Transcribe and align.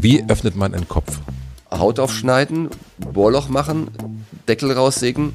Wie 0.00 0.24
öffnet 0.28 0.56
man 0.56 0.74
einen 0.74 0.88
Kopf? 0.88 1.20
Haut 1.70 1.98
aufschneiden, 1.98 2.70
Bohrloch 3.12 3.48
machen, 3.48 3.88
Deckel 4.48 4.72
raussägen, 4.72 5.32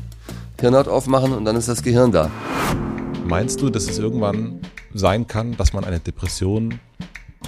Hirnhaut 0.60 0.88
aufmachen 0.88 1.34
und 1.34 1.46
dann 1.46 1.56
ist 1.56 1.68
das 1.68 1.84
Gehirn 1.84 2.12
da. 2.12 2.32
Meinst 3.26 3.62
du, 3.62 3.70
dass 3.70 3.90
es 3.90 4.00
irgendwann 4.00 4.60
sein 4.94 5.28
kann, 5.28 5.58
dass 5.58 5.74
man 5.74 5.84
eine 5.84 6.00
Depression 6.00 6.80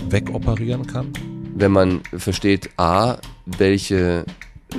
wegoperieren 0.10 0.88
kann? 0.88 1.14
Wenn 1.56 1.72
man 1.72 2.02
versteht, 2.18 2.70
a, 2.78 3.18
welche 3.46 4.26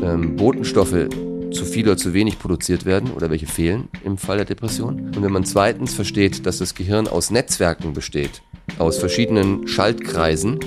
ähm, 0.03 0.37
Botenstoffe 0.37 1.09
zu 1.53 1.65
viel 1.65 1.87
oder 1.87 1.96
zu 1.96 2.12
wenig 2.12 2.39
produziert 2.39 2.85
werden 2.85 3.12
oder 3.12 3.31
welche 3.31 3.46
fehlen 3.46 3.89
im 4.05 4.19
Fall 4.19 4.39
der 4.39 4.46
Depression. 4.46 5.12
Und 5.15 5.23
wenn 5.23 5.33
man 5.33 5.45
zweitens 5.45 5.95
versteht, 5.95 6.46
dass 6.46 6.59
das 6.59 6.75
Gehirn 6.75 7.07
aus 7.07 7.31
Netzwerken 7.31 7.93
besteht, 7.93 8.43
aus 8.79 8.99
verschiedenen 8.99 9.69
Schaltkreisen 9.69 10.59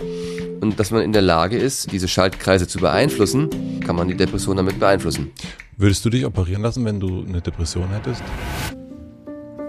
und 0.62 0.80
dass 0.80 0.92
man 0.92 1.02
in 1.02 1.14
der 1.14 1.22
Lage 1.22 1.58
ist, 1.58 1.92
diese 1.92 2.08
Schaltkreise 2.08 2.68
zu 2.68 2.80
beeinflussen, 2.80 3.80
kann 3.86 3.96
man 3.96 4.08
die 4.08 4.16
Depression 4.16 4.58
damit 4.58 4.80
beeinflussen. 4.80 5.32
Würdest 5.78 6.04
du 6.06 6.10
dich 6.10 6.26
operieren 6.26 6.62
lassen, 6.62 6.86
wenn 6.86 7.00
du 7.00 7.24
eine 7.28 7.42
Depression 7.42 7.90
hättest? 7.90 8.24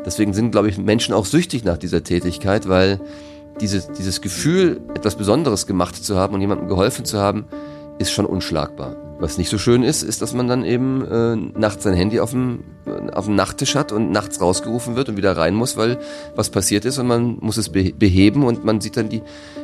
Deswegen 0.04 0.32
sind, 0.32 0.52
glaube 0.52 0.68
ich, 0.68 0.78
Menschen 0.78 1.14
auch 1.14 1.26
süchtig 1.26 1.64
nach 1.64 1.76
dieser 1.76 2.02
Tätigkeit, 2.02 2.68
weil 2.68 3.00
dieses, 3.60 3.90
dieses 3.92 4.20
Gefühl, 4.20 4.80
etwas 4.94 5.16
Besonderes 5.16 5.66
gemacht 5.66 5.96
zu 5.96 6.16
haben 6.16 6.34
und 6.34 6.40
jemandem 6.40 6.68
geholfen 6.68 7.04
zu 7.04 7.18
haben, 7.18 7.44
ist 7.98 8.12
schon 8.12 8.24
unschlagbar. 8.24 9.07
Was 9.20 9.36
nicht 9.36 9.50
so 9.50 9.58
schön 9.58 9.82
ist, 9.82 10.02
ist, 10.02 10.22
dass 10.22 10.32
man 10.32 10.46
dann 10.46 10.64
eben 10.64 11.04
äh, 11.04 11.34
nachts 11.58 11.82
sein 11.82 11.94
Handy 11.94 12.20
auf 12.20 12.30
dem, 12.30 12.60
auf 13.12 13.24
dem 13.24 13.34
Nachttisch 13.34 13.74
hat 13.74 13.90
und 13.90 14.12
nachts 14.12 14.40
rausgerufen 14.40 14.94
wird 14.94 15.08
und 15.08 15.16
wieder 15.16 15.36
rein 15.36 15.54
muss, 15.54 15.76
weil 15.76 15.98
was 16.36 16.50
passiert 16.50 16.84
ist 16.84 16.98
und 16.98 17.08
man 17.08 17.36
muss 17.40 17.56
es 17.56 17.68
beheben 17.70 18.44
und 18.44 18.64
man 18.64 18.80
sieht 18.80 18.96
dann 18.96 19.08
die, 19.08 19.22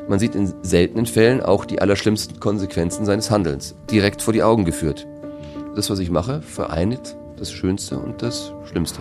man 0.09 0.19
sieht 0.19 0.35
in 0.35 0.53
seltenen 0.63 1.07
Fällen 1.07 1.41
auch 1.41 1.65
die 1.65 1.81
allerschlimmsten 1.81 2.41
Konsequenzen 2.41 3.05
seines 3.05 3.31
Handelns 3.31 3.77
direkt 3.91 4.23
vor 4.23 4.33
die 4.33 4.43
Augen 4.43 4.65
geführt. 4.65 5.07
Das, 5.77 5.89
was 5.89 6.01
ich 6.01 6.11
mache, 6.11 6.43
vereinigt 6.43 7.17
das 7.37 7.53
Schönste 7.53 7.99
und 7.99 8.23
das 8.23 8.53
Schlimmste. 8.69 9.01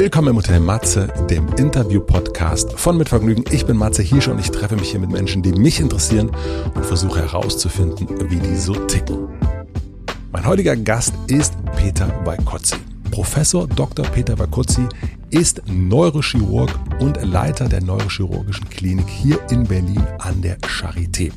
Willkommen 0.00 0.28
im 0.28 0.36
Hotel 0.36 0.60
Matze, 0.60 1.12
dem 1.28 1.48
Interview-Podcast 1.54 2.78
von 2.78 2.96
Mit 2.96 3.08
Vergnügen. 3.08 3.42
Ich 3.50 3.66
bin 3.66 3.76
Matze 3.76 4.00
Hirsche 4.00 4.30
und 4.30 4.38
ich 4.38 4.52
treffe 4.52 4.76
mich 4.76 4.92
hier 4.92 5.00
mit 5.00 5.10
Menschen, 5.10 5.42
die 5.42 5.50
mich 5.50 5.80
interessieren 5.80 6.30
und 6.72 6.86
versuche 6.86 7.18
herauszufinden, 7.18 8.08
wie 8.30 8.36
die 8.36 8.54
so 8.54 8.74
ticken. 8.74 9.26
Mein 10.30 10.46
heutiger 10.46 10.76
Gast 10.76 11.14
ist 11.26 11.52
Peter 11.76 12.08
Weikotzi. 12.24 12.76
Professor 13.10 13.66
Dr. 13.66 14.06
Peter 14.06 14.38
Weikotzi 14.38 14.86
ist 15.30 15.62
Neurochirurg 15.66 16.70
und 17.00 17.20
Leiter 17.20 17.68
der 17.68 17.82
Neurochirurgischen 17.82 18.70
Klinik 18.70 19.08
hier 19.08 19.40
in 19.50 19.64
Berlin 19.64 20.06
an 20.20 20.40
der 20.40 20.60
Charité. 20.60 21.32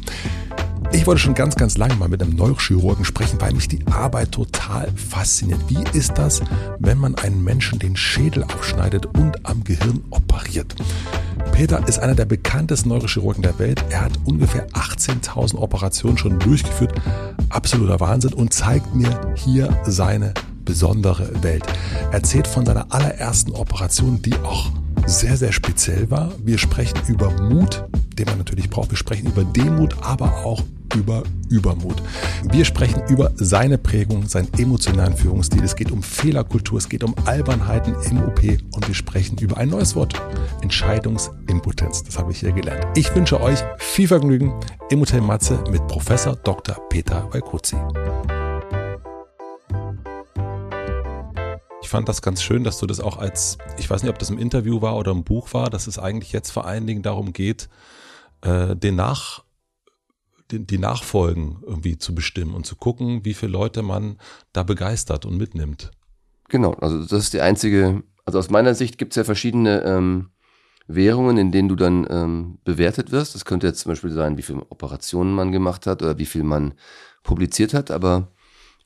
Ich 0.93 1.07
wollte 1.07 1.21
schon 1.21 1.33
ganz, 1.33 1.55
ganz 1.55 1.77
lange 1.77 1.95
mal 1.95 2.09
mit 2.09 2.21
einem 2.21 2.35
Neurochirurgen 2.35 3.05
sprechen, 3.05 3.39
weil 3.39 3.53
mich 3.53 3.67
die 3.67 3.85
Arbeit 3.87 4.33
total 4.33 4.91
fasziniert. 4.95 5.59
Wie 5.67 5.83
ist 5.97 6.17
das, 6.17 6.41
wenn 6.79 6.97
man 6.97 7.15
einen 7.15 7.43
Menschen 7.43 7.79
den 7.79 7.95
Schädel 7.95 8.43
aufschneidet 8.43 9.05
und 9.05 9.45
am 9.45 9.63
Gehirn 9.63 10.03
operiert? 10.09 10.75
Peter 11.53 11.87
ist 11.87 11.99
einer 11.99 12.13
der 12.15 12.25
bekanntesten 12.25 12.89
Neurochirurgen 12.89 13.41
der 13.41 13.57
Welt. 13.57 13.83
Er 13.89 14.01
hat 14.01 14.11
ungefähr 14.25 14.67
18.000 14.69 15.55
Operationen 15.55 16.17
schon 16.17 16.39
durchgeführt. 16.39 16.93
Absoluter 17.49 17.99
Wahnsinn 17.99 18.33
und 18.33 18.53
zeigt 18.53 18.93
mir 18.93 19.33
hier 19.35 19.75
seine 19.85 20.33
besondere 20.65 21.41
Welt. 21.41 21.63
Er 22.11 22.15
erzählt 22.15 22.47
von 22.47 22.65
seiner 22.65 22.91
allerersten 22.93 23.51
Operation, 23.53 24.21
die 24.21 24.35
auch 24.43 24.71
sehr, 25.05 25.37
sehr 25.37 25.51
speziell 25.51 26.09
war. 26.09 26.31
Wir 26.43 26.57
sprechen 26.57 26.99
über 27.07 27.29
Mut, 27.29 27.83
den 28.17 28.25
man 28.25 28.37
natürlich 28.37 28.69
braucht. 28.69 28.91
Wir 28.91 28.97
sprechen 28.97 29.27
über 29.27 29.43
Demut, 29.43 29.95
aber 30.01 30.45
auch 30.45 30.63
über 30.95 31.23
Übermut. 31.49 32.01
Wir 32.51 32.65
sprechen 32.65 33.01
über 33.09 33.31
seine 33.35 33.77
Prägung, 33.77 34.27
seinen 34.27 34.53
emotionalen 34.57 35.15
Führungsstil. 35.15 35.63
Es 35.63 35.75
geht 35.75 35.91
um 35.91 36.01
Fehlerkultur, 36.01 36.77
es 36.77 36.89
geht 36.89 37.03
um 37.03 37.13
Albernheiten 37.25 37.95
im 38.09 38.23
OP 38.23 38.41
und 38.43 38.87
wir 38.87 38.95
sprechen 38.95 39.37
über 39.37 39.57
ein 39.57 39.69
neues 39.69 39.95
Wort, 39.95 40.13
Entscheidungsimpotenz. 40.61 42.03
Das 42.03 42.17
habe 42.17 42.31
ich 42.31 42.39
hier 42.39 42.51
gelernt. 42.53 42.85
Ich 42.95 43.13
wünsche 43.15 43.41
euch 43.41 43.59
viel 43.77 44.07
Vergnügen 44.07 44.53
im 44.89 45.01
Hotel 45.01 45.21
Matze 45.21 45.63
mit 45.69 45.85
Professor 45.87 46.35
Dr. 46.35 46.77
Peter 46.89 47.27
Walkozi. 47.31 47.75
Fand 51.91 52.09
das 52.09 52.21
ganz 52.21 52.41
schön, 52.41 52.63
dass 52.63 52.79
du 52.79 52.87
das 52.87 52.99
auch 52.99 53.17
als, 53.17 53.57
ich 53.77 53.89
weiß 53.89 54.01
nicht, 54.01 54.09
ob 54.09 54.17
das 54.17 54.29
im 54.29 54.39
Interview 54.39 54.81
war 54.81 54.97
oder 54.97 55.11
im 55.11 55.23
Buch 55.23 55.53
war, 55.53 55.69
dass 55.69 55.87
es 55.87 55.99
eigentlich 55.99 56.31
jetzt 56.31 56.49
vor 56.49 56.65
allen 56.65 56.87
Dingen 56.87 57.03
darum 57.03 57.33
geht, 57.33 57.69
äh, 58.41 58.75
den 58.75 58.95
Nach 58.95 59.43
die, 60.51 60.65
die 60.65 60.77
Nachfolgen 60.77 61.57
irgendwie 61.65 61.97
zu 61.97 62.15
bestimmen 62.15 62.53
und 62.53 62.65
zu 62.65 62.75
gucken, 62.75 63.25
wie 63.25 63.33
viele 63.33 63.51
Leute 63.51 63.83
man 63.83 64.17
da 64.53 64.63
begeistert 64.63 65.25
und 65.25 65.37
mitnimmt. 65.37 65.91
Genau, 66.49 66.73
also 66.75 67.01
das 67.01 67.11
ist 67.23 67.33
die 67.33 67.41
einzige, 67.41 68.03
also 68.25 68.39
aus 68.39 68.49
meiner 68.49 68.73
Sicht 68.73 68.97
gibt 68.97 69.11
es 69.11 69.17
ja 69.17 69.23
verschiedene 69.23 69.83
ähm, 69.83 70.29
Währungen, 70.87 71.37
in 71.37 71.51
denen 71.51 71.69
du 71.69 71.75
dann 71.75 72.07
ähm, 72.09 72.57
bewertet 72.63 73.11
wirst. 73.11 73.35
Das 73.35 73.45
könnte 73.45 73.67
jetzt 73.67 73.81
zum 73.81 73.91
Beispiel 73.91 74.11
sein, 74.11 74.37
wie 74.37 74.41
viele 74.41 74.65
Operationen 74.69 75.33
man 75.33 75.51
gemacht 75.51 75.87
hat 75.87 76.01
oder 76.01 76.17
wie 76.17 76.25
viel 76.25 76.43
man 76.43 76.73
publiziert 77.23 77.73
hat, 77.73 77.91
aber 77.91 78.29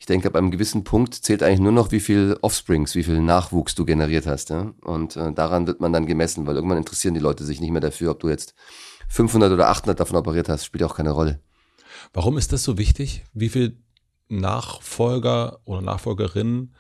ich 0.05 0.07
denke, 0.07 0.27
ab 0.27 0.35
einem 0.35 0.51
gewissen 0.51 0.83
Punkt 0.83 1.16
zählt 1.16 1.41
eigentlich 1.41 1.61
nur 1.61 1.71
noch, 1.71 1.91
wie 1.91 1.99
viel 1.99 2.38
Offsprings, 2.43 2.93
wie 2.93 3.01
viel 3.01 3.19
Nachwuchs 3.21 3.73
du 3.73 3.85
generiert 3.85 4.27
hast. 4.27 4.51
Ja? 4.51 4.71
Und 4.81 5.16
äh, 5.16 5.33
daran 5.33 5.66
wird 5.66 5.81
man 5.81 5.91
dann 5.91 6.05
gemessen, 6.05 6.45
weil 6.45 6.57
irgendwann 6.57 6.77
interessieren 6.77 7.16
die 7.16 7.19
Leute 7.19 7.43
sich 7.43 7.59
nicht 7.59 7.71
mehr 7.71 7.81
dafür, 7.81 8.11
ob 8.11 8.19
du 8.19 8.29
jetzt 8.29 8.53
500 9.07 9.51
oder 9.51 9.67
800 9.69 9.99
davon 9.99 10.16
operiert 10.16 10.47
hast, 10.47 10.63
spielt 10.63 10.83
auch 10.83 10.95
keine 10.95 11.09
Rolle. 11.09 11.39
Warum 12.13 12.38
ist 12.38 12.53
das 12.53 12.61
so 12.61 12.77
wichtig? 12.77 13.23
Wie 13.33 13.49
viel 13.49 13.79
Nachfolger 14.29 15.57
oder 15.66 15.81
Nachfolgerinnen 15.81 16.75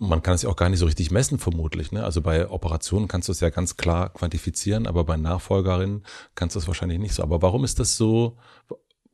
man 0.00 0.22
kann 0.22 0.34
es 0.34 0.42
ja 0.42 0.48
auch 0.48 0.56
gar 0.56 0.70
nicht 0.70 0.80
so 0.80 0.86
richtig 0.86 1.10
messen, 1.10 1.38
vermutlich. 1.38 1.92
Ne? 1.92 2.02
Also 2.02 2.22
bei 2.22 2.48
Operationen 2.48 3.06
kannst 3.06 3.28
du 3.28 3.32
es 3.32 3.40
ja 3.40 3.50
ganz 3.50 3.76
klar 3.76 4.08
quantifizieren, 4.08 4.86
aber 4.86 5.04
bei 5.04 5.18
Nachfolgerinnen 5.18 6.04
kannst 6.34 6.56
du 6.56 6.58
es 6.58 6.66
wahrscheinlich 6.66 6.98
nicht 6.98 7.14
so. 7.14 7.22
Aber 7.22 7.42
warum 7.42 7.64
ist 7.64 7.78
das 7.78 7.98
so, 7.98 8.38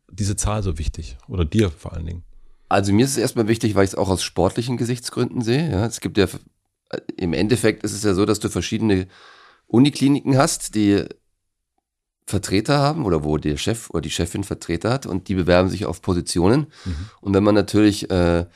diese 0.08 0.36
Zahl 0.36 0.62
so 0.62 0.78
wichtig? 0.78 1.18
Oder 1.26 1.44
dir 1.44 1.70
vor 1.70 1.92
allen 1.92 2.06
Dingen? 2.06 2.25
Also 2.68 2.92
mir 2.92 3.04
ist 3.04 3.12
es 3.12 3.18
erstmal 3.18 3.48
wichtig, 3.48 3.74
weil 3.74 3.84
ich 3.84 3.90
es 3.90 3.96
auch 3.96 4.08
aus 4.08 4.22
sportlichen 4.22 4.76
Gesichtsgründen 4.76 5.42
sehe. 5.42 5.70
Ja, 5.70 5.86
es 5.86 6.00
gibt 6.00 6.18
ja, 6.18 6.26
im 7.16 7.32
Endeffekt 7.32 7.84
ist 7.84 7.92
es 7.92 8.02
ja 8.02 8.14
so, 8.14 8.24
dass 8.24 8.40
du 8.40 8.48
verschiedene 8.48 9.06
Unikliniken 9.66 10.36
hast, 10.36 10.74
die 10.74 11.04
Vertreter 12.26 12.78
haben 12.78 13.04
oder 13.04 13.22
wo 13.22 13.36
der 13.38 13.56
Chef 13.56 13.90
oder 13.90 14.00
die 14.00 14.10
Chefin 14.10 14.42
Vertreter 14.42 14.90
hat 14.90 15.06
und 15.06 15.28
die 15.28 15.34
bewerben 15.34 15.68
sich 15.68 15.86
auf 15.86 16.02
Positionen. 16.02 16.66
Mhm. 16.84 17.10
Und 17.20 17.34
wenn 17.34 17.44
man 17.44 17.54
natürlich, 17.54 18.10
äh, 18.10 18.46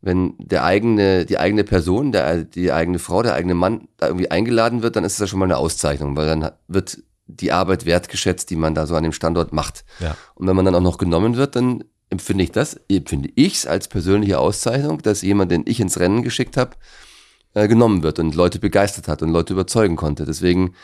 wenn 0.00 0.34
der 0.38 0.64
eigene, 0.64 1.26
die 1.26 1.38
eigene 1.38 1.64
Person, 1.64 2.12
der, 2.12 2.44
die 2.44 2.72
eigene 2.72 2.98
Frau, 2.98 3.22
der 3.22 3.34
eigene 3.34 3.54
Mann 3.54 3.88
da 3.98 4.06
irgendwie 4.06 4.30
eingeladen 4.30 4.82
wird, 4.82 4.96
dann 4.96 5.04
ist 5.04 5.14
es 5.14 5.18
ja 5.18 5.26
schon 5.26 5.40
mal 5.40 5.44
eine 5.44 5.58
Auszeichnung, 5.58 6.16
weil 6.16 6.26
dann 6.26 6.50
wird 6.68 7.02
die 7.26 7.52
Arbeit 7.52 7.84
wertgeschätzt, 7.84 8.48
die 8.48 8.56
man 8.56 8.74
da 8.74 8.86
so 8.86 8.96
an 8.96 9.02
dem 9.02 9.12
Standort 9.12 9.52
macht. 9.52 9.84
Ja. 10.00 10.16
Und 10.34 10.46
wenn 10.46 10.56
man 10.56 10.64
dann 10.64 10.74
auch 10.74 10.80
noch 10.80 10.96
genommen 10.96 11.36
wird, 11.36 11.56
dann 11.56 11.84
empfinde 12.10 12.44
ich 12.44 12.52
das, 12.52 12.80
empfinde 12.88 13.30
ich 13.34 13.54
es 13.54 13.66
als 13.66 13.88
persönliche 13.88 14.38
Auszeichnung, 14.38 15.02
dass 15.02 15.22
jemand, 15.22 15.52
den 15.52 15.64
ich 15.66 15.80
ins 15.80 15.98
Rennen 15.98 16.22
geschickt 16.22 16.56
habe, 16.56 16.76
äh, 17.54 17.68
genommen 17.68 18.02
wird 18.02 18.18
und 18.18 18.34
Leute 18.34 18.58
begeistert 18.58 19.08
hat 19.08 19.22
und 19.22 19.30
Leute 19.30 19.52
überzeugen 19.52 19.96
konnte. 19.96 20.24
Deswegen 20.24 20.74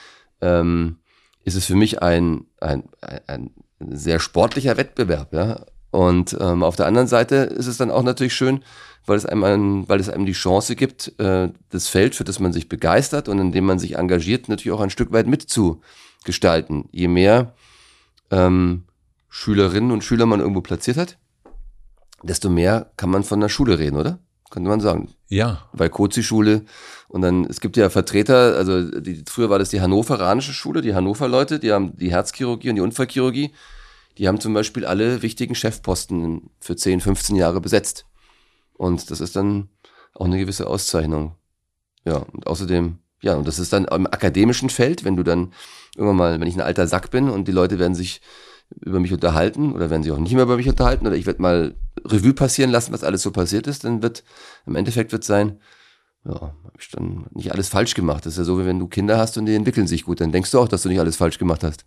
ähm, 0.40 0.96
ist 1.44 1.56
es 1.56 1.66
für 1.66 1.76
mich 1.76 2.02
ein, 2.02 2.46
ein, 2.60 2.84
ein 3.26 3.50
sehr 3.80 4.20
sportlicher 4.20 4.76
Wettbewerb, 4.76 5.32
ja. 5.32 5.64
Und 5.90 6.36
ähm, 6.40 6.64
auf 6.64 6.74
der 6.74 6.86
anderen 6.86 7.06
Seite 7.06 7.36
ist 7.36 7.68
es 7.68 7.76
dann 7.76 7.92
auch 7.92 8.02
natürlich 8.02 8.34
schön, 8.34 8.64
weil 9.06 9.16
es 9.16 9.26
einem, 9.26 9.44
ein, 9.44 9.88
weil 9.88 10.00
es 10.00 10.08
einem 10.08 10.26
die 10.26 10.32
Chance 10.32 10.74
gibt, 10.74 11.12
äh, 11.20 11.50
das 11.70 11.86
Feld, 11.88 12.16
für 12.16 12.24
das 12.24 12.40
man 12.40 12.52
sich 12.52 12.68
begeistert 12.68 13.28
und 13.28 13.38
in 13.38 13.52
dem 13.52 13.64
man 13.64 13.78
sich 13.78 13.96
engagiert, 13.96 14.48
natürlich 14.48 14.76
auch 14.76 14.80
ein 14.80 14.90
Stück 14.90 15.12
weit 15.12 15.28
mitzugestalten. 15.28 16.88
Je 16.90 17.06
mehr 17.06 17.54
ähm, 18.32 18.84
Schülerinnen 19.36 19.90
und 19.90 20.04
Schüler 20.04 20.26
man 20.26 20.38
irgendwo 20.38 20.60
platziert 20.60 20.96
hat, 20.96 21.18
desto 22.22 22.48
mehr 22.48 22.92
kann 22.96 23.10
man 23.10 23.24
von 23.24 23.40
der 23.40 23.48
Schule 23.48 23.80
reden, 23.80 23.96
oder? 23.96 24.20
könnte 24.48 24.70
man 24.70 24.78
sagen. 24.78 25.08
Ja. 25.26 25.68
Weil 25.72 25.90
Kozi-Schule 25.90 26.64
und 27.08 27.22
dann, 27.22 27.44
es 27.46 27.60
gibt 27.60 27.76
ja 27.76 27.90
Vertreter, 27.90 28.54
also 28.54 29.00
die, 29.00 29.24
früher 29.28 29.50
war 29.50 29.58
das 29.58 29.70
die 29.70 29.80
hannoveranische 29.80 30.52
Schule, 30.52 30.80
die 30.82 30.94
Hannover-Leute, 30.94 31.58
die 31.58 31.72
haben 31.72 31.96
die 31.96 32.12
Herzchirurgie 32.12 32.68
und 32.68 32.76
die 32.76 32.80
Unfallchirurgie, 32.80 33.52
die 34.16 34.28
haben 34.28 34.38
zum 34.38 34.54
Beispiel 34.54 34.86
alle 34.86 35.22
wichtigen 35.22 35.56
Chefposten 35.56 36.50
für 36.60 36.76
10, 36.76 37.00
15 37.00 37.34
Jahre 37.34 37.60
besetzt. 37.60 38.06
Und 38.74 39.10
das 39.10 39.20
ist 39.20 39.34
dann 39.34 39.70
auch 40.14 40.26
eine 40.26 40.38
gewisse 40.38 40.68
Auszeichnung. 40.68 41.34
Ja, 42.04 42.18
und 42.18 42.46
außerdem, 42.46 42.98
ja, 43.22 43.34
und 43.34 43.48
das 43.48 43.58
ist 43.58 43.72
dann 43.72 43.86
im 43.86 44.06
akademischen 44.06 44.70
Feld, 44.70 45.04
wenn 45.04 45.16
du 45.16 45.24
dann 45.24 45.52
irgendwann 45.96 46.16
mal, 46.16 46.40
wenn 46.40 46.46
ich 46.46 46.54
ein 46.54 46.60
alter 46.60 46.86
Sack 46.86 47.10
bin 47.10 47.28
und 47.28 47.48
die 47.48 47.52
Leute 47.52 47.80
werden 47.80 47.96
sich 47.96 48.20
über 48.80 49.00
mich 49.00 49.12
unterhalten 49.12 49.72
oder 49.72 49.90
werden 49.90 50.02
sich 50.02 50.12
auch 50.12 50.18
nicht 50.18 50.34
mehr 50.34 50.44
über 50.44 50.56
mich 50.56 50.68
unterhalten 50.68 51.06
oder 51.06 51.16
ich 51.16 51.26
werde 51.26 51.42
mal 51.42 51.74
Revue 52.04 52.34
passieren 52.34 52.70
lassen, 52.70 52.92
was 52.92 53.04
alles 53.04 53.22
so 53.22 53.30
passiert 53.30 53.66
ist, 53.66 53.84
dann 53.84 54.02
wird 54.02 54.24
im 54.66 54.76
Endeffekt 54.76 55.12
wird 55.12 55.24
sein, 55.24 55.60
ja, 56.24 56.34
habe 56.34 56.78
ich 56.78 56.90
dann 56.90 57.26
nicht 57.32 57.52
alles 57.52 57.68
falsch 57.68 57.94
gemacht. 57.94 58.26
Das 58.26 58.34
ist 58.34 58.38
ja 58.38 58.44
so, 58.44 58.58
wie 58.58 58.66
wenn 58.66 58.78
du 58.78 58.88
Kinder 58.88 59.18
hast 59.18 59.36
und 59.36 59.46
die 59.46 59.54
entwickeln 59.54 59.86
sich 59.86 60.04
gut, 60.04 60.20
dann 60.20 60.32
denkst 60.32 60.50
du 60.50 60.58
auch, 60.58 60.68
dass 60.68 60.82
du 60.82 60.88
nicht 60.88 61.00
alles 61.00 61.16
falsch 61.16 61.38
gemacht 61.38 61.62
hast. 61.62 61.84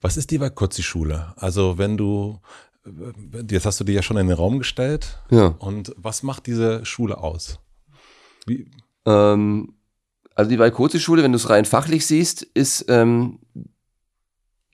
Was 0.00 0.16
ist 0.16 0.30
die 0.30 0.40
Vaikotzi-Schule? 0.40 1.34
Also 1.36 1.78
wenn 1.78 1.96
du, 1.96 2.40
jetzt 3.48 3.66
hast 3.66 3.80
du 3.80 3.84
dir 3.84 3.94
ja 3.94 4.02
schon 4.02 4.16
in 4.16 4.28
den 4.28 4.36
Raum 4.36 4.58
gestellt. 4.58 5.18
Ja. 5.30 5.48
Und 5.58 5.92
was 5.96 6.22
macht 6.22 6.46
diese 6.46 6.84
Schule 6.84 7.18
aus? 7.18 7.58
Wie? 8.46 8.70
Ähm, 9.04 9.74
also 10.34 10.50
die 10.50 10.58
Vaikotzi-Schule, 10.58 11.22
wenn 11.22 11.32
du 11.32 11.36
es 11.36 11.50
rein 11.50 11.64
fachlich 11.64 12.06
siehst, 12.06 12.42
ist, 12.42 12.86
ähm, 12.88 13.40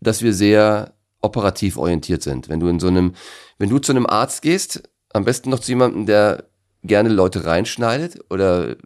dass 0.00 0.22
wir 0.22 0.34
sehr 0.34 0.95
operativ 1.26 1.76
orientiert 1.76 2.22
sind. 2.22 2.48
Wenn 2.48 2.60
du 2.60 2.68
in 2.68 2.80
so 2.80 2.88
einem, 2.88 3.14
wenn 3.58 3.68
du 3.68 3.78
zu 3.78 3.92
einem 3.92 4.06
Arzt 4.06 4.42
gehst, 4.42 4.82
am 5.12 5.24
besten 5.24 5.50
noch 5.50 5.60
zu 5.60 5.72
jemandem, 5.72 6.06
der 6.06 6.44
gerne 6.82 7.08
Leute 7.08 7.44
reinschneidet 7.44 8.18
oder 8.30 8.76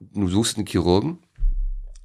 du 0.00 0.28
suchst 0.28 0.56
einen 0.56 0.66
Chirurgen, 0.66 1.18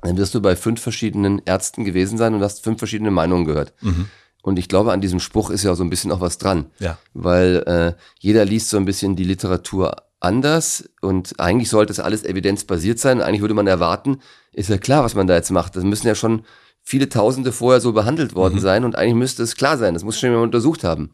dann 0.01 0.17
wirst 0.17 0.35
du 0.35 0.41
bei 0.41 0.55
fünf 0.55 0.81
verschiedenen 0.81 1.41
Ärzten 1.45 1.85
gewesen 1.85 2.17
sein 2.17 2.33
und 2.33 2.41
hast 2.41 2.63
fünf 2.63 2.79
verschiedene 2.79 3.11
Meinungen 3.11 3.45
gehört. 3.45 3.73
Mhm. 3.81 4.07
Und 4.41 4.59
ich 4.59 4.67
glaube, 4.67 4.91
an 4.91 4.99
diesem 4.99 5.21
Spruch 5.21 5.49
ist 5.49 5.63
ja 5.63 5.73
so 5.75 5.83
ein 5.83 5.89
bisschen 5.89 6.11
auch 6.11 6.19
was 6.19 6.37
dran. 6.37 6.65
Ja. 6.79 6.97
Weil 7.13 7.63
äh, 7.65 7.93
jeder 8.19 8.43
liest 8.43 8.69
so 8.69 8.77
ein 8.77 8.85
bisschen 8.85 9.15
die 9.15 9.23
Literatur 9.23 9.95
anders 10.19 10.89
und 11.01 11.39
eigentlich 11.39 11.69
sollte 11.69 11.91
es 11.91 11.99
alles 11.99 12.23
evidenzbasiert 12.23 12.99
sein. 12.99 13.21
Eigentlich 13.21 13.41
würde 13.41 13.53
man 13.53 13.67
erwarten, 13.67 14.19
ist 14.51 14.69
ja 14.69 14.77
klar, 14.77 15.03
was 15.03 15.15
man 15.15 15.27
da 15.27 15.35
jetzt 15.35 15.51
macht. 15.51 15.75
Das 15.75 15.83
müssen 15.83 16.07
ja 16.07 16.15
schon 16.15 16.43
viele 16.83 17.09
Tausende 17.09 17.51
vorher 17.51 17.81
so 17.81 17.93
behandelt 17.93 18.35
worden 18.35 18.55
Mhm. 18.55 18.59
sein 18.59 18.85
und 18.85 18.95
eigentlich 18.95 19.15
müsste 19.15 19.43
es 19.43 19.55
klar 19.55 19.77
sein. 19.77 19.93
Das 19.93 20.03
muss 20.03 20.19
schon 20.19 20.29
jemand 20.29 20.45
untersucht 20.45 20.83
haben. 20.83 21.11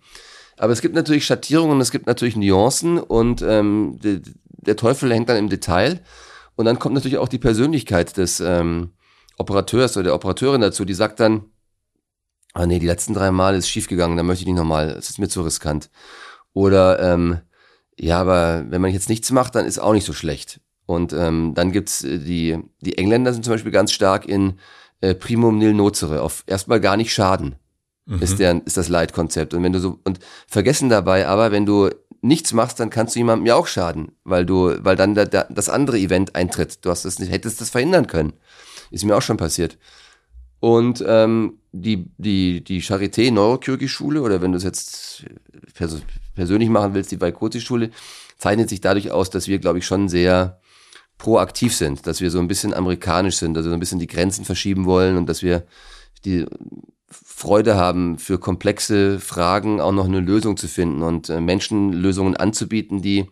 Aber 0.57 0.73
es 0.73 0.81
gibt 0.81 0.95
natürlich 0.95 1.25
Schattierungen, 1.25 1.79
es 1.79 1.91
gibt 1.91 2.07
natürlich 2.07 2.35
Nuancen 2.35 2.97
und 2.97 3.41
ähm, 3.41 3.97
de, 4.03 4.21
der 4.43 4.75
Teufel 4.75 5.13
hängt 5.13 5.29
dann 5.29 5.37
im 5.37 5.49
Detail. 5.49 6.01
Und 6.55 6.65
dann 6.65 6.79
kommt 6.79 6.95
natürlich 6.95 7.17
auch 7.17 7.29
die 7.29 7.37
Persönlichkeit 7.37 8.17
des 8.17 8.41
ähm, 8.41 8.91
Operateurs 9.37 9.95
oder 9.95 10.05
der 10.05 10.15
Operateurin 10.15 10.59
dazu, 10.59 10.83
die 10.83 10.93
sagt 10.93 11.21
dann, 11.21 11.45
ah 12.53 12.65
nee, 12.65 12.79
die 12.79 12.87
letzten 12.87 13.13
drei 13.13 13.31
Mal 13.31 13.55
ist 13.55 13.69
schiefgegangen, 13.69 14.17
da 14.17 14.23
möchte 14.23 14.41
ich 14.41 14.47
nicht 14.47 14.57
nochmal, 14.57 14.89
es 14.89 15.09
ist 15.09 15.19
mir 15.19 15.29
zu 15.29 15.43
riskant. 15.43 15.89
Oder 16.51 16.99
ähm, 16.99 17.39
ja, 17.97 18.19
aber 18.19 18.65
wenn 18.69 18.81
man 18.81 18.91
jetzt 18.91 19.07
nichts 19.07 19.31
macht, 19.31 19.55
dann 19.55 19.65
ist 19.65 19.79
auch 19.79 19.93
nicht 19.93 20.05
so 20.05 20.13
schlecht. 20.13 20.59
Und 20.85 21.13
ähm, 21.13 21.53
dann 21.53 21.71
gibt's 21.71 22.03
äh, 22.03 22.17
die, 22.17 22.57
die 22.81 22.97
Engländer 22.97 23.31
sind 23.31 23.45
zum 23.45 23.53
Beispiel 23.53 23.71
ganz 23.71 23.93
stark 23.93 24.25
in 24.27 24.59
äh, 25.01 25.15
Primum 25.15 25.57
nil 25.57 25.73
nocere, 25.73 26.21
auf 26.21 26.43
erstmal 26.47 26.79
gar 26.79 26.97
nicht 26.97 27.13
schaden 27.13 27.55
Mhm. 28.09 28.21
ist, 28.23 28.39
der, 28.39 28.61
ist 28.65 28.77
das 28.77 28.89
Leitkonzept. 28.89 29.53
Und 29.53 29.63
wenn 29.63 29.73
du 29.73 29.79
so, 29.79 29.99
und 30.03 30.19
vergessen 30.47 30.89
dabei 30.89 31.27
aber, 31.27 31.51
wenn 31.51 31.65
du 31.65 31.89
nichts 32.21 32.53
machst, 32.53 32.79
dann 32.79 32.89
kannst 32.89 33.15
du 33.15 33.19
jemandem 33.19 33.45
ja 33.45 33.55
auch 33.55 33.67
schaden, 33.67 34.11
weil 34.23 34.45
du, 34.45 34.73
weil 34.83 34.95
dann 34.95 35.13
da, 35.13 35.25
da, 35.25 35.45
das 35.49 35.69
andere 35.69 35.99
Event 35.99 36.35
eintritt. 36.35 36.83
Du 36.83 36.89
hast 36.89 37.05
das 37.05 37.19
nicht, 37.19 37.31
hättest 37.31 37.61
das 37.61 37.69
verhindern 37.69 38.07
können. 38.07 38.33
Ist 38.91 39.05
mir 39.05 39.15
auch 39.15 39.21
schon 39.21 39.37
passiert. 39.37 39.77
Und 40.59 41.03
ähm, 41.07 41.59
die, 41.71 42.11
die, 42.17 42.63
die 42.63 42.81
Charité 42.81 43.31
Neurochirurgie-Schule, 43.31 44.21
oder 44.21 44.41
wenn 44.41 44.51
du 44.51 44.57
es 44.57 44.63
jetzt 44.63 45.25
pers 45.75 46.01
persönlich 46.33 46.69
machen 46.69 46.95
willst, 46.95 47.11
die 47.11 47.21
Vaikoti-Schule, 47.21 47.91
zeichnet 48.37 48.69
sich 48.69 48.81
dadurch 48.81 49.11
aus, 49.11 49.29
dass 49.29 49.47
wir, 49.47 49.59
glaube 49.59 49.79
ich, 49.79 49.85
schon 49.85 50.09
sehr 50.09 50.58
proaktiv 51.19 51.75
sind, 51.75 52.07
dass 52.07 52.21
wir 52.21 52.31
so 52.31 52.39
ein 52.39 52.47
bisschen 52.47 52.73
amerikanisch 52.73 53.35
sind, 53.35 53.55
also 53.55 53.69
so 53.69 53.75
ein 53.75 53.79
bisschen 53.79 53.99
die 53.99 54.07
Grenzen 54.07 54.45
verschieben 54.45 54.85
wollen 54.85 55.17
und 55.17 55.27
dass 55.27 55.43
wir 55.43 55.65
die 56.25 56.47
Freude 57.11 57.75
haben, 57.75 58.17
für 58.17 58.39
komplexe 58.39 59.19
Fragen 59.19 59.81
auch 59.81 59.91
noch 59.91 60.05
eine 60.05 60.21
Lösung 60.21 60.57
zu 60.57 60.67
finden 60.67 61.03
und 61.03 61.29
äh, 61.29 61.41
Menschen 61.41 61.93
Lösungen 61.93 62.37
anzubieten, 62.37 63.01
die 63.01 63.25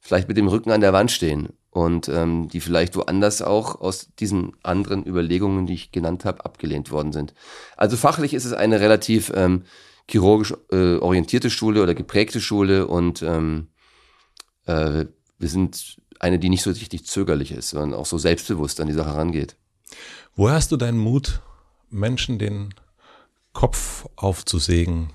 vielleicht 0.00 0.28
mit 0.28 0.36
dem 0.36 0.48
Rücken 0.48 0.70
an 0.70 0.80
der 0.80 0.92
Wand 0.92 1.10
stehen 1.10 1.50
und 1.70 2.08
ähm, 2.08 2.48
die 2.48 2.60
vielleicht 2.60 2.96
woanders 2.96 3.42
auch 3.42 3.80
aus 3.80 4.08
diesen 4.18 4.52
anderen 4.62 5.06
Überlegungen, 5.06 5.66
die 5.66 5.74
ich 5.74 5.92
genannt 5.92 6.24
habe, 6.24 6.44
abgelehnt 6.44 6.90
worden 6.90 7.12
sind. 7.12 7.34
Also 7.76 7.96
fachlich 7.96 8.32
ist 8.32 8.46
es 8.46 8.52
eine 8.54 8.80
relativ 8.80 9.30
ähm, 9.34 9.64
chirurgisch 10.08 10.54
äh, 10.70 10.96
orientierte 10.96 11.50
Schule 11.50 11.82
oder 11.82 11.94
geprägte 11.94 12.40
Schule 12.40 12.86
und 12.86 13.22
ähm, 13.22 13.68
äh, 14.64 15.04
wir 15.38 15.48
sind 15.48 15.98
eine, 16.20 16.38
die 16.38 16.48
nicht 16.48 16.62
so 16.62 16.70
richtig 16.70 17.06
zögerlich 17.06 17.52
ist, 17.52 17.70
sondern 17.70 17.98
auch 17.98 18.06
so 18.06 18.18
selbstbewusst 18.18 18.80
an 18.80 18.86
die 18.86 18.92
Sache 18.92 19.14
rangeht. 19.14 19.56
Woher 20.34 20.54
hast 20.56 20.72
du 20.72 20.76
deinen 20.76 20.98
Mut, 20.98 21.40
Menschen 21.90 22.38
den 22.38 22.74
Kopf 23.52 24.06
aufzusägen? 24.16 25.10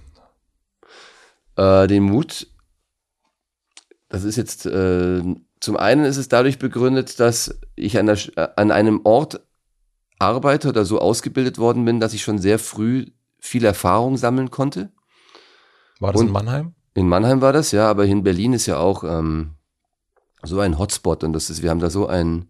Äh, 1.55 1.87
den 1.87 2.03
Mut, 2.03 2.47
das 4.09 4.23
ist 4.23 4.35
jetzt, 4.35 4.65
äh, 4.65 5.21
zum 5.59 5.77
einen 5.77 6.05
ist 6.05 6.17
es 6.17 6.27
dadurch 6.27 6.59
begründet, 6.59 7.19
dass 7.19 7.59
ich 7.75 7.99
an, 7.99 8.07
der, 8.07 8.17
äh, 8.37 8.47
an 8.55 8.71
einem 8.71 9.01
Ort 9.03 9.41
arbeite 10.19 10.69
oder 10.69 10.85
so 10.85 10.99
ausgebildet 10.99 11.57
worden 11.57 11.85
bin, 11.85 11.99
dass 11.99 12.13
ich 12.13 12.23
schon 12.23 12.39
sehr 12.39 12.59
früh 12.59 13.07
viel 13.39 13.65
Erfahrung 13.65 14.17
sammeln 14.17 14.51
konnte. 14.51 14.91
War 15.99 16.11
das 16.13 16.21
Und- 16.21 16.27
in 16.27 16.33
Mannheim? 16.33 16.75
In 16.93 17.07
Mannheim 17.07 17.39
war 17.39 17.53
das, 17.53 17.71
ja, 17.71 17.89
aber 17.89 18.05
in 18.05 18.21
Berlin 18.21 18.51
ist 18.51 18.65
ja 18.65 18.77
auch 18.77 19.05
ähm, 19.05 19.55
so 20.43 20.59
ein 20.59 20.77
Hotspot 20.77 21.23
und 21.23 21.33
das 21.33 21.49
ist, 21.49 21.61
wir 21.61 21.69
haben 21.69 21.79
da 21.79 21.89
so 21.89 22.07
ein, 22.07 22.49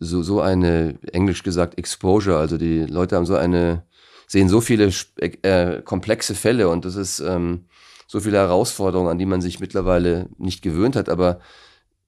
so, 0.00 0.22
so 0.22 0.40
eine, 0.40 0.98
englisch 1.12 1.42
gesagt, 1.42 1.78
Exposure, 1.78 2.38
also 2.38 2.58
die 2.58 2.80
Leute 2.80 3.16
haben 3.16 3.26
so 3.26 3.36
eine, 3.36 3.84
sehen 4.26 4.48
so 4.48 4.60
viele 4.60 4.92
äh, 5.18 5.82
komplexe 5.82 6.34
Fälle 6.34 6.68
und 6.68 6.84
das 6.84 6.96
ist 6.96 7.20
ähm, 7.20 7.66
so 8.06 8.20
viele 8.20 8.38
Herausforderungen, 8.38 9.10
an 9.10 9.18
die 9.18 9.26
man 9.26 9.40
sich 9.40 9.60
mittlerweile 9.60 10.28
nicht 10.38 10.62
gewöhnt 10.62 10.96
hat, 10.96 11.08
aber 11.08 11.40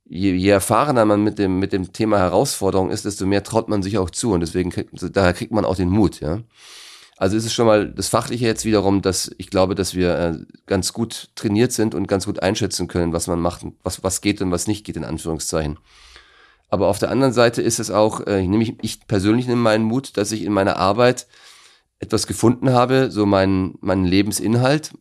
je, 0.05 0.33
je 0.35 0.51
erfahrener 0.51 1.05
man 1.05 1.23
mit 1.23 1.39
dem, 1.39 1.59
mit 1.59 1.73
dem 1.73 1.93
Thema 1.93 2.19
Herausforderung 2.19 2.91
ist, 2.91 3.05
desto 3.05 3.27
mehr 3.27 3.43
traut 3.43 3.69
man 3.69 3.83
sich 3.83 3.99
auch 3.99 4.11
zu 4.11 4.33
und 4.33 4.41
deswegen 4.41 4.71
kriegt, 4.71 4.91
daher 5.15 5.35
kriegt 5.35 5.53
man 5.53 5.65
auch 5.65 5.77
den 5.77 5.91
Mut, 5.91 6.21
ja. 6.21 6.41
Also 7.19 7.37
ist 7.37 7.45
es 7.45 7.53
schon 7.53 7.67
mal 7.67 7.91
das 7.91 8.09
Fachliche 8.09 8.47
jetzt 8.47 8.65
wiederum, 8.65 9.03
dass 9.03 9.31
ich 9.39 9.51
glaube, 9.51 9.75
dass 9.75 9.95
wir 9.97 10.17
äh, 10.19 10.39
ganz 10.67 10.93
gut 10.93 11.31
trainiert 11.35 11.73
sind 11.73 11.95
und 11.97 12.07
ganz 12.07 12.27
gut 12.27 12.41
einschätzen 12.43 12.87
können, 12.87 13.13
was 13.13 13.27
man 13.27 13.41
macht, 13.41 13.67
was, 13.83 14.05
was 14.05 14.21
geht 14.21 14.41
und 14.41 14.53
was 14.53 14.69
nicht 14.69 14.85
geht, 14.87 14.97
in 14.97 15.05
Anführungszeichen. 15.05 15.79
Aber 16.71 16.87
auf 16.87 17.01
der 17.01 17.11
anderen 17.11 17.33
Seite 17.33 17.61
ist 17.61 17.81
es 17.81 17.91
auch, 17.91 18.25
äh, 18.27 18.41
ich, 18.41 18.49
nehme, 18.49 18.63
ich- 18.63 18.77
ich 18.83 19.07
persönlich 19.09 19.49
nehme 19.49 19.61
meinen 19.61 19.85
Mut, 19.85 20.17
dass 20.17 20.31
ich 20.31 20.45
in 20.45 20.53
meiner 20.53 20.77
Arbeit 20.77 21.27
etwas 21.99 22.29
gefunden 22.29 22.71
habe, 22.71 23.11
so 23.11 23.27
meinen, 23.27 23.77
meinen 23.81 24.05
Lebensinhalt, 24.05 24.93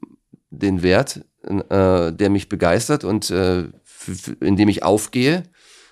den 0.50 0.82
Wert, 0.82 1.24
äh, 1.44 2.12
der 2.14 2.30
mich 2.32 2.50
begeistert 2.50 3.04
und 3.04 3.30
äh, 3.30 3.66
in 4.40 4.56
dem 4.56 4.70
ich 4.70 4.82
aufgehe. 4.82 5.44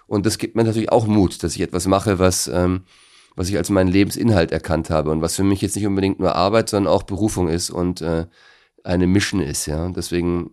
Und 0.07 0.25
das 0.25 0.39
gibt 0.39 0.55
mir 0.55 0.63
natürlich 0.63 0.91
auch 0.91 1.05
Mut, 1.05 1.43
dass 1.43 1.55
ich 1.55 1.61
etwas 1.61 1.85
mache, 1.85 2.17
was, 2.17 2.47
ähm, 2.47 2.85
was 3.35 3.49
ich 3.49 3.57
als 3.57 3.69
meinen 3.69 3.91
Lebensinhalt 3.91 4.51
erkannt 4.51 4.89
habe 4.89 5.11
und 5.11 5.21
was 5.21 5.35
für 5.35 5.43
mich 5.43 5.61
jetzt 5.61 5.75
nicht 5.75 5.87
unbedingt 5.87 6.19
nur 6.19 6.35
Arbeit, 6.35 6.69
sondern 6.69 6.93
auch 6.93 7.03
Berufung 7.03 7.47
ist 7.47 7.69
und 7.69 8.01
äh, 8.01 8.25
eine 8.83 9.07
Mission 9.07 9.41
ist. 9.41 9.65
Ja, 9.65 9.85
Und 9.85 9.97
deswegen 9.97 10.51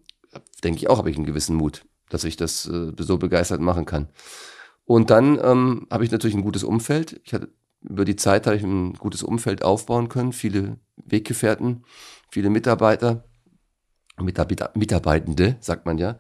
denke 0.65 0.79
ich 0.79 0.91
auch, 0.91 0.99
habe 0.99 1.11
ich 1.11 1.17
einen 1.17 1.27
gewissen 1.27 1.57
Mut, 1.57 1.85
dass 2.11 2.25
ich 2.25 2.37
das 2.37 2.67
äh, 2.67 2.93
so 2.99 3.19
begeistert 3.19 3.61
machen 3.61 3.85
kann. 3.85 4.09
Und 4.85 5.11
dann 5.11 5.39
ähm, 5.43 5.87
habe 5.91 6.05
ich 6.05 6.11
natürlich 6.11 6.35
ein 6.35 6.43
gutes 6.43 6.65
Umfeld. 6.65 7.21
Ich 7.25 7.35
hatte 7.35 7.49
über 7.83 8.05
die 8.05 8.17
Zeit 8.17 8.47
habe 8.47 8.57
ich 8.57 8.63
ein 8.63 8.95
gutes 8.95 9.23
Umfeld 9.23 9.65
aufbauen 9.65 10.09
können, 10.09 10.33
viele 10.33 10.79
Weggefährten, 10.97 11.85
viele 12.31 12.51
Mitarbeiter, 12.51 13.25
Mitarbeiter 14.21 14.71
Mitarbeitende, 14.75 15.57
sagt 15.61 15.87
man 15.87 15.99
ja. 15.99 16.19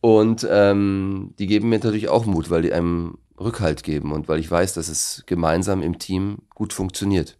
Und 0.00 0.46
ähm, 0.50 1.34
die 1.38 1.46
geben 1.46 1.68
mir 1.68 1.76
natürlich 1.76 2.08
auch 2.08 2.26
Mut, 2.26 2.50
weil 2.50 2.62
die 2.62 2.72
einem 2.72 3.18
Rückhalt 3.38 3.82
geben 3.82 4.12
und 4.12 4.28
weil 4.28 4.38
ich 4.38 4.50
weiß, 4.50 4.74
dass 4.74 4.88
es 4.88 5.24
gemeinsam 5.26 5.82
im 5.82 5.98
Team 5.98 6.38
gut 6.54 6.72
funktioniert. 6.72 7.38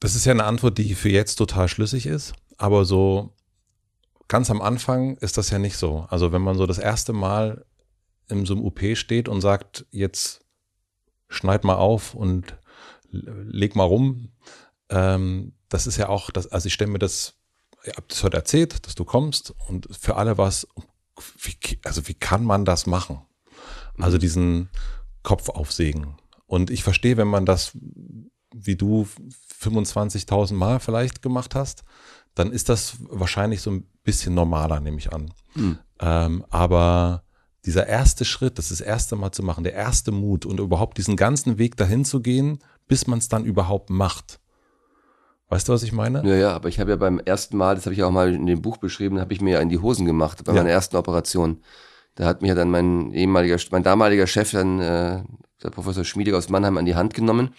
Das 0.00 0.14
ist 0.14 0.24
ja 0.24 0.32
eine 0.32 0.44
Antwort, 0.44 0.78
die 0.78 0.94
für 0.94 1.08
jetzt 1.08 1.36
total 1.36 1.68
schlüssig 1.68 2.06
ist, 2.06 2.32
aber 2.56 2.84
so 2.84 3.34
ganz 4.28 4.50
am 4.50 4.60
Anfang 4.60 5.16
ist 5.16 5.38
das 5.38 5.50
ja 5.50 5.58
nicht 5.58 5.76
so. 5.76 6.06
Also 6.10 6.32
wenn 6.32 6.42
man 6.42 6.56
so 6.56 6.66
das 6.66 6.78
erste 6.78 7.12
Mal 7.12 7.64
in 8.28 8.44
so 8.44 8.54
einem 8.54 8.64
UP 8.64 8.80
steht 8.96 9.28
und 9.28 9.40
sagt, 9.40 9.86
jetzt 9.90 10.44
schneid 11.28 11.64
mal 11.64 11.76
auf 11.76 12.14
und 12.14 12.58
leg 13.10 13.74
mal 13.74 13.84
rum, 13.84 14.32
ähm, 14.90 15.54
das 15.68 15.86
ist 15.86 15.96
ja 15.96 16.08
auch, 16.08 16.30
das, 16.30 16.46
also 16.46 16.66
ich 16.66 16.74
stelle 16.74 16.90
mir 16.90 16.98
das, 16.98 17.34
ich 17.84 17.96
habe 17.96 18.06
das 18.08 18.22
heute 18.22 18.36
erzählt, 18.36 18.86
dass 18.86 18.94
du 18.94 19.04
kommst 19.04 19.54
und 19.68 19.88
für 19.98 20.16
alle 20.16 20.38
was, 20.38 20.66
wie, 21.40 21.78
also 21.84 22.06
wie 22.08 22.14
kann 22.14 22.44
man 22.44 22.64
das 22.64 22.86
machen? 22.86 23.22
Also 24.00 24.18
diesen 24.18 24.68
Kopf 25.22 25.48
aufsägen. 25.48 26.16
Und 26.46 26.70
ich 26.70 26.82
verstehe, 26.82 27.16
wenn 27.16 27.28
man 27.28 27.44
das, 27.46 27.72
wie 28.54 28.76
du 28.76 29.06
25.000 29.60 30.54
Mal 30.54 30.80
vielleicht 30.80 31.22
gemacht 31.22 31.54
hast, 31.54 31.84
dann 32.34 32.52
ist 32.52 32.68
das 32.68 32.96
wahrscheinlich 33.10 33.60
so 33.60 33.70
ein 33.70 33.86
bisschen 34.04 34.34
normaler, 34.34 34.80
nehme 34.80 34.98
ich 34.98 35.12
an. 35.12 35.32
Hm. 35.54 35.78
Ähm, 36.00 36.44
aber 36.50 37.24
dieser 37.64 37.86
erste 37.86 38.24
Schritt, 38.24 38.58
das, 38.58 38.68
das 38.68 38.80
erste 38.80 39.16
Mal 39.16 39.32
zu 39.32 39.42
machen, 39.42 39.64
der 39.64 39.74
erste 39.74 40.12
Mut 40.12 40.46
und 40.46 40.60
überhaupt 40.60 40.96
diesen 40.98 41.16
ganzen 41.16 41.58
Weg 41.58 41.76
dahin 41.76 42.04
zu 42.04 42.20
gehen, 42.20 42.60
bis 42.86 43.06
man 43.06 43.18
es 43.18 43.28
dann 43.28 43.44
überhaupt 43.44 43.90
macht. 43.90 44.40
Weißt 45.50 45.68
du, 45.68 45.72
was 45.72 45.82
ich 45.82 45.92
meine? 45.92 46.22
Ja, 46.26 46.34
ja, 46.36 46.54
aber 46.54 46.68
ich 46.68 46.78
habe 46.78 46.90
ja 46.90 46.96
beim 46.96 47.18
ersten 47.18 47.56
Mal, 47.56 47.74
das 47.74 47.86
habe 47.86 47.94
ich 47.94 48.02
auch 48.02 48.10
mal 48.10 48.32
in 48.34 48.46
dem 48.46 48.62
Buch 48.62 48.76
beschrieben, 48.76 49.18
habe 49.18 49.32
ich 49.32 49.40
mir 49.40 49.54
ja 49.54 49.60
in 49.60 49.70
die 49.70 49.78
Hosen 49.78 50.06
gemacht 50.06 50.44
bei 50.44 50.52
Ja. 50.52 50.58
meiner 50.62 50.70
ersten 50.70 50.96
Operation. 50.96 51.62
Da 52.18 52.26
hat 52.26 52.42
mir 52.42 52.56
dann 52.56 52.68
mein 52.68 53.12
ehemaliger, 53.12 53.56
mein 53.70 53.84
damaliger 53.84 54.26
Chef, 54.26 54.50
dann 54.50 54.80
äh, 54.80 55.22
der 55.62 55.70
Professor 55.70 56.04
Schmiediger 56.04 56.36
aus 56.36 56.48
Mannheim, 56.48 56.76
an 56.76 56.84
die 56.84 56.96
Hand 56.96 57.14
genommen. 57.14 57.54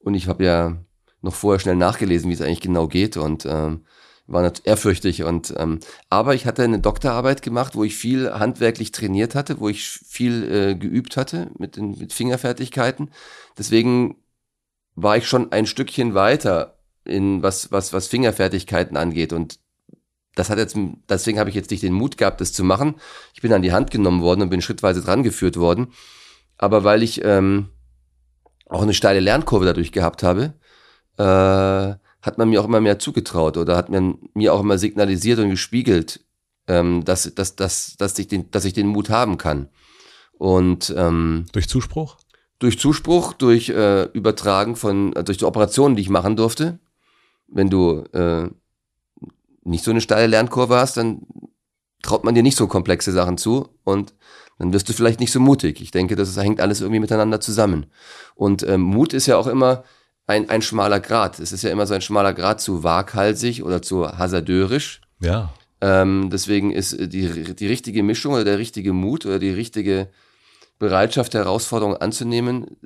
Und 0.00 0.14
ich 0.14 0.26
habe 0.26 0.42
ja 0.42 0.76
noch 1.22 1.36
vorher 1.36 1.60
schnell 1.60 1.76
nachgelesen, 1.76 2.28
wie 2.28 2.34
es 2.34 2.40
eigentlich 2.40 2.60
genau 2.60 2.88
geht 2.88 3.16
und 3.16 3.46
ähm, 3.46 3.84
war 4.26 4.42
nat- 4.42 4.62
ehrfürchtig. 4.64 5.22
Und 5.22 5.54
ähm, 5.56 5.78
aber 6.10 6.34
ich 6.34 6.46
hatte 6.46 6.64
eine 6.64 6.80
Doktorarbeit 6.80 7.42
gemacht, 7.42 7.76
wo 7.76 7.84
ich 7.84 7.94
viel 7.94 8.32
handwerklich 8.32 8.90
trainiert 8.90 9.36
hatte, 9.36 9.60
wo 9.60 9.68
ich 9.68 9.88
viel 9.88 10.52
äh, 10.52 10.74
geübt 10.74 11.16
hatte 11.16 11.52
mit 11.56 11.76
den 11.76 11.96
mit 11.96 12.12
Fingerfertigkeiten. 12.12 13.12
Deswegen 13.56 14.16
war 14.96 15.16
ich 15.16 15.28
schon 15.28 15.52
ein 15.52 15.66
Stückchen 15.66 16.14
weiter 16.14 16.80
in 17.04 17.40
was 17.40 17.70
was 17.70 17.92
was 17.92 18.08
Fingerfertigkeiten 18.08 18.96
angeht 18.96 19.32
und 19.32 19.60
das 20.36 20.50
hat 20.50 20.58
jetzt 20.58 20.78
deswegen 21.08 21.40
habe 21.40 21.50
ich 21.50 21.56
jetzt 21.56 21.72
nicht 21.72 21.82
den 21.82 21.92
Mut 21.92 22.16
gehabt, 22.16 22.40
das 22.40 22.52
zu 22.52 22.62
machen. 22.62 22.94
Ich 23.34 23.42
bin 23.42 23.52
an 23.52 23.62
die 23.62 23.72
Hand 23.72 23.90
genommen 23.90 24.22
worden 24.22 24.42
und 24.42 24.50
bin 24.50 24.62
schrittweise 24.62 25.02
dran 25.02 25.24
geführt 25.24 25.56
worden, 25.56 25.88
aber 26.56 26.84
weil 26.84 27.02
ich 27.02 27.24
ähm, 27.24 27.70
auch 28.68 28.82
eine 28.82 28.94
steile 28.94 29.20
Lernkurve 29.20 29.64
dadurch 29.64 29.90
gehabt 29.90 30.22
habe, 30.22 30.54
äh, 31.18 31.96
hat 32.22 32.38
man 32.38 32.48
mir 32.48 32.60
auch 32.60 32.66
immer 32.66 32.80
mehr 32.80 32.98
zugetraut 32.98 33.56
oder 33.56 33.76
hat 33.76 33.88
man 33.88 34.18
mir 34.34 34.54
auch 34.54 34.60
immer 34.60 34.78
signalisiert 34.78 35.40
und 35.40 35.50
gespiegelt, 35.50 36.20
ähm, 36.68 37.04
dass, 37.04 37.34
dass, 37.34 37.56
dass, 37.56 37.96
dass, 37.96 38.18
ich 38.18 38.28
den, 38.28 38.50
dass 38.50 38.64
ich 38.64 38.72
den 38.72 38.86
Mut 38.86 39.10
haben 39.10 39.38
kann. 39.38 39.68
Und 40.32 40.92
ähm, 40.96 41.46
Durch 41.52 41.68
Zuspruch? 41.68 42.18
durch 42.58 42.78
Zuspruch, 42.78 43.32
durch 43.34 43.68
äh, 43.68 44.04
Übertragen 44.12 44.76
von, 44.76 45.14
äh, 45.14 45.24
durch 45.24 45.38
die 45.38 45.44
Operationen, 45.44 45.96
die 45.96 46.02
ich 46.02 46.08
machen 46.08 46.36
durfte. 46.36 46.78
Wenn 47.48 47.70
du 47.70 48.04
äh, 48.12 48.48
nicht 49.66 49.84
so 49.84 49.90
eine 49.90 50.00
steile 50.00 50.26
Lernkurve 50.26 50.76
hast, 50.76 50.96
dann 50.96 51.22
traut 52.02 52.24
man 52.24 52.34
dir 52.34 52.42
nicht 52.42 52.56
so 52.56 52.66
komplexe 52.66 53.12
Sachen 53.12 53.38
zu 53.38 53.68
und 53.84 54.14
dann 54.58 54.72
wirst 54.72 54.88
du 54.88 54.92
vielleicht 54.92 55.20
nicht 55.20 55.32
so 55.32 55.40
mutig. 55.40 55.80
Ich 55.80 55.90
denke, 55.90 56.16
das 56.16 56.36
hängt 56.36 56.60
alles 56.60 56.80
irgendwie 56.80 57.00
miteinander 57.00 57.40
zusammen. 57.40 57.86
Und 58.34 58.62
ähm, 58.62 58.80
Mut 58.80 59.12
ist 59.12 59.26
ja 59.26 59.36
auch 59.36 59.46
immer 59.46 59.84
ein, 60.26 60.48
ein 60.48 60.62
schmaler 60.62 61.00
Grad. 61.00 61.38
Es 61.40 61.52
ist 61.52 61.62
ja 61.62 61.70
immer 61.70 61.86
so 61.86 61.94
ein 61.94 62.00
schmaler 62.00 62.32
Grad 62.32 62.60
zu 62.60 62.82
waghalsig 62.82 63.62
oder 63.62 63.82
zu 63.82 64.08
hasardeurisch. 64.08 65.02
Ja. 65.20 65.52
Ähm, 65.80 66.30
deswegen 66.32 66.72
ist 66.72 66.94
äh, 66.94 67.08
die, 67.08 67.54
die 67.54 67.66
richtige 67.66 68.02
Mischung 68.02 68.34
oder 68.34 68.44
der 68.44 68.58
richtige 68.58 68.92
Mut 68.92 69.26
oder 69.26 69.38
die 69.38 69.50
richtige 69.50 70.08
Bereitschaft, 70.78 71.34
Herausforderungen 71.34 71.96
anzunehmen, 71.98 72.76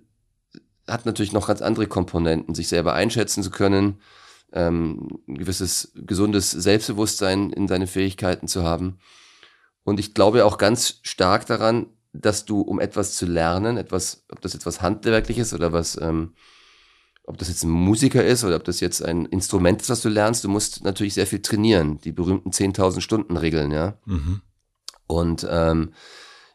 hat 0.89 1.07
natürlich 1.07 1.33
noch 1.33 1.47
ganz 1.47 1.63
andere 1.63 1.87
Komponenten, 1.87 2.55
sich 2.55 2.69
selber 2.69 2.95
einschätzen 2.95 3.43
zu 3.43 3.51
können, 3.51 4.01
ähm, 4.53 5.21
ein 5.29 5.37
gewisses 5.37 5.93
gesundes 5.95 6.51
Selbstbewusstsein 6.51 7.51
in 7.51 7.69
seine 7.69 7.87
Fähigkeiten 7.87 8.49
zu 8.49 8.63
haben. 8.63 8.99
Und 9.85 10.01
ich 10.01 10.15
glaube 10.15 10.45
auch 10.45 10.59
ganz 10.59 11.01
stark 11.03 11.47
daran, 11.47 11.87
dass 12.13 12.45
du, 12.45 12.61
um 12.61 12.81
etwas 12.81 13.15
zu 13.15 13.27
lernen, 13.27 13.77
etwas, 13.77 14.25
ob 14.31 14.41
das 14.41 14.55
etwas 14.55 14.83
Handwerkliches 14.83 15.55
oder 15.55 15.73
was, 15.73 15.97
ähm, 16.01 16.35
ob 17.25 17.39
das 17.39 17.49
jetzt 17.49 17.63
ein 17.63 17.71
Musiker 17.71 18.25
ist 18.25 18.43
oder 18.45 18.57
ob 18.57 18.65
das 18.65 18.81
jetzt 18.81 19.05
ein 19.05 19.27
Instrument 19.27 19.81
ist, 19.81 19.91
was 19.91 20.03
du 20.03 20.09
lernst, 20.09 20.43
du 20.43 20.49
musst 20.49 20.83
natürlich 20.83 21.15
sehr 21.15 21.27
viel 21.27 21.43
trainieren, 21.43 21.99
die 22.01 22.13
berühmten 22.13 22.51
10.000 22.51 23.01
Stunden 23.01 23.37
Regeln, 23.37 23.71
ja. 23.71 23.99
Mhm. 24.05 24.41
Und 25.07 25.47
ähm, 25.49 25.93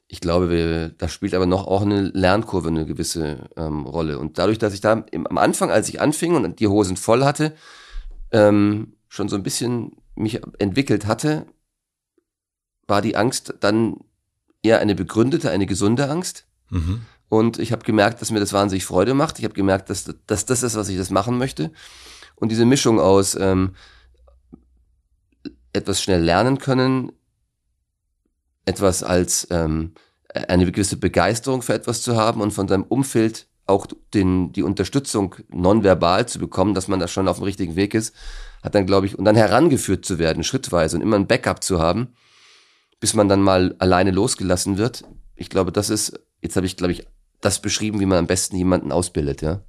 ich 0.08 0.20
glaube, 0.22 0.50
wir, 0.50 0.90
da 0.90 1.08
spielt 1.08 1.34
aber 1.34 1.46
noch 1.46 1.66
auch 1.68 1.82
eine 1.82 2.02
Lernkurve 2.02 2.68
eine 2.68 2.86
gewisse 2.86 3.50
ähm, 3.58 3.86
Rolle. 3.86 4.20
Und 4.20 4.38
dadurch, 4.38 4.60
dass 4.60 4.74
ich 4.74 4.82
da 4.82 5.06
im, 5.12 5.28
am 5.28 5.38
Anfang, 5.38 5.72
als 5.72 5.90
ich 5.90 6.00
anfing 6.00 6.36
und 6.36 6.60
die 6.60 6.68
Hosen 6.68 6.98
voll 6.98 7.24
hatte, 7.24 7.56
ähm, 8.36 8.94
schon 9.08 9.30
so 9.30 9.36
ein 9.36 9.44
bisschen 9.44 9.94
mich 10.15 10.42
entwickelt 10.60 11.06
hatte, 11.06 11.46
war 12.88 13.01
die 13.01 13.15
Angst 13.15 13.56
dann 13.62 13.98
eher 14.62 14.80
eine 14.80 14.94
begründete, 14.94 15.50
eine 15.51 15.65
gesunde 15.65 16.10
Angst. 16.10 16.46
Mhm. 16.70 17.01
Und 17.30 17.60
ich 17.60 17.72
habe 17.72 17.84
gemerkt, 17.84 18.22
dass 18.22 18.32
mir 18.32 18.39
das 18.39 18.54
wahnsinnig 18.54 18.86
Freude 18.86 19.13
macht. 19.13 19.39
Ich 19.39 19.46
habe 19.46 19.56
gemerkt, 19.56 19.89
dass, 19.89 20.13
dass 20.27 20.46
das 20.46 20.63
ist, 20.63 20.75
was 20.75 20.89
ich 20.89 20.98
das 20.98 21.10
machen 21.10 21.38
möchte. 21.38 21.72
Und 22.36 22.50
diese 22.50 22.65
Mischung 22.65 23.00
aus 23.00 23.36
ähm, 23.36 23.72
etwas 25.74 26.01
schnell 26.01 26.22
lernen 26.22 26.60
können, 26.60 27.12
etwas 28.65 29.04
als 29.04 29.48
ähm, 29.50 29.94
eine 30.34 30.70
gewisse 30.72 30.98
Begeisterung 30.98 31.62
für 31.62 31.74
etwas 31.74 32.01
zu 32.01 32.15
haben 32.15 32.42
und 32.42 32.51
von 32.51 32.68
seinem 32.68 32.84
Umfeld 32.84 33.48
auch 33.68 33.88
den, 34.14 34.52
die 34.52 34.64
Unterstützung 34.64 35.36
nonverbal 35.50 36.28
zu 36.28 36.40
bekommen, 36.40 36.74
dass 36.74 36.88
man 36.88 37.00
da 37.00 37.08
schon 37.08 37.28
auf 37.28 37.38
dem 37.38 37.46
richtigen 37.46 37.76
Weg 37.76 37.94
ist, 37.94 38.16
hat 38.64 38.76
dann, 38.76 38.86
glaube 38.86 39.08
ich, 39.08 39.18
und 39.18 39.26
dann 39.26 39.36
herangeführt 39.36 40.06
zu 40.06 40.20
werden, 40.20 40.44
schrittweise 40.44 40.98
und 40.98 41.02
immer 41.02 41.16
ein 41.16 41.28
Backup 41.28 41.64
zu 41.64 41.80
haben, 41.80 42.10
bis 43.00 43.14
man 43.14 43.28
dann 43.28 43.42
mal 43.42 43.76
alleine 43.80 44.12
losgelassen 44.12 44.78
wird. 44.78 45.04
Ich 45.36 45.50
glaube, 45.50 45.72
das 45.72 45.90
ist, 45.90 46.20
jetzt 46.42 46.56
habe 46.56 46.66
ich, 46.66 46.78
glaube 46.78 46.94
ich, 46.94 47.08
das 47.42 47.62
beschrieben, 47.62 48.00
wie 48.00 48.06
man 48.06 48.20
am 48.20 48.28
besten 48.28 48.56
jemanden 48.56 48.92
ausbildet, 48.92 49.42
ja. 49.42 49.62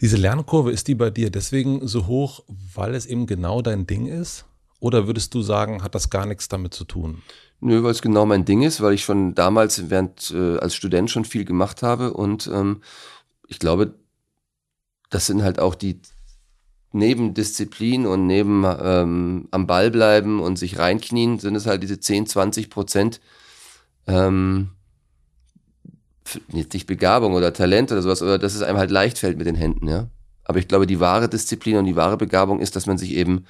Diese 0.00 0.16
Lernkurve, 0.16 0.72
ist 0.72 0.88
die 0.88 0.94
bei 0.94 1.10
dir 1.10 1.30
deswegen 1.30 1.86
so 1.86 2.06
hoch, 2.06 2.42
weil 2.74 2.94
es 2.94 3.04
eben 3.04 3.26
genau 3.26 3.60
dein 3.60 3.86
Ding 3.86 4.06
ist? 4.06 4.46
Oder 4.80 5.06
würdest 5.06 5.34
du 5.34 5.42
sagen, 5.42 5.82
hat 5.82 5.94
das 5.94 6.10
gar 6.10 6.26
nichts 6.26 6.48
damit 6.48 6.74
zu 6.74 6.84
tun? 6.84 7.22
Nö, 7.60 7.82
weil 7.82 7.90
es 7.90 8.02
genau 8.02 8.24
mein 8.24 8.46
Ding 8.46 8.62
ist, 8.62 8.80
weil 8.80 8.94
ich 8.94 9.04
schon 9.04 9.34
damals 9.34 9.90
während 9.90 10.30
äh, 10.34 10.56
als 10.58 10.74
Student 10.74 11.10
schon 11.10 11.26
viel 11.26 11.44
gemacht 11.44 11.82
habe 11.82 12.14
und 12.14 12.50
ähm, 12.52 12.80
ich 13.46 13.58
glaube, 13.58 13.94
das 15.10 15.26
sind 15.26 15.42
halt 15.42 15.58
auch 15.58 15.74
die 15.74 16.00
neben 16.92 17.34
Disziplin 17.34 18.06
und 18.06 18.26
neben 18.26 18.64
ähm, 18.64 19.48
am 19.50 19.66
Ball 19.66 19.90
bleiben 19.90 20.40
und 20.40 20.58
sich 20.58 20.78
reinknien, 20.78 21.38
sind 21.38 21.54
es 21.54 21.66
halt 21.66 21.82
diese 21.82 22.00
10, 22.00 22.26
20 22.26 22.70
Prozent 22.70 23.20
ähm, 24.06 24.70
nicht 26.52 26.86
Begabung 26.86 27.34
oder 27.34 27.52
Talent 27.52 27.92
oder 27.92 28.02
sowas, 28.02 28.22
oder 28.22 28.38
dass 28.38 28.54
es 28.54 28.62
einem 28.62 28.78
halt 28.78 28.90
leicht 28.90 29.18
fällt 29.18 29.38
mit 29.38 29.46
den 29.46 29.54
Händen, 29.54 29.88
ja. 29.88 30.08
Aber 30.44 30.58
ich 30.58 30.68
glaube, 30.68 30.86
die 30.86 31.00
wahre 31.00 31.28
Disziplin 31.28 31.76
und 31.76 31.84
die 31.84 31.96
wahre 31.96 32.16
Begabung 32.16 32.60
ist, 32.60 32.74
dass 32.74 32.86
man 32.86 32.98
sich 32.98 33.12
eben 33.12 33.44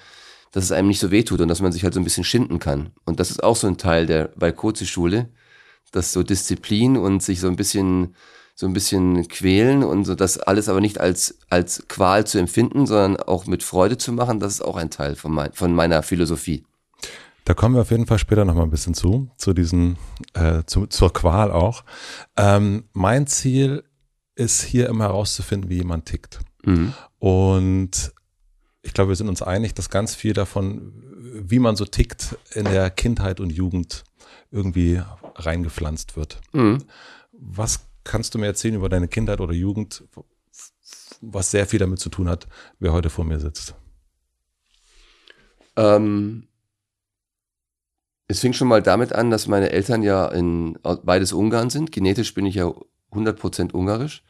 dass 0.53 0.65
es 0.65 0.73
einem 0.73 0.89
nicht 0.89 1.01
so 1.01 1.11
wehtut 1.11 1.41
und 1.41 1.49
dass 1.49 1.61
man 1.61 1.73
sich 1.73 1.85
halt 1.85 1.95
so 1.95 2.01
ein 2.01 2.05
bisschen 2.05 2.25
schinden 2.25 2.59
kann. 2.59 2.91
Und 3.05 3.21
das 3.21 3.31
ist 3.31 3.43
auch 3.43 3.57
so 3.57 3.67
ein 3.67 3.79
Teil 3.79 4.07
der 4.07 4.29
Balkozi-Schule, 4.37 5.29
dass 5.93 6.13
so 6.13 6.23
Disziplin 6.23 6.97
und 6.97 7.23
sich 7.23 7.41
so 7.41 7.49
ein 7.49 7.57
bisschen 7.57 8.15
so 8.55 8.67
ein 8.67 8.75
bisschen 8.75 9.27
quälen 9.29 9.83
und 9.83 10.05
so 10.05 10.15
das 10.15 10.37
alles 10.37 10.69
aber 10.69 10.83
nicht 10.83 11.01
als 11.01 11.39
als 11.49 11.87
Qual 11.89 12.27
zu 12.27 12.39
empfinden, 12.39 12.87
sondern 12.87 13.17
auch 13.17 13.47
mit 13.47 13.63
Freude 13.63 13.97
zu 13.97 14.13
machen, 14.13 14.39
das 14.39 14.55
ist 14.55 14.61
auch 14.61 14.77
ein 14.77 14.91
Teil 14.91 15.17
von, 15.17 15.33
mein, 15.33 15.53
von 15.55 15.75
meiner 15.75 16.03
Philosophie. 16.03 16.65
Da 17.45 17.55
kommen 17.55 17.75
wir 17.75 17.81
auf 17.81 17.91
jeden 17.91 18.07
Fall 18.07 18.19
später 18.19 18.45
noch 18.45 18.55
mal 18.55 18.65
ein 18.65 18.71
bisschen 18.71 18.95
zu, 18.95 19.31
zu 19.37 19.55
diesen, 19.55 19.97
äh, 20.35 20.63
zu, 20.67 20.87
zur 20.87 21.13
Qual 21.13 21.51
auch. 21.51 21.85
Ähm, 22.37 22.85
mein 22.93 23.27
Ziel 23.27 23.83
ist 24.35 24.63
hier 24.63 24.89
immer 24.89 25.05
herauszufinden, 25.05 25.71
wie 25.71 25.79
jemand 25.79 26.07
tickt. 26.07 26.41
Mhm. 26.65 26.93
Und 27.19 28.13
ich 28.83 28.95
glaube, 28.95 29.11
wir 29.11 29.17
sind 29.17 29.29
uns 29.29 29.43
einig, 29.43 29.75
dass 29.75 29.91
ganz 29.91 30.15
viel 30.15 30.33
davon, 30.33 30.93
wie 31.15 31.59
man 31.59 31.77
so 31.77 31.85
tickt, 31.85 32.37
in 32.53 32.65
der 32.65 32.91
Kindheit 32.91 33.41
und 33.41 33.51
Jugend 33.51 34.05
irgendwie 34.51 35.03
reingepflanzt 35.35 36.17
wird. 36.17 36.41
Mhm. 36.53 36.79
Was 37.33 37.87
kannst 38.05 38.35
du 38.35 38.39
mir 38.39 38.47
erzählen 38.47 38.75
über 38.75 38.89
deine 38.89 39.09
Kindheit 39.09 39.41
oder 39.41 39.53
Jugend, 39.53 40.05
was 41.21 41.51
sehr 41.51 41.67
viel 41.67 41.79
damit 41.79 42.01
zu 42.01 42.09
tun 42.09 42.29
hat, 42.29 42.47
wer 42.79 42.93
heute 42.93 43.11
vor 43.11 43.25
mir 43.25 43.39
sitzt? 43.39 43.75
Ähm, 45.77 46.49
es 48.27 48.41
fing 48.41 48.53
schon 48.53 48.69
mal 48.69 48.83
damit 48.83 49.13
an, 49.13 49.31
dass 49.31 49.47
meine 49.47 49.71
Eltern 49.71 50.03
ja 50.03 50.27
in 50.29 50.79
beides 51.05 51.33
Ungarn 51.33 51.71
sind. 51.71 51.93
Genetisch 51.93 52.35
bin 52.35 52.47
ich 52.47 52.57
ja 52.57 52.73
100% 53.13 53.73
ungarisch. 53.73 54.23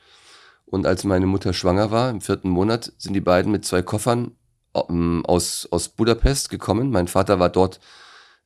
Und 0.67 0.87
als 0.87 1.05
meine 1.05 1.27
Mutter 1.27 1.53
schwanger 1.53 1.91
war, 1.91 2.11
im 2.11 2.21
vierten 2.21 2.49
Monat, 2.49 2.93
sind 2.97 3.15
die 3.15 3.21
beiden 3.21 3.51
mit 3.51 3.65
zwei 3.65 3.83
Koffern 3.83 4.37
aus, 4.73 5.69
aus 5.71 5.89
Budapest 5.89 6.51
gekommen. 6.51 6.91
Mein 6.91 7.09
Vater 7.09 7.39
war 7.39 7.51
dort 7.51 7.81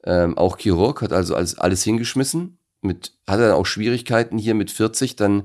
ähm, 0.04 0.36
auch 0.38 0.58
Chirurg, 0.58 1.02
hat 1.02 1.12
also 1.12 1.34
alles, 1.34 1.58
alles 1.58 1.82
hingeschmissen. 1.82 2.58
Mit, 2.80 3.12
hatte 3.26 3.42
dann 3.42 3.52
auch 3.52 3.66
Schwierigkeiten 3.66 4.38
hier 4.38 4.54
mit 4.54 4.70
40 4.70 5.16
dann 5.16 5.44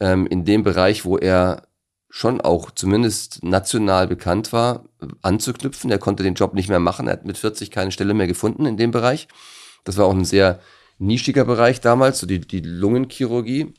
ähm, 0.00 0.26
in 0.26 0.44
dem 0.44 0.62
Bereich, 0.62 1.04
wo 1.04 1.16
er 1.16 1.62
schon 2.08 2.40
auch 2.40 2.70
zumindest 2.70 3.44
national 3.44 4.06
bekannt 4.06 4.52
war, 4.52 4.84
anzuknüpfen. 5.22 5.90
Er 5.90 5.98
konnte 5.98 6.22
den 6.22 6.34
Job 6.34 6.54
nicht 6.54 6.68
mehr 6.68 6.80
machen. 6.80 7.06
Er 7.08 7.14
hat 7.14 7.24
mit 7.24 7.36
40 7.36 7.70
keine 7.70 7.92
Stelle 7.92 8.14
mehr 8.14 8.26
gefunden 8.26 8.66
in 8.66 8.76
dem 8.76 8.90
Bereich. 8.90 9.28
Das 9.84 9.96
war 9.96 10.06
auch 10.06 10.14
ein 10.14 10.24
sehr 10.24 10.60
nischiger 10.98 11.44
Bereich 11.44 11.80
damals, 11.80 12.18
so 12.18 12.26
die, 12.26 12.40
die 12.40 12.60
Lungenchirurgie. 12.60 13.74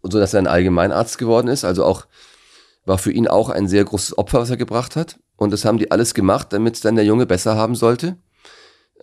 Und 0.00 0.12
so, 0.12 0.18
dass 0.18 0.32
er 0.32 0.40
ein 0.40 0.46
Allgemeinarzt 0.46 1.18
geworden 1.18 1.48
ist. 1.48 1.64
Also 1.64 1.84
auch, 1.84 2.06
war 2.88 2.98
für 2.98 3.12
ihn 3.12 3.28
auch 3.28 3.50
ein 3.50 3.68
sehr 3.68 3.84
großes 3.84 4.16
Opfer, 4.16 4.40
was 4.40 4.50
er 4.50 4.56
gebracht 4.56 4.96
hat. 4.96 5.20
Und 5.36 5.52
das 5.52 5.64
haben 5.64 5.78
die 5.78 5.90
alles 5.90 6.14
gemacht, 6.14 6.52
damit 6.52 6.74
es 6.74 6.80
dann 6.80 6.96
der 6.96 7.04
Junge 7.04 7.26
besser 7.26 7.54
haben 7.54 7.74
sollte. 7.74 8.16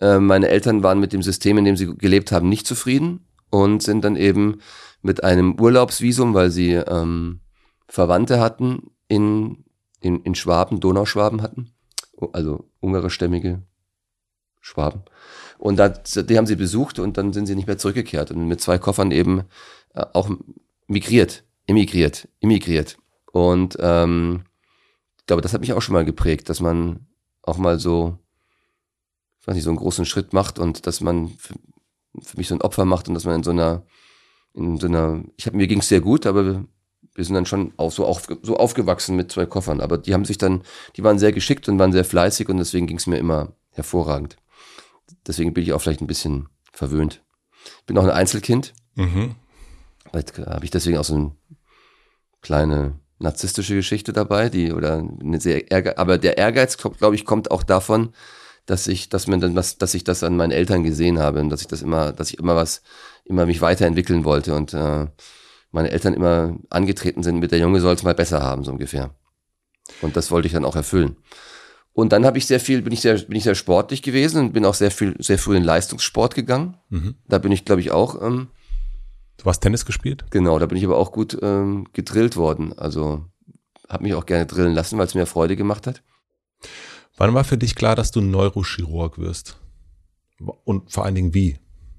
Äh, 0.00 0.18
meine 0.18 0.48
Eltern 0.48 0.82
waren 0.82 1.00
mit 1.00 1.12
dem 1.12 1.22
System, 1.22 1.56
in 1.56 1.64
dem 1.64 1.76
sie 1.76 1.96
gelebt 1.96 2.32
haben, 2.32 2.48
nicht 2.48 2.66
zufrieden 2.66 3.26
und 3.50 3.82
sind 3.82 4.04
dann 4.04 4.16
eben 4.16 4.60
mit 5.02 5.24
einem 5.24 5.58
Urlaubsvisum, 5.58 6.34
weil 6.34 6.50
sie 6.50 6.72
ähm, 6.72 7.40
Verwandte 7.88 8.40
hatten 8.40 8.90
in, 9.08 9.64
in, 10.00 10.20
in 10.22 10.34
Schwaben, 10.34 10.80
Donauschwaben 10.80 11.40
hatten, 11.40 11.70
also 12.32 12.68
ungarischstämmige 12.80 13.62
Schwaben. 14.60 15.02
Und 15.58 15.76
da, 15.76 15.88
die 15.88 16.36
haben 16.36 16.46
sie 16.46 16.56
besucht 16.56 16.98
und 16.98 17.16
dann 17.16 17.32
sind 17.32 17.46
sie 17.46 17.54
nicht 17.54 17.68
mehr 17.68 17.78
zurückgekehrt 17.78 18.32
und 18.32 18.48
mit 18.48 18.60
zwei 18.60 18.78
Koffern 18.78 19.12
eben 19.12 19.44
äh, 19.94 20.04
auch 20.12 20.28
migriert, 20.88 21.44
emigriert, 21.66 22.28
immigriert. 22.40 22.98
Und 23.36 23.76
ähm, 23.80 24.44
ich 25.18 25.26
glaube, 25.26 25.42
das 25.42 25.52
hat 25.52 25.60
mich 25.60 25.74
auch 25.74 25.82
schon 25.82 25.92
mal 25.92 26.06
geprägt, 26.06 26.48
dass 26.48 26.60
man 26.60 27.06
auch 27.42 27.58
mal 27.58 27.78
so, 27.78 28.18
ich 29.38 29.46
weiß 29.46 29.54
nicht, 29.54 29.64
so 29.64 29.68
einen 29.68 29.78
großen 29.78 30.06
Schritt 30.06 30.32
macht 30.32 30.58
und 30.58 30.86
dass 30.86 31.02
man 31.02 31.28
für, 31.36 31.52
für 32.22 32.38
mich 32.38 32.48
so 32.48 32.54
ein 32.54 32.62
Opfer 32.62 32.86
macht 32.86 33.08
und 33.08 33.14
dass 33.14 33.26
man 33.26 33.34
in 33.34 33.42
so 33.42 33.50
einer, 33.50 33.82
in 34.54 34.78
so 34.78 34.86
einer, 34.86 35.22
ich 35.36 35.44
habe 35.44 35.58
mir 35.58 35.66
ging 35.66 35.80
es 35.80 35.88
sehr 35.88 36.00
gut, 36.00 36.24
aber 36.24 36.64
wir 37.14 37.24
sind 37.26 37.34
dann 37.34 37.44
schon 37.44 37.74
auch 37.76 37.92
so, 37.92 38.06
auf, 38.06 38.26
so 38.40 38.56
aufgewachsen 38.56 39.16
mit 39.16 39.30
zwei 39.30 39.44
Koffern. 39.44 39.82
Aber 39.82 39.98
die 39.98 40.14
haben 40.14 40.24
sich 40.24 40.38
dann, 40.38 40.62
die 40.96 41.04
waren 41.04 41.18
sehr 41.18 41.32
geschickt 41.32 41.68
und 41.68 41.78
waren 41.78 41.92
sehr 41.92 42.06
fleißig 42.06 42.48
und 42.48 42.56
deswegen 42.56 42.86
ging 42.86 42.96
es 42.96 43.06
mir 43.06 43.18
immer 43.18 43.52
hervorragend. 43.68 44.38
Deswegen 45.26 45.52
bin 45.52 45.62
ich 45.62 45.74
auch 45.74 45.82
vielleicht 45.82 46.00
ein 46.00 46.06
bisschen 46.06 46.48
verwöhnt. 46.72 47.22
Ich 47.80 47.84
bin 47.84 47.98
auch 47.98 48.04
ein 48.04 48.10
Einzelkind. 48.10 48.72
Mhm. 48.94 49.34
Vielleicht 50.08 50.38
habe 50.38 50.64
ich 50.64 50.70
deswegen 50.70 50.96
auch 50.96 51.04
so 51.04 51.16
eine 51.16 51.32
kleine 52.40 52.98
narzisstische 53.18 53.74
Geschichte 53.74 54.12
dabei, 54.12 54.48
die 54.48 54.72
oder 54.72 55.08
eine 55.20 55.40
sehr 55.40 55.70
Ärger, 55.70 55.98
aber 55.98 56.18
der 56.18 56.38
Ehrgeiz, 56.38 56.76
glaube 56.76 57.14
ich, 57.14 57.24
kommt 57.24 57.50
auch 57.50 57.62
davon, 57.62 58.12
dass 58.66 58.86
ich, 58.88 59.08
dass 59.08 59.26
man 59.26 59.40
dann 59.40 59.54
was, 59.54 59.78
dass 59.78 59.94
ich 59.94 60.04
das 60.04 60.22
an 60.22 60.36
meinen 60.36 60.50
Eltern 60.50 60.82
gesehen 60.82 61.18
habe 61.18 61.40
und 61.40 61.50
dass 61.50 61.60
ich 61.60 61.68
das 61.68 61.82
immer, 61.82 62.12
dass 62.12 62.30
ich 62.30 62.38
immer 62.38 62.56
was, 62.56 62.82
immer 63.24 63.46
mich 63.46 63.60
weiterentwickeln 63.60 64.24
wollte 64.24 64.54
und 64.54 64.74
äh, 64.74 65.06
meine 65.70 65.90
Eltern 65.90 66.14
immer 66.14 66.56
angetreten 66.70 67.22
sind 67.22 67.38
mit 67.38 67.52
der 67.52 67.58
Junge 67.58 67.80
soll 67.80 67.94
es 67.94 68.02
mal 68.02 68.14
besser 68.14 68.42
haben, 68.42 68.64
so 68.64 68.72
ungefähr. 68.72 69.14
Und 70.00 70.16
das 70.16 70.30
wollte 70.30 70.46
ich 70.46 70.54
dann 70.54 70.64
auch 70.64 70.76
erfüllen. 70.76 71.16
Und 71.92 72.12
dann 72.12 72.26
habe 72.26 72.38
ich 72.38 72.46
sehr 72.46 72.60
viel, 72.60 72.82
bin 72.82 72.92
ich 72.92 73.00
sehr, 73.00 73.16
bin 73.16 73.36
ich 73.36 73.44
sehr 73.44 73.54
sportlich 73.54 74.02
gewesen 74.02 74.40
und 74.40 74.52
bin 74.52 74.66
auch 74.66 74.74
sehr 74.74 74.90
viel, 74.90 75.14
sehr 75.18 75.38
früh 75.38 75.56
in 75.56 75.64
Leistungssport 75.64 76.34
gegangen. 76.34 76.76
Mhm. 76.90 77.14
Da 77.26 77.38
bin 77.38 77.52
ich, 77.52 77.64
glaube 77.64 77.80
ich, 77.80 77.90
auch. 77.90 78.20
Ähm, 78.20 78.48
du 79.46 79.50
hast 79.50 79.60
Tennis 79.60 79.86
gespielt? 79.86 80.24
Genau, 80.30 80.58
da 80.58 80.66
bin 80.66 80.76
ich 80.76 80.84
aber 80.84 80.96
auch 80.96 81.12
gut 81.12 81.38
ähm, 81.40 81.86
gedrillt 81.92 82.36
worden. 82.36 82.76
Also 82.76 83.24
habe 83.88 84.02
mich 84.02 84.14
auch 84.14 84.26
gerne 84.26 84.44
drillen 84.44 84.74
lassen, 84.74 84.98
weil 84.98 85.06
es 85.06 85.14
mir 85.14 85.24
Freude 85.26 85.54
gemacht 85.54 85.86
hat. 85.86 86.02
Wann 87.16 87.32
war 87.32 87.44
für 87.44 87.56
dich 87.56 87.76
klar, 87.76 87.94
dass 87.94 88.10
du 88.10 88.20
Neurochirurg 88.20 89.18
wirst? 89.18 89.60
Und 90.64 90.90
vor 90.90 91.04
allen 91.04 91.14
Dingen 91.14 91.32
wie? 91.32 91.58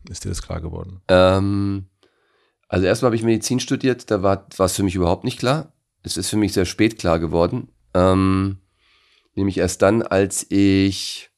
Ist 0.10 0.26
dir 0.26 0.30
das 0.30 0.42
klar 0.42 0.60
geworden? 0.60 1.02
Ähm, 1.08 1.86
also 2.68 2.86
erstmal 2.86 3.08
habe 3.08 3.16
ich 3.16 3.24
Medizin 3.24 3.62
studiert, 3.62 4.12
da 4.12 4.22
war 4.22 4.48
es 4.58 4.76
für 4.76 4.84
mich 4.84 4.96
überhaupt 4.96 5.24
nicht 5.24 5.40
klar. 5.40 5.72
Es 6.04 6.18
ist 6.18 6.30
für 6.30 6.38
mich 6.38 6.52
sehr 6.52 6.66
spät 6.66 7.00
klar 7.00 7.18
geworden. 7.18 7.70
Ähm, 7.94 8.58
nämlich 9.36 9.58
erst 9.58 9.82
dann, 9.82 10.02
als 10.02 10.46
ich 10.50 11.30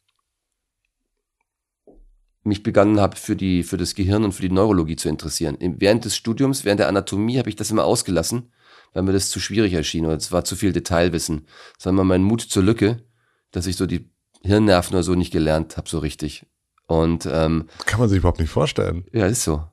mich 2.49 2.63
begonnen 2.63 2.99
habe, 2.99 3.15
für, 3.15 3.35
die, 3.35 3.63
für 3.63 3.77
das 3.77 3.95
Gehirn 3.95 4.25
und 4.25 4.33
für 4.33 4.41
die 4.41 4.51
Neurologie 4.51 4.97
zu 4.97 5.07
interessieren. 5.07 5.57
Während 5.59 6.03
des 6.03 6.15
Studiums, 6.15 6.65
während 6.65 6.79
der 6.79 6.89
Anatomie, 6.89 7.39
habe 7.39 7.49
ich 7.49 7.55
das 7.55 7.71
immer 7.71 7.85
ausgelassen, 7.85 8.51
weil 8.93 9.03
mir 9.03 9.13
das 9.13 9.29
zu 9.29 9.39
schwierig 9.39 9.73
erschien 9.73 10.05
oder 10.05 10.15
es 10.15 10.31
war 10.31 10.43
zu 10.43 10.55
viel 10.55 10.73
Detailwissen. 10.73 11.47
Das 11.77 11.85
war 11.85 11.93
immer 11.93 12.03
mein 12.03 12.23
Mut 12.23 12.41
zur 12.41 12.63
Lücke, 12.63 13.03
dass 13.51 13.67
ich 13.67 13.77
so 13.77 13.85
die 13.85 14.09
Hirnnerven 14.43 14.95
oder 14.95 15.03
so 15.03 15.15
nicht 15.15 15.31
gelernt 15.31 15.77
habe, 15.77 15.89
so 15.89 15.99
richtig. 15.99 16.45
Und 16.87 17.27
ähm, 17.31 17.67
kann 17.85 17.99
man 17.99 18.09
sich 18.09 18.17
überhaupt 18.17 18.39
nicht 18.39 18.49
vorstellen. 18.49 19.05
Ja, 19.13 19.27
ist 19.27 19.43
so. 19.43 19.63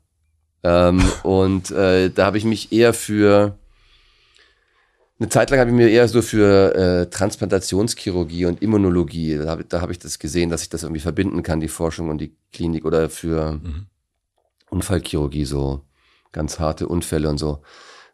Ähm, 0.63 1.03
und 1.23 1.71
äh, 1.71 2.11
da 2.11 2.27
habe 2.27 2.39
ich 2.39 2.45
mich 2.45 2.73
eher 2.73 2.93
für 2.93 3.59
eine 5.19 5.29
Zeit 5.29 5.51
lang 5.51 5.61
habe 5.61 5.71
ich 5.71 5.77
mir 5.77 5.89
eher 5.89 6.09
so 6.09 6.21
für 6.21 6.75
äh, 6.75 7.11
Transplantationschirurgie 7.11 8.45
und 8.47 8.63
Immunologie, 8.63 9.39
da 9.39 9.49
habe 9.49 9.65
da 9.65 9.81
hab 9.81 9.91
ich 9.91 9.99
das 9.99 10.19
gesehen, 10.19 10.51
dass 10.51 10.63
ich 10.63 10.69
das 10.69 10.83
irgendwie 10.83 11.01
verbinden 11.01 11.43
kann, 11.43 11.61
die 11.61 11.69
Forschung 11.69 12.11
und 12.11 12.19
die 12.19 12.37
Klinik 12.53 12.85
oder 12.85 13.09
für 13.09 13.53
mhm. 13.53 13.87
Unfallchirurgie, 14.69 15.47
so 15.47 15.83
ganz 16.33 16.59
harte 16.59 16.87
Unfälle 16.87 17.31
und 17.31 17.39
so, 17.39 17.63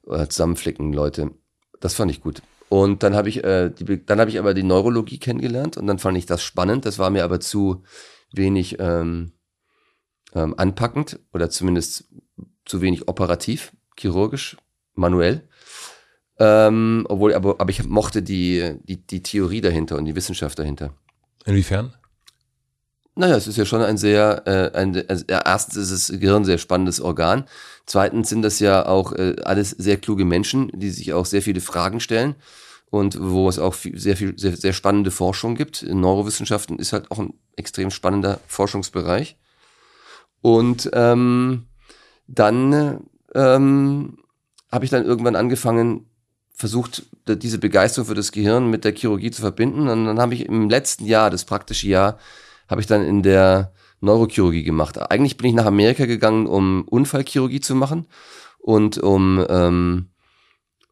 oder 0.05 0.29
zusammenflicken 0.29 0.93
Leute. 0.93 1.33
Das 1.81 1.95
fand 1.95 2.11
ich 2.11 2.21
gut. 2.21 2.43
Und 2.69 3.03
dann 3.03 3.15
habe 3.15 3.29
ich, 3.29 3.43
äh, 3.43 3.71
die, 3.71 4.07
dann 4.07 4.21
habe 4.21 4.31
ich 4.31 4.39
aber 4.39 4.55
die 4.55 4.63
Neurologie 4.63 5.19
kennengelernt 5.19 5.77
und 5.77 5.87
dann 5.87 5.99
fand 5.99 6.17
ich 6.17 6.27
das 6.27 6.43
spannend. 6.43 6.87
Das 6.87 6.99
war 6.99 7.11
mir 7.11 7.25
aber 7.25 7.41
zu 7.41 7.83
wenig 8.33 8.77
ähm, 8.79 9.33
ähm, 10.35 10.55
anpackend 10.57 11.19
oder 11.33 11.51
zumindest 11.51 12.05
zu 12.65 12.81
wenig 12.81 13.09
operativ, 13.09 13.73
chirurgisch, 13.99 14.57
manuell. 14.95 15.49
Ähm, 16.45 17.07
obwohl, 17.09 17.35
aber, 17.35 17.61
aber 17.61 17.71
ich 17.71 17.85
mochte 17.85 18.21
die, 18.21 18.75
die, 18.83 18.97
die 18.97 19.23
Theorie 19.23 19.61
dahinter 19.61 19.97
und 19.97 20.07
die 20.07 20.17
Wissenschaft 20.17 20.59
dahinter. 20.59 20.93
Inwiefern? 21.45 21.95
Naja, 23.15 23.37
es 23.37 23.47
ist 23.47 23.57
ja 23.59 23.65
schon 23.65 23.81
ein 23.81 23.97
sehr, 23.97 24.43
äh, 24.47 24.77
ein, 24.77 25.09
also, 25.09 25.25
erstens 25.29 25.77
ist 25.77 25.93
das 25.93 26.19
Gehirn 26.19 26.43
ein 26.43 26.45
sehr 26.45 26.59
spannendes 26.59 27.01
Organ. 27.01 27.45
Zweitens 27.87 28.29
sind 28.29 28.43
das 28.43 28.59
ja 28.59 28.87
auch 28.87 29.13
äh, 29.13 29.37
alles 29.45 29.71
sehr 29.71 29.99
kluge 29.99 30.25
Menschen, 30.25 30.73
die 30.75 30.91
sich 30.91 31.13
auch 31.13 31.27
sehr 31.27 31.43
viele 31.43 31.61
Fragen 31.61 32.01
stellen 32.01 32.35
und 32.91 33.17
wo 33.21 33.49
es 33.49 33.61
auch 33.61 33.75
viel, 33.75 33.97
sehr 33.97 34.17
viel, 34.17 34.37
sehr, 34.37 34.57
sehr 34.57 34.73
spannende 34.73 35.13
Forschung 35.13 35.55
gibt. 35.55 35.85
In 35.85 36.01
Neurowissenschaften 36.01 36.81
ist 36.81 36.93
halt 36.93 37.09
auch 37.13 37.21
ein 37.21 37.35
extrem 37.55 37.93
spannender 37.93 38.41
Forschungsbereich. 38.49 39.37
Und 40.41 40.91
ähm, 40.93 41.67
dann 42.27 43.07
ähm, 43.33 44.19
habe 44.73 44.85
ich 44.85 44.91
dann 44.91 45.05
irgendwann 45.05 45.37
angefangen, 45.37 46.09
versucht, 46.53 47.05
diese 47.27 47.59
Begeisterung 47.59 48.07
für 48.07 48.15
das 48.15 48.33
Gehirn 48.33 48.71
mit 48.71 48.85
der 48.85 48.95
Chirurgie 48.95 49.31
zu 49.31 49.43
verbinden. 49.43 49.89
Und 49.89 50.07
dann 50.07 50.21
habe 50.21 50.35
ich 50.35 50.47
im 50.47 50.69
letzten 50.69 51.07
Jahr, 51.07 51.31
das 51.31 51.45
praktische 51.45 51.89
Jahr, 51.89 52.19
habe 52.69 52.81
ich 52.81 52.87
dann 52.87 53.05
in 53.05 53.23
der 53.23 53.73
Neurochirurgie 54.01 54.65
gemacht. 54.65 54.99
Eigentlich 55.11 55.37
bin 55.37 55.49
ich 55.49 55.55
nach 55.55 55.67
Amerika 55.67 56.07
gegangen, 56.07 56.47
um 56.47 56.83
Unfallchirurgie 56.89 57.61
zu 57.61 57.75
machen 57.75 58.07
und 58.59 58.99
um, 58.99 59.45
ähm, 59.49 60.11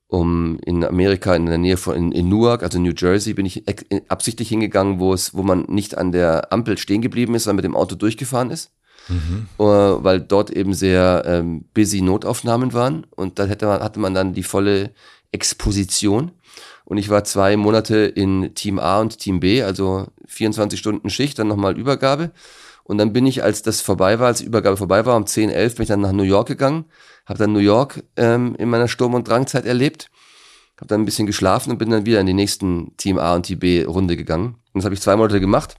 um 0.06 0.58
in 0.64 0.84
Amerika 0.84 1.34
in 1.34 1.46
der 1.46 1.58
Nähe 1.58 1.76
von 1.76 1.96
in, 1.96 2.12
in 2.12 2.28
Newark, 2.28 2.62
also 2.62 2.78
New 2.78 2.92
Jersey, 2.96 3.34
bin 3.34 3.46
ich 3.46 3.64
absichtlich 4.08 4.48
hingegangen, 4.48 5.00
wo 5.00 5.12
es, 5.12 5.34
wo 5.34 5.42
man 5.42 5.64
nicht 5.68 5.98
an 5.98 6.12
der 6.12 6.52
Ampel 6.52 6.78
stehen 6.78 7.02
geblieben 7.02 7.34
ist, 7.34 7.44
sondern 7.44 7.56
mit 7.56 7.64
dem 7.64 7.76
Auto 7.76 7.96
durchgefahren 7.96 8.50
ist 8.50 8.72
mhm. 9.10 9.48
äh, 9.58 9.62
weil 9.62 10.20
dort 10.20 10.50
eben 10.50 10.74
sehr 10.74 11.22
ähm, 11.26 11.64
busy 11.74 12.00
Notaufnahmen 12.00 12.72
waren 12.72 13.06
und 13.10 13.38
da 13.38 13.44
hätte 13.44 13.66
man, 13.66 13.82
hatte 13.82 14.00
man 14.00 14.14
dann 14.14 14.32
die 14.32 14.42
volle 14.42 14.92
Exposition. 15.32 16.32
Und 16.84 16.98
ich 16.98 17.08
war 17.08 17.24
zwei 17.24 17.56
Monate 17.56 17.98
in 17.98 18.54
Team 18.54 18.78
A 18.78 19.00
und 19.00 19.18
Team 19.18 19.40
B, 19.40 19.62
also 19.62 20.08
24 20.26 20.78
Stunden 20.78 21.10
Schicht, 21.10 21.38
dann 21.38 21.48
nochmal 21.48 21.78
Übergabe. 21.78 22.32
Und 22.84 22.98
dann 22.98 23.12
bin 23.12 23.26
ich, 23.26 23.44
als 23.44 23.62
das 23.62 23.80
vorbei 23.80 24.18
war, 24.18 24.26
als 24.26 24.38
die 24.38 24.46
Übergabe 24.46 24.76
vorbei 24.76 25.06
war, 25.06 25.16
um 25.16 25.26
10, 25.26 25.50
11 25.50 25.76
bin 25.76 25.82
ich 25.84 25.88
dann 25.88 26.00
nach 26.00 26.12
New 26.12 26.24
York 26.24 26.48
gegangen, 26.48 26.86
habe 27.26 27.38
dann 27.38 27.52
New 27.52 27.60
York 27.60 28.02
ähm, 28.16 28.56
in 28.58 28.68
meiner 28.68 28.88
Sturm- 28.88 29.14
und 29.14 29.28
Drangzeit 29.28 29.64
erlebt, 29.64 30.10
habe 30.76 30.88
dann 30.88 31.02
ein 31.02 31.04
bisschen 31.04 31.26
geschlafen 31.26 31.70
und 31.70 31.78
bin 31.78 31.90
dann 31.90 32.06
wieder 32.06 32.18
in 32.18 32.26
die 32.26 32.34
nächsten 32.34 32.96
Team 32.96 33.18
A 33.18 33.36
und 33.36 33.44
Team 33.44 33.60
B 33.60 33.84
Runde 33.84 34.16
gegangen. 34.16 34.56
Und 34.72 34.80
das 34.80 34.84
habe 34.84 34.94
ich 34.94 35.00
zwei 35.00 35.14
Monate 35.14 35.38
gemacht. 35.38 35.76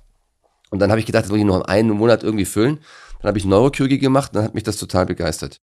Und 0.69 0.79
dann 0.79 0.89
habe 0.89 1.01
ich 1.01 1.05
gedacht, 1.05 1.25
das 1.25 1.31
will 1.31 1.39
ich 1.39 1.45
noch 1.45 1.61
einen 1.63 1.89
Monat 1.89 2.23
irgendwie 2.23 2.45
füllen. 2.45 2.79
Dann 3.19 3.27
habe 3.27 3.37
ich 3.37 3.45
Neurochirurgie 3.45 3.99
gemacht 3.99 4.31
und 4.31 4.37
dann 4.37 4.45
hat 4.45 4.53
mich 4.53 4.63
das 4.63 4.77
total 4.77 5.05
begeistert. 5.05 5.59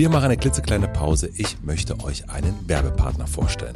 Wir 0.00 0.08
machen 0.08 0.24
eine 0.24 0.38
klitzekleine 0.38 0.88
Pause. 0.88 1.28
Ich 1.34 1.60
möchte 1.62 2.02
euch 2.02 2.30
einen 2.30 2.54
Werbepartner 2.66 3.26
vorstellen. 3.26 3.74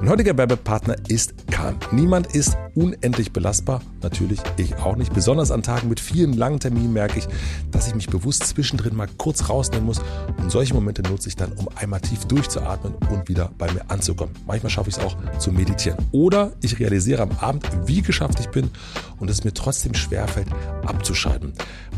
Mein 0.00 0.10
heutiger 0.10 0.36
Werbepartner 0.36 0.96
ist 1.06 1.46
Kahn. 1.48 1.76
Niemand 1.92 2.34
ist 2.34 2.56
unendlich 2.74 3.32
belastbar, 3.32 3.82
natürlich 4.02 4.40
ich 4.56 4.74
auch 4.78 4.96
nicht. 4.96 5.12
Besonders 5.12 5.52
an 5.52 5.62
Tagen 5.62 5.88
mit 5.88 6.00
vielen 6.00 6.32
langen 6.32 6.58
Terminen 6.58 6.92
merke 6.92 7.20
ich, 7.20 7.28
dass 7.70 7.86
ich 7.86 7.94
mich 7.94 8.08
bewusst 8.08 8.44
zwischendrin 8.48 8.96
mal 8.96 9.08
kurz 9.16 9.48
rausnehmen 9.48 9.86
muss. 9.86 10.00
Und 10.38 10.50
solche 10.50 10.74
Momente 10.74 11.02
nutze 11.02 11.28
ich 11.28 11.36
dann, 11.36 11.52
um 11.52 11.68
einmal 11.76 12.00
tief 12.00 12.24
durchzuatmen 12.24 12.94
und 13.10 13.28
wieder 13.28 13.52
bei 13.58 13.70
mir 13.72 13.88
anzukommen. 13.88 14.34
Manchmal 14.44 14.70
schaffe 14.70 14.90
ich 14.90 14.96
es 14.96 15.04
auch 15.04 15.16
zu 15.38 15.52
meditieren. 15.52 15.98
Oder 16.10 16.50
ich 16.62 16.80
realisiere 16.80 17.22
am 17.22 17.30
Abend, 17.40 17.64
wie 17.86 18.02
geschafft 18.02 18.40
ich 18.40 18.48
bin 18.48 18.70
und 19.20 19.30
es 19.30 19.44
mir 19.44 19.54
trotzdem 19.54 19.94
schwerfällt, 19.94 20.48
abzuschalten. 20.84 21.52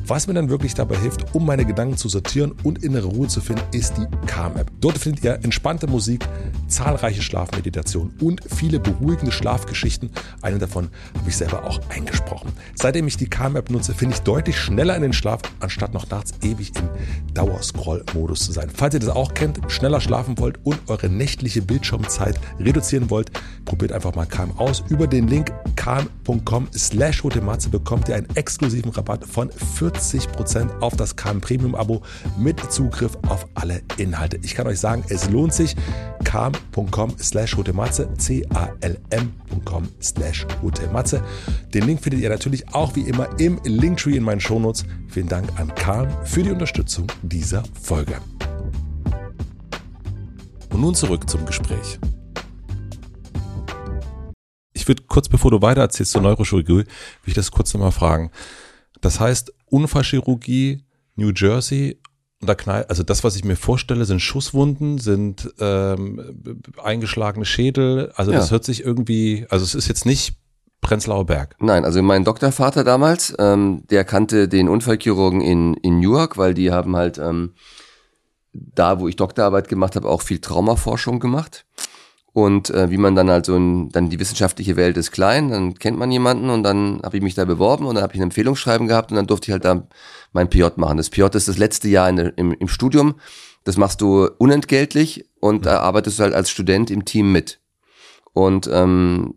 Was 0.07 0.27
mir 0.27 0.35
dann 0.35 0.49
wirklich 0.49 0.75
dabei 0.75 0.97
hilft, 0.97 1.35
um 1.35 1.47
meine 1.47 1.65
Gedanken 1.65 1.97
zu 1.97 2.09
sortieren 2.09 2.53
und 2.63 2.83
innere 2.83 3.07
Ruhe 3.07 3.29
zu 3.29 3.41
finden, 3.41 3.63
ist 3.73 3.95
die 3.97 4.07
Calm-App. 4.27 4.71
Dort 4.81 4.99
findet 4.99 5.25
ihr 5.25 5.35
entspannte 5.43 5.87
Musik, 5.87 6.27
zahlreiche 6.69 7.23
Schlafmeditationen 7.23 8.13
und 8.21 8.41
viele 8.53 8.81
beruhigende 8.81 9.33
Schlafgeschichten. 9.33 10.11
Eine 10.43 10.59
davon 10.59 10.89
habe 11.17 11.29
ich 11.29 11.37
selber 11.37 11.65
auch 11.65 11.81
eingesprochen. 11.91 12.53
Seitdem 12.75 13.07
ich 13.07 13.17
die 13.17 13.29
Calm-App 13.29 13.71
nutze, 13.71 13.95
finde 13.95 14.15
ich 14.15 14.23
deutlich 14.23 14.59
schneller 14.59 14.97
in 14.97 15.03
den 15.03 15.13
Schlaf, 15.13 15.43
anstatt 15.61 15.95
noch 15.95 16.09
nachts 16.11 16.33
ewig 16.43 16.73
im 16.77 16.89
Dauerscroll-Modus 17.35 18.47
zu 18.47 18.53
sein. 18.53 18.69
Falls 18.73 18.95
ihr 18.95 19.01
das 19.01 19.11
auch 19.11 19.35
kennt, 19.35 19.61
schneller 19.69 20.01
schlafen 20.01 20.39
wollt 20.39 20.59
und 20.65 20.79
eure 20.89 21.09
nächtliche 21.09 21.63
Bildschirmzeit 21.63 22.41
reduzieren 22.59 23.11
wollt, 23.11 23.31
probiert 23.65 23.93
einfach 23.93 24.15
mal 24.15 24.27
Calm 24.27 24.57
aus. 24.59 24.83
Über 24.89 25.07
den 25.07 25.29
Link 25.29 25.53
calm.com 25.77 26.69
slash 26.75 27.23
bekommt 27.71 28.09
ihr 28.09 28.17
einen 28.17 28.29
exklusiven 28.35 28.91
Rabatt 28.91 29.25
von 29.25 29.51
40% 29.51 30.00
auf 30.81 30.97
das 30.97 31.15
Calm 31.17 31.41
Premium 31.41 31.75
Abo 31.75 32.03
mit 32.39 32.61
Zugriff 32.73 33.17
auf 33.29 33.47
alle 33.55 33.83
Inhalte. 33.99 34.39
Ich 34.43 34.55
kann 34.55 34.67
euch 34.67 34.81
sagen, 34.81 35.05
es 35.09 35.29
lohnt 35.31 35.53
sich. 35.53 35.77
calm.com 36.25 37.15
slash 37.19 37.57
c-a-l-m.com 38.19 39.89
slash 40.03 40.47
Den 41.75 41.87
Link 41.87 42.03
findet 42.03 42.21
ihr 42.21 42.31
natürlich 42.31 42.75
auch 42.75 42.97
wie 42.97 43.03
immer 43.03 43.29
im 43.39 43.61
Linktree 43.65 44.17
in 44.17 44.25
meinen 44.25 44.41
Shownotes. 44.41 44.85
Vielen 45.09 45.29
Dank 45.29 45.49
an 45.59 45.75
Calm 45.75 46.09
für 46.25 46.43
die 46.43 46.51
Unterstützung 46.51 47.07
dieser 47.23 47.63
Folge. 47.81 48.17
Und 50.73 50.81
nun 50.81 50.95
zurück 50.95 51.29
zum 51.29 51.45
Gespräch. 51.45 51.99
Ich 54.73 54.89
würde 54.89 55.03
kurz 55.09 55.29
bevor 55.29 55.51
du 55.51 55.61
weiter 55.61 55.83
erzählst 55.83 56.13
zur 56.13 56.23
Neurochirurgie, 56.23 56.75
will 56.75 56.87
ich 57.27 57.35
das 57.35 57.51
kurz 57.51 57.75
nochmal 57.75 57.93
fragen. 57.93 58.31
Das 59.01 59.21
heißt, 59.21 59.53
Unfallchirurgie, 59.67 60.85
New 61.17 61.33
Jersey 61.35 61.99
und 62.41 62.49
da 62.49 62.55
knall, 62.55 62.87
also 62.89 63.03
das, 63.03 63.23
was 63.23 63.37
ich 63.37 63.45
mir 63.45 63.57
vorstelle, 63.57 64.07
sind 64.07 64.21
Schusswunden, 64.21 64.99
sind 64.99 65.53
ähm, 65.61 66.63
eingeschlagene 66.83 67.45
Schädel. 67.45 68.13
Also 68.17 68.33
ja. 68.33 68.39
das 68.39 68.51
hört 68.51 68.65
sich 68.65 68.83
irgendwie, 68.83 69.47
also 69.51 69.65
es 69.65 69.75
ist 69.75 69.89
jetzt 69.89 70.07
nicht 70.07 70.37
Prenzlauer 70.81 71.27
Berg. 71.27 71.57
Nein, 71.61 71.85
also 71.85 72.03
mein 72.03 72.25
Doktorvater 72.25 72.83
damals, 72.83 73.35
ähm, 73.39 73.83
der 73.91 74.05
kannte 74.05 74.49
den 74.49 74.71
Unfallchirurgen 74.71 75.43
in, 75.43 75.75
in 75.75 75.99
Newark, 75.99 76.39
weil 76.39 76.55
die 76.55 76.73
haben 76.73 76.97
halt 76.97 77.19
ähm, 77.19 77.53
da, 78.53 78.99
wo 78.99 79.07
ich 79.07 79.17
Doktorarbeit 79.17 79.69
gemacht 79.69 79.95
habe, 79.97 80.09
auch 80.09 80.23
viel 80.23 80.39
Traumaforschung 80.39 81.21
gemacht. 81.21 81.67
Und 82.33 82.71
äh, 82.71 82.91
wie 82.91 82.97
man 82.97 83.17
dann 83.17 83.29
halt 83.29 83.47
so 83.47 83.57
in, 83.57 83.89
dann 83.91 84.09
die 84.09 84.21
wissenschaftliche 84.21 84.77
Welt 84.77 84.97
ist 84.97 85.11
klein, 85.11 85.51
dann 85.51 85.75
kennt 85.75 85.99
man 85.99 86.13
jemanden 86.13 86.49
und 86.51 86.63
dann 86.63 87.01
habe 87.03 87.17
ich 87.17 87.23
mich 87.23 87.35
da 87.35 87.45
beworben 87.45 87.87
und 87.87 87.97
dann 87.97 88.05
habe 88.05 88.15
ich 88.15 88.21
ein 88.21 88.25
Empfehlungsschreiben 88.25 88.87
gehabt 88.87 89.11
und 89.11 89.17
dann 89.17 89.27
durfte 89.27 89.49
ich 89.49 89.53
halt 89.53 89.65
da 89.65 89.87
mein 90.33 90.49
PJ 90.49 90.65
machen. 90.77 90.97
Das 90.97 91.11
PJ 91.11 91.25
ist 91.35 91.49
das 91.49 91.59
letzte 91.59 91.89
Jahr 91.89 92.09
in, 92.09 92.19
im, 92.19 92.53
im 92.53 92.69
Studium. 92.69 93.17
Das 93.65 93.77
machst 93.77 94.01
du 94.01 94.29
unentgeltlich 94.39 95.29
und 95.41 95.67
da 95.67 95.81
arbeitest 95.81 96.19
du 96.19 96.23
halt 96.23 96.35
als 96.35 96.51
Student 96.51 96.91
im 96.91 97.05
Team 97.05 97.33
mit. 97.33 97.61
Und 98.33 98.71
ähm, 98.73 99.35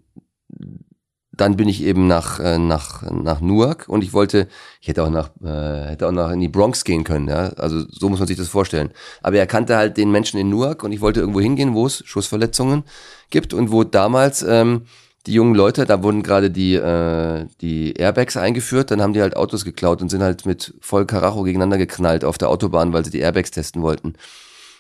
dann 1.36 1.58
bin 1.58 1.68
ich 1.68 1.84
eben 1.84 2.08
nach, 2.08 2.40
äh, 2.40 2.60
nach, 2.60 3.02
nach 3.12 3.42
Newark 3.42 3.90
und 3.90 4.04
ich 4.04 4.14
wollte, 4.14 4.48
ich 4.82 4.88
hätte 4.88 5.04
auch 5.04 5.10
nach, 5.10 5.30
äh, 5.44 5.90
hätte 5.90 6.08
auch 6.08 6.12
nach 6.12 6.32
in 6.32 6.40
die 6.40 6.48
Bronx 6.48 6.84
gehen 6.84 7.04
können, 7.04 7.28
ja. 7.28 7.50
Also 7.54 7.84
so 7.90 8.08
muss 8.10 8.20
man 8.20 8.28
sich 8.28 8.38
das 8.38 8.48
vorstellen. 8.48 8.92
Aber 9.24 9.38
er 9.38 9.48
kannte 9.48 9.76
halt 9.76 9.98
den 9.98 10.12
Menschen 10.12 10.40
in 10.40 10.50
Newark 10.50 10.84
und 10.84 10.92
ich 10.92 11.02
wollte 11.02 11.20
irgendwo 11.20 11.42
hingehen, 11.42 11.74
wo 11.74 11.88
es 11.88 12.04
Schussverletzungen 12.06 12.84
gibt 13.32 13.54
und 13.54 13.72
wo 13.72 13.84
damals 13.84 14.44
ähm, 14.44 14.84
die 15.26 15.34
jungen 15.34 15.56
Leute, 15.56 15.86
da 15.86 16.04
wurden 16.04 16.22
gerade 16.22 16.52
die, 16.52 16.76
äh, 16.76 17.48
die 17.62 17.94
Airbags 17.94 18.38
eingeführt, 18.38 18.92
dann 18.92 19.02
haben 19.02 19.14
die 19.14 19.22
halt 19.22 19.36
Autos 19.36 19.66
geklaut 19.66 20.02
und 20.02 20.10
sind 20.10 20.22
halt 20.22 20.46
mit 20.46 20.74
voll 20.82 21.06
Karacho 21.06 21.44
gegeneinander 21.44 21.78
geknallt 21.78 22.26
auf 22.26 22.38
der 22.38 22.50
Autobahn, 22.50 22.94
weil 22.94 23.06
sie 23.06 23.12
die 23.12 23.20
Airbags 23.20 23.52
testen 23.52 23.82
wollten. 23.82 24.14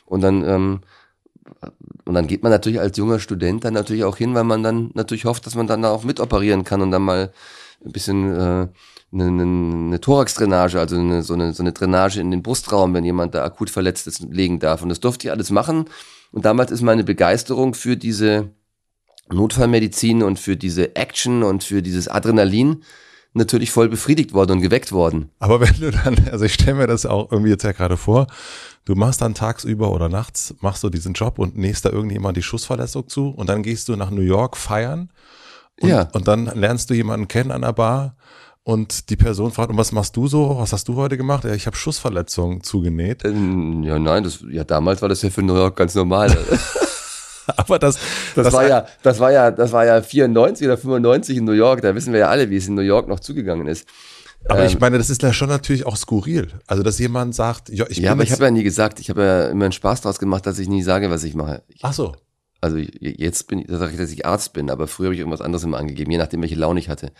Und 0.05 0.21
dann 0.21 0.43
ähm, 0.47 0.81
und 2.05 2.13
dann 2.13 2.27
geht 2.27 2.43
man 2.43 2.51
natürlich 2.51 2.79
als 2.79 2.97
junger 2.97 3.19
Student 3.19 3.65
dann 3.65 3.73
natürlich 3.73 4.03
auch 4.03 4.17
hin, 4.17 4.33
weil 4.33 4.43
man 4.43 4.63
dann 4.63 4.91
natürlich 4.93 5.25
hofft, 5.25 5.45
dass 5.45 5.55
man 5.55 5.67
dann 5.67 5.83
auch 5.85 6.03
mitoperieren 6.03 6.63
kann 6.63 6.81
und 6.81 6.91
dann 6.91 7.01
mal 7.01 7.31
ein 7.83 7.91
bisschen 7.91 8.33
äh, 8.33 8.67
eine, 9.13 9.27
eine, 9.27 9.43
eine 9.43 10.01
Thorax-Drainage, 10.01 10.79
also 10.79 10.97
eine, 10.97 11.21
so, 11.23 11.33
eine, 11.33 11.53
so 11.53 11.63
eine 11.63 11.71
Drainage 11.71 12.19
in 12.19 12.31
den 12.31 12.43
Brustraum, 12.43 12.93
wenn 12.93 13.05
jemand 13.05 13.35
da 13.35 13.43
akut 13.43 13.69
verletzt 13.69 14.07
ist, 14.07 14.21
legen 14.31 14.59
darf. 14.59 14.81
Und 14.81 14.89
das 14.89 14.99
durfte 14.99 15.27
ich 15.27 15.31
alles 15.31 15.51
machen. 15.51 15.85
Und 16.31 16.45
damals 16.45 16.71
ist 16.71 16.81
meine 16.81 17.03
Begeisterung 17.03 17.73
für 17.73 17.95
diese 17.95 18.49
Notfallmedizin 19.29 20.23
und 20.23 20.39
für 20.39 20.57
diese 20.57 20.95
Action 20.95 21.43
und 21.43 21.63
für 21.63 21.81
dieses 21.81 22.07
Adrenalin 22.07 22.83
natürlich 23.33 23.71
voll 23.71 23.89
befriedigt 23.89 24.33
worden 24.33 24.53
und 24.53 24.61
geweckt 24.61 24.91
worden. 24.91 25.29
Aber 25.39 25.59
wenn 25.59 25.75
du 25.79 25.91
dann, 25.91 26.27
also 26.31 26.45
ich 26.45 26.53
stelle 26.53 26.75
mir 26.75 26.87
das 26.87 27.05
auch 27.05 27.31
irgendwie 27.31 27.51
jetzt 27.51 27.63
ja 27.63 27.71
gerade 27.71 27.97
vor, 27.97 28.27
du 28.85 28.95
machst 28.95 29.21
dann 29.21 29.33
tagsüber 29.33 29.91
oder 29.91 30.09
nachts, 30.09 30.55
machst 30.61 30.83
du 30.83 30.89
diesen 30.89 31.13
Job 31.13 31.39
und 31.39 31.57
nächst 31.57 31.85
da 31.85 31.89
irgendjemand 31.89 32.37
die 32.37 32.43
Schussverletzung 32.43 33.07
zu 33.07 33.29
und 33.29 33.49
dann 33.49 33.63
gehst 33.63 33.89
du 33.89 33.95
nach 33.95 34.09
New 34.09 34.21
York 34.21 34.57
feiern 34.57 35.09
und, 35.79 35.89
ja. 35.89 36.09
und 36.13 36.27
dann 36.27 36.45
lernst 36.45 36.89
du 36.89 36.93
jemanden 36.93 37.27
kennen 37.27 37.51
an 37.51 37.61
der 37.61 37.73
Bar 37.73 38.15
und 38.63 39.09
die 39.09 39.17
Person 39.17 39.51
fragt, 39.51 39.71
und 39.71 39.77
was 39.77 39.91
machst 39.91 40.15
du 40.15 40.27
so? 40.27 40.57
Was 40.57 40.71
hast 40.71 40.87
du 40.87 40.95
heute 40.95 41.17
gemacht? 41.17 41.43
Ja, 41.43 41.53
ich 41.53 41.65
habe 41.67 41.75
Schussverletzungen 41.75 42.63
zugenäht. 42.63 43.25
Ähm, 43.25 43.83
ja, 43.83 43.99
nein, 43.99 44.23
das, 44.23 44.39
ja, 44.49 44.63
damals 44.63 45.01
war 45.01 45.09
das 45.09 45.21
ja 45.21 45.29
für 45.29 45.41
New 45.41 45.55
York 45.55 45.75
ganz 45.75 45.95
normal. 45.95 46.35
Aber 47.57 47.77
das, 47.77 47.99
das, 48.35 48.45
das, 48.45 48.53
war 48.53 48.65
ja, 48.65 48.87
das 49.01 49.19
war 49.19 49.31
ja, 49.33 49.51
das 49.51 49.73
war 49.73 49.85
ja 49.85 50.01
94 50.01 50.65
oder 50.65 50.77
95 50.77 51.37
in 51.37 51.43
New 51.43 51.51
York. 51.51 51.81
Da 51.81 51.93
wissen 51.93 52.13
wir 52.13 52.21
ja 52.21 52.29
alle, 52.29 52.49
wie 52.49 52.55
es 52.55 52.67
in 52.69 52.75
New 52.75 52.81
York 52.81 53.09
noch 53.09 53.19
zugegangen 53.19 53.67
ist. 53.67 53.85
Aber 54.49 54.61
ähm, 54.61 54.67
ich 54.67 54.79
meine, 54.79 54.97
das 54.97 55.09
ist 55.09 55.21
ja 55.21 55.33
schon 55.33 55.49
natürlich 55.49 55.85
auch 55.85 55.95
skurril. 55.95 56.49
Also, 56.67 56.83
dass 56.83 56.99
jemand 56.99 57.35
sagt, 57.35 57.69
ja, 57.69 57.85
ich 57.89 57.97
Ja, 57.97 58.11
aber 58.11 58.23
ich 58.23 58.31
habe 58.31 58.43
ja 58.43 58.51
nie 58.51 58.63
gesagt, 58.63 58.99
ich 58.99 59.09
habe 59.09 59.21
ja 59.21 59.47
immer 59.49 59.65
einen 59.65 59.71
Spaß 59.71 60.01
draus 60.01 60.19
gemacht, 60.19 60.45
dass 60.45 60.59
ich 60.59 60.67
nie 60.67 60.83
sage, 60.83 61.09
was 61.09 61.23
ich 61.23 61.33
mache. 61.33 61.63
Ich, 61.67 61.79
Ach 61.83 61.93
so. 61.93 62.13
Also 62.61 62.77
jetzt 62.77 63.47
bin 63.47 63.59
ich, 63.59 63.67
da 63.67 63.77
sage 63.77 63.91
ich, 63.91 63.97
dass 63.97 64.11
ich 64.11 64.25
Arzt 64.25 64.53
bin, 64.53 64.69
aber 64.69 64.87
früher 64.87 65.07
habe 65.07 65.15
ich 65.15 65.19
irgendwas 65.19 65.41
anderes 65.41 65.65
immer 65.65 65.77
angegeben, 65.77 66.11
je 66.11 66.17
nachdem, 66.17 66.41
welche 66.41 66.55
Laune 66.55 66.79
ich 66.79 66.87
hatte. 66.87 67.11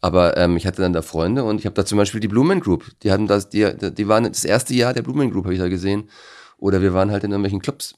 Aber 0.00 0.36
ähm, 0.36 0.56
ich 0.56 0.66
hatte 0.66 0.82
dann 0.82 0.92
da 0.92 1.02
Freunde 1.02 1.44
und 1.44 1.60
ich 1.60 1.66
habe 1.66 1.74
da 1.74 1.84
zum 1.84 1.98
Beispiel 1.98 2.20
die 2.20 2.26
Blumen 2.26 2.58
Group. 2.58 2.90
Die 3.04 3.12
hatten 3.12 3.28
das, 3.28 3.48
die, 3.48 3.72
die 3.76 4.08
waren 4.08 4.24
das 4.24 4.44
erste 4.44 4.74
Jahr 4.74 4.92
der 4.92 5.02
Blumen 5.02 5.30
Group, 5.30 5.44
habe 5.44 5.54
ich 5.54 5.60
da 5.60 5.68
gesehen. 5.68 6.10
Oder 6.58 6.82
wir 6.82 6.92
waren 6.92 7.12
halt 7.12 7.22
in 7.22 7.30
irgendwelchen 7.30 7.62
Clubs. 7.62 7.94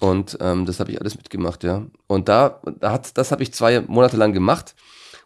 Und 0.00 0.38
ähm, 0.40 0.64
das 0.64 0.80
habe 0.80 0.90
ich 0.90 0.98
alles 0.98 1.16
mitgemacht, 1.16 1.62
ja. 1.64 1.86
Und 2.06 2.30
da, 2.30 2.62
da 2.80 2.92
hat, 2.92 3.16
das 3.18 3.30
habe 3.30 3.42
ich 3.42 3.52
zwei 3.52 3.82
Monate 3.82 4.16
lang 4.16 4.32
gemacht. 4.32 4.74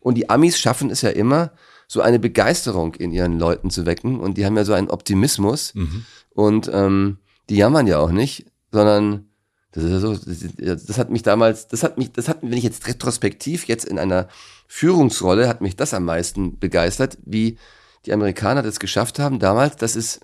Und 0.00 0.16
die 0.16 0.28
Amis 0.28 0.58
schaffen 0.58 0.90
es 0.90 1.02
ja 1.02 1.10
immer, 1.10 1.52
so 1.86 2.00
eine 2.00 2.18
Begeisterung 2.18 2.94
in 2.94 3.12
ihren 3.12 3.38
Leuten 3.38 3.70
zu 3.70 3.86
wecken. 3.86 4.20
Und 4.20 4.38
die 4.38 4.44
haben 4.44 4.56
ja 4.56 4.64
so 4.64 4.72
einen 4.72 4.90
Optimismus. 4.90 5.74
Mhm. 5.74 6.04
Und 6.30 6.70
ähm, 6.72 7.18
die 7.48 7.56
jammern 7.56 7.86
ja 7.86 7.98
auch 7.98 8.10
nicht, 8.10 8.46
sondern 8.72 9.26
das 9.72 9.84
ist 9.84 9.90
ja 9.90 9.98
so, 10.00 10.14
das, 10.14 10.86
das, 10.86 10.98
hat 10.98 11.10
mich 11.10 11.22
damals, 11.22 11.68
das 11.68 11.82
hat 11.82 11.98
mich, 11.98 12.10
das 12.10 12.28
hat, 12.28 12.38
wenn 12.40 12.54
ich 12.54 12.64
jetzt 12.64 12.86
retrospektiv 12.86 13.66
jetzt 13.66 13.84
in 13.84 13.98
einer 13.98 14.28
Führungsrolle, 14.66 15.48
hat 15.48 15.60
mich 15.60 15.76
das 15.76 15.92
am 15.92 16.04
meisten 16.04 16.58
begeistert, 16.58 17.18
wie 17.24 17.58
die 18.06 18.12
Amerikaner 18.12 18.62
das 18.62 18.80
geschafft 18.80 19.18
haben 19.18 19.38
damals. 19.38 19.76
Das 19.76 19.94
ist, 19.94 20.20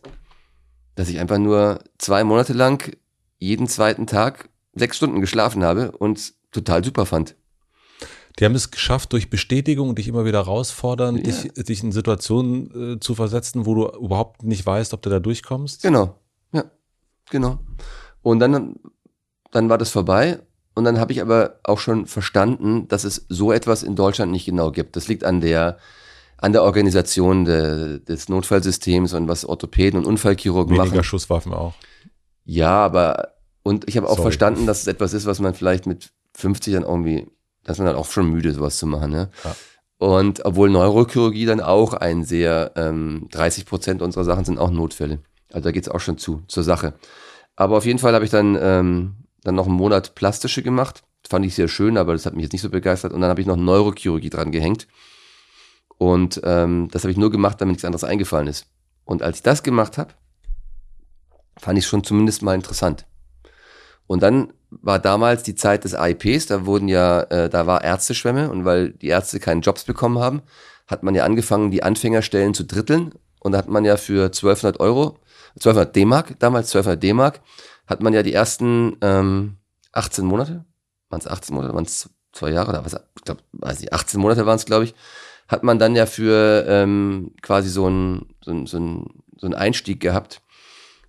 dass 0.94 1.09
ich 1.09 1.20
einfach 1.20 1.38
nur 1.38 1.81
zwei 1.98 2.25
Monate 2.25 2.55
lang 2.55 2.96
jeden 3.38 3.68
zweiten 3.68 4.07
Tag 4.07 4.48
sechs 4.75 4.96
Stunden 4.96 5.20
geschlafen 5.20 5.62
habe 5.62 5.92
und 5.92 6.33
total 6.51 6.83
super 6.83 7.07
fand. 7.07 7.37
Die 8.38 8.44
haben 8.44 8.54
es 8.54 8.70
geschafft, 8.70 9.12
durch 9.12 9.30
Bestätigung 9.30 9.94
dich 9.94 10.08
immer 10.08 10.24
wieder 10.24 10.38
herausfordern, 10.38 11.16
ja. 11.16 11.22
dich, 11.22 11.52
dich 11.52 11.82
in 11.82 11.92
Situationen 11.92 12.94
äh, 12.94 13.00
zu 13.00 13.14
versetzen, 13.14 13.66
wo 13.66 13.74
du 13.74 13.88
überhaupt 13.98 14.42
nicht 14.42 14.64
weißt, 14.64 14.94
ob 14.94 15.02
du 15.02 15.10
da 15.10 15.20
durchkommst. 15.20 15.82
Genau, 15.82 16.18
ja, 16.52 16.64
genau. 17.30 17.58
Und 18.22 18.38
dann, 18.38 18.76
dann 19.50 19.68
war 19.68 19.78
das 19.78 19.90
vorbei 19.90 20.40
und 20.74 20.84
dann 20.84 20.98
habe 20.98 21.12
ich 21.12 21.20
aber 21.20 21.58
auch 21.64 21.78
schon 21.78 22.06
verstanden, 22.06 22.88
dass 22.88 23.04
es 23.04 23.26
so 23.28 23.52
etwas 23.52 23.82
in 23.82 23.96
Deutschland 23.96 24.32
nicht 24.32 24.46
genau 24.46 24.70
gibt. 24.70 24.96
Das 24.96 25.08
liegt 25.08 25.24
an 25.24 25.40
der 25.40 25.78
an 26.38 26.52
der 26.52 26.64
Organisation 26.64 27.44
de, 27.44 28.00
des 28.00 28.28
Notfallsystems 28.28 29.14
und 29.14 29.28
was 29.28 29.44
Orthopäden 29.44 30.00
und 30.00 30.06
Unfallchirurgen 30.06 30.70
Weniger 30.70 30.82
machen. 30.82 30.90
Weniger 30.90 31.04
Schusswaffen 31.04 31.52
auch. 31.52 31.74
Ja, 32.44 32.84
aber 32.84 33.34
und 33.62 33.88
ich 33.88 33.96
habe 33.96 34.08
auch 34.08 34.16
Sorry. 34.16 34.22
verstanden, 34.22 34.66
dass 34.66 34.80
es 34.80 34.86
etwas 34.88 35.12
ist, 35.12 35.24
was 35.24 35.38
man 35.38 35.54
vielleicht 35.54 35.86
mit 35.86 36.10
50 36.34 36.74
dann 36.74 36.82
irgendwie, 36.82 37.28
dass 37.64 37.79
man 37.79 37.87
dann 37.87 37.96
auch 37.96 38.11
schon 38.11 38.31
müde 38.31 38.53
sowas 38.53 38.79
zu 38.79 38.87
machen. 38.87 39.11
Ne? 39.11 39.31
Ja. 39.44 39.57
Und 39.98 40.44
obwohl 40.44 40.68
Neurochirurgie 40.70 41.46
dann 41.46 41.61
auch 41.61 41.94
ein 41.94 42.25
sehr, 42.25 42.72
ähm, 42.77 43.29
30 43.31 43.66
Prozent 43.66 44.03
unserer 44.03 44.25
Sachen 44.25 44.44
sind 44.44 44.59
auch 44.59 44.70
Notfälle. 44.70 45.20
Also 45.53 45.64
da 45.64 45.70
geht's 45.70 45.88
auch 45.88 46.01
schon 46.01 46.18
zu, 46.18 46.42
zur 46.48 46.64
Sache. 46.64 46.94
Aber 47.57 47.77
auf 47.77 47.87
jeden 47.87 47.98
Fall 47.98 48.14
habe 48.14 48.25
ich 48.25 48.31
dann, 48.31 48.59
ähm, 48.61 49.14
dann 49.44 49.55
noch 49.55 49.66
einen 49.66 49.77
Monat 49.77 50.14
plastische 50.14 50.62
gemacht. 50.62 51.05
Fand 51.29 51.46
ich 51.46 51.55
sehr 51.55 51.68
schön, 51.68 51.96
aber 51.96 52.14
das 52.14 52.27
hat 52.27 52.35
mich 52.35 52.42
jetzt 52.42 52.53
nicht 52.53 52.62
so 52.62 52.70
begeistert. 52.70 53.12
Und 53.12 53.20
dann 53.20 53.31
habe 53.31 53.40
ich 53.40 53.46
noch 53.46 53.57
Neurochirurgie 53.57 54.31
dran 54.31 54.51
gehängt. 54.51 54.88
Und 55.98 56.40
ähm, 56.42 56.88
das 56.90 57.05
habe 57.05 57.12
ich 57.12 57.16
nur 57.16 57.31
gemacht, 57.31 57.61
damit 57.61 57.75
nichts 57.75 57.85
anderes 57.85 58.03
eingefallen 58.03 58.48
ist. 58.48 58.66
Und 59.05 59.22
als 59.22 59.37
ich 59.37 59.42
das 59.42 59.62
gemacht 59.62 59.98
habe, 59.98 60.14
fand 61.59 61.79
ich 61.79 61.87
schon 61.87 62.03
zumindest 62.03 62.42
mal 62.42 62.55
interessant. 62.55 63.07
Und 64.09 64.22
dann 64.22 64.53
war 64.80 64.98
damals 64.98 65.42
die 65.42 65.54
Zeit 65.54 65.85
des 65.85 65.94
AIPs, 65.94 66.46
da 66.46 66.66
wurden 66.66 66.88
ja, 66.88 67.22
äh, 67.22 67.48
da 67.50 67.66
war 67.66 67.85
Ärzteschwemme 67.85 68.50
und 68.50 68.64
weil 68.64 68.90
die 68.90 69.08
Ärzte 69.08 69.40
keinen 69.40 69.61
Jobs 69.61 69.85
bekommen 69.85 70.18
haben, 70.18 70.42
hat 70.87 71.02
man 71.02 71.14
ja 71.14 71.24
angefangen, 71.24 71.70
die 71.70 71.82
Anfängerstellen 71.82 72.54
zu 72.54 72.64
dritteln 72.64 73.12
und 73.40 73.52
da 73.52 73.58
hat 73.58 73.68
man 73.68 73.85
ja 73.85 73.96
für 73.96 74.24
1200 74.26 74.80
Euro, 74.80 75.18
1200 75.56 75.94
D-Mark, 75.94 76.38
damals 76.38 76.68
1200 76.68 77.02
D-Mark, 77.02 77.40
hat 77.87 78.02
man 78.02 78.14
ja 78.14 78.22
die 78.22 78.32
ersten 78.32 78.96
ähm, 79.02 79.56
18 79.92 80.24
Monate, 80.24 80.64
waren 81.11 81.20
es 81.20 81.26
18 81.26 81.54
Monate, 81.54 81.74
waren 81.74 81.85
es 81.85 82.08
zwei 82.32 82.50
Jahre 82.50 82.70
oder 82.70 82.85
was, 82.85 82.96
glaub, 83.24 83.38
weiß 83.52 83.80
nicht, 83.80 83.92
18 83.92 84.20
Monate 84.20 84.46
waren 84.46 84.56
es, 84.56 84.64
glaube 84.64 84.85
ich, 84.85 84.94
hat 85.48 85.62
man 85.62 85.78
dann 85.78 85.94
ja 85.94 86.06
für 86.06 86.64
ähm, 86.66 87.32
quasi 87.42 87.68
so 87.68 87.87
einen 87.87 88.35
so 88.40 88.64
so 88.66 88.78
ein, 88.78 89.06
so 89.37 89.46
ein 89.46 89.54
Einstieg 89.54 90.00
gehabt. 90.00 90.40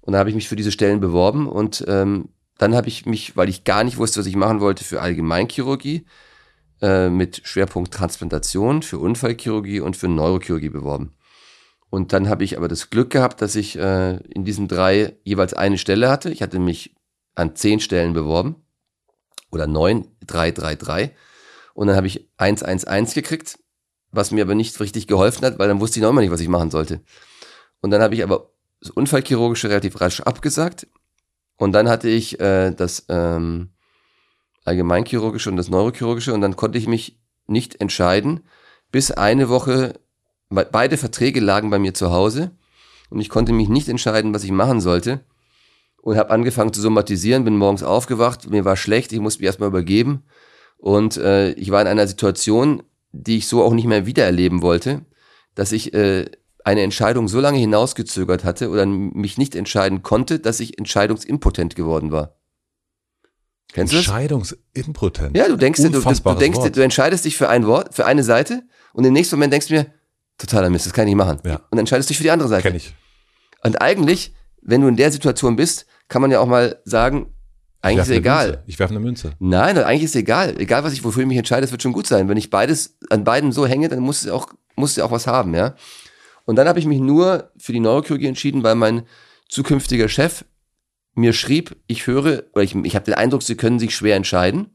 Und 0.01 0.13
da 0.13 0.19
habe 0.19 0.29
ich 0.29 0.35
mich 0.35 0.49
für 0.49 0.57
diese 0.57 0.71
Stellen 0.73 0.99
beworben 0.99 1.47
und 1.47 1.85
ähm, 1.87 2.27
dann 2.57 2.75
habe 2.75 2.87
ich 2.87 3.05
mich, 3.05 3.35
weil 3.35 3.49
ich 3.49 3.63
gar 3.63 3.83
nicht 3.83 3.97
wusste, 3.97 4.19
was 4.19 4.27
ich 4.27 4.35
machen 4.35 4.59
wollte, 4.59 4.83
für 4.83 5.01
Allgemeinchirurgie 5.01 6.05
äh, 6.81 7.09
mit 7.09 7.41
Schwerpunkt 7.45 7.93
Transplantation, 7.93 8.83
für 8.83 8.99
Unfallchirurgie 8.99 9.79
und 9.79 9.97
für 9.97 10.07
Neurochirurgie 10.07 10.69
beworben. 10.69 11.13
Und 11.89 12.11
dann 12.11 12.27
habe 12.27 12.43
ich 12.43 12.57
aber 12.57 12.67
das 12.67 12.89
Glück 12.89 13.11
gehabt, 13.11 13.41
dass 13.41 13.55
ich 13.55 13.77
äh, 13.77 14.17
in 14.27 14.45
diesen 14.45 14.67
drei 14.67 15.15
jeweils 15.23 15.53
eine 15.53 15.77
Stelle 15.77 16.09
hatte. 16.09 16.31
Ich 16.31 16.41
hatte 16.41 16.59
mich 16.59 16.95
an 17.35 17.55
zehn 17.55 17.79
Stellen 17.79 18.13
beworben 18.13 18.55
oder 19.51 19.67
neun, 19.67 20.07
drei, 20.25 20.51
drei, 20.51 20.75
drei. 20.75 21.15
Und 21.73 21.87
dann 21.87 21.95
habe 21.95 22.07
ich 22.07 22.29
eins, 22.37 22.63
eins, 22.63 22.85
eins 22.85 23.13
gekriegt, 23.13 23.59
was 24.11 24.31
mir 24.31 24.43
aber 24.43 24.55
nicht 24.55 24.79
richtig 24.79 25.07
geholfen 25.07 25.45
hat, 25.45 25.59
weil 25.59 25.67
dann 25.67 25.79
wusste 25.79 25.99
ich 25.99 26.03
noch 26.03 26.09
immer 26.09 26.21
nicht, 26.21 26.31
was 26.31 26.41
ich 26.41 26.47
machen 26.47 26.71
sollte. 26.71 27.01
Und 27.81 27.91
dann 27.91 28.01
habe 28.01 28.15
ich 28.15 28.23
aber 28.23 28.51
das 28.79 28.89
Unfallchirurgische 28.89 29.69
relativ 29.69 30.01
rasch 30.01 30.21
abgesagt. 30.21 30.87
Und 31.63 31.71
dann 31.71 31.87
hatte 31.87 32.09
ich 32.09 32.39
äh, 32.41 32.71
das 32.71 33.05
ähm, 33.07 33.69
Allgemeinchirurgische 34.65 35.49
und 35.49 35.55
das 35.55 35.69
Neurochirurgische. 35.69 36.33
Und 36.33 36.41
dann 36.41 36.57
konnte 36.57 36.77
ich 36.77 36.87
mich 36.87 37.19
nicht 37.47 37.79
entscheiden, 37.79 38.41
bis 38.91 39.11
eine 39.11 39.47
Woche 39.49 39.99
Beide 40.49 40.97
Verträge 40.97 41.39
lagen 41.39 41.71
bei 41.71 41.79
mir 41.79 41.95
zu 41.95 42.11
Hause. 42.11 42.51
Und 43.09 43.19
ich 43.21 43.29
konnte 43.29 43.53
mich 43.53 43.69
nicht 43.69 43.89
entscheiden, 43.89 44.35
was 44.35 44.43
ich 44.43 44.51
machen 44.51 44.81
sollte. 44.81 45.21
Und 46.01 46.17
habe 46.17 46.29
angefangen 46.29 46.73
zu 46.73 46.81
somatisieren, 46.81 47.45
bin 47.45 47.57
morgens 47.57 47.81
aufgewacht, 47.81 48.49
mir 48.49 48.65
war 48.65 48.75
schlecht, 48.75 49.13
ich 49.13 49.19
musste 49.19 49.39
mich 49.39 49.47
erstmal 49.47 49.69
übergeben. 49.69 50.25
Und 50.77 51.17
äh, 51.17 51.53
ich 51.53 51.71
war 51.71 51.81
in 51.81 51.87
einer 51.87 52.07
Situation, 52.07 52.83
die 53.13 53.37
ich 53.37 53.47
so 53.47 53.63
auch 53.63 53.73
nicht 53.73 53.87
mehr 53.87 54.05
wiedererleben 54.05 54.61
wollte, 54.61 55.05
dass 55.55 55.71
ich 55.71 55.93
äh, 55.93 56.25
eine 56.63 56.81
Entscheidung 56.81 57.27
so 57.27 57.39
lange 57.39 57.57
hinausgezögert 57.57 58.43
hatte 58.43 58.69
oder 58.69 58.85
mich 58.85 59.37
nicht 59.37 59.55
entscheiden 59.55 60.01
konnte, 60.01 60.39
dass 60.39 60.59
ich 60.59 60.77
entscheidungsimpotent 60.77 61.75
geworden 61.75 62.11
war. 62.11 62.37
Kennst 63.73 63.91
du 63.91 63.97
das? 63.97 64.05
Entscheidungsimpotent. 64.05 65.35
Ja, 65.35 65.47
du 65.47 65.57
denkst, 65.57 65.81
du, 65.81 65.89
du, 65.89 66.01
du 66.01 66.33
denkst, 66.35 66.59
Wort. 66.59 66.75
du 66.75 66.83
entscheidest 66.83 67.25
dich 67.25 67.37
für 67.37 67.49
ein 67.49 67.65
Wort, 67.65 67.95
für 67.95 68.05
eine 68.05 68.23
Seite 68.23 68.63
und 68.93 69.03
im 69.03 69.13
nächsten 69.13 69.35
Moment 69.35 69.53
denkst 69.53 69.67
du 69.67 69.73
mir, 69.73 69.87
totaler 70.37 70.69
Mist, 70.69 70.85
das 70.85 70.93
kann 70.93 71.07
ich 71.07 71.15
nicht 71.15 71.23
machen. 71.23 71.39
Ja. 71.43 71.61
Und 71.71 71.79
entscheidest 71.79 72.09
dich 72.09 72.17
für 72.17 72.23
die 72.23 72.31
andere 72.31 72.49
Seite. 72.49 72.63
Kenn 72.63 72.75
ich. 72.75 72.93
Und 73.63 73.81
eigentlich, 73.81 74.33
wenn 74.61 74.81
du 74.81 74.87
in 74.87 74.95
der 74.95 75.11
Situation 75.11 75.55
bist, 75.55 75.85
kann 76.07 76.21
man 76.21 76.31
ja 76.31 76.39
auch 76.39 76.47
mal 76.47 76.81
sagen, 76.85 77.33
eigentlich 77.81 78.03
ist 78.03 78.09
es 78.11 78.17
egal. 78.17 78.47
Münze. 78.47 78.63
Ich 78.67 78.79
werfe 78.79 78.93
eine 78.93 78.99
Münze. 78.99 79.33
Nein, 79.39 79.77
eigentlich 79.77 80.03
ist 80.03 80.11
es 80.11 80.21
egal. 80.21 80.59
Egal, 80.59 80.83
was 80.83 80.93
ich, 80.93 81.03
wofür 81.03 81.23
ich 81.23 81.27
mich 81.27 81.37
entscheide, 81.37 81.65
es 81.65 81.71
wird 81.71 81.81
schon 81.81 81.91
gut 81.91 82.07
sein. 82.07 82.29
Wenn 82.29 82.37
ich 82.37 82.49
beides 82.49 82.97
an 83.09 83.25
beiden 83.25 83.51
so 83.51 83.67
hänge, 83.67 83.89
dann 83.89 83.99
muss 83.99 84.23
es 84.23 84.31
auch, 84.31 84.47
muss 84.75 84.91
es 84.91 84.99
auch 84.99 85.11
was 85.11 85.27
haben, 85.27 85.53
ja. 85.53 85.75
Und 86.45 86.55
dann 86.57 86.67
habe 86.67 86.79
ich 86.79 86.85
mich 86.85 86.99
nur 86.99 87.51
für 87.57 87.71
die 87.71 87.79
Neurochirurgie 87.79 88.27
entschieden, 88.27 88.63
weil 88.63 88.75
mein 88.75 89.03
zukünftiger 89.47 90.09
Chef 90.09 90.45
mir 91.15 91.33
schrieb, 91.33 91.75
ich 91.87 92.07
höre, 92.07 92.43
oder 92.53 92.63
ich, 92.63 92.75
ich 92.75 92.95
habe 92.95 93.05
den 93.05 93.13
Eindruck, 93.13 93.43
sie 93.43 93.55
können 93.55 93.79
sich 93.79 93.95
schwer 93.95 94.15
entscheiden. 94.15 94.69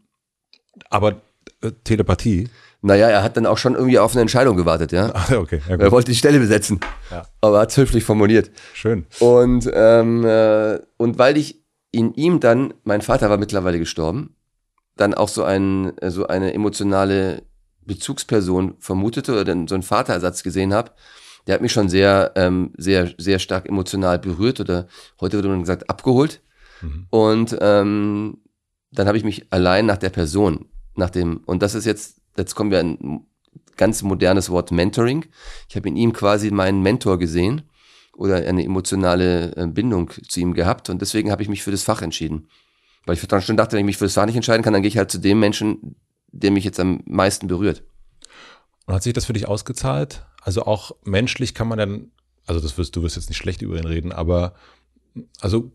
Aber 0.88 1.20
äh, 1.62 1.72
Telepathie? 1.84 2.48
Naja, 2.80 3.08
er 3.08 3.24
hat 3.24 3.36
dann 3.36 3.46
auch 3.46 3.58
schon 3.58 3.74
irgendwie 3.74 3.98
auf 3.98 4.12
eine 4.12 4.20
Entscheidung 4.20 4.56
gewartet, 4.56 4.92
ja. 4.92 5.10
Ach, 5.12 5.32
okay. 5.32 5.60
Ja, 5.68 5.76
er 5.76 5.90
wollte 5.90 6.12
die 6.12 6.16
Stelle 6.16 6.38
besetzen. 6.38 6.78
Ja. 7.10 7.26
Aber 7.40 7.58
er 7.58 7.62
hat 7.62 7.70
es 7.70 7.76
höflich 7.76 8.04
formuliert. 8.04 8.52
Schön. 8.72 9.06
Und, 9.18 9.68
ähm, 9.72 10.24
äh, 10.24 10.78
und 10.96 11.18
weil 11.18 11.36
ich 11.36 11.64
in 11.90 12.14
ihm 12.14 12.38
dann, 12.38 12.74
mein 12.84 13.02
Vater 13.02 13.30
war 13.30 13.38
mittlerweile 13.38 13.80
gestorben, 13.80 14.36
dann 14.96 15.14
auch 15.14 15.28
so, 15.28 15.42
ein, 15.42 15.92
so 16.06 16.28
eine 16.28 16.54
emotionale 16.54 17.42
Bezugsperson 17.84 18.76
vermutete 18.78 19.32
oder 19.32 19.44
dann 19.44 19.66
so 19.66 19.74
einen 19.74 19.82
Vaterersatz 19.82 20.44
gesehen 20.44 20.72
habe, 20.72 20.92
der 21.48 21.54
hat 21.54 21.62
mich 21.62 21.72
schon 21.72 21.88
sehr, 21.88 22.32
ähm, 22.36 22.72
sehr, 22.76 23.12
sehr 23.18 23.40
stark 23.40 23.68
emotional 23.68 24.20
berührt 24.20 24.60
oder 24.60 24.86
heute 25.20 25.38
würde 25.38 25.48
man 25.48 25.60
gesagt 25.60 25.90
abgeholt. 25.90 26.40
Mhm. 26.82 27.06
Und 27.10 27.58
ähm, 27.60 28.38
dann 28.92 29.08
habe 29.08 29.18
ich 29.18 29.24
mich 29.24 29.46
allein 29.50 29.86
nach 29.86 29.96
der 29.96 30.10
Person, 30.10 30.66
nach 30.94 31.10
dem, 31.10 31.38
und 31.46 31.62
das 31.62 31.74
ist 31.74 31.84
jetzt 31.84 32.18
jetzt 32.38 32.54
kommen 32.54 32.70
wir 32.70 32.78
ein 32.78 33.26
ganz 33.76 34.02
modernes 34.02 34.48
Wort 34.50 34.70
Mentoring. 34.70 35.26
Ich 35.68 35.76
habe 35.76 35.88
in 35.88 35.96
ihm 35.96 36.12
quasi 36.12 36.50
meinen 36.50 36.82
Mentor 36.82 37.18
gesehen 37.18 37.62
oder 38.16 38.36
eine 38.36 38.64
emotionale 38.64 39.54
äh, 39.56 39.66
Bindung 39.66 40.10
zu 40.28 40.40
ihm 40.40 40.54
gehabt 40.54 40.88
und 40.88 41.02
deswegen 41.02 41.30
habe 41.30 41.42
ich 41.42 41.48
mich 41.48 41.62
für 41.62 41.70
das 41.70 41.82
Fach 41.82 42.00
entschieden. 42.00 42.48
Weil 43.04 43.16
ich 43.16 43.26
dann 43.26 43.42
schon 43.42 43.56
dachte, 43.56 43.72
wenn 43.72 43.80
ich 43.80 43.86
mich 43.86 43.96
für 43.96 44.04
das 44.04 44.14
Fach 44.14 44.26
nicht 44.26 44.36
entscheiden 44.36 44.62
kann, 44.62 44.72
dann 44.72 44.82
gehe 44.82 44.88
ich 44.88 44.98
halt 44.98 45.10
zu 45.10 45.18
dem 45.18 45.38
Menschen, 45.38 45.96
der 46.28 46.50
mich 46.50 46.64
jetzt 46.64 46.80
am 46.80 47.00
meisten 47.06 47.46
berührt. 47.46 47.82
Und 48.86 48.94
hat 48.94 49.02
sich 49.02 49.12
das 49.12 49.26
für 49.26 49.32
dich 49.32 49.46
ausgezahlt? 49.46 50.26
Also 50.48 50.64
auch 50.64 50.92
menschlich 51.04 51.52
kann 51.52 51.68
man 51.68 51.76
dann, 51.76 52.10
also 52.46 52.58
das 52.58 52.78
wirst 52.78 52.96
du 52.96 53.02
wirst 53.02 53.16
jetzt 53.16 53.28
nicht 53.28 53.36
schlecht 53.36 53.60
über 53.60 53.76
ihn 53.76 53.84
reden, 53.84 54.12
aber 54.12 54.54
also 55.42 55.72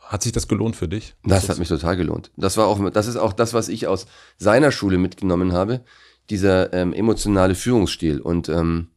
hat 0.00 0.24
sich 0.24 0.32
das 0.32 0.48
gelohnt 0.48 0.74
für 0.74 0.88
dich? 0.88 1.14
Das 1.22 1.48
hat 1.48 1.58
mich 1.60 1.68
total 1.68 1.96
gelohnt. 1.96 2.32
Das 2.36 2.56
war 2.56 2.66
auch, 2.66 2.90
das 2.90 3.06
ist 3.06 3.14
auch 3.14 3.32
das, 3.32 3.54
was 3.54 3.68
ich 3.68 3.86
aus 3.86 4.06
seiner 4.36 4.72
Schule 4.72 4.98
mitgenommen 4.98 5.52
habe. 5.52 5.84
Dieser 6.28 6.72
ähm, 6.72 6.92
emotionale 6.92 7.54
Führungsstil. 7.54 8.20
Und 8.20 8.48
ähm, 8.48 8.88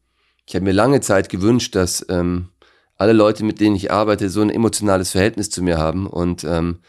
ich 0.47 0.55
habe 0.55 0.65
mir 0.65 0.71
lange 0.71 0.99
Zeit 0.99 1.29
gewünscht, 1.29 1.75
dass 1.75 2.03
ähm, 2.09 2.49
alle 2.95 3.13
Leute, 3.13 3.43
mit 3.45 3.59
denen 3.59 3.75
ich 3.75 3.91
arbeite, 3.91 4.31
so 4.31 4.41
ein 4.41 4.49
emotionales 4.49 5.11
Verhältnis 5.11 5.51
zu 5.51 5.61
mir 5.61 5.77
haben. 5.77 6.07
Und 6.07 6.43
ähm, 6.43 6.79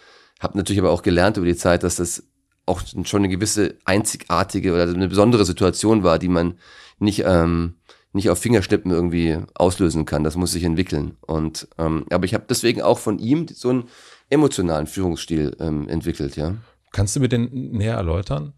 habe 0.40 0.56
natürlich 0.56 0.80
aber 0.80 0.92
auch 0.92 1.02
gelernt 1.02 1.36
über 1.36 1.44
die 1.44 1.56
Zeit, 1.56 1.82
dass 1.82 1.96
das 1.96 2.22
auch 2.64 2.80
schon 3.04 3.20
eine 3.20 3.28
gewisse 3.28 3.76
einzigartige 3.84 4.72
oder 4.72 4.84
eine 4.84 5.08
besondere 5.08 5.44
Situation 5.44 6.04
war, 6.04 6.18
die 6.18 6.28
man 6.28 6.58
nicht 6.98 7.24
ähm, 7.26 7.74
nicht 8.12 8.30
auf 8.30 8.38
Fingerschnippen 8.38 8.90
irgendwie 8.90 9.38
auslösen 9.54 10.04
kann. 10.04 10.24
Das 10.24 10.36
muss 10.36 10.52
sich 10.52 10.64
entwickeln. 10.64 11.16
Und 11.20 11.68
ähm, 11.78 12.06
aber 12.10 12.24
ich 12.24 12.34
habe 12.34 12.44
deswegen 12.48 12.82
auch 12.82 12.98
von 12.98 13.18
ihm 13.18 13.46
so 13.48 13.70
einen 13.70 13.88
emotionalen 14.30 14.86
Führungsstil 14.86 15.56
ähm, 15.60 15.88
entwickelt, 15.88 16.36
ja. 16.36 16.56
Kannst 16.92 17.16
du 17.16 17.20
mir 17.20 17.28
den 17.28 17.72
näher 17.72 17.96
erläutern? 17.96 18.54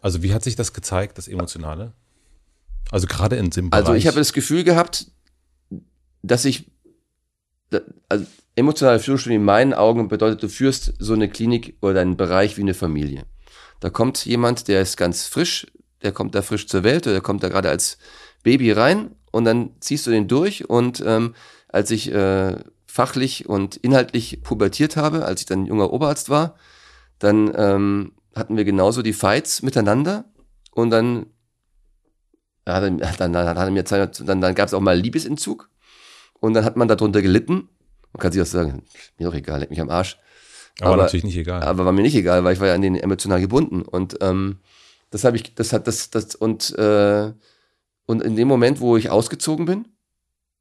Also 0.00 0.22
wie 0.22 0.32
hat 0.32 0.44
sich 0.44 0.56
das 0.56 0.72
gezeigt, 0.72 1.18
das 1.18 1.28
Emotionale? 1.28 1.92
Also 2.90 3.06
gerade 3.06 3.36
in 3.36 3.50
dem 3.50 3.72
Also 3.72 3.94
ich 3.94 4.06
habe 4.06 4.18
das 4.18 4.32
Gefühl 4.32 4.64
gehabt, 4.64 5.10
dass 6.22 6.44
ich 6.44 6.70
also 8.08 8.26
emotionale 8.54 9.00
Führungsstil 9.00 9.32
in 9.32 9.44
meinen 9.44 9.74
Augen 9.74 10.08
bedeutet, 10.08 10.42
du 10.42 10.48
führst 10.48 10.94
so 10.98 11.14
eine 11.14 11.28
Klinik 11.28 11.76
oder 11.80 12.00
einen 12.00 12.16
Bereich 12.16 12.56
wie 12.56 12.62
eine 12.62 12.74
Familie. 12.74 13.26
Da 13.80 13.90
kommt 13.90 14.24
jemand, 14.24 14.68
der 14.68 14.80
ist 14.80 14.96
ganz 14.96 15.26
frisch, 15.26 15.66
der 16.02 16.12
kommt 16.12 16.34
da 16.34 16.42
frisch 16.42 16.66
zur 16.66 16.84
Welt 16.84 17.06
oder 17.06 17.14
der 17.14 17.22
kommt 17.22 17.42
da 17.42 17.48
gerade 17.48 17.68
als 17.68 17.98
Baby 18.46 18.70
rein 18.70 19.10
und 19.32 19.44
dann 19.44 19.70
ziehst 19.80 20.06
du 20.06 20.12
den 20.12 20.28
durch. 20.28 20.70
Und 20.70 21.02
ähm, 21.04 21.34
als 21.68 21.90
ich 21.90 22.12
äh, 22.12 22.54
fachlich 22.86 23.48
und 23.48 23.74
inhaltlich 23.74 24.40
pubertiert 24.44 24.96
habe, 24.96 25.24
als 25.24 25.40
ich 25.40 25.46
dann 25.46 25.66
junger 25.66 25.92
Oberarzt 25.92 26.30
war, 26.30 26.54
dann 27.18 27.52
ähm, 27.56 28.12
hatten 28.36 28.56
wir 28.56 28.64
genauso 28.64 29.02
die 29.02 29.14
Fights 29.14 29.62
miteinander 29.62 30.26
und 30.70 30.90
dann 30.90 31.26
ja, 32.68 32.80
dann, 32.80 32.98
dann, 32.98 33.32
dann, 33.32 34.10
dann, 34.26 34.40
dann 34.40 34.54
gab 34.54 34.68
es 34.68 34.74
auch 34.74 34.80
mal 34.80 34.96
Liebesentzug 34.96 35.68
und 36.38 36.54
dann 36.54 36.64
hat 36.64 36.76
man 36.76 36.86
darunter 36.86 37.22
gelitten. 37.22 37.68
Man 38.12 38.20
kann 38.20 38.30
sich 38.30 38.40
auch 38.40 38.46
sagen, 38.46 38.84
mir 39.18 39.26
doch 39.26 39.34
egal, 39.34 39.58
leck 39.58 39.70
mich 39.70 39.80
am 39.80 39.90
Arsch. 39.90 40.18
Aber, 40.80 40.92
aber, 40.92 41.02
natürlich 41.02 41.24
nicht 41.24 41.36
egal. 41.36 41.64
Aber 41.64 41.84
war 41.84 41.92
mir 41.92 42.02
nicht 42.02 42.14
egal, 42.14 42.44
weil 42.44 42.54
ich 42.54 42.60
war 42.60 42.68
ja 42.68 42.74
an 42.74 42.82
den 42.82 42.94
emotional 42.94 43.40
gebunden. 43.40 43.82
Und 43.82 44.18
ähm, 44.20 44.60
das 45.10 45.24
habe 45.24 45.36
ich, 45.36 45.52
das 45.56 45.72
hat 45.72 45.88
das, 45.88 46.10
das 46.10 46.36
und 46.36 46.78
äh, 46.78 47.32
und 48.06 48.22
in 48.22 48.36
dem 48.36 48.48
Moment, 48.48 48.80
wo 48.80 48.96
ich 48.96 49.10
ausgezogen 49.10 49.66
bin, 49.66 49.88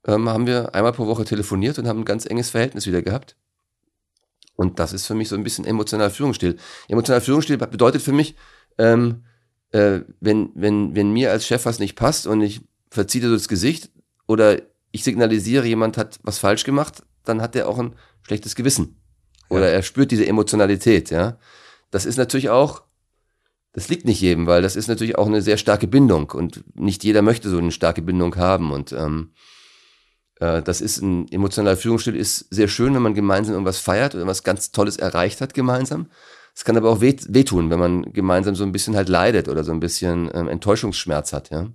ähm, 0.06 0.30
haben 0.30 0.48
wir 0.48 0.76
einmal 0.76 0.94
pro 0.94 1.08
Woche 1.08 1.26
telefoniert 1.26 1.80
und 1.80 1.88
haben 1.88 2.00
ein 2.00 2.06
ganz 2.06 2.26
enges 2.26 2.50
Verhältnis 2.50 2.88
wieder 2.88 3.02
gehabt. 3.02 3.36
Und 4.56 4.80
das 4.80 4.94
ist 4.94 5.06
für 5.06 5.16
mich 5.16 5.30
so 5.30 5.36
ein 5.36 5.44
bisschen 5.44 5.66
emotionaler 5.66 6.12
Führungsstil. 6.12 6.58
Emotionaler 6.88 7.22
Führungsstil 7.22 7.58
bedeutet 7.58 8.02
für 8.02 8.14
mich, 8.14 8.36
ähm, 8.78 9.24
äh, 9.72 10.02
wenn, 10.20 10.52
wenn, 10.56 10.96
wenn 10.96 11.12
mir 11.12 11.32
als 11.32 11.46
Chef 11.46 11.66
was 11.66 11.80
nicht 11.80 11.96
passt 11.96 12.28
und 12.28 12.42
ich 12.42 12.62
verziehe 12.90 13.24
so 13.26 13.34
das 13.34 13.48
Gesicht 13.48 13.92
oder 14.28 14.62
ich 14.92 15.04
signalisiere, 15.04 15.66
jemand 15.66 15.98
hat 15.98 16.20
was 16.24 16.40
falsch 16.40 16.64
gemacht, 16.64 17.04
dann 17.26 17.42
hat 17.42 17.56
er 17.56 17.68
auch 17.68 17.80
ein 17.80 17.96
schlechtes 18.22 18.56
Gewissen. 18.56 19.02
Oder 19.50 19.68
ja. 19.68 19.74
er 19.74 19.84
spürt 19.84 20.12
diese 20.12 20.26
Emotionalität, 20.26 21.10
ja. 21.12 21.38
Das 21.92 22.06
ist 22.06 22.18
natürlich 22.18 22.50
auch 22.50 22.84
das 23.76 23.90
liegt 23.90 24.06
nicht 24.06 24.22
jedem, 24.22 24.48
weil 24.48 24.62
das 24.62 24.78
ist 24.78 24.88
natürlich 24.88 25.18
auch 25.18 25.28
eine 25.28 25.42
sehr 25.42 25.58
starke 25.58 25.86
Bindung 25.86 26.32
und 26.32 26.64
nicht 26.80 27.04
jeder 27.04 27.22
möchte 27.22 27.50
so 27.50 27.58
eine 27.58 27.74
starke 27.74 28.02
Bindung 28.02 28.38
haben 28.38 28.72
und 28.72 28.94
ähm, 28.94 29.34
äh, 30.40 30.62
das 30.62 30.80
ist 30.80 31.02
ein 31.02 31.30
emotionaler 31.30 31.76
Führungsstil 31.76 32.16
ist 32.16 32.48
sehr 32.54 32.70
schön, 32.70 32.96
wenn 32.96 33.02
man 33.02 33.14
gemeinsam 33.14 33.54
irgendwas 33.54 33.80
feiert 33.80 34.16
oder 34.16 34.26
was 34.28 34.44
ganz 34.44 34.72
Tolles 34.72 34.96
erreicht 34.96 35.42
hat 35.42 35.54
gemeinsam. 35.54 36.10
Es 36.56 36.64
kann 36.64 36.78
aber 36.78 36.90
auch 36.90 37.02
weh, 37.02 37.18
wehtun, 37.28 37.70
wenn 37.70 37.80
man 37.80 38.14
gemeinsam 38.14 38.56
so 38.56 38.64
ein 38.64 38.72
bisschen 38.72 38.96
halt 38.96 39.10
leidet 39.10 39.50
oder 39.50 39.66
so 39.66 39.74
ein 39.74 39.82
bisschen 39.82 40.32
ähm, 40.34 40.48
Enttäuschungsschmerz 40.48 41.34
hat, 41.34 41.50
ja. 41.50 41.68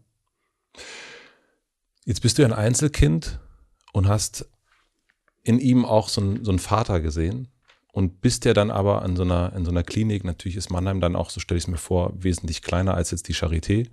Jetzt 2.07 2.23
bist 2.23 2.39
du 2.39 2.45
ein 2.47 2.55
Einzelkind 2.55 3.41
und 3.93 4.09
hast 4.09 4.49
in 5.43 5.59
ihm 5.59 5.85
auch 5.85 6.09
so, 6.09 6.23
ein, 6.23 6.45
so 6.47 6.51
einen 6.51 6.59
Vater 6.59 7.01
gesehen 7.01 7.49
und 7.93 8.21
bist 8.21 8.45
ja 8.45 8.55
dann 8.55 8.71
aber 8.71 9.05
in 9.05 9.17
so 9.17 9.23
einer, 9.23 9.53
in 9.55 9.65
so 9.65 9.71
einer 9.71 9.83
Klinik, 9.83 10.25
natürlich 10.25 10.57
ist 10.57 10.71
Mannheim 10.71 11.01
dann 11.01 11.17
auch, 11.17 11.31
so 11.31 11.41
stelle 11.41 11.59
ich 11.59 11.65
es 11.65 11.69
mir 11.69 11.77
vor, 11.77 12.13
wesentlich 12.15 12.63
kleiner 12.63 12.95
als 12.95 13.11
jetzt 13.11 13.29
die 13.29 13.35
Charité. 13.35 13.89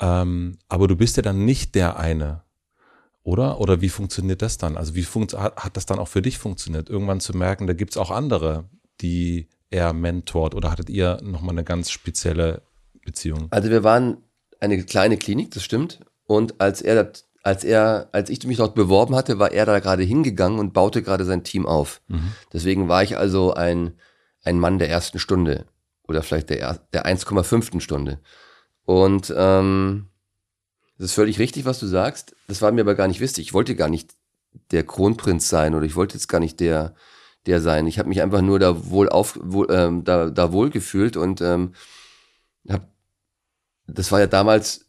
Ähm, 0.00 0.58
aber 0.68 0.88
du 0.88 0.96
bist 0.96 1.16
ja 1.16 1.22
dann 1.22 1.44
nicht 1.44 1.74
der 1.74 1.98
eine, 1.98 2.42
oder? 3.22 3.60
Oder 3.60 3.80
wie 3.80 3.88
funktioniert 3.88 4.42
das 4.42 4.58
dann? 4.58 4.76
Also 4.76 4.94
wie 4.94 5.04
hat, 5.04 5.56
hat 5.56 5.76
das 5.76 5.86
dann 5.86 5.98
auch 5.98 6.08
für 6.08 6.22
dich 6.22 6.38
funktioniert, 6.38 6.90
irgendwann 6.90 7.20
zu 7.20 7.36
merken, 7.36 7.66
da 7.66 7.72
gibt 7.72 7.92
es 7.92 7.96
auch 7.96 8.10
andere, 8.10 8.68
die 9.00 9.48
er 9.70 9.92
mentort 9.92 10.54
oder 10.54 10.70
hattet 10.70 10.90
ihr 10.90 11.20
nochmal 11.22 11.54
eine 11.54 11.64
ganz 11.64 11.90
spezielle 11.90 12.62
Beziehung? 13.04 13.48
Also 13.50 13.70
wir 13.70 13.82
waren 13.82 14.18
eine 14.60 14.82
kleine 14.84 15.16
Klinik, 15.16 15.50
das 15.50 15.64
stimmt. 15.64 16.00
Und 16.26 16.60
als 16.60 16.80
er, 16.80 17.12
als 17.44 17.62
er, 17.62 18.08
als 18.12 18.30
ich 18.30 18.44
mich 18.46 18.56
dort 18.56 18.74
beworben 18.74 19.14
hatte, 19.14 19.38
war 19.38 19.52
er 19.52 19.66
da 19.66 19.78
gerade 19.78 20.02
hingegangen 20.02 20.58
und 20.58 20.72
baute 20.72 21.02
gerade 21.02 21.26
sein 21.26 21.44
Team 21.44 21.66
auf. 21.66 22.00
Mhm. 22.08 22.32
Deswegen 22.52 22.88
war 22.88 23.02
ich 23.02 23.18
also 23.18 23.52
ein, 23.52 23.92
ein 24.42 24.58
Mann 24.58 24.78
der 24.78 24.88
ersten 24.88 25.18
Stunde 25.18 25.66
oder 26.08 26.22
vielleicht 26.22 26.48
der, 26.48 26.80
der 26.94 27.04
1,5. 27.04 27.80
Stunde. 27.80 28.18
Und 28.86 29.32
ähm, 29.36 30.06
das 30.96 31.10
ist 31.10 31.14
völlig 31.14 31.38
richtig, 31.38 31.66
was 31.66 31.78
du 31.78 31.86
sagst. 31.86 32.34
Das 32.48 32.62
war 32.62 32.72
mir 32.72 32.80
aber 32.80 32.94
gar 32.94 33.08
nicht 33.08 33.20
wichtig. 33.20 33.46
Ich 33.46 33.52
wollte 33.52 33.76
gar 33.76 33.90
nicht 33.90 34.14
der 34.70 34.84
Kronprinz 34.84 35.50
sein 35.50 35.74
oder 35.74 35.84
ich 35.84 35.96
wollte 35.96 36.14
jetzt 36.14 36.28
gar 36.28 36.40
nicht 36.40 36.60
der, 36.60 36.94
der 37.44 37.60
sein. 37.60 37.86
Ich 37.86 37.98
habe 37.98 38.08
mich 38.08 38.22
einfach 38.22 38.40
nur 38.40 38.58
da 38.58 38.88
wohl 38.90 39.10
auf, 39.10 39.38
wohl, 39.42 39.66
ähm, 39.70 40.02
da, 40.04 40.30
da 40.30 40.50
wohl 40.50 40.70
gefühlt 40.70 41.18
und 41.18 41.42
ähm, 41.42 41.74
hab, 42.70 42.88
das 43.86 44.10
war 44.12 44.20
ja 44.20 44.26
damals, 44.26 44.83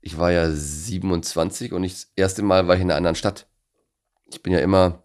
ich 0.00 0.18
war 0.18 0.32
ja 0.32 0.50
27 0.50 1.72
und 1.72 1.84
ich, 1.84 1.92
das 1.92 2.12
erste 2.16 2.42
Mal 2.42 2.68
war 2.68 2.76
ich 2.76 2.80
in 2.80 2.90
einer 2.90 2.96
anderen 2.96 3.16
Stadt. 3.16 3.46
Ich 4.30 4.42
bin 4.42 4.52
ja 4.52 4.60
immer 4.60 5.02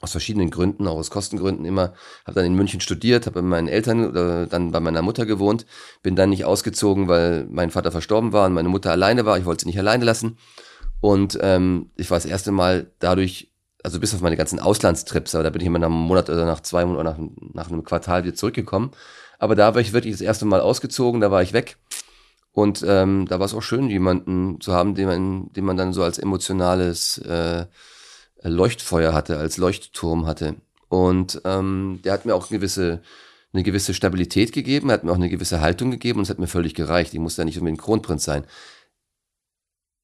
aus 0.00 0.10
verschiedenen 0.10 0.50
Gründen, 0.50 0.88
auch 0.88 0.96
aus 0.96 1.10
Kostengründen 1.10 1.64
immer, 1.64 1.94
habe 2.24 2.34
dann 2.34 2.44
in 2.44 2.54
München 2.54 2.80
studiert, 2.80 3.26
habe 3.26 3.40
bei 3.40 3.46
meinen 3.46 3.68
Eltern 3.68 4.08
oder 4.08 4.46
dann 4.46 4.72
bei 4.72 4.80
meiner 4.80 5.02
Mutter 5.02 5.26
gewohnt, 5.26 5.64
bin 6.02 6.16
dann 6.16 6.30
nicht 6.30 6.44
ausgezogen, 6.44 7.06
weil 7.08 7.46
mein 7.48 7.70
Vater 7.70 7.92
verstorben 7.92 8.32
war 8.32 8.46
und 8.46 8.52
meine 8.52 8.68
Mutter 8.68 8.90
alleine 8.90 9.24
war. 9.24 9.38
Ich 9.38 9.44
wollte 9.44 9.62
sie 9.62 9.68
nicht 9.68 9.78
alleine 9.78 10.04
lassen. 10.04 10.38
Und 11.00 11.38
ähm, 11.40 11.90
ich 11.96 12.10
war 12.10 12.16
das 12.16 12.26
erste 12.26 12.52
Mal 12.52 12.90
dadurch 12.98 13.52
also 13.82 13.98
bis 13.98 14.14
auf 14.14 14.20
meine 14.20 14.36
ganzen 14.36 14.60
Auslandstrips, 14.60 15.34
aber 15.34 15.44
da 15.44 15.50
bin 15.50 15.60
ich 15.60 15.66
immer 15.66 15.78
nach 15.78 15.88
einem 15.88 15.96
Monat 15.96 16.30
oder 16.30 16.46
nach 16.46 16.60
zwei 16.60 16.84
Monaten 16.84 17.00
oder 17.00 17.18
nach, 17.18 17.64
nach 17.64 17.70
einem 17.70 17.84
Quartal 17.84 18.24
wieder 18.24 18.34
zurückgekommen. 18.34 18.92
Aber 19.38 19.56
da 19.56 19.74
war 19.74 19.80
ich 19.80 19.92
wirklich 19.92 20.14
das 20.14 20.20
erste 20.20 20.44
Mal 20.44 20.60
ausgezogen, 20.60 21.20
da 21.20 21.30
war 21.30 21.42
ich 21.42 21.52
weg. 21.52 21.78
Und 22.52 22.84
ähm, 22.86 23.26
da 23.28 23.38
war 23.38 23.46
es 23.46 23.54
auch 23.54 23.62
schön, 23.62 23.88
jemanden 23.88 24.60
zu 24.60 24.72
haben, 24.72 24.94
den 24.94 25.06
man, 25.06 25.52
den 25.52 25.64
man 25.64 25.76
dann 25.76 25.92
so 25.92 26.02
als 26.02 26.18
emotionales 26.18 27.18
äh, 27.18 27.66
Leuchtfeuer 28.42 29.14
hatte, 29.14 29.38
als 29.38 29.56
Leuchtturm 29.56 30.26
hatte. 30.26 30.56
Und 30.88 31.40
ähm, 31.44 32.00
der 32.04 32.12
hat 32.12 32.26
mir 32.26 32.34
auch 32.34 32.50
gewisse, 32.50 33.00
eine 33.54 33.62
gewisse 33.62 33.94
Stabilität 33.94 34.52
gegeben, 34.52 34.90
hat 34.90 35.04
mir 35.04 35.12
auch 35.12 35.16
eine 35.16 35.30
gewisse 35.30 35.62
Haltung 35.62 35.90
gegeben 35.90 36.18
und 36.18 36.24
es 36.24 36.30
hat 36.30 36.38
mir 36.38 36.46
völlig 36.46 36.74
gereicht. 36.74 37.14
Ich 37.14 37.20
musste 37.20 37.40
ja 37.42 37.46
nicht 37.46 37.58
unbedingt 37.58 37.80
Kronprinz 37.80 38.24
sein. 38.24 38.44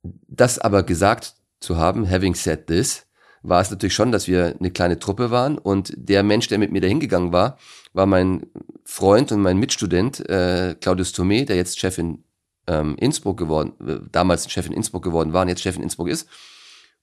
Das 0.02 0.58
aber 0.58 0.82
gesagt 0.84 1.34
zu 1.60 1.76
haben, 1.76 2.08
having 2.08 2.34
said 2.34 2.66
this, 2.66 3.06
war 3.42 3.60
es 3.60 3.70
natürlich 3.70 3.94
schon, 3.94 4.12
dass 4.12 4.28
wir 4.28 4.56
eine 4.58 4.70
kleine 4.70 4.98
Truppe 4.98 5.30
waren 5.30 5.58
und 5.58 5.92
der 5.96 6.22
Mensch, 6.22 6.48
der 6.48 6.58
mit 6.58 6.72
mir 6.72 6.80
dahin 6.80 7.00
gegangen 7.00 7.32
war, 7.32 7.58
war 7.92 8.06
mein 8.06 8.46
Freund 8.84 9.32
und 9.32 9.42
mein 9.42 9.58
Mitstudent 9.58 10.26
äh, 10.28 10.74
Claudius 10.80 11.12
Thomé, 11.12 11.44
der 11.44 11.56
jetzt 11.56 11.78
Chef 11.78 11.98
in 11.98 12.24
ähm, 12.68 12.96
Innsbruck 12.98 13.36
geworden, 13.36 13.72
äh, 13.86 13.98
damals 14.12 14.50
Chef 14.50 14.66
in 14.66 14.72
Innsbruck 14.72 15.02
geworden 15.02 15.32
war 15.32 15.42
und 15.42 15.48
jetzt 15.48 15.62
Chef 15.62 15.76
in 15.76 15.82
Innsbruck 15.82 16.08
ist. 16.08 16.28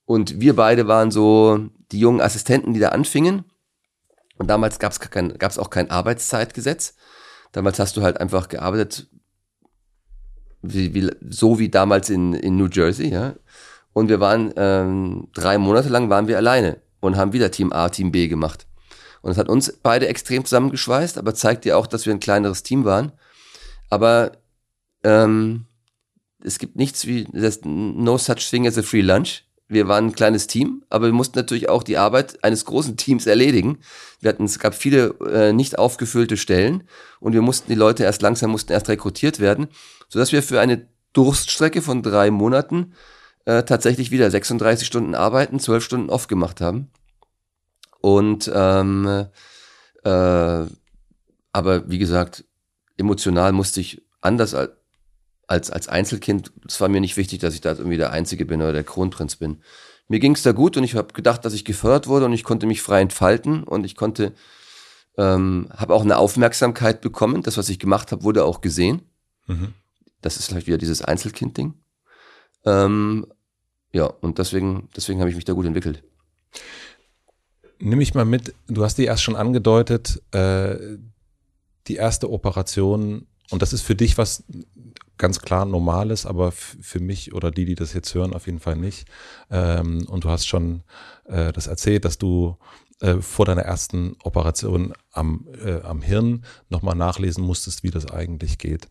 Und 0.05 0.39
wir 0.39 0.55
beide 0.55 0.87
waren 0.87 1.11
so 1.11 1.69
die 1.91 1.99
jungen 1.99 2.21
Assistenten, 2.21 2.73
die 2.73 2.79
da 2.79 2.89
anfingen. 2.89 3.43
Und 4.37 4.47
damals 4.47 4.79
gab 4.79 4.91
es 4.91 4.99
kein, 4.99 5.37
gab's 5.37 5.57
auch 5.57 5.69
kein 5.69 5.89
Arbeitszeitgesetz. 5.89 6.95
Damals 7.51 7.79
hast 7.79 7.97
du 7.97 8.03
halt 8.03 8.19
einfach 8.19 8.47
gearbeitet, 8.47 9.07
wie, 10.61 10.93
wie, 10.93 11.09
so 11.29 11.57
wie 11.57 11.69
damals 11.69 12.09
in, 12.09 12.33
in 12.33 12.57
New 12.57 12.67
Jersey, 12.67 13.09
ja. 13.09 13.35
Und 13.93 14.09
wir 14.09 14.19
waren 14.19 14.53
ähm, 14.57 15.29
drei 15.33 15.57
Monate 15.57 15.89
lang 15.89 16.09
waren 16.09 16.27
wir 16.27 16.37
alleine 16.37 16.81
und 16.99 17.15
haben 17.15 17.33
wieder 17.33 17.49
Team 17.49 17.71
A, 17.71 17.89
Team 17.89 18.11
B 18.11 18.27
gemacht. 18.27 18.67
Und 19.21 19.31
es 19.31 19.37
hat 19.37 19.47
uns 19.47 19.71
beide 19.81 20.07
extrem 20.07 20.43
zusammengeschweißt, 20.43 21.17
aber 21.17 21.33
zeigt 21.33 21.65
dir 21.65 21.77
auch, 21.77 21.87
dass 21.87 22.05
wir 22.05 22.13
ein 22.13 22.19
kleineres 22.19 22.61
Team 22.61 22.83
waren. 22.83 23.13
Aber 23.89 24.33
ähm, 25.05 25.65
es 26.43 26.59
gibt 26.59 26.75
nichts 26.75 27.07
wie 27.07 27.25
das 27.31 27.61
no 27.63 28.17
such 28.17 28.49
thing 28.49 28.67
as 28.67 28.77
a 28.77 28.81
free 28.81 29.01
lunch. 29.01 29.43
Wir 29.67 29.87
waren 29.87 30.07
ein 30.07 30.15
kleines 30.15 30.45
Team, 30.45 30.83
aber 30.89 31.07
wir 31.07 31.13
mussten 31.13 31.39
natürlich 31.39 31.69
auch 31.69 31.81
die 31.81 31.97
Arbeit 31.97 32.43
eines 32.43 32.65
großen 32.65 32.97
Teams 32.97 33.25
erledigen. 33.25 33.79
Wir 34.19 34.29
hatten, 34.29 34.45
es 34.45 34.59
gab 34.59 34.75
viele 34.75 35.15
äh, 35.31 35.53
nicht 35.53 35.79
aufgefüllte 35.79 36.37
Stellen 36.37 36.83
und 37.19 37.33
wir 37.33 37.41
mussten 37.41 37.71
die 37.71 37.77
Leute 37.77 38.03
erst 38.03 38.21
langsam 38.21 38.51
mussten 38.51 38.73
erst 38.73 38.89
rekrutiert 38.89 39.39
werden, 39.39 39.67
sodass 40.07 40.31
wir 40.31 40.43
für 40.43 40.59
eine 40.59 40.87
Durststrecke 41.13 41.81
von 41.81 42.03
drei 42.03 42.29
Monaten 42.29 42.93
äh, 43.45 43.63
tatsächlich 43.63 44.11
wieder 44.11 44.29
36 44.29 44.85
Stunden 44.85 45.15
arbeiten, 45.15 45.59
12 45.59 45.83
Stunden 45.83 46.09
off 46.09 46.27
gemacht 46.27 46.61
haben. 46.61 46.91
Und 48.01 48.51
ähm, 48.53 49.25
äh, 50.03 50.65
aber 51.53 51.89
wie 51.89 51.97
gesagt, 51.97 52.45
emotional 52.97 53.51
musste 53.51 53.81
ich 53.81 54.03
anders 54.21 54.53
als, 54.53 54.71
als, 55.47 55.69
als 55.71 55.87
Einzelkind, 55.87 56.51
es 56.67 56.79
war 56.81 56.89
mir 56.89 57.01
nicht 57.01 57.17
wichtig, 57.17 57.39
dass 57.39 57.53
ich 57.53 57.61
da 57.61 57.73
irgendwie 57.73 57.97
der 57.97 58.11
Einzige 58.11 58.45
bin 58.45 58.61
oder 58.61 58.73
der 58.73 58.83
Kronprinz 58.83 59.35
bin. 59.35 59.61
Mir 60.07 60.19
ging 60.19 60.35
es 60.35 60.43
da 60.43 60.51
gut 60.51 60.77
und 60.77 60.83
ich 60.83 60.95
habe 60.95 61.13
gedacht, 61.13 61.45
dass 61.45 61.53
ich 61.53 61.65
gefördert 61.65 62.07
wurde 62.07 62.25
und 62.25 62.33
ich 62.33 62.43
konnte 62.43 62.67
mich 62.67 62.81
frei 62.81 63.01
entfalten 63.01 63.63
und 63.63 63.85
ich 63.85 63.95
konnte, 63.95 64.33
ähm, 65.17 65.69
habe 65.75 65.93
auch 65.93 66.03
eine 66.03 66.17
Aufmerksamkeit 66.17 67.01
bekommen. 67.01 67.41
Das, 67.41 67.57
was 67.57 67.69
ich 67.69 67.79
gemacht 67.79 68.11
habe, 68.11 68.23
wurde 68.23 68.45
auch 68.45 68.61
gesehen. 68.61 69.01
Mhm. 69.47 69.73
Das 70.21 70.37
ist 70.37 70.47
vielleicht 70.47 70.67
wieder 70.67 70.77
dieses 70.77 71.01
Einzelkind-Ding. 71.01 71.73
Ähm, 72.65 73.27
ja, 73.93 74.05
und 74.05 74.39
deswegen, 74.39 74.89
deswegen 74.95 75.19
habe 75.19 75.29
ich 75.29 75.35
mich 75.35 75.45
da 75.45 75.53
gut 75.53 75.65
entwickelt. 75.65 76.03
Nimm 77.79 77.97
mich 77.97 78.13
mal 78.13 78.25
mit, 78.25 78.53
du 78.67 78.83
hast 78.83 78.97
die 78.97 79.05
erst 79.05 79.23
schon 79.23 79.35
angedeutet, 79.35 80.21
äh, 80.31 80.97
die 81.87 81.95
erste 81.95 82.31
Operation, 82.31 83.27
und 83.51 83.61
das 83.61 83.73
ist 83.73 83.81
für 83.81 83.95
dich 83.95 84.17
was 84.17 84.43
ganz 85.17 85.39
klar 85.39 85.65
Normales, 85.65 86.25
aber 86.25 86.51
für 86.51 86.99
mich 86.99 87.33
oder 87.33 87.51
die, 87.51 87.65
die 87.65 87.75
das 87.75 87.93
jetzt 87.93 88.13
hören, 88.13 88.33
auf 88.33 88.45
jeden 88.47 88.59
Fall 88.59 88.75
nicht. 88.75 89.07
Ähm, 89.49 90.05
und 90.07 90.23
du 90.23 90.29
hast 90.29 90.45
schon 90.45 90.83
äh, 91.25 91.51
das 91.53 91.67
erzählt, 91.67 92.05
dass 92.05 92.17
du 92.17 92.57
äh, 93.01 93.15
vor 93.21 93.45
deiner 93.45 93.63
ersten 93.63 94.15
Operation 94.23 94.93
am, 95.11 95.47
äh, 95.63 95.81
am 95.81 96.01
Hirn 96.01 96.45
nochmal 96.69 96.95
nachlesen 96.95 97.43
musstest, 97.43 97.83
wie 97.83 97.91
das 97.91 98.09
eigentlich 98.09 98.57
geht. 98.57 98.87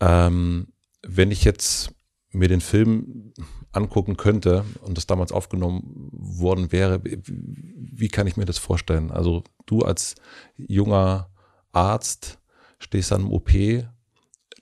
Ähm, 0.00 0.68
wenn 1.02 1.30
ich 1.30 1.44
jetzt 1.44 1.92
mir 2.32 2.48
den 2.48 2.60
Film 2.60 3.32
angucken 3.72 4.16
könnte 4.16 4.64
und 4.82 4.96
das 4.96 5.06
damals 5.06 5.32
aufgenommen 5.32 6.10
worden 6.12 6.72
wäre, 6.72 7.00
wie 7.04 8.08
kann 8.08 8.26
ich 8.26 8.36
mir 8.36 8.44
das 8.44 8.58
vorstellen? 8.58 9.10
Also 9.10 9.42
du 9.66 9.80
als 9.80 10.14
junger 10.56 11.30
Arzt 11.72 12.38
stehst 12.78 13.12
an 13.12 13.22
im 13.22 13.32
OP, 13.32 13.50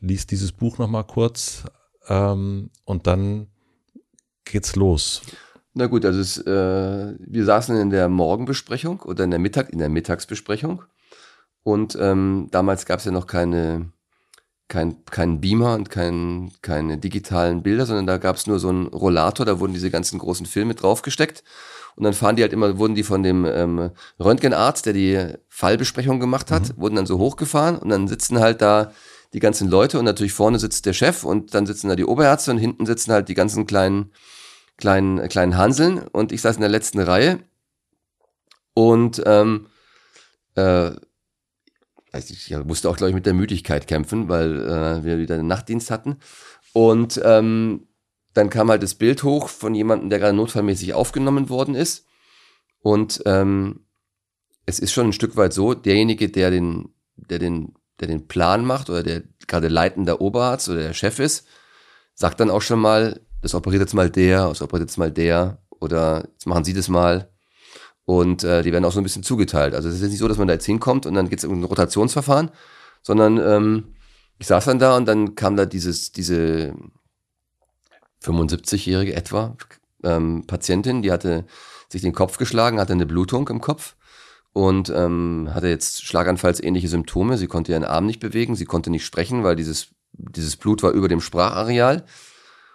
liest 0.01 0.31
dieses 0.31 0.53
Buch 0.53 0.79
nochmal 0.79 1.05
kurz 1.05 1.65
ähm, 2.09 2.71
und 2.85 3.07
dann 3.07 3.49
geht's 4.45 4.77
los. 4.77 5.23
Na 5.75 5.87
gut, 5.87 6.05
also 6.05 6.21
es, 6.21 6.39
äh, 6.39 7.15
wir 7.19 7.45
saßen 7.45 7.77
in 7.77 7.91
der 7.91 8.09
Morgenbesprechung 8.09 9.01
oder 9.03 9.25
in 9.25 9.31
der 9.31 9.39
Mittag, 9.39 9.71
in 9.71 9.79
der 9.79 9.89
Mittagsbesprechung 9.89 10.83
und 11.63 11.97
ähm, 12.01 12.49
damals 12.51 12.87
gab 12.87 12.99
es 12.99 13.05
ja 13.05 13.13
noch 13.13 13.27
keine 13.27 13.93
kein, 14.69 15.05
kein 15.07 15.41
Beamer 15.41 15.75
und 15.75 15.91
kein, 15.91 16.53
keine 16.63 16.99
digitalen 16.99 17.63
Bilder, 17.63 17.87
sondern 17.87 18.07
da 18.07 18.19
gab 18.19 18.37
es 18.37 18.47
nur 18.47 18.59
so 18.59 18.69
einen 18.69 18.87
Rollator, 18.89 19.47
da 19.47 19.61
wurden 19.61 19.73
diese 19.73 19.91
ganzen 19.91 20.19
großen 20.19 20.47
Filme 20.47 20.75
draufgesteckt. 20.75 21.43
Und 21.97 22.05
dann 22.05 22.13
fahren 22.13 22.37
die 22.37 22.43
halt 22.43 22.53
immer, 22.53 22.79
wurden 22.79 22.95
die 22.95 23.03
von 23.03 23.23
dem 23.23 23.45
ähm, 23.45 23.91
Röntgenarzt, 24.21 24.87
der 24.87 24.93
die 24.93 25.35
Fallbesprechung 25.49 26.21
gemacht 26.21 26.51
hat, 26.51 26.77
mhm. 26.77 26.81
wurden 26.81 26.97
dann 26.97 27.07
so 27.07 27.19
hochgefahren 27.19 27.77
und 27.77 27.89
dann 27.89 28.07
sitzen 28.07 28.39
halt 28.39 28.63
da 28.63 28.93
die 29.33 29.41
ganzen 29.41 29.69
Leute 29.69 29.99
und 29.99 30.05
natürlich 30.05 30.33
vorne 30.33 30.59
sitzt 30.59 30.87
der 30.87 30.93
Chef 30.93 31.25
und 31.25 31.55
dann 31.55 31.67
sitzen 31.67 31.89
da 31.89 31.97
die 31.97 32.05
Oberärzte 32.05 32.51
und 32.51 32.59
hinten 32.59 32.87
sitzen 32.87 33.13
halt 33.13 33.29
die 33.29 33.35
ganzen 33.35 33.67
kleinen, 33.67 34.13
kleinen, 34.77 35.29
kleinen 35.29 35.57
Hanseln 35.57 35.99
und 35.99 36.33
ich 36.33 36.41
saß 36.41 36.57
in 36.57 36.63
der 36.63 36.71
letzten 36.71 37.01
Reihe 37.01 37.41
und 38.75 39.23
ähm, 39.27 39.67
äh, 40.55 40.93
also 42.13 42.33
ich 42.33 42.65
musste 42.65 42.89
auch, 42.89 42.97
glaube 42.97 43.11
ich, 43.11 43.15
mit 43.15 43.27
der 43.27 43.35
Müdigkeit 43.35 43.87
kämpfen, 43.87 44.29
weil 44.29 44.61
äh, 44.61 45.05
wir 45.05 45.19
wieder 45.19 45.35
einen 45.35 45.47
Nachtdienst 45.47 45.91
hatten. 45.91 46.17
Und 46.73 47.21
ähm, 47.25 47.89
dann 48.35 48.51
kam 48.51 48.71
halt 48.71 48.83
das 48.83 48.95
Bild 48.95 49.23
hoch 49.23 49.49
von 49.49 49.75
jemandem, 49.75 50.11
der 50.11 50.19
gerade 50.19 50.37
notfallmäßig 50.37 50.95
aufgenommen 50.95 51.49
worden 51.49 51.75
ist. 51.75 52.07
Und 52.81 53.23
ähm, 53.27 53.81
es 54.65 54.79
ist 54.79 54.93
schon 54.93 55.09
ein 55.09 55.13
Stück 55.13 55.37
weit 55.37 55.53
so, 55.53 55.75
derjenige, 55.75 56.29
der 56.29 56.51
den, 56.51 56.95
der 57.17 57.39
den, 57.39 57.75
der 58.01 58.09
den 58.09 58.29
Plan 58.29 58.65
macht 58.65 58.91
oder 58.91 59.03
der 59.03 59.23
gerade 59.47 59.69
leitender 59.69 60.21
Oberarzt 60.21 60.69
oder 60.69 60.81
der 60.81 60.95
Chef 60.95 61.19
ist, 61.19 61.47
sagt 62.15 62.41
dann 62.41 62.51
auch 62.51 62.63
schon 62.63 62.81
mal, 62.81 63.21
das 63.43 63.55
operiert 63.55 63.81
jetzt 63.81 63.95
mal 63.95 64.11
der, 64.11 64.49
das 64.49 64.63
operiert 64.63 64.89
jetzt 64.89 64.99
mal 64.99 65.11
der 65.11 65.59
oder 65.81 66.29
jetzt 66.33 66.47
machen 66.47 66.65
Sie 66.65 66.75
das 66.75 66.89
mal. 66.89 67.31
Und 68.05 68.43
äh, 68.43 68.63
die 68.63 68.73
werden 68.73 68.85
auch 68.85 68.93
so 68.93 69.01
ein 69.01 69.05
bisschen 69.05 69.23
zugeteilt. 69.23 69.75
Also 69.75 69.89
es 69.89 70.01
ist 70.01 70.11
nicht 70.11 70.19
so, 70.19 70.29
dass 70.29 70.39
man 70.39 70.49
da 70.49 70.55
jetzt 70.55 70.65
hinkommt 70.65 71.05
und 71.05 71.15
dann 71.15 71.29
geht 71.29 71.41
es 71.41 71.45
um 71.45 71.61
ein 71.61 71.65
Rotationsverfahren, 71.65 72.51
sondern 73.03 73.39
ähm, 73.39 73.95
ich 74.39 74.47
saß 74.47 74.65
dann 74.65 74.79
da 74.79 74.97
und 74.97 75.07
dann 75.07 75.35
kam 75.35 75.57
da 75.57 75.67
dieses, 75.67 76.13
diese 76.13 76.75
75-jährige 78.23 79.15
etwa 79.15 79.57
ähm, 80.03 80.45
Patientin, 80.47 81.03
die 81.03 81.13
hatte 81.13 81.45
sich 81.89 82.03
den 82.03 82.13
Kopf 82.15 82.39
geschlagen, 82.39 82.81
hatte 82.81 82.93
eine 82.93 83.07
Blutung 83.07 83.49
im 83.49 83.61
Kopf 83.61 83.95
und 84.53 84.91
ähm, 84.91 85.51
hatte 85.53 85.69
jetzt 85.69 86.05
schlaganfallsähnliche 86.05 86.89
Symptome. 86.89 87.39
Sie 87.39 87.47
konnte 87.47 87.73
ihren 87.73 87.85
Arm 87.85 88.07
nicht 88.07 88.21
bewegen, 88.21 88.57
sie 88.57 88.65
konnte 88.65 88.91
nicht 88.91 89.05
sprechen, 89.05 89.45
weil 89.45 89.57
dieses, 89.57 89.89
dieses 90.13 90.57
Blut 90.57 90.83
war 90.83 90.93
über 90.93 91.09
dem 91.09 91.21
Sprachareal. 91.21 92.05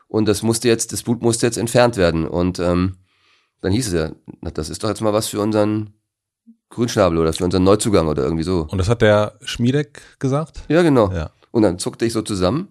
Und 0.08 0.28
das 0.28 0.44
musste 0.44 0.68
jetzt, 0.68 0.94
das 0.94 1.04
Blut 1.04 1.22
musste 1.22 1.46
jetzt 1.46 1.58
entfernt 1.58 1.98
werden. 1.98 2.28
Und 2.28 2.60
ähm, 2.60 2.98
dann 3.62 3.72
hieß 3.72 3.88
es 3.88 3.94
ja, 3.94 4.12
na, 4.42 4.52
das 4.52 4.70
ist 4.70 4.84
doch 4.84 4.90
jetzt 4.90 5.02
mal 5.02 5.14
was 5.14 5.28
für 5.28 5.40
unseren 5.40 5.94
Grünschnabel 6.70 7.18
oder 7.18 7.34
für 7.34 7.46
unseren 7.46 7.64
Neuzugang 7.64 8.08
oder 8.08 8.24
irgendwie 8.24 8.44
so. 8.44 8.68
Und 8.70 8.78
das 8.78 8.90
hat 8.90 9.02
der 9.02 9.38
Schmiedeck 9.42 10.02
gesagt? 10.20 10.64
Ja, 10.68 10.82
genau. 10.82 11.12
Ja. 11.12 11.32
Und 11.52 11.64
dann 11.64 11.80
zuckte 11.80 12.06
ich 12.06 12.14
so 12.14 12.22
zusammen 12.22 12.70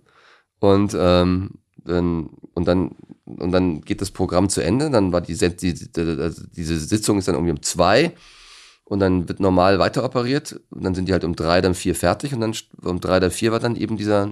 und 0.59 0.95
ähm, 0.99 1.51
dann 1.85 2.31
und 2.55 2.67
dann 2.67 2.97
und 3.25 3.53
dann 3.53 3.81
geht 3.81 4.01
das 4.01 4.11
Programm 4.11 4.49
zu 4.49 4.61
Ende. 4.61 4.91
Dann 4.91 5.13
war 5.13 5.21
die, 5.21 5.35
die, 5.35 5.75
die 5.75 6.01
also 6.01 6.43
diese 6.55 6.79
Sitzung 6.79 7.19
ist 7.19 7.29
dann 7.29 7.37
irgendwie 7.37 7.53
um 7.53 7.63
zwei 7.63 8.15
und 8.93 8.99
dann 8.99 9.27
wird 9.27 9.41
normal 9.41 9.79
weiter 9.79 10.05
operiert. 10.05 10.61
Und 10.69 10.85
dann 10.85 10.95
sind 10.95 11.09
die 11.09 11.15
halt 11.15 11.25
um 11.25 11.35
drei, 11.35 11.63
dann 11.63 11.75
vier 11.75 11.95
fertig 11.95 12.35
und 12.35 12.43
dann 12.43 12.55
um 12.83 13.01
drei, 13.01 13.21
dann 13.21 13.31
vier 13.31 13.51
war 13.51 13.59
dann 13.59 13.75
eben 13.75 13.97
dieser 13.97 14.29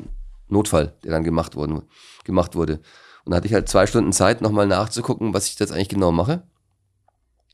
Notfall, 0.49 0.93
der 1.03 1.13
dann 1.13 1.25
gemacht 1.25 1.57
worden 1.57 1.81
gemacht 2.25 2.55
wurde. 2.55 2.75
Und 3.25 3.31
da 3.31 3.39
hatte 3.39 3.47
ich 3.47 3.55
halt 3.55 3.71
zwei 3.71 3.87
Stunden 3.87 4.13
Zeit, 4.13 4.43
nochmal 4.43 4.67
nachzugucken, 4.67 5.33
was 5.33 5.47
ich 5.47 5.59
jetzt 5.59 5.73
eigentlich 5.73 5.89
genau 5.89 6.13
mache. 6.13 6.43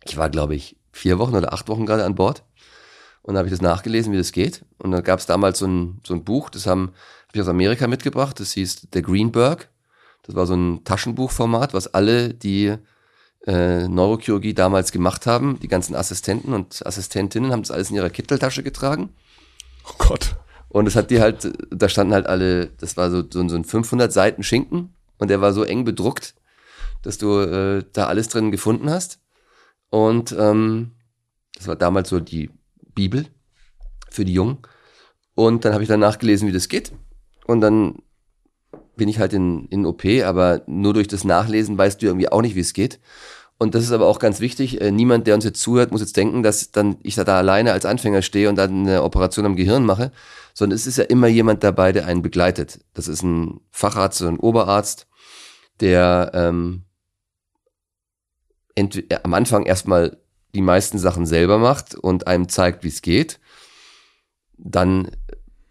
Ich 0.03 0.17
war, 0.17 0.29
glaube 0.31 0.57
ich, 0.57 0.79
vier 0.91 1.21
Wochen 1.21 1.37
oder 1.37 1.53
acht 1.53 1.69
Wochen 1.69 1.87
gerade 1.87 2.05
an 2.05 2.17
Bord. 2.17 2.43
Und 3.23 3.35
da 3.35 3.39
habe 3.39 3.47
ich 3.47 3.55
das 3.55 3.63
nachgelesen, 3.63 4.13
wie 4.13 4.19
das 4.19 4.33
geht. 4.33 4.65
Und 4.79 4.91
da 4.91 5.01
gab 5.01 5.21
es 5.21 5.27
damals 5.27 5.61
so 5.61 5.69
ein, 5.69 6.01
so 6.05 6.13
ein 6.13 6.25
Buch, 6.25 6.51
das 6.51 6.67
haben 6.67 6.91
hab 7.29 7.37
ich 7.37 7.41
aus 7.41 7.47
Amerika 7.47 7.87
mitgebracht, 7.87 8.41
das 8.41 8.51
hieß 8.55 8.89
The 8.93 9.03
Greenberg. 9.03 9.69
Das 10.25 10.35
war 10.35 10.47
so 10.47 10.55
ein 10.55 10.83
Taschenbuchformat, 10.83 11.73
was 11.73 11.87
alle, 11.87 12.35
die 12.35 12.77
äh, 13.47 13.86
Neurochirurgie 13.88 14.55
damals 14.55 14.92
gemacht 14.92 15.26
haben, 15.26 15.59
die 15.61 15.68
ganzen 15.68 15.94
Assistenten 15.94 16.53
und 16.53 16.84
Assistentinnen 16.84 17.53
haben 17.53 17.62
das 17.62 17.70
alles 17.70 17.90
in 17.90 17.97
ihrer 17.97 18.11
Kitteltasche 18.11 18.62
getragen. 18.62 19.11
Oh 19.88 19.94
Gott. 19.99 20.36
Und 20.68 20.86
es 20.86 20.97
hat 20.97 21.11
die 21.11 21.20
halt, 21.20 21.53
da 21.70 21.88
standen 21.88 22.12
halt 22.12 22.26
alle, 22.26 22.66
das 22.66 22.97
war 22.97 23.11
so, 23.11 23.22
so, 23.22 23.49
so 23.49 23.57
ein 23.57 23.64
500 23.64 24.12
Seiten 24.12 24.42
Schinken 24.42 24.94
und 25.18 25.28
der 25.28 25.40
war 25.40 25.53
so 25.53 25.64
eng 25.64 25.84
bedruckt, 25.84 26.34
dass 27.03 27.18
du 27.18 27.38
äh, 27.38 27.84
da 27.92 28.07
alles 28.07 28.28
drin 28.28 28.51
gefunden 28.51 28.90
hast. 28.90 29.20
Und 29.90 30.34
ähm, 30.38 30.92
das 31.55 31.68
war 31.68 31.76
damals 31.76 32.09
so 32.09 32.20
die 32.20 32.51
Bibel 32.94 33.26
für 34.11 34.24
die 34.24 34.34
Jungen. 34.34 34.59
Und 35.34 35.64
dann 35.64 35.72
habe 35.72 35.82
ich 35.84 35.88
dann 35.88 36.01
nachgelesen, 36.01 36.49
wie 36.49 36.53
das 36.53 36.68
geht. 36.68 36.92
Und 37.47 37.61
dann 37.61 38.03
bin 38.97 39.09
ich 39.09 39.18
halt 39.18 39.32
in, 39.32 39.66
in 39.68 39.86
OP, 39.86 40.05
aber 40.24 40.62
nur 40.66 40.94
durch 40.94 41.07
das 41.07 41.24
Nachlesen 41.24 41.78
weißt 41.78 42.01
du 42.01 42.07
irgendwie 42.07 42.28
auch 42.28 42.42
nicht, 42.42 42.57
wie 42.57 42.61
es 42.61 42.72
geht. 42.72 42.99
Und 43.59 43.75
das 43.75 43.85
ist 43.85 43.93
aber 43.93 44.07
auch 44.07 44.19
ganz 44.19 44.41
wichtig. 44.41 44.81
Äh, 44.81 44.91
niemand, 44.91 45.27
der 45.27 45.35
uns 45.35 45.45
jetzt 45.45 45.61
zuhört, 45.61 45.91
muss 45.91 46.03
jetzt 46.03 46.17
denken, 46.17 46.43
dass 46.43 46.73
dann 46.73 46.97
ich 47.03 47.15
da, 47.15 47.25
da 47.25 47.39
alleine 47.39 47.73
als 47.73 47.87
Anfänger 47.87 48.23
stehe 48.23 48.49
und 48.49 48.57
dann 48.57 48.87
eine 48.87 49.03
Operation 49.03 49.47
am 49.47 49.57
Gehirn 49.57 49.85
mache, 49.85 50.13
sondern 50.53 50.77
es 50.77 50.87
ist 50.87 50.99
ja 50.99 51.05
immer 51.05 51.27
jemand 51.27 51.65
dabei, 51.65 51.93
der 51.93 52.07
einen 52.07 52.23
begleitet. 52.23 52.81
Das 52.93 53.09
ist 53.09 53.23
ein 53.23 53.61
Facharzt 53.71 54.21
oder 54.21 54.33
ein 54.33 54.39
Oberarzt, 54.39 55.07
der 55.81 56.33
ähm, 56.35 56.85
am 59.23 59.35
Anfang 59.35 59.65
erstmal 59.65 60.19
die 60.55 60.61
meisten 60.63 60.99
Sachen 60.99 61.27
selber 61.27 61.59
macht 61.59 61.95
und 61.95 62.27
einem 62.27 62.49
zeigt, 62.49 62.85
wie 62.85 62.89
es 62.89 63.01
geht. 63.01 63.41
Dann 64.59 65.11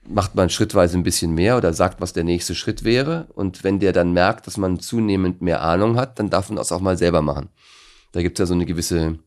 macht 0.07 0.35
man 0.35 0.49
schrittweise 0.49 0.97
ein 0.97 1.03
bisschen 1.03 1.33
mehr 1.33 1.57
oder 1.57 1.73
sagt, 1.73 2.01
was 2.01 2.13
der 2.13 2.23
nächste 2.23 2.55
Schritt 2.55 2.83
wäre. 2.83 3.27
Und 3.33 3.63
wenn 3.63 3.79
der 3.79 3.93
dann 3.93 4.13
merkt, 4.13 4.47
dass 4.47 4.57
man 4.57 4.79
zunehmend 4.79 5.41
mehr 5.41 5.61
Ahnung 5.61 5.97
hat, 5.97 6.19
dann 6.19 6.29
darf 6.29 6.49
man 6.49 6.57
das 6.57 6.71
auch 6.71 6.81
mal 6.81 6.97
selber 6.97 7.21
machen. 7.21 7.49
Da 8.11 8.21
gibt 8.21 8.39
es 8.39 8.43
ja 8.43 8.45
so 8.45 8.53
eine 8.53 8.65
gewisse 8.65 9.19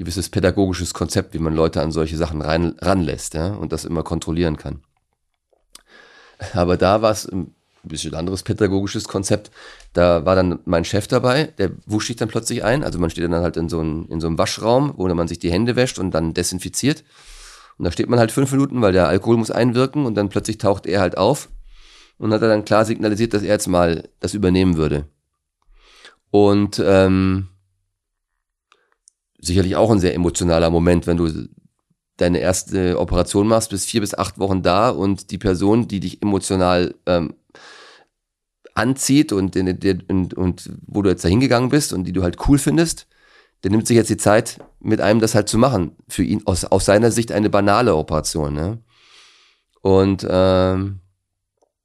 gewisses 0.00 0.30
pädagogisches 0.30 0.94
Konzept, 0.94 1.34
wie 1.34 1.38
man 1.38 1.54
Leute 1.54 1.82
an 1.82 1.92
solche 1.92 2.16
Sachen 2.16 2.40
rein, 2.40 2.74
ranlässt 2.80 3.34
ja, 3.34 3.48
und 3.48 3.70
das 3.70 3.84
immer 3.84 4.02
kontrollieren 4.02 4.56
kann. 4.56 4.82
Aber 6.54 6.78
da 6.78 7.02
war 7.02 7.10
es 7.10 7.26
ein 7.26 7.54
bisschen 7.82 8.14
anderes 8.14 8.42
pädagogisches 8.42 9.08
Konzept. 9.08 9.50
Da 9.92 10.24
war 10.24 10.36
dann 10.36 10.60
mein 10.64 10.86
Chef 10.86 11.06
dabei, 11.06 11.44
der 11.58 11.72
wusch 11.84 12.06
sich 12.06 12.16
dann 12.16 12.28
plötzlich 12.28 12.64
ein. 12.64 12.82
Also 12.82 12.98
man 12.98 13.10
steht 13.10 13.24
dann 13.24 13.42
halt 13.42 13.58
in 13.58 13.68
so, 13.68 13.80
einem, 13.80 14.06
in 14.08 14.20
so 14.20 14.26
einem 14.26 14.38
Waschraum, 14.38 14.94
wo 14.96 15.06
man 15.14 15.28
sich 15.28 15.38
die 15.38 15.52
Hände 15.52 15.76
wäscht 15.76 15.98
und 15.98 16.12
dann 16.12 16.32
desinfiziert. 16.32 17.04
Und 17.80 17.84
da 17.84 17.92
steht 17.92 18.10
man 18.10 18.18
halt 18.18 18.30
fünf 18.30 18.52
Minuten, 18.52 18.82
weil 18.82 18.92
der 18.92 19.08
Alkohol 19.08 19.38
muss 19.38 19.50
einwirken 19.50 20.04
und 20.04 20.14
dann 20.14 20.28
plötzlich 20.28 20.58
taucht 20.58 20.84
er 20.84 21.00
halt 21.00 21.16
auf 21.16 21.48
und 22.18 22.30
hat 22.30 22.42
er 22.42 22.48
dann 22.48 22.66
klar 22.66 22.84
signalisiert, 22.84 23.32
dass 23.32 23.40
er 23.40 23.48
jetzt 23.48 23.68
mal 23.68 24.06
das 24.20 24.34
übernehmen 24.34 24.76
würde. 24.76 25.06
Und 26.30 26.78
ähm, 26.84 27.48
sicherlich 29.38 29.76
auch 29.76 29.90
ein 29.90 29.98
sehr 29.98 30.14
emotionaler 30.14 30.68
Moment, 30.68 31.06
wenn 31.06 31.16
du 31.16 31.48
deine 32.18 32.40
erste 32.40 33.00
Operation 33.00 33.48
machst, 33.48 33.70
bist 33.70 33.88
vier 33.88 34.02
bis 34.02 34.12
acht 34.12 34.38
Wochen 34.38 34.60
da 34.60 34.90
und 34.90 35.30
die 35.30 35.38
Person, 35.38 35.88
die 35.88 36.00
dich 36.00 36.20
emotional 36.20 36.94
ähm, 37.06 37.32
anzieht 38.74 39.32
und, 39.32 39.56
und, 39.56 40.34
und 40.34 40.70
wo 40.86 41.00
du 41.00 41.08
jetzt 41.08 41.24
da 41.24 41.30
hingegangen 41.30 41.70
bist 41.70 41.94
und 41.94 42.04
die 42.04 42.12
du 42.12 42.22
halt 42.24 42.46
cool 42.46 42.58
findest, 42.58 43.06
der 43.62 43.70
nimmt 43.70 43.86
sich 43.86 43.96
jetzt 43.96 44.10
die 44.10 44.16
Zeit, 44.16 44.58
mit 44.80 45.00
einem 45.00 45.20
das 45.20 45.34
halt 45.34 45.48
zu 45.48 45.58
machen. 45.58 45.96
Für 46.08 46.22
ihn 46.22 46.42
aus, 46.46 46.64
aus 46.64 46.84
seiner 46.84 47.10
Sicht 47.10 47.32
eine 47.32 47.50
banale 47.50 47.94
Operation. 47.94 48.54
Ne? 48.54 48.78
Und 49.82 50.26
ähm, 50.28 51.00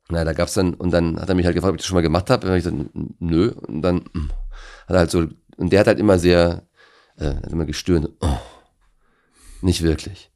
na, 0.09 0.23
da 0.23 0.33
gab's 0.33 0.53
dann, 0.53 0.73
und 0.73 0.91
dann 0.91 1.19
hat 1.19 1.29
er 1.29 1.35
mich 1.35 1.45
halt 1.45 1.55
gefragt, 1.55 1.71
ob 1.71 1.75
ich 1.75 1.81
das 1.81 1.87
schon 1.87 1.95
mal 1.95 2.01
gemacht 2.01 2.29
habe. 2.29 2.47
Und 2.47 2.55
ich 2.55 2.63
gesagt, 2.63 2.89
nö. 3.19 3.51
Und 3.51 3.81
dann 3.81 4.05
hm, 4.13 4.31
hat 4.87 4.95
er 4.95 4.99
halt 4.99 5.11
so, 5.11 5.27
und 5.57 5.71
der 5.71 5.79
hat 5.79 5.87
halt 5.87 5.99
immer 5.99 6.19
sehr, 6.19 6.67
äh, 7.17 7.35
hat 7.35 7.51
immer 7.51 7.65
gestöhnt. 7.65 8.09
Oh, 8.21 8.37
nicht 9.61 9.81
wirklich. 9.81 10.31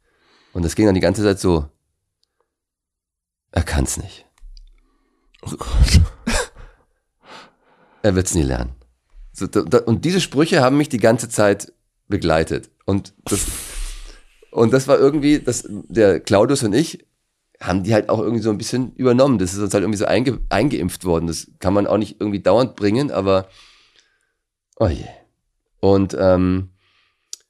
Und 0.54 0.64
das 0.66 0.76
ging 0.76 0.86
dann 0.86 0.96
die 0.96 1.02
ganze 1.02 1.24
Zeit 1.24 1.40
so, 1.40 1.70
er 3.52 3.64
kann's 3.64 3.98
nicht. 3.98 4.26
Oh 5.42 5.52
Gott. 5.52 6.02
er 8.02 8.16
wird's 8.16 8.34
nie 8.34 8.44
lernen. 8.44 8.79
So, 9.40 9.48
da, 9.48 9.80
und 9.80 10.06
diese 10.06 10.22
Sprüche 10.22 10.62
haben 10.62 10.78
mich 10.78 10.90
die 10.90 11.00
ganze 11.00 11.30
Zeit 11.30 11.74
begleitet. 12.08 12.70
Und 12.86 13.14
das, 13.26 13.46
und 14.52 14.74
das 14.74 14.88
war 14.88 15.00
irgendwie, 15.00 15.40
das, 15.40 15.66
der 15.68 16.20
Claudius 16.20 16.64
und 16.64 16.74
ich 16.74 17.06
haben 17.62 17.84
die 17.84 17.94
halt 17.94 18.10
auch 18.10 18.20
irgendwie 18.20 18.42
so 18.42 18.50
ein 18.50 18.58
bisschen 18.58 18.94
übernommen. 18.96 19.38
Das 19.38 19.54
ist 19.54 19.60
uns 19.60 19.74
halt 19.74 19.84
irgendwie 19.84 20.00
so 20.00 20.06
einge, 20.06 20.40
eingeimpft 20.50 21.04
worden. 21.04 21.28
Das 21.28 21.48
kann 21.60 21.74
man 21.74 21.88
auch 21.88 21.98
nicht 21.98 22.18
irgendwie 22.20 22.40
dauernd 22.40 22.76
bringen, 22.76 23.12
aber 23.12 23.50
oh 24.80 24.88
je. 24.88 25.06
Und 25.82 26.16
ähm, 26.18 26.70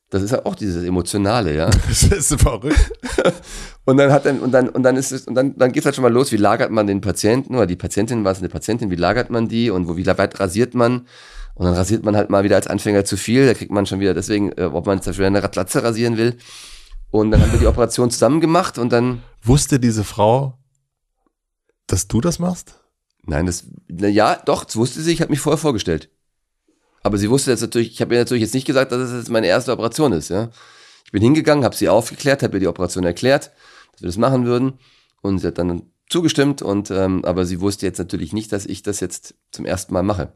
das 0.09 0.23
ist 0.23 0.31
ja 0.31 0.45
auch 0.45 0.55
dieses 0.55 0.83
Emotionale, 0.83 1.55
ja. 1.55 1.69
Das 1.87 2.03
ist 2.03 2.41
verrückt. 2.41 2.91
und 3.85 3.97
dann 3.97 4.11
hat 4.11 4.25
dann, 4.25 4.39
und 4.39 4.51
dann, 4.51 4.69
und 4.69 4.81
dann 4.81 4.95
ist 4.95 5.11
es, 5.11 5.27
und 5.27 5.35
dann, 5.35 5.55
dann 5.55 5.71
geht's 5.71 5.85
halt 5.85 5.95
schon 5.95 6.03
mal 6.03 6.11
los, 6.11 6.31
wie 6.31 6.37
lagert 6.37 6.71
man 6.71 6.87
den 6.87 7.01
Patienten 7.01 7.55
oder 7.55 7.67
die 7.67 7.75
Patientin, 7.75 8.23
was 8.23 8.37
ist 8.37 8.43
eine 8.43 8.49
Patientin, 8.49 8.89
wie 8.89 8.95
lagert 8.95 9.29
man 9.29 9.47
die 9.47 9.69
und 9.69 9.87
wo, 9.87 9.97
wie 9.97 10.07
weit 10.07 10.39
rasiert 10.39 10.73
man? 10.73 11.07
Und 11.59 11.65
dann 11.65 11.73
rasiert 11.73 12.05
man 12.05 12.15
halt 12.15 12.29
mal 12.29 12.45
wieder 12.45 12.55
als 12.55 12.67
Anfänger 12.67 13.03
zu 13.03 13.17
viel, 13.17 13.45
da 13.45 13.53
kriegt 13.53 13.69
man 13.69 13.85
schon 13.85 13.99
wieder 13.99 14.13
deswegen, 14.13 14.53
äh, 14.53 14.69
ob 14.71 14.85
man 14.85 15.01
zum 15.01 15.09
Beispiel 15.09 15.25
eine 15.25 15.43
Ratlatze 15.43 15.83
rasieren 15.83 16.15
will. 16.15 16.37
Und 17.11 17.31
dann 17.31 17.41
haben 17.41 17.51
wir 17.51 17.59
die 17.59 17.67
Operation 17.67 18.09
zusammen 18.09 18.39
gemacht 18.39 18.77
und 18.77 18.93
dann. 18.93 19.23
Wusste 19.43 19.77
diese 19.77 20.05
Frau, 20.05 20.57
dass 21.85 22.07
du 22.07 22.21
das 22.21 22.39
machst? 22.39 22.79
Nein, 23.23 23.45
das, 23.45 23.65
na 23.89 24.07
ja, 24.07 24.37
doch, 24.45 24.63
das 24.63 24.77
wusste 24.77 25.01
sie, 25.01 25.11
ich 25.11 25.19
habe 25.19 25.31
mich 25.31 25.41
vorher 25.41 25.57
vorgestellt. 25.57 26.09
Aber 27.03 27.17
sie 27.17 27.29
wusste 27.29 27.51
jetzt 27.51 27.59
natürlich, 27.59 27.91
ich 27.91 27.99
habe 27.99 28.13
ihr 28.13 28.21
natürlich 28.21 28.43
jetzt 28.43 28.53
nicht 28.53 28.65
gesagt, 28.65 28.93
dass 28.93 29.01
es 29.01 29.11
jetzt 29.11 29.29
meine 29.29 29.47
erste 29.47 29.73
Operation 29.73 30.13
ist, 30.13 30.29
ja. 30.29 30.51
Ich 31.03 31.11
bin 31.11 31.21
hingegangen, 31.21 31.65
habe 31.65 31.75
sie 31.75 31.89
aufgeklärt, 31.89 32.41
habe 32.41 32.55
ihr 32.55 32.61
die 32.61 32.67
Operation 32.67 33.03
erklärt, 33.03 33.51
dass 33.91 34.01
wir 34.01 34.07
das 34.07 34.17
machen 34.17 34.45
würden. 34.45 34.79
Und 35.21 35.39
sie 35.39 35.47
hat 35.47 35.57
dann 35.57 35.91
zugestimmt 36.07 36.61
und 36.61 36.89
ähm, 36.89 37.25
aber 37.25 37.43
sie 37.43 37.59
wusste 37.59 37.85
jetzt 37.85 37.97
natürlich 37.97 38.31
nicht, 38.31 38.53
dass 38.53 38.65
ich 38.65 38.81
das 38.81 39.01
jetzt 39.01 39.35
zum 39.51 39.65
ersten 39.65 39.93
Mal 39.93 40.03
mache. 40.03 40.31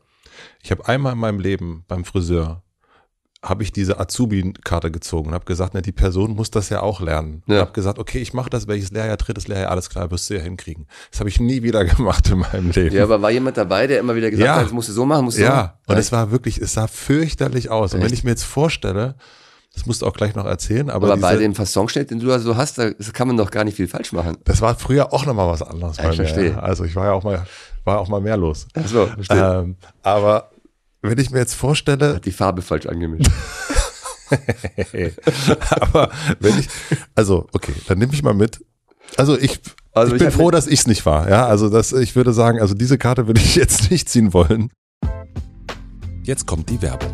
Ich 0.61 0.71
habe 0.71 0.88
einmal 0.88 1.13
in 1.13 1.19
meinem 1.19 1.39
Leben 1.39 1.86
beim 1.88 2.05
Friseur 2.05 2.63
habe 3.43 3.61
ich 3.61 3.73
diese 3.73 3.99
Azubi-Karte 3.99 4.89
gezogen 4.89 5.29
und 5.29 5.34
habe 5.34 5.43
gesagt, 5.43 5.73
ne, 5.73 5.81
die 5.81 5.91
Person 5.91 6.31
muss 6.31 6.49
das 6.49 6.69
ja 6.69 6.81
auch 6.81 7.01
lernen. 7.01 7.43
Ja. 7.45 7.59
habe 7.59 7.73
gesagt, 7.73 7.99
okay, 7.99 8.19
ich 8.19 8.34
mache 8.34 8.49
das, 8.49 8.67
welches 8.67 8.91
Lehrjahr, 8.91 9.17
drittes 9.17 9.49
Lehrjahr, 9.49 9.69
alles 9.69 9.89
klar, 9.89 10.09
wirst 10.11 10.29
du 10.29 10.36
ja 10.36 10.39
hinkriegen. 10.39 10.88
Das 11.11 11.19
habe 11.19 11.29
ich 11.29 11.41
nie 11.41 11.61
wieder 11.61 11.84
gemacht 11.86 12.29
in 12.29 12.39
meinem 12.39 12.71
Leben. 12.71 12.95
Ja, 12.95 13.03
aber 13.03 13.21
war 13.21 13.31
jemand 13.31 13.57
dabei, 13.57 13.86
der 13.86 13.99
immer 13.99 14.15
wieder 14.15 14.31
gesagt 14.31 14.47
ja. 14.47 14.55
hat, 14.55 14.65
das 14.65 14.71
musst 14.71 14.88
du 14.88 14.93
so 14.93 15.05
machen, 15.05 15.25
musst 15.25 15.38
du 15.38 15.41
ja. 15.41 15.47
so 15.47 15.55
machen? 15.55 15.71
Ja, 15.88 15.93
und 15.93 15.99
es 15.99 16.11
war 16.13 16.31
wirklich, 16.31 16.57
es 16.57 16.73
sah 16.73 16.88
fürchterlich 16.88 17.69
aus. 17.69 17.91
Echt? 17.91 17.95
Und 17.95 18.05
wenn 18.05 18.13
ich 18.13 18.23
mir 18.23 18.29
jetzt 18.29 18.43
vorstelle, 18.43 19.15
das 19.73 19.88
musst 19.88 20.03
du 20.03 20.05
auch 20.05 20.13
gleich 20.13 20.36
noch 20.36 20.45
erzählen. 20.45 20.89
Aber, 20.89 21.11
aber 21.11 21.19
bei 21.19 21.36
dem 21.36 21.55
Fassonschnitt, 21.55 22.11
den 22.11 22.19
du 22.19 22.27
da 22.27 22.39
so 22.39 22.55
hast, 22.55 22.77
da 22.77 22.91
kann 23.11 23.27
man 23.27 23.38
doch 23.38 23.51
gar 23.51 23.63
nicht 23.63 23.75
viel 23.75 23.88
falsch 23.88 24.13
machen. 24.13 24.38
Das 24.45 24.61
war 24.61 24.75
früher 24.75 25.11
auch 25.11 25.25
nochmal 25.25 25.49
was 25.49 25.63
anderes. 25.63 25.97
Ich 25.97 26.15
verstehe. 26.15 26.61
Also 26.61 26.86
ich 26.86 26.95
war 26.95 27.07
ja 27.07 27.11
auch 27.13 27.23
mal, 27.23 27.45
war 27.84 27.99
auch 27.99 28.07
mal 28.07 28.21
mehr 28.21 28.38
los. 28.38 28.67
Ach 28.73 28.88
so, 28.88 29.07
verstehe. 29.07 29.59
Ähm, 29.61 29.75
aber 30.01 30.51
wenn 31.01 31.17
ich 31.17 31.31
mir 31.31 31.39
jetzt 31.39 31.53
vorstelle. 31.53 32.15
Hat 32.15 32.25
die 32.25 32.31
Farbe 32.31 32.61
falsch 32.61 32.86
angemischt. 32.86 33.29
Aber 35.69 36.09
wenn 36.39 36.59
ich, 36.59 36.67
also 37.13 37.47
okay, 37.51 37.73
dann 37.88 37.99
nehme 37.99 38.13
ich 38.13 38.23
mal 38.23 38.34
mit. 38.34 38.63
Also 39.17 39.38
ich, 39.38 39.59
also 39.91 40.15
ich 40.15 40.21
bin 40.21 40.31
froh, 40.31 40.49
dass 40.49 40.65
ich 40.65 40.79
es 40.79 40.88
nicht 40.88 41.05
war. 41.05 41.29
Ja, 41.29 41.45
also 41.45 41.69
das, 41.69 41.91
ich 41.93 42.15
würde 42.15 42.34
sagen, 42.34 42.59
also 42.59 42.73
diese 42.73 42.97
Karte 42.97 43.27
würde 43.27 43.41
ich 43.41 43.55
jetzt 43.55 43.91
nicht 43.91 44.09
ziehen 44.09 44.34
wollen. 44.34 44.71
Jetzt 46.23 46.47
kommt 46.47 46.69
die 46.69 46.81
Werbung. 46.81 47.13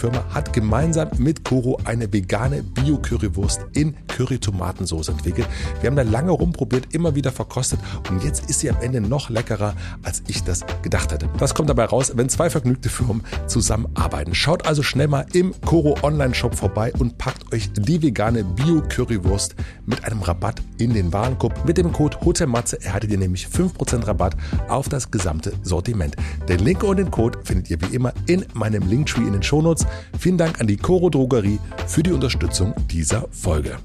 Firma, 0.01 0.25
hat 0.33 0.51
gemeinsam 0.51 1.09
mit 1.19 1.43
Koro 1.43 1.79
eine 1.85 2.11
vegane 2.11 2.63
Bio-Currywurst 2.63 3.67
in 3.73 3.95
Curry-Tomatensauce 4.07 5.09
entwickelt. 5.09 5.47
Wir 5.79 5.91
haben 5.91 5.95
da 5.95 6.01
lange 6.01 6.31
rumprobiert, 6.31 6.95
immer 6.95 7.13
wieder 7.13 7.31
verkostet 7.31 7.79
und 8.09 8.23
jetzt 8.23 8.49
ist 8.49 8.61
sie 8.61 8.71
am 8.71 8.81
Ende 8.81 8.99
noch 8.99 9.29
leckerer, 9.29 9.75
als 10.01 10.23
ich 10.25 10.43
das 10.43 10.65
gedacht 10.81 11.11
hätte. 11.11 11.29
Was 11.37 11.53
kommt 11.53 11.69
dabei 11.69 11.85
raus, 11.85 12.13
wenn 12.15 12.29
zwei 12.29 12.49
vergnügte 12.49 12.89
Firmen 12.89 13.21
zusammenarbeiten? 13.45 14.33
Schaut 14.33 14.65
also 14.65 14.81
schnell 14.81 15.07
mal 15.07 15.27
im 15.33 15.53
Koro 15.61 15.95
Online-Shop 16.01 16.55
vorbei 16.55 16.91
und 16.97 17.19
packt 17.19 17.53
euch 17.53 17.71
die 17.71 18.01
vegane 18.01 18.43
Bio-Currywurst 18.43 19.53
mit 19.85 20.03
einem 20.03 20.23
Rabatt 20.23 20.63
in 20.79 20.95
den 20.95 21.13
Warenkorb. 21.13 21.63
Mit 21.63 21.77
dem 21.77 21.93
Code 21.93 22.17
HOTELMATZE 22.21 22.81
erhaltet 22.81 23.11
ihr 23.11 23.19
nämlich 23.19 23.45
5% 23.45 24.07
Rabatt 24.07 24.35
auf 24.67 24.89
das 24.89 25.11
gesamte 25.11 25.53
Sortiment. 25.61 26.15
Den 26.49 26.57
Link 26.59 26.83
und 26.83 26.97
den 26.97 27.11
Code 27.11 27.37
findet 27.43 27.69
ihr 27.69 27.79
wie 27.81 27.93
immer 27.93 28.13
in 28.25 28.43
meinem 28.55 28.89
Linktree 28.89 29.21
in 29.21 29.33
den 29.33 29.43
Shownotes. 29.43 29.85
Vielen 30.19 30.37
Dank 30.37 30.59
an 30.59 30.67
die 30.67 30.77
Coro 30.77 31.09
Drogerie 31.09 31.59
für 31.87 32.03
die 32.03 32.11
Unterstützung 32.11 32.73
dieser 32.89 33.27
Folge. 33.31 33.77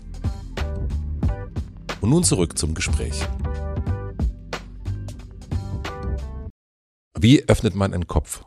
Und 2.01 2.11
nun 2.11 2.25
zurück 2.25 2.59
zum 2.59 2.75
Gespräch. 2.75 3.27
Wie 7.19 7.49
öffnet 7.49 7.75
man 7.75 7.95
einen 7.95 8.07
Kopf? 8.07 8.45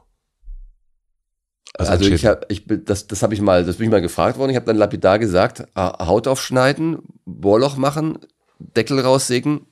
Also, 1.78 1.92
also 1.92 2.10
ich 2.10 2.26
habe, 2.26 2.46
ich 2.50 2.66
das, 2.68 3.08
das 3.08 3.24
habe 3.24 3.34
ich 3.34 3.42
mal, 3.42 3.64
das 3.66 3.78
bin 3.78 3.86
ich 3.86 3.92
mal 3.92 4.02
gefragt 4.02 4.38
worden. 4.38 4.52
Ich 4.52 4.56
habe 4.56 4.66
dann 4.66 4.76
lapidar 4.76 5.20
gesagt: 5.20 5.66
Haut 5.76 6.28
aufschneiden, 6.28 7.00
Bohrloch 7.26 7.78
machen, 7.78 8.20
Deckel 8.60 9.00
raussägen, 9.00 9.66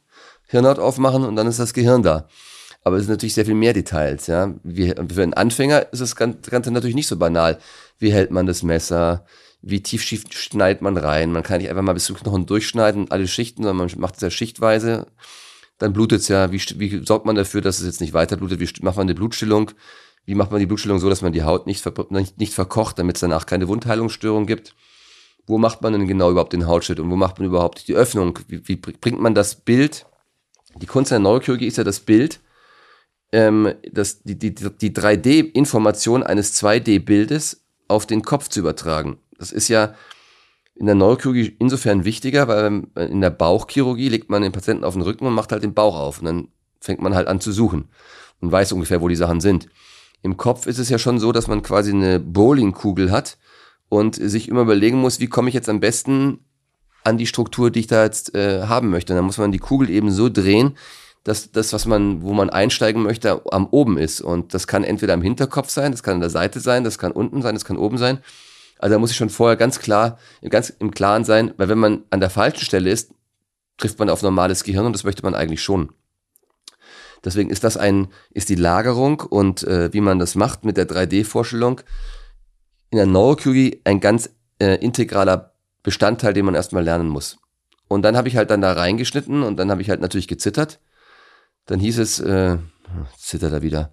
Hirnhaut 0.48 0.80
aufmachen 0.80 1.24
und 1.24 1.36
dann 1.36 1.48
ist 1.48 1.60
das 1.60 1.74
Gehirn 1.74 2.04
da. 2.04 2.28
Aber 2.88 2.96
es 2.96 3.04
sind 3.04 3.12
natürlich 3.12 3.34
sehr 3.34 3.46
viel 3.46 3.54
mehr 3.54 3.74
Details, 3.74 4.28
ja. 4.28 4.54
Wie, 4.64 4.88
für 4.88 5.22
einen 5.22 5.34
Anfänger 5.34 5.92
ist 5.92 6.00
das 6.00 6.16
Ganze 6.16 6.72
natürlich 6.72 6.96
nicht 6.96 7.08
so 7.08 7.18
banal. 7.18 7.60
Wie 8.00 8.14
hält 8.14 8.32
man 8.32 8.46
das 8.46 8.64
Messer? 8.64 9.26
Wie 9.62 9.84
tief 9.84 10.04
schneidet 10.04 10.82
man 10.82 10.96
rein? 10.96 11.34
Man 11.34 11.44
kann 11.44 11.60
nicht 11.60 11.70
einfach 11.70 11.82
mal 11.82 11.92
bis 11.92 12.06
zum 12.06 12.16
Knochen 12.16 12.46
durchschneiden, 12.46 13.12
alle 13.12 13.28
Schichten, 13.28 13.64
sondern 13.64 13.76
man 13.76 14.00
macht 14.00 14.16
es 14.16 14.22
ja 14.22 14.30
schichtweise. 14.30 15.08
Dann 15.80 15.92
blutet 15.92 16.22
es 16.22 16.30
ja. 16.30 16.50
Wie, 16.54 16.62
wie 16.78 17.06
sorgt 17.06 17.26
man 17.26 17.36
dafür, 17.36 17.60
dass 17.60 17.82
es 17.82 17.86
jetzt 17.86 18.00
nicht 18.00 18.14
weiter 18.14 18.38
blutet? 18.38 18.62
Wie 18.62 18.86
macht 18.86 18.96
man 18.96 19.06
eine 19.06 19.16
Blutstillung? 19.16 19.72
Wie 20.24 20.36
macht 20.36 20.52
man 20.52 20.62
die 20.62 20.66
Blutstillung 20.66 21.00
so, 21.00 21.10
dass 21.10 21.22
man 21.22 21.34
die 21.34 21.44
Haut 21.44 21.68
nicht, 21.68 21.82
ver 21.82 21.94
nicht, 22.12 22.38
nicht 22.38 22.54
verkocht, 22.54 22.98
damit 23.00 23.18
es 23.18 23.20
danach 23.20 23.48
keine 23.48 23.68
Wundheilungsstörung 23.68 24.46
gibt? 24.46 24.76
Wo 25.46 25.58
macht 25.58 25.82
man 25.82 25.92
denn 25.92 26.08
genau 26.08 26.32
überhaupt 26.32 26.54
den 26.54 26.68
Hautschnitt 26.68 27.02
und 27.02 27.12
wo 27.12 27.18
macht 27.18 27.40
man 27.40 27.50
überhaupt 27.50 27.90
die 27.90 27.96
Öffnung? 27.96 28.40
Wie, 28.48 28.66
wie 28.66 28.78
bringt 28.78 29.20
man 29.20 29.36
das 29.36 29.56
Bild? 29.56 30.06
Die 30.82 30.86
Kunst 30.86 31.12
der 31.12 31.20
Neurochirurgie 31.20 31.68
ist 31.68 31.78
ja 31.78 31.84
das 31.84 32.00
Bild 32.00 32.40
ähm, 33.32 33.74
das, 33.92 34.24
die, 34.24 34.38
die, 34.38 34.54
die 34.54 34.94
3D-Information 34.94 36.24
eines 36.24 36.62
2D-Bildes 36.62 37.66
auf 37.88 38.06
den 38.06 38.22
Kopf 38.22 38.50
zu 38.50 38.60
übertragen. 38.60 39.18
Das 39.38 39.52
ist 39.52 39.68
ja 39.68 39.94
in 40.76 40.86
der 40.86 40.96
Neurochirurgie 40.96 41.56
insofern 41.60 42.06
wichtiger, 42.06 42.48
weil 42.48 42.84
in 42.96 43.22
der 43.22 43.30
Bauchchirurgie 43.30 44.10
legt 44.10 44.30
man 44.30 44.44
den 44.44 44.52
Patienten 44.52 44.84
auf 44.84 44.94
den 44.94 45.02
Rücken 45.02 45.26
und 45.26 45.34
macht 45.34 45.52
halt 45.52 45.64
den 45.64 45.74
Bauch 45.74 45.96
auf. 45.96 46.20
Und 46.20 46.26
dann 46.26 46.48
fängt 46.80 47.02
man 47.02 47.16
halt 47.16 47.28
an 47.28 47.42
zu 47.42 47.52
suchen 47.52 47.90
und 48.42 48.52
weiß 48.52 48.72
ungefähr, 48.74 49.02
wo 49.02 49.08
die 49.08 49.16
Sachen 49.16 49.42
sind. 49.42 49.68
Im 50.22 50.38
Kopf 50.38 50.68
ist 50.68 50.78
es 50.78 50.90
ja 50.90 51.00
schon 51.00 51.20
so, 51.20 51.32
dass 51.32 51.48
man 51.48 51.64
quasi 51.64 51.92
eine 51.92 52.20
Bowlingkugel 52.20 53.12
hat 53.12 53.38
und 53.90 54.16
sich 54.16 54.50
immer 54.50 54.62
überlegen 54.62 55.00
muss, 55.00 55.20
wie 55.20 55.28
komme 55.28 55.50
ich 55.50 55.56
jetzt 55.56 55.70
am 55.70 55.80
besten 55.80 56.40
an 57.04 57.18
die 57.18 57.28
Struktur, 57.28 57.72
die 57.72 57.80
ich 57.82 57.88
da 57.88 58.04
jetzt 58.04 58.36
äh, 58.36 58.64
haben 58.64 58.90
möchte. 58.90 59.14
Und 59.14 59.18
dann 59.18 59.26
muss 59.26 59.38
man 59.38 59.52
die 59.52 59.60
Kugel 59.60 59.90
eben 59.90 60.12
so 60.12 60.30
drehen, 60.30 60.78
dass 61.28 61.52
das, 61.52 61.74
was 61.74 61.86
man, 61.86 62.22
wo 62.22 62.32
man 62.32 62.50
einsteigen 62.50 63.04
möchte, 63.04 63.42
am 63.52 63.68
oben 63.68 63.98
ist. 63.98 64.22
Und 64.22 64.54
das 64.54 64.66
kann 64.66 64.86
entweder 64.86 65.14
am 65.14 65.22
Hinterkopf 65.22 65.70
sein, 65.70 65.92
das 65.92 66.02
kann 66.02 66.16
an 66.16 66.20
der 66.22 66.30
Seite 66.30 66.62
sein, 66.62 66.86
das 66.86 66.98
kann 66.98 67.12
unten 67.12 67.42
sein, 67.42 67.54
das 67.54 67.66
kann 67.66 67.78
oben 67.78 67.98
sein. 67.98 68.20
Also 68.80 68.96
da 68.96 69.00
muss 69.00 69.12
ich 69.12 69.18
schon 69.18 69.30
vorher 69.30 69.58
ganz 69.58 69.80
klar, 69.80 70.20
ganz 70.50 70.70
im 70.70 70.92
Klaren 70.92 71.26
sein, 71.26 71.54
weil 71.58 71.68
wenn 71.68 71.80
man 71.80 72.04
an 72.12 72.22
der 72.22 72.30
falschen 72.30 72.64
Stelle 72.64 72.90
ist, 72.90 73.12
trifft 73.76 74.00
man 74.00 74.10
auf 74.10 74.22
normales 74.22 74.64
Gehirn 74.64 74.86
und 74.86 74.94
das 74.94 75.04
möchte 75.04 75.22
man 75.22 75.36
eigentlich 75.36 75.62
schon. 75.62 75.90
Deswegen 77.26 77.50
ist 77.50 77.66
das 77.66 77.76
ein, 77.76 78.08
ist 78.32 78.48
die 78.48 78.56
Lagerung 78.56 79.20
und 79.20 79.64
äh, 79.64 79.92
wie 79.92 80.00
man 80.00 80.20
das 80.20 80.36
macht 80.36 80.64
mit 80.64 80.78
der 80.78 80.88
3D-Vorstellung 80.88 81.82
in 82.90 83.00
der 83.00 83.06
Neurochirurgie 83.06 83.82
ein 83.84 84.00
ganz 84.00 84.30
äh, 84.60 84.76
integraler 84.76 85.52
Bestandteil, 85.84 86.32
den 86.32 86.46
man 86.46 86.56
erstmal 86.56 86.86
lernen 86.86 87.10
muss. 87.10 87.38
Und 87.90 88.04
dann 88.04 88.16
habe 88.16 88.30
ich 88.30 88.38
halt 88.38 88.50
dann 88.50 88.62
da 88.62 88.72
reingeschnitten 88.72 89.44
und 89.44 89.58
dann 89.58 89.70
habe 89.72 89.82
ich 89.82 89.90
halt 89.90 90.00
natürlich 90.00 90.30
gezittert 90.30 90.80
dann 91.68 91.80
hieß 91.80 92.00
es, 92.00 92.20
äh, 92.20 92.58
zittert 93.18 93.54
er 93.54 93.62
wieder. 93.62 93.92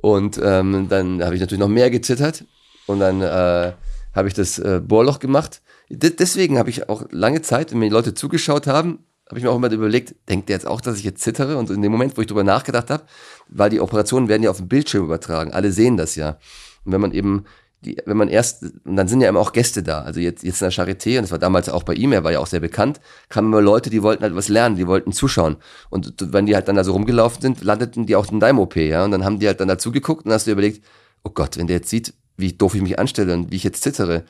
Und 0.00 0.40
ähm, 0.42 0.88
dann 0.88 1.22
habe 1.22 1.34
ich 1.34 1.40
natürlich 1.40 1.60
noch 1.60 1.68
mehr 1.68 1.90
gezittert 1.90 2.44
und 2.86 3.00
dann 3.00 3.20
äh, 3.20 3.72
habe 4.14 4.28
ich 4.28 4.34
das 4.34 4.58
äh, 4.58 4.80
Bohrloch 4.82 5.18
gemacht. 5.18 5.60
D 5.90 6.10
deswegen 6.10 6.58
habe 6.58 6.70
ich 6.70 6.88
auch 6.88 7.04
lange 7.10 7.42
Zeit, 7.42 7.72
wenn 7.72 7.78
mir 7.78 7.86
die 7.86 7.94
Leute 7.94 8.14
zugeschaut 8.14 8.66
haben, 8.66 9.04
habe 9.28 9.38
ich 9.38 9.44
mir 9.44 9.50
auch 9.50 9.56
immer 9.56 9.70
überlegt, 9.70 10.14
denkt 10.28 10.48
der 10.48 10.56
jetzt 10.56 10.66
auch, 10.66 10.80
dass 10.80 10.98
ich 10.98 11.04
jetzt 11.04 11.22
zittere? 11.22 11.58
Und 11.58 11.70
in 11.70 11.82
dem 11.82 11.92
Moment, 11.92 12.16
wo 12.16 12.20
ich 12.20 12.26
drüber 12.26 12.44
nachgedacht 12.44 12.90
habe, 12.90 13.04
weil 13.48 13.70
die 13.70 13.80
Operationen 13.80 14.28
werden 14.28 14.42
ja 14.42 14.50
auf 14.50 14.56
dem 14.56 14.68
Bildschirm 14.68 15.04
übertragen, 15.04 15.52
alle 15.52 15.72
sehen 15.72 15.96
das 15.96 16.14
ja. 16.14 16.38
Und 16.84 16.92
wenn 16.92 17.00
man 17.00 17.12
eben 17.12 17.44
die, 17.80 17.96
wenn 18.06 18.16
man 18.16 18.28
erst, 18.28 18.64
und 18.84 18.96
dann 18.96 19.06
sind 19.06 19.20
ja 19.20 19.28
immer 19.28 19.40
auch 19.40 19.52
Gäste 19.52 19.82
da, 19.82 20.00
also 20.02 20.18
jetzt, 20.18 20.42
jetzt 20.42 20.60
in 20.62 20.68
der 20.68 20.72
Charité, 20.72 21.16
und 21.18 21.22
das 21.22 21.30
war 21.30 21.38
damals 21.38 21.68
auch 21.68 21.84
bei 21.84 21.94
ihm, 21.94 22.12
er 22.12 22.24
war 22.24 22.32
ja 22.32 22.40
auch 22.40 22.46
sehr 22.46 22.60
bekannt, 22.60 23.00
kamen 23.28 23.48
immer 23.48 23.60
Leute, 23.60 23.88
die 23.88 24.02
wollten 24.02 24.22
halt 24.22 24.34
was 24.34 24.48
lernen, 24.48 24.76
die 24.76 24.86
wollten 24.86 25.12
zuschauen. 25.12 25.56
Und 25.88 26.14
wenn 26.32 26.46
die 26.46 26.54
halt 26.54 26.66
dann 26.66 26.76
da 26.76 26.82
so 26.82 26.92
rumgelaufen 26.92 27.40
sind, 27.40 27.62
landeten 27.62 28.06
die 28.06 28.16
auch 28.16 28.30
in 28.32 28.40
deinem 28.40 28.58
OP, 28.58 28.76
ja, 28.76 29.04
und 29.04 29.12
dann 29.12 29.24
haben 29.24 29.38
die 29.38 29.46
halt 29.46 29.60
dann 29.60 29.68
dazu 29.68 29.92
geguckt 29.92 30.26
und 30.26 30.32
hast 30.32 30.46
du 30.46 30.50
überlegt, 30.50 30.84
oh 31.22 31.30
Gott, 31.30 31.56
wenn 31.56 31.68
der 31.68 31.76
jetzt 31.76 31.90
sieht, 31.90 32.14
wie 32.36 32.52
doof 32.52 32.74
ich 32.74 32.82
mich 32.82 32.98
anstelle 32.98 33.32
und 33.34 33.52
wie 33.52 33.56
ich 33.56 33.64
jetzt 33.64 33.82
zittere. 33.82 34.24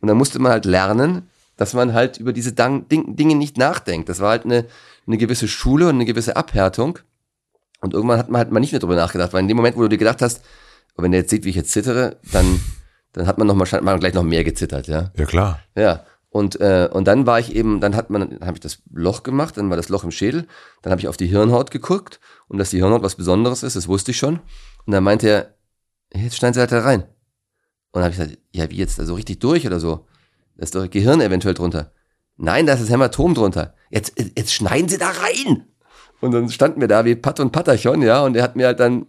Und 0.00 0.08
dann 0.08 0.16
musste 0.16 0.38
man 0.38 0.52
halt 0.52 0.64
lernen, 0.64 1.28
dass 1.56 1.74
man 1.74 1.92
halt 1.92 2.18
über 2.18 2.32
diese 2.32 2.52
Dinge 2.52 3.34
nicht 3.34 3.58
nachdenkt. 3.58 4.08
Das 4.08 4.20
war 4.20 4.30
halt 4.30 4.44
eine, 4.44 4.64
eine 5.06 5.18
gewisse 5.18 5.48
Schule 5.48 5.88
und 5.88 5.96
eine 5.96 6.04
gewisse 6.04 6.36
Abhärtung. 6.36 7.00
Und 7.80 7.94
irgendwann 7.94 8.18
hat 8.18 8.28
man 8.28 8.38
halt 8.38 8.52
mal 8.52 8.60
nicht 8.60 8.72
mehr 8.72 8.80
drüber 8.80 8.96
nachgedacht, 8.96 9.32
weil 9.32 9.42
in 9.42 9.48
dem 9.48 9.56
Moment, 9.56 9.76
wo 9.76 9.82
du 9.82 9.88
dir 9.88 9.98
gedacht 9.98 10.22
hast, 10.22 10.42
wenn 10.96 11.12
der 11.12 11.22
jetzt 11.22 11.30
sieht, 11.30 11.44
wie 11.44 11.50
ich 11.50 11.56
jetzt 11.56 11.70
zittere, 11.70 12.16
dann 12.32 12.60
dann 13.12 13.26
hat 13.26 13.38
man 13.38 13.46
noch 13.46 13.54
mal, 13.54 13.66
man 13.82 14.00
gleich 14.00 14.14
noch 14.14 14.22
mehr 14.22 14.44
gezittert, 14.44 14.86
ja. 14.86 15.10
Ja, 15.16 15.24
klar. 15.26 15.60
Ja. 15.74 16.04
Und, 16.30 16.60
äh, 16.60 16.88
und 16.92 17.06
dann 17.06 17.26
war 17.26 17.40
ich 17.40 17.54
eben, 17.54 17.80
dann 17.80 17.96
hat 17.96 18.10
man, 18.10 18.38
habe 18.40 18.54
ich 18.54 18.60
das 18.60 18.82
Loch 18.92 19.22
gemacht, 19.22 19.56
dann 19.56 19.70
war 19.70 19.76
das 19.76 19.88
Loch 19.88 20.04
im 20.04 20.10
Schädel, 20.10 20.46
dann 20.82 20.90
habe 20.90 21.00
ich 21.00 21.08
auf 21.08 21.16
die 21.16 21.26
Hirnhaut 21.26 21.70
geguckt 21.70 22.20
und 22.48 22.58
dass 22.58 22.70
die 22.70 22.78
Hirnhaut 22.78 23.02
was 23.02 23.14
Besonderes 23.14 23.62
ist, 23.62 23.76
das 23.76 23.88
wusste 23.88 24.10
ich 24.10 24.18
schon. 24.18 24.40
Und 24.84 24.92
dann 24.92 25.04
meinte 25.04 25.28
er, 25.28 25.54
jetzt 26.12 26.36
schneiden 26.36 26.54
Sie 26.54 26.60
halt 26.60 26.72
da 26.72 26.80
rein. 26.80 27.02
Und 27.02 27.08
dann 27.94 28.04
habe 28.04 28.12
ich 28.12 28.18
gesagt, 28.18 28.38
ja, 28.52 28.70
wie 28.70 28.76
jetzt, 28.76 28.98
da 28.98 29.04
so 29.04 29.14
richtig 29.14 29.40
durch 29.40 29.66
oder 29.66 29.80
so? 29.80 30.06
Da 30.56 30.64
ist 30.64 30.74
doch 30.74 30.88
Gehirn 30.90 31.20
eventuell 31.20 31.54
drunter. 31.54 31.92
Nein, 32.36 32.66
da 32.66 32.74
ist 32.74 32.82
das 32.82 32.90
Hämatom 32.90 33.34
drunter. 33.34 33.74
Jetzt, 33.90 34.14
jetzt 34.36 34.52
schneiden 34.52 34.88
Sie 34.88 34.98
da 34.98 35.08
rein. 35.08 35.66
Und 36.20 36.32
dann 36.32 36.48
standen 36.50 36.80
wir 36.80 36.88
da 36.88 37.04
wie 37.04 37.14
Pat 37.14 37.40
und 37.40 37.52
Patachon, 37.52 38.02
ja, 38.02 38.22
und 38.22 38.36
er 38.36 38.42
hat 38.42 38.56
mir 38.56 38.66
halt 38.66 38.80
dann 38.80 39.06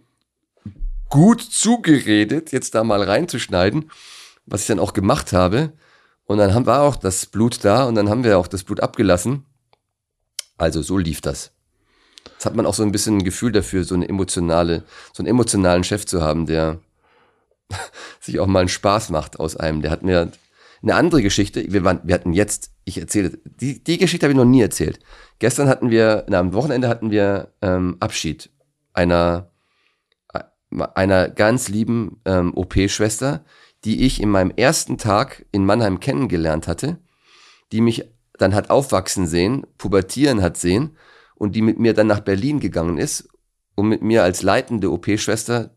gut 1.10 1.42
zugeredet, 1.42 2.52
jetzt 2.52 2.74
da 2.74 2.84
mal 2.84 3.02
reinzuschneiden, 3.02 3.90
was 4.46 4.62
ich 4.62 4.66
dann 4.68 4.78
auch 4.78 4.94
gemacht 4.94 5.32
habe. 5.32 5.72
Und 6.24 6.38
dann 6.38 6.54
haben, 6.54 6.66
war 6.66 6.82
auch 6.82 6.96
das 6.96 7.26
Blut 7.26 7.64
da 7.64 7.84
und 7.84 7.96
dann 7.96 8.08
haben 8.08 8.24
wir 8.24 8.38
auch 8.38 8.46
das 8.46 8.62
Blut 8.62 8.80
abgelassen. 8.80 9.44
Also 10.56 10.80
so 10.80 10.96
lief 10.96 11.20
das. 11.20 11.50
Jetzt 12.24 12.46
hat 12.46 12.54
man 12.54 12.66
auch 12.66 12.74
so 12.74 12.82
ein 12.82 12.92
bisschen 12.92 13.18
ein 13.18 13.24
Gefühl 13.24 13.50
dafür, 13.50 13.84
so 13.84 13.94
eine 13.94 14.08
emotionale, 14.08 14.84
so 15.12 15.22
einen 15.22 15.28
emotionalen 15.28 15.84
Chef 15.84 16.06
zu 16.06 16.22
haben, 16.22 16.46
der 16.46 16.78
sich 18.20 18.38
auch 18.38 18.46
mal 18.46 18.60
einen 18.60 18.68
Spaß 18.68 19.10
macht 19.10 19.40
aus 19.40 19.56
einem. 19.56 19.82
Der 19.82 19.90
hat 19.90 20.02
mir 20.02 20.30
eine 20.82 20.94
andere 20.94 21.22
Geschichte, 21.22 21.64
wir, 21.72 21.84
waren, 21.84 22.00
wir 22.04 22.14
hatten 22.14 22.32
jetzt, 22.32 22.70
ich 22.84 22.98
erzähle, 22.98 23.38
die, 23.44 23.82
die 23.82 23.98
Geschichte 23.98 24.24
habe 24.24 24.32
ich 24.32 24.38
noch 24.38 24.44
nie 24.44 24.62
erzählt. 24.62 25.00
Gestern 25.38 25.68
hatten 25.68 25.90
wir, 25.90 26.24
na, 26.28 26.38
am 26.38 26.52
Wochenende 26.52 26.88
hatten 26.88 27.10
wir 27.10 27.52
ähm, 27.60 27.96
Abschied 28.00 28.50
einer 28.92 29.50
einer 30.94 31.28
ganz 31.28 31.68
lieben 31.68 32.20
ähm, 32.24 32.52
OP-Schwester, 32.54 33.44
die 33.84 34.04
ich 34.04 34.20
in 34.20 34.28
meinem 34.30 34.52
ersten 34.54 34.98
Tag 34.98 35.46
in 35.52 35.64
Mannheim 35.64 36.00
kennengelernt 36.00 36.68
hatte, 36.68 36.98
die 37.72 37.80
mich 37.80 38.04
dann 38.34 38.54
hat 38.54 38.70
aufwachsen 38.70 39.26
sehen, 39.26 39.66
pubertieren 39.78 40.42
hat 40.42 40.56
sehen 40.56 40.96
und 41.34 41.54
die 41.54 41.62
mit 41.62 41.78
mir 41.78 41.94
dann 41.94 42.06
nach 42.06 42.20
Berlin 42.20 42.60
gegangen 42.60 42.98
ist, 42.98 43.28
um 43.74 43.88
mit 43.88 44.02
mir 44.02 44.22
als 44.22 44.42
leitende 44.42 44.90
OP-Schwester 44.90 45.74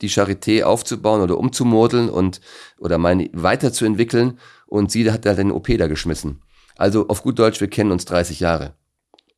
die 0.00 0.10
Charité 0.10 0.62
aufzubauen 0.62 1.22
oder 1.22 1.38
umzumodeln 1.38 2.08
und 2.08 2.40
oder 2.78 2.98
meine 2.98 3.28
weiterzuentwickeln 3.32 4.38
und 4.66 4.92
sie 4.92 5.10
hat 5.10 5.26
da 5.26 5.34
den 5.34 5.50
OP 5.50 5.66
da 5.76 5.88
geschmissen. 5.88 6.42
Also 6.76 7.08
auf 7.08 7.22
gut 7.22 7.38
Deutsch, 7.38 7.60
wir 7.60 7.68
kennen 7.68 7.90
uns 7.90 8.04
30 8.04 8.38
Jahre. 8.38 8.74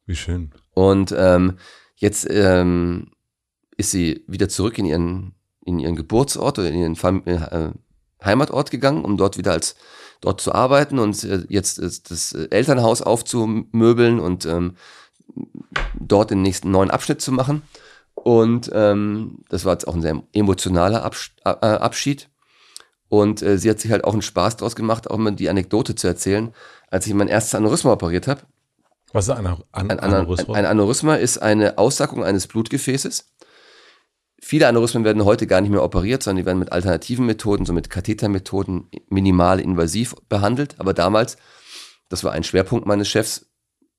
Wie 0.04 0.16
schön. 0.16 0.50
Und 0.74 1.14
ähm, 1.16 1.56
jetzt 1.96 2.26
ähm, 2.28 3.12
ist 3.80 3.90
sie 3.90 4.24
wieder 4.26 4.48
zurück 4.48 4.78
in 4.78 4.84
ihren 4.84 5.34
in 5.64 5.78
ihren 5.78 5.96
Geburtsort 5.96 6.58
oder 6.58 6.68
in 6.68 6.80
ihren 6.80 6.96
Fam 6.96 7.22
äh, 7.26 7.70
Heimatort 8.24 8.70
gegangen, 8.70 9.04
um 9.04 9.16
dort 9.16 9.36
wieder 9.38 9.52
als 9.52 9.74
dort 10.20 10.40
zu 10.40 10.54
arbeiten 10.54 10.98
und 10.98 11.22
äh, 11.24 11.44
jetzt 11.48 11.78
das 12.10 12.32
Elternhaus 12.32 13.02
aufzumöbeln 13.02 14.20
und 14.20 14.46
ähm, 14.46 14.76
dort 15.98 16.30
den 16.30 16.42
nächsten 16.42 16.70
neuen 16.70 16.90
Abschnitt 16.90 17.20
zu 17.20 17.32
machen. 17.32 17.62
Und 18.14 18.70
ähm, 18.74 19.38
das 19.48 19.64
war 19.64 19.72
jetzt 19.72 19.88
auch 19.88 19.94
ein 19.94 20.02
sehr 20.02 20.22
emotionaler 20.32 21.04
Abs 21.04 21.30
äh, 21.44 21.50
Abschied. 21.50 22.28
Und 23.08 23.42
äh, 23.42 23.58
sie 23.58 23.70
hat 23.70 23.80
sich 23.80 23.90
halt 23.90 24.04
auch 24.04 24.12
einen 24.12 24.22
Spaß 24.22 24.58
draus 24.58 24.76
gemacht, 24.76 25.10
auch 25.10 25.16
mal 25.16 25.32
die 25.32 25.48
Anekdote 25.48 25.94
zu 25.94 26.06
erzählen, 26.06 26.52
als 26.90 27.06
ich 27.06 27.14
mein 27.14 27.28
erstes 27.28 27.54
Aneurysma 27.54 27.92
operiert 27.92 28.28
habe. 28.28 28.42
Was 29.12 29.26
ist 29.26 29.30
ein, 29.30 29.46
An 29.46 29.90
ein, 29.90 29.98
Aneurysma? 29.98 30.54
Ein 30.54 30.66
Aneurysma 30.66 31.14
ist 31.16 31.38
eine 31.38 31.78
Aussackung 31.78 32.22
eines 32.22 32.46
Blutgefäßes. 32.46 33.26
Viele 34.42 34.66
Aneurysmen 34.68 35.04
werden 35.04 35.24
heute 35.24 35.46
gar 35.46 35.60
nicht 35.60 35.70
mehr 35.70 35.84
operiert, 35.84 36.22
sondern 36.22 36.42
die 36.42 36.46
werden 36.46 36.58
mit 36.58 36.72
alternativen 36.72 37.26
Methoden, 37.26 37.66
so 37.66 37.74
mit 37.74 37.90
Kathetermethoden 37.90 38.88
minimal 39.08 39.60
invasiv 39.60 40.14
behandelt. 40.28 40.76
Aber 40.78 40.94
damals, 40.94 41.36
das 42.08 42.24
war 42.24 42.32
ein 42.32 42.42
Schwerpunkt 42.42 42.86
meines 42.86 43.08
Chefs, 43.08 43.50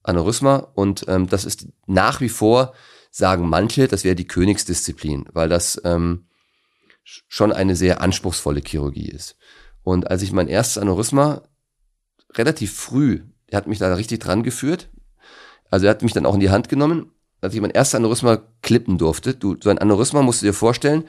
Aneurysma. 0.04 0.72
Und 0.74 1.06
ähm, 1.08 1.28
das 1.28 1.46
ist 1.46 1.68
nach 1.86 2.22
wie 2.22 2.30
vor, 2.30 2.74
sagen 3.12 3.48
manche, 3.48 3.88
das 3.88 4.04
wäre 4.04 4.16
die 4.16 4.28
Königsdisziplin, 4.28 5.26
weil 5.32 5.48
das 5.48 5.80
ähm, 5.84 6.26
schon 7.04 7.52
eine 7.52 7.76
sehr 7.76 8.02
anspruchsvolle 8.02 8.62
Chirurgie 8.66 9.10
ist. 9.10 9.38
Und 9.84 10.10
als 10.10 10.24
ich 10.24 10.32
mein 10.32 10.48
erstes 10.48 10.82
Aneurysma 10.82 11.44
relativ 12.34 12.74
früh, 12.74 13.22
er 13.48 13.58
hat 13.58 13.68
mich 13.68 13.80
da 13.80 13.94
richtig 13.94 14.20
dran 14.20 14.44
geführt, 14.44 14.90
also 15.70 15.86
er 15.86 15.92
hat 15.92 16.02
mich 16.02 16.14
dann 16.14 16.26
auch 16.26 16.34
in 16.34 16.40
die 16.40 16.50
Hand 16.50 16.70
genommen, 16.70 17.12
als 17.42 17.54
ich 17.54 17.62
mein 17.62 17.72
erstes 17.72 17.96
Aneurysma 17.96 18.42
klippen 18.62 18.98
durfte. 18.98 19.34
Du, 19.34 19.58
so 19.62 19.70
ein 19.70 19.80
Aneurysma 19.80 20.22
musst 20.22 20.42
du 20.42 20.46
dir 20.46 20.54
vorstellen, 20.54 21.04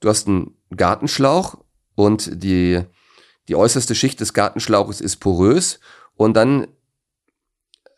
du 0.00 0.08
hast 0.08 0.28
einen 0.28 0.54
Gartenschlauch 0.74 1.58
und 1.94 2.42
die, 2.42 2.80
die 3.48 3.56
äußerste 3.56 3.94
Schicht 3.94 4.20
des 4.20 4.34
Gartenschlauches 4.34 5.00
ist 5.00 5.16
porös 5.16 5.80
und 6.16 6.34
dann 6.34 6.66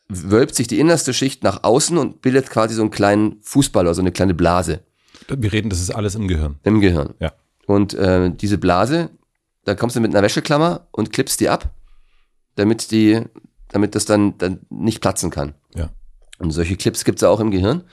wölbt 0.08 0.54
sich 0.54 0.68
die 0.68 0.78
innerste 0.78 1.12
Schicht 1.12 1.42
nach 1.42 1.64
außen 1.64 1.98
und 1.98 2.22
bildet 2.22 2.50
quasi 2.50 2.74
so 2.74 2.82
einen 2.82 2.90
kleinen 2.90 3.40
Fußball 3.42 3.84
oder 3.84 3.94
so 3.94 4.02
eine 4.02 4.12
kleine 4.12 4.34
Blase. 4.34 4.80
Wir 5.28 5.52
reden, 5.52 5.70
das 5.70 5.80
ist 5.80 5.90
alles 5.90 6.14
im 6.14 6.28
Gehirn. 6.28 6.56
Im 6.62 6.80
Gehirn. 6.80 7.14
Ja. 7.18 7.32
Und 7.66 7.94
äh, 7.94 8.30
diese 8.30 8.58
Blase, 8.58 9.10
da 9.64 9.74
kommst 9.74 9.96
du 9.96 10.00
mit 10.00 10.14
einer 10.14 10.22
Wäscheklammer 10.22 10.86
und 10.92 11.12
klippst 11.12 11.40
die 11.40 11.48
ab, 11.48 11.74
damit 12.56 12.90
die, 12.90 13.22
damit 13.68 13.94
das 13.94 14.04
dann, 14.04 14.36
dann 14.38 14.60
nicht 14.68 15.00
platzen 15.00 15.30
kann. 15.30 15.54
Ja. 15.74 15.90
Und 16.39 16.51
solche 16.51 16.76
Clips 16.76 17.05
gibt's 17.05 17.22
ja 17.22 17.28
auch 17.28 17.41
im 17.41 17.51
Gehirn. 17.51 17.85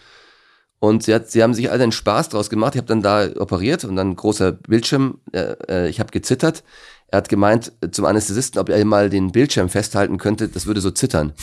Und 0.80 1.04
sie, 1.04 1.14
hat, 1.14 1.30
sie 1.30 1.44
haben 1.44 1.54
sich 1.54 1.70
all 1.70 1.80
einen 1.80 1.92
Spaß 1.92 2.30
draus 2.30 2.50
gemacht. 2.50 2.74
Ich 2.74 2.80
habe 2.80 2.88
dann 2.88 3.04
da 3.04 3.30
operiert 3.40 3.84
und 3.84 3.96
dann 3.96 4.16
großer 4.16 4.52
Bildschirm. 4.52 5.20
Äh, 5.32 5.56
äh 5.70 5.90
ich 5.90 6.00
habe 6.00 6.12
gezittert. 6.12 6.64
Er 7.08 7.18
hat 7.18 7.30
gemeint 7.30 7.74
zum 7.92 8.06
Anästhesisten, 8.06 8.60
ob 8.60 8.70
er 8.70 8.84
mal 8.84 9.10
den 9.10 9.32
Bildschirm 9.32 9.70
festhalten 9.70 10.18
könnte. 10.18 10.48
Das 10.48 10.66
würde 10.66 10.82
so 10.82 10.90
zittern. 10.90 11.34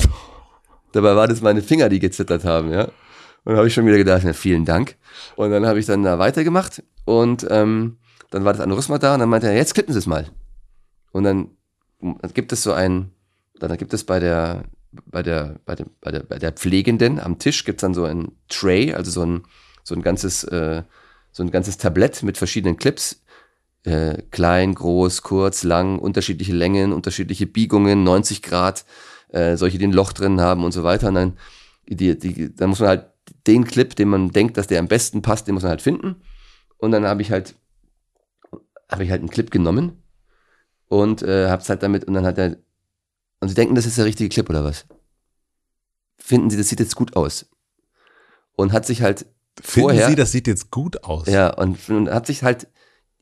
Dabei 0.93 1.15
war 1.15 1.29
das 1.29 1.41
meine 1.41 1.63
Finger, 1.63 1.89
die 1.89 2.01
gezittert 2.01 2.45
haben, 2.45 2.73
ja. 2.73 2.89
Und 3.45 3.57
habe 3.57 3.69
ich 3.69 3.75
schon 3.75 3.87
wieder 3.87 3.99
gedacht, 3.99 4.23
na, 4.25 4.33
vielen 4.33 4.65
Dank. 4.65 4.97
Und 5.37 5.51
dann 5.51 5.67
habe 5.67 5.79
ich 5.79 5.87
dann 5.87 6.03
da 6.03 6.19
weitergemacht 6.19 6.83
und 7.05 7.47
ähm, 7.49 7.99
dann 8.31 8.45
war 8.45 8.53
das 8.53 8.61
Aneurysma 8.61 8.99
da 8.99 9.15
und 9.15 9.21
dann 9.21 9.29
meinte 9.29 9.47
er, 9.47 9.55
jetzt 9.55 9.75
klippen 9.75 9.93
Sie 9.93 9.99
es 9.99 10.07
mal. 10.07 10.27
Und 11.13 11.25
dann, 11.25 11.51
dann 12.01 12.33
gibt 12.35 12.53
es 12.53 12.63
so 12.63 12.73
ein, 12.73 13.13
dann 13.59 13.77
gibt 13.77 13.95
es 13.95 14.05
bei 14.05 14.19
der 14.19 14.65
bei 14.93 15.22
der, 15.22 15.61
bei, 15.64 15.74
der, 15.74 15.86
bei, 16.01 16.11
der, 16.11 16.20
bei 16.20 16.39
der 16.39 16.53
Pflegenden 16.53 17.20
am 17.20 17.39
Tisch 17.39 17.64
gibt's 17.64 17.82
dann 17.82 17.95
so 17.95 18.05
ein 18.05 18.32
Tray, 18.49 18.95
also 18.95 19.11
so 19.11 19.24
ein, 19.24 19.45
so 19.84 19.95
ein 19.95 20.03
ganzes, 20.03 20.45
äh, 20.45 20.82
so 21.32 21.43
ein 21.43 21.51
ganzes 21.51 21.78
Tablett 21.78 22.22
mit 22.22 22.39
verschiedenen 22.39 22.76
Clips. 22.76 23.22
Äh, 23.84 24.22
klein, 24.30 24.74
groß, 24.74 25.22
kurz, 25.22 25.62
lang, 25.62 25.99
unterschiedliche 25.99 26.53
Längen, 26.53 26.93
unterschiedliche 26.93 27.47
Biegungen, 27.47 28.03
90 28.03 28.43
Grad, 28.43 28.84
äh, 29.28 29.57
solche, 29.57 29.78
die 29.78 29.86
ein 29.86 29.93
Loch 29.93 30.12
drin 30.12 30.41
haben 30.41 30.64
und 30.64 30.72
so 30.72 30.82
weiter. 30.82 31.09
Und 31.09 31.14
dann, 31.14 31.39
die, 31.86 32.18
die, 32.18 32.55
dann 32.55 32.70
muss 32.70 32.80
man 32.80 32.89
halt 32.89 33.07
den 33.47 33.64
Clip, 33.64 33.95
den 33.95 34.09
man 34.09 34.30
denkt, 34.30 34.57
dass 34.57 34.66
der 34.66 34.80
am 34.80 34.89
besten 34.89 35.22
passt, 35.22 35.47
den 35.47 35.55
muss 35.55 35.62
man 35.62 35.70
halt 35.70 35.82
finden. 35.82 36.16
Und 36.78 36.91
dann 36.93 37.07
habe 37.07 37.22
ich 37.22 37.30
halt, 37.30 37.55
habe 38.91 39.05
ich 39.05 39.11
halt 39.11 39.20
einen 39.20 39.30
Clip 39.30 39.51
genommen 39.51 40.03
und 40.89 41.22
äh, 41.22 41.49
hab's 41.49 41.68
halt 41.68 41.82
damit, 41.82 42.05
und 42.05 42.14
dann 42.14 42.26
hat 42.26 42.39
er 42.39 42.57
und 43.41 43.49
Sie 43.49 43.55
denken, 43.55 43.74
das 43.74 43.86
ist 43.86 43.99
der 43.99 44.05
richtige 44.05 44.28
Clip 44.28 44.49
oder 44.49 44.64
was? 44.64 44.86
Finden 46.16 46.51
Sie, 46.51 46.57
das 46.57 46.68
sieht 46.68 46.80
jetzt 46.80 46.97
gut 46.97 47.16
aus. 47.16 47.47
Und 48.55 48.72
hat 48.72 48.86
sich 48.86 49.03
halt 49.03 49.26
Finden 49.61 49.91
vorher, 49.91 50.09
Sie, 50.09 50.16
das 50.16 50.32
sieht 50.32 50.47
jetzt 50.47 50.70
gut 50.70 51.05
aus? 51.05 51.26
Ja, 51.26 51.55
und, 51.55 51.89
und 51.89 52.11
hat 52.11 52.26
sich 52.26 52.43
halt, 52.43 52.68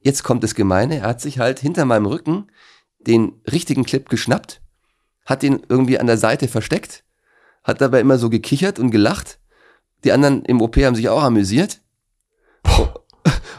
jetzt 0.00 0.22
kommt 0.22 0.42
das 0.42 0.54
Gemeine, 0.54 0.98
er 0.98 1.08
hat 1.08 1.20
sich 1.20 1.38
halt 1.38 1.58
hinter 1.58 1.84
meinem 1.84 2.06
Rücken 2.06 2.50
den 2.98 3.40
richtigen 3.50 3.84
Clip 3.84 4.08
geschnappt, 4.08 4.60
hat 5.24 5.42
ihn 5.42 5.62
irgendwie 5.68 5.98
an 5.98 6.06
der 6.06 6.18
Seite 6.18 6.48
versteckt, 6.48 7.04
hat 7.62 7.80
dabei 7.80 8.00
immer 8.00 8.18
so 8.18 8.30
gekichert 8.30 8.78
und 8.78 8.90
gelacht. 8.90 9.38
Die 10.04 10.12
anderen 10.12 10.44
im 10.44 10.60
OP 10.60 10.76
haben 10.76 10.94
sich 10.94 11.08
auch 11.08 11.22
amüsiert. 11.22 11.80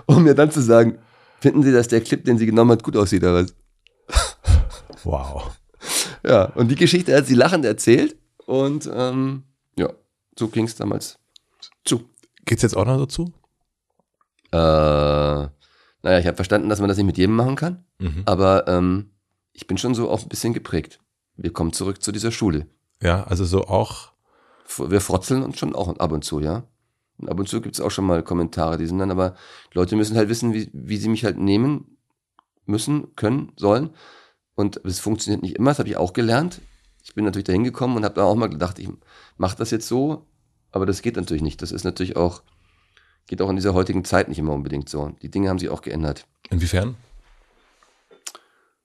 Um 0.06 0.24
mir 0.24 0.34
dann 0.34 0.52
zu 0.52 0.62
sagen, 0.62 1.00
finden 1.40 1.64
Sie, 1.64 1.72
dass 1.72 1.90
der 1.90 2.02
Clip, 2.02 2.24
den 2.24 2.38
sie 2.38 2.46
genommen 2.46 2.72
hat, 2.72 2.84
gut 2.84 2.96
aussieht 2.96 3.24
oder 3.24 3.44
was? 3.44 3.54
Wow. 5.04 5.52
Ja, 6.28 6.46
und 6.56 6.70
die 6.70 6.76
Geschichte 6.76 7.16
hat 7.16 7.26
sie 7.26 7.36
lachend 7.36 7.64
erzählt 7.64 8.18
und 8.46 8.90
ähm, 8.94 9.44
ja, 9.78 9.90
so 10.38 10.50
ging 10.50 10.66
es 10.66 10.76
damals 10.76 11.20
zu. 11.86 12.10
Geht's 12.46 12.64
jetzt 12.64 12.76
auch 12.76 12.86
noch 12.86 12.98
dazu? 12.98 13.34
Äh, 14.52 14.58
naja, 14.58 16.20
ich 16.20 16.28
habe 16.28 16.36
verstanden, 16.36 16.70
dass 16.70 16.80
man 16.80 16.90
das 16.90 16.98
nicht 16.98 17.06
mit 17.06 17.18
jedem 17.18 17.36
machen 17.36 17.56
kann, 17.56 17.86
mhm. 18.00 18.24
aber 18.26 18.68
ähm, 18.68 19.12
ich 19.54 19.68
bin 19.68 19.78
schon 19.78 19.96
so 19.96 20.10
auch 20.10 20.22
ein 20.22 20.30
bisschen 20.30 20.54
geprägt. 20.54 21.00
Wir 21.36 21.54
kommen 21.54 21.72
zurück 21.72 22.02
zu 22.02 22.12
dieser 22.12 22.32
Schule. 22.32 22.68
Ja, 23.02 23.24
also 23.24 23.46
so 23.46 23.66
auch. 23.66 24.12
Wir 24.78 25.02
frotzeln 25.02 25.44
uns 25.44 25.58
schon 25.58 25.76
auch 25.76 25.88
ab 25.98 26.12
und 26.12 26.26
zu, 26.26 26.40
ja. 26.40 26.64
Und 27.18 27.30
ab 27.30 27.40
und 27.40 27.48
zu 27.48 27.62
gibt's 27.62 27.80
auch 27.80 27.90
schon 27.92 28.06
mal 28.06 28.22
Kommentare, 28.22 28.78
die 28.78 28.86
sind 28.86 29.00
dann 29.00 29.12
aber, 29.12 29.36
Leute 29.74 29.96
müssen 29.96 30.18
halt 30.18 30.30
wissen, 30.30 30.54
wie, 30.54 30.70
wie 30.74 30.98
sie 30.98 31.10
mich 31.10 31.24
halt 31.24 31.38
nehmen 31.38 31.98
müssen, 32.66 33.16
können, 33.16 33.54
sollen. 33.56 33.92
Und 34.58 34.82
es 34.84 35.00
funktioniert 35.00 35.44
nicht 35.44 35.56
immer, 35.56 35.70
das 35.70 35.78
habe 35.78 35.90
ich 35.90 35.98
auch 35.98 36.14
gelernt. 36.14 36.62
Ich 37.04 37.14
bin 37.14 37.24
natürlich 37.24 37.46
dahin 37.46 37.64
gekommen 37.64 37.96
und 37.96 38.04
habe 38.04 38.16
dann 38.16 38.26
auch 38.26 38.36
mal 38.36 38.50
gedacht, 38.50 38.80
ich 38.80 38.90
mache 39.38 39.56
das 39.56 39.70
jetzt 39.70 39.88
so, 39.88 40.26
aber 40.72 40.88
das 40.88 41.04
geht 41.04 41.16
natürlich 41.16 41.44
nicht. 41.44 41.62
Das 41.62 41.72
ist 41.72 41.84
natürlich 41.84 42.16
auch, 42.16 42.42
geht 43.28 43.40
auch 43.44 43.52
in 43.52 43.56
dieser 43.56 43.76
heutigen 43.76 44.04
Zeit 44.04 44.30
nicht 44.30 44.40
immer 44.40 44.54
unbedingt 44.54 44.90
so. 44.90 45.10
Die 45.22 45.30
Dinge 45.30 45.50
haben 45.50 45.60
sich 45.60 45.70
auch 45.70 45.84
geändert. 45.84 46.26
Inwiefern? 46.50 46.98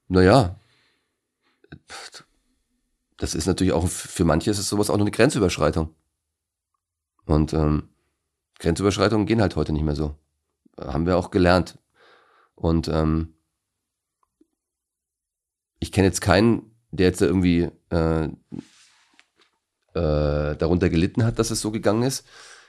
Naja, 0.08 0.56
das 3.16 3.34
ist 3.34 3.46
natürlich 3.46 3.72
auch, 3.72 3.88
für 3.88 4.26
manche 4.26 4.50
ist 4.50 4.58
es 4.58 4.68
sowas 4.68 4.90
auch 4.90 4.98
noch 4.98 5.04
eine 5.04 5.10
Grenzüberschreitung. 5.10 5.94
Und 7.24 7.54
ähm, 7.54 7.88
Grenzüberschreitungen 8.58 9.26
gehen 9.26 9.40
halt 9.40 9.56
heute 9.56 9.72
nicht 9.72 9.84
mehr 9.84 9.96
so. 9.96 10.16
Haben 10.78 11.06
wir 11.06 11.16
auch 11.16 11.30
gelernt. 11.30 11.78
Und 12.56 12.88
ähm, 12.88 13.31
ich 15.82 15.90
kenne 15.90 16.06
jetzt 16.06 16.20
keinen, 16.20 16.70
der 16.92 17.08
jetzt 17.08 17.20
irgendwie 17.20 17.68
äh, 17.90 18.24
äh, 19.94 20.56
darunter 20.56 20.88
gelitten 20.88 21.24
hat, 21.24 21.40
dass 21.40 21.50
es 21.50 21.60
so 21.60 21.72
gegangen 21.72 22.04
ist. 22.04 22.24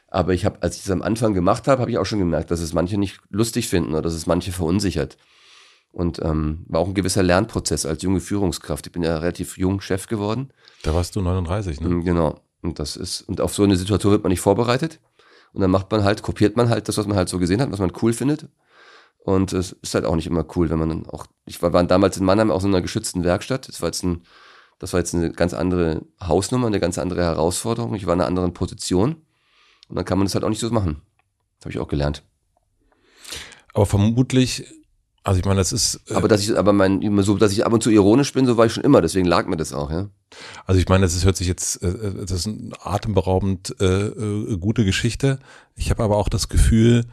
Aber 0.08 0.34
ich 0.34 0.46
habe, 0.46 0.62
als 0.62 0.78
ich 0.78 0.84
es 0.86 0.92
am 0.92 1.04
Anfang 1.04 1.34
gemacht 1.34 1.68
habe, 1.68 1.82
habe 1.82 1.92
ich 1.92 2.00
auch 2.00 2.06
schon 2.06 2.20
gemerkt, 2.20 2.50
dass 2.50 2.60
es 2.60 2.74
manche 2.74 2.98
nicht 2.98 3.20
lustig 3.30 3.68
finden 3.68 3.92
oder 3.92 4.02
dass 4.02 4.14
es 4.14 4.26
manche 4.26 4.52
verunsichert. 4.52 5.18
Und 5.92 6.20
ähm, 6.24 6.66
war 6.68 6.82
auch 6.82 6.88
ein 6.88 6.96
gewisser 6.96 7.22
Lernprozess 7.22 7.86
als 7.86 8.02
junge 8.02 8.20
Führungskraft. 8.20 8.88
Ich 8.88 8.92
bin 8.92 9.04
ja 9.04 9.20
relativ 9.20 9.60
jung 9.60 9.80
Chef 9.80 10.08
geworden. 10.08 10.52
Da 10.82 10.96
warst 10.96 11.16
du 11.16 11.22
39, 11.22 11.82
ne? 11.82 11.90
Mm, 11.90 12.04
genau. 12.04 12.42
Und 12.64 12.80
das 12.80 12.96
ist, 12.96 13.22
und 13.22 13.42
auf 13.42 13.54
so 13.54 13.64
eine 13.64 13.76
Situation 13.76 14.12
wird 14.12 14.24
man 14.24 14.32
nicht 14.32 14.42
vorbereitet. 14.42 15.00
Und 15.54 15.62
dann 15.62 15.70
macht 15.70 15.92
man 15.92 16.04
halt, 16.04 16.24
kopiert 16.24 16.58
man 16.58 16.70
halt 16.70 16.88
das, 16.88 16.98
was 16.98 17.06
man 17.06 17.16
halt 17.16 17.30
so 17.30 17.38
gesehen 17.38 17.62
hat, 17.62 17.72
was 17.72 17.80
man 17.80 17.92
cool 18.02 18.14
findet. 18.14 18.48
Und 19.20 19.54
es 19.54 19.72
ist 19.72 19.94
halt 19.94 20.06
auch 20.06 20.16
nicht 20.16 20.28
immer 20.28 20.46
cool, 20.56 20.72
wenn 20.72 20.80
man 20.80 20.90
dann 20.90 21.06
auch, 21.08 21.28
ich 21.46 21.62
war, 21.62 21.74
war 21.74 21.84
damals 21.84 22.18
in 22.18 22.26
Mannheim 22.26 22.52
auch 22.52 22.62
so 22.62 22.68
in 22.68 22.74
einer 22.74 22.82
geschützten 22.82 23.24
Werkstatt. 23.24 23.68
Das 23.68 23.82
war 23.82 23.90
jetzt 23.90 24.04
ein, 24.04 24.24
das 24.80 24.94
war 24.94 25.00
jetzt 25.00 25.14
eine 25.14 25.32
ganz 25.32 25.54
andere 25.54 26.04
Hausnummer, 26.22 26.68
eine 26.68 26.80
ganz 26.80 26.98
andere 26.98 27.24
Herausforderung. 27.24 27.96
Ich 27.96 28.06
war 28.06 28.14
in 28.14 28.22
einer 28.22 28.28
anderen 28.28 28.54
Position. 28.54 29.18
Und 29.90 29.96
dann 29.96 30.06
kann 30.06 30.18
man 30.18 30.26
das 30.26 30.36
halt 30.36 30.44
auch 30.44 30.50
nicht 30.50 30.62
so 30.62 30.70
machen. 30.70 31.02
Das 31.60 31.66
habe 31.66 31.72
ich 31.72 31.80
auch 31.80 31.88
gelernt. 31.88 32.24
Aber 33.74 33.86
vermutlich 33.86 34.66
Also 35.24 35.40
ich 35.40 35.46
meine, 35.46 35.60
das 35.60 35.72
ist. 35.72 36.02
Äh 36.10 36.16
aber 36.16 36.28
dass 36.28 36.42
ich, 36.42 36.58
aber 36.58 36.74
mein, 36.74 37.02
so, 37.24 37.38
dass 37.38 37.52
ich 37.52 37.66
ab 37.66 37.74
und 37.74 37.84
zu 37.84 37.90
ironisch 37.90 38.34
bin, 38.34 38.46
so 38.46 38.58
war 38.58 38.66
ich 38.66 38.74
schon 38.74 38.84
immer. 38.84 39.02
Deswegen 39.02 39.26
lag 39.26 39.48
mir 39.48 39.58
das 39.58 39.74
auch, 39.74 39.90
ja. 39.90 40.10
Also 40.66 40.80
ich 40.80 40.88
meine, 40.88 41.04
das 41.06 41.16
ist, 41.16 41.26
hört 41.26 41.38
sich 41.38 41.48
jetzt, 41.48 41.82
äh, 41.82 41.88
äh 41.88 42.26
das 42.26 42.32
ist 42.32 42.48
eine 42.48 42.72
atemberaubend 42.82 43.76
äh, 43.80 44.08
äh, 44.08 44.58
gute 44.58 44.86
Geschichte. 44.86 45.40
Ich 45.76 45.90
habe 45.90 46.04
aber 46.04 46.18
auch 46.18 46.30
das 46.30 46.50
Gefühl, 46.50 47.06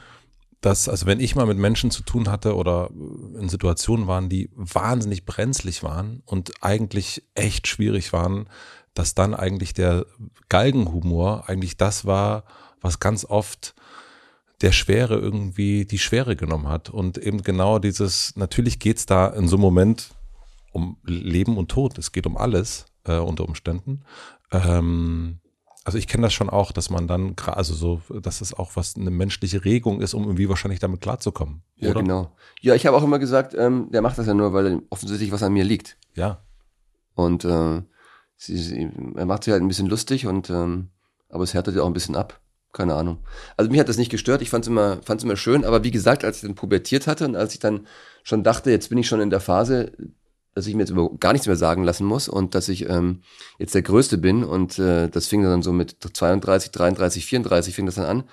dass, 0.60 0.88
also 0.88 1.06
wenn 1.06 1.20
ich 1.20 1.36
mal 1.36 1.46
mit 1.46 1.58
Menschen 1.58 1.90
zu 1.90 2.02
tun 2.02 2.30
hatte 2.30 2.54
oder 2.54 2.90
in 3.38 3.48
Situationen 3.48 4.06
waren, 4.06 4.28
die 4.28 4.50
wahnsinnig 4.54 5.24
brenzlig 5.24 5.82
waren 5.82 6.22
und 6.26 6.52
eigentlich 6.62 7.22
echt 7.34 7.66
schwierig 7.66 8.12
waren, 8.12 8.48
dass 8.94 9.14
dann 9.14 9.34
eigentlich 9.34 9.72
der 9.72 10.04
Galgenhumor 10.48 11.48
eigentlich 11.48 11.76
das 11.76 12.04
war, 12.04 12.44
was 12.80 13.00
ganz 13.00 13.24
oft 13.24 13.74
der 14.60 14.72
Schwere 14.72 15.14
irgendwie 15.18 15.86
die 15.86 15.98
Schwere 15.98 16.36
genommen 16.36 16.68
hat. 16.68 16.90
Und 16.90 17.16
eben 17.16 17.42
genau 17.42 17.78
dieses, 17.78 18.36
natürlich 18.36 18.78
geht's 18.78 19.06
da 19.06 19.28
in 19.28 19.48
so 19.48 19.56
einem 19.56 19.62
Moment 19.62 20.10
um 20.72 20.98
Leben 21.04 21.56
und 21.56 21.70
Tod. 21.70 21.96
Es 21.98 22.12
geht 22.12 22.26
um 22.26 22.36
alles 22.36 22.84
äh, 23.04 23.16
unter 23.16 23.44
Umständen. 23.48 24.02
Ähm, 24.52 25.40
also 25.84 25.96
ich 25.96 26.06
kenne 26.06 26.24
das 26.24 26.32
schon 26.32 26.50
auch, 26.50 26.72
dass 26.72 26.90
man 26.90 27.08
dann, 27.08 27.34
also 27.46 27.74
so, 27.74 28.02
dass 28.20 28.40
es 28.40 28.52
auch 28.52 28.76
was 28.76 28.96
eine 28.96 29.10
menschliche 29.10 29.64
Regung 29.64 30.00
ist, 30.00 30.14
um 30.14 30.24
irgendwie 30.24 30.48
wahrscheinlich 30.48 30.80
damit 30.80 31.00
klarzukommen. 31.00 31.62
Ja, 31.76 31.90
oder? 31.90 32.02
genau. 32.02 32.36
Ja, 32.60 32.74
ich 32.74 32.86
habe 32.86 32.96
auch 32.96 33.02
immer 33.02 33.18
gesagt, 33.18 33.54
ähm, 33.56 33.88
der 33.90 34.02
macht 34.02 34.18
das 34.18 34.26
ja 34.26 34.34
nur, 34.34 34.52
weil 34.52 34.82
offensichtlich 34.90 35.32
was 35.32 35.42
an 35.42 35.52
mir 35.52 35.64
liegt. 35.64 35.96
Ja. 36.14 36.42
Und 37.14 37.44
äh, 37.44 37.82
sie, 38.36 38.56
sie, 38.58 38.90
er 39.16 39.26
macht 39.26 39.44
sich 39.44 39.52
halt 39.52 39.62
ein 39.62 39.68
bisschen 39.68 39.88
lustig 39.88 40.26
und 40.26 40.50
ähm, 40.50 40.90
aber 41.30 41.44
es 41.44 41.54
härtet 41.54 41.76
ja 41.76 41.82
auch 41.82 41.86
ein 41.86 41.94
bisschen 41.94 42.16
ab. 42.16 42.40
Keine 42.72 42.94
Ahnung. 42.94 43.18
Also 43.56 43.70
mich 43.70 43.80
hat 43.80 43.88
das 43.88 43.98
nicht 43.98 44.10
gestört, 44.10 44.42
ich 44.42 44.50
fand 44.50 44.64
es 44.64 44.68
immer, 44.68 44.98
fand's 45.02 45.24
immer 45.24 45.36
schön, 45.36 45.64
aber 45.64 45.82
wie 45.82 45.90
gesagt, 45.90 46.24
als 46.24 46.36
ich 46.36 46.42
dann 46.42 46.54
pubertiert 46.54 47.08
hatte 47.08 47.24
und 47.24 47.34
als 47.34 47.54
ich 47.54 47.58
dann 47.58 47.86
schon 48.22 48.44
dachte, 48.44 48.70
jetzt 48.70 48.90
bin 48.90 48.98
ich 48.98 49.08
schon 49.08 49.20
in 49.20 49.30
der 49.30 49.40
Phase, 49.40 49.92
dass 50.54 50.66
ich 50.66 50.74
mir 50.74 50.84
jetzt 50.84 50.94
gar 51.20 51.32
nichts 51.32 51.46
mehr 51.46 51.56
sagen 51.56 51.84
lassen 51.84 52.04
muss 52.04 52.28
und 52.28 52.54
dass 52.54 52.68
ich 52.68 52.88
ähm, 52.88 53.22
jetzt 53.58 53.74
der 53.74 53.82
Größte 53.82 54.18
bin 54.18 54.44
und 54.44 54.78
äh, 54.78 55.08
das 55.08 55.26
fing 55.26 55.42
dann 55.42 55.62
so 55.62 55.72
mit 55.72 55.96
32, 56.00 56.70
33, 56.72 57.24
34 57.24 57.74
fing 57.74 57.86
das 57.86 57.94
dann 57.94 58.06
an. 58.06 58.24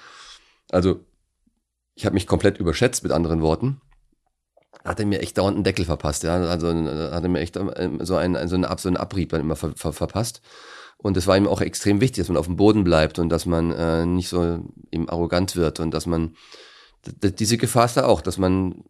Also 0.71 0.99
ich 1.95 2.05
habe 2.05 2.13
mich 2.13 2.27
komplett 2.27 2.57
überschätzt 2.57 3.03
mit 3.03 3.11
anderen 3.11 3.41
Worten. 3.41 3.81
Hat 4.83 4.99
er 4.99 5.05
mir 5.05 5.21
echt 5.21 5.37
dauernd 5.37 5.55
einen 5.55 5.63
Deckel 5.63 5.85
verpasst, 5.85 6.23
ja. 6.23 6.35
Also 6.35 6.69
äh, 6.69 7.11
hat 7.11 7.23
er 7.23 7.29
mir 7.29 7.39
echt 7.39 7.57
ähm, 7.57 7.99
so 8.01 8.15
einen, 8.15 8.47
so 8.47 8.55
einen, 8.55 8.77
so 8.77 8.87
einen 8.87 8.97
Abrieb 8.97 9.29
dann 9.29 9.41
immer 9.41 9.55
ver, 9.55 9.73
ver, 9.75 9.93
verpasst. 9.93 10.41
Und 10.97 11.17
es 11.17 11.27
war 11.27 11.37
ihm 11.37 11.47
auch 11.47 11.61
extrem 11.61 12.01
wichtig, 12.01 12.23
dass 12.23 12.29
man 12.29 12.37
auf 12.37 12.47
dem 12.47 12.55
Boden 12.55 12.83
bleibt 12.83 13.19
und 13.19 13.29
dass 13.29 13.45
man 13.45 13.71
äh, 13.71 14.05
nicht 14.05 14.29
so 14.29 14.65
ihm 14.89 15.09
arrogant 15.09 15.55
wird 15.55 15.79
und 15.79 15.91
dass 15.91 16.07
man 16.07 16.35
diese 17.21 17.57
Gefahr 17.57 17.85
ist 17.85 17.97
da 17.97 18.05
auch, 18.05 18.21
dass 18.21 18.37
man 18.37 18.83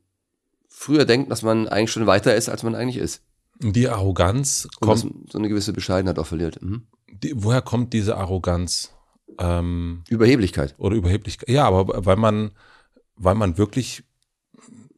früher 0.78 1.06
denkt, 1.06 1.32
dass 1.32 1.42
man 1.42 1.68
eigentlich 1.68 1.92
schon 1.92 2.06
weiter 2.06 2.36
ist, 2.36 2.50
als 2.50 2.64
man 2.64 2.76
eigentlich 2.76 2.98
ist. 2.98 3.24
Die 3.60 3.90
Arroganz 3.90 4.68
kommt. 4.80 5.04
Und 5.04 5.32
so 5.32 5.40
eine 5.40 5.50
gewisse 5.50 5.74
Bescheidenheit 5.74 6.20
auch 6.20 6.28
verliert. 6.28 6.62
Mhm. 6.62 6.84
Die, 7.12 7.34
woher 7.36 7.62
kommt 7.62 7.94
diese 7.94 8.16
Arroganz? 8.16 8.94
Ähm, 9.40 10.04
Überheblichkeit. 10.08 10.76
Oder 10.78 10.96
Überheblichkeit. 10.96 11.50
Ja, 11.50 11.66
aber 11.66 12.06
weil 12.06 12.16
man, 12.16 12.52
weil 13.16 13.36
man 13.36 13.58
wirklich 13.58 14.04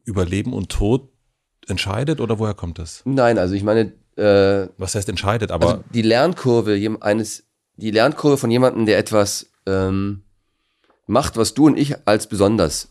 über 0.04 0.26
Leben 0.26 0.52
und 0.52 0.68
Tod 0.70 1.08
entscheidet 1.66 2.20
oder 2.20 2.38
woher 2.38 2.54
kommt 2.54 2.78
das? 2.78 3.02
Nein, 3.06 3.38
also 3.38 3.54
ich 3.54 3.62
meine, 3.62 3.92
äh, 4.16 4.68
Was 4.76 4.94
heißt 4.94 5.08
entscheidet, 5.08 5.50
aber. 5.50 5.66
Also 5.66 5.84
die 5.94 6.02
Lernkurve 6.02 6.98
eines, 7.00 7.44
die 7.76 7.90
Lernkurve 7.90 8.36
von 8.36 8.50
jemandem, 8.50 8.84
der 8.84 8.98
etwas 8.98 9.50
ähm, 9.66 10.24
macht, 11.06 11.38
was 11.38 11.54
du 11.54 11.66
und 11.66 11.78
ich 11.78 12.06
als 12.06 12.26
besonders 12.26 12.89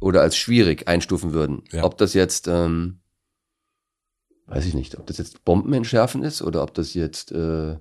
oder 0.00 0.22
als 0.22 0.36
schwierig 0.36 0.88
einstufen 0.88 1.32
würden. 1.32 1.64
Ja. 1.72 1.84
Ob 1.84 1.98
das 1.98 2.14
jetzt, 2.14 2.48
ähm, 2.48 3.00
weiß 4.46 4.66
ich 4.66 4.74
nicht, 4.74 4.98
ob 4.98 5.06
das 5.06 5.18
jetzt 5.18 5.44
Bomben 5.44 5.72
entschärfen 5.72 6.22
ist 6.22 6.42
oder 6.42 6.62
ob 6.62 6.74
das 6.74 6.94
jetzt 6.94 7.32
äh, 7.32 7.76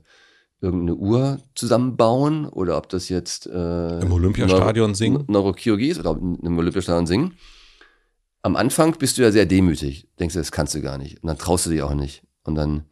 irgendeine 0.61 0.95
Uhr 0.95 1.39
zusammenbauen 1.53 2.47
oder 2.47 2.78
ob 2.78 2.89
das 2.89 3.09
jetzt 3.09 3.47
äh, 3.47 3.99
im 3.99 4.11
Olympiastadion 4.11 4.91
Neuro 4.91 4.95
singen, 4.95 5.24
Neurochirurgie 5.28 5.89
ist 5.89 5.99
oder 5.99 6.11
im 6.11 6.57
Olympiastadion 6.57 7.07
singen 7.07 7.38
am 8.45 8.55
Anfang 8.55 8.95
bist 8.99 9.18
du 9.18 9.24
ja 9.24 9.32
sehr 9.32 9.47
demütig. 9.47 10.07
Denkst 10.20 10.34
du, 10.34 10.39
das 10.39 10.51
kannst 10.51 10.76
du 10.76 10.82
gar 10.82 10.99
nicht. 10.99 11.24
Und 11.24 11.28
dann 11.28 11.39
traust 11.39 11.66
du 11.66 11.72
dich 11.72 11.82
auch 11.82 11.95
nicht. 11.95 12.22
Und 12.43 12.53
dann, 12.53 12.86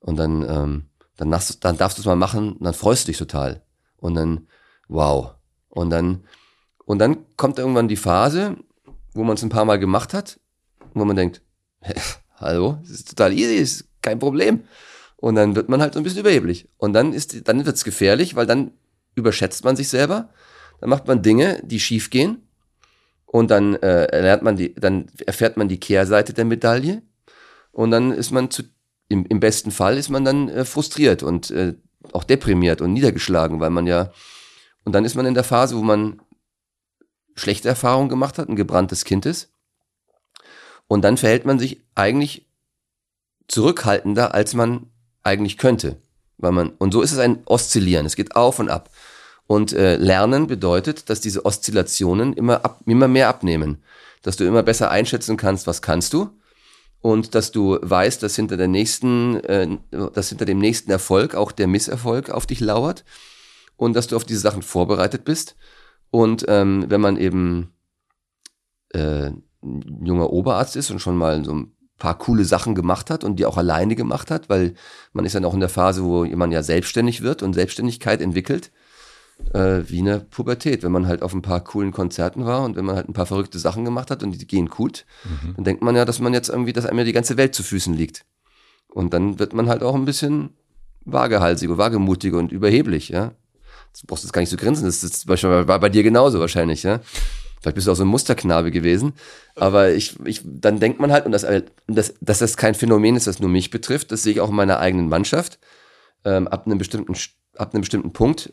und 0.00 0.16
dann, 0.16 0.42
ähm, 0.48 0.84
dann, 1.18 1.30
darfst, 1.30 1.62
dann 1.62 1.76
darfst 1.76 1.98
du 1.98 2.00
es 2.00 2.06
mal 2.06 2.16
machen 2.16 2.54
und 2.54 2.64
dann 2.64 2.72
freust 2.72 3.06
du 3.06 3.10
dich 3.10 3.18
total. 3.18 3.62
Und 3.98 4.14
dann, 4.14 4.46
wow. 4.88 5.34
Und 5.68 5.90
dann, 5.90 6.24
und 6.88 7.00
dann 7.00 7.18
kommt 7.36 7.58
irgendwann 7.58 7.86
die 7.86 7.96
Phase, 7.96 8.56
wo 9.12 9.22
man 9.22 9.36
es 9.36 9.42
ein 9.42 9.50
paar 9.50 9.66
Mal 9.66 9.78
gemacht 9.78 10.14
hat, 10.14 10.40
wo 10.94 11.04
man 11.04 11.16
denkt, 11.16 11.42
hallo, 12.36 12.78
das 12.80 12.92
ist 12.92 13.10
total 13.10 13.34
easy, 13.34 13.56
ist 13.56 13.84
kein 14.00 14.18
Problem. 14.18 14.62
Und 15.16 15.34
dann 15.34 15.54
wird 15.54 15.68
man 15.68 15.82
halt 15.82 15.92
so 15.92 16.00
ein 16.00 16.02
bisschen 16.02 16.20
überheblich. 16.20 16.66
Und 16.78 16.94
dann 16.94 17.12
ist, 17.12 17.46
dann 17.46 17.66
wird's 17.66 17.84
gefährlich, 17.84 18.36
weil 18.36 18.46
dann 18.46 18.70
überschätzt 19.14 19.64
man 19.64 19.76
sich 19.76 19.90
selber. 19.90 20.30
Dann 20.80 20.88
macht 20.88 21.06
man 21.06 21.20
Dinge, 21.20 21.60
die 21.62 21.78
schief 21.78 22.08
gehen 22.08 22.48
und 23.26 23.50
dann 23.50 23.74
äh, 23.82 24.22
lernt 24.22 24.42
man 24.42 24.56
die, 24.56 24.74
dann 24.74 25.08
erfährt 25.26 25.58
man 25.58 25.68
die 25.68 25.80
Kehrseite 25.80 26.32
der 26.32 26.46
Medaille 26.46 27.02
und 27.70 27.90
dann 27.90 28.12
ist 28.12 28.30
man 28.30 28.50
zu, 28.50 28.62
im, 29.08 29.26
im 29.26 29.40
besten 29.40 29.72
Fall 29.72 29.98
ist 29.98 30.08
man 30.08 30.24
dann 30.24 30.48
äh, 30.48 30.64
frustriert 30.64 31.22
und 31.22 31.50
äh, 31.50 31.74
auch 32.12 32.24
deprimiert 32.24 32.80
und 32.80 32.94
niedergeschlagen, 32.94 33.60
weil 33.60 33.68
man 33.68 33.86
ja 33.86 34.10
und 34.84 34.94
dann 34.94 35.04
ist 35.04 35.16
man 35.16 35.26
in 35.26 35.34
der 35.34 35.44
Phase, 35.44 35.76
wo 35.76 35.82
man 35.82 36.18
schlechte 37.38 37.68
Erfahrungen 37.68 38.08
gemacht 38.08 38.38
hat, 38.38 38.48
ein 38.48 38.56
gebranntes 38.56 39.04
Kind 39.04 39.26
ist 39.26 39.50
und 40.88 41.02
dann 41.02 41.16
verhält 41.16 41.44
man 41.44 41.58
sich 41.58 41.82
eigentlich 41.94 42.46
zurückhaltender, 43.46 44.34
als 44.34 44.54
man 44.54 44.86
eigentlich 45.22 45.58
könnte, 45.58 45.96
weil 46.38 46.52
man 46.52 46.70
und 46.70 46.92
so 46.92 47.02
ist 47.02 47.12
es 47.12 47.18
ein 47.18 47.42
Oszillieren, 47.44 48.06
es 48.06 48.16
geht 48.16 48.36
auf 48.36 48.58
und 48.58 48.70
ab. 48.70 48.90
Und 49.48 49.72
äh, 49.72 49.96
Lernen 49.96 50.46
bedeutet, 50.46 51.08
dass 51.08 51.22
diese 51.22 51.46
Oszillationen 51.46 52.34
immer, 52.34 52.66
ab, 52.66 52.80
immer 52.84 53.08
mehr 53.08 53.28
abnehmen. 53.28 53.82
Dass 54.20 54.36
du 54.36 54.44
immer 54.44 54.62
besser 54.62 54.90
einschätzen 54.90 55.38
kannst, 55.38 55.66
was 55.66 55.80
kannst 55.80 56.12
du. 56.12 56.28
Und 57.00 57.34
dass 57.34 57.50
du 57.50 57.78
weißt, 57.80 58.22
dass 58.22 58.36
hinter 58.36 58.58
der 58.58 58.68
nächsten, 58.68 59.36
äh, 59.44 59.78
dass 59.90 60.28
hinter 60.28 60.44
dem 60.44 60.58
nächsten 60.58 60.90
Erfolg 60.90 61.34
auch 61.34 61.50
der 61.50 61.66
Misserfolg 61.66 62.28
auf 62.28 62.44
dich 62.44 62.60
lauert. 62.60 63.06
Und 63.78 63.94
dass 63.94 64.06
du 64.06 64.16
auf 64.16 64.24
diese 64.24 64.40
Sachen 64.40 64.60
vorbereitet 64.60 65.24
bist. 65.24 65.56
Und 66.10 66.44
ähm, 66.48 66.86
wenn 66.88 67.00
man 67.00 67.16
eben 67.16 67.72
äh, 68.90 69.30
ein 69.62 70.04
junger 70.04 70.30
Oberarzt 70.30 70.76
ist 70.76 70.90
und 70.90 71.00
schon 71.00 71.16
mal 71.16 71.44
so 71.44 71.52
ein 71.52 71.72
paar 71.98 72.16
coole 72.16 72.44
Sachen 72.44 72.74
gemacht 72.74 73.10
hat 73.10 73.24
und 73.24 73.36
die 73.36 73.46
auch 73.46 73.56
alleine 73.56 73.96
gemacht 73.96 74.30
hat, 74.30 74.48
weil 74.48 74.74
man 75.12 75.24
ist 75.24 75.34
dann 75.34 75.44
auch 75.44 75.54
in 75.54 75.60
der 75.60 75.68
Phase, 75.68 76.04
wo 76.04 76.24
man 76.24 76.52
ja 76.52 76.62
selbstständig 76.62 77.22
wird 77.22 77.42
und 77.42 77.54
Selbstständigkeit 77.54 78.20
entwickelt 78.22 78.70
äh, 79.52 79.82
wie 79.86 80.00
eine 80.00 80.20
Pubertät. 80.20 80.82
Wenn 80.82 80.92
man 80.92 81.06
halt 81.06 81.22
auf 81.22 81.34
ein 81.34 81.42
paar 81.42 81.62
coolen 81.62 81.92
Konzerten 81.92 82.44
war 82.44 82.64
und 82.64 82.76
wenn 82.76 82.84
man 82.84 82.96
halt 82.96 83.08
ein 83.08 83.14
paar 83.14 83.26
verrückte 83.26 83.58
Sachen 83.58 83.84
gemacht 83.84 84.10
hat 84.10 84.22
und 84.22 84.32
die 84.32 84.46
gehen 84.46 84.68
gut, 84.68 85.06
mhm. 85.24 85.54
dann 85.56 85.64
denkt 85.64 85.82
man 85.82 85.96
ja, 85.96 86.04
dass 86.04 86.20
man 86.20 86.34
jetzt 86.34 86.48
irgendwie, 86.48 86.72
dass 86.72 86.86
einem 86.86 86.98
ja 86.98 87.04
die 87.04 87.12
ganze 87.12 87.36
Welt 87.36 87.54
zu 87.54 87.62
Füßen 87.62 87.94
liegt. 87.94 88.24
Und 88.88 89.12
dann 89.12 89.38
wird 89.38 89.52
man 89.52 89.68
halt 89.68 89.82
auch 89.82 89.94
ein 89.94 90.04
bisschen 90.04 90.50
vagehalsiger, 91.04 91.78
wagemutiger 91.78 92.38
und 92.38 92.52
überheblich, 92.52 93.08
ja. 93.08 93.32
Das 93.98 94.06
brauchst 94.06 94.22
du 94.22 94.26
jetzt 94.28 94.32
gar 94.32 94.40
nicht 94.40 94.50
so 94.50 94.56
grinsen, 94.56 94.86
das, 94.86 95.02
ist, 95.02 95.26
war 95.26 95.80
bei 95.80 95.88
dir 95.88 96.04
genauso 96.04 96.38
wahrscheinlich, 96.38 96.84
ja. 96.84 97.00
Vielleicht 97.60 97.74
bist 97.74 97.88
du 97.88 97.90
auch 97.90 97.96
so 97.96 98.04
ein 98.04 98.08
Musterknabe 98.08 98.70
gewesen. 98.70 99.14
Aber 99.56 99.90
ich, 99.90 100.14
ich, 100.24 100.42
dann 100.44 100.78
denkt 100.78 101.00
man 101.00 101.10
halt, 101.10 101.26
und 101.26 101.32
das, 101.32 101.44
dass, 101.88 102.14
dass 102.20 102.38
das 102.38 102.56
kein 102.56 102.76
Phänomen 102.76 103.16
ist, 103.16 103.26
das 103.26 103.40
nur 103.40 103.50
mich 103.50 103.70
betrifft, 103.70 104.12
das 104.12 104.22
sehe 104.22 104.34
ich 104.34 104.40
auch 104.40 104.50
in 104.50 104.54
meiner 104.54 104.78
eigenen 104.78 105.08
Mannschaft. 105.08 105.58
Ähm, 106.24 106.46
ab 106.46 106.66
einem 106.66 106.78
bestimmten, 106.78 107.12
ab 107.56 107.74
einem 107.74 107.80
bestimmten 107.80 108.12
Punkt 108.12 108.52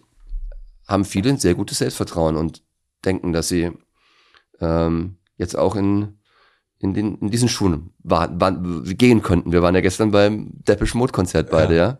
haben 0.88 1.06
viele 1.06 1.30
ein 1.30 1.38
sehr 1.38 1.54
gutes 1.54 1.78
Selbstvertrauen 1.78 2.36
und 2.36 2.64
denken, 3.04 3.32
dass 3.32 3.48
sie 3.48 3.72
ähm, 4.60 5.18
jetzt 5.38 5.56
auch 5.56 5.76
in, 5.76 6.18
in, 6.80 6.96
den, 6.96 7.20
in 7.20 7.30
diesen 7.30 7.50
Schuhen 7.50 7.94
war, 8.00 8.40
war, 8.42 8.52
gehen 8.84 9.22
könnten. 9.22 9.52
Wir 9.52 9.62
waren 9.62 9.76
ja 9.76 9.82
gestern 9.82 10.10
beim 10.10 10.50
Depeche 10.68 10.98
Mode 10.98 11.14
Konzert 11.14 11.52
beide, 11.52 11.76
ja. 11.76 11.84
ja? 11.84 12.00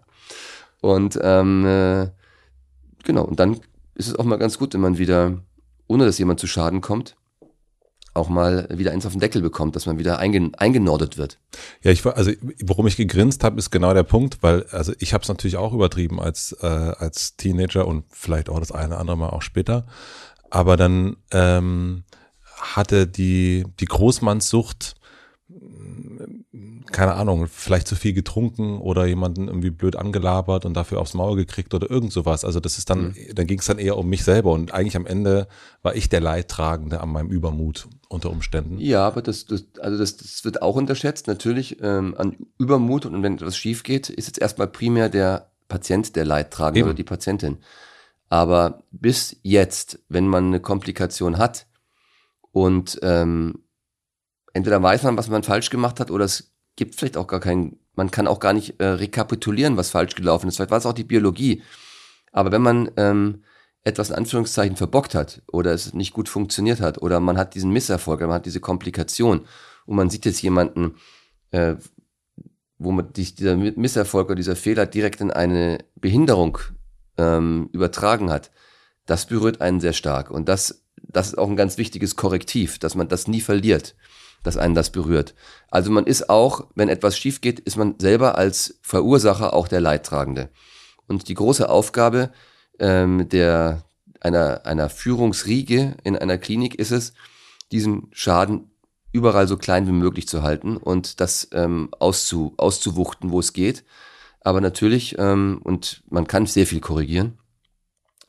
Und 0.82 1.20
ähm, 1.22 1.66
äh, 1.66 2.08
genau, 3.06 3.24
und 3.24 3.40
dann 3.40 3.62
ist 3.96 4.08
es 4.08 4.16
auch 4.16 4.26
mal 4.26 4.38
ganz 4.38 4.60
gut, 4.60 4.74
wenn 4.74 4.82
man 4.82 4.98
wieder, 4.98 5.42
ohne 5.88 6.06
dass 6.06 6.18
jemand 6.20 6.40
zu 6.40 6.48
Schaden 6.48 6.82
kommt, 6.82 7.16
auch 8.16 8.30
mal 8.30 8.68
wieder 8.72 8.92
eins 8.92 9.06
auf 9.06 9.12
den 9.12 9.20
Deckel 9.20 9.42
bekommt, 9.42 9.76
dass 9.76 9.86
man 9.86 10.00
wieder 10.00 10.20
eingen 10.20 10.56
eingenordet 10.56 11.18
wird. 11.18 11.38
Ja, 11.82 11.92
ich 11.92 12.04
war, 12.06 12.16
also 12.16 12.32
warum 12.62 12.88
ich 12.88 12.96
gegrinst 12.96 13.44
habe, 13.44 13.60
ist 13.60 13.72
genau 13.72 13.94
der 13.94 14.04
Punkt, 14.04 14.42
weil 14.42 14.64
also 14.72 14.94
ich 15.00 15.14
habe 15.14 15.22
es 15.24 15.28
natürlich 15.28 15.58
auch 15.58 15.74
übertrieben 15.74 16.22
als 16.22 16.56
äh, 16.62 16.66
als 16.66 17.36
Teenager 17.36 17.88
und 17.88 18.06
vielleicht 18.10 18.50
auch 18.50 18.60
das 18.60 18.72
eine 18.72 18.88
oder 18.88 19.00
andere 19.00 19.18
Mal 19.18 19.30
auch 19.30 19.42
später, 19.42 19.86
aber 20.50 20.78
dann 20.78 21.18
ähm, 21.32 22.06
hatte 22.56 23.06
die 23.06 23.66
die 23.82 23.86
Großmannssucht 23.86 24.96
keine 26.96 27.16
Ahnung, 27.16 27.48
vielleicht 27.52 27.90
zu 27.90 27.96
viel 27.98 28.14
getrunken 28.14 28.80
oder 28.80 29.06
jemanden 29.06 29.50
irgendwie 29.50 29.70
blöd 29.70 29.98
angelabert 29.98 30.64
und 30.64 30.76
dafür 30.76 31.02
aufs 31.02 31.14
Maul 31.14 31.36
gekriegt 31.36 31.74
oder 31.74 31.92
irgend 31.92 32.14
sowas. 32.14 32.46
Also 32.46 32.62
das 32.62 32.78
ist 32.78 32.90
dann, 32.90 33.08
mhm. 33.08 33.16
dann 33.36 33.48
ging 33.48 33.60
es 33.60 33.66
dann 33.66 33.80
eher 33.80 33.98
um 33.98 34.08
mich 34.08 34.24
selber 34.24 34.54
und 34.54 34.74
eigentlich 34.74 34.96
am 34.96 35.06
Ende 35.06 35.50
war 35.82 35.94
ich 35.94 36.08
der 36.08 36.22
Leidtragende 36.22 37.02
an 37.02 37.10
meinem 37.10 37.28
Übermut 37.28 37.90
unter 38.08 38.30
Umständen. 38.30 38.78
Ja, 38.80 39.06
aber 39.06 39.22
das, 39.22 39.46
das 39.46 39.66
also 39.82 39.98
das, 39.98 40.16
das 40.16 40.46
wird 40.46 40.62
auch 40.62 40.78
unterschätzt. 40.78 41.28
Natürlich 41.28 41.82
ähm, 41.82 42.16
an 42.18 42.38
Übermut 42.58 43.06
und 43.06 43.22
wenn 43.24 43.34
etwas 43.34 43.58
schief 43.58 43.84
geht, 43.84 44.08
ist 44.08 44.28
jetzt 44.28 44.40
erstmal 44.40 44.68
primär 44.68 45.10
der 45.10 45.52
Patient 45.68 46.16
der 46.16 46.24
Leidtragende 46.24 46.80
Eben. 46.80 46.88
oder 46.88 46.96
die 46.96 47.04
Patientin. 47.04 47.58
Aber 48.30 48.84
bis 48.92 49.36
jetzt, 49.44 50.00
wenn 50.08 50.30
man 50.30 50.46
eine 50.46 50.62
Komplikation 50.62 51.40
hat 51.40 51.68
und 52.54 52.98
ähm, 53.04 53.66
entweder 54.54 54.82
weiß 54.82 55.04
man, 55.04 55.18
was 55.18 55.28
man 55.28 55.44
falsch 55.44 55.70
gemacht 55.70 56.00
hat, 56.00 56.10
oder 56.10 56.24
es 56.24 56.55
gibt 56.76 56.96
vielleicht 56.96 57.18
auch 57.18 57.28
gar 57.28 57.40
keinen, 57.40 57.80
man 57.96 58.12
kann 58.12 58.28
auch 58.28 58.40
gar 58.40 58.54
nicht 58.54 58.80
äh, 58.80 58.86
rekapitulieren, 58.86 59.78
was 59.78 59.90
falsch 59.90 60.16
gelaufen 60.16 60.48
ist. 60.48 60.58
Vielleicht 60.58 60.72
war 60.72 60.78
es 60.78 60.86
auch 60.86 60.94
die 60.94 61.04
Biologie. 61.04 61.64
Aber 62.32 62.52
wenn 62.52 62.62
man 62.62 62.92
ähm, 62.98 63.44
etwas 63.84 64.10
in 64.10 64.16
Anführungszeichen 64.16 64.76
verbockt 64.76 65.16
hat 65.16 65.42
oder 65.48 65.74
es 65.74 65.94
nicht 65.94 66.14
gut 66.14 66.28
funktioniert 66.28 66.82
hat 66.82 67.02
oder 67.02 67.20
man 67.20 67.38
hat 67.38 67.56
diesen 67.56 67.72
Misserfolg, 67.72 68.22
man 68.22 68.34
hat 68.34 68.46
diese 68.46 68.60
Komplikation 68.60 69.46
und 69.86 69.96
man 69.96 70.10
sieht 70.10 70.26
jetzt 70.26 70.42
jemanden, 70.42 70.96
äh, 71.52 71.76
wo 72.78 72.92
man 72.92 73.14
dich, 73.14 73.36
dieser 73.36 73.56
Misserfolg 73.56 74.28
oder 74.28 74.36
dieser 74.36 74.56
Fehler 74.56 74.86
direkt 74.86 75.22
in 75.22 75.32
eine 75.32 75.78
Behinderung 75.96 76.58
ähm, 77.18 77.70
übertragen 77.72 78.30
hat, 78.30 78.52
das 79.06 79.28
berührt 79.28 79.62
einen 79.62 79.80
sehr 79.80 79.94
stark. 79.94 80.30
Und 80.32 80.50
das, 80.50 80.84
das 80.98 81.28
ist 81.28 81.38
auch 81.38 81.50
ein 81.50 81.56
ganz 81.56 81.78
wichtiges 81.78 82.16
Korrektiv, 82.16 82.80
dass 82.80 82.96
man 82.96 83.08
das 83.08 83.28
nie 83.28 83.40
verliert 83.40 83.96
dass 84.46 84.58
einen 84.58 84.76
das 84.76 84.92
berührt. 84.92 85.34
Also 85.70 85.92
man 85.92 86.06
ist 86.06 86.30
auch, 86.30 86.68
wenn 86.76 86.90
etwas 86.90 87.18
schief 87.18 87.42
geht, 87.42 87.60
ist 87.60 87.78
man 87.78 87.96
selber 88.00 88.38
als 88.38 88.80
Verursacher 88.82 89.54
auch 89.54 89.68
der 89.68 89.82
Leidtragende. 89.82 90.50
Und 91.08 91.28
die 91.28 91.34
große 91.34 91.68
Aufgabe 91.70 92.32
ähm, 92.80 93.28
der, 93.30 93.84
einer, 94.22 94.66
einer 94.66 94.90
Führungsriege 94.90 95.98
in 96.04 96.18
einer 96.18 96.38
Klinik 96.38 96.76
ist 96.76 96.92
es, 96.92 97.14
diesen 97.72 98.08
Schaden 98.12 98.72
überall 99.12 99.48
so 99.48 99.58
klein 99.58 99.88
wie 99.88 99.92
möglich 99.92 100.28
zu 100.28 100.44
halten 100.44 100.78
und 100.78 101.20
das 101.20 101.48
ähm, 101.54 101.90
auszu, 102.00 102.54
auszuwuchten, 102.58 103.32
wo 103.32 103.40
es 103.40 103.54
geht. 103.54 103.84
Aber 104.42 104.62
natürlich, 104.62 105.18
ähm, 105.18 105.60
und 105.64 106.04
man 106.10 106.28
kann 106.28 106.46
sehr 106.46 106.68
viel 106.68 106.82
korrigieren, 106.82 107.40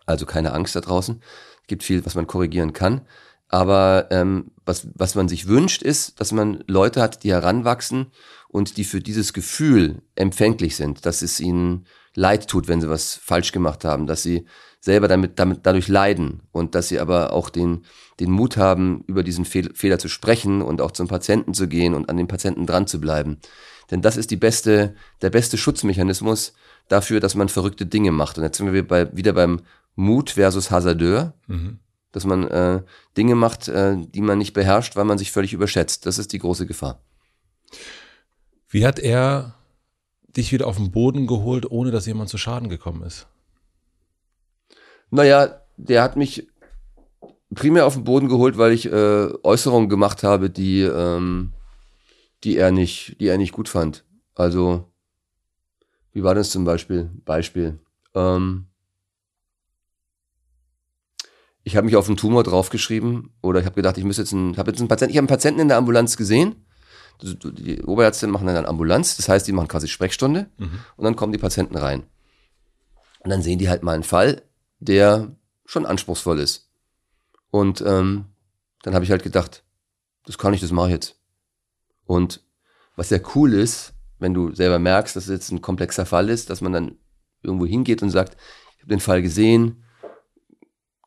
also 0.06 0.24
keine 0.24 0.52
Angst 0.52 0.76
da 0.76 0.80
draußen, 0.80 1.20
es 1.62 1.66
gibt 1.66 1.82
viel, 1.82 2.06
was 2.06 2.14
man 2.14 2.26
korrigieren 2.26 2.72
kann. 2.72 3.02
Aber 3.48 4.08
ähm, 4.10 4.50
was, 4.64 4.88
was 4.94 5.14
man 5.14 5.28
sich 5.28 5.46
wünscht, 5.46 5.82
ist, 5.82 6.20
dass 6.20 6.32
man 6.32 6.64
Leute 6.66 7.00
hat, 7.00 7.22
die 7.22 7.30
heranwachsen 7.30 8.06
und 8.48 8.76
die 8.76 8.84
für 8.84 9.00
dieses 9.00 9.32
Gefühl 9.32 10.02
empfänglich 10.14 10.76
sind, 10.76 11.06
dass 11.06 11.22
es 11.22 11.40
ihnen 11.40 11.86
leid 12.14 12.48
tut, 12.48 12.66
wenn 12.66 12.80
sie 12.80 12.88
was 12.88 13.14
falsch 13.14 13.52
gemacht 13.52 13.84
haben, 13.84 14.06
dass 14.06 14.22
sie 14.22 14.46
selber 14.80 15.08
damit, 15.08 15.38
damit 15.38 15.60
dadurch 15.64 15.88
leiden 15.88 16.42
und 16.52 16.74
dass 16.74 16.88
sie 16.88 16.98
aber 16.98 17.32
auch 17.32 17.50
den, 17.50 17.84
den 18.18 18.30
Mut 18.30 18.56
haben, 18.56 19.04
über 19.06 19.22
diesen 19.22 19.44
Fehl, 19.44 19.72
Fehler 19.74 19.98
zu 19.98 20.08
sprechen 20.08 20.62
und 20.62 20.80
auch 20.80 20.92
zum 20.92 21.08
Patienten 21.08 21.54
zu 21.54 21.68
gehen 21.68 21.94
und 21.94 22.08
an 22.08 22.16
den 22.16 22.28
Patienten 22.28 22.66
dran 22.66 22.86
zu 22.86 23.00
bleiben. 23.00 23.38
Denn 23.90 24.02
das 24.02 24.16
ist 24.16 24.30
die 24.30 24.36
beste, 24.36 24.94
der 25.22 25.30
beste 25.30 25.58
Schutzmechanismus 25.58 26.54
dafür, 26.88 27.20
dass 27.20 27.34
man 27.34 27.48
verrückte 27.48 27.86
Dinge 27.86 28.10
macht. 28.10 28.38
Und 28.38 28.44
jetzt 28.44 28.58
sind 28.58 28.72
wir 28.72 28.86
bei, 28.86 29.14
wieder 29.16 29.32
beim 29.32 29.60
Mut 29.94 30.30
versus 30.30 30.70
Hasardeur. 30.70 31.34
Mhm 31.46 31.78
dass 32.16 32.24
man 32.24 32.48
äh, 32.48 32.82
Dinge 33.18 33.34
macht, 33.34 33.68
äh, 33.68 33.94
die 33.98 34.22
man 34.22 34.38
nicht 34.38 34.54
beherrscht, 34.54 34.96
weil 34.96 35.04
man 35.04 35.18
sich 35.18 35.32
völlig 35.32 35.52
überschätzt. 35.52 36.06
Das 36.06 36.16
ist 36.16 36.32
die 36.32 36.38
große 36.38 36.64
Gefahr. 36.64 36.98
Wie 38.70 38.86
hat 38.86 38.98
er 38.98 39.54
dich 40.26 40.50
wieder 40.50 40.66
auf 40.66 40.78
den 40.78 40.92
Boden 40.92 41.26
geholt, 41.26 41.70
ohne 41.70 41.90
dass 41.90 42.06
jemand 42.06 42.30
zu 42.30 42.38
Schaden 42.38 42.70
gekommen 42.70 43.02
ist? 43.02 43.26
Naja, 45.10 45.60
der 45.76 46.02
hat 46.02 46.16
mich 46.16 46.48
primär 47.54 47.84
auf 47.84 47.92
den 47.92 48.04
Boden 48.04 48.28
geholt, 48.28 48.56
weil 48.56 48.72
ich 48.72 48.90
äh, 48.90 49.28
Äußerungen 49.42 49.90
gemacht 49.90 50.22
habe, 50.22 50.48
die, 50.48 50.80
ähm, 50.80 51.52
die, 52.44 52.56
er 52.56 52.70
nicht, 52.70 53.20
die 53.20 53.26
er 53.26 53.36
nicht 53.36 53.52
gut 53.52 53.68
fand. 53.68 54.06
Also, 54.34 54.90
wie 56.12 56.22
war 56.22 56.34
das 56.34 56.48
zum 56.48 56.64
Beispiel? 56.64 57.10
Beispiel. 57.26 57.78
Ähm, 58.14 58.68
ich 61.66 61.76
habe 61.76 61.84
mich 61.84 61.96
auf 61.96 62.06
einen 62.06 62.16
Tumor 62.16 62.44
draufgeschrieben 62.44 63.30
oder 63.42 63.58
ich 63.58 63.66
habe 63.66 63.74
gedacht, 63.74 63.98
ich 63.98 64.04
muss 64.04 64.18
jetzt 64.18 64.32
einen, 64.32 64.56
habe 64.56 64.70
jetzt 64.70 64.78
einen 64.78 64.86
Patienten, 64.86 65.10
ich 65.10 65.16
habe 65.16 65.24
einen 65.24 65.36
Patienten 65.36 65.60
in 65.60 65.66
der 65.66 65.78
Ambulanz 65.78 66.16
gesehen. 66.16 66.64
Die 67.20 67.82
Oberärzte 67.82 68.28
machen 68.28 68.46
dann 68.46 68.54
eine 68.54 68.68
Ambulanz, 68.68 69.16
das 69.16 69.28
heißt, 69.28 69.48
die 69.48 69.52
machen 69.52 69.66
quasi 69.66 69.88
Sprechstunde 69.88 70.48
mhm. 70.58 70.78
und 70.96 71.04
dann 71.04 71.16
kommen 71.16 71.32
die 71.32 71.40
Patienten 71.40 71.76
rein. 71.76 72.04
Und 73.18 73.30
dann 73.30 73.42
sehen 73.42 73.58
die 73.58 73.68
halt 73.68 73.82
mal 73.82 73.94
einen 73.94 74.04
Fall, 74.04 74.42
der 74.78 75.34
schon 75.64 75.86
anspruchsvoll 75.86 76.38
ist. 76.38 76.70
Und 77.50 77.80
ähm, 77.80 78.26
dann 78.84 78.94
habe 78.94 79.04
ich 79.04 79.10
halt 79.10 79.24
gedacht, 79.24 79.64
das 80.24 80.38
kann 80.38 80.54
ich, 80.54 80.60
das 80.60 80.70
mache 80.70 80.86
ich 80.86 80.92
jetzt. 80.92 81.16
Und 82.04 82.42
was 82.94 83.10
ja 83.10 83.18
cool 83.34 83.52
ist, 83.52 83.92
wenn 84.20 84.34
du 84.34 84.54
selber 84.54 84.78
merkst, 84.78 85.16
dass 85.16 85.24
es 85.24 85.30
jetzt 85.30 85.50
ein 85.50 85.62
komplexer 85.62 86.06
Fall 86.06 86.28
ist, 86.28 86.48
dass 86.48 86.60
man 86.60 86.72
dann 86.72 86.96
irgendwo 87.42 87.66
hingeht 87.66 88.04
und 88.04 88.10
sagt, 88.10 88.36
ich 88.76 88.82
habe 88.82 88.90
den 88.90 89.00
Fall 89.00 89.20
gesehen, 89.20 89.82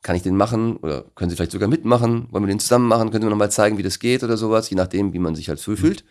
kann 0.01 0.15
ich 0.15 0.23
den 0.23 0.37
machen 0.37 0.77
oder 0.77 1.03
können 1.15 1.29
Sie 1.29 1.35
vielleicht 1.35 1.51
sogar 1.51 1.67
mitmachen? 1.67 2.27
Wollen 2.31 2.43
wir 2.43 2.53
den 2.53 2.59
zusammen 2.59 2.87
machen? 2.87 3.09
Können 3.09 3.21
Sie 3.21 3.25
mir 3.25 3.31
nochmal 3.31 3.51
zeigen, 3.51 3.77
wie 3.77 3.83
das 3.83 3.99
geht 3.99 4.23
oder 4.23 4.37
sowas, 4.37 4.69
je 4.69 4.75
nachdem, 4.75 5.13
wie 5.13 5.19
man 5.19 5.35
sich 5.35 5.49
halt 5.49 5.59
fühlt. 5.59 6.05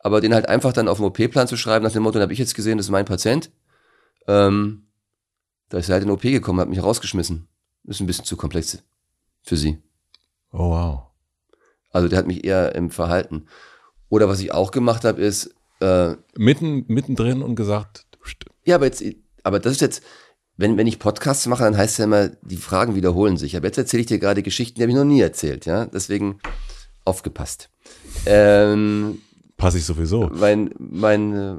Aber 0.00 0.20
den 0.20 0.32
halt 0.32 0.48
einfach 0.48 0.72
dann 0.72 0.88
auf 0.88 0.98
dem 0.98 1.06
OP-Plan 1.06 1.48
zu 1.48 1.56
schreiben, 1.56 1.84
nach 1.84 1.92
dem 1.92 2.02
Motto, 2.02 2.14
den 2.14 2.22
habe 2.22 2.32
ich 2.32 2.38
jetzt 2.38 2.54
gesehen, 2.54 2.78
das 2.78 2.86
ist 2.86 2.92
mein 2.92 3.04
Patient. 3.04 3.50
Ähm, 4.26 4.86
da 5.68 5.78
ist 5.78 5.88
er 5.88 5.94
halt 5.94 6.02
in 6.02 6.08
den 6.08 6.14
OP 6.14 6.22
gekommen, 6.22 6.60
hat 6.60 6.68
mich 6.68 6.82
rausgeschmissen. 6.82 7.48
Das 7.84 7.96
ist 7.96 8.00
ein 8.00 8.06
bisschen 8.06 8.24
zu 8.24 8.36
komplex 8.36 8.78
für 9.42 9.56
Sie. 9.56 9.78
Oh 10.52 10.70
wow. 10.70 11.02
Also 11.90 12.08
der 12.08 12.18
hat 12.18 12.26
mich 12.26 12.44
eher 12.44 12.74
im 12.74 12.90
Verhalten. 12.90 13.46
Oder 14.08 14.28
was 14.28 14.40
ich 14.40 14.52
auch 14.52 14.70
gemacht 14.70 15.04
habe, 15.04 15.20
ist 15.20 15.54
äh, 15.80 16.14
mitten 16.36 16.84
mittendrin 16.88 17.42
und 17.42 17.56
gesagt. 17.56 18.06
Ja, 18.64 18.76
aber 18.76 18.86
jetzt, 18.86 19.02
aber 19.42 19.60
das 19.60 19.72
ist 19.72 19.80
jetzt, 19.80 20.02
wenn, 20.58 20.76
wenn 20.76 20.88
ich 20.88 20.98
Podcasts 20.98 21.46
mache, 21.46 21.62
dann 21.62 21.76
heißt 21.76 21.92
es 21.92 21.98
ja 21.98 22.04
immer, 22.04 22.28
die 22.42 22.56
Fragen 22.56 22.96
wiederholen 22.96 23.36
sich. 23.36 23.56
Aber 23.56 23.66
jetzt 23.66 23.78
erzähle 23.78 24.00
ich 24.00 24.08
dir 24.08 24.18
gerade 24.18 24.42
Geschichten, 24.42 24.74
die 24.74 24.82
habe 24.82 24.90
ich 24.90 24.96
noch 24.96 25.04
nie 25.04 25.20
erzählt, 25.20 25.66
ja. 25.66 25.86
Deswegen 25.86 26.40
aufgepasst. 27.04 27.70
Ähm, 28.26 29.22
Passe 29.56 29.78
ich 29.78 29.84
sowieso. 29.84 30.28
Mein, 30.34 30.74
mein, 30.78 31.32
äh, 31.32 31.56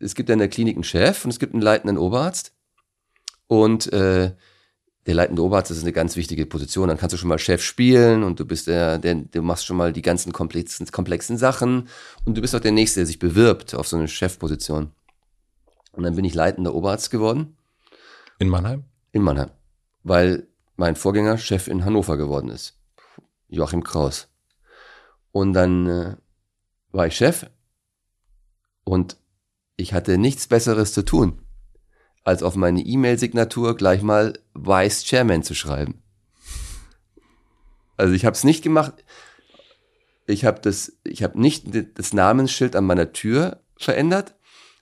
es 0.00 0.16
gibt 0.16 0.28
ja 0.28 0.32
in 0.32 0.40
der 0.40 0.48
Klinik 0.48 0.74
einen 0.74 0.84
Chef 0.84 1.24
und 1.24 1.30
es 1.30 1.38
gibt 1.38 1.54
einen 1.54 1.62
leitenden 1.62 1.96
Oberarzt. 1.96 2.52
Und 3.46 3.92
äh, 3.92 4.32
der 5.06 5.14
leitende 5.14 5.42
Oberarzt 5.42 5.70
ist 5.70 5.82
eine 5.82 5.92
ganz 5.92 6.16
wichtige 6.16 6.44
Position. 6.44 6.88
Dann 6.88 6.98
kannst 6.98 7.12
du 7.12 7.18
schon 7.18 7.28
mal 7.28 7.38
Chef 7.38 7.62
spielen 7.62 8.24
und 8.24 8.40
du 8.40 8.44
bist 8.44 8.66
der, 8.66 8.98
der 8.98 9.14
du 9.14 9.42
machst 9.42 9.66
schon 9.66 9.76
mal 9.76 9.92
die 9.92 10.02
ganzen 10.02 10.32
komplexen, 10.32 10.86
komplexen 10.90 11.38
Sachen 11.38 11.88
und 12.24 12.36
du 12.36 12.40
bist 12.40 12.56
auch 12.56 12.60
der 12.60 12.72
Nächste, 12.72 13.00
der 13.00 13.06
sich 13.06 13.20
bewirbt 13.20 13.74
auf 13.76 13.86
so 13.86 13.96
eine 13.96 14.08
Chefposition. 14.08 14.90
Und 15.92 16.02
dann 16.02 16.16
bin 16.16 16.24
ich 16.24 16.34
leitender 16.34 16.74
Oberarzt 16.74 17.10
geworden. 17.10 17.56
In 18.38 18.48
Mannheim? 18.48 18.84
In 19.12 19.22
Mannheim. 19.22 19.50
Weil 20.02 20.48
mein 20.76 20.96
Vorgänger 20.96 21.38
Chef 21.38 21.68
in 21.68 21.84
Hannover 21.84 22.16
geworden 22.16 22.50
ist. 22.50 22.78
Joachim 23.48 23.84
Kraus. 23.84 24.28
Und 25.30 25.52
dann 25.52 25.86
äh, 25.86 26.16
war 26.90 27.06
ich 27.06 27.16
Chef 27.16 27.46
und 28.84 29.16
ich 29.76 29.94
hatte 29.94 30.18
nichts 30.18 30.46
Besseres 30.46 30.92
zu 30.92 31.04
tun, 31.04 31.40
als 32.24 32.42
auf 32.42 32.56
meine 32.56 32.80
E-Mail-Signatur 32.80 33.76
gleich 33.76 34.02
mal 34.02 34.38
Vice 34.54 35.04
Chairman 35.04 35.42
zu 35.42 35.54
schreiben. 35.54 36.02
Also 37.96 38.14
ich 38.14 38.24
habe 38.24 38.34
es 38.34 38.44
nicht 38.44 38.62
gemacht. 38.62 39.04
Ich 40.26 40.44
habe 40.44 40.60
das, 40.60 40.92
ich 41.04 41.22
habe 41.22 41.40
nicht 41.40 41.66
das 41.94 42.12
Namensschild 42.12 42.76
an 42.76 42.84
meiner 42.84 43.12
Tür 43.12 43.62
verändert, 43.76 44.34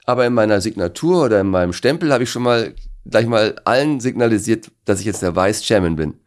aber 0.05 0.25
in 0.25 0.33
meiner 0.33 0.61
Signatur 0.61 1.25
oder 1.25 1.39
in 1.41 1.47
meinem 1.47 1.73
Stempel 1.73 2.13
habe 2.13 2.23
ich 2.23 2.31
schon 2.31 2.43
mal 2.43 2.75
gleich 3.09 3.25
mal 3.25 3.55
allen 3.65 3.99
signalisiert, 3.99 4.71
dass 4.85 4.99
ich 4.99 5.05
jetzt 5.05 5.21
der 5.21 5.35
Vice 5.35 5.63
Chairman 5.63 5.95
bin. 5.95 6.19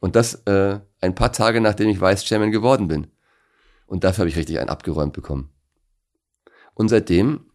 Und 0.00 0.16
das 0.16 0.34
äh, 0.46 0.80
ein 1.00 1.14
paar 1.14 1.32
Tage 1.32 1.60
nachdem 1.60 1.88
ich 1.88 2.00
Vice 2.00 2.24
Chairman 2.24 2.50
geworden 2.50 2.88
bin. 2.88 3.08
Und 3.86 4.04
dafür 4.04 4.22
habe 4.22 4.28
ich 4.28 4.36
richtig 4.36 4.58
einen 4.58 4.68
abgeräumt 4.68 5.12
bekommen. 5.12 5.50
Und 6.74 6.88
seitdem 6.88 7.46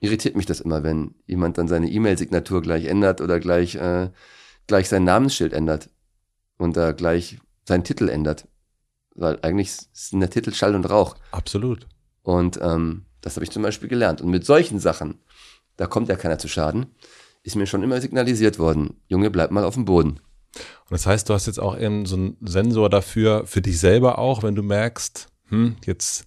irritiert 0.00 0.36
mich 0.36 0.46
das 0.46 0.60
immer, 0.60 0.82
wenn 0.82 1.14
jemand 1.26 1.58
dann 1.58 1.68
seine 1.68 1.90
E-Mail-Signatur 1.90 2.62
gleich 2.62 2.84
ändert 2.84 3.20
oder 3.20 3.40
gleich, 3.40 3.74
äh, 3.76 4.10
gleich 4.66 4.88
sein 4.88 5.04
Namensschild 5.04 5.52
ändert 5.52 5.88
und 6.58 6.76
da 6.76 6.92
gleich 6.92 7.38
seinen 7.66 7.84
Titel 7.84 8.08
ändert. 8.08 8.46
Weil 9.14 9.38
eigentlich 9.42 9.68
ist 9.68 10.12
der 10.12 10.30
Titel 10.30 10.52
Schall 10.52 10.74
und 10.74 10.84
Rauch. 10.84 11.16
Absolut. 11.30 11.86
Und 12.22 12.58
ähm, 12.60 13.06
das 13.20 13.36
habe 13.36 13.44
ich 13.44 13.50
zum 13.50 13.62
Beispiel 13.62 13.88
gelernt. 13.88 14.20
Und 14.20 14.30
mit 14.30 14.44
solchen 14.44 14.78
Sachen, 14.78 15.20
da 15.76 15.86
kommt 15.86 16.08
ja 16.08 16.16
keiner 16.16 16.38
zu 16.38 16.48
Schaden 16.48 16.94
ist 17.44 17.56
mir 17.56 17.66
schon 17.66 17.82
immer 17.82 18.00
signalisiert 18.00 18.58
worden, 18.58 19.00
Junge, 19.06 19.30
bleib 19.30 19.52
mal 19.52 19.64
auf 19.64 19.74
dem 19.74 19.84
Boden. 19.84 20.18
Und 20.56 20.90
das 20.90 21.06
heißt, 21.06 21.28
du 21.28 21.34
hast 21.34 21.46
jetzt 21.46 21.60
auch 21.60 21.78
eben 21.78 22.06
so 22.06 22.16
einen 22.16 22.36
Sensor 22.40 22.88
dafür, 22.88 23.46
für 23.46 23.60
dich 23.60 23.78
selber 23.78 24.18
auch, 24.18 24.42
wenn 24.42 24.54
du 24.54 24.62
merkst, 24.62 25.28
hm, 25.48 25.76
jetzt 25.84 26.26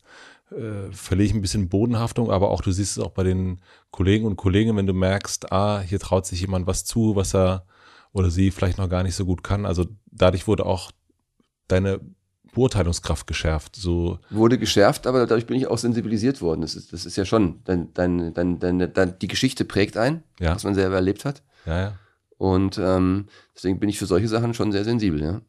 äh, 0.52 0.92
verliere 0.92 1.26
ich 1.26 1.34
ein 1.34 1.42
bisschen 1.42 1.70
Bodenhaftung, 1.70 2.32
aber 2.32 2.50
auch 2.52 2.62
du 2.62 2.72
siehst 2.72 2.98
es 2.98 3.04
auch 3.04 3.12
bei 3.12 3.24
den 3.24 3.62
Kollegen 3.92 4.26
und 4.26 4.38
Kolleginnen, 4.38 4.78
wenn 4.78 4.88
du 4.88 4.94
merkst, 4.94 5.52
ah, 5.52 5.82
hier 5.82 6.00
traut 6.00 6.26
sich 6.26 6.42
jemand 6.42 6.68
was 6.68 6.86
zu, 6.86 7.16
was 7.16 7.34
er 7.34 7.66
oder 8.14 8.30
sie 8.30 8.52
vielleicht 8.52 8.78
noch 8.78 8.90
gar 8.90 9.04
nicht 9.04 9.16
so 9.16 9.26
gut 9.26 9.44
kann. 9.44 9.66
Also 9.66 9.86
dadurch 10.06 10.48
wurde 10.48 10.66
auch 10.66 10.92
deine 11.68 12.00
Beurteilungskraft 12.58 13.28
geschärft. 13.28 13.76
So 13.76 14.20
wurde 14.30 14.58
geschärft, 14.58 15.06
aber 15.08 15.20
dadurch 15.28 15.46
bin 15.46 15.58
ich 15.58 15.68
auch 15.68 15.78
sensibilisiert 15.78 16.42
worden. 16.42 16.62
Das 16.62 16.76
ist, 16.76 16.92
das 16.92 17.06
ist 17.06 17.16
ja 17.16 17.24
schon, 17.26 17.62
dein, 17.66 17.94
dein, 17.94 18.34
dein, 18.34 18.60
dein, 18.60 19.20
die 19.20 19.28
Geschichte 19.28 19.64
prägt 19.66 19.96
ein, 19.98 20.24
Ja. 20.40 20.56
was 20.56 20.64
man 20.64 20.76
selber 20.76 20.96
erlebt 20.96 21.24
hat. 21.26 21.44
ja, 21.66 21.80
ja. 21.80 21.94
Und 22.40 22.78
ähm, 22.78 23.26
deswegen 23.56 23.80
bin 23.80 23.90
ich 23.90 23.98
für 23.98 24.06
solche 24.06 24.28
Sachen 24.28 24.54
schon 24.54 24.72
sehr 24.72 24.84
sensibel, 24.84 25.22
ja. 25.24 25.42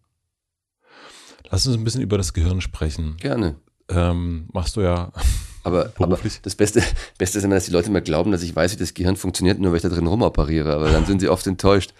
Lass 1.51 1.67
uns 1.67 1.77
ein 1.77 1.85
bisschen 1.85 2.01
über 2.03 2.17
das 2.19 2.33
Gehirn 2.33 2.61
sprechen. 2.63 3.17
Gerne. 3.19 3.57
Ähm, 3.91 4.49
machst 4.53 4.77
du 4.77 4.81
ja 4.83 5.13
Aber, 5.65 5.93
aber 5.99 6.19
das 6.43 6.55
Beste, 6.55 6.83
Beste 7.19 7.39
ist 7.39 7.45
immer, 7.45 7.57
dass 7.57 7.67
die 7.67 7.73
Leute 7.73 7.89
immer 7.91 8.01
glauben, 8.01 8.33
dass 8.33 8.43
ich 8.43 8.55
weiß, 8.57 8.73
wie 8.73 8.77
das 8.79 8.95
Gehirn 8.95 9.17
funktioniert, 9.17 9.59
nur 9.59 9.71
weil 9.73 9.77
ich 9.79 9.83
da 9.83 9.89
drin 9.91 10.07
rumoperiere. 10.07 10.73
Aber 10.75 10.91
dann 10.91 11.05
sind 11.05 11.21
sie 11.21 11.29
oft 11.29 11.47
enttäuscht. 11.47 11.93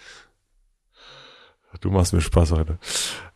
Du 1.81 1.91
machst 1.91 2.13
mir 2.13 2.21
Spaß 2.21 2.51
heute. 2.51 2.79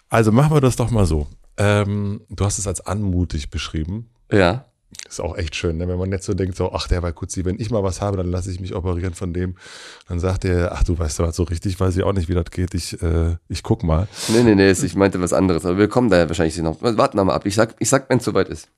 Also 0.09 0.31
machen 0.31 0.55
wir 0.55 0.61
das 0.61 0.75
doch 0.75 0.89
mal 0.89 1.05
so. 1.05 1.27
Ähm, 1.57 2.21
du 2.29 2.45
hast 2.45 2.57
es 2.57 2.67
als 2.67 2.81
anmutig 2.81 3.49
beschrieben. 3.49 4.09
Ja. 4.31 4.65
Ist 5.07 5.19
auch 5.19 5.37
echt 5.37 5.55
schön, 5.55 5.77
ne? 5.77 5.87
wenn 5.87 5.97
man 5.97 6.11
jetzt 6.11 6.25
so 6.25 6.33
denkt, 6.33 6.55
so, 6.55 6.71
ach, 6.71 6.87
der 6.87 7.01
war 7.01 7.11
Kutzi, 7.11 7.45
wenn 7.45 7.59
ich 7.59 7.71
mal 7.71 7.83
was 7.83 7.99
habe, 7.99 8.17
dann 8.17 8.27
lasse 8.27 8.51
ich 8.51 8.59
mich 8.59 8.75
operieren 8.75 9.13
von 9.13 9.33
dem. 9.33 9.55
Dann 10.07 10.19
sagt 10.19 10.45
er, 10.45 10.71
ach, 10.73 10.83
du 10.83 10.97
weißt 10.97 11.19
was, 11.19 11.35
so 11.35 11.43
richtig 11.43 11.79
weiß 11.79 11.97
ich 11.97 12.03
auch 12.03 12.13
nicht, 12.13 12.29
wie 12.29 12.35
das 12.35 12.51
geht. 12.51 12.73
Ich, 12.73 13.01
äh, 13.01 13.37
ich 13.49 13.63
guck 13.63 13.83
mal. 13.83 14.07
Nee, 14.29 14.43
nee, 14.43 14.55
nee, 14.55 14.71
ich 14.71 14.95
meinte 14.95 15.19
was 15.19 15.33
anderes. 15.33 15.65
Aber 15.65 15.77
wir 15.77 15.87
kommen 15.87 16.09
da 16.09 16.17
ja 16.17 16.27
wahrscheinlich 16.27 16.57
noch. 16.59 16.81
Warten 16.81 17.17
wir 17.17 17.23
mal 17.25 17.33
ab. 17.33 17.45
Ich 17.45 17.55
sag, 17.55 17.75
ich 17.79 17.89
sag 17.89 18.09
wenn 18.09 18.19
es 18.19 18.25
soweit 18.25 18.49
ist. 18.49 18.69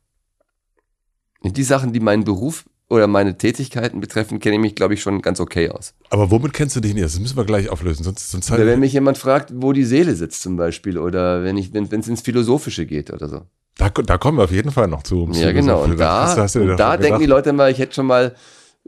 Die 1.43 1.63
Sachen, 1.63 1.93
die 1.93 1.99
meinen 1.99 2.23
Beruf 2.23 2.65
oder 2.89 3.07
meine 3.07 3.38
Tätigkeiten 3.38 3.99
betreffen, 3.99 4.39
kenne 4.39 4.55
ich 4.55 4.61
mich, 4.61 4.75
glaube 4.75 4.93
ich, 4.93 5.01
schon 5.01 5.21
ganz 5.21 5.39
okay 5.39 5.69
aus. 5.69 5.93
Aber 6.09 6.29
womit 6.31 6.53
kennst 6.53 6.75
du 6.75 6.79
dich 6.81 6.93
nicht? 6.93 7.03
Das 7.05 7.19
müssen 7.19 7.36
wir 7.38 7.45
gleich 7.45 7.69
auflösen, 7.69 8.03
sonst, 8.03 8.29
sonst 8.31 8.51
Oder 8.51 8.65
wenn 8.67 8.79
mich 8.79 8.93
jemand 8.93 9.17
fragt, 9.17 9.51
wo 9.55 9.73
die 9.73 9.83
Seele 9.86 10.15
sitzt 10.15 10.41
zum 10.43 10.55
Beispiel, 10.55 10.97
oder 10.97 11.43
wenn 11.43 11.57
ich, 11.57 11.73
wenn 11.73 11.86
es 11.91 12.07
ins 12.07 12.21
Philosophische 12.21 12.86
geht 12.86 13.11
oder 13.11 13.27
so. 13.27 13.41
da, 13.77 13.89
da 13.89 14.17
kommen 14.17 14.38
wir 14.38 14.43
auf 14.43 14.51
jeden 14.51 14.71
Fall 14.71 14.88
noch 14.88 15.03
zu. 15.03 15.27
Ja, 15.33 15.51
genau. 15.51 15.83
Und 15.83 15.99
da, 15.99 16.23
Hast 16.27 16.38
du- 16.38 16.41
hast 16.41 16.55
und 16.57 16.77
da 16.77 16.95
denken 16.97 17.19
die? 17.19 17.25
Leute 17.25 17.53
mal, 17.53 17.71
ich 17.71 17.79
hätte 17.79 17.95
schon 17.95 18.05
mal 18.05 18.36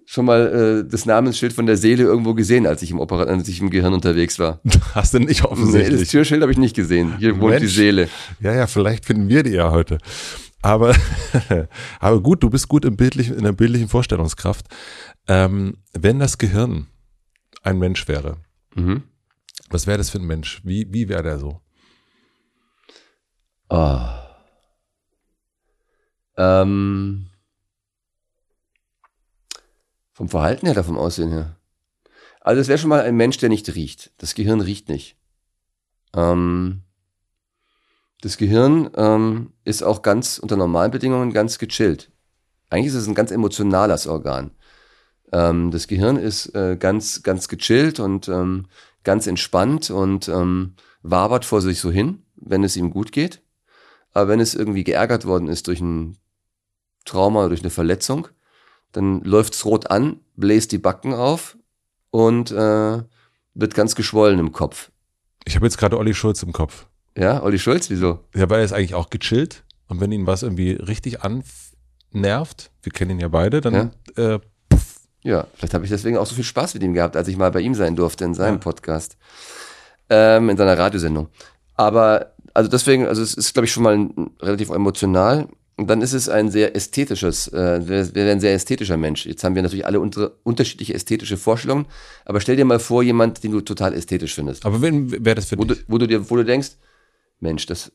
schon 0.06 0.26
mal 0.26 0.84
äh, 0.86 0.90
das 0.90 1.08
Namensschild 1.08 1.54
von 1.54 1.66
der 1.66 1.76
Seele 1.76 2.04
irgendwo 2.04 2.36
gesehen, 2.36 2.68
als 2.68 2.84
ich 2.84 2.92
im 2.92 3.00
Operat 3.00 3.28
als 3.28 3.48
ich 3.48 3.60
im 3.62 3.72
Gehirn 3.72 3.94
unterwegs 3.94 4.38
war. 4.38 4.62
Hast 4.94 5.16
du 5.16 5.20
nicht 5.20 5.30
Nee, 5.30 5.36
das 5.42 5.46
offensichtlich. 5.52 6.10
Türschild 6.10 6.44
habe 6.44 6.52
ich 6.52 6.60
nicht 6.60 6.76
gesehen. 6.76 7.16
Hier 7.18 7.32
wohnt 7.42 7.56
die 7.56 7.62
Mensch. 7.62 7.74
Seele. 7.76 8.08
Ja, 8.40 8.54
ja, 8.54 8.68
vielleicht 8.68 9.06
finden 9.06 9.28
wir 9.28 9.42
die 9.42 9.50
ja 9.54 9.72
heute. 9.72 9.98
Aber, 10.62 10.96
aber 12.00 12.22
gut, 12.22 12.44
du 12.44 12.50
bist 12.50 12.68
gut 12.68 12.84
im 12.86 12.98
bildlichen, 12.98 13.36
in 13.38 13.44
der 13.44 13.52
bildlichen 13.52 13.90
Vorstellungskraft. 13.90 14.66
Ähm, 15.28 15.78
wenn 15.94 16.20
das 16.20 16.38
Gehirn 16.38 16.88
ein 17.64 17.78
Mensch 17.80 18.08
wäre, 18.08 18.38
Mhm. 18.76 19.04
was 19.70 19.88
wäre 19.88 19.98
das 19.98 20.10
für 20.10 20.20
ein 20.20 20.26
Mensch? 20.28 20.62
Wie, 20.64 20.92
wie 20.94 21.10
wäre 21.10 21.24
der 21.24 21.40
so? 21.40 21.62
Ah. 23.70 24.24
Ähm, 26.38 27.30
vom 30.14 30.30
Verhalten 30.30 30.66
her 30.68 30.74
oder 30.74 30.84
vom 30.84 30.98
Aussehen 30.98 31.32
her? 31.32 31.58
Also 32.42 32.62
es 32.62 32.68
wäre 32.68 32.78
schon 32.78 32.90
mal 32.90 33.02
ein 33.02 33.16
Mensch, 33.16 33.38
der 33.40 33.50
nicht 33.50 33.74
riecht. 33.76 34.12
Das 34.18 34.36
Gehirn 34.36 34.62
riecht 34.62 34.90
nicht. 34.90 35.18
Ähm, 36.16 36.84
das 38.22 38.38
Gehirn 38.38 38.90
ähm, 38.96 39.52
ist 39.64 39.84
auch 39.84 40.02
ganz 40.02 40.40
unter 40.40 40.58
normalen 40.58 40.92
Bedingungen 40.92 41.34
ganz 41.34 41.60
gechillt. 41.60 42.12
Eigentlich 42.70 42.88
ist 42.88 42.96
es 42.96 43.08
ein 43.08 43.16
ganz 43.16 43.32
emotionales 43.32 44.08
Organ. 44.08 44.52
Ähm, 45.32 45.72
das 45.72 45.88
Gehirn 45.88 46.18
ist 46.18 46.54
äh, 46.56 46.78
ganz, 46.78 47.24
ganz 47.24 47.48
gechillt 47.48 48.00
und 48.00 48.28
ähm, 48.28 48.68
ganz 49.04 49.28
entspannt 49.28 49.90
und 49.90 50.28
ähm, 50.28 50.76
wabert 51.02 51.46
vor 51.46 51.62
sich 51.62 51.80
so 51.80 51.92
hin, 51.92 52.24
wenn 52.36 52.64
es 52.64 52.76
ihm 52.76 52.90
gut 52.90 53.12
geht. 53.12 53.42
Aber 54.14 54.30
wenn 54.30 54.40
es 54.40 54.56
irgendwie 54.56 54.84
geärgert 54.84 55.26
worden 55.26 55.48
ist 55.48 55.68
durch 55.68 55.80
ein 55.80 56.18
Trauma 57.06 57.42
oder 57.42 57.50
durch 57.50 57.62
eine 57.62 57.70
Verletzung, 57.70 58.28
dann 58.92 59.22
läuft's 59.24 59.64
rot 59.64 59.92
an, 59.92 60.20
bläst 60.36 60.72
die 60.72 60.78
Backen 60.80 61.14
auf 61.14 61.58
und 62.10 62.52
äh, 62.52 63.04
wird 63.54 63.76
ganz 63.76 63.96
geschwollen 63.96 64.40
im 64.40 64.52
Kopf. 64.52 64.92
Ich 65.46 65.56
habe 65.56 65.66
jetzt 65.66 65.78
gerade 65.78 65.98
Olli 65.98 66.14
Schulz 66.14 66.42
im 66.44 66.52
Kopf. 66.52 66.88
Ja, 67.18 67.42
Olli 67.44 67.60
Schulz, 67.60 67.90
wieso? 67.90 68.20
Ja, 68.36 68.50
weil 68.50 68.60
er 68.60 68.66
ist 68.66 68.74
eigentlich 68.74 68.94
auch 68.96 69.10
gechillt. 69.10 69.64
Und 69.88 70.02
wenn 70.02 70.12
ihn 70.12 70.28
was 70.28 70.44
irgendwie 70.44 70.72
richtig 70.74 71.20
annervt, 71.24 72.72
wir 72.84 72.92
kennen 72.92 73.12
ihn 73.12 73.20
ja 73.20 73.28
beide, 73.30 73.62
dann 73.62 73.92
äh, 74.16 74.40
Ja, 75.24 75.48
vielleicht 75.56 75.74
habe 75.74 75.84
ich 75.86 75.90
deswegen 75.90 76.18
auch 76.18 76.26
so 76.28 76.36
viel 76.36 76.44
Spaß 76.44 76.74
mit 76.76 76.84
ihm 76.84 76.94
gehabt, 76.94 77.16
als 77.16 77.28
ich 77.28 77.38
mal 77.38 77.52
bei 77.52 77.62
ihm 77.62 77.74
sein 77.74 77.96
durfte 77.96 78.24
in 78.26 78.34
seinem 78.34 78.56
Ja. 78.56 78.60
Podcast, 78.60 79.18
ähm, 80.10 80.50
in 80.50 80.58
seiner 80.58 80.78
Radiosendung. 80.78 81.30
Aber 81.76 82.34
also 82.54 82.70
deswegen, 82.70 83.08
also 83.08 83.22
es 83.22 83.34
ist, 83.34 83.54
glaube 83.54 83.66
ich, 83.66 83.72
schon 83.72 83.84
mal 83.84 83.96
ein, 83.98 84.32
relativ 84.42 84.70
emotional. 84.70 85.48
Und 85.76 85.90
dann 85.92 86.02
ist 86.02 86.14
es 86.14 86.28
ein 86.28 86.50
sehr 86.50 86.76
ästhetisches, 86.76 87.48
äh, 87.50 87.88
wir 87.88 88.16
wäre 88.16 88.32
ein 88.32 88.40
sehr 88.40 88.54
ästhetischer 88.54 88.98
Mensch. 88.98 89.28
Jetzt 89.28 89.44
haben 89.44 89.54
wir 89.54 89.62
natürlich 89.62 89.86
alle 89.86 90.00
unsere 90.00 90.32
unterschiedliche 90.44 90.96
ästhetische 90.96 91.38
Vorstellungen. 91.38 91.86
Aber 92.26 92.42
stell 92.42 92.56
dir 92.56 92.66
mal 92.66 92.80
vor, 92.80 93.04
jemand, 93.04 93.44
den 93.44 93.52
du 93.52 93.62
total 93.62 93.94
ästhetisch 93.94 94.34
findest. 94.34 94.66
aber 94.66 94.82
wenn 94.82 95.12
wäre 95.24 95.36
das 95.36 95.46
für 95.46 95.58
Wo 95.58 95.66
du, 95.66 95.76
dich? 95.76 95.86
wo 95.88 95.98
du 96.00 96.08
dir, 96.08 96.30
wo 96.32 96.36
du 96.36 96.44
denkst, 96.44 96.72
Mensch, 97.40 97.66
das, 97.66 97.92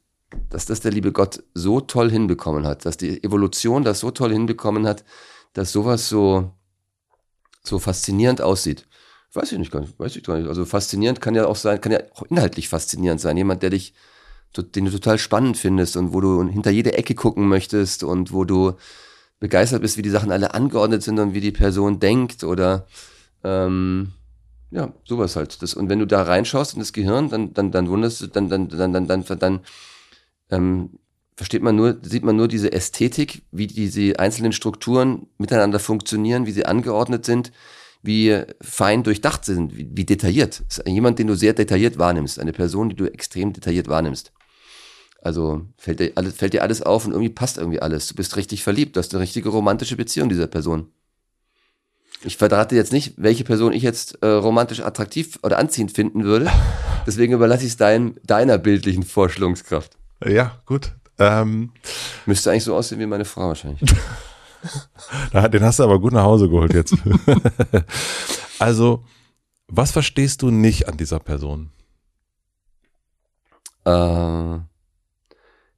dass 0.50 0.66
das 0.66 0.80
der 0.80 0.92
liebe 0.92 1.12
Gott 1.12 1.42
so 1.54 1.80
toll 1.80 2.10
hinbekommen 2.10 2.66
hat, 2.66 2.84
dass 2.84 2.96
die 2.96 3.22
Evolution 3.22 3.84
das 3.84 4.00
so 4.00 4.10
toll 4.10 4.32
hinbekommen 4.32 4.86
hat, 4.86 5.04
dass 5.52 5.72
sowas 5.72 6.08
so, 6.08 6.52
so 7.62 7.78
faszinierend 7.78 8.40
aussieht. 8.40 8.86
Weiß 9.34 9.52
ich 9.52 9.58
nicht, 9.58 9.72
weiß 9.72 10.16
ich 10.16 10.24
gar 10.24 10.38
nicht. 10.38 10.48
Also 10.48 10.64
faszinierend 10.64 11.20
kann 11.20 11.34
ja 11.34 11.46
auch 11.46 11.56
sein, 11.56 11.80
kann 11.80 11.92
ja 11.92 12.00
auch 12.14 12.24
inhaltlich 12.24 12.68
faszinierend 12.68 13.20
sein. 13.20 13.36
Jemand, 13.36 13.62
der 13.62 13.70
dich, 13.70 13.94
den 14.56 14.84
du 14.84 14.90
total 14.90 15.18
spannend 15.18 15.56
findest 15.56 15.96
und 15.96 16.12
wo 16.12 16.20
du 16.20 16.46
hinter 16.46 16.70
jede 16.70 16.92
Ecke 16.92 17.14
gucken 17.14 17.48
möchtest 17.48 18.04
und 18.04 18.32
wo 18.32 18.44
du 18.44 18.74
begeistert 19.40 19.80
bist, 19.80 19.96
wie 19.96 20.02
die 20.02 20.10
Sachen 20.10 20.30
alle 20.30 20.52
angeordnet 20.54 21.02
sind 21.02 21.18
und 21.18 21.32
wie 21.32 21.40
die 21.40 21.50
Person 21.50 21.98
denkt 21.98 22.44
oder 22.44 22.86
ähm, 23.42 24.12
ja, 24.72 24.92
sowas 25.04 25.36
halt. 25.36 25.62
Das, 25.62 25.74
und 25.74 25.88
wenn 25.88 25.98
du 25.98 26.06
da 26.06 26.22
reinschaust 26.22 26.74
in 26.74 26.80
das 26.80 26.92
Gehirn, 26.92 27.28
dann, 27.28 27.52
dann, 27.52 27.70
dann 27.70 27.88
wunderst 27.88 28.22
du, 28.22 28.26
dann, 28.26 28.48
dann, 28.48 28.68
dann, 28.68 28.92
dann, 28.92 29.06
dann, 29.06 29.24
dann 29.38 29.60
ähm, 30.50 30.98
versteht 31.36 31.62
man 31.62 31.76
nur, 31.76 31.98
sieht 32.02 32.24
man 32.24 32.36
nur 32.36 32.48
diese 32.48 32.72
Ästhetik, 32.72 33.42
wie 33.52 33.66
diese 33.66 34.18
einzelnen 34.18 34.52
Strukturen 34.52 35.26
miteinander 35.38 35.78
funktionieren, 35.78 36.46
wie 36.46 36.52
sie 36.52 36.64
angeordnet 36.64 37.26
sind, 37.26 37.52
wie 38.02 38.42
fein 38.62 39.02
durchdacht 39.02 39.44
sind, 39.44 39.76
wie, 39.76 39.88
wie 39.92 40.04
detailliert. 40.04 40.62
Das 40.68 40.78
ist 40.78 40.88
jemand, 40.88 41.18
den 41.18 41.26
du 41.26 41.36
sehr 41.36 41.52
detailliert 41.52 41.98
wahrnimmst, 41.98 42.40
eine 42.40 42.52
Person, 42.52 42.88
die 42.88 42.96
du 42.96 43.04
extrem 43.04 43.52
detailliert 43.52 43.88
wahrnimmst. 43.88 44.32
Also 45.20 45.66
fällt 45.76 46.00
dir 46.00 46.12
alles, 46.16 46.34
fällt 46.34 46.54
dir 46.54 46.62
alles 46.62 46.82
auf 46.82 47.04
und 47.04 47.12
irgendwie 47.12 47.30
passt 47.30 47.58
irgendwie 47.58 47.80
alles. 47.80 48.08
Du 48.08 48.14
bist 48.14 48.36
richtig 48.36 48.64
verliebt, 48.64 48.96
du 48.96 49.00
hast 49.00 49.14
eine 49.14 49.22
richtige 49.22 49.50
romantische 49.50 49.96
Beziehung 49.96 50.28
dieser 50.30 50.48
Person. 50.48 50.88
Ich 52.24 52.36
verrate 52.36 52.76
jetzt 52.76 52.92
nicht, 52.92 53.14
welche 53.16 53.44
Person 53.44 53.72
ich 53.72 53.82
jetzt 53.82 54.22
äh, 54.22 54.26
romantisch 54.26 54.80
attraktiv 54.80 55.38
oder 55.42 55.58
anziehend 55.58 55.92
finden 55.92 56.24
würde. 56.24 56.50
Deswegen 57.06 57.32
überlasse 57.32 57.64
ich 57.64 57.70
es 57.70 57.76
dein, 57.76 58.16
deiner 58.24 58.58
bildlichen 58.58 59.02
Vorstellungskraft. 59.02 59.96
Ja, 60.24 60.60
gut. 60.66 60.92
Ähm, 61.18 61.72
Müsste 62.26 62.50
eigentlich 62.50 62.64
so 62.64 62.76
aussehen 62.76 63.00
wie 63.00 63.06
meine 63.06 63.24
Frau 63.24 63.48
wahrscheinlich. 63.48 63.82
den 65.32 65.64
hast 65.64 65.80
du 65.80 65.82
aber 65.82 66.00
gut 66.00 66.12
nach 66.12 66.22
Hause 66.22 66.48
geholt 66.48 66.72
jetzt. 66.74 66.94
also, 68.60 69.04
was 69.66 69.90
verstehst 69.90 70.42
du 70.42 70.50
nicht 70.50 70.88
an 70.88 70.96
dieser 70.96 71.18
Person? 71.18 71.70
äh, 73.84 74.58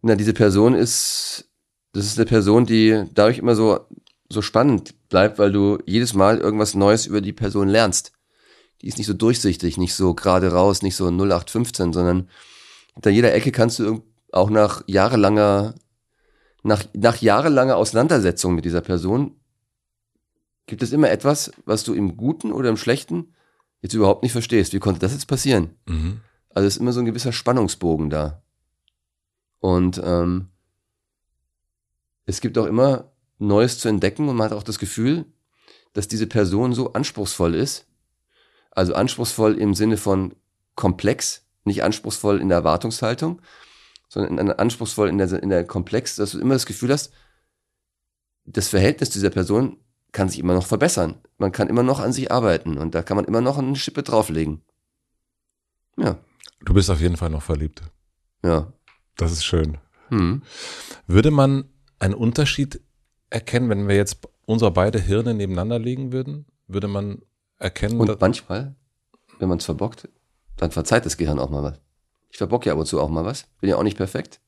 na, 0.02 0.14
diese 0.16 0.34
Person 0.34 0.74
ist, 0.74 1.48
das 1.92 2.06
ist 2.06 2.18
eine 2.18 2.26
Person, 2.26 2.66
die 2.66 3.04
dadurch 3.14 3.38
immer 3.38 3.54
so, 3.54 3.80
so 4.28 4.42
spannend 4.42 4.94
bleibt, 5.14 5.38
weil 5.38 5.52
du 5.52 5.78
jedes 5.86 6.12
Mal 6.12 6.38
irgendwas 6.38 6.74
Neues 6.74 7.06
über 7.06 7.20
die 7.20 7.32
Person 7.32 7.68
lernst. 7.68 8.10
Die 8.82 8.88
ist 8.88 8.98
nicht 8.98 9.06
so 9.06 9.14
durchsichtig, 9.14 9.78
nicht 9.78 9.94
so 9.94 10.12
gerade 10.12 10.50
raus, 10.50 10.82
nicht 10.82 10.96
so 10.96 11.06
0815, 11.06 11.92
sondern 11.92 12.28
hinter 12.94 13.10
jeder 13.10 13.32
Ecke 13.32 13.52
kannst 13.52 13.78
du 13.78 14.02
auch 14.32 14.50
nach 14.50 14.82
jahrelanger, 14.88 15.76
nach, 16.64 16.82
nach 16.94 17.18
jahrelanger 17.18 17.76
Auseinandersetzung 17.76 18.56
mit 18.56 18.64
dieser 18.64 18.80
Person, 18.80 19.36
gibt 20.66 20.82
es 20.82 20.90
immer 20.90 21.12
etwas, 21.12 21.52
was 21.64 21.84
du 21.84 21.94
im 21.94 22.16
Guten 22.16 22.50
oder 22.50 22.68
im 22.68 22.76
Schlechten 22.76 23.36
jetzt 23.82 23.94
überhaupt 23.94 24.24
nicht 24.24 24.32
verstehst. 24.32 24.72
Wie 24.72 24.80
konnte 24.80 24.98
das 24.98 25.12
jetzt 25.12 25.28
passieren? 25.28 25.76
Mhm. 25.86 26.22
Also 26.50 26.66
es 26.66 26.74
ist 26.74 26.80
immer 26.80 26.92
so 26.92 26.98
ein 26.98 27.06
gewisser 27.06 27.30
Spannungsbogen 27.30 28.10
da. 28.10 28.42
Und 29.60 30.02
ähm, 30.04 30.48
es 32.26 32.40
gibt 32.40 32.58
auch 32.58 32.66
immer 32.66 33.13
Neues 33.44 33.78
zu 33.78 33.88
entdecken 33.88 34.28
und 34.28 34.36
man 34.36 34.46
hat 34.50 34.56
auch 34.56 34.62
das 34.62 34.78
Gefühl, 34.78 35.24
dass 35.92 36.08
diese 36.08 36.26
Person 36.26 36.72
so 36.72 36.92
anspruchsvoll 36.92 37.54
ist. 37.54 37.86
Also 38.70 38.94
anspruchsvoll 38.94 39.56
im 39.58 39.74
Sinne 39.74 39.96
von 39.96 40.34
komplex, 40.74 41.46
nicht 41.64 41.82
anspruchsvoll 41.84 42.40
in 42.40 42.48
der 42.48 42.58
Erwartungshaltung, 42.58 43.40
sondern 44.08 44.38
in- 44.38 44.50
anspruchsvoll 44.50 45.08
in 45.08 45.18
der, 45.18 45.32
in 45.42 45.48
der 45.50 45.64
Komplex, 45.64 46.16
dass 46.16 46.32
du 46.32 46.40
immer 46.40 46.54
das 46.54 46.66
Gefühl 46.66 46.90
hast, 46.92 47.12
das 48.44 48.68
Verhältnis 48.68 49.10
dieser 49.10 49.30
Person 49.30 49.78
kann 50.12 50.28
sich 50.28 50.38
immer 50.38 50.54
noch 50.54 50.66
verbessern. 50.66 51.20
Man 51.38 51.52
kann 51.52 51.68
immer 51.68 51.82
noch 51.82 52.00
an 52.00 52.12
sich 52.12 52.30
arbeiten 52.30 52.78
und 52.78 52.94
da 52.94 53.02
kann 53.02 53.16
man 53.16 53.24
immer 53.24 53.40
noch 53.40 53.58
eine 53.58 53.76
Schippe 53.76 54.02
drauflegen. 54.02 54.62
Ja. 55.96 56.18
Du 56.64 56.74
bist 56.74 56.90
auf 56.90 57.00
jeden 57.00 57.16
Fall 57.16 57.30
noch 57.30 57.42
verliebt. 57.42 57.82
Ja. 58.42 58.72
Das 59.16 59.32
ist 59.32 59.44
schön. 59.44 59.78
Hm. 60.08 60.42
Würde 61.06 61.30
man 61.30 61.68
einen 61.98 62.14
Unterschied 62.14 62.80
erkennen, 63.34 63.68
wenn 63.68 63.88
wir 63.88 63.96
jetzt 63.96 64.18
unsere 64.46 64.70
beide 64.70 65.00
Hirne 65.00 65.34
nebeneinander 65.34 65.78
legen 65.78 66.12
würden? 66.12 66.46
Würde 66.68 66.88
man 66.88 67.22
erkennen, 67.58 68.00
Und 68.00 68.20
manchmal, 68.20 68.74
wenn 69.38 69.48
man 69.48 69.58
es 69.58 69.64
verbockt, 69.64 70.08
dann 70.56 70.70
verzeiht 70.70 71.04
das 71.04 71.16
Gehirn 71.16 71.38
auch 71.38 71.50
mal 71.50 71.62
was. 71.62 71.80
Ich 72.30 72.38
verbocke 72.38 72.66
ja 72.66 72.72
ab 72.72 72.78
und 72.78 72.86
zu 72.86 73.00
auch 73.00 73.08
mal 73.08 73.24
was. 73.24 73.46
Bin 73.60 73.70
ja 73.70 73.76
auch 73.76 73.82
nicht 73.82 73.96
perfekt. 73.96 74.40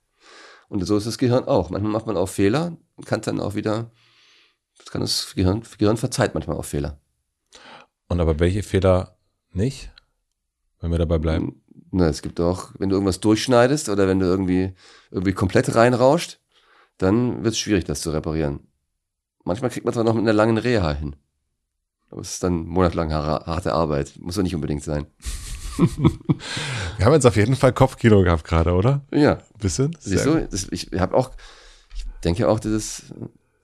Und 0.69 0.85
so 0.85 0.97
ist 0.97 1.07
das 1.07 1.19
Gehirn 1.19 1.45
auch. 1.45 1.71
Manchmal 1.71 1.93
macht 1.93 2.07
man 2.07 2.17
auch 2.17 2.29
Fehler 2.29 2.77
und 2.97 3.07
kann 3.07 3.21
dann 3.21 3.41
auch 3.41 3.55
wieder, 3.55 3.91
das 4.79 4.91
kann 4.91 5.01
das 5.01 5.35
Gehirn, 5.35 5.61
das 5.61 5.79
Gehirn 5.79 5.97
verzeiht 5.97 6.35
manchmal 6.35 6.57
auch 6.57 6.65
Fehler. 6.65 6.99
und 8.09 8.21
aber 8.21 8.39
welche 8.39 8.63
Fehler 8.63 9.17
nicht? 9.53 9.91
Wenn 10.81 10.91
wir 10.91 10.99
dabei 10.99 11.19
bleiben. 11.19 11.63
Na, 11.91 12.09
es 12.09 12.23
gibt 12.23 12.41
auch, 12.41 12.71
wenn 12.79 12.89
du 12.89 12.97
irgendwas 12.97 13.21
durchschneidest 13.21 13.89
oder 13.89 14.07
wenn 14.07 14.21
du 14.21 14.27
irgendwie, 14.27 14.75
irgendwie 15.11 15.33
komplett 15.33 15.75
reinrauscht, 15.75 16.41
dann 16.99 17.45
wird 17.45 17.55
es 17.55 17.59
schwierig, 17.59 17.85
das 17.85 18.01
zu 18.01 18.11
reparieren. 18.11 18.61
Manchmal 19.47 19.71
kriegt 19.71 19.85
man 19.87 19.93
es 19.93 19.99
auch 19.99 20.05
noch 20.05 20.15
mit 20.15 20.23
einer 20.23 20.33
langen 20.33 20.59
Reha 20.59 20.93
hin. 20.93 21.17
Aber 22.11 22.21
es 22.21 22.35
ist 22.35 22.43
dann 22.43 22.67
monatelang 22.67 23.13
har- 23.13 23.47
harte 23.47 23.73
Arbeit. 23.73 24.13
Muss 24.19 24.35
doch 24.35 24.43
nicht 24.43 24.55
unbedingt 24.55 24.83
sein. 24.83 25.07
Wir 25.79 27.05
haben 27.07 27.13
jetzt 27.13 27.27
auf 27.27 27.37
jeden 27.37 27.57
Fall 27.57 27.73
Kopfkino 27.73 28.23
gehabt 28.23 28.45
gerade, 28.45 28.73
oder? 28.73 29.03
Ja, 29.13 29.39
Bisschen? 29.61 29.97
siehst 30.01 30.27
du, 30.27 30.47
das, 30.51 30.67
ich 30.71 30.91
habe 30.99 31.15
auch, 31.17 31.31
ich 31.95 32.05
denke 32.25 32.49
auch, 32.49 32.59
dieses 32.61 33.13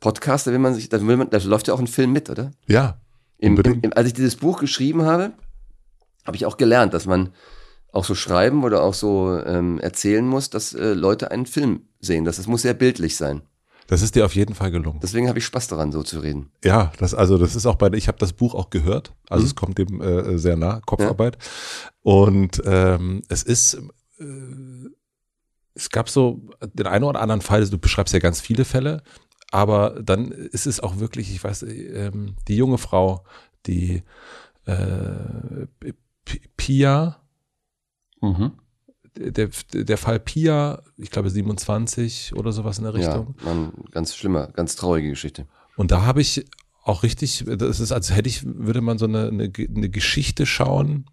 Podcast, 0.00 0.46
da 0.46 0.50
will 0.52 0.58
man 0.58 0.74
sich, 0.74 0.88
da 0.88 1.04
will 1.06 1.16
man, 1.16 1.30
da 1.30 1.38
läuft 1.38 1.68
ja 1.68 1.74
auch 1.74 1.78
ein 1.80 1.86
Film 1.86 2.12
mit, 2.12 2.28
oder? 2.30 2.50
Ja. 2.66 3.00
Im, 3.38 3.56
im, 3.58 3.92
als 3.94 4.06
ich 4.08 4.12
dieses 4.14 4.36
Buch 4.36 4.60
geschrieben 4.60 5.02
habe, 5.02 5.32
habe 6.26 6.36
ich 6.36 6.46
auch 6.46 6.56
gelernt, 6.58 6.94
dass 6.94 7.06
man 7.06 7.30
auch 7.92 8.04
so 8.04 8.14
schreiben 8.14 8.62
oder 8.62 8.82
auch 8.82 8.94
so 8.94 9.38
ähm, 9.44 9.78
erzählen 9.80 10.26
muss, 10.26 10.48
dass 10.50 10.74
äh, 10.74 10.92
Leute 10.94 11.30
einen 11.30 11.46
Film 11.46 11.82
sehen. 12.00 12.24
Das, 12.24 12.36
das 12.36 12.46
muss 12.46 12.62
sehr 12.62 12.74
bildlich 12.74 13.16
sein. 13.16 13.42
Das 13.92 14.00
ist 14.00 14.14
dir 14.14 14.24
auf 14.24 14.34
jeden 14.34 14.54
Fall 14.54 14.70
gelungen. 14.70 15.00
Deswegen 15.02 15.28
habe 15.28 15.38
ich 15.38 15.44
Spaß 15.44 15.68
daran, 15.68 15.92
so 15.92 16.02
zu 16.02 16.20
reden. 16.20 16.50
Ja, 16.64 16.92
das 16.98 17.12
also 17.12 17.36
das 17.36 17.54
ist 17.54 17.66
auch 17.66 17.74
bei 17.74 17.92
ich 17.92 18.08
habe 18.08 18.16
das 18.16 18.32
Buch 18.32 18.54
auch 18.54 18.70
gehört, 18.70 19.12
also 19.28 19.42
Mhm. 19.42 19.46
es 19.48 19.54
kommt 19.54 19.76
dem 19.76 20.00
äh, 20.00 20.38
sehr 20.38 20.56
nah 20.56 20.80
Kopfarbeit 20.80 21.36
und 22.00 22.62
ähm, 22.64 23.22
es 23.28 23.42
ist 23.42 23.74
äh, 24.18 24.24
es 25.74 25.90
gab 25.90 26.08
so 26.08 26.40
den 26.72 26.86
einen 26.86 27.04
oder 27.04 27.20
anderen 27.20 27.42
Fall, 27.42 27.68
du 27.68 27.76
beschreibst 27.76 28.14
ja 28.14 28.20
ganz 28.20 28.40
viele 28.40 28.64
Fälle, 28.64 29.02
aber 29.50 30.00
dann 30.02 30.32
ist 30.32 30.66
es 30.66 30.80
auch 30.80 30.98
wirklich, 30.98 31.30
ich 31.30 31.44
weiß, 31.44 31.64
ähm, 31.64 32.36
die 32.48 32.56
junge 32.56 32.78
Frau, 32.78 33.24
die 33.66 34.02
äh, 34.64 35.66
Pia, 36.56 37.18
der, 39.16 39.48
der 39.72 39.98
Fall 39.98 40.18
Pia, 40.20 40.82
ich 40.96 41.10
glaube 41.10 41.30
27 41.30 42.34
oder 42.36 42.52
sowas 42.52 42.78
in 42.78 42.84
der 42.84 42.94
Richtung. 42.94 43.34
Ja, 43.38 43.44
man, 43.44 43.72
ganz 43.90 44.14
schlimmer, 44.16 44.48
ganz 44.48 44.76
traurige 44.76 45.10
Geschichte. 45.10 45.46
Und 45.76 45.90
da 45.90 46.02
habe 46.02 46.20
ich 46.20 46.44
auch 46.84 47.02
richtig, 47.02 47.44
das 47.46 47.80
ist, 47.80 47.92
als 47.92 48.14
hätte 48.14 48.28
ich, 48.28 48.44
würde 48.44 48.80
man 48.80 48.98
so 48.98 49.04
eine, 49.06 49.28
eine, 49.28 49.52
eine 49.56 49.88
Geschichte 49.88 50.46
schauen, 50.46 51.06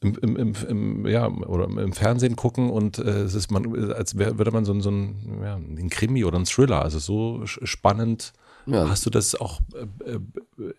im, 0.00 0.16
im, 0.20 0.36
im, 0.36 0.54
im, 0.68 1.06
ja, 1.06 1.26
oder 1.28 1.64
im 1.64 1.92
Fernsehen 1.94 2.36
gucken 2.36 2.68
und 2.68 2.98
äh, 2.98 3.22
es 3.22 3.34
ist 3.34 3.50
man, 3.50 3.92
als 3.92 4.18
wär, 4.18 4.36
würde 4.36 4.50
man 4.50 4.64
so, 4.66 4.72
ein- 4.74 4.82
so 4.82 4.90
ein, 4.90 5.40
ja, 5.42 5.54
ein 5.56 5.88
Krimi 5.88 6.24
oder 6.24 6.38
ein 6.38 6.44
Thriller, 6.44 6.82
also 6.82 6.98
so 6.98 7.46
spannend. 7.46 8.32
Ja, 8.66 8.88
Hast 8.88 9.04
du 9.06 9.10
das 9.10 9.34
auch 9.34 9.60
äh, 10.04 10.10
äh, 10.12 10.20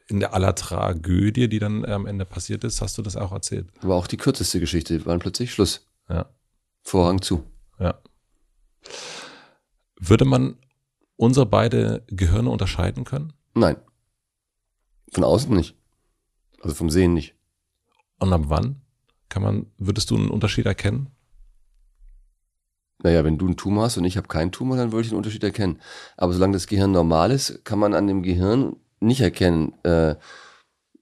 in 0.07 0.19
der 0.19 0.33
aller 0.33 0.53
Tragödie, 0.55 1.47
die 1.49 1.59
dann 1.59 1.86
am 1.86 2.05
Ende 2.07 2.25
passiert 2.25 2.63
ist, 2.63 2.81
hast 2.81 2.97
du 2.97 3.01
das 3.01 3.15
auch 3.15 3.31
erzählt? 3.31 3.67
aber 3.81 3.95
auch 3.95 4.07
die 4.07 4.17
kürzeste 4.17 4.59
Geschichte, 4.59 5.03
war 5.05 5.13
dann 5.13 5.19
plötzlich 5.19 5.51
Schluss. 5.53 5.86
Ja. 6.09 6.29
Vorhang 6.83 7.21
zu. 7.21 7.43
Ja. 7.79 7.99
Würde 9.99 10.25
man 10.25 10.57
unsere 11.15 11.45
beide 11.45 12.03
Gehirne 12.07 12.49
unterscheiden 12.49 13.03
können? 13.03 13.33
Nein. 13.53 13.77
Von 15.11 15.23
außen 15.23 15.55
nicht. 15.55 15.75
Also 16.61 16.75
vom 16.75 16.89
Sehen 16.89 17.13
nicht. 17.13 17.35
Und 18.19 18.33
ab 18.33 18.43
wann 18.45 18.81
kann 19.29 19.43
man, 19.43 19.71
würdest 19.77 20.11
du 20.11 20.15
einen 20.15 20.29
Unterschied 20.29 20.65
erkennen? 20.65 21.09
Naja, 23.03 23.23
wenn 23.23 23.37
du 23.37 23.45
einen 23.45 23.57
Tumor 23.57 23.83
hast 23.85 23.97
und 23.97 24.05
ich 24.05 24.17
habe 24.17 24.27
keinen 24.27 24.51
Tumor, 24.51 24.77
dann 24.77 24.91
würde 24.91 25.03
ich 25.03 25.09
den 25.09 25.17
Unterschied 25.17 25.43
erkennen. 25.43 25.81
Aber 26.17 26.33
solange 26.33 26.53
das 26.53 26.67
Gehirn 26.67 26.91
normal 26.91 27.31
ist, 27.31 27.63
kann 27.65 27.79
man 27.79 27.93
an 27.93 28.07
dem 28.07 28.23
Gehirn 28.23 28.77
nicht 28.99 29.21
erkennen, 29.21 29.73
äh, 29.83 30.15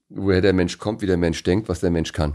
woher 0.08 0.40
der 0.40 0.52
Mensch 0.52 0.78
kommt, 0.78 1.02
wie 1.02 1.06
der 1.06 1.16
Mensch 1.16 1.42
denkt, 1.42 1.68
was 1.68 1.80
der 1.80 1.90
Mensch 1.90 2.12
kann. 2.12 2.34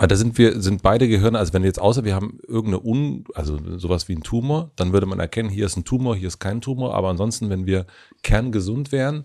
Ah, 0.00 0.06
da 0.06 0.14
sind 0.14 0.38
wir, 0.38 0.62
sind 0.62 0.82
beide 0.82 1.08
Gehirne, 1.08 1.40
also 1.40 1.52
wenn 1.52 1.64
jetzt 1.64 1.80
außer 1.80 2.04
wir 2.04 2.14
haben 2.14 2.38
irgendeine 2.46 2.84
Un, 2.84 3.24
also 3.34 3.58
sowas 3.78 4.08
wie 4.08 4.14
ein 4.14 4.22
Tumor, 4.22 4.70
dann 4.76 4.92
würde 4.92 5.06
man 5.06 5.18
erkennen, 5.18 5.50
hier 5.50 5.66
ist 5.66 5.76
ein 5.76 5.84
Tumor, 5.84 6.14
hier 6.14 6.28
ist 6.28 6.38
kein 6.38 6.60
Tumor, 6.60 6.94
aber 6.94 7.08
ansonsten, 7.08 7.50
wenn 7.50 7.66
wir 7.66 7.84
kerngesund 8.22 8.92
wären, 8.92 9.24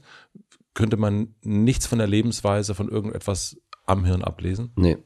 könnte 0.73 0.97
man 0.97 1.35
nichts 1.43 1.85
von 1.85 1.99
der 1.99 2.07
Lebensweise 2.07 2.73
von 2.73 2.89
irgendetwas 2.89 3.55
am 3.85 4.03
Hirn 4.03 4.23
ablesen. 4.23 4.71
Nee. 4.75 4.97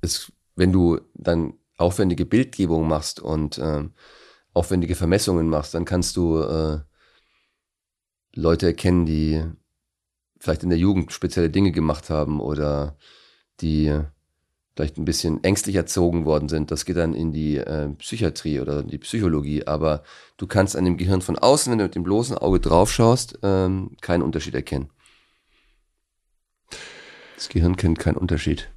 Es, 0.00 0.32
wenn 0.56 0.72
du 0.72 0.98
dann 1.12 1.54
aufwendige 1.76 2.24
Bildgebung 2.24 2.88
machst 2.88 3.20
und 3.20 3.58
ähm, 3.58 3.92
aufwendige 4.54 4.94
Vermessungen 4.94 5.46
machst, 5.46 5.74
dann 5.74 5.84
kannst 5.84 6.16
du 6.16 6.38
äh, 6.38 6.80
Leute 8.34 8.66
erkennen, 8.66 9.04
die 9.04 9.44
vielleicht 10.38 10.62
in 10.62 10.70
der 10.70 10.78
Jugend 10.78 11.12
spezielle 11.12 11.50
Dinge 11.50 11.70
gemacht 11.70 12.08
haben 12.08 12.40
oder 12.40 12.96
die 13.60 14.00
vielleicht 14.74 14.96
ein 14.96 15.04
bisschen 15.04 15.42
ängstlich 15.44 15.76
erzogen 15.76 16.24
worden 16.24 16.48
sind. 16.48 16.70
Das 16.70 16.84
geht 16.84 16.96
dann 16.96 17.14
in 17.14 17.32
die 17.32 17.58
äh, 17.58 17.88
Psychiatrie 17.90 18.60
oder 18.60 18.80
in 18.80 18.88
die 18.88 18.98
Psychologie. 18.98 19.66
Aber 19.66 20.02
du 20.38 20.46
kannst 20.46 20.76
an 20.76 20.84
dem 20.84 20.96
Gehirn 20.96 21.20
von 21.20 21.38
außen, 21.38 21.70
wenn 21.70 21.78
du 21.78 21.84
mit 21.84 21.94
dem 21.94 22.04
bloßen 22.04 22.38
Auge 22.38 22.60
draufschaust, 22.60 23.38
ähm, 23.42 23.96
keinen 24.00 24.22
Unterschied 24.22 24.54
erkennen. 24.54 24.88
Das 27.36 27.48
Gehirn 27.48 27.76
kennt 27.76 27.98
keinen 27.98 28.16
Unterschied. 28.16 28.70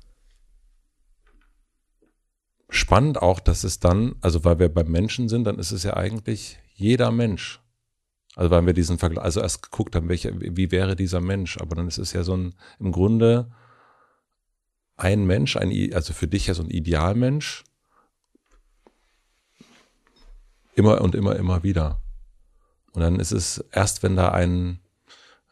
Spannend 2.70 3.22
auch, 3.22 3.40
dass 3.40 3.64
es 3.64 3.80
dann, 3.80 4.16
also 4.22 4.44
weil 4.44 4.60
wir 4.60 4.70
beim 4.70 4.92
Menschen 4.92 5.30
sind, 5.30 5.46
dann 5.46 5.60
ist 5.60 5.72
es 5.72 5.84
ja 5.84 5.96
eigentlich 5.96 6.58
jeder 6.74 7.12
Mensch. 7.12 7.62
Also 8.36 8.52
weil 8.52 8.66
wir 8.66 8.74
diesen 8.74 8.98
Vergleich, 8.98 9.24
also 9.24 9.40
erst 9.40 9.64
geguckt 9.64 9.96
haben, 9.96 10.10
welcher, 10.10 10.32
wie 10.34 10.72
wäre 10.72 10.98
dieser 10.98 11.22
Mensch, 11.22 11.58
aber 11.58 11.76
dann 11.76 11.88
ist 11.88 12.00
es 12.00 12.12
ja 12.12 12.24
so 12.24 12.36
ein, 12.36 12.54
im 12.80 12.92
Grunde 12.92 13.50
ein 14.98 15.26
Mensch, 15.26 15.58
ein, 15.58 15.72
also 15.94 16.14
für 16.14 16.28
dich 16.28 16.48
ja 16.48 16.54
so 16.54 16.64
ein 16.64 16.70
Idealmensch. 16.70 17.64
Immer 20.76 21.02
und 21.02 21.16
immer, 21.16 21.36
immer 21.36 21.64
wieder. 21.64 22.02
Und 22.94 23.02
dann 23.02 23.20
ist 23.20 23.32
es 23.32 23.64
erst, 23.72 24.04
wenn 24.04 24.16
da 24.16 24.30
ein, 24.30 24.80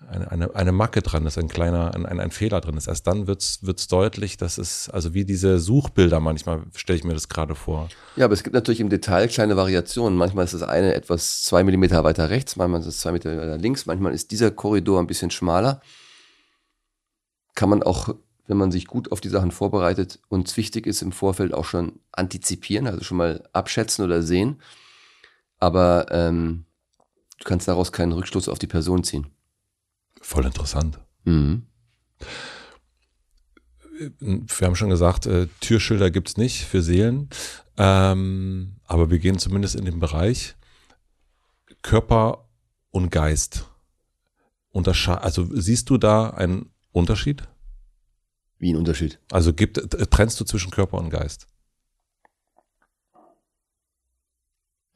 eine, 0.09 0.31
eine, 0.31 0.55
eine 0.55 0.71
Macke 0.71 1.01
dran 1.01 1.25
ist, 1.25 1.37
ein 1.37 1.47
kleiner, 1.47 1.93
ein, 1.93 2.05
ein, 2.05 2.19
ein 2.19 2.31
Fehler 2.31 2.61
drin 2.61 2.77
ist, 2.77 2.87
erst 2.87 3.07
dann 3.07 3.27
wird's 3.27 3.59
wird's 3.63 3.87
deutlich, 3.87 4.37
dass 4.37 4.57
es, 4.57 4.89
also 4.89 5.13
wie 5.13 5.25
diese 5.25 5.59
Suchbilder 5.59 6.19
manchmal, 6.19 6.63
stelle 6.75 6.97
ich 6.97 7.03
mir 7.03 7.13
das 7.13 7.29
gerade 7.29 7.55
vor. 7.55 7.89
Ja, 8.15 8.25
aber 8.25 8.33
es 8.33 8.43
gibt 8.43 8.53
natürlich 8.53 8.79
im 8.79 8.89
Detail 8.89 9.27
kleine 9.27 9.55
Variationen. 9.57 10.17
Manchmal 10.17 10.45
ist 10.45 10.53
das 10.53 10.63
eine 10.63 10.93
etwas 10.93 11.43
zwei 11.43 11.63
Millimeter 11.63 12.03
weiter 12.03 12.29
rechts, 12.29 12.55
manchmal 12.55 12.81
ist 12.81 12.87
es 12.87 12.99
zwei 12.99 13.11
Meter 13.11 13.35
weiter 13.37 13.57
links, 13.57 13.85
manchmal 13.85 14.13
ist 14.13 14.31
dieser 14.31 14.51
Korridor 14.51 14.99
ein 14.99 15.07
bisschen 15.07 15.31
schmaler. 15.31 15.81
Kann 17.55 17.69
man 17.69 17.83
auch, 17.83 18.15
wenn 18.47 18.57
man 18.57 18.71
sich 18.71 18.87
gut 18.87 19.11
auf 19.11 19.21
die 19.21 19.29
Sachen 19.29 19.51
vorbereitet 19.51 20.19
und 20.27 20.47
es 20.47 20.57
wichtig 20.57 20.85
ist, 20.85 21.01
im 21.01 21.11
Vorfeld 21.11 21.53
auch 21.53 21.65
schon 21.65 21.99
antizipieren, 22.11 22.87
also 22.87 23.03
schon 23.03 23.17
mal 23.17 23.47
abschätzen 23.53 24.03
oder 24.03 24.21
sehen. 24.21 24.61
Aber 25.59 26.07
ähm, 26.11 26.65
du 27.39 27.45
kannst 27.45 27.67
daraus 27.67 27.91
keinen 27.91 28.11
Rückschluss 28.11 28.49
auf 28.49 28.59
die 28.59 28.67
Person 28.67 29.03
ziehen. 29.03 29.27
Voll 30.21 30.45
interessant. 30.45 30.99
Mhm. 31.23 31.67
Wir 34.09 34.67
haben 34.67 34.75
schon 34.75 34.89
gesagt, 34.89 35.25
äh, 35.27 35.47
Türschilder 35.61 36.11
gibt's 36.11 36.35
nicht 36.35 36.65
für 36.65 36.81
Seelen, 36.81 37.29
ähm, 37.77 38.75
aber 38.85 39.09
wir 39.09 39.19
gehen 39.19 39.37
zumindest 39.37 39.75
in 39.75 39.85
den 39.85 39.99
Bereich 39.99 40.55
Körper 41.81 42.49
und 42.89 43.11
Geist. 43.11 43.69
Untersche 44.69 45.21
also 45.21 45.47
siehst 45.53 45.89
du 45.89 45.97
da 45.97 46.31
einen 46.31 46.71
Unterschied? 46.91 47.47
Wie 48.63 48.71
ein 48.71 48.77
Unterschied. 48.77 49.19
Also 49.29 49.51
gibt, 49.51 49.77
äh, 49.77 50.07
trennst 50.07 50.39
du 50.39 50.45
zwischen 50.45 50.71
Körper 50.71 50.97
und 50.97 51.09
Geist? 51.09 51.47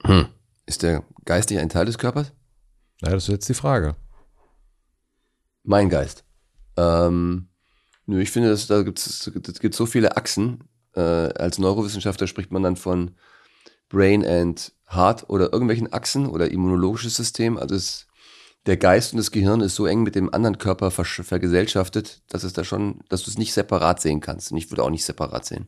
Hm. 0.06 0.28
Ist 0.66 0.84
der 0.84 1.04
Geist 1.26 1.50
nicht 1.50 1.60
ein 1.60 1.68
Teil 1.68 1.86
des 1.86 1.98
Körpers? 1.98 2.32
Ja, 3.02 3.10
das 3.10 3.24
ist 3.24 3.28
jetzt 3.28 3.50
die 3.50 3.54
Frage. 3.54 3.98
Mein 5.64 5.90
Geist. 5.90 6.24
Ähm, 6.78 7.50
nö, 8.06 8.22
ich 8.22 8.32
finde, 8.32 8.52
dass, 8.52 8.68
da 8.68 8.84
gibt 8.84 9.00
es 9.00 9.32
so 9.74 9.86
viele 9.86 10.16
Achsen. 10.16 10.64
Äh, 10.96 11.02
als 11.02 11.58
Neurowissenschaftler 11.58 12.28
spricht 12.28 12.54
man 12.54 12.64
dann 12.64 12.78
von 12.78 13.18
Brain 13.90 14.26
and 14.26 14.72
Heart 14.90 15.30
oder 15.30 15.52
irgendwelchen 15.52 15.92
Achsen 15.92 16.28
oder 16.28 16.50
immunologisches 16.50 17.18
System. 17.18 17.58
Also 17.58 17.76
es, 17.76 18.07
der 18.68 18.78
Geist 18.78 19.14
und 19.14 19.18
das 19.18 19.32
Gehirn 19.32 19.62
ist 19.62 19.76
so 19.76 19.86
eng 19.86 20.04
mit 20.04 20.16
dem 20.16 20.34
anderen 20.34 20.58
Körper 20.58 20.92
vergesellschaftet, 20.92 22.22
dass 22.30 22.44
es 22.44 22.54
da 22.54 22.64
schon, 22.64 23.00
dass 23.10 23.24
du 23.24 23.32
es 23.32 23.38
nicht 23.38 23.54
separat 23.54 24.02
sehen 24.02 24.20
kannst. 24.20 24.52
Und 24.52 24.58
ich 24.58 24.70
würde 24.70 24.84
auch 24.84 24.90
nicht 24.90 25.06
separat 25.06 25.46
sehen. 25.46 25.68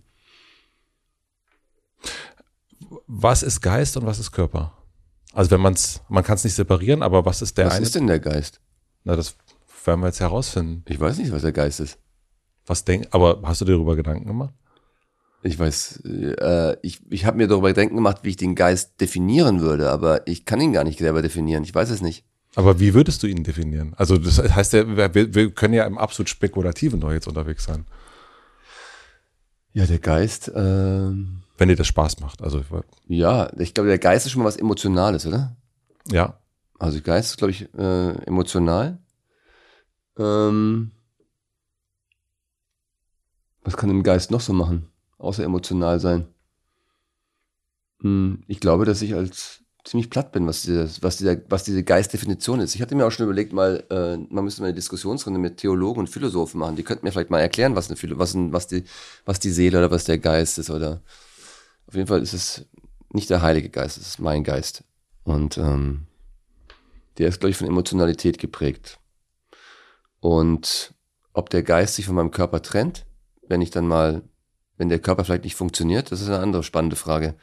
Was 3.08 3.42
ist 3.42 3.62
Geist 3.62 3.98
und 3.98 4.06
was 4.06 4.20
ist 4.20 4.32
Körper? 4.32 4.74
Also 5.34 5.52
wenn 5.52 5.62
man 5.62 5.74
es, 5.74 6.02
man 6.10 6.24
kann 6.24 6.36
es 6.36 6.44
nicht 6.44 6.56
separieren, 6.56 7.02
aber 7.02 7.26
was 7.26 7.42
ist 7.42 7.58
der 7.58 7.68
was 7.68 7.74
eine? 7.74 7.82
Was 7.82 7.90
ist 7.90 7.96
denn 7.96 8.08
der 8.08 8.20
Geist? 8.20 8.60
Na, 9.04 9.16
das 9.16 9.36
werden 9.86 10.02
wir 10.02 10.08
jetzt 10.08 10.20
herausfinden. 10.20 10.84
Ich 10.88 11.00
weiß 11.00 11.18
nicht, 11.18 11.32
was 11.32 11.42
der 11.42 11.52
Geist 11.52 11.80
ist. 11.80 11.98
Was 12.66 12.84
denk, 12.84 13.08
aber 13.12 13.42
hast 13.44 13.62
du 13.62 13.66
dir 13.66 13.74
darüber 13.74 13.96
Gedanken 13.96 14.28
gemacht? 14.28 14.54
Ich 15.42 15.58
weiß, 15.58 16.02
äh, 16.06 16.76
ich, 16.82 17.02
ich 17.10 17.26
habe 17.26 17.38
mir 17.38 17.48
darüber 17.48 17.70
Gedanken 17.70 17.96
gemacht, 17.96 18.20
wie 18.24 18.30
ich 18.30 18.38
den 18.38 18.56
Geist 18.56 19.00
definieren 19.00 19.62
würde, 19.62 19.90
aber 19.90 20.28
ich 20.28 20.46
kann 20.46 20.60
ihn 20.60 20.74
gar 20.74 20.84
nicht 20.84 21.00
selber 21.00 21.22
definieren. 21.22 21.64
Ich 21.64 21.74
weiß 21.74 21.90
es 21.92 22.02
nicht. 22.02 22.26
Aber 22.56 22.80
wie 22.80 22.94
würdest 22.94 23.22
du 23.24 23.28
ihn 23.28 23.44
definieren? 23.44 23.94
Also 23.96 24.18
das 24.18 24.40
heißt 24.40 24.74
ja, 24.74 25.14
wir, 25.14 25.34
wir 25.36 25.52
können 25.52 25.74
ja 25.74 25.86
im 25.86 25.98
absolut 25.98 26.30
spekulativen 26.30 27.00
noch 27.00 27.12
jetzt 27.12 27.28
unterwegs 27.28 27.64
sein. 27.66 27.86
Ja, 29.74 29.86
der 29.86 30.00
Geist. 30.00 30.52
Ähm, 30.56 31.44
Wenn 31.58 31.70
dir 31.70 31.76
das 31.76 31.88
Spaß 31.88 32.20
macht. 32.22 32.42
Also 32.42 32.64
ja, 33.08 33.52
ich 33.58 33.74
glaube, 33.74 33.90
der 33.90 34.00
Geist 34.00 34.26
ist 34.26 34.32
schon 34.32 34.42
mal 34.42 34.48
was 34.48 34.58
Emotionales, 34.58 35.26
oder? 35.28 35.56
Ja. 36.08 36.40
Also 36.80 37.02
Geist 37.02 37.32
ist, 37.32 37.38
glaube 37.38 37.52
ich, 37.52 37.74
äh, 37.76 38.12
emotional. 38.26 38.98
Ähm, 40.18 40.92
was 43.62 43.78
kann 43.78 43.90
ein 43.90 44.04
Geist 44.04 44.32
noch 44.32 44.42
so 44.42 44.54
machen, 44.54 44.90
außer 45.18 45.44
emotional 45.44 46.00
sein? 46.00 46.28
Hm, 48.02 48.44
ich 48.48 48.60
glaube, 48.60 48.86
dass 48.86 49.02
ich 49.02 49.14
als 49.14 49.62
ziemlich 49.90 50.12
platt 50.12 50.32
bin, 50.32 50.46
was, 50.46 50.62
diese, 50.62 50.88
was, 51.02 51.18
dieser, 51.18 51.38
was 51.50 51.64
diese 51.64 51.84
Geistdefinition 51.84 52.60
ist. 52.60 52.76
Ich 52.76 52.82
hatte 52.82 52.94
mir 52.94 53.08
auch 53.08 53.12
schon 53.12 53.26
überlegt, 53.26 53.54
mal, 53.54 53.84
äh, 53.90 54.18
man 54.32 54.44
müsste 54.44 54.62
mal 54.62 54.68
eine 54.68 54.76
Diskussionsrunde 54.76 55.40
mit 55.40 55.58
Theologen 55.58 56.02
und 56.02 56.10
Philosophen 56.10 56.60
machen. 56.60 56.76
Die 56.76 56.84
könnten 56.84 57.06
mir 57.06 57.12
vielleicht 57.12 57.32
mal 57.32 57.40
erklären, 57.40 57.76
was, 57.76 57.90
eine, 57.90 58.20
was, 58.20 58.36
ein, 58.36 58.54
was, 58.54 58.68
die, 58.68 58.84
was 59.26 59.40
die 59.40 59.50
Seele 59.50 59.80
oder 59.80 59.90
was 59.90 60.04
der 60.04 60.20
Geist 60.20 60.60
ist. 60.60 60.70
Oder 60.70 61.02
auf 61.88 61.96
jeden 61.96 62.06
Fall 62.06 62.22
ist 62.22 62.34
es 62.34 62.66
nicht 63.12 63.32
der 63.32 63.42
Heilige 63.42 63.70
Geist, 63.70 63.98
es 63.98 64.08
ist 64.08 64.20
mein 64.20 64.44
Geist. 64.44 64.84
Und 65.24 65.58
ähm, 65.58 66.06
der 67.18 67.28
ist, 67.28 67.40
glaube 67.40 67.50
ich, 67.50 67.58
von 67.58 67.68
Emotionalität 67.68 68.38
geprägt. 68.38 69.00
Und 70.20 70.94
ob 71.34 71.50
der 71.50 71.64
Geist 71.64 71.96
sich 71.96 72.06
von 72.06 72.14
meinem 72.14 72.32
Körper 72.32 72.62
trennt, 72.62 73.08
wenn 73.48 73.62
ich 73.62 73.72
dann 73.72 73.88
mal, 73.88 74.22
wenn 74.78 74.90
der 74.90 75.00
Körper 75.00 75.26
vielleicht 75.26 75.46
nicht 75.46 75.56
funktioniert, 75.56 76.12
das 76.12 76.22
ist 76.22 76.28
eine 76.28 76.40
andere 76.40 76.62
spannende 76.62 76.96
Frage 76.96 77.34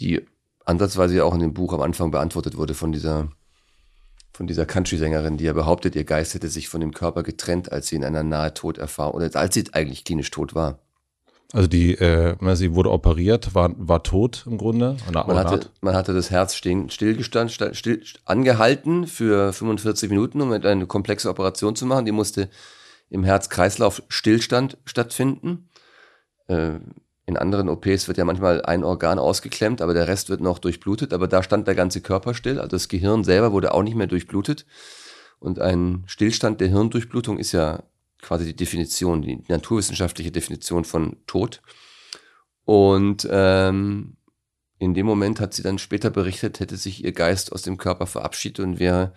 die 0.00 0.26
ansatzweise 0.64 1.24
auch 1.24 1.34
in 1.34 1.40
dem 1.40 1.54
Buch 1.54 1.72
am 1.72 1.82
Anfang 1.82 2.10
beantwortet 2.10 2.56
wurde 2.56 2.74
von 2.74 2.92
dieser, 2.92 3.28
von 4.32 4.46
dieser 4.46 4.66
Country-Sängerin, 4.66 5.36
die 5.36 5.44
ja 5.44 5.52
behauptet, 5.52 5.96
ihr 5.96 6.04
Geist 6.04 6.34
hätte 6.34 6.48
sich 6.48 6.68
von 6.68 6.80
dem 6.80 6.92
Körper 6.92 7.22
getrennt, 7.22 7.72
als 7.72 7.88
sie 7.88 7.96
in 7.96 8.04
einer 8.04 8.22
nahe 8.22 8.54
Toderfahrung, 8.54 9.14
oder 9.14 9.34
als 9.34 9.54
sie 9.54 9.64
eigentlich 9.72 10.04
klinisch 10.04 10.30
tot 10.30 10.54
war. 10.54 10.78
Also 11.52 11.66
die, 11.66 11.94
äh, 11.94 12.36
sie 12.54 12.74
wurde 12.74 12.92
operiert, 12.92 13.54
war, 13.56 13.72
war 13.76 14.04
tot 14.04 14.44
im 14.46 14.56
Grunde. 14.56 14.96
Man 15.12 15.36
hatte, 15.36 15.68
man 15.80 15.96
hatte 15.96 16.14
das 16.14 16.30
Herz 16.30 16.54
stehen, 16.54 16.90
stillgestanden, 16.90 17.74
still, 17.74 18.04
angehalten 18.24 19.08
für 19.08 19.52
45 19.52 20.10
Minuten, 20.10 20.40
um 20.40 20.52
eine 20.52 20.86
komplexe 20.86 21.28
Operation 21.28 21.74
zu 21.74 21.86
machen. 21.86 22.04
Die 22.04 22.12
musste 22.12 22.48
im 23.08 23.24
Herz-Kreislauf 23.24 24.02
Stillstand 24.08 24.78
stattfinden. 24.84 25.68
Äh, 26.46 26.78
in 27.26 27.36
anderen 27.36 27.68
OPs 27.68 28.08
wird 28.08 28.18
ja 28.18 28.24
manchmal 28.24 28.62
ein 28.62 28.82
Organ 28.82 29.18
ausgeklemmt, 29.18 29.82
aber 29.82 29.94
der 29.94 30.08
Rest 30.08 30.30
wird 30.30 30.40
noch 30.40 30.58
durchblutet. 30.58 31.12
Aber 31.12 31.28
da 31.28 31.42
stand 31.42 31.68
der 31.68 31.74
ganze 31.74 32.00
Körper 32.00 32.34
still. 32.34 32.58
Also 32.58 32.68
das 32.68 32.88
Gehirn 32.88 33.24
selber 33.24 33.52
wurde 33.52 33.72
auch 33.72 33.82
nicht 33.82 33.94
mehr 33.94 34.06
durchblutet. 34.06 34.66
Und 35.38 35.58
ein 35.58 36.04
Stillstand 36.06 36.60
der 36.60 36.68
Hirndurchblutung 36.68 37.38
ist 37.38 37.52
ja 37.52 37.84
quasi 38.20 38.46
die 38.46 38.56
Definition, 38.56 39.22
die 39.22 39.42
naturwissenschaftliche 39.48 40.32
Definition 40.32 40.84
von 40.84 41.16
Tod. 41.26 41.62
Und 42.64 43.26
ähm, 43.30 44.16
in 44.78 44.94
dem 44.94 45.06
Moment 45.06 45.40
hat 45.40 45.54
sie 45.54 45.62
dann 45.62 45.78
später 45.78 46.10
berichtet, 46.10 46.60
hätte 46.60 46.76
sich 46.76 47.04
ihr 47.04 47.12
Geist 47.12 47.52
aus 47.52 47.62
dem 47.62 47.76
Körper 47.76 48.06
verabschiedet 48.06 48.60
und 48.60 48.78
wäre 48.78 49.14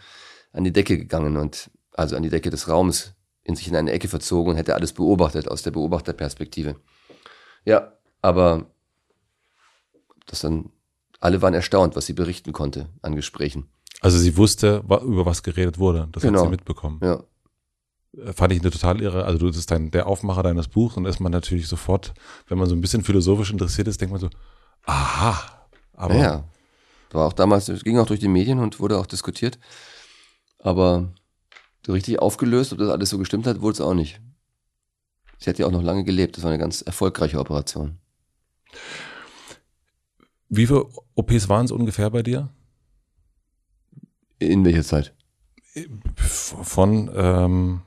an 0.51 0.63
die 0.63 0.73
Decke 0.73 0.97
gegangen 0.97 1.37
und 1.37 1.71
also 1.91 2.15
an 2.15 2.23
die 2.23 2.29
Decke 2.29 2.49
des 2.49 2.67
Raums 2.67 3.13
in 3.43 3.55
sich 3.55 3.67
in 3.67 3.75
eine 3.75 3.91
Ecke 3.91 4.07
verzogen 4.07 4.51
und 4.51 4.57
hätte 4.57 4.75
alles 4.75 4.93
beobachtet 4.93 5.47
aus 5.47 5.63
der 5.63 5.71
Beobachterperspektive. 5.71 6.75
Ja, 7.65 7.93
aber 8.21 8.65
das 10.25 10.41
dann, 10.41 10.69
alle 11.19 11.41
waren 11.41 11.53
erstaunt, 11.53 11.95
was 11.95 12.05
sie 12.05 12.13
berichten 12.13 12.53
konnte 12.53 12.89
an 13.01 13.15
Gesprächen. 13.15 13.69
Also 14.01 14.17
sie 14.17 14.35
wusste, 14.37 14.83
über 14.85 15.25
was 15.25 15.43
geredet 15.43 15.79
wurde. 15.79 16.09
Das 16.11 16.23
genau. 16.23 16.39
hat 16.39 16.45
sie 16.45 16.51
mitbekommen. 16.51 16.99
Ja. 17.01 17.23
Äh, 18.17 18.33
fand 18.33 18.53
ich 18.53 18.61
eine 18.61 18.71
total 18.71 19.01
irre. 19.01 19.25
Also 19.25 19.39
du 19.39 19.45
bist 19.45 19.71
dein, 19.71 19.91
der 19.91 20.07
Aufmacher 20.07 20.43
deines 20.43 20.67
Buchs 20.67 20.97
und 20.97 21.05
ist 21.05 21.19
man 21.19 21.31
natürlich 21.31 21.67
sofort, 21.67 22.13
wenn 22.47 22.57
man 22.57 22.67
so 22.67 22.75
ein 22.75 22.81
bisschen 22.81 23.03
philosophisch 23.03 23.51
interessiert 23.51 23.87
ist, 23.87 24.01
denkt 24.01 24.11
man 24.11 24.21
so, 24.21 24.29
aha. 24.85 25.67
Aber 25.93 26.15
ja, 26.15 26.43
war 27.11 27.27
auch 27.27 27.33
damals, 27.33 27.69
es 27.69 27.83
ging 27.83 27.99
auch 27.99 28.07
durch 28.07 28.19
die 28.19 28.27
Medien 28.27 28.59
und 28.59 28.79
wurde 28.79 28.97
auch 28.97 29.05
diskutiert. 29.05 29.59
Aber 30.59 31.13
so 31.85 31.93
richtig 31.93 32.19
aufgelöst, 32.19 32.73
ob 32.73 32.79
das 32.79 32.89
alles 32.89 33.09
so 33.09 33.17
gestimmt 33.17 33.45
hat, 33.45 33.61
wurde 33.61 33.73
es 33.73 33.81
auch 33.81 33.93
nicht. 33.93 34.19
Sie 35.43 35.49
hat 35.49 35.59
ja 35.59 35.65
auch 35.65 35.71
noch 35.71 35.83
lange 35.83 36.05
gelebt. 36.05 36.37
Das 36.37 36.45
war 36.45 36.51
eine 36.51 36.59
ganz 36.59 36.81
erfolgreiche 36.81 37.37
Operation. 37.37 37.97
Wie 40.47 40.65
viele 40.65 40.85
OPs 41.15 41.49
waren 41.49 41.65
es 41.65 41.71
ungefähr 41.73 42.09
bei 42.09 42.23
dir? 42.23 42.49
In 44.39 44.63
welcher 44.63 44.83
Zeit? 44.83 45.13
Von, 46.15 47.11
ähm, 47.13 47.81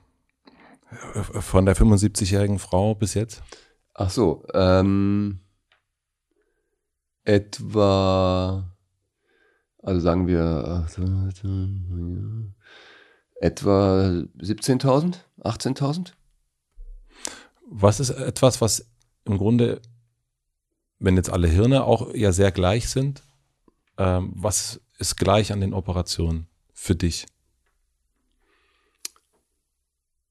von 1.40 1.64
der 1.64 1.74
75-jährigen 1.74 2.58
Frau 2.58 2.94
bis 2.94 3.14
jetzt? 3.14 3.42
Ach 3.94 4.10
so, 4.10 4.44
ähm, 4.52 5.40
etwa, 7.24 8.70
also 9.82 10.00
sagen 10.00 10.26
wir, 10.26 10.86
etwa 13.40 14.00
17.000, 14.42 15.20
18.000. 15.40 16.12
Was 17.68 18.00
ist 18.00 18.10
etwas, 18.10 18.60
was 18.60 18.86
im 19.24 19.38
Grunde 19.38 19.82
wenn 20.98 21.16
jetzt 21.16 21.30
alle 21.30 21.48
Hirne 21.48 21.84
auch 21.84 22.14
ja 22.14 22.32
sehr 22.32 22.52
gleich 22.52 22.88
sind, 22.88 23.22
ähm, 23.98 24.32
was 24.34 24.80
ist 24.98 25.16
gleich 25.16 25.52
an 25.52 25.60
den 25.60 25.74
Operationen 25.74 26.46
für 26.72 26.94
dich? 26.94 27.26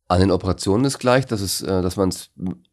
An 0.07 0.19
den 0.19 0.31
Operationen 0.31 0.85
ist 0.85 0.99
gleich, 0.99 1.25
dass 1.25 1.41
es, 1.41 1.59
dass 1.59 1.97
man 1.97 2.09
es, 2.09 2.29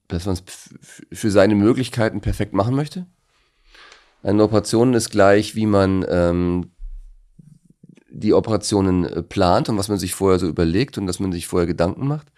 dass 0.08 0.26
man 0.26 0.34
es 0.34 0.74
für 1.12 1.30
seine 1.30 1.54
Möglichkeiten 1.54 2.20
perfekt 2.20 2.52
machen 2.52 2.74
möchte. 2.74 3.06
An 4.22 4.36
den 4.36 4.40
Operationen 4.42 4.94
ist 4.94 5.10
gleich, 5.10 5.54
wie 5.54 5.66
man 5.66 6.04
ähm, 6.08 6.72
die 8.10 8.34
Operationen 8.34 9.04
äh, 9.04 9.22
plant 9.22 9.70
und 9.70 9.78
was 9.78 9.88
man 9.88 9.98
sich 9.98 10.14
vorher 10.14 10.38
so 10.38 10.46
überlegt 10.46 10.98
und 10.98 11.06
dass 11.06 11.20
man 11.20 11.32
sich 11.32 11.46
vorher 11.46 11.66
Gedanken 11.66 12.06
macht 12.06 12.30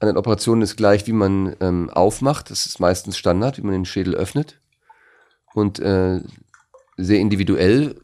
an 0.00 0.06
den 0.08 0.16
Operationen 0.16 0.62
ist 0.62 0.76
gleich, 0.76 1.06
wie 1.06 1.12
man 1.12 1.54
ähm, 1.60 1.90
aufmacht. 1.90 2.50
Das 2.50 2.64
ist 2.64 2.80
meistens 2.80 3.18
Standard, 3.18 3.58
wie 3.58 3.62
man 3.62 3.72
den 3.72 3.84
Schädel 3.84 4.14
öffnet. 4.14 4.60
Und 5.52 5.78
äh, 5.78 6.22
sehr 6.96 7.20
individuell 7.20 8.00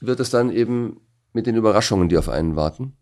wird 0.00 0.20
es 0.20 0.30
dann 0.30 0.50
eben 0.50 1.00
mit 1.32 1.46
den 1.46 1.56
Überraschungen, 1.56 2.08
die 2.08 2.16
auf 2.16 2.30
einen 2.30 2.56
warten. 2.56 2.96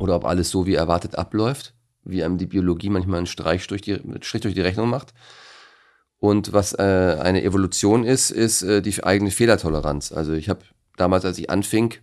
Oder 0.00 0.16
ob 0.16 0.24
alles 0.24 0.50
so 0.50 0.66
wie 0.66 0.74
erwartet 0.74 1.16
abläuft, 1.16 1.74
wie 2.02 2.24
einem 2.24 2.38
die 2.38 2.46
Biologie 2.46 2.90
manchmal 2.90 3.18
einen 3.18 3.26
Streich 3.26 3.66
durch 3.68 3.82
die, 3.82 4.00
Strich 4.22 4.42
durch 4.42 4.54
die 4.54 4.60
Rechnung 4.60 4.90
macht. 4.90 5.14
Und 6.18 6.52
was 6.52 6.72
äh, 6.72 7.18
eine 7.20 7.44
Evolution 7.44 8.02
ist, 8.02 8.32
ist 8.32 8.62
äh, 8.62 8.82
die 8.82 9.04
eigene 9.04 9.30
Fehlertoleranz. 9.30 10.10
Also 10.10 10.32
ich 10.32 10.48
habe 10.48 10.60
damals, 10.96 11.24
als 11.24 11.38
ich 11.38 11.50
anfing, 11.50 11.94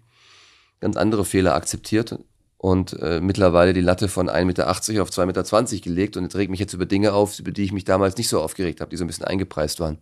ganz 0.80 0.96
andere 0.96 1.26
Fehler 1.26 1.56
akzeptiert 1.56 2.20
und 2.64 2.94
äh, 3.02 3.20
mittlerweile 3.20 3.74
die 3.74 3.82
Latte 3.82 4.08
von 4.08 4.30
1,80 4.30 4.46
Meter 4.46 4.72
auf 4.72 4.80
2,20 4.80 5.26
Meter 5.26 5.84
gelegt 5.84 6.16
und 6.16 6.34
regt 6.34 6.50
mich 6.50 6.62
jetzt 6.62 6.74
über 6.74 6.86
Dinge 6.86 7.12
auf, 7.12 7.38
über 7.38 7.52
die 7.52 7.64
ich 7.64 7.74
mich 7.74 7.84
damals 7.84 8.16
nicht 8.16 8.30
so 8.30 8.40
aufgeregt 8.40 8.80
habe, 8.80 8.90
die 8.90 8.96
so 8.96 9.04
ein 9.04 9.08
bisschen 9.08 9.26
eingepreist 9.26 9.82
waren. 9.82 9.98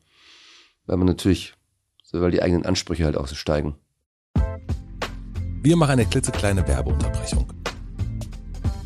Weil 0.85 0.97
man 0.97 1.07
natürlich, 1.07 1.55
so 2.03 2.21
weil 2.21 2.29
die 2.29 2.43
eigenen 2.43 2.63
Ansprüche 2.63 3.05
halt 3.05 3.17
auch 3.17 3.25
so 3.25 3.33
steigen. 3.33 3.77
Wir 5.63 5.75
machen 5.75 5.93
eine 5.93 6.05
klitzekleine 6.05 6.67
Werbeunterbrechung. 6.67 7.51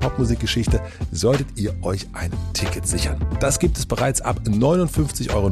Popmusikgeschichte, 0.00 0.80
solltet 1.12 1.46
ihr 1.56 1.74
euch 1.82 2.06
ein 2.12 2.30
Ticket 2.52 2.86
sichern. 2.86 3.24
Das 3.40 3.58
gibt 3.58 3.78
es 3.78 3.86
bereits 3.86 4.20
ab 4.20 4.40
59,90 4.46 5.34
Euro 5.34 5.46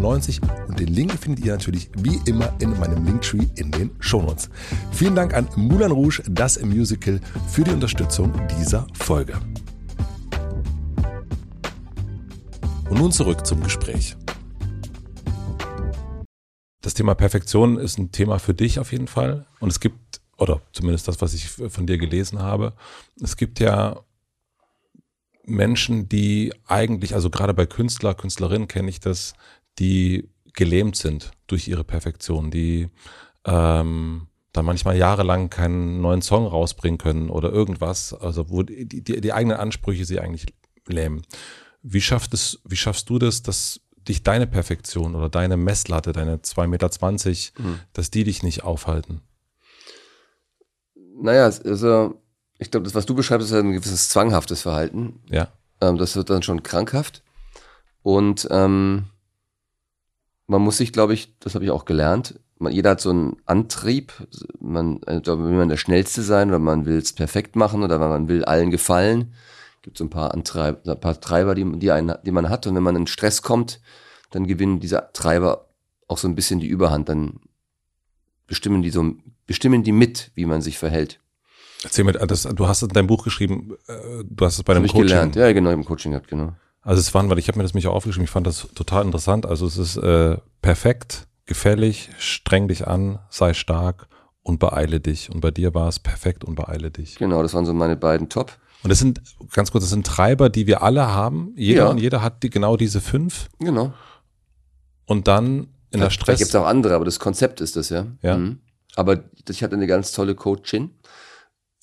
und 0.68 0.80
den 0.80 0.88
Link 0.88 1.12
findet 1.12 1.44
ihr 1.44 1.52
natürlich 1.52 1.90
wie 1.98 2.20
immer 2.26 2.52
in 2.60 2.78
meinem 2.78 3.04
Linktree 3.04 3.46
in 3.56 3.70
den 3.70 3.90
Shownotes. 4.00 4.50
Vielen 4.92 5.14
Dank 5.14 5.34
an 5.34 5.48
Moulin 5.56 5.90
Rouge, 5.90 6.22
das 6.28 6.60
Musical, 6.62 7.20
für 7.48 7.64
die 7.64 7.72
Unterstützung 7.72 8.32
dieser 8.58 8.86
Folge. 8.94 9.34
Und 12.88 12.98
nun 12.98 13.12
zurück 13.12 13.46
zum 13.46 13.62
Gespräch. 13.62 14.16
Das 16.86 16.94
Thema 16.94 17.16
Perfektion 17.16 17.78
ist 17.78 17.98
ein 17.98 18.12
Thema 18.12 18.38
für 18.38 18.54
dich 18.54 18.78
auf 18.78 18.92
jeden 18.92 19.08
Fall. 19.08 19.44
Und 19.58 19.70
es 19.70 19.80
gibt, 19.80 20.20
oder 20.38 20.62
zumindest 20.72 21.08
das, 21.08 21.20
was 21.20 21.34
ich 21.34 21.48
von 21.48 21.86
dir 21.86 21.98
gelesen 21.98 22.38
habe, 22.38 22.74
es 23.20 23.36
gibt 23.36 23.58
ja 23.58 24.00
Menschen, 25.46 26.08
die 26.08 26.52
eigentlich, 26.66 27.14
also 27.14 27.30
gerade 27.30 27.54
bei 27.54 27.66
Künstler, 27.66 28.14
Künstlerinnen 28.14 28.68
kenne 28.68 28.90
ich 28.90 29.00
das, 29.00 29.34
die 29.78 30.28
gelähmt 30.52 30.96
sind 30.96 31.30
durch 31.46 31.68
ihre 31.68 31.84
Perfektion, 31.84 32.50
die 32.50 32.88
ähm, 33.44 34.26
dann 34.52 34.64
manchmal 34.64 34.96
jahrelang 34.96 35.50
keinen 35.50 36.00
neuen 36.00 36.22
Song 36.22 36.46
rausbringen 36.46 36.98
können 36.98 37.30
oder 37.30 37.52
irgendwas, 37.52 38.12
also 38.14 38.50
wo 38.50 38.62
die, 38.62 38.86
die, 38.86 39.20
die 39.20 39.32
eigenen 39.32 39.58
Ansprüche 39.58 40.04
sie 40.04 40.18
eigentlich 40.18 40.46
lähmen. 40.88 41.22
Wie 41.82 42.00
schafft 42.00 42.34
es, 42.34 42.60
wie 42.64 42.76
schaffst 42.76 43.08
du 43.10 43.18
das, 43.18 43.42
dass 43.42 43.80
dich 44.08 44.22
deine 44.22 44.46
Perfektion 44.46 45.14
oder 45.14 45.28
deine 45.28 45.56
Messlatte, 45.56 46.12
deine 46.12 46.38
2,20 46.38 46.66
Meter, 46.68 47.68
mhm. 47.68 47.80
dass 47.92 48.10
die 48.10 48.24
dich 48.24 48.42
nicht 48.42 48.64
aufhalten? 48.64 49.20
Naja, 51.20 51.44
also 51.44 52.20
ich 52.58 52.70
glaube, 52.70 52.84
das, 52.84 52.94
was 52.94 53.06
du 53.06 53.14
beschreibst, 53.14 53.48
ist 53.48 53.54
ein 53.54 53.72
gewisses 53.72 54.08
zwanghaftes 54.08 54.62
Verhalten. 54.62 55.20
Ja. 55.28 55.48
Ähm, 55.80 55.98
das 55.98 56.16
wird 56.16 56.30
dann 56.30 56.42
schon 56.42 56.62
krankhaft. 56.62 57.22
Und 58.02 58.46
ähm, 58.50 59.06
man 60.46 60.62
muss 60.62 60.78
sich, 60.78 60.92
glaube 60.92 61.14
ich, 61.14 61.36
das 61.40 61.54
habe 61.54 61.64
ich 61.64 61.70
auch 61.70 61.84
gelernt, 61.84 62.38
man, 62.58 62.72
jeder 62.72 62.90
hat 62.90 63.00
so 63.02 63.10
einen 63.10 63.36
Antrieb, 63.44 64.14
man 64.60 65.02
äh, 65.02 65.20
will 65.26 65.56
man 65.56 65.68
der 65.68 65.76
Schnellste 65.76 66.22
sein 66.22 66.48
oder 66.48 66.58
man 66.58 66.86
will 66.86 66.96
es 66.96 67.12
perfekt 67.12 67.54
machen 67.54 67.82
oder 67.82 67.98
man 67.98 68.28
will 68.28 68.44
allen 68.44 68.70
gefallen 68.70 69.34
gibt 69.86 69.98
so 69.98 70.04
ein 70.04 70.10
paar, 70.10 70.34
Antreib, 70.34 70.86
ein 70.86 71.00
paar 71.00 71.20
Treiber, 71.20 71.54
die, 71.54 71.78
die, 71.78 71.92
einen, 71.92 72.16
die 72.24 72.32
man 72.32 72.48
hat. 72.48 72.66
Und 72.66 72.74
wenn 72.74 72.82
man 72.82 72.96
in 72.96 73.06
Stress 73.06 73.40
kommt, 73.40 73.80
dann 74.30 74.48
gewinnen 74.48 74.80
diese 74.80 75.10
Treiber 75.12 75.68
auch 76.08 76.18
so 76.18 76.26
ein 76.26 76.34
bisschen 76.34 76.58
die 76.58 76.66
Überhand. 76.66 77.08
Dann 77.08 77.38
bestimmen 78.48 78.82
die 78.82 78.90
so, 78.90 79.14
bestimmen 79.46 79.84
die 79.84 79.92
mit, 79.92 80.32
wie 80.34 80.44
man 80.44 80.60
sich 80.60 80.76
verhält. 80.76 81.20
Erzähl 81.84 82.04
mir, 82.04 82.12
das, 82.12 82.42
du 82.42 82.66
hast 82.66 82.82
in 82.82 82.88
deinem 82.88 83.06
Buch 83.06 83.24
geschrieben, 83.24 83.76
äh, 83.86 84.24
du 84.24 84.44
hast 84.44 84.56
es 84.56 84.62
bei 84.62 84.74
einem 84.74 84.86
Coaching. 84.86 85.02
gelernt, 85.02 85.36
ja, 85.36 85.52
genau, 85.52 85.70
im 85.70 85.84
Coaching 85.84 86.12
gehabt, 86.12 86.28
genau. 86.28 86.52
Also 86.82 87.00
es 87.00 87.12
waren, 87.14 87.28
weil 87.28 87.38
ich 87.38 87.48
habe 87.48 87.58
mir 87.58 87.64
das 87.64 87.74
mich 87.74 87.86
auch 87.86 87.94
aufgeschrieben, 87.94 88.24
ich 88.24 88.30
fand 88.30 88.46
das 88.46 88.68
total 88.74 89.04
interessant. 89.04 89.44
Also 89.44 89.66
es 89.66 89.76
ist 89.76 89.96
äh, 89.96 90.36
perfekt, 90.62 91.26
gefällig, 91.44 92.10
streng 92.18 92.68
dich 92.68 92.86
an, 92.86 93.18
sei 93.28 93.54
stark 93.54 94.08
und 94.42 94.60
beeile 94.60 95.00
dich. 95.00 95.30
Und 95.30 95.40
bei 95.40 95.50
dir 95.50 95.74
war 95.74 95.88
es 95.88 95.98
perfekt 95.98 96.44
und 96.44 96.54
beeile 96.54 96.90
dich. 96.90 97.16
Genau, 97.16 97.42
das 97.42 97.54
waren 97.54 97.66
so 97.66 97.74
meine 97.74 97.96
beiden 97.96 98.28
Top. 98.28 98.56
Und 98.84 98.90
das 98.90 99.00
sind, 99.00 99.20
ganz 99.52 99.72
kurz, 99.72 99.82
das 99.84 99.90
sind 99.90 100.06
Treiber, 100.06 100.48
die 100.48 100.68
wir 100.68 100.82
alle 100.82 101.08
haben. 101.08 101.52
Jeder 101.56 101.84
ja. 101.84 101.88
und 101.88 101.98
jeder 101.98 102.22
hat 102.22 102.44
die, 102.44 102.50
genau 102.50 102.76
diese 102.76 103.00
fünf. 103.00 103.48
Genau. 103.58 103.92
Und 105.06 105.26
dann 105.26 105.68
in 105.90 106.00
der 106.00 106.10
Stress. 106.10 106.36
Da 106.36 106.38
gibt 106.38 106.48
es 106.50 106.54
auch 106.54 106.66
andere, 106.66 106.94
aber 106.94 107.04
das 107.04 107.18
Konzept 107.18 107.60
ist 107.60 107.74
das, 107.74 107.88
ja. 107.88 108.06
Ja. 108.22 108.36
Mhm. 108.36 108.60
Aber 108.94 109.24
ich 109.48 109.62
hatte 109.64 109.74
eine 109.74 109.88
ganz 109.88 110.12
tolle 110.12 110.34
Coachin, 110.34 110.90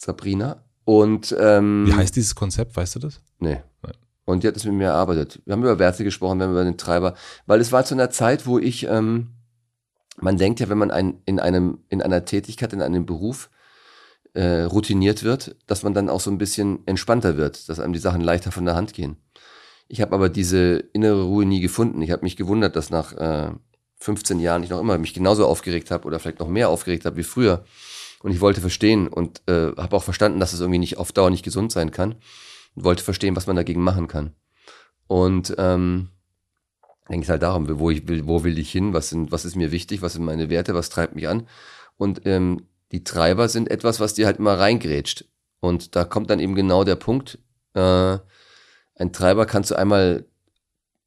Sabrina. 0.04 0.64
Und 0.86 1.36
ähm, 1.40 1.86
wie 1.88 1.94
heißt 1.94 2.16
dieses 2.16 2.36
Konzept, 2.36 2.76
weißt 2.76 2.96
du 2.96 3.00
das? 3.00 3.22
Nee. 3.40 3.56
Nein. 3.56 3.64
Und 4.26 4.44
die 4.44 4.48
hat 4.48 4.56
es 4.56 4.66
mit 4.66 4.74
mir 4.74 4.88
erarbeitet. 4.88 5.42
Wir 5.46 5.54
haben 5.54 5.64
über 5.64 5.80
Werte 5.80 6.04
gesprochen, 6.04 6.40
wir 6.40 6.46
haben 6.46 6.52
über 6.52 6.64
den 6.64 6.78
Treiber, 6.78 7.16
weil 7.46 7.60
es 7.60 7.72
war 7.72 7.84
zu 7.84 7.94
einer 7.94 8.10
Zeit, 8.10 8.46
wo 8.46 8.58
ich, 8.58 8.88
ähm, 8.88 9.32
man 10.18 10.38
denkt 10.38 10.60
ja, 10.60 10.70
wenn 10.70 10.78
man 10.78 10.92
ein, 10.92 11.22
in 11.26 11.40
einem, 11.40 11.80
in 11.90 12.02
einer 12.02 12.24
Tätigkeit, 12.24 12.72
in 12.74 12.82
einem 12.82 13.06
Beruf 13.06 13.50
äh, 14.34 14.64
routiniert 14.64 15.24
wird, 15.24 15.56
dass 15.68 15.84
man 15.84 15.94
dann 15.94 16.10
auch 16.10 16.22
so 16.22 16.32
ein 16.32 16.38
bisschen 16.38 16.86
entspannter 16.88 17.38
wird, 17.38 17.68
dass 17.70 17.80
einem 17.80 17.94
die 17.94 18.00
Sachen 18.00 18.22
leichter 18.22 18.52
von 18.52 18.66
der 18.66 18.76
Hand 18.76 18.94
gehen. 18.94 19.18
Ich 19.88 20.02
habe 20.02 20.16
aber 20.16 20.30
diese 20.30 20.78
innere 20.94 21.24
Ruhe 21.24 21.46
nie 21.46 21.60
gefunden. 21.60 22.02
Ich 22.02 22.12
habe 22.12 22.24
mich 22.24 22.38
gewundert, 22.38 22.76
dass 22.76 22.90
nach 22.90 23.14
äh, 23.14 23.52
15 24.00 24.40
Jahren 24.40 24.64
ich 24.64 24.70
noch 24.70 24.80
immer 24.80 24.98
mich 24.98 25.14
genauso 25.14 25.46
aufgeregt 25.46 25.92
habe 25.92 26.08
oder 26.08 26.20
vielleicht 26.20 26.40
noch 26.40 26.48
mehr 26.48 26.70
aufgeregt 26.70 27.06
habe 27.06 27.18
wie 27.18 27.24
früher. 27.24 27.66
Und 28.24 28.32
ich 28.32 28.40
wollte 28.40 28.62
verstehen 28.62 29.08
und 29.10 29.44
äh, 29.48 29.74
habe 29.76 29.96
auch 29.98 30.04
verstanden, 30.04 30.40
dass 30.40 30.54
es 30.54 30.62
irgendwie 30.62 30.80
nicht 30.80 30.98
auf 30.98 31.12
Dauer 31.12 31.30
nicht 31.30 31.44
gesund 31.44 31.74
sein 31.74 31.92
kann. 31.92 32.16
Und 32.74 32.86
wollte 32.86 33.04
verstehen, 33.04 33.36
was 33.36 33.48
man 33.48 33.58
dagegen 33.58 33.84
machen 33.84 34.08
kann. 34.08 34.34
Und 35.08 35.54
ähm, 35.58 36.08
denke 37.10 37.26
ich 37.26 37.30
halt 37.30 37.44
darum, 37.44 37.68
wo 37.80 37.92
ich 37.92 38.08
will, 38.08 38.26
wo 38.26 38.46
will 38.46 38.58
ich 38.58 38.72
hin, 38.72 38.94
was 38.94 39.10
sind, 39.10 39.34
was 39.34 39.44
ist 39.44 39.58
mir 39.58 39.74
wichtig, 39.74 40.02
was 40.02 40.14
sind 40.14 40.24
meine 40.24 40.50
Werte, 40.50 40.74
was 40.74 40.90
treibt 40.90 41.16
mich 41.16 41.28
an. 41.28 41.48
Und 41.98 42.26
ähm, 42.26 42.66
die 42.94 43.04
Treiber 43.04 43.50
sind 43.50 43.70
etwas, 43.70 44.00
was 44.00 44.14
dir 44.14 44.26
halt 44.26 44.38
immer 44.38 44.58
reingrätscht. 44.58 45.26
Und 45.60 45.98
da 45.98 46.06
kommt 46.06 46.30
dann 46.30 46.40
eben 46.40 46.56
genau 46.56 46.86
der 46.86 46.96
Punkt. 46.96 47.40
Äh, 47.74 48.18
ein 48.96 49.12
Treiber 49.12 49.46
kannst 49.46 49.72
du 49.72 49.76
einmal 49.76 50.26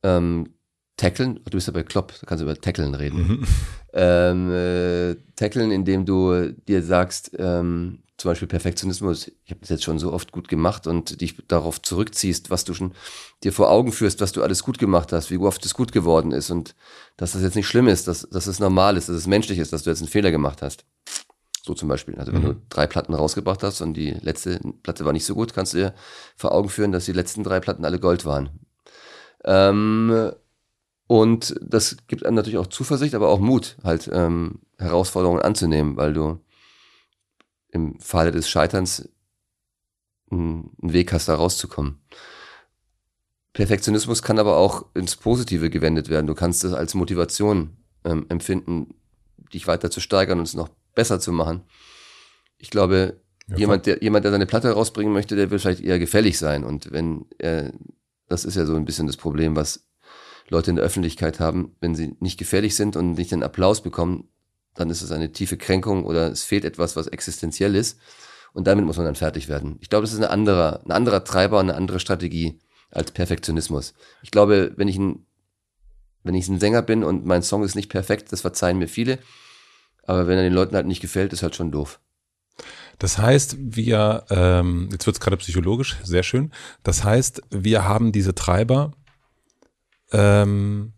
ähm, 0.03 0.55
tackeln. 0.97 1.41
Du 1.45 1.51
bist 1.53 1.67
ja 1.67 1.73
bei 1.73 1.83
Klopp, 1.83 2.13
da 2.21 2.27
kannst 2.27 2.43
du 2.43 2.47
über 2.47 2.59
Tackeln 2.61 2.95
reden. 2.95 3.19
Mhm. 3.19 3.45
Ähm, 3.93 4.53
äh, 4.53 5.17
tackeln, 5.37 5.71
indem 5.71 6.05
du 6.05 6.53
dir 6.69 6.83
sagst, 6.83 7.33
ähm, 7.39 8.01
zum 8.17 8.31
Beispiel 8.31 8.49
Perfektionismus, 8.49 9.31
ich 9.45 9.51
habe 9.51 9.61
das 9.61 9.69
jetzt 9.69 9.85
schon 9.85 9.99
so 9.99 10.13
oft 10.13 10.33
gut 10.33 10.49
gemacht 10.49 10.87
und 10.87 11.21
dich 11.21 11.37
darauf 11.49 11.83
zurückziehst, 11.83 12.51
was 12.51 12.65
du 12.65 12.73
schon 12.73 12.93
dir 13.45 13.53
vor 13.53 13.71
Augen 13.71 13.93
führst, 13.93 14.21
was 14.23 14.33
du 14.33 14.43
alles 14.43 14.63
gut 14.63 14.79
gemacht 14.79 15.13
hast, 15.13 15.31
wie 15.31 15.37
oft 15.39 15.65
es 15.67 15.75
gut 15.75 15.93
geworden 15.93 16.33
ist 16.33 16.51
und 16.51 16.75
dass 17.19 17.33
das 17.33 17.43
jetzt 17.43 17.57
nicht 17.57 17.67
schlimm 17.67 17.89
ist, 17.89 18.09
dass, 18.09 18.27
dass 18.31 18.47
es 18.47 18.59
normal 18.59 18.97
ist, 18.97 19.11
dass 19.11 19.17
es 19.17 19.27
menschlich 19.27 19.59
ist, 19.59 19.73
dass 19.73 19.83
du 19.83 19.91
jetzt 19.91 20.01
einen 20.01 20.09
Fehler 20.09 20.31
gemacht 20.31 20.63
hast. 20.63 20.85
So 21.63 21.75
zum 21.75 21.89
Beispiel. 21.89 22.15
Also 22.15 22.33
wenn 22.33 22.43
mhm. 22.43 22.47
du 22.47 22.57
drei 22.71 22.87
Platten 22.87 23.13
rausgebracht 23.13 23.63
hast 23.63 23.81
und 23.83 23.95
die 23.95 24.11
letzte 24.11 24.61
Platte 24.83 25.05
war 25.05 25.13
nicht 25.13 25.27
so 25.27 25.35
gut, 25.35 25.53
kannst 25.53 25.75
du 25.75 25.79
dir 25.79 25.95
vor 26.37 26.53
Augen 26.53 26.69
führen, 26.69 26.93
dass 26.93 27.05
die 27.05 27.13
letzten 27.13 27.43
drei 27.43 27.61
Platten 27.61 27.85
alle 27.85 27.99
Gold 27.99 28.25
waren. 28.25 28.51
Ähm, 29.45 30.33
und 31.07 31.55
das 31.61 31.97
gibt 32.09 32.27
einem 32.27 32.35
natürlich 32.35 32.59
auch 32.59 32.67
Zuversicht, 32.67 33.15
aber 33.15 33.29
auch 33.29 33.39
Mut, 33.39 33.77
halt 33.85 34.11
ähm, 34.13 34.61
Herausforderungen 34.79 35.41
anzunehmen, 35.41 35.97
weil 35.97 36.13
du 36.13 36.41
im 37.71 38.01
Falle 38.01 38.33
des 38.33 38.49
Scheiterns 38.49 39.09
einen 40.31 40.71
Weg 40.81 41.13
hast, 41.13 41.29
da 41.29 41.37
rauszukommen. 41.37 42.01
Perfektionismus 43.53 44.23
kann 44.23 44.39
aber 44.39 44.57
auch 44.57 44.87
ins 44.95 45.17
Positive 45.17 45.71
gewendet 45.71 46.09
werden. 46.09 46.27
Du 46.27 46.35
kannst 46.35 46.65
es 46.65 46.73
als 46.73 46.95
Motivation 46.95 47.77
ähm, 48.05 48.27
empfinden, 48.29 48.95
dich 49.53 49.67
weiter 49.67 49.91
zu 49.91 50.01
steigern 50.01 50.39
und 50.39 50.45
es 50.45 50.55
noch 50.55 50.69
besser 50.95 51.21
zu 51.21 51.33
machen. 51.33 51.63
Ich 52.59 52.71
glaube, 52.71 53.21
ja, 53.49 53.57
jemand, 53.57 53.87
der, 53.87 54.03
jemand, 54.03 54.25
der 54.25 54.33
seine 54.33 54.47
Platte 54.47 54.73
rausbringen 54.73 55.13
möchte, 55.13 55.37
der 55.37 55.51
will 55.51 55.59
vielleicht 55.59 55.81
eher 55.81 55.99
gefällig 55.99 56.39
sein. 56.39 56.65
Und 56.65 56.91
wenn 56.91 57.27
er, 57.39 57.73
das 58.29 58.45
ist 58.45 58.57
ja 58.57 58.67
so 58.67 58.75
ein 58.75 58.85
bisschen 58.85 59.07
das 59.07 59.17
Problem, 59.17 59.55
was 59.55 59.87
Leute 60.49 60.71
in 60.71 60.77
der 60.77 60.85
Öffentlichkeit 60.85 61.41
haben, 61.41 61.75
wenn 61.81 61.95
sie 61.95 62.17
nicht 62.21 62.39
gefällig 62.39 62.77
sind 62.77 62.97
und 62.97 63.13
nicht 63.13 63.33
den 63.33 63.43
Applaus 63.43 63.83
bekommen, 63.83 64.29
dann 64.75 64.91
ist 64.91 65.03
es 65.03 65.11
eine 65.11 65.33
tiefe 65.33 65.57
Kränkung 65.57 66.05
oder 66.05 66.31
es 66.31 66.45
fehlt 66.45 66.65
etwas, 66.65 66.97
was 66.97 67.07
existenziell 67.07 67.75
ist. 67.75 67.99
Und 68.53 68.67
damit 68.67 68.85
muss 68.87 68.97
man 68.97 69.07
dann 69.07 69.17
fertig 69.17 69.49
werden. 69.49 69.77
Ich 69.81 69.91
glaube, 69.91 70.05
das 70.05 70.13
ist 70.13 70.19
eine 70.19 70.31
andere, 70.31 70.83
ein 70.85 70.93
anderer 70.93 71.25
Treiber, 71.25 71.61
eine 71.61 71.75
andere 71.75 72.01
Strategie 72.01 72.59
als 72.91 73.11
Perfektionismus. 73.11 73.95
Ich 74.23 74.31
glaube, 74.31 74.73
wenn 74.77 74.89
ich 74.89 74.97
ein, 74.97 75.27
wenn 76.23 76.35
ich 76.35 76.49
ein 76.49 76.61
Sänger 76.61 76.83
bin 76.83 77.05
und 77.05 77.27
mein 77.27 77.43
Song 77.43 77.65
ist 77.65 77.75
nicht 77.75 77.91
perfekt, 77.91 78.33
das 78.33 78.41
verzeihen 78.41 78.79
mir 78.79 78.89
viele. 78.89 79.19
Aber 80.05 80.27
wenn 80.27 80.39
er 80.39 80.45
den 80.45 80.53
Leuten 80.53 80.77
halt 80.77 80.87
nicht 80.87 81.01
gefällt, 81.01 81.33
ist 81.33 81.43
halt 81.43 81.57
schon 81.57 81.73
doof. 81.73 82.01
Das 82.99 83.19
heißt, 83.19 83.57
wir, 83.59 84.25
ähm, 84.31 84.89
jetzt 84.91 85.07
wird 85.07 85.17
es 85.17 85.21
gerade 85.21 85.37
psychologisch, 85.37 85.97
sehr 86.03 86.23
schön. 86.23 86.53
Das 86.83 87.05
heißt, 87.05 87.43
wir 87.51 87.85
haben 87.85 88.13
diese 88.13 88.35
Treiber, 88.35 88.93
ähm, 90.13 90.93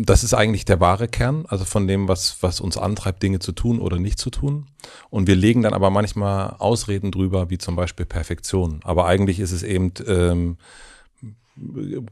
das 0.00 0.22
ist 0.22 0.32
eigentlich 0.32 0.64
der 0.64 0.80
wahre 0.80 1.08
Kern, 1.08 1.44
also 1.48 1.64
von 1.64 1.88
dem, 1.88 2.06
was, 2.06 2.36
was 2.40 2.60
uns 2.60 2.78
antreibt, 2.78 3.22
Dinge 3.22 3.40
zu 3.40 3.50
tun 3.50 3.80
oder 3.80 3.98
nicht 3.98 4.20
zu 4.20 4.30
tun. 4.30 4.66
Und 5.10 5.26
wir 5.26 5.34
legen 5.34 5.62
dann 5.62 5.74
aber 5.74 5.90
manchmal 5.90 6.54
Ausreden 6.58 7.10
drüber, 7.10 7.50
wie 7.50 7.58
zum 7.58 7.74
Beispiel 7.74 8.06
Perfektion. 8.06 8.80
Aber 8.84 9.06
eigentlich 9.06 9.40
ist 9.40 9.50
es 9.50 9.64
eben 9.64 9.92
ähm, 10.06 10.56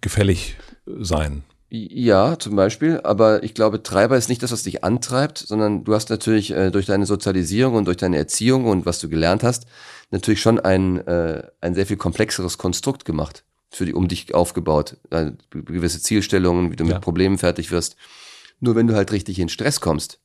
gefällig 0.00 0.56
sein. 0.84 1.44
Ja, 1.68 2.38
zum 2.38 2.56
Beispiel. 2.56 3.00
Aber 3.02 3.42
ich 3.44 3.54
glaube, 3.54 3.82
Treiber 3.82 4.16
ist 4.16 4.28
nicht 4.28 4.42
das, 4.42 4.52
was 4.52 4.64
dich 4.64 4.82
antreibt, 4.82 5.38
sondern 5.38 5.84
du 5.84 5.94
hast 5.94 6.10
natürlich 6.10 6.52
äh, 6.52 6.70
durch 6.70 6.86
deine 6.86 7.06
Sozialisierung 7.06 7.74
und 7.74 7.86
durch 7.86 7.96
deine 7.96 8.16
Erziehung 8.16 8.66
und 8.66 8.84
was 8.84 8.98
du 8.98 9.08
gelernt 9.08 9.44
hast, 9.44 9.66
natürlich 10.10 10.40
schon 10.40 10.58
ein, 10.58 11.06
äh, 11.06 11.42
ein 11.60 11.74
sehr 11.74 11.86
viel 11.86 11.96
komplexeres 11.96 12.58
Konstrukt 12.58 13.04
gemacht, 13.04 13.44
für 13.76 13.86
die, 13.86 13.94
um 13.94 14.08
dich 14.08 14.34
aufgebaut. 14.34 14.96
Äh, 15.10 15.32
gewisse 15.50 16.00
Zielstellungen, 16.00 16.70
wie 16.72 16.76
du 16.76 16.84
ja. 16.84 16.94
mit 16.94 17.02
Problemen 17.02 17.38
fertig 17.38 17.70
wirst. 17.70 17.96
Nur 18.60 18.74
wenn 18.74 18.86
du 18.86 18.94
halt 18.94 19.12
richtig 19.12 19.38
in 19.38 19.48
Stress 19.48 19.80
kommst, 19.80 20.20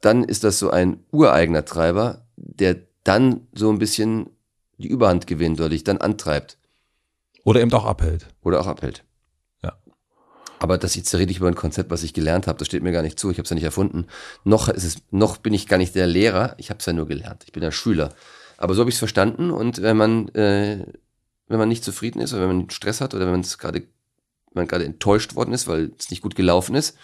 dann 0.00 0.24
ist 0.24 0.44
das 0.44 0.58
so 0.58 0.70
ein 0.70 1.04
ureigener 1.10 1.64
Treiber, 1.64 2.26
der 2.36 2.76
dann 3.04 3.48
so 3.52 3.70
ein 3.70 3.78
bisschen 3.78 4.30
die 4.78 4.88
Überhand 4.88 5.26
gewinnt 5.26 5.60
oder 5.60 5.70
dich 5.70 5.84
dann 5.84 5.98
antreibt. 5.98 6.58
Oder 7.44 7.60
eben 7.60 7.72
auch 7.72 7.84
abhält. 7.84 8.28
Oder 8.42 8.60
auch 8.60 8.66
abhält. 8.66 9.04
Aber 10.58 10.78
das 10.78 10.96
jetzt 10.96 11.14
rede 11.14 11.30
ich 11.30 11.38
über 11.38 11.48
ein 11.48 11.54
Konzept, 11.54 11.90
was 11.90 12.02
ich 12.02 12.14
gelernt 12.14 12.46
habe. 12.46 12.58
Das 12.58 12.66
steht 12.66 12.82
mir 12.82 12.92
gar 12.92 13.02
nicht 13.02 13.18
zu. 13.18 13.30
Ich 13.30 13.38
habe 13.38 13.44
es 13.44 13.50
ja 13.50 13.54
nicht 13.54 13.64
erfunden. 13.64 14.06
Noch 14.44 14.68
ist 14.68 14.84
es, 14.84 14.96
noch 15.10 15.38
bin 15.38 15.54
ich 15.54 15.68
gar 15.68 15.78
nicht 15.78 15.94
der 15.94 16.06
Lehrer. 16.06 16.54
Ich 16.58 16.70
habe 16.70 16.80
es 16.80 16.86
ja 16.86 16.92
nur 16.92 17.06
gelernt. 17.06 17.44
Ich 17.46 17.52
bin 17.52 17.62
ja 17.62 17.70
Schüler. 17.70 18.10
Aber 18.56 18.74
so 18.74 18.80
habe 18.80 18.90
ich 18.90 18.96
es 18.96 18.98
verstanden. 18.98 19.50
Und 19.50 19.82
wenn 19.82 19.96
man, 19.96 20.28
äh, 20.30 20.84
wenn 21.48 21.58
man 21.58 21.68
nicht 21.68 21.84
zufrieden 21.84 22.20
ist 22.20 22.32
oder 22.32 22.48
wenn 22.48 22.56
man 22.56 22.70
Stress 22.70 23.00
hat 23.00 23.14
oder 23.14 23.24
wenn 23.24 23.32
man 23.32 23.40
es 23.40 23.58
gerade, 23.58 23.80
wenn 23.80 24.62
man 24.62 24.68
gerade 24.68 24.84
enttäuscht 24.84 25.34
worden 25.34 25.52
ist, 25.52 25.66
weil 25.66 25.92
es 25.98 26.10
nicht 26.10 26.22
gut 26.22 26.36
gelaufen 26.36 26.74
ist, 26.74 26.96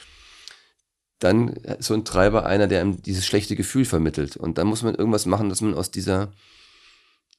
dann 1.19 1.49
ist 1.49 1.87
so 1.87 1.95
ein 1.95 2.05
Treiber 2.05 2.45
einer, 2.45 2.67
der 2.67 2.81
einem 2.81 3.01
dieses 3.03 3.25
schlechte 3.25 3.57
Gefühl 3.57 3.85
vermittelt. 3.85 4.37
Und 4.37 4.59
dann 4.59 4.67
muss 4.67 4.83
man 4.83 4.95
irgendwas 4.95 5.27
machen, 5.27 5.49
dass 5.49 5.61
man 5.61 5.75
aus 5.75 5.91
dieser, 5.91 6.33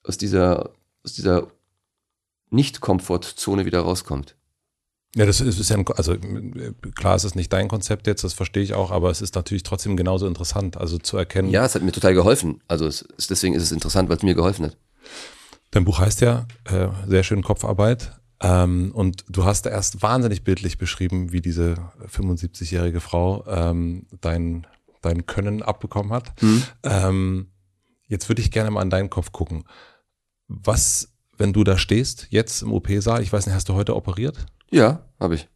aus 0.04 0.18
dieser, 0.18 0.72
aus 1.04 1.14
dieser 1.14 1.48
Nicht-Komfortzone 2.50 3.66
wieder 3.66 3.82
rauskommt. 3.82 4.36
Ja, 5.16 5.26
das 5.26 5.40
ist, 5.40 5.60
ist 5.60 5.70
ja 5.70 5.78
ein, 5.78 5.88
also 5.96 6.18
klar, 6.96 7.16
es 7.16 7.24
ist 7.24 7.36
nicht 7.36 7.54
dein 7.54 7.70
Konzept 7.70 8.06
jetzt, 8.08 8.26
das 8.26 8.34
verstehe 8.34 8.64
ich 8.64 8.74
auch, 8.74 8.92
aber 8.92 9.12
es 9.12 9.22
ist 9.22 9.36
natürlich 9.36 9.64
trotzdem 9.64 9.96
genauso 9.96 10.28
interessant, 10.28 10.76
also 10.76 10.98
zu 10.98 11.16
erkennen. 11.16 11.50
Ja, 11.52 11.64
es 11.64 11.76
hat 11.76 11.84
mir 11.84 11.94
total 11.94 12.14
geholfen. 12.14 12.62
Also 12.68 12.88
es 12.88 13.06
deswegen 13.30 13.54
ist 13.54 13.64
es 13.64 13.72
interessant, 13.72 14.10
weil 14.10 14.18
es 14.18 14.24
mir 14.24 14.36
geholfen 14.36 14.66
hat. 14.66 14.78
Dein 15.72 15.86
Buch 15.86 16.00
heißt 16.00 16.22
ja 16.22 16.48
äh, 16.66 16.88
sehr 17.08 17.24
schön 17.24 17.44
Kopfarbeit. 17.44 18.20
Ähm, 18.42 18.92
und 18.94 19.26
du 19.30 19.46
hast 19.46 19.66
erst 19.66 20.02
wahnsinnig 20.02 20.44
bildlich 20.44 20.78
beschrieben, 20.78 21.32
wie 21.32 21.42
diese 21.42 21.76
75-jährige 22.08 23.00
Frau 23.00 23.46
ähm, 23.48 24.08
dein, 24.22 24.68
dein 25.02 25.26
Können 25.26 25.64
abbekommen 25.64 26.12
hat. 26.12 26.42
Mhm. 26.42 26.64
Ähm, 26.84 27.48
jetzt 28.08 28.30
würde 28.30 28.42
ich 28.42 28.52
gerne 28.52 28.72
mal 28.72 28.82
an 28.82 28.90
deinen 28.90 29.10
Kopf 29.10 29.32
gucken. 29.32 29.64
Was, 30.48 31.14
wenn 31.38 31.54
du 31.54 31.64
da 31.64 31.78
stehst, 31.78 32.28
jetzt 32.30 32.62
im 32.62 32.74
OP-Saal, 32.74 33.22
ich 33.22 33.32
weiß 33.32 33.46
nicht, 33.46 33.56
hast 33.56 33.70
du 33.70 33.74
heute 33.74 33.96
operiert? 33.96 34.46
Ja, 34.70 35.06
habe 35.20 35.36
ich. 35.36 35.48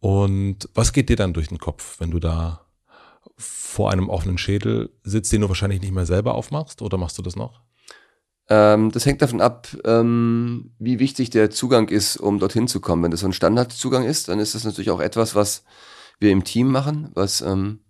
Und 0.00 0.68
was 0.74 0.92
geht 0.92 1.08
dir 1.08 1.16
dann 1.16 1.32
durch 1.32 1.48
den 1.48 1.58
Kopf, 1.58 2.00
wenn 2.00 2.10
du 2.10 2.18
da 2.18 2.66
vor 3.36 3.90
einem 3.90 4.08
offenen 4.08 4.38
Schädel 4.38 4.90
sitzt, 5.02 5.32
den 5.32 5.42
du 5.42 5.48
wahrscheinlich 5.48 5.80
nicht 5.80 5.92
mehr 5.92 6.06
selber 6.06 6.34
aufmachst 6.34 6.80
oder 6.80 6.96
machst 6.96 7.18
du 7.18 7.22
das 7.22 7.36
noch? 7.36 7.60
Ähm, 8.48 8.90
das 8.92 9.06
hängt 9.06 9.22
davon 9.22 9.40
ab, 9.40 9.68
ähm, 9.84 10.72
wie 10.78 10.98
wichtig 10.98 11.30
der 11.30 11.50
Zugang 11.50 11.88
ist, 11.88 12.16
um 12.16 12.38
dorthin 12.38 12.68
zu 12.68 12.80
kommen. 12.80 13.02
Wenn 13.02 13.10
das 13.10 13.20
so 13.20 13.26
ein 13.26 13.32
Standardzugang 13.32 14.04
ist, 14.04 14.28
dann 14.28 14.38
ist 14.38 14.54
das 14.54 14.64
natürlich 14.64 14.90
auch 14.90 15.00
etwas, 15.00 15.34
was 15.34 15.64
wir 16.20 16.30
im 16.30 16.44
Team 16.44 16.70
machen, 16.70 17.10
was 17.14 17.40
ähm, 17.40 17.80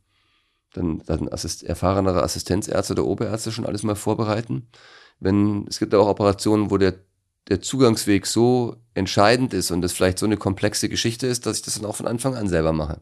dann, 0.72 1.02
dann 1.06 1.28
Assist 1.28 1.62
erfahrenere 1.62 2.22
Assistenzärzte 2.22 2.94
oder 2.94 3.04
Oberärzte 3.04 3.52
schon 3.52 3.66
alles 3.66 3.82
mal 3.82 3.96
vorbereiten. 3.96 4.68
Wenn 5.20 5.66
es 5.68 5.78
gibt 5.78 5.94
auch 5.94 6.08
Operationen, 6.08 6.70
wo 6.70 6.78
der 6.78 6.94
der 7.48 7.62
Zugangsweg 7.62 8.26
so 8.26 8.76
entscheidend 8.94 9.54
ist 9.54 9.70
und 9.70 9.82
das 9.82 9.92
vielleicht 9.92 10.18
so 10.18 10.26
eine 10.26 10.36
komplexe 10.36 10.88
Geschichte 10.88 11.26
ist, 11.26 11.46
dass 11.46 11.58
ich 11.58 11.62
das 11.62 11.74
dann 11.74 11.84
auch 11.84 11.96
von 11.96 12.06
Anfang 12.06 12.34
an 12.34 12.48
selber 12.48 12.72
mache. 12.72 13.00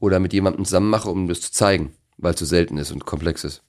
Oder 0.00 0.20
mit 0.20 0.32
jemandem 0.32 0.64
zusammen 0.64 0.90
mache, 0.90 1.10
um 1.10 1.28
das 1.28 1.40
zu 1.40 1.52
zeigen, 1.52 1.94
weil 2.16 2.34
es 2.34 2.40
so 2.40 2.46
selten 2.46 2.78
ist 2.78 2.92
und 2.92 3.04
komplex 3.04 3.44
ist. 3.44 3.62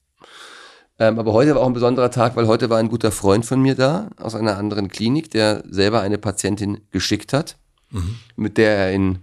Ähm, 0.99 1.17
aber 1.17 1.31
heute 1.31 1.55
war 1.55 1.61
auch 1.61 1.67
ein 1.67 1.73
besonderer 1.73 2.11
Tag, 2.11 2.35
weil 2.35 2.47
heute 2.47 2.69
war 2.69 2.77
ein 2.77 2.89
guter 2.89 3.11
Freund 3.11 3.45
von 3.45 3.61
mir 3.61 3.75
da, 3.75 4.09
aus 4.17 4.35
einer 4.35 4.57
anderen 4.57 4.89
Klinik, 4.89 5.31
der 5.31 5.63
selber 5.69 6.01
eine 6.01 6.17
Patientin 6.17 6.81
geschickt 6.91 7.31
hat, 7.31 7.57
mhm. 7.89 8.17
mit 8.35 8.57
der 8.57 8.75
er 8.75 8.91
in 8.91 9.19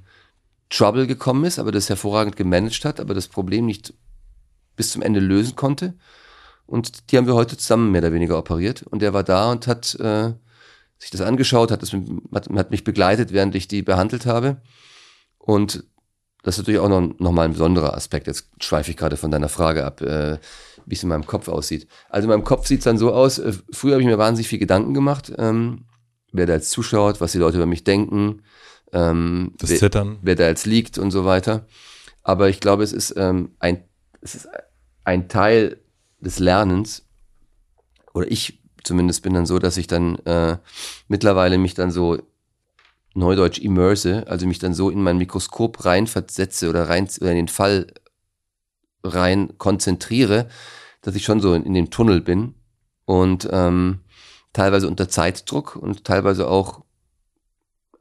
Trouble 0.70 1.06
gekommen 1.06 1.44
ist, 1.44 1.58
aber 1.58 1.72
das 1.72 1.88
hervorragend 1.88 2.36
gemanagt 2.36 2.84
hat, 2.84 2.98
aber 2.98 3.14
das 3.14 3.28
Problem 3.28 3.66
nicht 3.66 3.92
bis 4.74 4.90
zum 4.90 5.02
Ende 5.02 5.20
lösen 5.20 5.54
konnte. 5.54 5.94
Und 6.66 7.12
die 7.12 7.18
haben 7.18 7.26
wir 7.26 7.34
heute 7.34 7.56
zusammen 7.56 7.92
mehr 7.92 8.00
oder 8.00 8.12
weniger 8.12 8.38
operiert. 8.38 8.82
Und 8.82 9.00
der 9.00 9.12
war 9.12 9.22
da 9.22 9.52
und 9.52 9.66
hat 9.66 9.94
äh, 10.00 10.32
sich 10.98 11.10
das 11.10 11.20
angeschaut, 11.20 11.70
hat, 11.70 11.82
das, 11.82 11.92
hat, 11.92 12.48
hat 12.48 12.70
mich 12.70 12.84
begleitet, 12.84 13.32
während 13.32 13.54
ich 13.54 13.68
die 13.68 13.82
behandelt 13.82 14.26
habe. 14.26 14.56
Und 15.38 15.84
das 16.42 16.54
ist 16.54 16.58
natürlich 16.58 16.80
auch 16.80 16.88
noch, 16.88 17.18
noch 17.18 17.32
mal 17.32 17.44
ein 17.44 17.52
besonderer 17.52 17.94
Aspekt. 17.94 18.26
Jetzt 18.26 18.48
schweife 18.60 18.90
ich 18.90 18.96
gerade 18.96 19.16
von 19.16 19.30
deiner 19.30 19.48
Frage 19.48 19.84
ab, 19.84 20.00
äh, 20.00 20.38
wie 20.86 20.94
es 20.94 21.02
in 21.02 21.08
meinem 21.08 21.26
Kopf 21.26 21.48
aussieht. 21.48 21.86
Also 22.08 22.26
in 22.26 22.30
meinem 22.30 22.44
Kopf 22.44 22.66
sieht 22.66 22.78
es 22.78 22.84
dann 22.84 22.96
so 22.96 23.12
aus, 23.12 23.38
äh, 23.38 23.52
früher 23.72 23.92
habe 23.92 24.02
ich 24.02 24.08
mir 24.08 24.18
wahnsinnig 24.18 24.48
viel 24.48 24.58
Gedanken 24.58 24.94
gemacht, 24.94 25.32
ähm, 25.36 25.84
wer 26.32 26.46
da 26.46 26.54
jetzt 26.54 26.70
zuschaut, 26.70 27.20
was 27.20 27.32
die 27.32 27.38
Leute 27.38 27.56
über 27.56 27.66
mich 27.66 27.84
denken, 27.84 28.42
ähm, 28.92 29.52
das 29.58 29.70
wer, 29.70 29.78
Zittern. 29.78 30.18
wer 30.22 30.36
da 30.36 30.46
jetzt 30.46 30.66
liegt 30.66 30.96
und 30.98 31.10
so 31.10 31.24
weiter. 31.24 31.66
Aber 32.22 32.48
ich 32.48 32.60
glaube, 32.60 32.82
es 32.82 32.92
ist, 32.92 33.14
ähm, 33.16 33.50
ein, 33.58 33.84
es 34.20 34.34
ist 34.34 34.48
ein 35.04 35.28
Teil 35.28 35.78
des 36.20 36.38
Lernens, 36.38 37.04
oder 38.14 38.30
ich 38.30 38.62
zumindest 38.82 39.22
bin 39.22 39.34
dann 39.34 39.46
so, 39.46 39.58
dass 39.58 39.76
ich 39.76 39.86
dann 39.86 40.16
äh, 40.20 40.56
mittlerweile 41.08 41.58
mich 41.58 41.74
dann 41.74 41.90
so 41.90 42.18
neudeutsch 43.14 43.58
immerse, 43.58 44.26
also 44.28 44.46
mich 44.46 44.58
dann 44.58 44.74
so 44.74 44.90
in 44.90 45.02
mein 45.02 45.18
Mikroskop 45.18 45.84
rein 45.84 46.06
versetze 46.06 46.68
oder 46.68 46.88
rein 46.88 47.08
oder 47.20 47.30
in 47.30 47.36
den 47.36 47.48
Fall 47.48 47.88
rein 49.02 49.56
konzentriere, 49.58 50.48
dass 51.06 51.14
ich 51.14 51.24
schon 51.24 51.40
so 51.40 51.54
in, 51.54 51.64
in 51.64 51.74
dem 51.74 51.90
Tunnel 51.90 52.20
bin 52.20 52.54
und 53.04 53.48
ähm, 53.52 54.00
teilweise 54.52 54.88
unter 54.88 55.08
Zeitdruck 55.08 55.76
und 55.76 56.04
teilweise 56.04 56.48
auch 56.48 56.82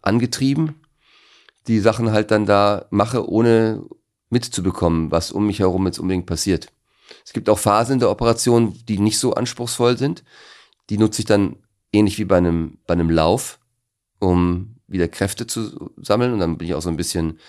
angetrieben 0.02 0.76
die 1.68 1.80
Sachen 1.80 2.11
halt 2.11 2.32
dann 2.32 2.45
da 2.45 2.86
mache, 2.90 3.30
ohne 3.30 3.84
mitzubekommen, 4.30 5.11
was 5.11 5.32
um 5.32 5.48
mich 5.48 5.60
herum 5.60 5.86
jetzt 5.86 5.99
unbedingt 5.99 6.26
passiert. 6.26 6.72
Es 7.26 7.34
gibt 7.34 7.49
auch 7.49 7.60
Phasen 7.60 7.94
in 7.94 7.99
der 7.99 8.10
Operation, 8.10 8.77
die 8.88 8.99
nicht 8.99 9.19
so 9.19 9.34
anspruchsvoll 9.34 9.98
sind, 9.98 10.23
die 10.90 10.98
nutze 10.98 11.22
ich 11.22 11.26
dann 11.26 11.57
ähnlich 11.91 12.18
wie 12.18 12.26
bei 12.26 12.38
einem, 12.38 12.77
bei 12.86 12.94
einem 12.94 13.10
Lauf, 13.10 13.60
um 14.19 14.76
wieder 14.88 15.07
Kräfte 15.07 15.48
zu 15.48 15.91
sammeln. 15.98 16.34
Und 16.34 16.40
dann 16.40 16.57
bin 16.57 16.68
ich 16.68 16.76
auch 16.76 16.82
so 16.82 16.90
ein 16.90 16.98
bisschen 16.98 17.40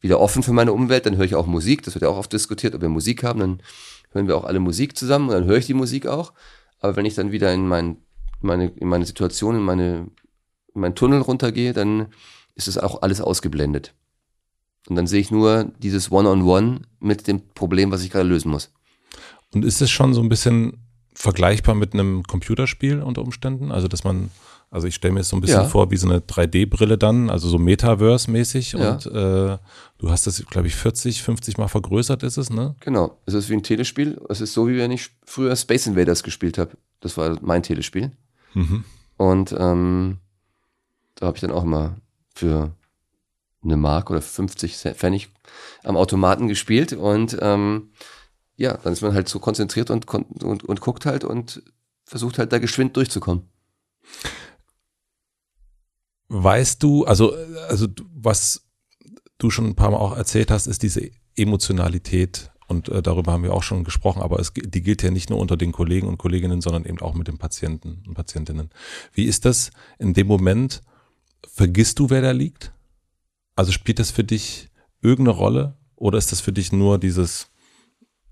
wieder 0.00 0.20
offen 0.20 0.42
für 0.42 0.52
meine 0.52 0.72
Umwelt. 0.72 1.06
Dann 1.06 1.16
höre 1.16 1.24
ich 1.24 1.34
auch 1.34 1.46
Musik. 1.46 1.82
Das 1.82 1.94
wird 1.94 2.02
ja 2.02 2.08
auch 2.08 2.18
oft 2.18 2.32
diskutiert, 2.32 2.74
ob 2.74 2.82
wir 2.82 2.88
Musik 2.88 3.24
haben. 3.24 3.40
Dann 3.40 3.62
hören 4.14 4.28
wir 4.28 4.36
auch 4.36 4.44
alle 4.44 4.60
Musik 4.60 4.96
zusammen 4.96 5.28
und 5.28 5.34
dann 5.34 5.44
höre 5.44 5.58
ich 5.58 5.66
die 5.66 5.74
Musik 5.74 6.06
auch. 6.06 6.32
Aber 6.80 6.96
wenn 6.96 7.04
ich 7.04 7.14
dann 7.14 7.32
wieder 7.32 7.52
in, 7.52 7.66
mein, 7.66 7.98
meine, 8.40 8.68
in 8.68 8.88
meine 8.88 9.04
Situation, 9.04 9.56
in, 9.56 9.62
meine, 9.62 10.10
in 10.74 10.80
meinen 10.80 10.94
Tunnel 10.94 11.20
runtergehe, 11.20 11.72
dann 11.72 12.08
ist 12.54 12.68
es 12.68 12.78
auch 12.78 13.02
alles 13.02 13.20
ausgeblendet. 13.20 13.94
Und 14.88 14.96
dann 14.96 15.06
sehe 15.06 15.20
ich 15.20 15.30
nur 15.30 15.72
dieses 15.78 16.12
One-on-One 16.12 16.66
-on 16.66 16.76
-One 16.76 16.82
mit 17.00 17.26
dem 17.26 17.48
Problem, 17.54 17.90
was 17.90 18.04
ich 18.04 18.10
gerade 18.10 18.28
lösen 18.28 18.50
muss. 18.50 18.72
Und 19.52 19.64
ist 19.64 19.80
es 19.80 19.90
schon 19.90 20.14
so 20.14 20.20
ein 20.20 20.28
bisschen 20.28 20.84
vergleichbar 21.14 21.74
mit 21.74 21.94
einem 21.94 22.22
Computerspiel 22.24 23.00
unter 23.00 23.22
Umständen? 23.22 23.72
Also, 23.72 23.88
dass 23.88 24.04
man, 24.04 24.30
also 24.74 24.88
ich 24.88 24.96
stelle 24.96 25.14
mir 25.14 25.20
jetzt 25.20 25.28
so 25.28 25.36
ein 25.36 25.40
bisschen 25.40 25.62
ja. 25.62 25.68
vor, 25.68 25.92
wie 25.92 25.96
so 25.96 26.08
eine 26.08 26.18
3D-Brille 26.18 26.98
dann, 26.98 27.30
also 27.30 27.48
so 27.48 27.58
Metaverse-mäßig 27.58 28.76
ja. 28.76 28.90
und 28.90 29.06
äh, 29.06 29.56
du 29.98 30.10
hast 30.10 30.26
das, 30.26 30.44
glaube 30.46 30.66
ich, 30.66 30.74
40, 30.74 31.22
50 31.22 31.58
Mal 31.58 31.68
vergrößert 31.68 32.24
ist 32.24 32.38
es, 32.38 32.50
ne? 32.50 32.74
Genau. 32.80 33.16
Es 33.24 33.34
ist 33.34 33.48
wie 33.48 33.54
ein 33.54 33.62
Telespiel. 33.62 34.20
Es 34.28 34.40
ist 34.40 34.52
so, 34.52 34.66
wie 34.66 34.76
wenn 34.76 34.90
ich 34.90 35.10
früher 35.24 35.54
Space 35.54 35.86
Invaders 35.86 36.24
gespielt 36.24 36.58
habe. 36.58 36.72
Das 36.98 37.16
war 37.16 37.38
mein 37.40 37.62
Telespiel. 37.62 38.10
Mhm. 38.54 38.84
Und 39.16 39.54
ähm, 39.56 40.18
da 41.14 41.26
habe 41.26 41.36
ich 41.36 41.40
dann 41.40 41.52
auch 41.52 41.62
immer 41.62 41.94
für 42.34 42.72
eine 43.62 43.76
Mark 43.76 44.10
oder 44.10 44.22
50 44.22 44.76
Pfennig 44.76 45.28
am 45.84 45.96
Automaten 45.96 46.48
gespielt 46.48 46.94
und 46.94 47.38
ähm, 47.40 47.92
ja, 48.56 48.76
dann 48.78 48.92
ist 48.92 49.02
man 49.02 49.14
halt 49.14 49.28
so 49.28 49.38
konzentriert 49.38 49.90
und, 49.90 50.12
und, 50.12 50.64
und 50.64 50.80
guckt 50.80 51.06
halt 51.06 51.22
und 51.22 51.62
versucht 52.04 52.40
halt 52.40 52.52
da 52.52 52.58
geschwind 52.58 52.96
durchzukommen. 52.96 53.48
Weißt 56.36 56.82
du, 56.82 57.04
also, 57.04 57.32
also 57.68 57.86
was 58.12 58.64
du 59.38 59.50
schon 59.50 59.66
ein 59.66 59.76
paar 59.76 59.92
Mal 59.92 59.98
auch 59.98 60.16
erzählt 60.16 60.50
hast, 60.50 60.66
ist 60.66 60.82
diese 60.82 61.12
Emotionalität 61.36 62.50
und 62.66 62.88
äh, 62.88 63.02
darüber 63.02 63.30
haben 63.30 63.44
wir 63.44 63.54
auch 63.54 63.62
schon 63.62 63.84
gesprochen, 63.84 64.20
aber 64.20 64.40
es, 64.40 64.52
die 64.52 64.82
gilt 64.82 65.04
ja 65.04 65.12
nicht 65.12 65.30
nur 65.30 65.38
unter 65.38 65.56
den 65.56 65.70
Kollegen 65.70 66.08
und 66.08 66.18
Kolleginnen, 66.18 66.60
sondern 66.60 66.86
eben 66.86 67.00
auch 67.00 67.14
mit 67.14 67.28
den 67.28 67.38
Patienten 67.38 68.02
und 68.04 68.14
Patientinnen. 68.14 68.70
Wie 69.12 69.26
ist 69.26 69.44
das 69.44 69.70
in 70.00 70.12
dem 70.12 70.26
Moment? 70.26 70.82
Vergisst 71.46 72.00
du, 72.00 72.10
wer 72.10 72.20
da 72.20 72.32
liegt? 72.32 72.72
Also 73.54 73.70
spielt 73.70 74.00
das 74.00 74.10
für 74.10 74.24
dich 74.24 74.70
irgendeine 75.02 75.38
Rolle? 75.38 75.76
Oder 75.94 76.18
ist 76.18 76.32
das 76.32 76.40
für 76.40 76.52
dich 76.52 76.72
nur 76.72 76.98
dieses? 76.98 77.46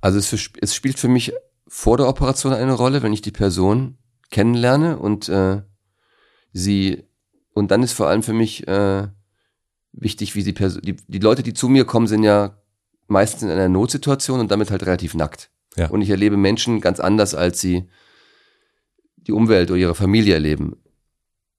Also 0.01 0.19
es, 0.19 0.51
es 0.61 0.75
spielt 0.75 0.99
für 0.99 1.07
mich 1.07 1.33
vor 1.69 1.99
der 1.99 2.09
Operation 2.09 2.53
eine 2.53 2.73
Rolle, 2.73 3.05
wenn 3.05 3.13
ich 3.13 3.23
die 3.23 3.31
Person 3.31 3.97
kennenlerne 4.33 4.99
und 4.99 5.29
äh, 5.29 5.63
sie 6.53 7.05
und 7.55 7.71
dann 7.71 7.83
ist 7.83 7.93
vor 7.93 8.09
allem 8.09 8.23
für 8.23 8.33
mich 8.33 8.67
äh, 8.67 9.09
wichtig, 9.93 10.35
wie 10.35 10.43
sie 10.43 10.55
die, 10.55 10.97
die 11.07 11.19
Leute, 11.19 11.43
die 11.43 11.55
zu 11.55 11.69
mir 11.69 11.85
kommen, 11.85 12.07
sind 12.07 12.23
ja 12.23 12.59
meistens 13.09 13.43
in 13.43 13.51
einer 13.51 13.69
Notsituation 13.69 14.41
und 14.41 14.51
damit 14.51 14.71
halt 14.71 14.85
relativ 14.87 15.15
nackt. 15.15 15.51
Ja. 15.77 15.89
Und 15.89 16.03
ich 16.03 16.11
erlebe 16.11 16.37
Menschen 16.37 16.81
ganz 16.81 17.01
anders, 17.01 17.35
als 17.35 17.61
sie 17.61 17.89
die 19.17 19.33
Umwelt 19.33 19.71
oder 19.71 19.79
ihre 19.79 19.95
Familie 19.95 20.35
erleben. 20.35 20.77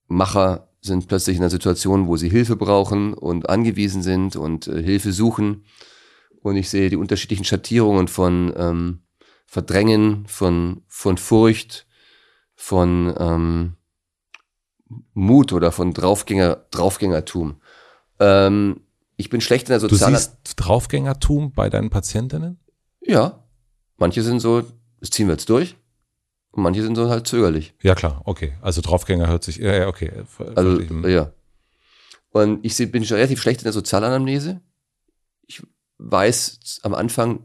Macher 0.08 0.70
sind 0.82 1.08
plötzlich 1.08 1.38
in 1.38 1.44
einer 1.44 1.50
Situation, 1.50 2.08
wo 2.08 2.18
sie 2.18 2.30
Hilfe 2.30 2.56
brauchen 2.56 3.14
und 3.14 3.50
angewiesen 3.50 4.02
sind 4.02 4.36
und 4.36 4.68
äh, 4.68 4.84
Hilfe 4.84 5.14
suchen. 5.14 5.66
Und 6.42 6.58
ich 6.58 6.70
sehe 6.70 6.90
die 6.90 6.98
unterschiedlichen 6.98 7.46
Schattierungen 7.46 8.10
von 8.10 8.54
ähm, 8.58 9.00
Verdrängen, 9.46 10.26
von, 10.28 10.82
von 10.88 11.18
Furcht, 11.18 11.88
von 12.56 13.14
ähm, 13.18 13.74
Mut 15.14 15.54
oder 15.54 15.72
von 15.72 15.94
Draufgänger, 15.94 16.66
Draufgängertum. 16.72 17.62
Ähm, 18.20 18.82
ich 19.18 19.30
bin 19.30 19.42
schlecht 19.42 19.68
in 19.68 19.72
der 19.72 19.80
sozialen... 19.80 20.14
Du 20.14 20.20
siehst 20.20 20.38
Draufgängertum 20.56 21.54
bei 21.54 21.70
deinen 21.70 21.90
Patientinnen? 21.90 22.60
Ja. 23.02 23.44
Manche 23.98 24.24
sind 24.24 24.40
so, 24.40 24.64
das 25.00 25.10
ziehen 25.10 25.28
wir 25.28 25.34
jetzt 25.34 25.50
durch. 25.50 25.78
Und 26.52 26.64
manche 26.64 26.84
sind 26.84 26.96
so 26.96 27.10
halt 27.10 27.28
zögerlich. 27.28 27.74
Ja, 27.82 27.96
klar, 27.96 28.22
okay. 28.26 28.54
Also 28.62 28.82
Draufgänger 28.82 29.28
hört 29.28 29.44
sich, 29.44 29.58
ja, 29.58 29.74
ja, 29.74 29.88
okay. 29.88 30.12
Also, 30.56 30.80
ja. 31.08 31.34
Und 32.30 32.64
ich 32.64 32.78
bin 32.92 33.04
relativ 33.04 33.42
schlecht 33.42 33.62
in 33.62 33.66
der 33.66 33.74
Sozialanamnese. 33.74 34.62
Ich 35.48 35.64
weiß 35.98 36.80
am 36.84 36.94
Anfang, 36.94 37.40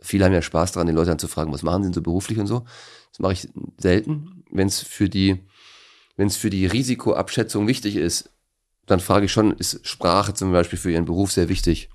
viele 0.00 0.24
haben 0.24 0.32
ja 0.32 0.42
Spaß 0.42 0.72
daran, 0.72 0.86
den 0.86 0.96
Leuten 0.96 1.10
anzufragen, 1.10 1.52
was 1.52 1.62
machen 1.62 1.82
sie 1.82 1.88
denn 1.88 1.94
so 1.94 2.02
beruflich 2.02 2.38
und 2.38 2.46
so. 2.46 2.64
Das 3.10 3.18
mache 3.18 3.32
ich 3.32 3.48
selten. 3.78 4.44
Wenn 4.50 4.68
es 4.68 4.80
für 4.80 5.08
die, 5.08 5.44
wenn 6.18 6.26
es 6.26 6.36
für 6.36 6.50
die 6.50 6.66
Risikoabschätzung 6.66 7.66
wichtig 7.66 7.96
ist, 7.96 8.30
dann 8.84 9.00
frage 9.00 9.24
ich 9.24 9.32
schon, 9.32 9.52
ist 9.52 9.86
Sprache 9.86 10.34
zum 10.34 10.52
Beispiel 10.52 10.78
für 10.78 10.90
Ihren 10.90 11.06
Beruf 11.06 11.32
sehr 11.32 11.48
wichtig? 11.48 11.88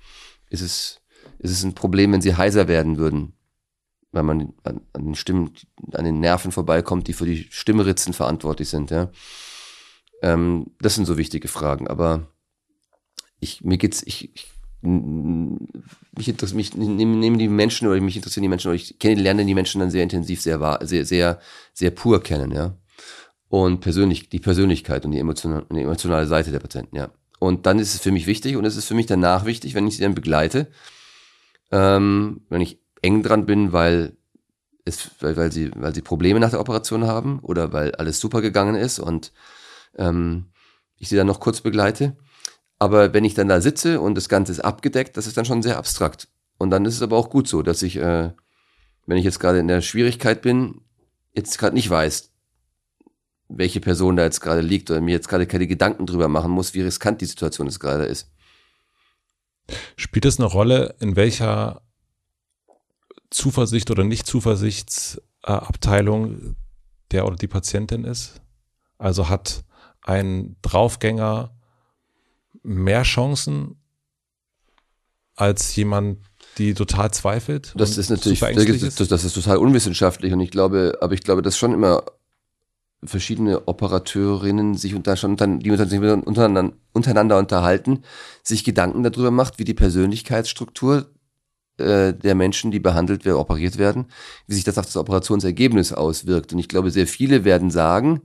Ist 0.50 0.62
es, 0.62 1.00
ist 1.38 1.52
es 1.52 1.62
ein 1.62 1.74
Problem, 1.74 2.12
wenn 2.12 2.20
Sie 2.20 2.34
heiser 2.34 2.66
werden 2.66 2.96
würden? 2.96 3.34
weil 4.14 4.22
man 4.22 4.52
an, 4.62 4.80
an 4.92 5.04
den 5.04 5.14
Stimmen, 5.14 5.50
an 5.92 6.04
den 6.04 6.20
Nerven 6.20 6.52
vorbeikommt, 6.52 7.08
die 7.08 7.12
für 7.12 7.26
die 7.26 7.48
Stimmritzen 7.50 8.12
verantwortlich 8.12 8.68
sind, 8.68 8.90
ja. 8.90 9.10
Ähm, 10.22 10.70
das 10.80 10.94
sind 10.94 11.04
so 11.04 11.18
wichtige 11.18 11.48
Fragen, 11.48 11.88
aber 11.88 12.28
ich, 13.40 13.62
mir 13.62 13.76
geht's, 13.76 14.02
ich, 14.06 14.34
ich 14.34 14.50
mich 14.82 16.28
interessiert, 16.28 16.56
mich 16.56 16.74
nehmen 16.76 17.38
die 17.38 17.48
Menschen 17.48 17.88
oder 17.88 17.98
mich 18.00 18.16
interessieren 18.16 18.42
die 18.42 18.48
Menschen 18.50 18.68
oder 18.68 18.76
ich 18.76 18.98
kenne, 18.98 19.20
lerne 19.20 19.46
die 19.46 19.54
Menschen 19.54 19.80
dann 19.80 19.90
sehr 19.90 20.02
intensiv, 20.02 20.42
sehr 20.42 20.78
sehr, 20.82 21.06
sehr, 21.06 21.40
sehr 21.72 21.90
pur 21.90 22.22
kennen, 22.22 22.52
ja. 22.52 22.76
Und 23.48 23.80
persönlich, 23.80 24.28
die 24.28 24.40
Persönlichkeit 24.40 25.04
und 25.04 25.12
die 25.12 25.18
emotionale, 25.18 25.66
die 25.70 25.82
emotionale 25.82 26.26
Seite 26.26 26.50
der 26.50 26.60
Patienten, 26.60 26.96
ja. 26.96 27.10
Und 27.38 27.66
dann 27.66 27.78
ist 27.78 27.94
es 27.94 28.00
für 28.00 28.10
mich 28.10 28.26
wichtig 28.26 28.56
und 28.56 28.64
es 28.64 28.76
ist 28.76 28.86
für 28.86 28.94
mich 28.94 29.06
danach 29.06 29.44
wichtig, 29.44 29.74
wenn 29.74 29.86
ich 29.86 29.96
sie 29.96 30.02
dann 30.02 30.14
begleite, 30.14 30.68
ähm, 31.70 32.42
wenn 32.48 32.60
ich 32.60 32.80
eng 33.02 33.22
dran 33.22 33.44
bin, 33.46 33.72
weil 33.72 34.16
es, 34.84 35.10
weil, 35.20 35.36
weil 35.36 35.52
sie, 35.52 35.70
weil 35.76 35.94
sie 35.94 36.02
Probleme 36.02 36.40
nach 36.40 36.50
der 36.50 36.60
Operation 36.60 37.06
haben 37.06 37.40
oder 37.40 37.72
weil 37.72 37.94
alles 37.96 38.20
super 38.20 38.40
gegangen 38.40 38.76
ist 38.76 38.98
und 38.98 39.32
ähm, 39.96 40.46
ich 40.98 41.08
sie 41.08 41.16
dann 41.16 41.26
noch 41.26 41.40
kurz 41.40 41.60
begleite. 41.60 42.16
Aber 42.78 43.14
wenn 43.14 43.24
ich 43.24 43.34
dann 43.34 43.48
da 43.48 43.60
sitze 43.60 44.00
und 44.00 44.14
das 44.14 44.28
Ganze 44.28 44.52
ist 44.52 44.60
abgedeckt, 44.60 45.16
das 45.16 45.26
ist 45.26 45.36
dann 45.36 45.44
schon 45.44 45.62
sehr 45.62 45.78
abstrakt. 45.78 46.28
Und 46.58 46.70
dann 46.70 46.84
ist 46.84 46.94
es 46.94 47.02
aber 47.02 47.16
auch 47.16 47.30
gut 47.30 47.48
so, 47.48 47.62
dass 47.62 47.82
ich, 47.82 47.96
äh, 47.96 48.32
wenn 49.06 49.16
ich 49.16 49.24
jetzt 49.24 49.40
gerade 49.40 49.58
in 49.58 49.68
der 49.68 49.80
Schwierigkeit 49.80 50.42
bin, 50.42 50.80
jetzt 51.34 51.58
gerade 51.58 51.74
nicht 51.74 51.90
weiß, 51.90 52.32
welche 53.48 53.80
Person 53.80 54.16
da 54.16 54.24
jetzt 54.24 54.40
gerade 54.40 54.60
liegt 54.60 54.90
oder 54.90 55.00
mir 55.00 55.12
jetzt 55.12 55.28
gerade 55.28 55.46
keine 55.46 55.66
Gedanken 55.66 56.04
drüber 56.06 56.28
machen 56.28 56.50
muss, 56.50 56.74
wie 56.74 56.82
riskant 56.82 57.20
die 57.20 57.26
Situation 57.26 57.66
jetzt 57.66 57.80
gerade 57.80 58.04
ist. 58.04 58.30
Spielt 59.96 60.24
es 60.24 60.38
eine 60.38 60.46
Rolle, 60.46 60.94
in 61.00 61.16
welcher 61.16 61.82
Zuversicht 63.30 63.90
oder 63.90 64.04
Nicht-Zuversichtsabteilung 64.04 66.54
der 67.10 67.26
oder 67.26 67.36
die 67.36 67.48
Patientin 67.48 68.04
ist? 68.04 68.40
Also 68.98 69.28
hat 69.28 69.64
ein 70.02 70.56
Draufgänger 70.62 71.50
mehr 72.62 73.02
Chancen 73.02 73.80
als 75.36 75.74
jemand, 75.76 76.20
die 76.58 76.74
total 76.74 77.12
zweifelt? 77.12 77.72
Das 77.76 77.98
ist 77.98 78.10
natürlich, 78.10 78.42
ist? 78.42 79.00
Das, 79.00 79.08
das, 79.08 79.24
ist 79.24 79.34
total 79.34 79.56
unwissenschaftlich 79.58 80.32
und 80.32 80.40
ich 80.40 80.50
glaube, 80.50 80.98
aber 81.00 81.14
ich 81.14 81.22
glaube, 81.22 81.42
dass 81.42 81.58
schon 81.58 81.72
immer 81.72 82.04
verschiedene 83.06 83.66
Operateurinnen 83.68 84.74
sich 84.74 84.94
unter, 84.94 85.14
die 85.14 85.70
untereinander, 85.70 86.72
untereinander 86.92 87.38
unterhalten, 87.38 88.02
sich 88.42 88.64
Gedanken 88.64 89.02
darüber 89.02 89.30
macht, 89.30 89.58
wie 89.58 89.64
die 89.64 89.74
Persönlichkeitsstruktur 89.74 91.10
äh, 91.78 92.12
der 92.12 92.34
Menschen, 92.34 92.70
die 92.70 92.80
behandelt 92.80 93.24
werden, 93.24 93.38
operiert 93.38 93.78
werden, 93.78 94.06
wie 94.46 94.54
sich 94.54 94.64
das 94.64 94.78
auf 94.78 94.86
das 94.86 94.96
Operationsergebnis 94.96 95.92
auswirkt. 95.92 96.52
Und 96.52 96.58
ich 96.58 96.68
glaube, 96.68 96.90
sehr 96.90 97.06
viele 97.06 97.44
werden 97.44 97.70
sagen, 97.70 98.22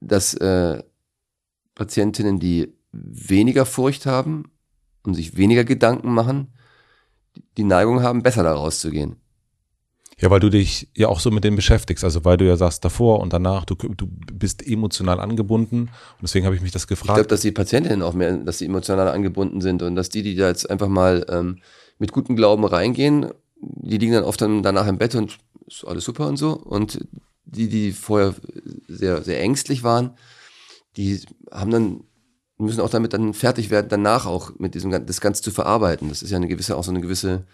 dass 0.00 0.34
äh, 0.34 0.82
Patientinnen, 1.74 2.38
die 2.38 2.74
weniger 2.92 3.66
Furcht 3.66 4.06
haben 4.06 4.50
und 5.04 5.14
sich 5.14 5.36
weniger 5.36 5.64
Gedanken 5.64 6.12
machen, 6.12 6.52
die 7.56 7.64
Neigung 7.64 8.02
haben, 8.02 8.22
besser 8.22 8.42
da 8.42 8.52
rauszugehen. 8.52 9.21
Ja, 10.20 10.30
weil 10.30 10.40
du 10.40 10.50
dich 10.50 10.88
ja 10.96 11.08
auch 11.08 11.20
so 11.20 11.30
mit 11.30 11.44
dem 11.44 11.56
beschäftigst, 11.56 12.04
also 12.04 12.24
weil 12.24 12.36
du 12.36 12.46
ja 12.46 12.56
sagst 12.56 12.84
davor 12.84 13.20
und 13.20 13.32
danach, 13.32 13.64
du, 13.64 13.74
du 13.74 14.06
bist 14.06 14.66
emotional 14.66 15.20
angebunden 15.20 15.82
und 15.82 16.22
deswegen 16.22 16.46
habe 16.46 16.54
ich 16.54 16.62
mich 16.62 16.72
das 16.72 16.86
gefragt. 16.86 17.10
Ich 17.10 17.14
glaube, 17.14 17.28
dass 17.28 17.40
die 17.40 17.52
Patientinnen 17.52 18.02
auch 18.02 18.14
mehr, 18.14 18.36
dass 18.36 18.58
sie 18.58 18.66
emotional 18.66 19.08
angebunden 19.08 19.60
sind 19.60 19.82
und 19.82 19.96
dass 19.96 20.10
die, 20.10 20.22
die 20.22 20.36
da 20.36 20.48
jetzt 20.48 20.70
einfach 20.70 20.88
mal 20.88 21.26
ähm, 21.28 21.58
mit 21.98 22.12
gutem 22.12 22.36
Glauben 22.36 22.64
reingehen. 22.64 23.32
Die 23.60 23.98
liegen 23.98 24.12
dann 24.12 24.24
oft 24.24 24.40
dann 24.40 24.62
danach 24.62 24.86
im 24.86 24.98
Bett 24.98 25.14
und 25.14 25.38
ist 25.66 25.86
alles 25.86 26.04
super 26.04 26.26
und 26.26 26.36
so. 26.36 26.52
Und 26.52 27.06
die, 27.44 27.68
die 27.68 27.92
vorher 27.92 28.34
sehr, 28.88 29.22
sehr 29.22 29.40
ängstlich 29.40 29.82
waren, 29.82 30.16
die 30.96 31.20
haben 31.50 31.70
dann, 31.70 32.04
müssen 32.58 32.80
auch 32.80 32.90
damit 32.90 33.12
dann 33.12 33.34
fertig 33.34 33.70
werden, 33.70 33.88
danach 33.88 34.26
auch 34.26 34.52
mit 34.58 34.74
diesem, 34.74 34.90
das 34.90 35.20
Ganze 35.20 35.42
zu 35.42 35.50
verarbeiten. 35.50 36.08
Das 36.08 36.22
ist 36.22 36.30
ja 36.30 36.36
eine 36.36 36.48
gewisse, 36.48 36.76
auch 36.76 36.84
so 36.84 36.90
eine 36.90 37.00
gewisse 37.00 37.46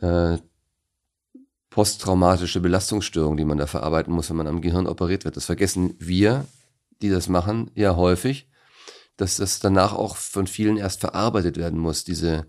äh, 0.00 0.38
posttraumatische 1.74 2.60
Belastungsstörung, 2.60 3.36
die 3.36 3.44
man 3.44 3.58
da 3.58 3.66
verarbeiten 3.66 4.14
muss, 4.14 4.30
wenn 4.30 4.36
man 4.36 4.46
am 4.46 4.60
Gehirn 4.60 4.86
operiert 4.86 5.24
wird. 5.24 5.36
Das 5.36 5.46
vergessen 5.46 5.96
wir, 5.98 6.46
die 7.02 7.10
das 7.10 7.28
machen, 7.28 7.72
ja 7.74 7.96
häufig, 7.96 8.48
dass 9.16 9.38
das 9.38 9.58
danach 9.58 9.92
auch 9.92 10.14
von 10.14 10.46
vielen 10.46 10.76
erst 10.76 11.00
verarbeitet 11.00 11.56
werden 11.56 11.80
muss, 11.80 12.04
diese 12.04 12.46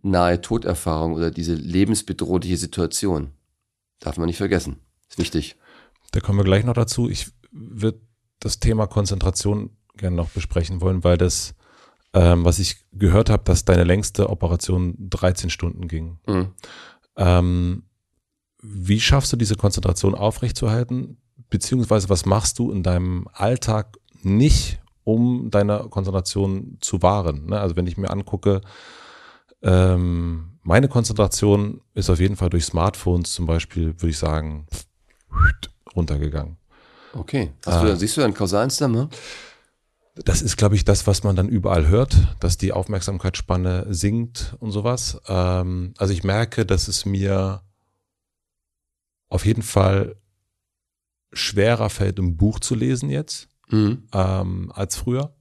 nahe 0.00 0.40
Toderfahrung 0.40 1.12
oder 1.12 1.30
diese 1.30 1.52
lebensbedrohliche 1.52 2.56
Situation. 2.56 3.32
Darf 4.00 4.16
man 4.16 4.28
nicht 4.28 4.38
vergessen. 4.38 4.80
Ist 5.10 5.18
wichtig. 5.18 5.56
Da 6.12 6.20
kommen 6.20 6.38
wir 6.38 6.44
gleich 6.44 6.64
noch 6.64 6.72
dazu. 6.72 7.10
Ich 7.10 7.32
würde 7.52 8.00
das 8.40 8.60
Thema 8.60 8.86
Konzentration 8.86 9.76
gerne 9.94 10.16
noch 10.16 10.30
besprechen 10.30 10.80
wollen, 10.80 11.04
weil 11.04 11.18
das, 11.18 11.54
ähm, 12.14 12.46
was 12.46 12.60
ich 12.60 12.76
gehört 12.92 13.28
habe, 13.28 13.44
dass 13.44 13.66
deine 13.66 13.84
längste 13.84 14.30
Operation 14.30 14.94
13 14.98 15.50
Stunden 15.50 15.86
ging. 15.86 16.18
Mhm. 16.26 16.54
Ähm, 17.18 17.82
wie 18.68 19.00
schaffst 19.00 19.32
du 19.32 19.36
diese 19.36 19.56
Konzentration 19.56 20.14
aufrechtzuerhalten? 20.14 21.18
Beziehungsweise 21.48 22.08
was 22.08 22.26
machst 22.26 22.58
du 22.58 22.72
in 22.72 22.82
deinem 22.82 23.28
Alltag 23.32 23.98
nicht, 24.22 24.80
um 25.04 25.50
deine 25.50 25.86
Konzentration 25.90 26.78
zu 26.80 27.02
wahren? 27.02 27.46
Ne? 27.46 27.60
Also 27.60 27.76
wenn 27.76 27.86
ich 27.86 27.96
mir 27.96 28.10
angucke, 28.10 28.60
ähm, 29.62 30.58
meine 30.62 30.88
Konzentration 30.88 31.80
ist 31.94 32.10
auf 32.10 32.18
jeden 32.18 32.36
Fall 32.36 32.50
durch 32.50 32.64
Smartphones 32.64 33.32
zum 33.32 33.46
Beispiel, 33.46 33.94
würde 34.00 34.10
ich 34.10 34.18
sagen, 34.18 34.66
runtergegangen. 35.94 36.56
Okay. 37.12 37.52
Hast 37.64 37.82
du, 37.82 37.88
äh, 37.88 37.96
siehst 37.96 38.16
du 38.16 38.22
einen 38.22 38.34
kausalen 38.34 38.70
Zusammenhang? 38.70 39.10
Das 40.24 40.42
ist, 40.42 40.56
glaube 40.56 40.74
ich, 40.74 40.84
das, 40.84 41.06
was 41.06 41.22
man 41.24 41.36
dann 41.36 41.48
überall 41.48 41.88
hört, 41.88 42.36
dass 42.40 42.56
die 42.56 42.72
Aufmerksamkeitsspanne 42.72 43.86
sinkt 43.90 44.56
und 44.60 44.70
sowas. 44.70 45.20
Ähm, 45.28 45.94
also 45.98 46.12
ich 46.12 46.24
merke, 46.24 46.64
dass 46.64 46.88
es 46.88 47.04
mir 47.04 47.60
auf 49.28 49.44
jeden 49.46 49.62
Fall 49.62 50.16
schwerer 51.32 51.90
fällt, 51.90 52.18
ein 52.18 52.36
Buch 52.36 52.60
zu 52.60 52.74
lesen 52.74 53.10
jetzt 53.10 53.48
mhm. 53.68 54.04
ähm, 54.12 54.72
als 54.74 54.96
früher. 54.96 55.34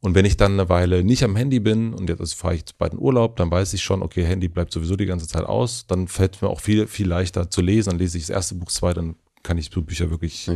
Und 0.00 0.14
wenn 0.14 0.24
ich 0.24 0.36
dann 0.38 0.52
eine 0.52 0.68
Weile 0.68 1.04
nicht 1.04 1.22
am 1.24 1.36
Handy 1.36 1.60
bin 1.60 1.92
und 1.92 2.08
jetzt 2.08 2.34
fahre 2.34 2.54
ich 2.54 2.64
bald 2.78 2.94
in 2.94 2.98
Urlaub, 2.98 3.36
dann 3.36 3.50
weiß 3.50 3.74
ich 3.74 3.82
schon, 3.82 4.02
okay, 4.02 4.24
Handy 4.24 4.48
bleibt 4.48 4.72
sowieso 4.72 4.96
die 4.96 5.06
ganze 5.06 5.28
Zeit 5.28 5.44
aus, 5.44 5.86
dann 5.86 6.08
fällt 6.08 6.40
mir 6.40 6.48
auch 6.48 6.60
viel, 6.60 6.86
viel 6.86 7.06
leichter 7.06 7.50
zu 7.50 7.60
lesen. 7.60 7.90
Dann 7.90 7.98
lese 7.98 8.16
ich 8.16 8.24
das 8.24 8.30
erste 8.30 8.54
Buch, 8.54 8.70
zwei, 8.70 8.94
dann 8.94 9.16
kann 9.42 9.58
ich 9.58 9.70
so 9.72 9.82
Bücher 9.82 10.10
wirklich 10.10 10.50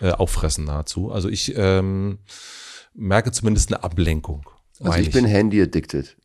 äh, 0.00 0.10
auffressen 0.10 0.64
nahezu. 0.64 1.10
Also 1.10 1.28
ich 1.28 1.54
ähm, 1.56 2.18
merke 2.94 3.32
zumindest 3.32 3.72
eine 3.72 3.82
Ablenkung. 3.82 4.48
Also 4.80 4.98
ich, 4.98 5.08
ich 5.08 5.12
bin 5.12 5.24
Handy 5.24 5.60
addicted. 5.60 6.16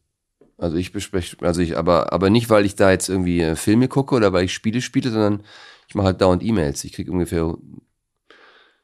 Also 0.57 0.75
ich 0.75 0.91
bespreche, 0.91 1.37
also 1.41 1.61
ich, 1.61 1.77
aber, 1.77 2.11
aber 2.13 2.29
nicht, 2.29 2.49
weil 2.49 2.65
ich 2.65 2.75
da 2.75 2.91
jetzt 2.91 3.09
irgendwie 3.09 3.41
äh, 3.41 3.55
Filme 3.55 3.87
gucke 3.87 4.13
oder 4.13 4.33
weil 4.33 4.45
ich 4.45 4.53
Spiele 4.53 4.81
spiele, 4.81 5.09
sondern 5.09 5.43
ich 5.89 5.95
mache 5.95 6.05
halt 6.05 6.21
dauernd 6.21 6.43
E-Mails. 6.43 6.83
Ich 6.83 6.93
kriege 6.93 7.11
ungefähr, 7.11 7.57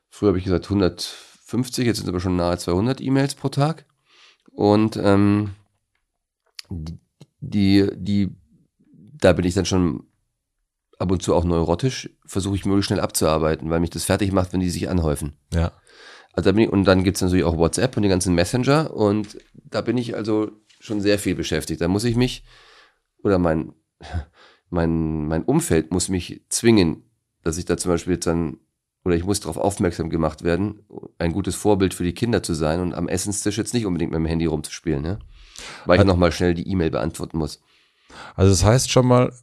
früher 0.10 0.30
habe 0.30 0.40
ich 0.40 0.44
gesagt 0.44 0.66
150, 0.66 1.86
jetzt 1.86 1.98
sind 1.98 2.06
es 2.06 2.10
aber 2.10 2.20
schon 2.20 2.36
nahe 2.36 2.58
200 2.58 3.00
E-Mails 3.00 3.36
pro 3.36 3.50
Tag. 3.50 3.86
Und 4.52 4.98
ähm, 4.98 5.52
die, 7.40 7.88
die, 7.96 8.36
da 8.88 9.34
bin 9.34 9.46
ich 9.46 9.54
dann 9.54 9.66
schon 9.66 10.08
ab 10.98 11.12
und 11.12 11.22
zu 11.22 11.36
auch 11.36 11.44
neurotisch, 11.44 12.10
versuche 12.26 12.56
ich 12.56 12.66
möglichst 12.66 12.88
schnell 12.88 13.02
abzuarbeiten, 13.02 13.70
weil 13.70 13.82
mich 13.82 13.92
das 13.92 14.06
fertig 14.06 14.32
macht, 14.32 14.52
wenn 14.52 14.62
die 14.62 14.72
sich 14.72 14.90
anhäufen. 14.90 15.38
Ja. 15.54 15.74
Also 16.34 16.50
da 16.50 16.54
bin 16.54 16.64
ich, 16.64 16.70
und 16.70 16.86
dann 16.86 17.04
gibt's 17.04 17.22
natürlich 17.22 17.46
auch 17.46 17.58
WhatsApp 17.58 17.96
und 17.96 18.04
die 18.04 18.10
ganzen 18.10 18.34
Messenger 18.34 18.92
und 18.96 19.38
da 19.54 19.82
bin 19.82 19.98
ich 19.98 20.16
also 20.16 20.52
schon 20.80 21.02
sehr 21.02 21.20
viel 21.20 21.36
beschäftigt. 21.36 21.82
Da 21.82 21.88
muss 21.88 22.04
ich 22.04 22.16
mich, 22.16 22.44
oder 23.22 23.38
mein, 23.38 23.74
mein, 24.76 25.28
mein 25.28 25.44
Umfeld 25.44 25.92
muss 25.92 26.10
mich 26.10 26.42
zwingen, 26.50 27.04
dass 27.44 27.58
ich 27.58 27.66
da 27.66 27.78
zum 27.78 27.92
Beispiel 27.92 28.14
jetzt 28.14 28.28
dann, 28.28 28.58
oder 29.04 29.16
ich 29.16 29.24
muss 29.24 29.40
darauf 29.40 29.58
aufmerksam 29.58 30.10
gemacht 30.12 30.44
werden, 30.44 30.82
ein 31.18 31.32
gutes 31.32 31.56
Vorbild 31.56 31.94
für 31.96 32.04
die 32.04 32.14
Kinder 32.14 32.44
zu 32.44 32.54
sein 32.54 32.80
und 32.82 32.94
am 32.94 33.08
Essenstisch 33.08 33.58
jetzt 33.58 33.74
nicht 33.74 33.86
unbedingt 33.88 34.12
mit 34.12 34.20
dem 34.20 34.26
Handy 34.28 34.46
rumzuspielen, 34.46 35.02
ne? 35.02 35.20
Weil 35.86 35.96
ich 35.96 36.00
Also- 36.02 36.12
nochmal 36.12 36.32
schnell 36.32 36.54
die 36.54 36.68
E-Mail 36.70 36.92
beantworten 36.92 37.38
muss. 37.40 37.62
Also 38.36 38.52
das 38.52 38.64
heißt 38.64 38.92
schon 38.92 39.08
mal, 39.08 39.34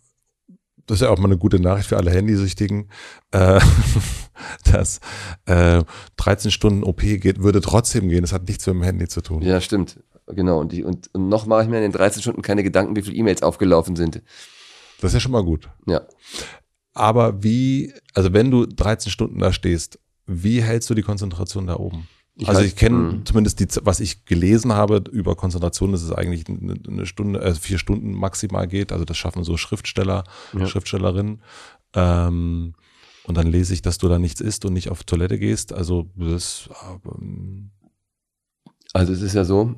das 0.87 0.97
ist 0.97 1.03
ja 1.03 1.11
auch 1.11 1.19
mal 1.19 1.27
eine 1.27 1.39
gute 1.39 1.61
Nachricht 1.61 1.89
für 1.89 1.97
alle 1.97 2.11
Handysüchtigen, 2.11 2.89
äh, 3.33 3.61
dass 4.73 5.01
äh, 5.47 5.83
13 6.17 6.51
Stunden 6.51 6.83
OP 6.85 7.01
geht, 7.01 7.43
würde 7.43 7.61
trotzdem 7.61 8.09
gehen. 8.09 8.23
Das 8.23 8.33
hat 8.33 8.49
nichts 8.49 8.67
mit 8.67 8.77
dem 8.77 8.83
Handy 8.83 9.09
zu 9.09 9.21
tun. 9.21 9.43
Ja, 9.43 9.61
stimmt. 9.61 10.01
Genau. 10.27 10.61
Und, 10.61 10.73
die, 10.73 10.83
und, 10.85 11.09
und 11.15 11.29
noch 11.29 11.47
mache 11.47 11.63
ich 11.63 11.69
mir 11.69 11.77
in 11.77 11.83
den 11.83 11.93
13 11.93 12.23
Stunden 12.23 12.43
keine 12.43 12.63
Gedanken, 12.63 12.97
wie 12.97 13.03
viele 13.03 13.17
E-Mails 13.17 13.43
aufgelaufen 13.43 13.97
sind. 13.97 14.23
Das 15.03 15.11
ist 15.11 15.15
ja 15.15 15.21
schon 15.21 15.33
mal 15.33 15.45
gut. 15.45 15.69
Ja. 15.87 16.01
Aber 16.95 17.43
wie, 17.43 17.93
also 18.15 18.33
wenn 18.33 18.51
du 18.51 18.67
13 18.67 19.11
Stunden 19.11 19.39
da 19.39 19.53
stehst, 19.53 19.99
wie 20.27 20.63
hältst 20.63 20.89
du 20.91 20.95
die 20.95 21.03
Konzentration 21.03 21.67
da 21.67 21.77
oben? 21.77 22.09
Ich 22.35 22.49
also 22.49 22.61
halt- 22.61 22.69
ich 22.71 22.77
kenne 22.77 22.97
Mhm. 22.97 23.27
zumindest 23.27 23.61
die, 23.61 23.67
was 23.85 24.01
ich 24.01 24.25
gelesen 24.25 24.73
habe 24.73 25.03
über 25.13 25.35
Konzentration, 25.37 25.93
dass 25.93 26.03
es 26.03 26.13
eigentlich 26.13 26.45
eine, 26.49 27.05
Stunde, 27.05 27.41
äh, 27.41 27.55
vier 27.55 27.79
Stunden 27.79 28.13
maximal 28.15 28.67
geht. 28.67 28.91
Also 28.93 29.05
das 29.05 29.17
schaffen 29.19 29.45
so 29.45 29.57
Schriftsteller, 29.59 30.25
Ja. 30.57 30.67
Schriftstellerinnen. 30.67 31.43
Ähm, 31.95 32.75
und 33.25 33.37
dann 33.37 33.47
lese 33.49 33.75
ich, 33.75 33.83
dass 33.83 33.99
du 33.99 34.09
da 34.09 34.19
nichts 34.19 34.41
isst 34.41 34.65
und 34.65 34.73
nicht 34.73 34.89
auf 34.91 35.05
Toilette 35.05 35.39
gehst. 35.39 35.73
Also 35.75 36.09
das, 36.17 36.71
ähm, 37.05 37.71
Also 38.95 39.13
es 39.13 39.21
ist 39.23 39.35
ja 39.35 39.45
so, 39.45 39.75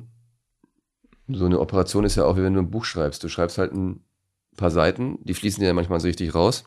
so 1.27 1.45
eine 1.45 1.59
Operation 1.59 2.03
ist 2.05 2.15
ja 2.15 2.23
auch 2.25 2.37
wie 2.37 2.43
wenn 2.43 2.53
du 2.53 2.59
ein 2.59 2.69
Buch 2.71 2.85
schreibst. 2.85 3.23
Du 3.23 3.29
schreibst 3.29 3.57
halt 3.57 3.73
ein 3.73 3.99
paar 4.55 4.71
Seiten, 4.71 5.17
die 5.23 5.33
fließen 5.33 5.61
dir 5.61 5.67
ja 5.67 5.73
manchmal 5.73 5.99
so 5.99 6.07
richtig 6.07 6.33
raus. 6.33 6.65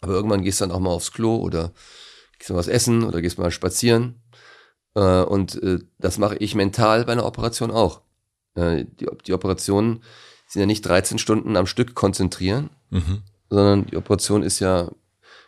Aber 0.00 0.12
irgendwann 0.12 0.42
gehst 0.42 0.60
du 0.60 0.64
dann 0.66 0.74
auch 0.74 0.80
mal 0.80 0.90
aufs 0.90 1.12
Klo 1.12 1.36
oder 1.36 1.72
gehst 2.38 2.50
mal 2.50 2.56
was 2.56 2.68
essen 2.68 3.04
oder 3.04 3.20
gehst 3.20 3.38
mal 3.38 3.50
spazieren. 3.50 4.22
Äh, 4.94 5.22
und 5.22 5.60
äh, 5.62 5.78
das 5.98 6.18
mache 6.18 6.36
ich 6.36 6.54
mental 6.54 7.04
bei 7.04 7.12
einer 7.12 7.26
Operation 7.26 7.70
auch. 7.70 8.02
Äh, 8.54 8.84
die, 8.84 9.06
die 9.26 9.32
Operationen 9.32 10.02
sind 10.46 10.60
ja 10.60 10.66
nicht 10.66 10.82
13 10.82 11.18
Stunden 11.18 11.56
am 11.56 11.66
Stück 11.66 11.94
konzentrieren, 11.94 12.70
mhm. 12.90 13.22
sondern 13.50 13.86
die 13.86 13.96
Operation 13.96 14.42
ist 14.42 14.60
ja, 14.60 14.90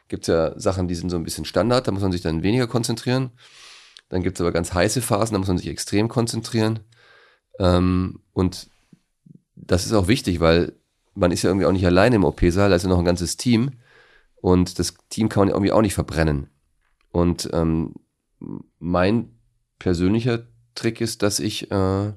gibt 0.09 0.27
ja 0.27 0.59
Sachen, 0.59 0.89
die 0.89 0.95
sind 0.95 1.11
so 1.11 1.17
ein 1.17 1.25
bisschen 1.25 1.45
Standard, 1.45 1.87
da 1.87 1.93
muss 1.93 2.03
man 2.03 2.13
sich 2.13 2.21
dann 2.21 2.43
weniger 2.43 2.67
konzentrieren. 2.67 3.31
Dann 4.09 4.23
gibt 4.23 4.37
es 4.37 4.41
aber 4.41 4.53
ganz 4.53 4.75
heiße 4.75 5.01
Phasen, 5.03 5.35
da 5.35 5.39
muss 5.39 5.49
man 5.49 5.59
sich 5.59 5.69
extrem 5.69 6.09
konzentrieren. 6.09 6.81
Ähm, 7.59 8.21
und 8.33 8.69
das 9.55 9.87
ist 9.87 9.93
auch 9.93 10.09
wichtig, 10.09 10.41
weil 10.41 10.80
man 11.15 11.33
ist 11.33 11.43
ja 11.43 11.51
irgendwie 11.51 11.67
auch 11.67 11.73
nicht 11.73 11.87
alleine 11.87 12.17
im 12.17 12.25
OP-Saal, 12.25 12.71
da 12.71 12.77
ist 12.77 12.83
ja 12.85 12.89
noch 12.89 12.99
ein 12.99 13.05
ganzes 13.05 13.37
Team. 13.37 13.73
Und 14.37 14.79
das 14.79 14.95
Team 15.11 15.29
kann 15.29 15.43
man 15.43 15.49
ja 15.49 15.55
irgendwie 15.55 15.73
auch 15.73 15.83
nicht 15.83 15.95
verbrennen. 15.95 16.49
Und 17.11 17.51
ähm, 17.53 17.95
mein 18.79 19.31
persönlicher 19.79 20.47
Trick 20.75 21.01
ist, 21.01 21.23
dass 21.23 21.41
ich 21.41 21.71
äh, 21.71 22.13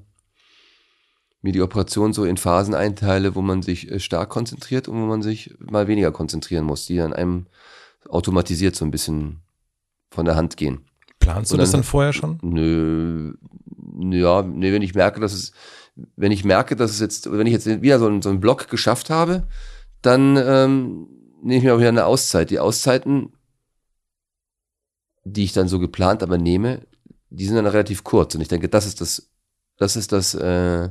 mir 1.42 1.52
die 1.52 1.60
Operation 1.60 2.12
so 2.14 2.24
in 2.24 2.36
Phasen 2.38 2.74
einteile, 2.74 3.34
wo 3.34 3.42
man 3.42 3.62
sich 3.62 3.90
äh, 3.90 4.00
stark 4.00 4.30
konzentriert 4.30 4.88
und 4.88 4.96
wo 5.00 5.04
man 5.06 5.20
sich 5.22 5.54
mal 5.58 5.86
weniger 5.88 6.12
konzentrieren 6.12 6.64
muss, 6.64 6.86
die 6.86 6.96
dann 6.96 7.12
einem 7.12 7.46
automatisiert 8.08 8.74
so 8.76 8.84
ein 8.84 8.90
bisschen 8.90 9.40
von 10.10 10.24
der 10.24 10.36
Hand 10.36 10.56
gehen. 10.56 10.86
planst 11.18 11.50
du 11.50 11.54
Und 11.56 11.58
das 11.60 11.70
dann- 11.72 11.80
dann 11.80 11.84
vorher 11.84 12.12
schon? 12.12 12.38
Nö, 12.42 13.34
ja, 14.10 14.42
nee, 14.42 14.72
wenn 14.72 14.82
ich 14.82 14.94
merke, 14.94 15.20
dass 15.20 15.32
es, 15.32 15.52
wenn 16.16 16.32
ich 16.32 16.44
merke, 16.44 16.76
dass 16.76 16.90
es 16.90 17.00
jetzt, 17.00 17.30
wenn 17.30 17.46
ich 17.46 17.52
jetzt 17.52 17.66
wieder 17.66 17.98
so 17.98 18.06
einen, 18.06 18.22
so 18.22 18.28
einen 18.28 18.40
Block 18.40 18.68
geschafft 18.68 19.10
habe, 19.10 19.46
dann 20.02 20.36
ähm, 20.36 21.08
nehme 21.42 21.58
ich 21.58 21.64
mir 21.64 21.74
auch 21.74 21.78
wieder 21.78 21.88
eine 21.88 22.06
Auszeit. 22.06 22.50
Die 22.50 22.58
Auszeiten, 22.58 23.32
die 25.24 25.44
ich 25.44 25.52
dann 25.52 25.68
so 25.68 25.78
geplant 25.78 26.22
aber 26.22 26.38
nehme, 26.38 26.86
die 27.30 27.46
sind 27.46 27.56
dann 27.56 27.66
relativ 27.66 28.04
kurz. 28.04 28.34
Und 28.34 28.40
ich 28.40 28.48
denke, 28.48 28.68
das 28.68 28.86
ist 28.86 29.00
das, 29.00 29.30
das 29.76 29.96
ist 29.96 30.12
das, 30.12 30.34
äh, 30.34 30.90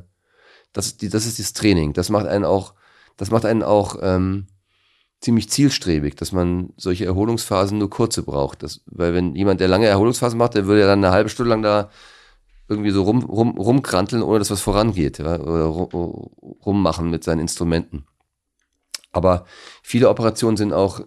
das 0.72 0.98
die, 0.98 1.10
das 1.10 1.26
ist 1.26 1.40
das 1.40 1.54
Training. 1.54 1.94
Das 1.94 2.10
macht 2.10 2.26
einen 2.26 2.46
auch, 2.46 2.74
das 3.18 3.30
macht 3.30 3.46
einen 3.46 3.64
auch 3.64 3.98
ähm, 4.02 4.48
ziemlich 5.22 5.50
zielstrebig, 5.50 6.16
dass 6.16 6.32
man 6.32 6.74
solche 6.78 7.06
Erholungsphasen 7.06 7.78
nur 7.78 7.90
kurze 7.90 8.24
braucht. 8.24 8.64
Das, 8.64 8.82
weil 8.86 9.14
wenn 9.14 9.36
jemand, 9.36 9.60
der 9.62 9.68
lange 9.68 9.88
Erholungsphasen 9.88 10.38
macht, 10.38 10.56
der 10.56 10.66
würde 10.66 10.82
ja 10.82 10.88
dann 10.88 11.04
eine 11.04 11.14
halbe 11.14 11.30
Stunde 11.30 11.50
lang 11.50 11.62
da 11.62 11.90
irgendwie 12.74 12.92
so 12.92 13.04
rum, 13.04 13.24
rum, 13.24 13.58
rumkranteln, 13.58 14.24
ohne 14.24 14.40
dass 14.40 14.52
was 14.52 14.62
vorangeht, 14.62 15.20
ja, 15.20 15.40
oder 15.40 15.66
rum, 15.66 16.30
rummachen 16.66 17.10
mit 17.10 17.24
seinen 17.24 17.40
Instrumenten. 17.40 18.06
Aber 19.12 19.46
viele 19.84 20.10
Operationen 20.10 20.58
sind 20.58 20.74
auch 20.74 21.02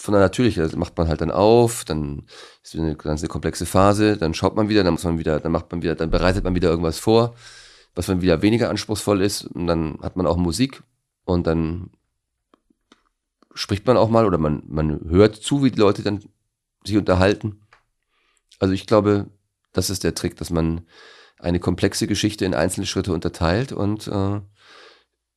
von 0.00 0.14
der 0.14 0.20
natürlichen, 0.20 0.62
das 0.62 0.76
macht 0.76 0.96
man 0.96 1.08
halt 1.08 1.20
dann 1.20 1.30
auf, 1.30 1.84
dann 1.84 2.22
ist 2.62 2.74
eine 2.74 2.96
ganze 2.96 3.28
komplexe 3.28 3.66
Phase, 3.66 4.16
dann 4.16 4.32
schaut 4.32 4.56
man 4.56 4.68
wieder, 4.68 4.82
dann 4.82 4.94
muss 4.94 5.04
man 5.04 5.18
wieder, 5.18 5.40
dann 5.40 5.52
macht 5.52 5.70
man 5.70 5.82
wieder, 5.82 5.94
dann 5.94 6.10
bereitet 6.10 6.44
man 6.44 6.54
wieder 6.54 6.70
irgendwas 6.70 6.98
vor, 6.98 7.34
was 7.94 8.06
dann 8.06 8.22
wieder 8.22 8.40
weniger 8.40 8.70
anspruchsvoll 8.70 9.20
ist 9.20 9.44
und 9.44 9.66
dann 9.66 9.98
hat 10.00 10.16
man 10.16 10.26
auch 10.26 10.36
Musik 10.36 10.82
und 11.24 11.46
dann 11.46 11.90
spricht 13.52 13.86
man 13.86 13.96
auch 13.96 14.08
mal 14.08 14.26
oder 14.26 14.38
man, 14.38 14.62
man 14.68 15.00
hört 15.08 15.36
zu, 15.36 15.62
wie 15.64 15.70
die 15.70 15.80
Leute 15.80 16.02
dann 16.02 16.24
sich 16.84 16.96
unterhalten. 16.96 17.60
Also 18.58 18.74
ich 18.74 18.86
glaube, 18.86 19.26
das 19.72 19.90
ist 19.90 20.04
der 20.04 20.14
Trick, 20.14 20.36
dass 20.36 20.50
man 20.50 20.86
eine 21.38 21.60
komplexe 21.60 22.06
Geschichte 22.06 22.44
in 22.44 22.54
einzelne 22.54 22.86
Schritte 22.86 23.12
unterteilt 23.12 23.72
und 23.72 24.06
äh, 24.08 24.40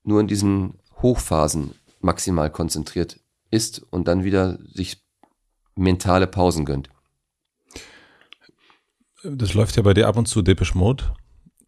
nur 0.04 0.20
in 0.20 0.28
diesen 0.28 0.80
Hochphasen 1.02 1.76
maximal 2.00 2.50
konzentriert 2.50 3.20
ist 3.52 3.80
und 3.90 4.08
dann 4.08 4.24
wieder 4.24 4.60
sich 4.74 5.02
mentale 5.76 6.28
Pausen 6.28 6.66
gönnt. 6.66 6.90
Das 9.24 9.54
läuft 9.54 9.78
ja 9.78 9.84
bei 9.84 9.94
dir 9.94 10.08
ab 10.08 10.18
und 10.18 10.28
zu 10.28 10.42
Depeche 10.42 10.78
Mode. 10.78 11.16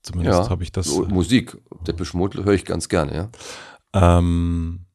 Zumindest 0.01 0.49
habe 0.49 0.63
ich 0.63 0.71
das. 0.71 0.87
So, 0.87 1.05
Musik, 1.05 1.57
Depeche 1.87 2.17
Mode 2.17 2.43
höre 2.43 2.53
ich 2.53 2.65
ganz 2.65 2.89
gerne, 2.89 3.15
ja. 3.15 3.29
Ähm, 3.93 4.85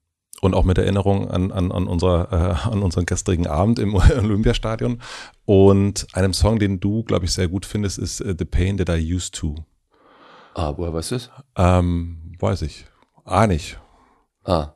und 0.40 0.54
auch 0.54 0.64
mit 0.64 0.78
Erinnerung 0.78 1.30
an, 1.30 1.52
an, 1.52 1.70
an, 1.70 1.86
unser, 1.86 2.32
äh, 2.32 2.68
an 2.70 2.82
unseren 2.82 3.06
gestrigen 3.06 3.46
Abend 3.46 3.78
im 3.78 3.94
Olympiastadion. 4.18 5.00
Und 5.44 6.06
einem 6.12 6.32
Song, 6.32 6.58
den 6.58 6.80
du, 6.80 7.02
glaube 7.04 7.24
ich, 7.26 7.32
sehr 7.32 7.48
gut 7.48 7.66
findest, 7.66 7.98
ist 7.98 8.20
äh, 8.20 8.34
The 8.38 8.44
Pain 8.44 8.78
That 8.78 8.88
I 8.88 9.14
Used 9.14 9.34
To. 9.36 9.56
Ah, 10.54 10.74
woher 10.76 10.92
weißt 10.92 11.12
du 11.12 11.14
es? 11.16 11.30
Ähm, 11.56 12.32
weiß 12.38 12.62
ich. 12.62 12.86
Ah, 13.24 13.46
nicht. 13.46 13.78
Ah, 14.44 14.72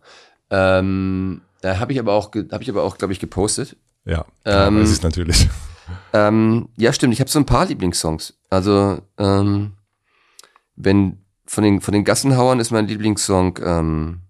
ähm, 0.50 1.40
da 1.62 1.78
habe 1.78 1.92
ich 1.92 1.98
aber 1.98 2.12
auch, 2.12 2.30
habe 2.34 2.62
ich 2.62 2.70
aber 2.70 2.82
auch, 2.82 2.98
glaube 2.98 3.12
ich, 3.12 3.18
gepostet. 3.20 3.76
Ja, 4.04 4.26
Ähm, 4.44 4.80
weiß 4.80 4.92
ich 4.92 5.02
natürlich. 5.02 5.48
Ähm, 6.14 6.70
ja, 6.78 6.94
stimmt. 6.94 7.12
Ich 7.12 7.20
habe 7.20 7.28
so 7.28 7.38
ein 7.38 7.44
paar 7.44 7.66
Lieblingssongs. 7.66 8.38
Also, 8.48 9.02
ähm, 9.18 9.72
wenn 10.76 11.18
von 11.44 11.62
den, 11.62 11.82
von 11.82 11.92
den 11.92 12.04
Gassenhauern 12.04 12.58
ist 12.58 12.70
mein 12.70 12.86
Lieblingssong 12.86 13.58
ähm, 13.62 14.20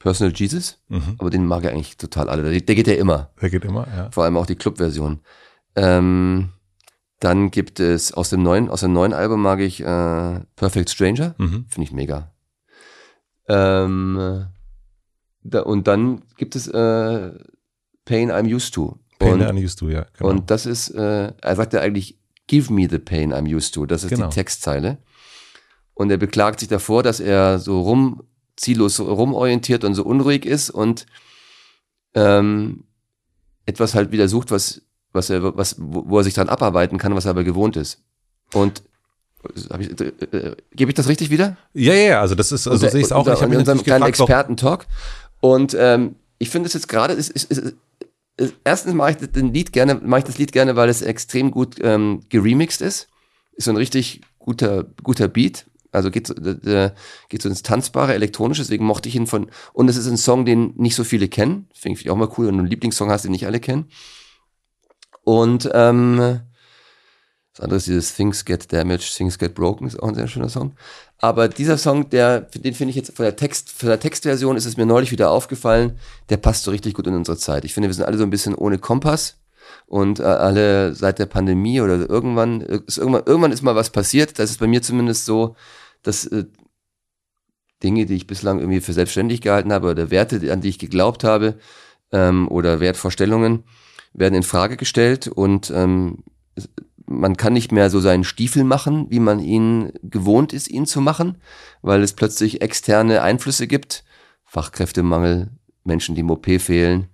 Personal 0.00 0.32
Jesus, 0.34 0.78
Mhm. 0.88 1.14
aber 1.18 1.30
den 1.30 1.46
mag 1.46 1.62
ich 1.62 1.70
eigentlich 1.70 1.96
total 1.96 2.28
alle. 2.28 2.42
Der, 2.50 2.60
der 2.60 2.74
geht 2.74 2.88
ja 2.88 2.94
immer, 2.94 3.30
Der 3.40 3.50
geht 3.50 3.64
immer, 3.64 3.86
ja. 3.86 4.10
vor 4.10 4.24
allem 4.24 4.36
auch 4.36 4.46
die 4.46 4.56
Clubversion. 4.56 5.20
Ähm, 5.76 6.48
dann 7.20 7.50
gibt 7.50 7.78
es 7.80 8.12
aus 8.14 8.30
dem 8.30 8.42
neuen, 8.42 8.68
aus 8.70 8.80
dem 8.80 8.92
neuen 8.94 9.12
Album 9.12 9.42
mag 9.42 9.60
ich 9.60 9.80
äh, 9.82 10.40
Perfect 10.56 10.90
Stranger, 10.90 11.34
Mhm. 11.38 11.66
finde 11.68 11.84
ich 11.86 11.92
mega. 11.92 12.32
Ähm, 13.48 14.46
da, 15.42 15.60
und 15.62 15.86
dann 15.86 16.22
gibt 16.36 16.56
es 16.56 16.66
äh, 16.68 17.32
Pain 18.04 18.30
I'm 18.30 18.52
Used 18.54 18.74
to. 18.74 18.98
Pain 19.18 19.34
und, 19.34 19.40
That 19.40 19.54
I 19.54 19.64
Used 19.64 19.78
To, 19.80 19.88
ja. 19.90 20.06
Genau. 20.16 20.30
und 20.30 20.50
das 20.50 20.66
ist, 20.66 20.90
äh, 20.90 21.32
er 21.40 21.56
sagt 21.56 21.72
ja 21.74 21.80
eigentlich, 21.80 22.18
give 22.46 22.72
me 22.72 22.88
the 22.88 22.98
pain 22.98 23.32
I'm 23.34 23.54
used 23.54 23.74
to. 23.74 23.84
Das 23.86 24.02
ist 24.04 24.10
Genau. 24.10 24.28
die 24.28 24.34
Textzeile. 24.34 24.98
Und 25.94 26.10
er 26.10 26.16
beklagt 26.16 26.60
sich 26.60 26.68
davor, 26.70 27.02
dass 27.02 27.20
er 27.20 27.58
so 27.58 27.82
rum, 27.82 28.22
ziellos 28.60 29.00
rumorientiert 29.00 29.84
und 29.84 29.94
so 29.94 30.04
unruhig 30.04 30.44
ist 30.44 30.70
und 30.70 31.06
ähm, 32.14 32.84
etwas 33.64 33.94
halt 33.94 34.12
wieder 34.12 34.28
sucht, 34.28 34.50
was, 34.50 34.82
was 35.12 35.30
er, 35.30 35.56
was, 35.56 35.76
wo 35.78 36.18
er 36.18 36.24
sich 36.24 36.34
dran 36.34 36.48
abarbeiten 36.48 36.98
kann, 36.98 37.14
was 37.14 37.24
er 37.24 37.30
aber 37.30 37.44
gewohnt 37.44 37.76
ist. 37.76 38.02
Und 38.52 38.82
Ich, 39.78 40.00
äh, 40.00 40.04
äh, 40.36 40.56
Gebe 40.72 40.90
ich 40.90 40.94
das 40.94 41.08
richtig 41.08 41.30
wieder? 41.30 41.56
Ja, 41.72 41.94
ja, 41.94 42.20
also 42.20 42.34
das 42.34 42.52
ist, 42.52 42.68
also 42.68 42.86
sehe 42.86 43.00
ich 43.00 43.06
es 43.06 43.12
auch. 43.12 43.26
Ich 43.26 43.40
habe 43.40 43.54
in 43.54 43.60
unserem 43.60 43.82
kleinen 43.82 44.04
Experten-Talk. 44.04 44.86
Und 45.40 45.74
ähm, 45.78 46.16
ich 46.38 46.50
finde 46.50 46.66
es 46.66 46.74
jetzt 46.74 46.88
gerade, 46.88 47.14
ist, 47.14 47.30
ist, 47.30 47.50
ist, 47.50 47.74
ist, 48.36 48.54
erstens 48.64 48.92
mache 48.92 49.12
ich 49.12 49.16
das 49.16 49.28
Lied 49.34 49.72
gerne, 49.72 49.94
mache 49.94 50.20
ich 50.20 50.26
das 50.26 50.38
Lied 50.38 50.52
gerne, 50.52 50.76
weil 50.76 50.90
es 50.90 51.00
extrem 51.00 51.50
gut 51.50 51.76
ähm, 51.80 52.20
geremixed 52.28 52.82
ist. 52.82 53.08
Ist 53.52 53.64
so 53.64 53.70
ein 53.70 53.78
richtig 53.78 54.20
guter, 54.38 54.84
guter 55.02 55.28
Beat. 55.28 55.66
Also 55.92 56.10
geht, 56.10 56.30
äh, 56.30 56.92
geht 57.28 57.42
so 57.42 57.48
ins 57.48 57.62
tanzbare, 57.62 58.14
elektronische, 58.14 58.62
deswegen 58.62 58.84
mochte 58.84 59.08
ich 59.08 59.16
ihn 59.16 59.26
von, 59.26 59.50
und 59.72 59.88
es 59.88 59.96
ist 59.96 60.06
ein 60.06 60.16
Song, 60.16 60.44
den 60.44 60.74
nicht 60.76 60.94
so 60.94 61.04
viele 61.04 61.28
kennen. 61.28 61.68
Finde 61.74 62.00
ich 62.00 62.10
auch 62.10 62.16
mal 62.16 62.30
cool, 62.38 62.46
wenn 62.46 62.54
du 62.54 62.60
einen 62.60 62.70
Lieblingssong 62.70 63.10
hast, 63.10 63.24
den 63.24 63.32
nicht 63.32 63.46
alle 63.46 63.60
kennen. 63.60 63.88
Und 65.24 65.68
ähm, 65.74 66.40
das 67.52 67.64
andere 67.64 67.76
ist 67.78 67.86
dieses 67.88 68.14
Things 68.14 68.44
Get 68.44 68.72
Damaged, 68.72 69.14
Things 69.14 69.38
Get 69.38 69.54
Broken, 69.54 69.86
ist 69.86 70.00
auch 70.00 70.08
ein 70.08 70.14
sehr 70.14 70.28
schöner 70.28 70.48
Song. 70.48 70.74
Aber 71.18 71.48
dieser 71.48 71.76
Song, 71.76 72.08
der, 72.08 72.40
den 72.40 72.74
finde 72.74 72.90
ich 72.90 72.96
jetzt 72.96 73.14
von 73.14 73.24
der 73.24 73.36
Text, 73.36 73.70
von 73.70 73.88
der 73.88 74.00
Textversion 74.00 74.56
ist 74.56 74.64
es 74.64 74.76
mir 74.76 74.86
neulich 74.86 75.10
wieder 75.12 75.30
aufgefallen, 75.30 75.98
der 76.30 76.38
passt 76.38 76.64
so 76.64 76.70
richtig 76.70 76.94
gut 76.94 77.06
in 77.06 77.14
unsere 77.14 77.36
Zeit. 77.36 77.64
Ich 77.64 77.74
finde, 77.74 77.88
wir 77.88 77.94
sind 77.94 78.04
alle 78.04 78.16
so 78.16 78.24
ein 78.24 78.30
bisschen 78.30 78.54
ohne 78.54 78.78
Kompass 78.78 79.36
und 79.86 80.20
äh, 80.20 80.22
alle 80.22 80.94
seit 80.94 81.18
der 81.18 81.26
Pandemie 81.26 81.80
oder 81.80 82.08
irgendwann, 82.08 82.60
ist 82.62 82.96
irgendwann, 82.96 83.24
irgendwann 83.26 83.52
ist 83.52 83.62
mal 83.62 83.74
was 83.74 83.90
passiert. 83.90 84.38
Das 84.38 84.50
ist 84.50 84.60
bei 84.60 84.66
mir 84.66 84.80
zumindest 84.80 85.26
so, 85.26 85.56
dass 86.02 86.26
äh, 86.26 86.44
Dinge, 87.82 88.06
die 88.06 88.16
ich 88.16 88.26
bislang 88.26 88.58
irgendwie 88.58 88.80
für 88.80 88.92
selbstständig 88.92 89.40
gehalten 89.40 89.72
habe 89.72 89.90
oder 89.90 90.10
Werte, 90.10 90.52
an 90.52 90.60
die 90.60 90.68
ich 90.68 90.78
geglaubt 90.78 91.24
habe 91.24 91.58
ähm, 92.12 92.48
oder 92.48 92.80
Wertvorstellungen, 92.80 93.64
werden 94.12 94.34
in 94.34 94.42
Frage 94.42 94.76
gestellt 94.76 95.28
und 95.28 95.70
ähm, 95.74 96.24
man 97.06 97.36
kann 97.36 97.52
nicht 97.52 97.72
mehr 97.72 97.90
so 97.90 97.98
seinen 97.98 98.22
Stiefel 98.22 98.62
machen, 98.62 99.06
wie 99.10 99.18
man 99.18 99.40
ihn 99.40 99.92
gewohnt 100.02 100.52
ist, 100.52 100.68
ihn 100.68 100.86
zu 100.86 101.00
machen, 101.00 101.38
weil 101.82 102.02
es 102.02 102.12
plötzlich 102.12 102.62
externe 102.62 103.22
Einflüsse 103.22 103.66
gibt. 103.66 104.04
Fachkräftemangel, 104.44 105.48
Menschen, 105.82 106.14
die 106.14 106.20
im 106.20 106.30
OP 106.30 106.46
fehlen. 106.60 107.08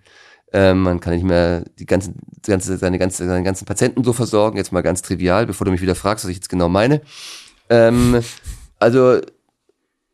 Ähm, 0.53 0.83
man 0.83 1.01
kann 1.01 1.15
nicht 1.15 1.25
mehr 1.25 1.65
die 1.79 1.87
ganzen, 1.87 2.19
ganze, 2.47 2.77
seine, 2.77 2.99
ganze, 2.99 3.27
seine 3.27 3.43
ganzen 3.43 3.65
Patienten 3.65 4.05
so 4.05 4.13
versorgen. 4.13 4.59
Jetzt 4.59 4.73
mal 4.73 4.83
ganz 4.83 5.01
trivial, 5.01 5.47
bevor 5.47 5.65
du 5.65 5.71
mich 5.71 5.83
wieder 5.83 5.95
fragst, 5.95 6.25
was 6.25 6.31
ich 6.31 6.37
jetzt 6.37 6.51
genau 6.51 6.69
meine. 6.69 7.01
Ähm, 7.71 8.21
also 8.79 9.21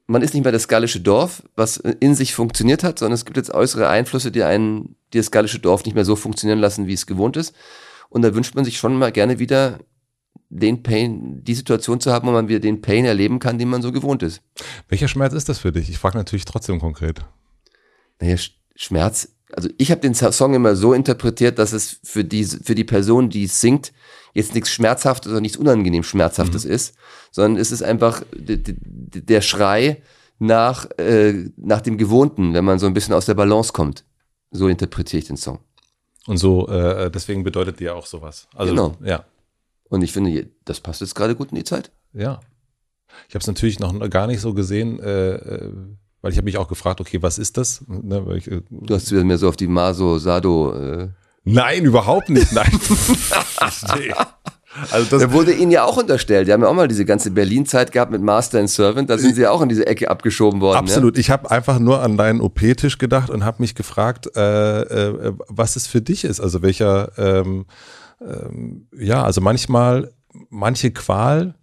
man 0.07 0.23
ist 0.23 0.35
nicht 0.35 0.43
mehr 0.43 0.53
das 0.53 0.69
gallische 0.69 1.01
Dorf, 1.01 1.43
was 1.57 1.77
in 1.77 2.15
sich 2.15 2.35
funktioniert 2.35 2.85
hat, 2.85 2.99
sondern 2.99 3.15
es 3.15 3.25
gibt 3.25 3.37
jetzt 3.37 3.53
äußere 3.53 3.89
Einflüsse, 3.89 4.31
die 4.31 4.43
einen, 4.43 4.97
die 5.13 5.19
das 5.19 5.31
gallische 5.31 5.59
Dorf 5.59 5.85
nicht 5.85 5.95
mehr 5.95 6.05
so 6.05 6.17
funktionieren 6.17 6.59
lassen, 6.59 6.87
wie 6.87 6.93
es 6.93 7.07
gewohnt 7.07 7.37
ist. 7.37 7.55
Und 8.09 8.23
da 8.23 8.35
wünscht 8.35 8.55
man 8.55 8.65
sich 8.65 8.79
schon 8.79 8.99
mal 8.99 9.13
gerne 9.13 9.39
wieder 9.39 9.79
den 10.51 10.83
Pain, 10.83 11.43
die 11.45 11.55
Situation 11.55 11.99
zu 12.01 12.13
haben, 12.13 12.29
wo 12.29 12.33
man 12.33 12.49
wieder 12.49 12.61
den 12.61 12.83
Pain 12.83 13.07
erleben 13.07 13.39
kann, 13.39 13.59
den 13.59 13.69
man 13.69 13.81
so 13.81 13.91
gewohnt 13.91 14.23
ist. 14.23 14.43
Welcher 14.89 15.09
Schmerz 15.09 15.33
ist 15.33 15.49
das 15.49 15.59
für 15.59 15.73
dich? 15.73 15.89
Ich 15.89 15.99
frage 15.99 16.19
natürlich 16.19 16.45
trotzdem 16.45 16.79
konkret. 16.79 17.25
Naja, 18.21 18.37
Schmerz, 18.77 19.29
also 19.53 19.71
ich 19.79 19.91
habe 19.91 20.03
den 20.03 20.15
Song 20.15 20.55
immer 20.55 20.77
so 20.77 20.93
interpretiert, 20.93 21.59
dass 21.59 21.73
es 21.73 22.01
für 22.05 22.25
die, 22.25 22.45
für 22.45 22.75
die 22.75 22.85
Person, 22.85 23.31
die 23.31 23.45
es 23.45 23.61
singt, 23.61 23.93
jetzt 24.33 24.55
nichts 24.55 24.71
Schmerzhaftes 24.71 25.31
oder 25.31 25.41
nichts 25.41 25.57
unangenehm 25.57 26.03
Schmerzhaftes 26.03 26.65
mhm. 26.65 26.71
ist, 26.71 26.95
sondern 27.31 27.61
es 27.61 27.73
ist 27.73 27.83
einfach 27.83 28.23
der 28.35 29.41
Schrei 29.41 30.03
nach, 30.39 30.87
äh, 30.99 31.51
nach 31.57 31.81
dem 31.81 31.99
Gewohnten, 31.99 32.55
wenn 32.55 32.65
man 32.65 32.79
so 32.79 32.87
ein 32.87 32.95
bisschen 32.95 33.15
aus 33.15 33.27
der 33.27 33.35
Balance 33.35 33.73
kommt. 33.73 34.05
So 34.51 34.69
interpretiere 34.69 35.21
ich 35.21 35.29
den 35.29 35.37
Song. 35.37 35.61
Und 36.27 36.37
so, 36.39 36.69
äh, 36.69 37.11
deswegen 37.11 37.43
bedeutet 37.45 37.81
dir 37.81 37.97
auch 37.97 38.07
sowas. 38.07 38.49
Also, 38.55 38.73
genau. 38.73 38.97
Ja. 39.03 39.25
Und 39.89 40.03
ich 40.03 40.13
finde, 40.13 40.49
das 40.65 40.81
passt 40.81 41.01
jetzt 41.01 41.15
gerade 41.15 41.35
gut 41.35 41.51
in 41.51 41.57
die 41.57 41.65
Zeit. 41.65 41.91
Ja. 42.13 42.41
Ich 43.29 43.35
habe 43.35 43.41
es 43.41 43.47
natürlich 43.47 43.79
noch 43.79 43.99
gar 44.09 44.27
nicht 44.27 44.41
so 44.41 44.55
gesehen, 44.55 45.01
äh, 45.01 45.35
äh 45.35 45.73
weil 46.23 46.31
ich 46.31 46.39
habe 46.39 46.45
mich 46.45 46.57
auch 46.57 46.69
gefragt, 46.69 47.01
okay, 47.01 47.21
was 47.21 47.37
ist 47.37 47.57
das? 47.57 47.85
Ne, 47.89 48.25
ich, 48.37 48.49
äh, 48.49 48.63
du 48.71 48.95
hast 48.95 49.11
wieder 49.11 49.25
mehr 49.25 49.39
so 49.39 49.49
auf 49.49 49.57
die 49.57 49.67
Maso-Sado. 49.67 51.09
Nein, 51.44 51.85
überhaupt 51.85 52.28
nicht. 52.28 52.52
Nein. 52.52 52.70
Also 54.90 55.10
das 55.10 55.23
da 55.23 55.32
wurde 55.32 55.52
ihnen 55.52 55.70
ja 55.70 55.85
auch 55.85 55.98
unterstellt. 55.98 56.48
Die 56.48 56.52
haben 56.52 56.62
ja 56.62 56.69
auch 56.69 56.74
mal 56.74 56.89
diese 56.89 57.05
ganze 57.05 57.31
Berlin-Zeit 57.31 57.93
gehabt 57.93 58.10
mit 58.10 58.23
Master 58.23 58.59
and 58.59 58.70
Servant. 58.70 59.10
Da 59.10 59.19
sind 59.19 59.35
sie 59.35 59.43
ja 59.43 59.51
auch 59.51 59.60
in 59.60 59.69
diese 59.69 59.86
Ecke 59.86 60.10
abgeschoben 60.10 60.60
worden. 60.60 60.78
Absolut. 60.78 61.16
Ja? 61.16 61.20
Ich 61.20 61.31
habe 61.31 61.51
einfach 61.51 61.78
nur 61.78 62.01
an 62.01 62.16
deinen 62.16 62.40
OP-Tisch 62.40 62.98
gedacht 62.98 63.28
und 63.28 63.44
habe 63.44 63.59
mich 63.60 63.74
gefragt, 63.74 64.31
äh, 64.35 64.81
äh, 64.81 65.32
was 65.48 65.77
es 65.77 65.86
für 65.86 66.01
dich 66.01 66.24
ist. 66.24 66.40
Also 66.40 66.62
welcher, 66.62 67.12
ähm, 67.19 67.66
ähm, 68.23 68.89
ja, 68.98 69.23
also 69.23 69.40
manchmal, 69.40 70.12
manche 70.48 70.90
Qual 70.90 71.55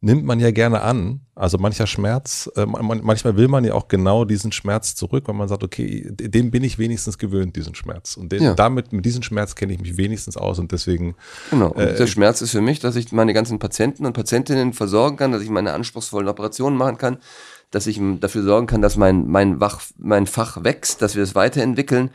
nimmt 0.00 0.24
man 0.24 0.38
ja 0.38 0.50
gerne 0.50 0.82
an. 0.82 1.20
Also 1.34 1.58
mancher 1.58 1.86
Schmerz, 1.86 2.50
äh, 2.56 2.66
man, 2.66 3.00
manchmal 3.02 3.36
will 3.36 3.48
man 3.48 3.64
ja 3.64 3.74
auch 3.74 3.88
genau 3.88 4.24
diesen 4.24 4.50
Schmerz 4.50 4.94
zurück, 4.94 5.24
weil 5.26 5.34
man 5.34 5.48
sagt, 5.48 5.62
okay, 5.62 6.06
dem 6.10 6.50
bin 6.50 6.64
ich 6.64 6.78
wenigstens 6.78 7.18
gewöhnt, 7.18 7.54
diesen 7.56 7.74
Schmerz. 7.74 8.16
Und 8.16 8.32
den, 8.32 8.42
ja. 8.42 8.54
damit, 8.54 8.92
mit 8.92 9.04
diesem 9.04 9.22
Schmerz 9.22 9.54
kenne 9.54 9.72
ich 9.72 9.80
mich 9.80 9.96
wenigstens 9.96 10.36
aus 10.36 10.58
und 10.58 10.72
deswegen. 10.72 11.14
Genau. 11.50 11.68
Und 11.68 11.80
äh, 11.80 11.96
der 11.96 12.06
Schmerz 12.06 12.40
ist 12.40 12.52
für 12.52 12.60
mich, 12.60 12.80
dass 12.80 12.96
ich 12.96 13.12
meine 13.12 13.34
ganzen 13.34 13.58
Patienten 13.58 14.06
und 14.06 14.12
Patientinnen 14.14 14.72
versorgen 14.72 15.16
kann, 15.16 15.32
dass 15.32 15.42
ich 15.42 15.50
meine 15.50 15.72
anspruchsvollen 15.72 16.28
Operationen 16.28 16.76
machen 16.76 16.98
kann, 16.98 17.18
dass 17.70 17.86
ich 17.86 18.00
dafür 18.20 18.42
sorgen 18.42 18.66
kann, 18.66 18.82
dass 18.82 18.96
mein, 18.96 19.26
mein, 19.28 19.60
Wach, 19.60 19.80
mein 19.96 20.26
Fach 20.26 20.64
wächst, 20.64 21.02
dass 21.02 21.14
wir 21.14 21.22
es 21.22 21.34
weiterentwickeln, 21.34 22.10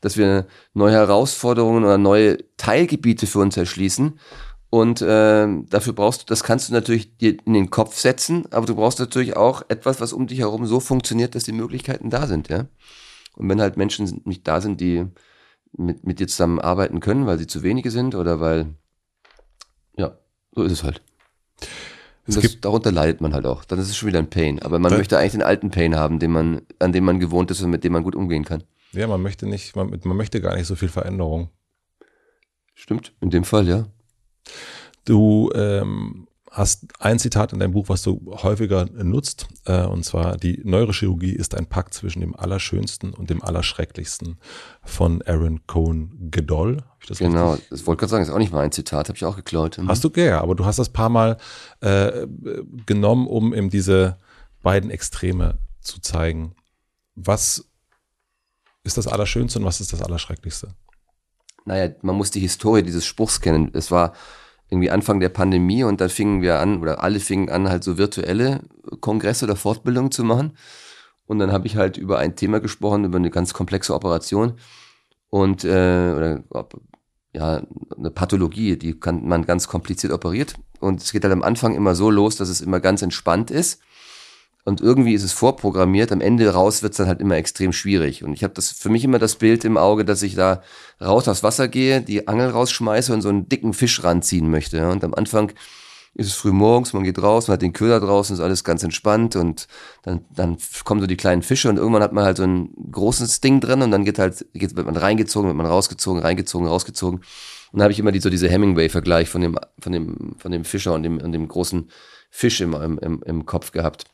dass 0.00 0.16
wir 0.16 0.46
neue 0.74 0.92
Herausforderungen 0.92 1.84
oder 1.84 1.96
neue 1.96 2.38
Teilgebiete 2.56 3.26
für 3.26 3.38
uns 3.38 3.56
erschließen 3.56 4.18
und 4.70 5.00
äh, 5.00 5.46
dafür 5.68 5.92
brauchst 5.92 6.22
du, 6.22 6.26
das 6.26 6.42
kannst 6.42 6.68
du 6.68 6.72
natürlich 6.72 7.16
dir 7.16 7.36
in 7.44 7.54
den 7.54 7.70
Kopf 7.70 7.98
setzen, 7.98 8.50
aber 8.52 8.66
du 8.66 8.74
brauchst 8.74 8.98
natürlich 8.98 9.36
auch 9.36 9.62
etwas, 9.68 10.00
was 10.00 10.12
um 10.12 10.26
dich 10.26 10.40
herum 10.40 10.66
so 10.66 10.80
funktioniert, 10.80 11.34
dass 11.34 11.44
die 11.44 11.52
Möglichkeiten 11.52 12.10
da 12.10 12.26
sind, 12.26 12.48
ja. 12.48 12.66
Und 13.36 13.48
wenn 13.48 13.60
halt 13.60 13.76
Menschen 13.76 14.22
nicht 14.24 14.46
da 14.48 14.60
sind, 14.60 14.80
die 14.80 15.06
mit, 15.72 16.04
mit 16.04 16.20
dir 16.20 16.26
zusammen 16.26 16.58
arbeiten 16.58 17.00
können, 17.00 17.26
weil 17.26 17.38
sie 17.38 17.46
zu 17.46 17.62
wenige 17.62 17.90
sind 17.90 18.14
oder 18.14 18.40
weil, 18.40 18.74
ja, 19.96 20.18
so 20.52 20.62
ist 20.62 20.72
es 20.72 20.82
halt. 20.82 21.02
Es 22.26 22.34
das, 22.34 22.60
darunter 22.60 22.90
leidet 22.90 23.20
man 23.20 23.34
halt 23.34 23.46
auch. 23.46 23.64
Dann 23.64 23.78
ist 23.78 23.88
es 23.88 23.96
schon 23.96 24.08
wieder 24.08 24.18
ein 24.18 24.30
Pain. 24.30 24.60
Aber 24.60 24.78
man 24.78 24.92
möchte 24.92 25.16
eigentlich 25.16 25.32
den 25.32 25.42
alten 25.42 25.70
Pain 25.70 25.94
haben, 25.94 26.18
den 26.18 26.32
man, 26.32 26.62
an 26.80 26.92
dem 26.92 27.04
man 27.04 27.20
gewohnt 27.20 27.50
ist 27.52 27.62
und 27.62 27.70
mit 27.70 27.84
dem 27.84 27.92
man 27.92 28.02
gut 28.02 28.16
umgehen 28.16 28.44
kann. 28.44 28.64
Ja, 28.92 29.06
man 29.06 29.22
möchte 29.22 29.46
nicht, 29.46 29.76
man, 29.76 30.00
man 30.02 30.16
möchte 30.16 30.40
gar 30.40 30.56
nicht 30.56 30.66
so 30.66 30.74
viel 30.74 30.88
Veränderung. 30.88 31.50
Stimmt, 32.74 33.12
in 33.20 33.30
dem 33.30 33.44
Fall, 33.44 33.68
ja. 33.68 33.86
Du 35.04 35.50
ähm, 35.54 36.26
hast 36.56 36.86
ein 36.98 37.18
Zitat 37.18 37.52
in 37.52 37.60
deinem 37.60 37.72
Buch, 37.72 37.88
was 37.88 38.02
du 38.02 38.34
häufiger 38.42 38.86
nutzt, 38.86 39.46
äh, 39.66 39.84
und 39.84 40.04
zwar 40.04 40.36
die 40.38 40.60
Neurochirurgie 40.64 41.32
ist 41.32 41.54
ein 41.54 41.66
Pakt 41.66 41.92
zwischen 41.92 42.20
dem 42.20 42.34
Allerschönsten 42.34 43.12
und 43.12 43.28
dem 43.28 43.42
Allerschrecklichsten 43.42 44.38
von 44.82 45.22
Aaron 45.22 45.66
Cohen 45.66 46.30
Gedoll. 46.30 46.82
Das 47.06 47.18
genau, 47.18 47.52
richtig? 47.52 47.68
das 47.68 47.86
wollte 47.86 48.00
gerade 48.00 48.10
sagen, 48.10 48.24
ist 48.24 48.30
auch 48.30 48.38
nicht 48.38 48.52
mein 48.52 48.72
Zitat, 48.72 49.08
habe 49.08 49.16
ich 49.16 49.24
auch 49.24 49.36
geklaut. 49.36 49.76
Mhm. 49.78 49.88
Hast 49.88 50.02
du, 50.02 50.10
ja, 50.16 50.40
aber 50.40 50.54
du 50.54 50.64
hast 50.64 50.78
das 50.78 50.88
paar 50.88 51.10
Mal 51.10 51.36
äh, 51.80 52.26
genommen, 52.86 53.26
um 53.26 53.52
eben 53.52 53.68
diese 53.68 54.16
beiden 54.62 54.90
Extreme 54.90 55.58
zu 55.80 56.00
zeigen. 56.00 56.54
Was 57.14 57.68
ist 58.82 58.96
das 58.96 59.06
Allerschönste 59.06 59.58
und 59.58 59.64
was 59.66 59.80
ist 59.80 59.92
das 59.92 60.02
Allerschrecklichste? 60.02 60.74
Naja, 61.66 61.92
man 62.02 62.16
muss 62.16 62.30
die 62.30 62.40
Historie 62.40 62.82
dieses 62.82 63.04
Spruchs 63.04 63.40
kennen. 63.40 63.70
Es 63.74 63.90
war 63.90 64.14
irgendwie 64.70 64.90
Anfang 64.90 65.20
der 65.20 65.28
Pandemie 65.28 65.84
und 65.84 66.00
da 66.00 66.08
fingen 66.08 66.40
wir 66.42 66.60
an, 66.60 66.80
oder 66.80 67.02
alle 67.02 67.20
fingen 67.20 67.50
an, 67.50 67.68
halt 67.68 67.84
so 67.84 67.98
virtuelle 67.98 68.62
Kongresse 69.00 69.44
oder 69.44 69.56
Fortbildungen 69.56 70.10
zu 70.10 70.24
machen. 70.24 70.56
Und 71.26 71.38
dann 71.40 71.52
habe 71.52 71.66
ich 71.66 71.76
halt 71.76 71.98
über 71.98 72.18
ein 72.18 72.36
Thema 72.36 72.60
gesprochen, 72.60 73.04
über 73.04 73.18
eine 73.18 73.30
ganz 73.30 73.52
komplexe 73.52 73.94
Operation 73.94 74.54
und 75.28 75.64
äh, 75.64 76.12
oder 76.16 76.42
ja, 77.32 77.62
eine 77.96 78.10
Pathologie, 78.10 78.76
die 78.76 78.98
kann 78.98 79.26
man 79.26 79.44
ganz 79.44 79.68
kompliziert 79.68 80.12
operiert. 80.12 80.54
Und 80.80 81.02
es 81.02 81.12
geht 81.12 81.24
halt 81.24 81.32
am 81.32 81.42
Anfang 81.42 81.74
immer 81.74 81.94
so 81.94 82.10
los, 82.10 82.36
dass 82.36 82.48
es 82.48 82.60
immer 82.60 82.80
ganz 82.80 83.02
entspannt 83.02 83.50
ist 83.50 83.80
und 84.66 84.80
irgendwie 84.80 85.14
ist 85.14 85.22
es 85.22 85.32
vorprogrammiert. 85.32 86.10
Am 86.10 86.20
Ende 86.20 86.52
raus 86.52 86.82
wird 86.82 86.92
es 86.92 86.96
dann 86.96 87.06
halt 87.06 87.20
immer 87.20 87.36
extrem 87.36 87.72
schwierig. 87.72 88.24
Und 88.24 88.32
ich 88.32 88.42
habe 88.42 88.52
das 88.52 88.72
für 88.72 88.88
mich 88.88 89.04
immer 89.04 89.20
das 89.20 89.36
Bild 89.36 89.64
im 89.64 89.76
Auge, 89.76 90.04
dass 90.04 90.24
ich 90.24 90.34
da 90.34 90.60
raus 91.00 91.28
aufs 91.28 91.44
Wasser 91.44 91.68
gehe, 91.68 92.00
die 92.00 92.26
Angel 92.26 92.50
rausschmeiße 92.50 93.14
und 93.14 93.22
so 93.22 93.28
einen 93.28 93.48
dicken 93.48 93.74
Fisch 93.74 94.02
ranziehen 94.02 94.50
möchte. 94.50 94.90
Und 94.90 95.04
am 95.04 95.14
Anfang 95.14 95.52
ist 96.14 96.26
es 96.26 96.34
früh 96.34 96.50
morgens, 96.50 96.94
man 96.94 97.04
geht 97.04 97.22
raus, 97.22 97.46
man 97.46 97.54
hat 97.54 97.62
den 97.62 97.74
Köder 97.74 98.00
draußen, 98.00 98.34
ist 98.34 98.40
alles 98.40 98.64
ganz 98.64 98.82
entspannt 98.82 99.36
und 99.36 99.68
dann, 100.02 100.24
dann 100.34 100.56
kommen 100.84 101.00
so 101.00 101.06
die 101.06 101.16
kleinen 101.16 101.42
Fische 101.42 101.68
und 101.68 101.76
irgendwann 101.76 102.02
hat 102.02 102.12
man 102.12 102.24
halt 102.24 102.38
so 102.38 102.42
ein 102.42 102.74
großes 102.90 103.40
Ding 103.42 103.60
drin 103.60 103.82
und 103.82 103.92
dann 103.92 104.04
geht 104.04 104.18
halt, 104.18 104.46
geht, 104.52 104.74
wird 104.74 104.86
man 104.86 104.96
reingezogen, 104.96 105.48
wird 105.48 105.56
man 105.56 105.66
rausgezogen, 105.66 106.20
reingezogen, 106.22 106.66
rausgezogen. 106.66 107.20
Und 107.20 107.78
dann 107.78 107.82
habe 107.82 107.92
ich 107.92 108.00
immer 108.00 108.10
die, 108.10 108.20
so 108.20 108.30
diese 108.30 108.48
Hemingway-Vergleich 108.48 109.28
von 109.28 109.42
dem, 109.42 109.58
von 109.78 109.92
dem, 109.92 110.34
von 110.38 110.50
dem 110.50 110.64
Fischer 110.64 110.94
und 110.94 111.04
dem, 111.04 111.18
und 111.18 111.30
dem 111.30 111.46
großen 111.46 111.88
Fisch 112.30 112.60
im, 112.60 112.74
im, 112.74 113.22
im 113.22 113.46
Kopf 113.46 113.70
gehabt. 113.70 114.06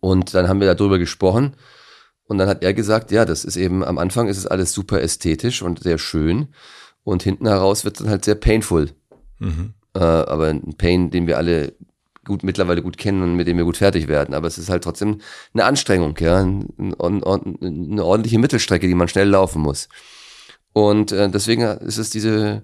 Und 0.00 0.34
dann 0.34 0.48
haben 0.48 0.60
wir 0.60 0.74
darüber 0.74 0.98
gesprochen. 0.98 1.56
Und 2.24 2.38
dann 2.38 2.48
hat 2.48 2.62
er 2.62 2.74
gesagt, 2.74 3.10
ja, 3.10 3.24
das 3.24 3.44
ist 3.44 3.56
eben, 3.56 3.84
am 3.84 3.98
Anfang 3.98 4.28
ist 4.28 4.38
es 4.38 4.46
alles 4.46 4.72
super 4.72 5.00
ästhetisch 5.00 5.62
und 5.62 5.82
sehr 5.82 5.98
schön. 5.98 6.48
Und 7.02 7.22
hinten 7.22 7.46
heraus 7.46 7.84
wird 7.84 7.96
es 7.96 8.02
dann 8.02 8.10
halt 8.10 8.24
sehr 8.24 8.34
painful. 8.34 8.90
Mhm. 9.38 9.74
Äh, 9.94 10.00
aber 10.00 10.48
ein 10.48 10.74
Pain, 10.76 11.10
den 11.10 11.26
wir 11.26 11.38
alle 11.38 11.74
gut 12.24 12.44
mittlerweile 12.44 12.82
gut 12.82 12.98
kennen 12.98 13.22
und 13.22 13.34
mit 13.34 13.48
dem 13.48 13.56
wir 13.56 13.64
gut 13.64 13.78
fertig 13.78 14.06
werden. 14.06 14.34
Aber 14.34 14.46
es 14.46 14.58
ist 14.58 14.70
halt 14.70 14.84
trotzdem 14.84 15.20
eine 15.52 15.64
Anstrengung, 15.64 16.16
ja, 16.20 16.38
eine 16.38 18.04
ordentliche 18.04 18.38
Mittelstrecke, 18.38 18.86
die 18.86 18.94
man 18.94 19.08
schnell 19.08 19.28
laufen 19.28 19.62
muss. 19.62 19.88
Und 20.72 21.12
äh, 21.12 21.28
deswegen 21.30 21.62
ist 21.62 21.98
es 21.98 22.10
diese 22.10 22.62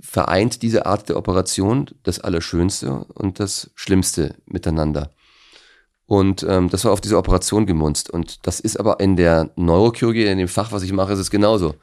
vereint 0.00 0.62
diese 0.62 0.86
Art 0.86 1.08
der 1.08 1.16
Operation 1.16 1.90
das 2.02 2.20
Allerschönste 2.20 3.04
und 3.14 3.38
das 3.38 3.70
Schlimmste 3.74 4.34
miteinander. 4.46 5.10
Und 6.10 6.42
ähm, 6.42 6.68
das 6.70 6.84
war 6.84 6.90
auf 6.90 7.00
diese 7.00 7.16
Operation 7.16 7.66
gemunzt. 7.66 8.10
Und 8.10 8.44
das 8.44 8.58
ist 8.58 8.80
aber 8.80 8.98
in 8.98 9.14
der 9.14 9.52
Neurochirurgie, 9.54 10.26
in 10.26 10.38
dem 10.38 10.48
Fach, 10.48 10.72
was 10.72 10.82
ich 10.82 10.92
mache, 10.92 11.12
ist 11.12 11.20
es 11.20 11.30
genauso. 11.30 11.76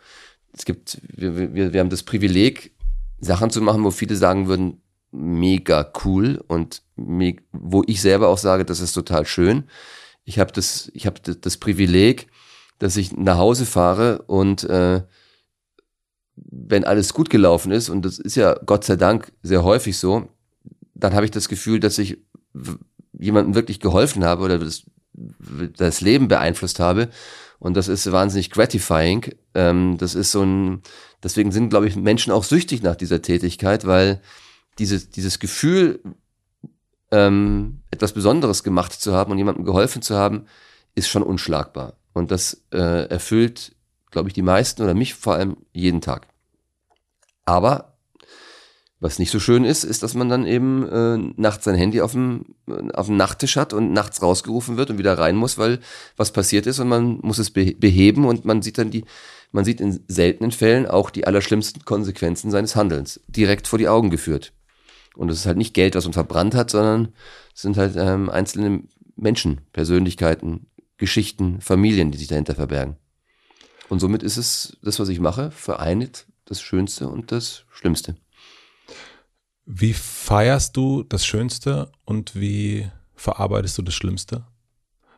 Es 0.52 0.66
gibt, 0.66 0.99
wir, 1.02 1.56
wir, 1.56 1.72
wir 1.72 1.80
haben 1.80 1.90
das 1.90 2.04
Privileg, 2.04 2.76
Sachen 3.22 3.52
zu 3.52 3.62
machen, 3.62 3.86
wo 3.86 3.90
viele 3.90 4.18
sagen 4.18 4.49
würden, 4.49 4.82
mega 5.12 5.94
cool 6.04 6.44
und 6.45 6.82
me 6.98 7.38
wo 7.54 7.84
ich 7.88 8.02
selber 8.02 8.28
auch 8.28 8.38
sage, 8.38 8.66
das 8.66 8.82
ist 8.82 8.91
total 8.91 9.26
schön. 9.26 9.64
Ich 10.26 10.40
habe 10.40 10.52
das, 10.52 10.91
ich 10.94 11.06
habe 11.06 11.22
das 11.22 11.56
Privileg, 11.56 12.28
dass 12.80 12.98
ich 12.98 13.16
nach 13.16 13.38
Hause 13.38 13.66
fahre 13.66 14.24
und 14.24 14.66
äh, 14.66 15.04
wenn 16.36 16.84
alles 16.84 17.14
gut 17.14 17.30
gelaufen 17.30 17.72
ist, 17.72 17.88
und 17.88 18.02
das 18.04 18.20
ist 18.20 18.36
ja 18.36 18.56
Gott 18.66 18.84
sei 18.84 18.98
Dank 18.98 19.32
sehr 19.41 19.64
häufig 19.64 19.98
so, 19.98 20.28
dann 20.95 21.14
habe 21.14 21.24
ich 21.24 21.32
das 21.32 21.48
Gefühl, 21.48 21.80
dass 21.80 21.98
ich 21.98 22.18
jemandem 23.19 23.56
wirklich 23.56 23.80
geholfen 23.80 24.23
habe 24.23 24.44
oder 24.44 24.60
das, 24.60 24.84
das 25.77 26.02
Leben 26.02 26.27
beeinflusst 26.27 26.80
habe. 26.80 27.10
Und 27.60 27.76
das 27.76 27.88
ist 27.88 28.11
wahnsinnig 28.11 28.52
gratifying. 28.52 29.35
Ähm, 29.56 29.98
das 29.98 30.15
ist 30.15 30.31
so 30.31 30.44
ein, 30.44 30.81
deswegen 31.23 31.52
sind, 31.52 31.69
glaube 31.69 31.88
ich, 31.88 31.95
Menschen 31.95 32.31
auch 32.31 32.44
süchtig 32.44 32.84
nach 32.84 32.95
dieser 32.95 33.22
Tätigkeit, 33.22 33.85
weil 33.88 34.22
dieses, 34.80 35.10
dieses 35.10 35.39
Gefühl, 35.39 36.02
ähm, 37.11 37.81
etwas 37.89 38.14
Besonderes 38.14 38.64
gemacht 38.64 38.94
zu 38.94 39.14
haben 39.14 39.31
und 39.31 39.38
jemandem 39.38 39.65
geholfen 39.65 40.02
zu 40.02 40.15
haben, 40.15 40.45
ist 40.94 41.07
schon 41.07 41.23
unschlagbar. 41.23 41.98
Und 42.14 42.31
das 42.31 42.64
äh, 42.72 43.07
erfüllt, 43.07 43.76
glaube 44.11 44.30
ich, 44.30 44.34
die 44.34 44.41
meisten 44.41 44.81
oder 44.84 44.94
mich 44.94 45.14
vor 45.15 45.35
allem 45.35 45.57
jeden 45.72 46.02
Tag. 46.02 46.27
Aber 47.45 47.97
was 48.99 49.19
nicht 49.19 49.32
so 49.32 49.40
schön 49.40 49.64
ist, 49.64 49.84
ist, 49.84 50.02
dass 50.02 50.15
man 50.15 50.28
dann 50.28 50.48
eben 50.48 50.88
äh, 50.90 51.18
nachts 51.36 51.65
sein 51.65 51.76
Handy 51.76 52.02
auf 52.02 52.14
dem, 52.14 52.45
auf 52.94 53.06
dem 53.06 53.18
Nachttisch 53.18 53.56
hat 53.56 53.74
und 53.74 53.94
nachts 53.94 54.22
rausgerufen 54.22 54.78
wird 54.78 54.90
und 54.90 54.98
wieder 54.98 55.18
rein 55.18 55.36
muss, 55.36 55.57
weil 55.57 55.80
was 56.15 56.32
passiert 56.32 56.65
ist 56.65 56.80
und 56.80 56.88
man 56.88 57.19
muss 57.22 57.38
es 57.38 57.52
beheben 57.52 58.26
und 58.26 58.45
man 58.45 58.61
sieht 58.61 58.80
dann 58.80 58.90
die, 58.90 59.06
man 59.52 59.65
sieht 59.65 59.82
in 59.82 59.99
seltenen 60.07 60.52
Fällen 60.52 60.88
auch 60.88 61.11
die 61.11 61.28
allerschlimmsten 61.28 61.86
Konsequenzen 61.86 62.49
seines 62.49 62.76
Handelns 62.76 63.19
direkt 63.28 63.68
vor 63.68 63.78
die 63.78 63.88
Augen 63.88 64.10
geführt. 64.10 64.53
Und 65.15 65.30
es 65.30 65.40
ist 65.40 65.45
halt 65.45 65.57
nicht 65.57 65.74
Geld, 65.74 65.95
was 65.95 66.06
man 66.06 66.14
verbrannt 66.14 66.56
hat, 66.56 66.72
sondern 66.72 67.10
es 67.53 67.61
sind 67.61 67.78
halt 67.78 67.95
ähm, 67.98 68.30
einzelne 68.30 68.84
Menschen, 69.15 69.61
Persönlichkeiten, 69.74 70.68
Geschichten, 70.98 71.61
Familien, 71.61 72.11
die 72.11 72.18
sich 72.18 72.28
dahinter 72.28 72.56
verbergen. 72.56 72.98
Und 73.90 73.99
somit 73.99 74.24
ist 74.24 74.38
es 74.38 74.78
das, 74.82 74.99
was 74.99 75.10
ich 75.10 75.19
mache, 75.19 75.52
vereint 75.52 76.26
das 76.45 76.61
Schönste 76.61 77.07
und 77.07 77.32
das 77.32 77.65
Schlimmste. 77.72 78.15
Wie 79.69 79.94
feierst 79.94 80.77
du 80.77 81.03
das 81.03 81.26
Schönste 81.26 81.91
und 82.06 82.39
wie 82.39 82.89
verarbeitest 83.15 83.77
du 83.77 83.81
das 83.81 83.95
Schlimmste? 83.95 84.45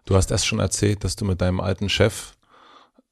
Du 0.05 0.15
hast 0.15 0.31
erst 0.31 0.47
schon 0.47 0.57
erzählt, 0.59 1.03
dass 1.03 1.15
du 1.15 1.23
mit 1.23 1.39
deinem 1.39 1.59
alten 1.59 1.87
Chef, 1.87 2.33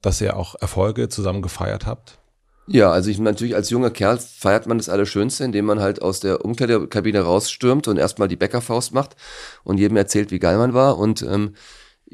dass 0.01 0.19
ihr 0.19 0.35
auch 0.35 0.55
Erfolge 0.59 1.09
zusammen 1.09 1.43
gefeiert 1.43 1.85
habt. 1.85 2.17
Ja, 2.65 2.89
also 2.89 3.11
ich 3.11 3.19
natürlich 3.19 3.53
als 3.53 3.69
junger 3.69 3.91
Kerl 3.91 4.17
feiert 4.17 4.65
man 4.65 4.79
das 4.79 4.89
Allerschönste, 4.89 5.43
indem 5.43 5.65
man 5.65 5.79
halt 5.79 6.01
aus 6.01 6.19
der 6.19 6.43
Umkleidekabine 6.43 7.21
rausstürmt 7.21 7.87
und 7.87 7.97
erstmal 7.97 8.27
die 8.27 8.35
Bäckerfaust 8.35 8.95
macht 8.95 9.15
und 9.63 9.77
jedem 9.77 9.95
erzählt, 9.95 10.31
wie 10.31 10.39
geil 10.39 10.57
man 10.57 10.73
war 10.73 10.97
und 10.97 11.21
ähm, 11.21 11.53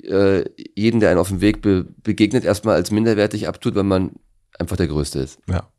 äh, 0.04 0.44
jeden, 0.76 1.00
der 1.00 1.12
einen 1.12 1.20
auf 1.20 1.30
dem 1.30 1.40
Weg 1.40 1.62
be 1.62 1.86
begegnet, 2.04 2.44
erstmal 2.44 2.76
als 2.76 2.92
minderwertig 2.92 3.48
abtut, 3.48 3.76
weil 3.76 3.84
man 3.84 4.12
einfach 4.60 4.76
der 4.76 4.88
Größte 4.88 5.20
ist. 5.20 5.40
Ja. 5.48 5.70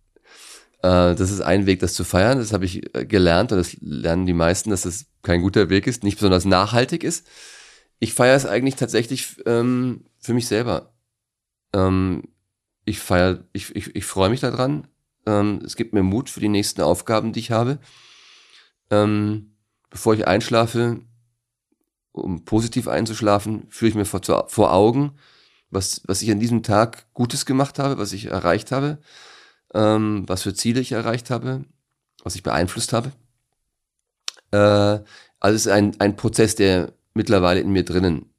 Äh, 0.85 1.15
das 1.15 1.31
ist 1.31 1.41
ein 1.41 1.65
Weg, 1.65 1.81
das 1.81 1.95
zu 1.95 2.05
feiern. 2.05 2.39
Das 2.39 2.53
habe 2.53 2.67
ich 2.67 2.95
äh, 2.95 3.07
gelernt 3.07 3.53
und 3.53 3.59
das 3.59 3.77
lernen 3.81 4.27
die 4.27 4.35
meisten, 4.35 4.69
dass 4.69 4.83
das 4.83 5.07
kein 5.23 5.41
guter 5.41 5.71
Weg 5.71 5.87
ist, 5.87 6.05
nicht 6.05 6.19
besonders 6.19 6.45
nachhaltig 6.45 7.05
ist. 7.05 7.27
Ich 8.01 8.13
feiere 8.13 8.37
es 8.37 8.45
eigentlich 8.45 8.77
tatsächlich 8.77 9.37
ähm, 9.47 10.05
für 10.19 10.35
mich 10.35 10.47
selber. 10.47 10.93
Ähm, 11.73 12.25
ich 12.85 13.01
feiere, 13.01 13.45
ich, 13.55 13.75
ich, 13.75 13.97
ich 13.97 14.05
freue 14.05 14.29
mich 14.29 14.41
daran. 14.41 14.87
Ähm, 15.25 15.63
es 15.65 15.77
gibt 15.77 15.95
mir 15.95 16.03
Mut 16.03 16.29
für 16.29 16.41
die 16.41 16.51
nächsten 16.51 16.83
Aufgaben, 16.83 17.33
die 17.33 17.41
ich 17.41 17.51
habe. 17.51 17.79
Ähm, 18.91 19.57
bevor 19.89 20.13
ich 20.13 20.29
einschlafe, 20.29 21.01
um 22.13 22.45
positiv 22.45 22.89
einzuschlafen, 22.89 23.69
führe 23.71 23.89
ich 23.89 23.95
mir 23.95 24.05
vor, 24.05 24.21
vor 24.49 24.75
Augen, 24.75 25.13
was, 25.71 26.03
was 26.07 26.21
ich 26.21 26.31
an 26.31 26.41
diesem 26.41 26.63
Tag 26.63 27.07
Gutes 27.15 27.47
gemacht 27.47 27.79
habe, 27.79 27.97
was 27.97 28.13
ich 28.13 28.27
erreicht 28.27 28.71
habe 28.71 28.99
ähm, 29.75 30.25
was 30.27 30.43
für 30.43 30.55
Ziele 30.55 30.81
ich 30.81 30.93
erreicht 30.93 31.31
habe, 31.31 31.65
was 32.23 32.35
ich 32.35 32.43
beeinflusst 32.43 32.93
habe. 32.93 33.13
Äh, 34.51 35.05
also 35.41 35.57
es 35.57 35.67
ist 35.67 35.73
ein, 35.73 36.01
ein 36.01 36.17
Prozess, 36.17 36.55
der 36.55 36.93
mittlerweile 37.13 37.61
in 37.61 37.71
mir 37.71 37.85
drinnen 37.85 38.31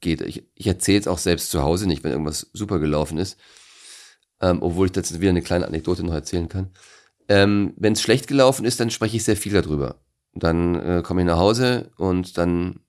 geht. 0.00 0.20
Ich, 0.22 0.44
ich 0.54 0.66
erzähle 0.66 1.00
es 1.00 1.08
auch 1.08 1.18
selbst 1.18 1.50
zu 1.50 1.62
Hause 1.62 1.86
nicht, 1.86 2.02
wenn 2.02 2.12
irgendwas 2.12 2.50
super 2.52 2.78
gelaufen 2.78 3.18
ist, 3.18 3.38
ähm, 4.40 4.62
obwohl 4.62 4.86
ich 4.86 4.92
dazu 4.92 5.20
wieder 5.20 5.30
eine 5.30 5.42
kleine 5.42 5.66
Anekdote 5.66 6.02
noch 6.02 6.14
erzählen 6.14 6.48
kann. 6.48 6.70
Ähm, 7.28 7.74
wenn 7.76 7.92
es 7.92 8.02
schlecht 8.02 8.26
gelaufen 8.26 8.64
ist, 8.64 8.80
dann 8.80 8.90
spreche 8.90 9.16
ich 9.16 9.24
sehr 9.24 9.36
viel 9.36 9.52
darüber. 9.52 10.00
Dann 10.32 10.74
äh, 10.74 11.02
komme 11.04 11.20
ich 11.20 11.26
nach 11.26 11.38
Hause 11.38 11.90
und 11.96 12.38
dann 12.38 12.80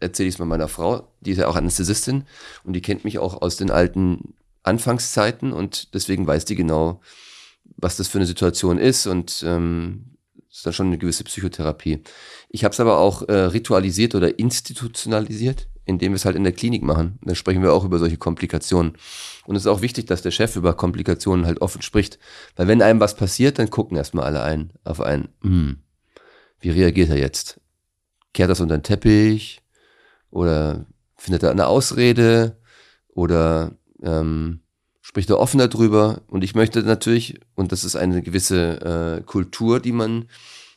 erzähle 0.00 0.28
ich 0.28 0.34
es 0.34 0.38
mal 0.38 0.44
meiner 0.44 0.68
Frau, 0.68 1.14
die 1.20 1.30
ist 1.30 1.38
ja 1.38 1.46
auch 1.46 1.56
Anästhesistin 1.56 2.24
und 2.64 2.74
die 2.74 2.82
kennt 2.82 3.04
mich 3.04 3.18
auch 3.18 3.40
aus 3.40 3.56
den 3.56 3.70
alten 3.70 4.34
Anfangszeiten 4.64 5.52
und 5.52 5.94
deswegen 5.94 6.26
weiß 6.26 6.44
die 6.46 6.56
genau, 6.56 7.00
was 7.76 7.96
das 7.96 8.08
für 8.08 8.18
eine 8.18 8.26
Situation 8.26 8.78
ist 8.78 9.06
und 9.06 9.44
ähm, 9.46 10.16
ist 10.50 10.64
dann 10.64 10.72
schon 10.72 10.86
eine 10.86 10.98
gewisse 10.98 11.24
Psychotherapie. 11.24 12.02
Ich 12.48 12.64
habe 12.64 12.72
es 12.72 12.80
aber 12.80 12.98
auch 12.98 13.28
äh, 13.28 13.32
ritualisiert 13.32 14.14
oder 14.14 14.38
institutionalisiert, 14.38 15.68
indem 15.84 16.12
wir 16.12 16.16
es 16.16 16.24
halt 16.24 16.36
in 16.36 16.44
der 16.44 16.52
Klinik 16.52 16.82
machen. 16.82 17.18
Da 17.22 17.34
sprechen 17.34 17.62
wir 17.62 17.72
auch 17.72 17.84
über 17.84 17.98
solche 17.98 18.16
Komplikationen. 18.16 18.96
Und 19.46 19.56
es 19.56 19.62
ist 19.62 19.66
auch 19.66 19.82
wichtig, 19.82 20.06
dass 20.06 20.22
der 20.22 20.30
Chef 20.30 20.54
über 20.54 20.74
Komplikationen 20.74 21.44
halt 21.44 21.60
offen 21.60 21.82
spricht. 21.82 22.18
Weil 22.56 22.68
wenn 22.68 22.82
einem 22.82 23.00
was 23.00 23.16
passiert, 23.16 23.58
dann 23.58 23.70
gucken 23.70 23.96
erstmal 23.96 24.26
alle 24.26 24.42
ein 24.42 24.72
auf 24.84 25.00
einen. 25.00 25.28
Hm, 25.42 25.78
wie 26.60 26.70
reagiert 26.70 27.10
er 27.10 27.18
jetzt? 27.18 27.60
Kehrt 28.32 28.50
das 28.50 28.60
unter 28.60 28.78
den 28.78 28.84
Teppich? 28.84 29.60
Oder 30.30 30.86
findet 31.16 31.42
er 31.42 31.50
eine 31.50 31.66
Ausrede? 31.66 32.56
Oder 33.08 33.76
ähm, 34.04 34.60
spricht 35.00 35.30
da 35.30 35.34
offener 35.34 35.68
drüber. 35.68 36.22
Und 36.28 36.44
ich 36.44 36.54
möchte 36.54 36.82
natürlich, 36.82 37.40
und 37.54 37.72
das 37.72 37.84
ist 37.84 37.96
eine 37.96 38.22
gewisse 38.22 39.18
äh, 39.20 39.22
Kultur, 39.22 39.80
die 39.80 39.92
man, 39.92 40.28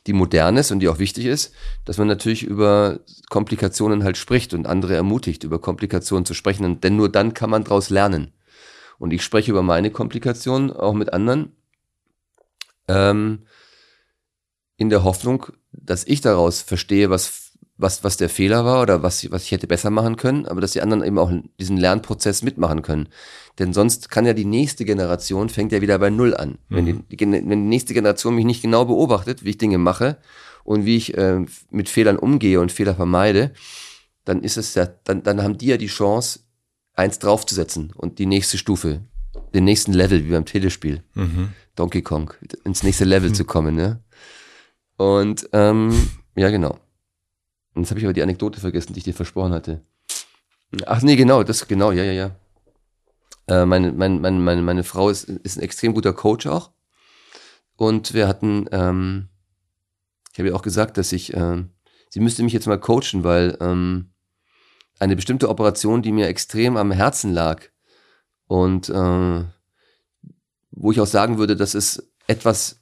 die 0.07 0.13
modern 0.13 0.57
ist 0.57 0.71
und 0.71 0.79
die 0.79 0.89
auch 0.89 0.99
wichtig 0.99 1.25
ist, 1.25 1.53
dass 1.85 1.97
man 1.97 2.07
natürlich 2.07 2.43
über 2.43 2.99
Komplikationen 3.29 4.03
halt 4.03 4.17
spricht 4.17 4.53
und 4.53 4.65
andere 4.65 4.95
ermutigt, 4.95 5.43
über 5.43 5.59
Komplikationen 5.59 6.25
zu 6.25 6.33
sprechen. 6.33 6.81
denn 6.81 6.95
nur 6.95 7.09
dann 7.09 7.33
kann 7.33 7.49
man 7.49 7.63
daraus 7.63 7.89
lernen. 7.89 8.33
Und 8.99 9.11
ich 9.11 9.23
spreche 9.23 9.51
über 9.51 9.61
meine 9.61 9.91
Komplikationen 9.91 10.71
auch 10.71 10.93
mit 10.93 11.13
anderen. 11.13 11.51
Ähm, 12.87 13.45
in 14.77 14.89
der 14.89 15.03
Hoffnung, 15.03 15.47
dass 15.71 16.05
ich 16.05 16.21
daraus 16.21 16.61
verstehe, 16.61 17.09
was 17.09 17.46
was, 17.77 18.03
was 18.03 18.17
der 18.17 18.29
Fehler 18.29 18.65
war 18.65 18.81
oder 18.81 19.03
was, 19.03 19.29
was 19.31 19.43
ich 19.43 19.51
hätte 19.51 19.67
besser 19.67 19.89
machen 19.89 20.15
können, 20.15 20.47
aber 20.47 20.61
dass 20.61 20.71
die 20.71 20.81
anderen 20.81 21.03
eben 21.03 21.19
auch 21.19 21.31
diesen 21.59 21.77
Lernprozess 21.77 22.41
mitmachen 22.41 22.81
können. 22.81 23.09
Denn 23.59 23.73
sonst 23.73 24.09
kann 24.09 24.25
ja 24.25 24.33
die 24.33 24.45
nächste 24.45 24.85
Generation 24.85 25.49
fängt 25.49 25.71
ja 25.71 25.81
wieder 25.81 25.99
bei 25.99 26.09
Null 26.09 26.35
an. 26.35 26.57
Mhm. 26.69 26.75
Wenn, 26.75 26.85
die, 26.85 27.19
wenn 27.19 27.49
die 27.49 27.69
nächste 27.69 27.93
Generation 27.93 28.35
mich 28.35 28.45
nicht 28.45 28.61
genau 28.61 28.85
beobachtet, 28.85 29.43
wie 29.43 29.51
ich 29.51 29.57
Dinge 29.57 29.77
mache 29.77 30.17
und 30.63 30.85
wie 30.85 30.97
ich 30.97 31.17
äh, 31.17 31.45
mit 31.69 31.89
Fehlern 31.89 32.17
umgehe 32.17 32.59
und 32.59 32.71
Fehler 32.71 32.95
vermeide, 32.95 33.51
dann 34.25 34.41
ist 34.41 34.57
es 34.57 34.75
ja, 34.75 34.87
dann, 35.03 35.23
dann 35.23 35.41
haben 35.43 35.57
die 35.57 35.67
ja 35.67 35.77
die 35.77 35.87
Chance, 35.87 36.39
eins 36.93 37.19
draufzusetzen 37.19 37.93
und 37.95 38.17
die 38.17 38.25
nächste 38.25 38.57
Stufe, 38.57 39.01
den 39.53 39.63
nächsten 39.63 39.93
Level, 39.93 40.25
wie 40.25 40.31
beim 40.31 40.45
Telespiel, 40.45 41.03
mhm. 41.13 41.49
Donkey 41.75 42.01
Kong, 42.01 42.33
ins 42.63 42.81
nächste 42.81 43.05
Level 43.05 43.29
mhm. 43.29 43.35
zu 43.35 43.45
kommen, 43.45 43.75
ne? 43.75 44.01
Und 44.97 45.47
ähm, 45.53 46.09
ja, 46.35 46.49
genau. 46.49 46.79
Und 47.77 47.83
jetzt 47.83 47.91
habe 47.91 47.99
ich 47.99 48.07
aber 48.07 48.13
die 48.13 48.23
Anekdote 48.23 48.59
vergessen, 48.59 48.93
die 48.93 48.97
ich 48.97 49.03
dir 49.03 49.13
versprochen 49.13 49.53
hatte. 49.53 49.81
Ach 50.87 51.03
nee, 51.03 51.15
genau, 51.15 51.43
das 51.43 51.67
genau, 51.67 51.91
ja, 51.91 52.03
ja, 52.03 52.11
ja. 52.11 52.35
Äh, 53.47 53.67
meine, 53.67 53.91
meine, 53.91 54.19
meine, 54.19 54.39
meine, 54.39 54.61
meine 54.63 54.83
Frau 54.83 55.11
ist, 55.11 55.25
ist 55.25 55.57
ein 55.57 55.61
extrem 55.61 55.93
guter 55.93 56.11
Coach 56.11 56.47
auch. 56.47 56.71
Und 57.75 58.15
wir 58.15 58.27
hatten, 58.27 58.67
ähm, 58.71 59.29
ich 60.33 60.39
habe 60.39 60.49
ihr 60.49 60.55
auch 60.55 60.63
gesagt, 60.63 60.97
dass 60.97 61.11
ich, 61.11 61.35
äh, 61.35 61.63
sie 62.09 62.19
müsste 62.19 62.41
mich 62.41 62.51
jetzt 62.51 62.65
mal 62.65 62.79
coachen, 62.79 63.23
weil 63.23 63.55
ähm, 63.61 64.09
eine 64.97 65.15
bestimmte 65.15 65.47
Operation, 65.47 66.01
die 66.01 66.11
mir 66.11 66.29
extrem 66.29 66.77
am 66.77 66.91
Herzen 66.91 67.31
lag 67.31 67.61
und 68.47 68.89
äh, 68.89 69.43
wo 70.71 70.91
ich 70.91 70.99
auch 70.99 71.05
sagen 71.05 71.37
würde, 71.37 71.55
das 71.55 71.75
ist 71.75 72.11
etwas, 72.25 72.76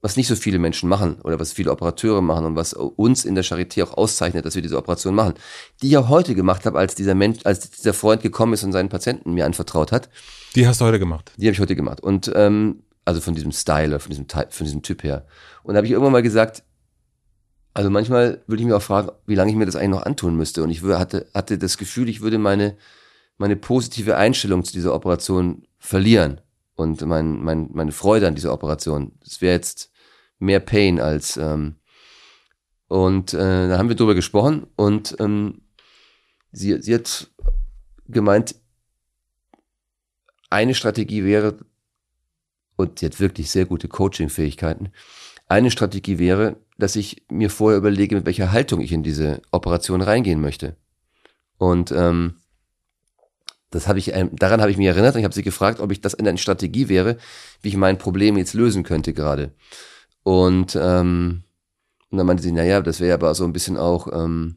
was 0.00 0.16
nicht 0.16 0.28
so 0.28 0.36
viele 0.36 0.58
Menschen 0.58 0.88
machen 0.88 1.20
oder 1.22 1.40
was 1.40 1.52
viele 1.52 1.72
Operateure 1.72 2.22
machen 2.22 2.44
und 2.44 2.56
was 2.56 2.72
uns 2.72 3.24
in 3.24 3.34
der 3.34 3.44
Charité 3.44 3.82
auch 3.82 3.96
auszeichnet, 3.96 4.44
dass 4.44 4.54
wir 4.54 4.62
diese 4.62 4.76
Operation 4.76 5.14
machen, 5.14 5.34
die 5.82 5.88
ich 5.88 5.96
auch 5.96 6.08
heute 6.08 6.34
gemacht 6.34 6.66
habe, 6.66 6.78
als 6.78 6.94
dieser 6.94 7.14
Mensch, 7.14 7.40
als 7.44 7.70
dieser 7.70 7.94
Freund 7.94 8.22
gekommen 8.22 8.52
ist 8.52 8.62
und 8.62 8.72
seinen 8.72 8.88
Patienten 8.88 9.34
mir 9.34 9.44
anvertraut 9.44 9.90
hat. 9.90 10.08
Die 10.54 10.66
hast 10.66 10.80
du 10.80 10.84
heute 10.84 11.00
gemacht? 11.00 11.32
Die 11.36 11.46
habe 11.46 11.52
ich 11.52 11.60
heute 11.60 11.74
gemacht. 11.74 12.00
Und 12.00 12.30
ähm, 12.34 12.84
also 13.04 13.20
von 13.20 13.34
diesem 13.34 13.50
Style, 13.50 13.98
von 13.98 14.10
diesem, 14.10 14.26
von 14.28 14.64
diesem 14.64 14.82
Typ 14.82 15.02
her. 15.02 15.26
Und 15.64 15.74
da 15.74 15.78
habe 15.78 15.86
ich 15.86 15.92
irgendwann 15.92 16.12
mal 16.12 16.22
gesagt, 16.22 16.62
also 17.74 17.90
manchmal 17.90 18.42
würde 18.46 18.62
ich 18.62 18.68
mir 18.68 18.76
auch 18.76 18.82
fragen, 18.82 19.10
wie 19.26 19.34
lange 19.34 19.50
ich 19.50 19.56
mir 19.56 19.66
das 19.66 19.76
eigentlich 19.76 19.90
noch 19.90 20.06
antun 20.06 20.36
müsste. 20.36 20.62
Und 20.62 20.70
ich 20.70 20.82
hatte, 20.82 21.26
hatte 21.34 21.58
das 21.58 21.76
Gefühl, 21.76 22.08
ich 22.08 22.20
würde 22.20 22.38
meine, 22.38 22.76
meine 23.36 23.56
positive 23.56 24.16
Einstellung 24.16 24.64
zu 24.64 24.72
dieser 24.72 24.94
Operation 24.94 25.64
verlieren 25.78 26.40
und 26.78 27.04
mein, 27.04 27.42
mein, 27.42 27.70
meine 27.72 27.90
Freude 27.90 28.28
an 28.28 28.36
dieser 28.36 28.52
Operation. 28.52 29.10
Das 29.24 29.40
wäre 29.40 29.56
jetzt 29.56 29.90
mehr 30.38 30.60
Pain 30.60 31.00
als. 31.00 31.36
Ähm, 31.36 31.74
und 32.86 33.34
äh, 33.34 33.68
da 33.68 33.76
haben 33.76 33.88
wir 33.88 33.96
drüber 33.96 34.14
gesprochen 34.14 34.68
und 34.76 35.16
ähm, 35.18 35.62
sie, 36.52 36.80
sie 36.80 36.94
hat 36.94 37.30
gemeint, 38.06 38.54
eine 40.50 40.74
Strategie 40.74 41.24
wäre, 41.24 41.58
und 42.76 43.00
sie 43.00 43.06
hat 43.06 43.18
wirklich 43.18 43.50
sehr 43.50 43.66
gute 43.66 43.88
Coaching-Fähigkeiten, 43.88 44.92
eine 45.48 45.72
Strategie 45.72 46.18
wäre, 46.18 46.56
dass 46.78 46.94
ich 46.96 47.26
mir 47.28 47.50
vorher 47.50 47.76
überlege, 47.76 48.14
mit 48.14 48.24
welcher 48.24 48.52
Haltung 48.52 48.80
ich 48.80 48.92
in 48.92 49.02
diese 49.02 49.42
Operation 49.50 50.00
reingehen 50.00 50.40
möchte. 50.40 50.76
Und 51.58 51.90
ähm, 51.90 52.36
das 53.70 53.86
habe 53.86 53.98
ich, 53.98 54.14
ähm, 54.14 54.30
daran 54.34 54.60
habe 54.60 54.70
ich 54.70 54.76
mich 54.76 54.86
erinnert 54.86 55.14
und 55.14 55.20
ich 55.20 55.24
habe 55.24 55.34
sie 55.34 55.42
gefragt, 55.42 55.80
ob 55.80 55.92
ich 55.92 56.00
das 56.00 56.14
eine 56.14 56.36
Strategie 56.38 56.88
wäre, 56.88 57.18
wie 57.62 57.68
ich 57.68 57.76
mein 57.76 57.98
Problem 57.98 58.36
jetzt 58.36 58.54
lösen 58.54 58.82
könnte 58.82 59.12
gerade. 59.12 59.52
Und, 60.22 60.76
ähm, 60.80 61.42
und 62.10 62.18
dann 62.18 62.26
meinte 62.26 62.42
sie, 62.42 62.52
naja, 62.52 62.80
das 62.80 63.00
wäre 63.00 63.14
aber 63.14 63.34
so 63.34 63.44
ein 63.44 63.52
bisschen 63.52 63.76
auch 63.76 64.08
ähm, 64.12 64.56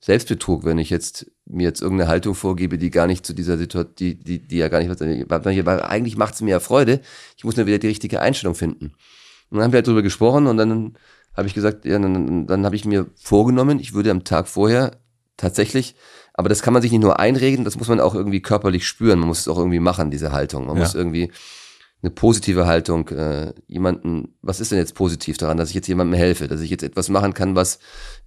Selbstbetrug, 0.00 0.64
wenn 0.64 0.78
ich 0.78 0.90
jetzt 0.90 1.30
mir 1.44 1.64
jetzt 1.64 1.80
irgendeine 1.80 2.08
Haltung 2.08 2.34
vorgebe, 2.34 2.78
die 2.78 2.90
gar 2.90 3.06
nicht 3.06 3.24
zu 3.24 3.32
dieser 3.32 3.58
Situation, 3.58 3.94
die, 3.98 4.18
die, 4.18 4.46
die 4.46 4.56
ja 4.58 4.68
gar 4.68 4.80
nicht, 4.80 4.90
weil 5.00 5.82
eigentlich 5.82 6.16
macht 6.16 6.34
es 6.34 6.40
mir 6.40 6.50
ja 6.50 6.60
Freude. 6.60 7.00
Ich 7.36 7.44
muss 7.44 7.56
nur 7.56 7.66
wieder 7.66 7.78
die 7.78 7.88
richtige 7.88 8.20
Einstellung 8.20 8.54
finden. 8.54 8.92
Und 9.50 9.56
dann 9.56 9.64
haben 9.64 9.72
wir 9.72 9.78
halt 9.78 9.86
drüber 9.86 10.02
gesprochen 10.02 10.46
und 10.46 10.56
dann 10.56 10.96
habe 11.34 11.48
ich 11.48 11.54
gesagt, 11.54 11.84
ja, 11.84 11.98
dann, 11.98 12.46
dann 12.46 12.64
habe 12.64 12.76
ich 12.76 12.84
mir 12.84 13.06
vorgenommen, 13.16 13.80
ich 13.80 13.94
würde 13.94 14.10
am 14.10 14.24
Tag 14.24 14.48
vorher 14.48 14.98
tatsächlich 15.36 15.94
aber 16.38 16.48
das 16.48 16.62
kann 16.62 16.72
man 16.72 16.82
sich 16.82 16.92
nicht 16.92 17.00
nur 17.00 17.18
einreden, 17.18 17.64
das 17.64 17.76
muss 17.76 17.88
man 17.88 17.98
auch 17.98 18.14
irgendwie 18.14 18.40
körperlich 18.40 18.86
spüren. 18.86 19.18
Man 19.18 19.26
muss 19.26 19.40
es 19.40 19.48
auch 19.48 19.58
irgendwie 19.58 19.80
machen, 19.80 20.12
diese 20.12 20.30
Haltung. 20.30 20.66
Man 20.68 20.76
ja. 20.76 20.84
muss 20.84 20.94
irgendwie 20.94 21.32
eine 22.00 22.12
positive 22.12 22.64
Haltung, 22.64 23.08
äh, 23.08 23.52
jemanden, 23.66 24.36
was 24.40 24.60
ist 24.60 24.70
denn 24.70 24.78
jetzt 24.78 24.94
positiv 24.94 25.36
daran, 25.36 25.56
dass 25.56 25.70
ich 25.70 25.74
jetzt 25.74 25.88
jemandem 25.88 26.16
helfe, 26.16 26.46
dass 26.46 26.60
ich 26.60 26.70
jetzt 26.70 26.84
etwas 26.84 27.08
machen 27.08 27.34
kann, 27.34 27.56
was, 27.56 27.80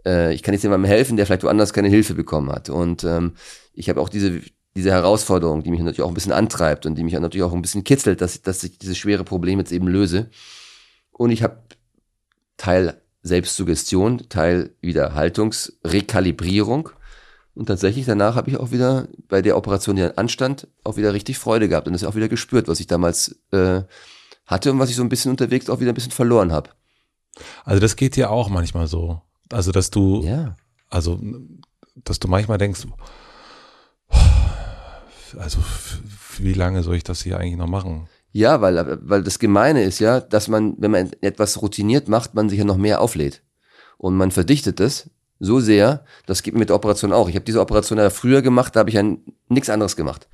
äh, 0.05 0.33
ich 0.33 0.43
kann 0.43 0.53
jetzt 0.53 0.63
jemandem 0.63 0.89
helfen, 0.89 1.15
der 1.15 1.25
vielleicht 1.25 1.43
woanders 1.43 1.71
keine 1.71 1.87
Hilfe 1.87 2.13
bekommen 2.13 2.51
hat. 2.51 2.69
Und 2.69 3.05
ähm, 3.05 3.35
ich 3.73 3.87
habe 3.87 4.01
auch 4.01 4.09
diese, 4.09 4.41
diese 4.75 4.91
Herausforderung, 4.91 5.63
die 5.63 5.71
mich 5.71 5.79
natürlich 5.79 6.01
auch 6.01 6.09
ein 6.09 6.13
bisschen 6.13 6.33
antreibt 6.33 6.85
und 6.85 6.95
die 6.95 7.05
mich 7.05 7.13
natürlich 7.13 7.45
auch 7.45 7.53
ein 7.53 7.61
bisschen 7.61 7.85
kitzelt, 7.85 8.19
dass, 8.19 8.41
dass 8.41 8.61
ich 8.65 8.77
dieses 8.77 8.97
schwere 8.97 9.23
Problem 9.23 9.57
jetzt 9.59 9.71
eben 9.71 9.87
löse. 9.87 10.29
Und 11.13 11.31
ich 11.31 11.43
habe 11.43 11.63
Teil 12.57 12.99
Selbstsuggestion, 13.23 14.27
Teil 14.27 14.71
wieder 14.81 15.15
Haltungsrekalibrierung 15.15 16.89
und 17.53 17.65
tatsächlich 17.65 18.05
danach 18.05 18.35
habe 18.35 18.49
ich 18.49 18.57
auch 18.57 18.71
wieder 18.71 19.07
bei 19.27 19.41
der 19.41 19.57
Operation, 19.57 19.95
die 19.95 20.01
dann 20.01 20.17
anstand, 20.17 20.67
auch 20.83 20.97
wieder 20.97 21.13
richtig 21.13 21.37
Freude 21.37 21.67
gehabt 21.67 21.87
und 21.87 21.93
das 21.93 22.03
auch 22.03 22.15
wieder 22.15 22.29
gespürt, 22.29 22.67
was 22.67 22.79
ich 22.79 22.87
damals 22.87 23.39
äh, 23.51 23.81
hatte 24.45 24.71
und 24.71 24.79
was 24.79 24.89
ich 24.89 24.95
so 24.95 25.03
ein 25.03 25.09
bisschen 25.09 25.31
unterwegs 25.31 25.69
auch 25.69 25.79
wieder 25.79 25.91
ein 25.91 25.95
bisschen 25.95 26.11
verloren 26.11 26.51
habe. 26.51 26.69
Also 27.63 27.79
das 27.79 27.95
geht 27.95 28.15
dir 28.15 28.31
auch 28.31 28.49
manchmal 28.49 28.87
so. 28.87 29.21
Also 29.51 29.71
dass 29.71 29.89
du, 29.91 30.23
ja. 30.23 30.55
also 30.89 31.19
dass 31.95 32.19
du 32.19 32.27
manchmal 32.29 32.57
denkst, 32.57 32.87
also 35.37 35.59
wie 36.37 36.53
lange 36.53 36.83
soll 36.83 36.95
ich 36.95 37.03
das 37.03 37.21
hier 37.21 37.37
eigentlich 37.37 37.57
noch 37.57 37.67
machen? 37.67 38.07
Ja, 38.31 38.61
weil, 38.61 38.99
weil 39.01 39.23
das 39.23 39.39
Gemeine 39.39 39.83
ist 39.83 39.99
ja, 39.99 40.21
dass 40.21 40.47
man, 40.47 40.75
wenn 40.77 40.91
man 40.91 41.11
etwas 41.19 41.61
routiniert 41.61 42.07
macht, 42.07 42.33
man 42.33 42.47
sich 42.47 42.59
ja 42.59 42.65
noch 42.65 42.77
mehr 42.77 43.01
auflädt. 43.01 43.43
Und 43.97 44.15
man 44.15 44.31
verdichtet 44.31 44.79
es 44.79 45.09
so 45.41 45.59
sehr, 45.59 46.05
das 46.27 46.43
geht 46.43 46.53
mir 46.53 46.59
mit 46.59 46.69
der 46.69 46.75
Operation 46.75 47.11
auch. 47.11 47.27
Ich 47.27 47.35
habe 47.35 47.43
diese 47.43 47.59
Operation 47.59 47.97
ja 47.97 48.11
früher 48.11 48.43
gemacht, 48.43 48.75
da 48.75 48.81
habe 48.81 48.89
ich 48.89 48.95
ja 48.95 49.03
nichts 49.49 49.69
anderes 49.69 49.95
gemacht. 49.95 50.29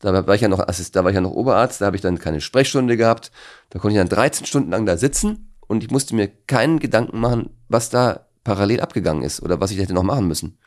Da 0.00 0.26
war 0.26 0.34
ich 0.34 0.42
ja 0.42 0.48
noch 0.48 0.60
Assist, 0.60 0.94
da 0.94 1.02
war 1.02 1.10
ich 1.10 1.14
ja 1.14 1.20
noch 1.22 1.32
Oberarzt, 1.32 1.80
da 1.80 1.86
habe 1.86 1.96
ich 1.96 2.02
dann 2.02 2.18
keine 2.18 2.40
Sprechstunde 2.40 2.96
gehabt. 2.96 3.32
Da 3.70 3.78
konnte 3.78 3.96
ich 3.96 4.00
dann 4.00 4.08
13 4.08 4.46
Stunden 4.46 4.70
lang 4.70 4.84
da 4.84 4.98
sitzen 4.98 5.54
und 5.66 5.82
ich 5.82 5.90
musste 5.90 6.14
mir 6.14 6.28
keinen 6.28 6.78
Gedanken 6.78 7.20
machen, 7.20 7.50
was 7.68 7.88
da 7.88 8.26
parallel 8.44 8.80
abgegangen 8.80 9.22
ist 9.22 9.42
oder 9.42 9.60
was 9.60 9.70
ich 9.70 9.78
hätte 9.78 9.94
noch 9.94 10.02
machen 10.02 10.28
müssen. 10.28 10.58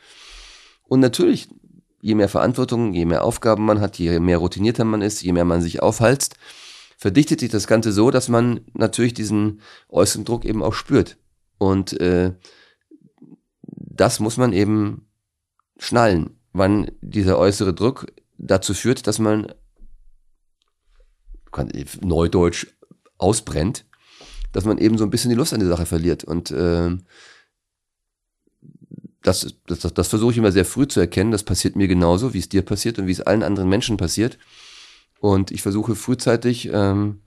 Und 0.86 1.00
natürlich, 1.00 1.50
je 2.02 2.16
mehr 2.16 2.30
Verantwortung, 2.30 2.94
je 2.94 3.06
mehr 3.06 3.24
Aufgaben 3.24 3.64
man 3.66 3.80
hat, 3.80 4.00
je 4.00 4.20
mehr 4.20 4.40
routinierter 4.40 4.86
man 4.86 5.04
ist, 5.04 5.22
je 5.22 5.34
mehr 5.34 5.46
man 5.46 5.62
sich 5.62 5.84
aufhalst, 5.84 6.36
verdichtet 6.98 7.42
sich 7.42 7.50
das 7.50 7.68
Ganze 7.68 7.92
so, 7.92 8.10
dass 8.10 8.28
man 8.28 8.62
natürlich 8.74 9.14
diesen 9.14 9.62
äußeren 9.90 10.26
Druck 10.26 10.46
eben 10.46 10.64
auch 10.64 10.74
spürt. 10.74 11.18
Und 11.58 12.00
äh, 12.00 12.34
das 13.94 14.20
muss 14.20 14.38
man 14.38 14.54
eben 14.54 15.08
schnallen, 15.78 16.40
wann 16.52 16.92
dieser 17.02 17.38
äußere 17.38 17.74
Druck 17.74 18.08
dazu 18.38 18.74
führt, 18.74 19.08
dass 19.08 19.20
man 19.20 19.54
neudeutsch 22.02 22.68
ausbrennt, 23.20 23.86
dass 24.52 24.66
man 24.66 24.80
eben 24.80 24.98
so 24.98 25.04
ein 25.04 25.12
bisschen 25.12 25.30
die 25.30 25.36
Lust 25.36 25.54
an 25.54 25.60
die 25.60 25.68
Sache 25.68 25.86
verliert. 25.86 26.24
Und 26.24 26.50
äh, 26.52 26.98
das, 29.22 29.56
das, 29.68 29.80
das 29.80 30.08
versuche 30.08 30.32
ich 30.32 30.38
immer 30.38 30.52
sehr 30.52 30.66
früh 30.66 30.88
zu 30.88 31.00
erkennen. 31.00 31.32
Das 31.32 31.44
passiert 31.44 31.76
mir 31.76 31.88
genauso, 31.88 32.34
wie 32.34 32.40
es 32.40 32.50
dir 32.50 32.64
passiert 32.64 32.98
und 32.98 33.08
wie 33.08 33.12
es 33.12 33.22
allen 33.22 33.44
anderen 33.44 33.70
Menschen 33.70 33.98
passiert. 33.98 34.40
Und 35.20 35.52
ich 35.52 35.62
versuche 35.62 35.96
frühzeitig, 35.96 36.70
ähm, 36.74 37.22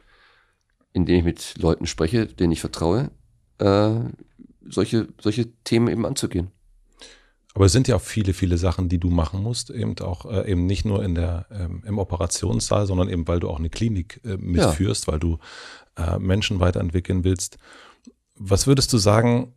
indem 0.93 1.19
ich 1.19 1.25
mit 1.25 1.55
Leuten 1.59 1.87
spreche, 1.87 2.27
denen 2.27 2.53
ich 2.53 2.61
vertraue, 2.61 3.11
äh, 3.59 3.95
solche, 4.69 5.09
solche 5.21 5.53
Themen 5.63 5.89
eben 5.89 6.05
anzugehen. 6.05 6.51
Aber 7.57 7.65
es 7.65 7.73
sind 7.73 7.89
ja 7.89 7.97
auch 7.97 8.03
viele, 8.03 8.35
viele 8.35 8.59
Sachen, 8.59 8.91
die 8.91 8.99
du 8.99 9.09
machen 9.09 9.43
musst, 9.43 9.70
eben 9.70 9.99
auch 10.01 10.27
äh, 10.27 10.47
eben 10.51 10.66
nicht 10.66 10.85
nur 10.85 11.03
in 11.03 11.15
der 11.15 11.47
ähm, 11.51 11.83
im 11.87 11.99
Operationssaal, 11.99 12.87
sondern 12.87 13.09
eben 13.09 13.27
weil 13.27 13.41
du 13.41 13.49
auch 13.49 13.59
eine 13.59 13.70
Klinik 13.70 14.20
äh, 14.27 14.37
mitführst, 14.37 15.07
ja. 15.07 15.12
weil 15.15 15.20
du 15.20 15.39
äh, 15.97 16.19
Menschen 16.19 16.61
weiterentwickeln 16.61 17.24
willst. 17.24 17.57
Was 18.35 18.66
würdest 18.66 18.93
du 18.93 18.99
sagen? 18.99 19.55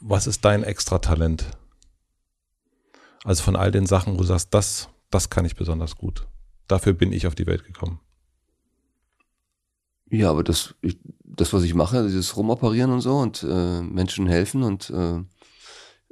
Was 0.00 0.26
ist 0.26 0.46
dein 0.46 0.62
Extratalent? 0.62 1.44
Also 3.22 3.42
von 3.42 3.54
all 3.54 3.70
den 3.70 3.84
Sachen, 3.84 4.14
wo 4.14 4.18
du 4.20 4.24
sagst, 4.24 4.54
das, 4.54 4.88
das 5.10 5.28
kann 5.28 5.44
ich 5.44 5.56
besonders 5.56 5.96
gut. 5.96 6.26
Dafür 6.68 6.94
bin 6.94 7.12
ich 7.12 7.26
auf 7.26 7.34
die 7.34 7.46
Welt 7.46 7.66
gekommen. 7.66 8.00
Ja, 10.08 10.30
aber 10.30 10.42
das, 10.42 10.74
ich, 10.80 10.98
das 11.22 11.52
was 11.52 11.64
ich 11.64 11.74
mache, 11.74 12.02
dieses 12.04 12.34
Rumoperieren 12.34 12.92
und 12.92 13.02
so 13.02 13.18
und 13.18 13.42
äh, 13.46 13.82
Menschen 13.82 14.26
helfen 14.26 14.62
und 14.62 14.88
äh, 14.88 15.22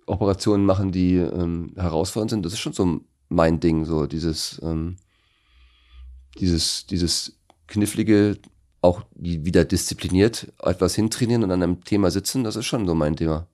Operationen 0.07 0.65
machen, 0.65 0.93
die 0.93 1.17
ähm, 1.17 1.73
herausfordernd 1.77 2.31
sind, 2.31 2.45
das 2.45 2.53
ist 2.53 2.61
schon 2.61 2.73
so 2.73 3.01
mein 3.29 3.61
Ding, 3.61 3.85
so 3.85 4.07
dieses, 4.07 4.61
ähm, 4.63 4.97
dieses, 6.39 6.87
dieses 6.87 7.39
knifflige, 7.67 8.39
auch 8.81 9.03
wieder 9.15 9.65
diszipliniert 9.65 10.53
etwas 10.63 10.95
hintrainieren 10.95 11.43
und 11.43 11.51
an 11.51 11.63
einem 11.63 11.85
Thema 11.85 12.11
sitzen, 12.11 12.45
das 12.45 12.57
ist 12.57 12.67
schon 12.67 12.87
so 12.87 12.95
mein 12.95 13.17
Thema. 13.17 13.47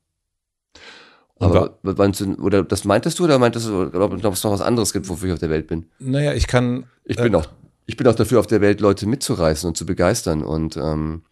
Aber 1.41 1.79
du, 1.83 2.35
oder 2.35 2.63
das 2.63 2.85
meintest 2.85 3.19
du 3.19 3.25
oder 3.25 3.39
meintest 3.39 3.67
du, 3.67 3.91
ob 3.95 4.35
es 4.35 4.45
noch 4.45 4.53
was 4.53 4.61
anderes 4.61 4.93
gibt, 4.93 5.09
wofür 5.09 5.29
ich 5.29 5.33
auf 5.35 5.41
der 5.41 5.49
Welt 5.49 5.69
bin? 5.69 5.87
Naja, 5.99 6.35
ich 6.35 6.47
kann. 6.47 6.85
Ich 7.05 7.17
bin 7.17 7.33
äh, 7.33 7.37
auch, 7.37 7.47
ich 7.87 7.97
bin 7.97 8.07
auch 8.07 8.15
dafür 8.15 8.41
auf 8.41 8.47
der 8.47 8.61
Welt, 8.61 8.81
Leute 8.81 9.07
mitzureißen 9.07 9.67
und 9.67 9.77
zu 9.77 9.87
begeistern 9.87 10.43
und 10.43 10.77
ähm, 10.77 11.23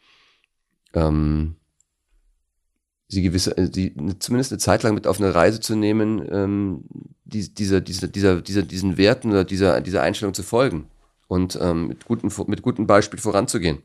ähm, 0.94 1.56
sie 3.08 3.22
gewisse, 3.22 3.56
äh, 3.56 3.68
die, 3.68 3.94
zumindest 4.18 4.52
eine 4.52 4.58
Zeit 4.58 4.82
lang 4.82 4.94
mit 4.94 5.06
auf 5.06 5.18
eine 5.18 5.34
Reise 5.34 5.60
zu 5.60 5.74
nehmen, 5.74 6.26
ähm, 6.30 6.84
die, 7.24 7.52
dieser, 7.52 7.80
dieser, 7.80 8.06
dieser, 8.06 8.40
dieser, 8.40 8.62
diesen 8.62 8.96
Werten 8.96 9.30
oder 9.30 9.44
dieser, 9.44 9.80
dieser 9.80 10.02
Einstellung 10.02 10.34
zu 10.34 10.42
folgen 10.42 10.86
und 11.26 11.58
ähm, 11.60 11.88
mit, 11.88 12.04
guten, 12.04 12.30
mit 12.46 12.62
gutem 12.62 12.86
Beispiel 12.86 13.18
voranzugehen. 13.18 13.82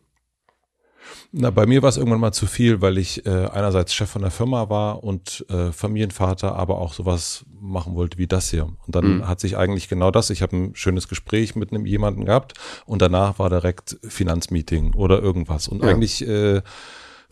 Na, 1.36 1.50
bei 1.50 1.66
mir 1.66 1.82
war 1.82 1.90
es 1.90 1.98
irgendwann 1.98 2.20
mal 2.20 2.32
zu 2.32 2.46
viel, 2.46 2.82
weil 2.82 2.98
ich 2.98 3.26
äh, 3.26 3.48
einerseits 3.48 3.94
Chef 3.94 4.10
von 4.10 4.22
der 4.22 4.30
Firma 4.30 4.70
war 4.70 5.04
und 5.04 5.44
äh, 5.50 5.72
Familienvater, 5.72 6.56
aber 6.56 6.78
auch 6.78 6.94
sowas 6.94 7.44
machen 7.60 7.96
wollte 7.96 8.20
wie 8.20 8.28
das 8.28 8.52
hier. 8.52 8.66
Und 8.66 8.96
dann 8.96 9.18
mhm. 9.18 9.28
hat 9.28 9.40
sich 9.40 9.58
eigentlich 9.58 9.90
genau 9.90 10.12
das, 10.12 10.30
ich 10.30 10.44
habe 10.44 10.56
ein 10.56 10.76
schönes 10.76 11.08
Gespräch 11.08 11.56
mit 11.56 11.72
einem 11.72 11.88
jemanden 11.88 12.26
gehabt 12.26 12.54
und 12.86 13.02
danach 13.02 13.40
war 13.40 13.50
direkt 13.50 13.98
Finanzmeeting 14.04 14.94
oder 14.94 15.22
irgendwas. 15.22 15.68
Und 15.68 15.84
ja. 15.84 15.90
eigentlich 15.90 16.26
äh, 16.28 16.62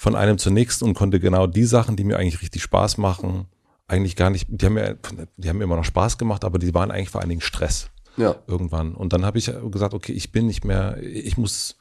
von 0.02 0.16
einem 0.16 0.40
zur 0.40 0.52
nächsten 0.52 0.86
und 0.86 0.96
konnte 0.96 1.20
genau 1.20 1.46
die 1.46 1.64
Sachen, 1.64 1.96
die 1.96 2.04
mir 2.04 2.18
eigentlich 2.18 2.42
richtig 2.42 2.64
Spaß 2.64 2.98
machen, 2.98 3.46
eigentlich 3.88 4.16
gar 4.16 4.32
nicht, 4.32 4.48
die 4.50 4.66
haben 4.66 4.74
mir, 4.74 4.98
die 5.38 5.48
haben 5.48 5.60
mir 5.60 5.64
immer 5.64 5.76
noch 5.76 5.86
Spaß 5.86 6.18
gemacht, 6.18 6.44
aber 6.44 6.58
die 6.58 6.74
waren 6.74 6.90
eigentlich 6.90 7.12
vor 7.12 7.22
allen 7.22 7.30
Dingen 7.30 7.42
Stress. 7.42 7.92
Ja. 8.18 8.36
Irgendwann. 8.48 8.96
Und 8.96 9.14
dann 9.14 9.24
habe 9.24 9.38
ich 9.38 9.52
gesagt, 9.70 9.94
okay, 9.94 10.14
ich 10.14 10.32
bin 10.32 10.48
nicht 10.48 10.66
mehr, 10.66 10.98
ich 11.04 11.38
muss 11.38 11.78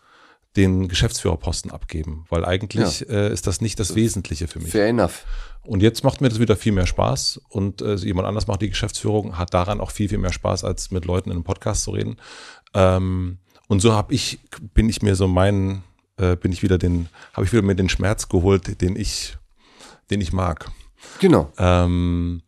den 0.55 0.89
Geschäftsführerposten 0.89 1.71
abgeben, 1.71 2.27
weil 2.29 2.45
eigentlich 2.45 3.01
ja. 3.01 3.07
äh, 3.09 3.33
ist 3.33 3.47
das 3.47 3.63
nicht 3.63 3.81
das 3.81 3.95
Wesentliche 3.95 4.49
für 4.49 4.61
mich. 4.61 4.71
Fair 4.71 4.89
enough. 4.89 5.25
Und 5.63 5.83
jetzt 5.83 6.05
macht 6.05 6.21
mir 6.21 6.29
das 6.29 6.41
wieder 6.41 6.57
viel 6.57 6.73
mehr 6.73 6.87
Spaß 6.87 7.41
und 7.49 7.81
äh, 7.81 7.95
jemand 7.95 8.29
anders 8.29 8.47
macht 8.47 8.61
die 8.61 8.69
Geschäftsführung, 8.69 9.39
hat 9.39 9.55
daran 9.55 9.81
auch 9.81 9.93
viel, 9.93 10.11
viel 10.11 10.19
mehr 10.19 10.35
Spaß, 10.35 10.65
als 10.65 10.91
mit 10.91 11.07
Leuten 11.07 11.31
in 11.31 11.37
einem 11.37 11.45
Podcast 11.45 11.85
zu 11.85 11.93
reden. 11.93 12.19
Ähm, 12.75 13.39
und 13.67 13.81
so 13.81 13.95
habe 13.95 14.13
ich, 14.13 14.41
bin 14.75 14.91
ich 14.91 15.01
mir 15.01 15.15
so 15.15 15.27
meinen, 15.27 15.85
äh, 16.21 16.37
bin 16.37 16.53
ich 16.53 16.63
wieder 16.63 16.79
den, 16.79 17.09
habe 17.33 17.47
ich 17.47 17.53
wieder 17.53 17.63
mir 17.63 17.75
den 17.75 17.89
Schmerz 17.89 18.29
geholt, 18.29 18.81
den 18.83 18.97
ich, 18.97 19.37
den 20.11 20.21
ich 20.21 20.33
mag. 20.33 20.71
Genau. 21.19 21.51
Ähm, 21.59 22.43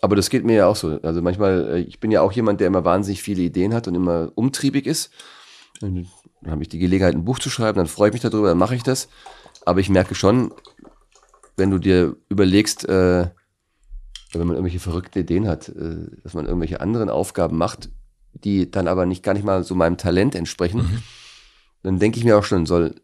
aber 0.00 0.16
das 0.16 0.30
geht 0.30 0.44
mir 0.44 0.54
ja 0.54 0.66
auch 0.66 0.76
so. 0.76 1.00
Also 1.02 1.20
manchmal, 1.20 1.74
äh, 1.74 1.78
ich 1.80 2.00
bin 2.00 2.10
ja 2.10 2.22
auch 2.22 2.32
jemand, 2.32 2.60
der 2.60 2.68
immer 2.68 2.84
wahnsinnig 2.84 3.22
viele 3.22 3.42
Ideen 3.42 3.74
hat 3.74 3.88
und 3.88 3.94
immer 3.94 4.32
umtriebig 4.34 4.86
ist. 4.86 5.10
Dann 5.80 6.06
habe 6.46 6.62
ich 6.62 6.68
die 6.68 6.78
Gelegenheit, 6.78 7.14
ein 7.14 7.24
Buch 7.24 7.38
zu 7.38 7.50
schreiben, 7.50 7.78
dann 7.78 7.86
freue 7.86 8.08
ich 8.08 8.12
mich 8.12 8.22
darüber, 8.22 8.48
dann 8.48 8.58
mache 8.58 8.74
ich 8.74 8.82
das. 8.82 9.08
Aber 9.66 9.80
ich 9.80 9.90
merke 9.90 10.14
schon, 10.14 10.54
wenn 11.56 11.70
du 11.70 11.78
dir 11.78 12.16
überlegst, 12.28 12.88
äh, 12.88 13.28
wenn 14.32 14.46
man 14.46 14.56
irgendwelche 14.56 14.78
verrückten 14.78 15.18
Ideen 15.18 15.48
hat, 15.48 15.68
äh, 15.68 16.06
dass 16.22 16.34
man 16.34 16.46
irgendwelche 16.46 16.80
anderen 16.80 17.10
Aufgaben 17.10 17.58
macht, 17.58 17.90
die 18.32 18.70
dann 18.70 18.86
aber 18.86 19.06
nicht 19.06 19.22
gar 19.22 19.34
nicht 19.34 19.44
mal 19.44 19.64
so 19.64 19.74
meinem 19.74 19.96
Talent 19.98 20.34
entsprechen, 20.34 20.82
mhm. 20.82 21.02
Dann 21.82 21.98
denke 21.98 22.18
ich 22.18 22.24
mir 22.24 22.38
auch 22.38 22.44
schon, 22.44 22.66
soll, 22.66 22.94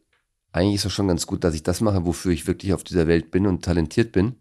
eigentlich 0.52 0.76
ist 0.76 0.86
es 0.86 0.92
schon 0.92 1.08
ganz 1.08 1.26
gut, 1.26 1.44
dass 1.44 1.54
ich 1.54 1.62
das 1.62 1.80
mache, 1.80 2.04
wofür 2.06 2.32
ich 2.32 2.46
wirklich 2.46 2.72
auf 2.72 2.84
dieser 2.84 3.06
Welt 3.06 3.30
bin 3.30 3.46
und 3.46 3.64
talentiert 3.64 4.12
bin. 4.12 4.36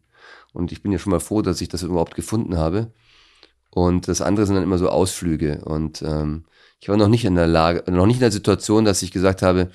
Und 0.54 0.72
ich 0.72 0.82
bin 0.82 0.92
ja 0.92 1.00
schon 1.00 1.12
mal 1.12 1.20
froh, 1.20 1.42
dass 1.42 1.62
ich 1.62 1.68
das 1.68 1.84
überhaupt 1.84 2.16
gefunden 2.16 2.58
habe. 2.58 2.92
Und 3.70 4.08
das 4.08 4.22
andere 4.22 4.46
sind 4.46 4.56
dann 4.56 4.64
immer 4.64 4.78
so 4.78 4.90
Ausflüge. 4.90 5.64
Und 5.66 6.02
ähm, 6.02 6.46
ich 6.80 6.88
war 6.88 6.96
noch 6.96 7.10
nicht 7.10 7.26
in 7.26 7.36
der 7.36 7.48
Lage, 7.48 7.92
noch 7.92 8.06
nicht 8.06 8.18
in 8.18 8.22
der 8.22 8.32
Situation, 8.32 8.86
dass 8.86 9.02
ich 9.02 9.12
gesagt 9.12 9.42
habe, 9.42 9.72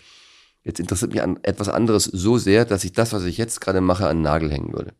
jetzt 0.64 0.80
interessiert 0.80 1.12
mich 1.12 1.22
an 1.22 1.38
etwas 1.42 1.68
anderes 1.68 2.04
so 2.04 2.38
sehr, 2.38 2.64
dass 2.64 2.84
ich 2.84 2.92
das, 2.92 3.12
was 3.12 3.24
ich 3.24 3.36
jetzt 3.36 3.60
gerade 3.60 3.80
mache, 3.80 4.08
an 4.08 4.18
den 4.18 4.22
Nagel 4.22 4.50
hängen 4.50 4.72
würde. 4.72 4.94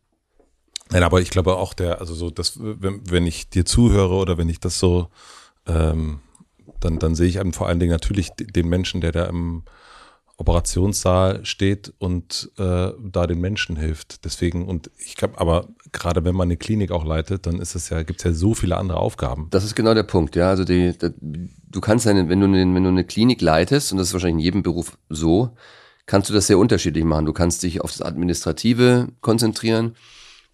Nein, 0.91 1.03
aber 1.03 1.21
ich 1.21 1.29
glaube 1.29 1.55
auch 1.55 1.73
der, 1.73 1.99
also 1.99 2.13
so, 2.13 2.29
dass, 2.29 2.59
wenn, 2.59 3.09
wenn 3.09 3.25
ich 3.25 3.49
dir 3.49 3.65
zuhöre 3.65 4.13
oder 4.13 4.37
wenn 4.37 4.49
ich 4.49 4.59
das 4.59 4.77
so, 4.77 5.07
ähm, 5.65 6.19
dann, 6.79 6.99
dann 6.99 7.15
sehe 7.15 7.27
ich 7.27 7.39
vor 7.55 7.67
allen 7.67 7.79
Dingen 7.79 7.91
natürlich 7.91 8.31
den 8.31 8.67
Menschen, 8.69 9.01
der 9.01 9.11
da 9.11 9.25
im, 9.25 9.63
Operationssaal 10.41 11.45
steht 11.45 11.93
und 11.99 12.51
äh, 12.57 12.89
da 12.99 13.27
den 13.27 13.39
Menschen 13.39 13.75
hilft. 13.75 14.25
Deswegen, 14.25 14.67
und 14.67 14.89
ich 14.97 15.15
glaube, 15.15 15.39
aber 15.39 15.67
gerade 15.91 16.25
wenn 16.25 16.35
man 16.35 16.47
eine 16.47 16.57
Klinik 16.57 16.89
auch 16.89 17.05
leitet, 17.05 17.45
dann 17.45 17.59
ist 17.59 17.75
es 17.75 17.89
ja, 17.89 18.01
gibt 18.01 18.21
es 18.21 18.23
ja 18.25 18.33
so 18.33 18.55
viele 18.55 18.75
andere 18.77 18.97
Aufgaben. 18.97 19.47
Das 19.51 19.63
ist 19.63 19.75
genau 19.75 19.93
der 19.93 20.03
Punkt, 20.03 20.35
ja. 20.35 20.49
Also 20.49 20.63
die, 20.63 20.93
die 20.97 21.49
du 21.69 21.79
kannst 21.79 22.07
eine, 22.07 22.27
wenn 22.27 22.39
du 22.39 22.47
eine, 22.47 22.73
wenn 22.73 22.83
du 22.83 22.89
eine 22.89 23.03
Klinik 23.03 23.39
leitest, 23.41 23.91
und 23.91 23.99
das 23.99 24.07
ist 24.07 24.13
wahrscheinlich 24.13 24.39
in 24.39 24.45
jedem 24.45 24.63
Beruf 24.63 24.97
so, 25.09 25.51
kannst 26.07 26.29
du 26.29 26.33
das 26.33 26.47
sehr 26.47 26.57
unterschiedlich 26.57 27.03
machen. 27.03 27.27
Du 27.27 27.33
kannst 27.33 27.61
dich 27.61 27.81
auf 27.81 27.91
das 27.91 28.01
Administrative 28.01 29.09
konzentrieren. 29.21 29.95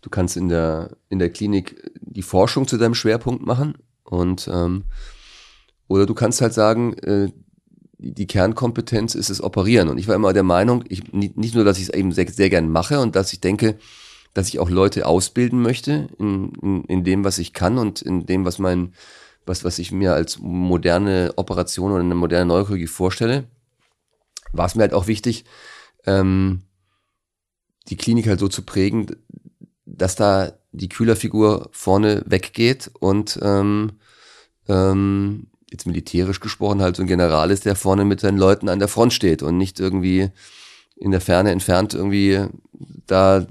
Du 0.02 0.10
kannst 0.10 0.36
in 0.36 0.50
der, 0.50 0.98
in 1.08 1.20
der 1.20 1.30
Klinik 1.30 1.92
die 2.02 2.24
Forschung 2.24 2.68
zu 2.68 2.78
deinem 2.78 2.94
Schwerpunkt 2.94 3.46
machen 3.46 3.76
und 4.04 4.50
ähm, 4.54 4.84
oder 5.88 6.06
du 6.06 6.14
kannst 6.14 6.42
halt 6.42 6.54
sagen, 6.54 6.94
äh, 7.00 7.32
die 8.00 8.28
Kernkompetenz 8.28 9.16
ist 9.16 9.30
das 9.30 9.42
Operieren. 9.42 9.90
Und 9.90 9.98
ich 9.98 10.08
war 10.08 10.16
immer 10.16 10.34
der 10.34 10.44
Meinung, 10.44 10.84
ich, 10.88 11.12
nicht 11.14 11.56
nur, 11.56 11.64
dass 11.64 11.78
ich 11.78 11.86
es 11.86 11.90
eben 11.90 12.12
sehr, 12.12 12.30
sehr 12.30 12.50
gern 12.50 12.70
mache 12.70 13.00
und 13.00 13.16
dass 13.16 13.34
ich 13.34 13.42
denke, 13.42 13.78
dass 14.34 14.50
ich 14.50 14.60
auch 14.60 14.70
Leute 14.70 15.08
ausbilden 15.08 15.62
möchte 15.62 16.08
in, 16.20 16.54
in, 16.62 16.84
in 16.84 17.04
dem, 17.04 17.24
was 17.24 17.40
ich 17.40 17.54
kann 17.54 17.78
und 17.80 18.02
in 18.02 18.26
dem, 18.28 18.46
was 18.46 18.60
mein, 18.60 18.94
was, 19.48 19.64
was 19.64 19.80
ich 19.80 19.92
mir 19.92 20.14
als 20.14 20.38
moderne 20.40 21.34
Operation 21.38 21.92
oder 21.92 22.04
eine 22.04 22.16
moderne 22.16 22.46
Neurochirurgie 22.46 22.88
vorstelle, 22.88 23.46
war 24.52 24.68
es 24.68 24.76
mir 24.76 24.82
halt 24.82 24.94
auch 24.94 25.08
wichtig, 25.08 25.46
ähm, 26.06 26.62
die 27.90 27.98
Klinik 27.98 28.28
halt 28.28 28.40
so 28.40 28.48
zu 28.48 28.62
prägen, 28.62 29.08
dass 29.86 30.16
da 30.16 30.54
die 30.72 30.90
Kühlerfigur 30.90 31.70
vorne 31.72 32.24
weggeht 32.28 32.92
und 33.00 33.40
ähm, 33.42 33.94
ähm, 34.68 35.48
jetzt 35.70 35.86
militärisch 35.86 36.40
gesprochen, 36.40 36.82
halt 36.82 36.96
so 36.96 37.04
ein 37.04 37.08
General 37.08 37.52
ist, 37.52 37.66
der 37.66 37.76
vorne 37.76 38.06
mit 38.06 38.20
seinen 38.20 38.38
Leuten 38.38 38.70
an 38.70 38.80
der 38.80 38.88
Front 38.88 39.14
steht 39.14 39.44
und 39.44 39.58
nicht 39.58 39.80
irgendwie 39.80 40.30
in 40.96 41.12
der 41.12 41.22
Ferne 41.22 41.52
entfernt 41.52 41.94
irgendwie 41.94 42.46
da 43.06 43.46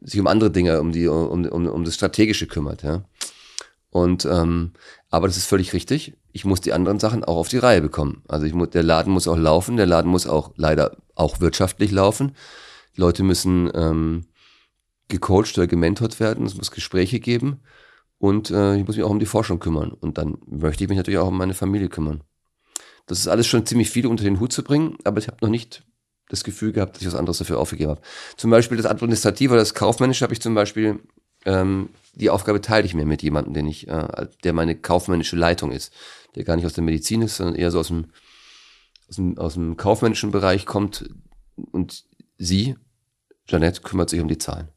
sich 0.00 0.20
um 0.20 0.26
andere 0.26 0.50
Dinge, 0.50 0.80
um 0.80 0.92
die, 0.92 1.06
um, 1.06 1.44
um, 1.46 1.66
um 1.66 1.84
das 1.84 1.94
Strategische 1.94 2.46
kümmert, 2.46 2.82
ja. 2.82 3.04
Und 3.90 4.26
ähm, 4.26 4.72
aber 5.10 5.26
das 5.26 5.36
ist 5.38 5.46
völlig 5.46 5.72
richtig. 5.72 6.14
Ich 6.32 6.44
muss 6.44 6.60
die 6.60 6.72
anderen 6.72 6.98
Sachen 6.98 7.24
auch 7.24 7.36
auf 7.36 7.48
die 7.48 7.58
Reihe 7.58 7.80
bekommen. 7.80 8.22
Also 8.28 8.44
ich 8.44 8.52
muss, 8.52 8.70
der 8.70 8.82
Laden 8.82 9.12
muss 9.12 9.26
auch 9.26 9.36
laufen, 9.36 9.76
der 9.76 9.86
Laden 9.86 10.10
muss 10.10 10.26
auch 10.26 10.52
leider 10.56 10.96
auch 11.14 11.40
wirtschaftlich 11.40 11.90
laufen. 11.90 12.32
Die 12.96 13.00
Leute 13.00 13.22
müssen 13.22 13.70
ähm, 13.74 14.26
gecoacht 15.08 15.56
oder 15.56 15.66
gementort 15.66 16.20
werden, 16.20 16.44
es 16.44 16.56
muss 16.56 16.70
Gespräche 16.70 17.18
geben. 17.18 17.60
Und 18.18 18.50
äh, 18.50 18.76
ich 18.76 18.86
muss 18.86 18.96
mich 18.96 19.04
auch 19.04 19.10
um 19.10 19.20
die 19.20 19.26
Forschung 19.26 19.60
kümmern. 19.60 19.92
Und 19.92 20.18
dann 20.18 20.38
möchte 20.46 20.84
ich 20.84 20.88
mich 20.88 20.98
natürlich 20.98 21.18
auch 21.18 21.28
um 21.28 21.38
meine 21.38 21.54
Familie 21.54 21.88
kümmern. 21.88 22.22
Das 23.06 23.18
ist 23.18 23.28
alles 23.28 23.46
schon 23.46 23.64
ziemlich 23.64 23.90
viel 23.90 24.06
unter 24.06 24.24
den 24.24 24.38
Hut 24.38 24.52
zu 24.52 24.62
bringen, 24.62 24.98
aber 25.04 25.18
ich 25.18 25.28
habe 25.28 25.38
noch 25.40 25.48
nicht 25.48 25.84
das 26.28 26.44
Gefühl 26.44 26.72
gehabt, 26.72 26.94
dass 26.94 27.02
ich 27.02 27.08
was 27.08 27.14
anderes 27.14 27.38
dafür 27.38 27.58
aufgegeben 27.58 27.90
habe. 27.90 28.02
Zum 28.36 28.50
Beispiel 28.50 28.76
das 28.76 28.86
Administrative 28.86 29.52
oder 29.52 29.62
das 29.62 29.74
Kaufmännische 29.74 30.24
habe 30.24 30.34
ich 30.34 30.42
zum 30.42 30.54
Beispiel, 30.54 31.00
ähm, 31.46 31.88
die 32.14 32.28
Aufgabe 32.28 32.60
teile 32.60 32.84
ich 32.84 32.94
mir 32.94 33.06
mit 33.06 33.22
jemandem, 33.22 33.54
den 33.54 33.66
ich, 33.66 33.88
äh, 33.88 34.26
der 34.44 34.52
meine 34.52 34.76
kaufmännische 34.76 35.36
Leitung 35.36 35.72
ist, 35.72 35.92
der 36.34 36.44
gar 36.44 36.56
nicht 36.56 36.66
aus 36.66 36.74
der 36.74 36.84
Medizin 36.84 37.22
ist, 37.22 37.36
sondern 37.36 37.54
eher 37.56 37.70
so 37.70 37.80
aus 37.80 37.88
dem, 37.88 38.08
aus 39.08 39.16
dem, 39.16 39.38
aus 39.38 39.54
dem 39.54 39.76
kaufmännischen 39.78 40.30
Bereich 40.30 40.66
kommt 40.66 41.08
und 41.56 42.04
sie, 42.36 42.76
Jeanette, 43.46 43.80
kümmert 43.80 44.10
sich 44.10 44.20
um 44.20 44.28
die 44.28 44.38
Zahlen. 44.38 44.68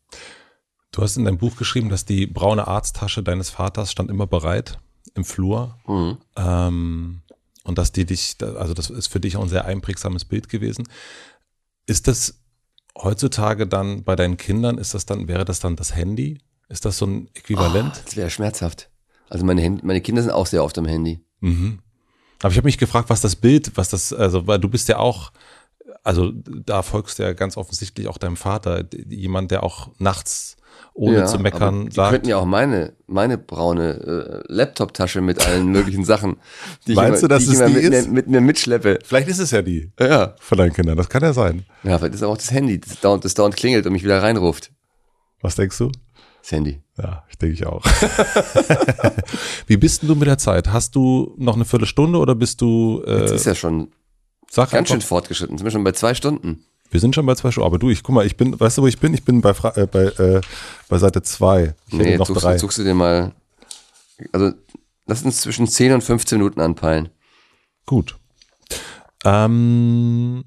Du 0.91 1.01
hast 1.01 1.15
in 1.15 1.26
deinem 1.26 1.38
Buch 1.38 1.55
geschrieben, 1.55 1.89
dass 1.89 2.05
die 2.05 2.27
braune 2.27 2.68
Arzttasche 2.68 3.23
deines 3.23 3.49
Vaters 3.49 3.91
stand 3.91 4.09
immer 4.09 4.27
bereit 4.27 4.77
im 5.15 5.23
Flur. 5.23 5.77
Mhm. 5.88 6.18
Ähm, 6.35 7.22
und 7.63 7.77
dass 7.77 7.91
die 7.91 8.05
dich, 8.05 8.38
also 8.41 8.73
das 8.73 8.89
ist 8.89 9.07
für 9.07 9.19
dich 9.19 9.38
auch 9.38 9.43
ein 9.43 9.49
sehr 9.49 9.65
einprägsames 9.65 10.26
Bild 10.26 10.49
gewesen. 10.49 10.88
Ist 11.85 12.07
das 12.07 12.39
heutzutage 12.97 13.68
dann 13.68 14.03
bei 14.03 14.15
deinen 14.15 14.38
Kindern, 14.38 14.77
ist 14.77 14.93
das 14.93 15.05
dann, 15.05 15.27
wäre 15.27 15.45
das 15.45 15.59
dann 15.59 15.76
das 15.76 15.95
Handy? 15.95 16.39
Ist 16.69 16.85
das 16.85 16.97
so 16.97 17.05
ein 17.05 17.30
Äquivalent? 17.34 17.93
Oh, 17.95 18.01
das 18.05 18.15
wäre 18.15 18.30
schmerzhaft. 18.30 18.89
Also 19.30 19.45
meine, 19.45 19.63
Hand, 19.63 19.84
meine 19.84 20.01
Kinder 20.01 20.22
sind 20.22 20.31
auch 20.31 20.47
sehr 20.47 20.63
oft 20.63 20.77
am 20.77 20.85
Handy. 20.85 21.23
Mhm. 21.39 21.80
Aber 22.41 22.51
ich 22.51 22.57
habe 22.57 22.68
mich 22.68 22.77
gefragt, 22.77 23.09
was 23.09 23.22
das 23.22 23.35
Bild, 23.35 23.72
was 23.76 23.89
das, 23.89 24.11
also 24.11 24.47
weil 24.47 24.59
du 24.59 24.68
bist 24.68 24.89
ja 24.89 24.97
auch, 24.97 25.31
also 26.03 26.31
da 26.34 26.81
folgst 26.81 27.19
du 27.19 27.23
ja 27.23 27.34
ganz 27.34 27.55
offensichtlich 27.55 28.07
auch 28.07 28.18
deinem 28.18 28.38
Vater, 28.38 28.84
jemand, 29.07 29.51
der 29.51 29.63
auch 29.63 29.91
nachts 29.99 30.57
ohne 30.93 31.19
ja, 31.19 31.26
zu 31.26 31.39
meckern 31.39 31.88
die 31.89 31.95
sagt. 31.95 32.11
könnten 32.11 32.30
ja 32.30 32.38
auch 32.38 32.45
meine, 32.45 32.93
meine 33.07 33.38
braune 33.38 34.43
äh, 34.47 34.53
Laptop-Tasche 34.53 35.22
mit 35.22 35.45
allen 35.45 35.68
möglichen 35.72 36.03
Sachen, 36.03 36.38
die 36.88 36.95
Meinst 36.95 37.23
ich, 37.23 37.23
immer, 37.23 37.27
du, 37.30 37.35
dass 37.35 37.45
die 37.45 37.53
es 37.55 37.59
ich 37.59 37.65
die 37.65 37.73
mit, 37.73 37.84
ist? 37.93 38.07
Mir, 38.07 38.13
mit 38.13 38.27
mir 38.27 38.41
mitschleppe. 38.41 38.99
Vielleicht 39.03 39.27
ist 39.30 39.39
es 39.39 39.51
ja 39.51 39.61
die. 39.61 39.91
Ja. 39.99 40.35
Von 40.39 40.57
deinen 40.57 40.73
Kindern. 40.73 40.97
Das 40.97 41.09
kann 41.09 41.23
ja 41.23 41.34
sein. 41.34 41.65
Ja, 41.84 41.97
vielleicht 41.97 42.15
ist 42.15 42.23
auch 42.23 42.38
das 42.38 42.51
Handy, 42.51 42.80
das 42.80 42.99
dauernd, 42.99 43.23
das 43.26 43.34
dauernd 43.34 43.55
klingelt 43.55 43.85
und 43.85 43.93
mich 43.93 44.03
wieder 44.03 44.22
reinruft. 44.22 44.72
Was 45.41 45.55
denkst 45.55 45.77
du? 45.77 45.91
Das 46.41 46.51
Handy. 46.51 46.81
Ja, 46.97 47.23
ich 47.30 47.38
denke 47.38 47.53
ich 47.53 47.65
auch. 47.65 47.84
Wie 49.68 49.77
bist 49.77 50.01
denn 50.01 50.09
du 50.09 50.15
mit 50.15 50.27
der 50.27 50.38
Zeit? 50.38 50.72
Hast 50.72 50.95
du 50.95 51.34
noch 51.38 51.55
eine 51.55 51.65
Viertelstunde 51.65 52.19
oder 52.19 52.35
bist 52.35 52.61
du. 52.61 53.03
Äh, 53.05 53.22
Jetzt 53.22 53.31
ist 53.31 53.45
ja 53.45 53.55
schon 53.55 53.91
ganz 54.53 54.73
einfach. 54.73 54.88
schön 54.88 55.01
fortgeschritten. 55.01 55.57
Sind 55.57 55.65
wir 55.65 55.72
schon 55.72 55.84
bei 55.84 55.93
zwei 55.93 56.13
Stunden. 56.13 56.65
Wir 56.91 56.99
sind 56.99 57.15
schon 57.15 57.26
bei 57.26 57.35
zwei 57.35 57.51
Stunden. 57.51 57.65
Aber 57.65 57.80
du, 57.80 57.89
ich 57.89 58.03
guck 58.03 58.13
mal, 58.13 58.26
ich 58.26 58.38
bin, 58.38 58.59
weißt 58.59 58.77
du, 58.77 58.81
wo 58.84 58.88
ich 58.88 58.99
bin? 58.99 59.13
Ich 59.13 59.23
bin 59.23 59.41
bei, 59.41 59.51
äh, 59.76 59.88
bei, 59.88 60.03
äh, 60.03 60.41
bei 60.89 60.97
Seite 60.97 61.22
zwei. 61.23 61.73
Ich 61.88 61.93
nee, 61.93 62.18
noch 62.18 62.27
suchst, 62.27 62.43
drei. 62.43 62.57
suchst 62.57 62.77
du 62.77 62.84
dir 62.84 62.93
mal. 62.93 63.31
Also, 64.34 64.51
lass 65.07 65.23
uns 65.23 65.41
zwischen 65.41 65.68
10 65.68 65.93
und 65.93 66.01
15 66.03 66.38
Minuten 66.38 66.59
anpeilen. 66.61 67.09
Gut. 67.85 68.18
Ähm, 69.23 70.43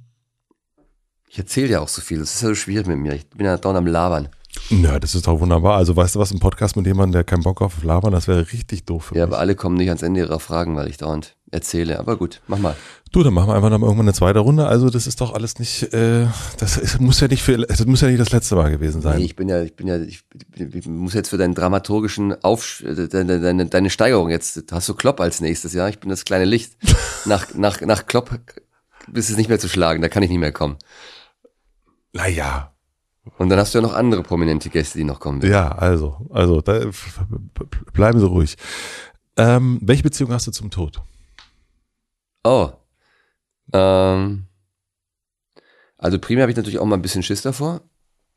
ich 1.28 1.38
erzähle 1.38 1.68
ja 1.68 1.80
auch 1.80 1.88
so 1.88 2.02
viel. 2.02 2.18
Das 2.20 2.34
ist 2.34 2.42
ja 2.42 2.48
so 2.48 2.54
schwierig 2.54 2.86
mit 2.86 2.98
mir. 2.98 3.14
Ich 3.14 3.26
bin 3.30 3.46
ja 3.46 3.56
dauernd 3.56 3.78
am 3.78 3.86
Labern. 3.86 4.28
Ja, 4.70 5.00
das 5.00 5.14
ist 5.14 5.26
doch 5.26 5.40
wunderbar. 5.40 5.76
Also 5.76 5.96
weißt 5.96 6.14
du 6.14 6.20
was, 6.20 6.30
ein 6.30 6.38
Podcast 6.38 6.76
mit 6.76 6.86
jemandem, 6.86 7.12
der 7.12 7.24
keinen 7.24 7.42
Bock 7.42 7.60
auf 7.60 7.82
Labern, 7.82 8.12
das 8.12 8.28
wäre 8.28 8.52
richtig 8.52 8.84
doof 8.84 9.06
für 9.06 9.16
Ja, 9.16 9.26
mich. 9.26 9.32
aber 9.32 9.40
alle 9.40 9.56
kommen 9.56 9.76
nicht 9.76 9.88
ans 9.88 10.02
Ende 10.02 10.20
ihrer 10.20 10.38
Fragen, 10.38 10.76
weil 10.76 10.88
ich 10.88 10.96
dauernd 10.96 11.34
erzähle. 11.50 11.98
Aber 11.98 12.16
gut, 12.16 12.40
mach 12.46 12.58
mal. 12.58 12.76
Du, 13.14 13.22
dann 13.22 13.32
machen 13.32 13.46
wir 13.46 13.54
einfach 13.54 13.70
noch 13.70 13.80
irgendwann 13.80 14.06
eine 14.06 14.12
zweite 14.12 14.40
Runde. 14.40 14.66
Also 14.66 14.90
das 14.90 15.06
ist 15.06 15.20
doch 15.20 15.34
alles 15.34 15.60
nicht, 15.60 15.94
äh, 15.94 16.26
das 16.58 16.76
ist, 16.76 17.00
muss 17.00 17.20
ja 17.20 17.28
nicht 17.28 17.44
für, 17.44 17.58
das 17.58 17.86
muss 17.86 18.00
ja 18.00 18.08
nicht 18.08 18.18
das 18.18 18.32
letzte 18.32 18.56
Mal 18.56 18.72
gewesen 18.72 19.02
sein. 19.02 19.18
Nee, 19.18 19.24
ich 19.26 19.36
bin 19.36 19.48
ja, 19.48 19.62
ich 19.62 19.76
bin 19.76 19.86
ja, 19.86 19.98
ich, 19.98 20.24
ich 20.56 20.86
muss 20.88 21.14
jetzt 21.14 21.28
für 21.28 21.36
deinen 21.36 21.54
dramaturgischen 21.54 22.42
Auf, 22.42 22.82
deine, 22.84 23.38
deine, 23.38 23.66
deine 23.66 23.90
Steigerung 23.90 24.30
jetzt, 24.30 24.64
hast 24.72 24.88
du 24.88 24.94
Klopp 24.94 25.20
als 25.20 25.40
nächstes, 25.40 25.74
ja? 25.74 25.88
Ich 25.88 26.00
bin 26.00 26.10
das 26.10 26.24
kleine 26.24 26.44
Licht. 26.44 26.72
nach, 27.24 27.54
nach, 27.54 27.80
nach 27.82 28.04
Klopp 28.06 28.36
bist 29.06 29.30
es 29.30 29.36
nicht 29.36 29.48
mehr 29.48 29.60
zu 29.60 29.68
schlagen, 29.68 30.02
da 30.02 30.08
kann 30.08 30.24
ich 30.24 30.30
nicht 30.30 30.40
mehr 30.40 30.50
kommen. 30.50 30.76
Naja, 32.14 32.72
und 33.38 33.48
dann 33.48 33.60
hast 33.60 33.74
du 33.74 33.78
ja 33.78 33.82
noch 33.82 33.94
andere 33.94 34.24
prominente 34.24 34.70
Gäste, 34.70 34.98
die 34.98 35.04
noch 35.04 35.20
kommen 35.20 35.40
werden. 35.40 35.52
Ja, 35.52 35.68
also, 35.70 36.16
also 36.30 36.60
da, 36.62 36.80
bleiben 37.92 38.18
Sie 38.18 38.26
ruhig. 38.26 38.56
Ähm, 39.36 39.78
welche 39.82 40.02
Beziehung 40.02 40.32
hast 40.32 40.48
du 40.48 40.50
zum 40.50 40.72
Tod? 40.72 41.00
Oh, 42.42 42.72
Ähm, 43.74 44.46
also 45.98 46.18
primär 46.18 46.42
habe 46.42 46.52
ich 46.52 46.56
natürlich 46.56 46.78
auch 46.78 46.86
mal 46.86 46.96
ein 46.96 47.02
bisschen 47.02 47.22
Schiss 47.22 47.42
davor, 47.42 47.82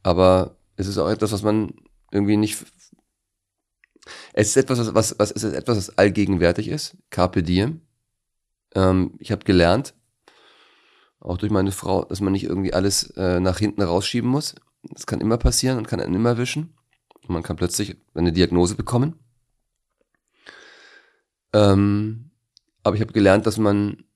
aber 0.03 0.57
es 0.75 0.87
ist 0.87 0.97
auch 0.97 1.09
etwas, 1.09 1.31
was 1.31 1.43
man 1.43 1.73
irgendwie 2.11 2.37
nicht. 2.37 2.65
Es 4.33 4.49
ist 4.49 4.57
etwas, 4.57 4.93
was, 4.93 5.19
was, 5.19 5.31
es 5.31 5.43
ist 5.43 5.53
etwas, 5.53 5.77
was 5.77 5.97
allgegenwärtig 5.97 6.67
ist. 6.67 6.97
Carpe 7.09 7.43
diem. 7.43 7.81
Ähm, 8.73 9.15
ich 9.19 9.31
habe 9.31 9.45
gelernt, 9.45 9.93
auch 11.19 11.37
durch 11.37 11.51
meine 11.51 11.71
Frau, 11.71 12.05
dass 12.05 12.21
man 12.21 12.33
nicht 12.33 12.45
irgendwie 12.45 12.73
alles 12.73 13.11
äh, 13.11 13.39
nach 13.39 13.59
hinten 13.59 13.81
rausschieben 13.81 14.29
muss. 14.29 14.55
Das 14.83 15.05
kann 15.05 15.21
immer 15.21 15.37
passieren 15.37 15.77
und 15.77 15.87
kann 15.87 15.99
einen 15.99 16.15
immer 16.15 16.37
wischen. 16.37 16.73
Und 17.21 17.29
man 17.29 17.43
kann 17.43 17.57
plötzlich 17.57 17.97
eine 18.13 18.31
Diagnose 18.31 18.75
bekommen. 18.75 19.19
Ähm, 21.53 22.31
aber 22.83 22.95
ich 22.95 23.01
habe 23.01 23.13
gelernt, 23.13 23.45
dass 23.45 23.57
man 23.57 24.06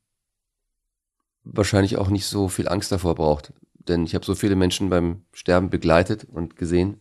wahrscheinlich 1.44 1.98
auch 1.98 2.10
nicht 2.10 2.26
so 2.26 2.48
viel 2.48 2.68
Angst 2.68 2.92
davor 2.92 3.16
braucht. 3.16 3.54
Denn 3.88 4.06
ich 4.06 4.16
habe 4.16 4.26
so 4.26 4.36
viele 4.36 4.56
Menschen 4.56 4.90
beim 4.90 5.24
Sterben 5.34 5.70
begleitet 5.70 6.26
und 6.26 6.56
gesehen, 6.56 7.00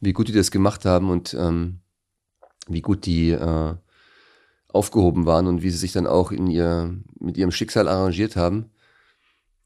wie 0.00 0.12
gut 0.12 0.28
die 0.28 0.32
das 0.32 0.50
gemacht 0.50 0.84
haben 0.84 1.10
und 1.10 1.34
ähm, 1.34 1.80
wie 2.68 2.82
gut 2.82 3.06
die 3.06 3.30
äh, 3.30 3.74
aufgehoben 4.68 5.26
waren 5.26 5.46
und 5.46 5.62
wie 5.62 5.70
sie 5.70 5.78
sich 5.78 5.92
dann 5.92 6.06
auch 6.06 6.32
in 6.32 6.46
ihr, 6.46 6.94
mit 7.18 7.36
ihrem 7.36 7.52
Schicksal 7.52 7.88
arrangiert 7.88 8.36
haben, 8.36 8.70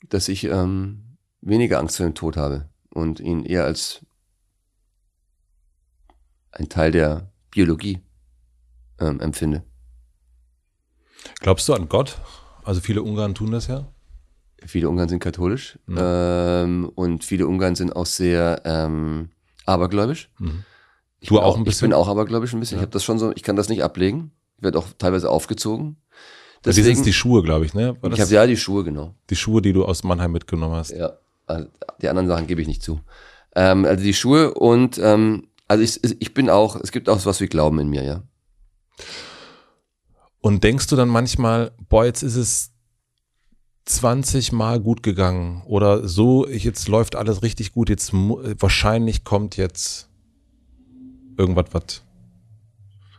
dass 0.08 0.28
ich 0.28 0.44
ähm, 0.44 1.16
weniger 1.40 1.78
Angst 1.78 1.96
vor 1.96 2.06
dem 2.06 2.14
Tod 2.14 2.36
habe 2.36 2.68
und 2.90 3.20
ihn 3.20 3.44
eher 3.44 3.64
als 3.64 4.04
ein 6.52 6.68
Teil 6.68 6.90
der 6.90 7.30
Biologie 7.50 8.00
ähm, 8.98 9.20
empfinde. 9.20 9.64
Glaubst 11.40 11.68
du 11.68 11.74
an 11.74 11.88
Gott? 11.88 12.20
Also 12.64 12.80
viele 12.80 13.02
Ungarn 13.02 13.34
tun 13.34 13.52
das 13.52 13.66
ja. 13.66 13.92
Viele 14.64 14.88
Ungarn 14.88 15.08
sind 15.08 15.20
katholisch 15.20 15.78
mhm. 15.86 15.98
ähm, 16.00 16.90
und 16.94 17.24
viele 17.24 17.46
Ungarn 17.46 17.74
sind 17.74 17.94
auch 17.94 18.06
sehr 18.06 18.62
ähm, 18.64 19.30
abergläubisch. 19.64 20.30
Mhm. 20.38 20.64
Du 21.26 21.40
auch, 21.40 21.56
ein 21.56 21.64
bisschen? 21.64 21.86
Ich 21.86 21.90
bin 21.90 21.92
auch 21.92 22.08
abergläubisch 22.08 22.52
ein 22.52 22.60
bisschen. 22.60 22.76
Ja. 22.76 22.82
Ich 22.82 22.86
habe 22.86 22.92
das 22.92 23.04
schon 23.04 23.18
so, 23.18 23.32
ich 23.34 23.42
kann 23.42 23.56
das 23.56 23.68
nicht 23.68 23.82
ablegen. 23.82 24.32
Ich 24.56 24.64
werde 24.64 24.78
auch 24.78 24.86
teilweise 24.98 25.30
aufgezogen. 25.30 25.96
Deswegen, 26.64 26.88
das 26.88 26.96
sind 26.96 27.06
die 27.06 27.12
Schuhe, 27.12 27.42
glaube 27.42 27.64
ich, 27.64 27.74
ne? 27.74 27.96
ich 28.12 28.20
habe 28.20 28.30
ja 28.30 28.46
die 28.46 28.56
Schuhe, 28.56 28.82
genau. 28.82 29.14
Die 29.30 29.36
Schuhe, 29.36 29.62
die 29.62 29.72
du 29.72 29.84
aus 29.84 30.02
Mannheim 30.02 30.32
mitgenommen 30.32 30.74
hast. 30.74 30.90
Ja, 30.90 31.12
also 31.46 31.68
die 32.02 32.08
anderen 32.08 32.28
Sachen 32.28 32.46
gebe 32.46 32.60
ich 32.60 32.66
nicht 32.66 32.82
zu. 32.82 33.00
Ähm, 33.54 33.84
also 33.84 34.02
die 34.02 34.14
Schuhe 34.14 34.54
und 34.54 34.98
ähm, 34.98 35.48
also 35.68 35.82
ich, 35.82 36.20
ich 36.20 36.34
bin 36.34 36.50
auch, 36.50 36.76
es 36.76 36.92
gibt 36.92 37.08
auch 37.08 37.24
was 37.24 37.40
wie 37.40 37.46
Glauben 37.46 37.78
in 37.78 37.88
mir, 37.88 38.04
ja. 38.04 38.22
Und 40.40 40.64
denkst 40.64 40.86
du 40.88 40.96
dann 40.96 41.08
manchmal, 41.08 41.72
boah, 41.88 42.04
jetzt 42.04 42.22
ist 42.22 42.36
es 42.36 42.72
20 43.86 44.52
Mal 44.52 44.80
gut 44.80 45.02
gegangen 45.02 45.62
oder 45.66 46.06
so, 46.06 46.46
jetzt 46.46 46.88
läuft 46.88 47.16
alles 47.16 47.42
richtig 47.42 47.72
gut, 47.72 47.88
jetzt 47.88 48.12
wahrscheinlich 48.12 49.24
kommt 49.24 49.56
jetzt 49.56 50.08
irgendwas, 51.38 51.66
was 51.70 52.02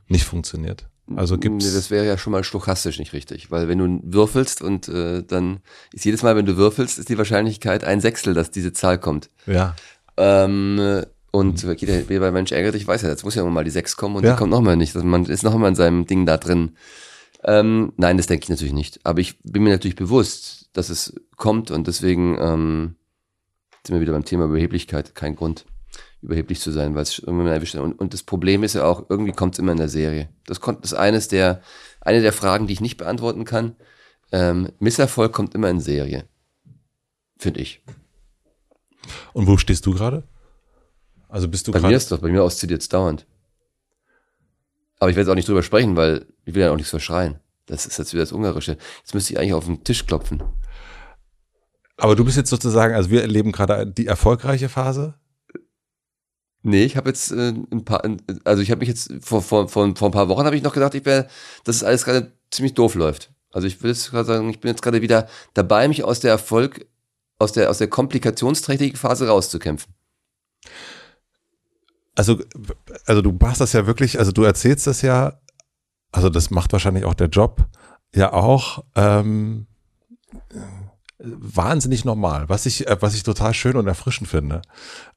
nicht 0.07 0.25
funktioniert. 0.25 0.87
Also 1.15 1.37
gibt's. 1.37 1.65
Nee, 1.65 1.73
das 1.73 1.89
wäre 1.89 2.05
ja 2.05 2.17
schon 2.17 2.31
mal 2.31 2.43
stochastisch 2.43 2.99
nicht 2.99 3.13
richtig, 3.13 3.49
weil 3.49 3.69
wenn 3.69 3.77
du 3.77 4.01
würfelst 4.03 4.61
und 4.61 4.89
äh, 4.89 5.23
dann 5.23 5.59
ist 5.93 6.03
jedes 6.03 6.21
Mal, 6.21 6.35
wenn 6.35 6.45
du 6.45 6.57
würfelst, 6.57 6.99
ist 6.99 7.07
die 7.07 7.17
Wahrscheinlichkeit 7.17 7.85
ein 7.85 8.01
Sechstel, 8.01 8.33
dass 8.33 8.51
diese 8.51 8.73
Zahl 8.73 8.97
kommt. 8.99 9.29
Ja. 9.45 9.75
Ähm, 10.17 11.05
und 11.31 11.63
mhm. 11.63 11.75
jeder, 11.77 12.19
bei 12.19 12.31
Mensch 12.31 12.51
ärgert 12.51 12.75
dich, 12.75 12.85
weiß 12.85 13.03
ja, 13.03 13.09
jetzt 13.09 13.23
muss 13.23 13.35
ja 13.35 13.45
mal 13.45 13.63
die 13.63 13.71
Sechs 13.71 13.95
kommen 13.95 14.17
und 14.17 14.25
ja. 14.25 14.31
die 14.33 14.37
kommt 14.37 14.51
nochmal 14.51 14.75
nicht. 14.75 14.95
Also 14.95 15.07
man 15.07 15.25
ist 15.25 15.43
nochmal 15.43 15.69
in 15.69 15.75
seinem 15.75 16.05
Ding 16.07 16.25
da 16.25 16.37
drin. 16.37 16.73
Ähm, 17.47 17.93
nein, 17.95 18.17
das 18.17 18.27
denke 18.27 18.43
ich 18.43 18.49
natürlich 18.49 18.73
nicht. 18.73 18.99
Aber 19.05 19.19
ich 19.19 19.41
bin 19.41 19.63
mir 19.63 19.69
natürlich 19.69 19.95
bewusst, 19.95 20.69
dass 20.73 20.89
es 20.89 21.15
kommt 21.37 21.71
und 21.71 21.87
deswegen 21.87 22.37
ähm, 22.39 22.95
sind 23.85 23.95
wir 23.95 24.01
wieder 24.01 24.11
beim 24.11 24.25
Thema 24.25 24.45
Überheblichkeit. 24.45 25.15
Kein 25.15 25.37
Grund, 25.37 25.65
überheblich 26.21 26.59
zu 26.59 26.71
sein, 26.71 26.93
weil 26.93 27.03
es 27.03 27.19
irgendwann 27.19 27.47
erwischt 27.47 27.75
und, 27.75 27.93
und 27.93 28.13
das 28.13 28.23
Problem 28.23 28.63
ist 28.63 28.73
ja 28.73 28.83
auch, 28.83 29.09
irgendwie 29.09 29.31
kommt 29.31 29.55
es 29.55 29.59
immer 29.59 29.71
in 29.71 29.77
der 29.77 29.87
Serie. 29.87 30.27
Das, 30.45 30.59
kommt, 30.59 30.83
das 30.83 30.91
ist 30.91 30.97
eines 30.97 31.29
der, 31.29 31.61
eine 32.01 32.21
der 32.21 32.33
Fragen, 32.33 32.67
die 32.67 32.73
ich 32.73 32.81
nicht 32.81 32.97
beantworten 32.97 33.45
kann. 33.45 33.77
Ähm, 34.33 34.73
Misserfolg 34.79 35.31
kommt 35.31 35.55
immer 35.55 35.69
in 35.69 35.79
Serie. 35.79 36.25
Finde 37.37 37.61
ich. 37.61 37.81
Und 39.31 39.47
wo 39.47 39.55
stehst 39.55 39.85
du 39.85 39.93
gerade? 39.93 40.23
Also 41.29 41.47
bist 41.47 41.67
du 41.67 41.71
Bei 41.71 41.79
mir 41.79 41.95
ist 41.95 42.11
doch, 42.11 42.19
bei 42.19 42.29
mir 42.29 42.43
oszilliert 42.43 42.81
es 42.81 42.89
dauernd. 42.89 43.25
Aber 44.99 45.09
ich 45.09 45.15
werde 45.15 45.27
jetzt 45.27 45.31
auch 45.31 45.35
nicht 45.35 45.47
drüber 45.47 45.63
sprechen, 45.63 45.95
weil 45.95 46.25
ich 46.47 46.55
will 46.55 46.63
ja 46.63 46.71
auch 46.71 46.77
nichts 46.77 46.91
verschreien. 46.91 47.39
Das 47.65 47.85
ist 47.85 47.97
jetzt 47.97 48.13
wieder 48.13 48.23
das 48.23 48.31
Ungarische. 48.31 48.77
Jetzt 48.99 49.13
müsste 49.13 49.33
ich 49.33 49.39
eigentlich 49.39 49.53
auf 49.53 49.65
den 49.65 49.83
Tisch 49.83 50.05
klopfen. 50.05 50.41
Aber 51.97 52.15
du 52.15 52.23
bist 52.23 52.37
jetzt 52.37 52.49
sozusagen, 52.49 52.95
also 52.95 53.09
wir 53.09 53.21
erleben 53.21 53.51
gerade 53.51 53.85
die 53.85 54.07
erfolgreiche 54.07 54.69
Phase. 54.69 55.15
Nee, 56.63 56.85
ich 56.85 56.95
habe 56.95 57.09
jetzt 57.09 57.31
äh, 57.31 57.49
ein 57.49 57.83
paar, 57.83 58.01
also 58.45 58.61
ich 58.61 58.71
habe 58.71 58.79
mich 58.79 58.87
jetzt 58.87 59.11
vor, 59.19 59.41
vor, 59.41 59.67
vor, 59.67 59.93
vor 59.95 60.07
ein 60.07 60.11
paar 60.11 60.29
Wochen 60.29 60.45
habe 60.45 60.55
ich 60.55 60.63
noch 60.63 60.73
gedacht, 60.73 60.95
ich 60.95 61.05
wäre, 61.05 61.27
dass 61.65 61.75
es 61.75 61.83
alles 61.83 62.05
gerade 62.05 62.31
ziemlich 62.49 62.73
doof 62.73 62.95
läuft. 62.95 63.31
Also 63.51 63.67
ich 63.67 63.83
will 63.83 63.91
jetzt 63.91 64.09
gerade 64.11 64.25
sagen, 64.25 64.49
ich 64.49 64.61
bin 64.61 64.69
jetzt 64.69 64.81
gerade 64.81 65.01
wieder 65.01 65.27
dabei, 65.53 65.87
mich 65.89 66.05
aus 66.05 66.21
der 66.21 66.31
Erfolg, 66.31 66.87
aus 67.39 67.51
der, 67.51 67.69
aus 67.69 67.77
der 67.79 67.89
komplikationsträchtigen 67.89 68.97
Phase 68.97 69.27
rauszukämpfen 69.27 69.93
also, 72.17 72.39
also 73.05 73.21
du 73.21 73.31
machst 73.31 73.61
das 73.61 73.73
ja 73.73 73.85
wirklich, 73.85 74.17
also 74.17 74.31
du 74.31 74.43
erzählst 74.43 74.87
das 74.87 75.03
ja, 75.03 75.39
also 76.11 76.29
das 76.29 76.49
macht 76.49 76.73
wahrscheinlich 76.73 77.05
auch 77.05 77.13
der 77.13 77.27
Job 77.27 77.67
ja 78.15 78.33
auch 78.33 78.83
ähm, 78.95 79.67
wahnsinnig 81.19 82.05
normal, 82.05 82.47
was 82.49 82.65
ich, 82.65 82.87
äh, 82.87 82.97
was 83.01 83.15
ich 83.15 83.23
total 83.23 83.53
schön 83.53 83.75
und 83.75 83.87
erfrischend 83.87 84.29
finde. 84.29 84.61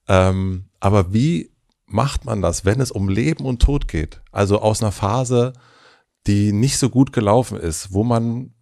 Ähm, 0.08 0.66
aber 0.80 1.12
wie 1.12 1.52
macht 1.86 2.24
man 2.24 2.40
das, 2.42 2.64
wenn 2.64 2.80
es 2.80 2.90
um 2.90 3.08
Leben 3.08 3.44
und 3.44 3.62
Tod 3.62 3.88
geht? 3.88 4.22
Also 4.32 4.60
aus 4.60 4.82
einer 4.82 4.92
Phase, 4.92 5.52
die 6.26 6.52
nicht 6.52 6.78
so 6.78 6.88
gut 6.88 7.12
gelaufen 7.12 7.58
ist, 7.58 7.92
wo 7.92 8.04
man 8.04 8.54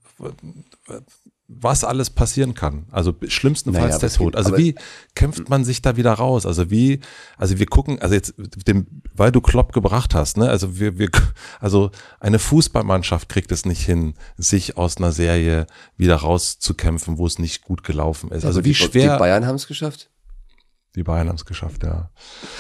was 1.49 1.83
alles 1.83 2.11
passieren 2.11 2.55
kann. 2.55 2.87
Also 2.91 3.15
schlimmstenfalls 3.27 3.95
naja, 3.95 3.99
der 3.99 4.11
Tod. 4.11 4.37
Also 4.37 4.59
wie 4.59 4.75
kämpft 5.15 5.49
man 5.49 5.65
sich 5.65 5.81
da 5.81 5.97
wieder 5.97 6.13
raus? 6.13 6.45
Also 6.45 6.71
wie, 6.71 7.01
also 7.39 7.59
wir 7.59 7.65
gucken, 7.65 8.01
also 8.03 8.15
jetzt, 8.15 8.35
dem, 8.67 8.87
weil 9.15 9.33
du 9.33 9.41
Klopp 9.41 9.73
gebracht 9.73 10.15
hast, 10.15 10.37
ne? 10.37 10.51
Also 10.51 10.79
wir, 10.79 10.99
wir, 10.99 11.09
also 11.61 11.91
eine 12.21 12.39
Fußballmannschaft 12.39 13.31
kriegt 13.31 13.51
es 13.51 13.65
nicht 13.65 13.85
hin, 13.85 14.13
sich 14.37 14.77
aus 14.77 14.99
einer 14.99 15.11
Serie 15.11 15.67
wieder 15.97 16.17
rauszukämpfen, 16.17 17.17
wo 17.17 17.27
es 17.27 17.39
nicht 17.39 17.65
gut 17.65 17.83
gelaufen 17.83 18.29
ist. 18.29 18.45
Also, 18.45 18.49
also 18.49 18.65
wie 18.67 18.75
schwer. 18.75 19.15
Die 19.15 19.19
Bayern 19.19 19.47
haben 19.47 19.57
es 19.57 19.67
geschafft. 19.67 20.11
Die 20.97 21.03
Bayern 21.03 21.29
haben 21.29 21.37
es 21.37 21.47
geschafft, 21.47 21.83
ja. 21.83 22.11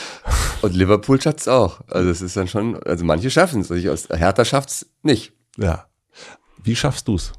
Und 0.62 0.74
Liverpool 0.74 1.20
schafft 1.20 1.40
es 1.40 1.48
auch. 1.48 1.82
Also 1.88 2.08
es 2.08 2.22
ist 2.22 2.36
dann 2.38 2.48
schon, 2.48 2.82
also 2.84 3.04
manche 3.04 3.30
schaffen 3.30 3.60
es. 3.60 3.70
Also 3.70 4.14
Hertha 4.14 4.46
schafft 4.46 4.70
es 4.70 4.86
nicht. 5.02 5.32
Ja. 5.58 5.88
Wie 6.62 6.74
schaffst 6.74 7.06
du 7.06 7.16
es? 7.16 7.32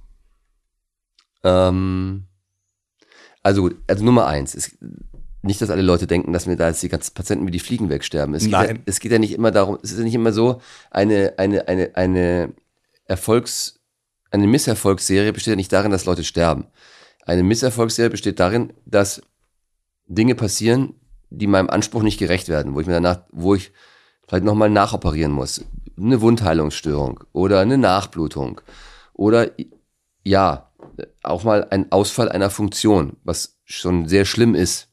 Ähm, 1.43 2.25
also, 3.43 3.69
also 3.87 4.03
Nummer 4.03 4.27
eins, 4.27 4.55
ist 4.55 4.77
nicht, 5.41 5.61
dass 5.61 5.69
alle 5.69 5.81
Leute 5.81 6.07
denken, 6.07 6.33
dass 6.33 6.45
mir 6.45 6.57
da 6.57 6.67
jetzt 6.67 6.83
die 6.83 6.89
ganzen 6.89 7.13
Patienten 7.13 7.47
wie 7.47 7.51
die 7.51 7.59
Fliegen 7.59 7.89
wegsterben. 7.89 8.35
Es 8.35 8.45
Nein. 8.45 8.67
Geht 8.67 8.77
ja, 8.77 8.83
es 8.85 8.99
geht 8.99 9.11
ja 9.11 9.19
nicht 9.19 9.33
immer 9.33 9.51
darum, 9.51 9.77
es 9.81 9.91
ist 9.91 9.97
ja 9.97 10.03
nicht 10.03 10.15
immer 10.15 10.33
so, 10.33 10.61
eine, 10.91 11.33
eine, 11.37 11.67
eine, 11.67 11.95
eine 11.95 12.53
Erfolgs, 13.05 13.79
eine 14.31 14.47
Misserfolgsserie 14.47 15.33
besteht 15.33 15.53
ja 15.53 15.55
nicht 15.55 15.71
darin, 15.71 15.91
dass 15.91 16.05
Leute 16.05 16.23
sterben. 16.23 16.67
Eine 17.25 17.43
Misserfolgsserie 17.43 18.09
besteht 18.09 18.39
darin, 18.39 18.73
dass 18.85 19.21
Dinge 20.07 20.35
passieren, 20.35 20.95
die 21.29 21.47
meinem 21.47 21.69
Anspruch 21.69 22.03
nicht 22.03 22.19
gerecht 22.19 22.49
werden, 22.49 22.75
wo 22.75 22.81
ich 22.81 22.87
mir 22.87 22.93
danach, 22.93 23.21
wo 23.31 23.55
ich 23.55 23.71
vielleicht 24.27 24.43
nochmal 24.43 24.69
nachoperieren 24.69 25.31
muss. 25.31 25.63
Eine 25.97 26.21
Wundheilungsstörung 26.21 27.23
oder 27.33 27.59
eine 27.59 27.77
Nachblutung 27.77 28.61
oder 29.13 29.51
ja, 30.23 30.68
auch 31.23 31.43
mal 31.43 31.67
ein 31.69 31.91
Ausfall 31.91 32.29
einer 32.29 32.49
Funktion, 32.49 33.17
was 33.23 33.59
schon 33.65 34.07
sehr 34.07 34.25
schlimm 34.25 34.55
ist. 34.55 34.89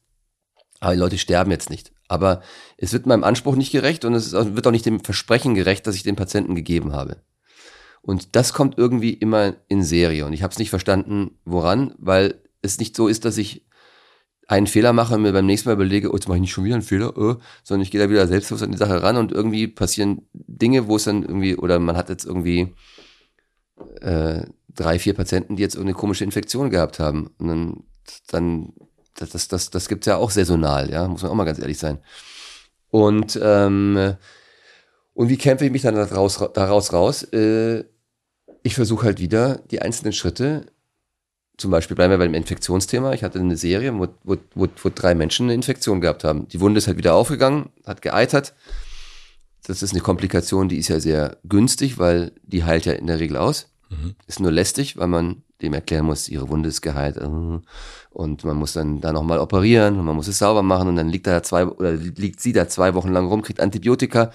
Aber 0.79 0.93
die 0.93 0.99
Leute 0.99 1.17
sterben 1.17 1.51
jetzt 1.51 1.69
nicht. 1.69 1.91
Aber 2.07 2.41
es 2.77 2.93
wird 2.93 3.05
meinem 3.05 3.23
Anspruch 3.23 3.55
nicht 3.55 3.71
gerecht 3.71 4.05
und 4.05 4.13
es 4.13 4.31
wird 4.31 4.65
auch 4.67 4.71
nicht 4.71 4.85
dem 4.85 4.99
Versprechen 4.99 5.55
gerecht, 5.55 5.87
das 5.87 5.95
ich 5.95 6.03
dem 6.03 6.15
Patienten 6.15 6.55
gegeben 6.55 6.93
habe. 6.93 7.17
Und 8.01 8.35
das 8.35 8.53
kommt 8.53 8.77
irgendwie 8.77 9.13
immer 9.13 9.55
in 9.67 9.83
Serie. 9.83 10.25
Und 10.25 10.33
ich 10.33 10.43
habe 10.43 10.51
es 10.51 10.59
nicht 10.59 10.69
verstanden, 10.69 11.39
woran, 11.43 11.93
weil 11.97 12.41
es 12.61 12.79
nicht 12.79 12.95
so 12.95 13.07
ist, 13.07 13.25
dass 13.25 13.37
ich 13.37 13.67
einen 14.47 14.67
Fehler 14.67 14.93
mache 14.93 15.15
und 15.15 15.23
mir 15.23 15.33
beim 15.33 15.45
nächsten 15.45 15.67
Mal 15.67 15.73
überlege, 15.73 16.09
oh, 16.09 16.13
jetzt 16.13 16.27
mache 16.27 16.37
ich 16.37 16.41
nicht 16.41 16.53
schon 16.53 16.63
wieder 16.63 16.75
einen 16.75 16.83
Fehler, 16.83 17.09
äh, 17.17 17.35
sondern 17.63 17.81
ich 17.81 17.91
gehe 17.91 17.99
da 17.99 18.09
wieder 18.09 18.27
selbstlos 18.27 18.63
an 18.63 18.71
die 18.71 18.77
Sache 18.77 19.03
ran 19.03 19.17
und 19.17 19.33
irgendwie 19.33 19.67
passieren 19.67 20.21
Dinge, 20.31 20.87
wo 20.87 20.95
es 20.95 21.03
dann 21.03 21.23
irgendwie, 21.23 21.57
oder 21.57 21.79
man 21.79 21.97
hat 21.97 22.07
jetzt 22.07 22.25
irgendwie 22.25 22.73
äh, 23.99 24.45
drei, 24.77 24.99
vier 24.99 25.13
Patienten, 25.13 25.55
die 25.55 25.61
jetzt 25.61 25.75
irgendeine 25.75 25.97
komische 25.97 26.23
Infektion 26.23 26.69
gehabt 26.69 26.99
haben. 26.99 27.29
Und 27.37 27.47
dann, 27.47 27.83
dann 28.29 28.73
das, 29.15 29.31
das, 29.31 29.47
das, 29.47 29.69
das 29.69 29.87
gibt 29.89 30.05
ja 30.05 30.17
auch 30.17 30.31
saisonal, 30.31 30.89
ja, 30.89 31.07
muss 31.07 31.23
man 31.23 31.31
auch 31.31 31.35
mal 31.35 31.43
ganz 31.43 31.59
ehrlich 31.59 31.79
sein. 31.79 31.99
Und, 32.89 33.37
ähm, 33.41 34.15
und 35.13 35.29
wie 35.29 35.37
kämpfe 35.37 35.65
ich 35.65 35.71
mich 35.71 35.81
dann 35.81 35.95
daraus, 35.95 36.37
daraus 36.53 36.93
raus? 36.93 37.23
Äh, 37.33 37.83
ich 38.63 38.75
versuche 38.75 39.05
halt 39.05 39.19
wieder 39.19 39.59
die 39.71 39.81
einzelnen 39.81 40.13
Schritte 40.13 40.67
zum 41.57 41.71
Beispiel 41.71 41.95
bleiben 41.95 42.11
wir 42.11 42.19
beim 42.19 42.35
Infektionsthema. 42.35 43.13
Ich 43.13 43.23
hatte 43.23 43.39
eine 43.39 43.57
Serie, 43.57 43.91
wo, 43.97 44.07
wo, 44.23 44.37
wo, 44.53 44.67
wo 44.81 44.89
drei 44.93 45.15
Menschen 45.15 45.47
eine 45.47 45.55
Infektion 45.55 46.01
gehabt 46.01 46.23
haben. 46.23 46.47
Die 46.49 46.59
Wunde 46.61 46.77
ist 46.77 46.87
halt 46.87 46.97
wieder 46.97 47.15
aufgegangen, 47.15 47.69
hat 47.83 48.03
geeitert. 48.03 48.53
Das 49.65 49.81
ist 49.81 49.91
eine 49.91 50.01
Komplikation, 50.01 50.69
die 50.69 50.77
ist 50.77 50.87
ja 50.87 50.99
sehr 50.99 51.37
günstig, 51.43 51.97
weil 51.97 52.31
die 52.43 52.63
heilt 52.63 52.85
ja 52.85 52.93
in 52.93 53.07
der 53.07 53.19
Regel 53.19 53.37
aus. 53.37 53.71
Mhm. 53.89 54.15
Ist 54.27 54.39
nur 54.39 54.51
lästig, 54.51 54.97
weil 54.97 55.07
man 55.07 55.43
dem 55.61 55.73
erklären 55.73 56.05
muss, 56.05 56.29
ihre 56.29 56.49
Wunde 56.49 56.69
ist 56.69 56.81
geheilt. 56.81 57.17
Äh, 57.17 57.59
und 58.11 58.43
man 58.43 58.57
muss 58.57 58.73
dann 58.73 59.01
da 59.01 59.11
nochmal 59.11 59.39
operieren 59.39 59.99
und 59.99 60.05
man 60.05 60.15
muss 60.15 60.27
es 60.27 60.39
sauber 60.39 60.63
machen 60.63 60.89
und 60.89 60.95
dann 60.95 61.09
liegt 61.09 61.27
da 61.27 61.43
zwei 61.43 61.65
oder 61.65 61.93
liegt 61.93 62.39
sie 62.39 62.53
da 62.53 62.67
zwei 62.67 62.93
Wochen 62.93 63.11
lang 63.11 63.27
rum, 63.27 63.41
kriegt 63.41 63.59
Antibiotika. 63.59 64.31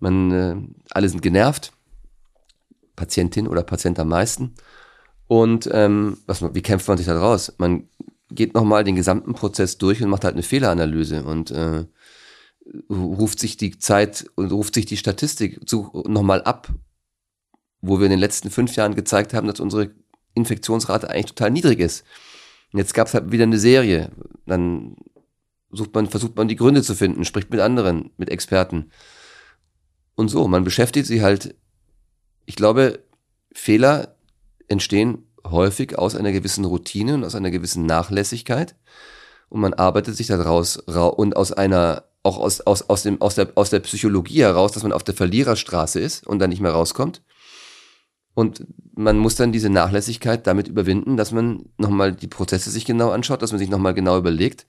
Man, 0.00 0.30
äh, 0.30 0.56
alle 0.90 1.08
sind 1.08 1.22
genervt. 1.22 1.72
Patientin 2.96 3.48
oder 3.48 3.62
Patient 3.62 3.98
am 3.98 4.08
meisten. 4.08 4.54
Und 5.26 5.68
ähm, 5.72 6.18
was, 6.26 6.42
wie 6.54 6.62
kämpft 6.62 6.86
man 6.86 6.98
sich 6.98 7.06
da 7.06 7.18
raus? 7.18 7.52
Man 7.58 7.88
geht 8.30 8.54
nochmal 8.54 8.84
den 8.84 8.96
gesamten 8.96 9.34
Prozess 9.34 9.78
durch 9.78 10.02
und 10.02 10.10
macht 10.10 10.24
halt 10.24 10.34
eine 10.34 10.42
Fehleranalyse 10.42 11.24
und 11.24 11.50
äh, 11.50 11.86
ruft 12.90 13.38
sich 13.38 13.56
die 13.56 13.78
Zeit 13.78 14.26
und 14.36 14.52
ruft 14.52 14.74
sich 14.74 14.86
die 14.86 14.96
Statistik 14.96 15.60
nochmal 16.06 16.42
ab, 16.42 16.68
wo 17.86 17.98
wir 17.98 18.06
in 18.06 18.10
den 18.10 18.20
letzten 18.20 18.50
fünf 18.50 18.76
Jahren 18.76 18.94
gezeigt 18.94 19.34
haben, 19.34 19.46
dass 19.46 19.60
unsere 19.60 19.90
Infektionsrate 20.34 21.08
eigentlich 21.08 21.34
total 21.34 21.50
niedrig 21.50 21.80
ist. 21.80 22.04
Und 22.72 22.78
jetzt 22.78 22.94
gab 22.94 23.06
es 23.06 23.14
halt 23.14 23.30
wieder 23.30 23.44
eine 23.44 23.58
Serie. 23.58 24.10
Dann 24.46 24.96
sucht 25.70 25.94
man, 25.94 26.08
versucht 26.08 26.36
man 26.36 26.48
die 26.48 26.56
Gründe 26.56 26.82
zu 26.82 26.94
finden, 26.94 27.24
spricht 27.24 27.50
mit 27.50 27.60
anderen, 27.60 28.10
mit 28.16 28.30
Experten. 28.30 28.90
Und 30.16 30.28
so, 30.28 30.46
man 30.48 30.64
beschäftigt 30.64 31.06
sich 31.06 31.22
halt, 31.22 31.54
ich 32.46 32.56
glaube, 32.56 33.00
Fehler 33.52 34.16
entstehen 34.68 35.26
häufig 35.46 35.98
aus 35.98 36.16
einer 36.16 36.32
gewissen 36.32 36.64
Routine 36.64 37.14
und 37.14 37.24
aus 37.24 37.34
einer 37.34 37.50
gewissen 37.50 37.86
Nachlässigkeit. 37.86 38.74
Und 39.48 39.60
man 39.60 39.74
arbeitet 39.74 40.16
sich 40.16 40.26
daraus 40.26 40.76
und 40.78 41.36
aus 41.36 41.52
einer, 41.52 42.04
auch 42.22 42.38
aus, 42.38 42.60
aus, 42.62 42.88
aus, 42.88 43.02
dem, 43.02 43.20
aus, 43.20 43.34
der, 43.34 43.52
aus 43.54 43.70
der 43.70 43.80
Psychologie 43.80 44.42
heraus, 44.42 44.72
dass 44.72 44.82
man 44.82 44.92
auf 44.92 45.04
der 45.04 45.14
Verliererstraße 45.14 46.00
ist 46.00 46.26
und 46.26 46.38
dann 46.38 46.50
nicht 46.50 46.60
mehr 46.60 46.72
rauskommt. 46.72 47.22
Und 48.34 48.66
man 48.94 49.16
muss 49.18 49.36
dann 49.36 49.52
diese 49.52 49.70
Nachlässigkeit 49.70 50.46
damit 50.46 50.68
überwinden, 50.68 51.16
dass 51.16 51.32
man 51.32 51.66
nochmal 51.78 52.12
die 52.12 52.26
Prozesse 52.26 52.70
sich 52.70 52.84
genau 52.84 53.10
anschaut, 53.10 53.42
dass 53.42 53.52
man 53.52 53.60
sich 53.60 53.70
nochmal 53.70 53.94
genau 53.94 54.18
überlegt, 54.18 54.66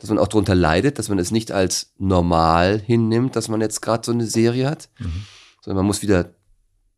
dass 0.00 0.10
man 0.10 0.18
auch 0.18 0.28
darunter 0.28 0.54
leidet, 0.54 0.98
dass 0.98 1.08
man 1.08 1.18
es 1.18 1.30
nicht 1.30 1.52
als 1.52 1.92
normal 1.98 2.80
hinnimmt, 2.80 3.36
dass 3.36 3.48
man 3.48 3.60
jetzt 3.60 3.80
gerade 3.80 4.04
so 4.04 4.12
eine 4.12 4.26
Serie 4.26 4.68
hat, 4.68 4.88
mhm. 4.98 5.24
sondern 5.62 5.78
man 5.78 5.86
muss 5.86 6.02
wieder 6.02 6.34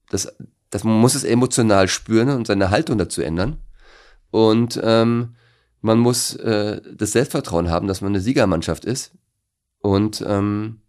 das, 0.09 0.35
das 0.71 0.85
man 0.85 0.99
muss 0.99 1.15
es 1.15 1.25
emotional 1.25 1.89
spüren 1.89 2.31
und 2.31 2.47
seine 2.47 2.71
Haltung 2.71 2.97
dazu 2.97 3.21
ändern. 3.23 3.59
Und 4.31 4.81
ähm, 4.83 5.37
man 5.83 5.99
muss 5.99 6.35
äh, 6.37 6.81
das 6.95 7.13
Selbstvertrauen 7.13 7.71
haben, 7.71 7.87
dass 7.87 8.01
man 8.01 8.13
eine 8.13 8.21
Siegermannschaft 8.21 8.85
ist. 8.85 9.13
Und 9.81 10.25
ähm, 10.27 10.81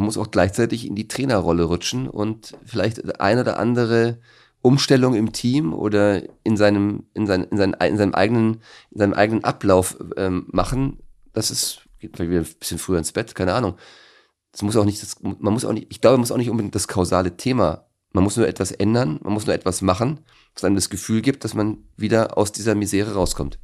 man 0.00 0.06
muss 0.06 0.18
auch 0.18 0.30
gleichzeitig 0.30 0.86
in 0.86 0.94
die 0.94 1.08
Trainerrolle 1.08 1.64
rutschen 1.64 2.08
und 2.08 2.56
vielleicht 2.64 3.20
eine 3.20 3.40
oder 3.40 3.58
andere 3.58 4.18
Umstellung 4.60 5.14
im 5.14 5.32
Team 5.32 5.72
oder 5.72 6.22
in 6.44 6.56
seinem, 6.56 7.04
in, 7.14 7.26
sein, 7.26 7.44
in, 7.44 7.56
sein, 7.56 7.74
in 7.74 7.96
seinem 7.96 8.14
eigenen, 8.14 8.62
in 8.90 8.98
seinem 8.98 9.14
eigenen 9.14 9.44
Ablauf 9.44 9.98
ähm, 10.16 10.46
machen. 10.50 10.98
Das 11.32 11.50
ist, 11.50 11.82
geht 11.98 12.16
vielleicht 12.16 12.30
wieder 12.30 12.40
ein 12.40 12.58
bisschen 12.58 12.78
früher 12.78 12.98
ins 12.98 13.12
Bett, 13.12 13.34
keine 13.34 13.54
Ahnung. 13.54 13.76
Das 14.52 14.62
muss 14.62 14.76
auch 14.76 14.84
nicht, 14.84 15.02
das, 15.02 15.16
man 15.20 15.52
muss 15.52 15.64
auch 15.64 15.72
nicht, 15.72 15.88
ich 15.90 16.00
glaube, 16.00 16.14
man 16.14 16.20
muss 16.20 16.32
auch 16.32 16.36
nicht 16.36 16.50
unbedingt 16.50 16.74
das 16.74 16.88
kausale 16.88 17.36
Thema. 17.36 17.84
Man 18.12 18.24
muss 18.24 18.36
nur 18.36 18.48
etwas 18.48 18.72
ändern, 18.72 19.20
man 19.22 19.32
muss 19.32 19.46
nur 19.46 19.54
etwas 19.54 19.82
machen, 19.82 20.20
was 20.54 20.64
einem 20.64 20.76
das 20.76 20.90
Gefühl 20.90 21.22
gibt, 21.22 21.44
dass 21.44 21.54
man 21.54 21.78
wieder 21.96 22.38
aus 22.38 22.52
dieser 22.52 22.74
Misere 22.74 23.14
rauskommt. 23.14 23.58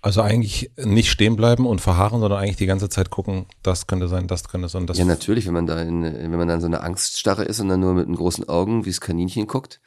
Also 0.00 0.22
eigentlich 0.22 0.70
nicht 0.76 1.10
stehen 1.10 1.34
bleiben 1.34 1.66
und 1.66 1.80
verharren, 1.80 2.20
sondern 2.20 2.40
eigentlich 2.40 2.56
die 2.56 2.66
ganze 2.66 2.88
Zeit 2.88 3.10
gucken, 3.10 3.46
das 3.62 3.86
könnte 3.88 4.06
sein, 4.06 4.28
das 4.28 4.48
könnte 4.48 4.68
sein, 4.68 4.86
das. 4.86 4.98
Ja, 4.98 5.04
natürlich, 5.04 5.46
wenn 5.46 5.54
man 5.54 5.66
da 5.66 5.82
in, 5.82 6.02
wenn 6.02 6.30
man 6.36 6.46
dann 6.46 6.60
so 6.60 6.66
eine 6.66 6.82
Angststarre 6.82 7.44
ist 7.44 7.58
und 7.60 7.68
dann 7.68 7.80
nur 7.80 7.94
mit 7.94 8.06
den 8.06 8.14
großen 8.14 8.48
Augen 8.48 8.84
wie 8.84 8.90
das 8.90 9.00
Kaninchen 9.00 9.46
guckt. 9.48 9.80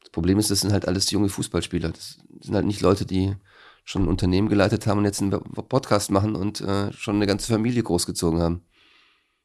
Das 0.00 0.10
Problem 0.10 0.38
ist, 0.38 0.50
das 0.50 0.60
sind 0.60 0.72
halt 0.72 0.88
alles 0.88 1.10
junge 1.10 1.28
Fußballspieler. 1.28 1.90
Das 1.90 2.18
sind 2.40 2.54
halt 2.54 2.66
nicht 2.66 2.80
Leute, 2.80 3.06
die 3.06 3.36
schon 3.84 4.04
ein 4.04 4.08
Unternehmen 4.08 4.48
geleitet 4.48 4.86
haben 4.86 4.98
und 4.98 5.04
jetzt 5.04 5.22
einen 5.22 5.30
Podcast 5.30 6.10
machen 6.10 6.34
und 6.34 6.60
äh, 6.60 6.92
schon 6.92 7.16
eine 7.16 7.26
ganze 7.26 7.52
Familie 7.52 7.82
großgezogen 7.82 8.40
haben. 8.40 8.62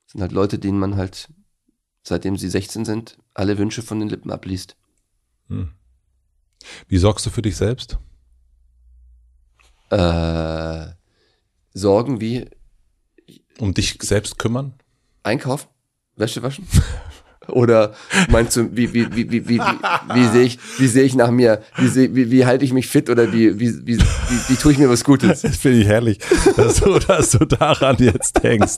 Das 0.05 0.13
sind 0.13 0.21
halt 0.21 0.31
Leute, 0.31 0.57
denen 0.57 0.79
man 0.79 0.95
halt, 0.95 1.29
seitdem 2.03 2.37
sie 2.37 2.49
16 2.49 2.85
sind, 2.85 3.17
alle 3.33 3.57
Wünsche 3.57 3.81
von 3.81 3.99
den 3.99 4.09
Lippen 4.09 4.31
abliest. 4.31 4.75
Hm. 5.49 5.71
Wie 6.87 6.97
sorgst 6.97 7.25
du 7.25 7.29
für 7.29 7.41
dich 7.41 7.55
selbst? 7.55 7.99
Äh, 9.89 10.87
Sorgen 11.73 12.19
wie. 12.21 12.49
Um 13.59 13.73
dich 13.73 13.97
selbst 14.01 14.37
kümmern? 14.37 14.73
Einkaufen? 15.23 15.67
Wäsche 16.15 16.41
waschen? 16.41 16.67
Oder 17.47 17.93
meinst 18.29 18.57
du, 18.57 18.75
wie, 18.75 18.93
wie, 18.93 19.07
wie, 19.15 19.31
wie, 19.31 19.47
wie, 19.47 19.59
wie, 19.59 20.13
wie 20.13 20.27
sehe 20.27 20.43
ich, 20.43 20.59
wie 20.77 20.87
sehe 20.87 21.03
ich 21.03 21.15
nach 21.15 21.31
mir, 21.31 21.61
wie, 21.77 21.87
seh, 21.87 22.09
wie, 22.13 22.29
wie 22.29 22.45
halte 22.45 22.65
ich 22.65 22.73
mich 22.73 22.87
fit 22.87 23.09
oder 23.09 23.31
wie, 23.31 23.57
wie, 23.57 23.87
wie, 23.87 23.97
wie, 23.97 24.39
wie 24.49 24.55
tue 24.55 24.73
ich 24.73 24.77
mir 24.77 24.89
was 24.89 25.05
Gutes? 25.05 25.43
Das 25.43 25.55
finde 25.55 25.79
ich 25.79 25.87
herrlich, 25.87 26.19
dass 26.57 26.81
du, 26.81 26.99
dass 26.99 27.31
du 27.31 27.45
daran 27.45 27.95
jetzt 27.99 28.43
denkst. 28.43 28.75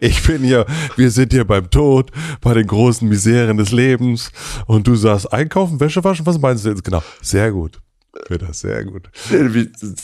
Ich 0.00 0.22
bin 0.26 0.42
hier, 0.42 0.66
wir 0.96 1.10
sind 1.10 1.32
hier 1.32 1.46
beim 1.46 1.70
Tod, 1.70 2.10
bei 2.42 2.52
den 2.52 2.66
großen 2.66 3.08
Miseren 3.08 3.56
des 3.56 3.72
Lebens 3.72 4.30
und 4.66 4.86
du 4.86 4.94
sagst, 4.94 5.32
einkaufen, 5.32 5.80
Wäsche 5.80 6.04
waschen, 6.04 6.26
was 6.26 6.38
meinst 6.38 6.66
du 6.66 6.68
jetzt 6.68 6.84
genau? 6.84 7.02
Sehr 7.22 7.50
gut. 7.50 7.80
Wird 8.28 8.42
das 8.42 8.60
sehr 8.60 8.84
gut. 8.84 9.08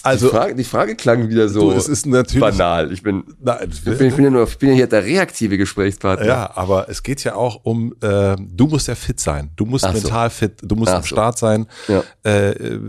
Also 0.03 0.27
die 0.29 0.33
Frage, 0.33 0.55
die 0.55 0.65
Frage 0.65 0.97
klang 0.97 1.29
wieder 1.29 1.49
so 1.51 1.71
du, 1.71 1.77
es 1.77 1.89
ist 1.89 2.07
natürlich, 2.07 2.41
banal. 2.41 2.91
Ich 2.91 3.03
bin, 3.03 3.25
Nein, 3.39 3.69
ich 3.71 3.85
bin, 3.85 4.09
ich 4.09 4.15
bin 4.15 4.25
ja 4.25 4.31
nur, 4.31 4.45
ich 4.45 4.59
bin 4.59 4.71
ja 4.71 4.77
hier 4.77 4.87
der 4.87 5.05
reaktive 5.05 5.59
Gesprächspartner. 5.59 6.27
Ja, 6.27 6.57
aber 6.57 6.89
es 6.89 7.03
geht 7.03 7.23
ja 7.25 7.35
auch 7.35 7.65
um, 7.65 7.93
äh, 8.01 8.37
du 8.39 8.67
musst 8.67 8.89
ja 8.89 8.95
fit 8.95 9.21
sein. 9.21 9.51
Du 9.57 9.67
musst 9.67 9.85
Ach 9.85 9.93
mental 9.93 10.31
so. 10.31 10.37
fit, 10.37 10.55
du 10.63 10.75
musst 10.75 10.91
Ach 10.91 10.97
am 10.97 11.03
so. 11.03 11.09
Start 11.09 11.39
sein. 11.39 11.67
Ja. 11.87 12.03
Äh, 12.25 12.51
äh, 12.53 12.81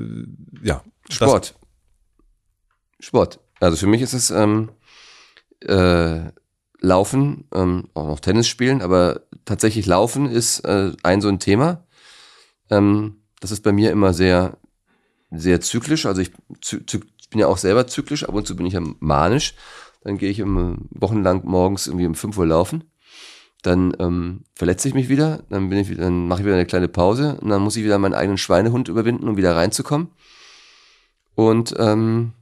ja. 0.63 0.83
Sport. 1.09 1.55
Sport. 3.01 3.39
Also 3.59 3.75
für 3.75 3.87
mich 3.87 4.01
ist 4.01 4.13
es 4.13 4.31
ähm, 4.31 4.69
äh, 5.61 6.31
Laufen, 6.79 7.45
ähm, 7.53 7.89
auch 7.93 8.07
noch 8.07 8.21
Tennis 8.21 8.47
spielen, 8.47 8.81
aber 8.81 9.21
tatsächlich 9.43 9.85
Laufen 9.85 10.29
ist 10.29 10.61
äh, 10.61 10.93
ein 11.03 11.19
so 11.19 11.27
ein 11.27 11.39
Thema. 11.39 11.83
Ähm, 12.69 13.17
das 13.41 13.51
ist 13.51 13.63
bei 13.63 13.73
mir 13.73 13.91
immer 13.91 14.13
sehr 14.13 14.57
sehr 15.31 15.61
zyklisch. 15.61 16.05
Also 16.05 16.21
ich, 16.21 16.31
ich 16.61 17.29
bin 17.29 17.39
ja 17.39 17.47
auch 17.47 17.57
selber 17.57 17.87
zyklisch, 17.87 18.23
ab 18.23 18.35
und 18.35 18.47
zu 18.47 18.55
bin 18.55 18.65
ich 18.65 18.73
ja 18.73 18.81
manisch. 18.99 19.55
Dann 20.03 20.17
gehe 20.17 20.29
ich 20.29 20.41
um, 20.41 20.87
wochenlang 20.91 21.41
morgens 21.45 21.87
irgendwie 21.87 22.07
um 22.07 22.15
5 22.15 22.37
Uhr 22.37 22.47
laufen. 22.47 22.85
Dann 23.61 23.93
ähm, 23.99 24.43
verletze 24.55 24.87
ich 24.87 24.93
mich 24.93 25.09
wieder, 25.09 25.43
dann 25.49 25.69
bin 25.69 25.79
ich 25.79 25.97
dann 25.97 26.27
mache 26.27 26.41
ich 26.41 26.45
wieder 26.45 26.55
eine 26.55 26.65
kleine 26.65 26.87
Pause 26.87 27.37
und 27.41 27.49
dann 27.49 27.61
muss 27.61 27.75
ich 27.75 27.83
wieder 27.83 27.99
meinen 27.99 28.13
eigenen 28.13 28.37
Schweinehund 28.37 28.87
überwinden, 28.87 29.27
um 29.27 29.35
wieder 29.35 29.55
reinzukommen. 29.55 30.07
Und 31.35 31.75
ähm, 31.77 32.33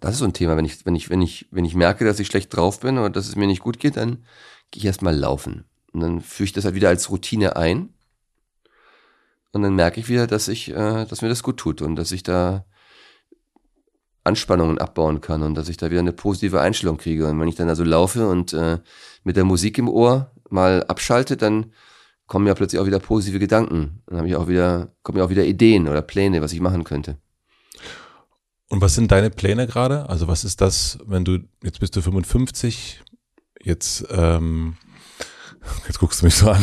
das 0.00 0.12
ist 0.12 0.18
so 0.18 0.24
ein 0.24 0.32
Thema, 0.32 0.56
wenn 0.56 0.64
ich, 0.64 0.84
wenn 0.86 0.94
ich, 0.94 1.10
wenn 1.10 1.20
ich, 1.20 1.46
wenn 1.50 1.64
ich 1.64 1.74
merke, 1.74 2.04
dass 2.04 2.18
ich 2.18 2.26
schlecht 2.26 2.54
drauf 2.54 2.80
bin 2.80 2.98
oder 2.98 3.10
dass 3.10 3.28
es 3.28 3.36
mir 3.36 3.46
nicht 3.46 3.62
gut 3.62 3.78
geht, 3.78 3.96
dann 3.96 4.24
gehe 4.70 4.80
ich 4.80 4.84
erstmal 4.84 5.16
laufen. 5.16 5.64
Und 5.92 6.00
dann 6.00 6.20
führe 6.20 6.46
ich 6.46 6.52
das 6.52 6.64
halt 6.64 6.74
wieder 6.74 6.88
als 6.88 7.10
Routine 7.10 7.56
ein. 7.56 7.90
Und 9.56 9.62
dann 9.62 9.74
merke 9.74 9.98
ich 9.98 10.10
wieder, 10.10 10.26
dass 10.26 10.48
ich, 10.48 10.68
äh, 10.70 11.06
dass 11.06 11.22
mir 11.22 11.30
das 11.30 11.42
gut 11.42 11.56
tut 11.56 11.80
und 11.80 11.96
dass 11.96 12.12
ich 12.12 12.22
da 12.22 12.66
Anspannungen 14.22 14.76
abbauen 14.76 15.22
kann 15.22 15.42
und 15.42 15.54
dass 15.54 15.70
ich 15.70 15.78
da 15.78 15.90
wieder 15.90 16.00
eine 16.00 16.12
positive 16.12 16.60
Einstellung 16.60 16.98
kriege. 16.98 17.26
Und 17.26 17.40
wenn 17.40 17.48
ich 17.48 17.54
dann 17.54 17.70
also 17.70 17.82
laufe 17.82 18.28
und 18.28 18.52
äh, 18.52 18.80
mit 19.24 19.36
der 19.36 19.44
Musik 19.44 19.78
im 19.78 19.88
Ohr 19.88 20.30
mal 20.50 20.84
abschalte, 20.84 21.38
dann 21.38 21.72
kommen 22.26 22.46
ja 22.46 22.52
plötzlich 22.52 22.82
auch 22.82 22.86
wieder 22.86 22.98
positive 22.98 23.38
Gedanken. 23.38 24.02
Dann 24.06 24.18
habe 24.18 24.28
ich 24.28 24.36
auch 24.36 24.46
wieder, 24.46 24.92
kommen 25.02 25.16
ja 25.16 25.24
auch 25.24 25.30
wieder 25.30 25.46
Ideen 25.46 25.88
oder 25.88 26.02
Pläne, 26.02 26.42
was 26.42 26.52
ich 26.52 26.60
machen 26.60 26.84
könnte. 26.84 27.16
Und 28.68 28.82
was 28.82 28.94
sind 28.94 29.10
deine 29.10 29.30
Pläne 29.30 29.66
gerade? 29.66 30.06
Also 30.10 30.28
was 30.28 30.44
ist 30.44 30.60
das, 30.60 30.98
wenn 31.06 31.24
du, 31.24 31.38
jetzt 31.62 31.80
bist 31.80 31.96
du 31.96 32.02
55, 32.02 33.00
jetzt, 33.62 34.04
ähm, 34.10 34.76
jetzt 35.86 35.98
guckst 35.98 36.20
du 36.20 36.26
mich 36.26 36.34
so 36.34 36.50
an. 36.50 36.62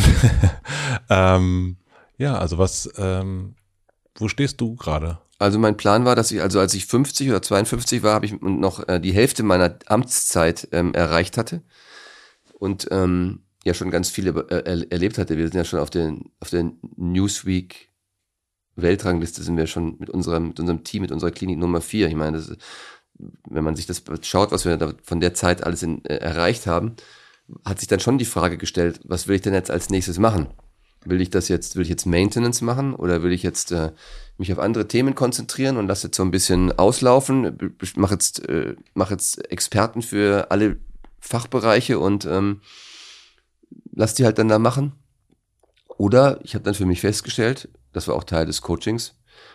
ähm, 1.10 1.76
ja, 2.16 2.38
also 2.38 2.58
was, 2.58 2.88
ähm, 2.96 3.54
wo 4.16 4.28
stehst 4.28 4.60
du 4.60 4.76
gerade? 4.76 5.18
Also 5.38 5.58
mein 5.58 5.76
Plan 5.76 6.04
war, 6.04 6.14
dass 6.14 6.30
ich, 6.30 6.40
also 6.40 6.60
als 6.60 6.74
ich 6.74 6.86
50 6.86 7.28
oder 7.28 7.42
52 7.42 8.02
war, 8.02 8.14
habe 8.14 8.26
ich 8.26 8.40
noch 8.40 8.88
äh, 8.88 9.00
die 9.00 9.12
Hälfte 9.12 9.42
meiner 9.42 9.78
Amtszeit 9.86 10.68
ähm, 10.72 10.94
erreicht 10.94 11.36
hatte 11.36 11.62
und 12.58 12.88
ähm, 12.90 13.40
ja 13.64 13.74
schon 13.74 13.90
ganz 13.90 14.10
viele 14.10 14.30
äh, 14.48 14.86
erlebt 14.90 15.18
hatte. 15.18 15.36
Wir 15.36 15.46
sind 15.48 15.56
ja 15.56 15.64
schon 15.64 15.80
auf, 15.80 15.90
den, 15.90 16.30
auf 16.40 16.50
der 16.50 16.70
Newsweek 16.96 17.90
Weltrangliste 18.76 19.42
sind 19.42 19.56
wir 19.56 19.66
schon 19.66 19.96
mit 19.98 20.10
unserem, 20.10 20.48
mit 20.48 20.60
unserem 20.60 20.84
Team, 20.84 21.02
mit 21.02 21.12
unserer 21.12 21.30
Klinik 21.30 21.58
Nummer 21.58 21.80
4. 21.80 22.08
Ich 22.08 22.14
meine, 22.14 22.36
das, 22.36 22.56
wenn 23.48 23.64
man 23.64 23.76
sich 23.76 23.86
das 23.86 24.02
schaut, 24.22 24.50
was 24.50 24.64
wir 24.64 24.76
da 24.76 24.94
von 25.02 25.20
der 25.20 25.34
Zeit 25.34 25.62
alles 25.62 25.82
in, 25.82 26.04
äh, 26.04 26.16
erreicht 26.16 26.66
haben, 26.66 26.96
hat 27.64 27.78
sich 27.78 27.88
dann 27.88 28.00
schon 28.00 28.18
die 28.18 28.24
Frage 28.24 28.58
gestellt, 28.58 29.00
was 29.04 29.28
will 29.28 29.36
ich 29.36 29.42
denn 29.42 29.54
jetzt 29.54 29.70
als 29.70 29.90
nächstes 29.90 30.18
machen? 30.18 30.48
Will 31.04 31.20
ich 31.20 31.30
das 31.30 31.48
jetzt, 31.48 31.76
will 31.76 31.82
ich 31.82 31.88
jetzt 31.88 32.06
Maintenance 32.06 32.62
machen 32.62 32.94
oder 32.94 33.22
will 33.22 33.32
ich 33.32 33.42
jetzt 33.42 33.72
äh, 33.72 33.92
mich 34.38 34.52
auf 34.52 34.58
andere 34.58 34.88
Themen 34.88 35.14
konzentrieren 35.14 35.76
und 35.76 35.86
lasse 35.86 36.08
jetzt 36.08 36.16
so 36.16 36.22
ein 36.22 36.30
bisschen 36.30 36.72
auslaufen, 36.78 37.74
mache 37.96 38.14
jetzt, 38.14 38.48
äh, 38.48 38.74
mach 38.94 39.10
jetzt 39.10 39.50
Experten 39.50 40.02
für 40.02 40.50
alle 40.50 40.76
Fachbereiche 41.20 41.98
und 41.98 42.24
ähm, 42.24 42.60
lass 43.92 44.14
die 44.14 44.24
halt 44.24 44.38
dann 44.38 44.48
da 44.48 44.58
machen. 44.58 44.92
Oder 45.96 46.40
ich 46.42 46.54
habe 46.54 46.64
dann 46.64 46.74
für 46.74 46.86
mich 46.86 47.00
festgestellt, 47.00 47.68
das 47.92 48.08
war 48.08 48.16
auch 48.16 48.24
Teil 48.24 48.46
des 48.46 48.62
Coachings, 48.62 49.14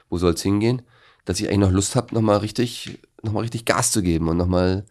wo 0.10 0.18
soll 0.18 0.34
es 0.34 0.42
hingehen, 0.42 0.84
dass 1.26 1.40
ich 1.40 1.48
eigentlich 1.48 1.60
noch 1.60 1.72
Lust 1.72 1.96
habe, 1.96 2.14
nochmal 2.16 2.38
richtig, 2.38 3.00
noch 3.22 3.34
mal 3.34 3.42
richtig 3.42 3.66
Gas 3.66 3.92
zu 3.92 4.02
geben 4.02 4.30
und 4.30 4.38
nochmal 4.38 4.86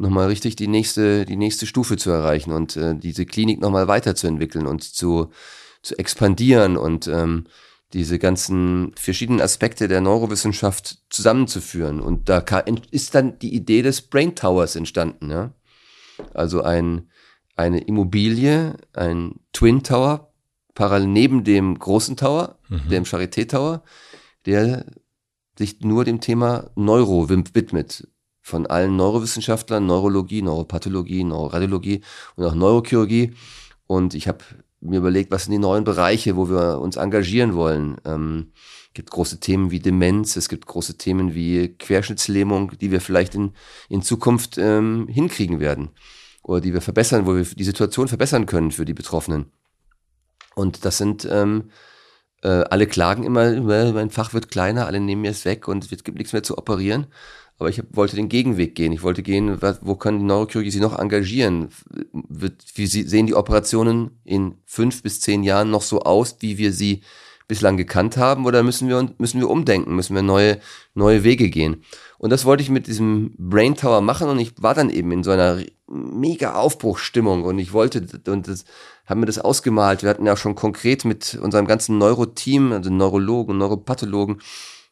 noch 0.00 0.10
mal 0.10 0.28
richtig 0.28 0.56
die 0.56 0.66
nächste, 0.66 1.26
die 1.26 1.36
nächste 1.36 1.66
Stufe 1.66 1.98
zu 1.98 2.10
erreichen 2.10 2.52
und 2.52 2.76
äh, 2.76 2.94
diese 2.96 3.26
Klinik 3.26 3.60
nochmal 3.60 3.86
weiterzuentwickeln 3.86 4.66
und 4.66 4.82
zu, 4.82 5.30
zu 5.82 5.98
expandieren 5.98 6.76
und 6.76 7.06
ähm, 7.08 7.46
diese 7.92 8.18
ganzen 8.18 8.92
verschiedenen 8.94 9.40
Aspekte 9.40 9.88
der 9.88 10.00
Neurowissenschaft 10.00 10.98
zusammenzuführen. 11.10 12.00
Und 12.00 12.28
da 12.28 12.38
ist 12.90 13.14
dann 13.14 13.38
die 13.40 13.54
Idee 13.54 13.82
des 13.82 14.02
Brain 14.02 14.36
Towers 14.36 14.76
entstanden. 14.76 15.30
Ja? 15.30 15.52
Also 16.34 16.62
ein, 16.62 17.08
eine 17.56 17.80
Immobilie, 17.80 18.76
ein 18.92 19.40
Twin 19.52 19.82
Tower, 19.82 20.32
parallel 20.74 21.08
neben 21.08 21.44
dem 21.44 21.78
großen 21.78 22.16
Tower, 22.16 22.58
mhm. 22.68 22.88
dem 22.90 23.04
Charité 23.04 23.48
Tower, 23.48 23.82
der 24.46 24.86
sich 25.58 25.80
nur 25.80 26.04
dem 26.04 26.20
Thema 26.20 26.70
Neuro 26.76 27.28
widmet. 27.28 28.06
Von 28.40 28.66
allen 28.66 28.96
Neurowissenschaftlern, 28.96 29.84
Neurologie, 29.84 30.42
Neuropathologie, 30.42 31.24
Neuroradiologie 31.24 32.00
und 32.36 32.44
auch 32.46 32.54
Neurochirurgie. 32.54 33.34
Und 33.86 34.14
ich 34.14 34.28
habe 34.28 34.38
mir 34.80 34.98
überlegt, 34.98 35.30
was 35.30 35.44
sind 35.44 35.52
die 35.52 35.58
neuen 35.58 35.84
Bereiche, 35.84 36.36
wo 36.36 36.48
wir 36.48 36.80
uns 36.80 36.96
engagieren 36.96 37.54
wollen. 37.54 37.96
Ähm, 38.04 38.52
es 38.88 38.94
gibt 38.94 39.10
große 39.10 39.40
Themen 39.40 39.70
wie 39.70 39.78
Demenz, 39.78 40.36
es 40.36 40.48
gibt 40.48 40.66
große 40.66 40.96
Themen 40.96 41.34
wie 41.34 41.76
Querschnittslähmung, 41.76 42.72
die 42.78 42.90
wir 42.90 43.00
vielleicht 43.00 43.34
in, 43.34 43.52
in 43.88 44.02
Zukunft 44.02 44.58
ähm, 44.58 45.06
hinkriegen 45.08 45.60
werden 45.60 45.90
oder 46.42 46.60
die 46.60 46.72
wir 46.72 46.80
verbessern, 46.80 47.26
wo 47.26 47.36
wir 47.36 47.44
die 47.44 47.64
Situation 47.64 48.08
verbessern 48.08 48.46
können 48.46 48.72
für 48.72 48.84
die 48.84 48.94
Betroffenen. 48.94 49.52
Und 50.54 50.84
das 50.84 50.98
sind 50.98 51.28
ähm, 51.30 51.70
äh, 52.42 52.48
alle 52.48 52.86
klagen 52.86 53.22
immer, 53.22 53.60
mein 53.60 54.10
Fach 54.10 54.34
wird 54.34 54.50
kleiner, 54.50 54.86
alle 54.86 55.00
nehmen 55.00 55.22
mir 55.22 55.30
es 55.30 55.44
weg 55.44 55.68
und 55.68 55.90
es 55.90 56.04
gibt 56.04 56.18
nichts 56.18 56.32
mehr 56.32 56.42
zu 56.42 56.58
operieren. 56.58 57.06
Aber 57.60 57.68
ich 57.68 57.78
hab, 57.78 57.94
wollte 57.94 58.16
den 58.16 58.30
Gegenweg 58.30 58.74
gehen. 58.74 58.90
Ich 58.90 59.02
wollte 59.02 59.22
gehen, 59.22 59.60
wo 59.82 59.94
kann 59.94 60.18
die 60.18 60.24
Neurochirurgie 60.24 60.70
sich 60.70 60.80
noch 60.80 60.98
engagieren? 60.98 61.68
Wie 62.10 62.86
sehen 62.86 63.26
die 63.26 63.34
Operationen 63.34 64.18
in 64.24 64.54
fünf 64.64 65.02
bis 65.02 65.20
zehn 65.20 65.44
Jahren 65.44 65.70
noch 65.70 65.82
so 65.82 66.00
aus, 66.00 66.36
wie 66.40 66.56
wir 66.56 66.72
sie 66.72 67.02
bislang 67.48 67.76
gekannt 67.76 68.16
haben? 68.16 68.46
Oder 68.46 68.62
müssen 68.62 68.88
wir, 68.88 69.10
müssen 69.18 69.40
wir 69.40 69.50
umdenken? 69.50 69.94
Müssen 69.94 70.14
wir 70.14 70.22
neue, 70.22 70.58
neue 70.94 71.22
Wege 71.22 71.50
gehen? 71.50 71.84
Und 72.16 72.30
das 72.30 72.46
wollte 72.46 72.62
ich 72.62 72.70
mit 72.70 72.86
diesem 72.86 73.34
Brain 73.36 73.74
Tower 73.74 74.00
machen 74.00 74.30
und 74.30 74.38
ich 74.38 74.54
war 74.62 74.72
dann 74.72 74.88
eben 74.88 75.12
in 75.12 75.22
so 75.22 75.30
einer 75.30 75.62
mega 75.86 76.54
Aufbruchsstimmung 76.54 77.44
und 77.44 77.58
ich 77.58 77.74
wollte, 77.74 78.06
und 78.26 78.48
das, 78.48 78.64
haben 79.04 79.20
mir 79.20 79.26
das 79.26 79.38
ausgemalt. 79.38 80.02
Wir 80.02 80.08
hatten 80.08 80.24
ja 80.24 80.36
schon 80.36 80.54
konkret 80.54 81.04
mit 81.04 81.38
unserem 81.42 81.66
ganzen 81.66 81.98
Neuroteam, 81.98 82.72
also 82.72 82.88
Neurologen 82.88 83.58
Neuropathologen, 83.58 84.40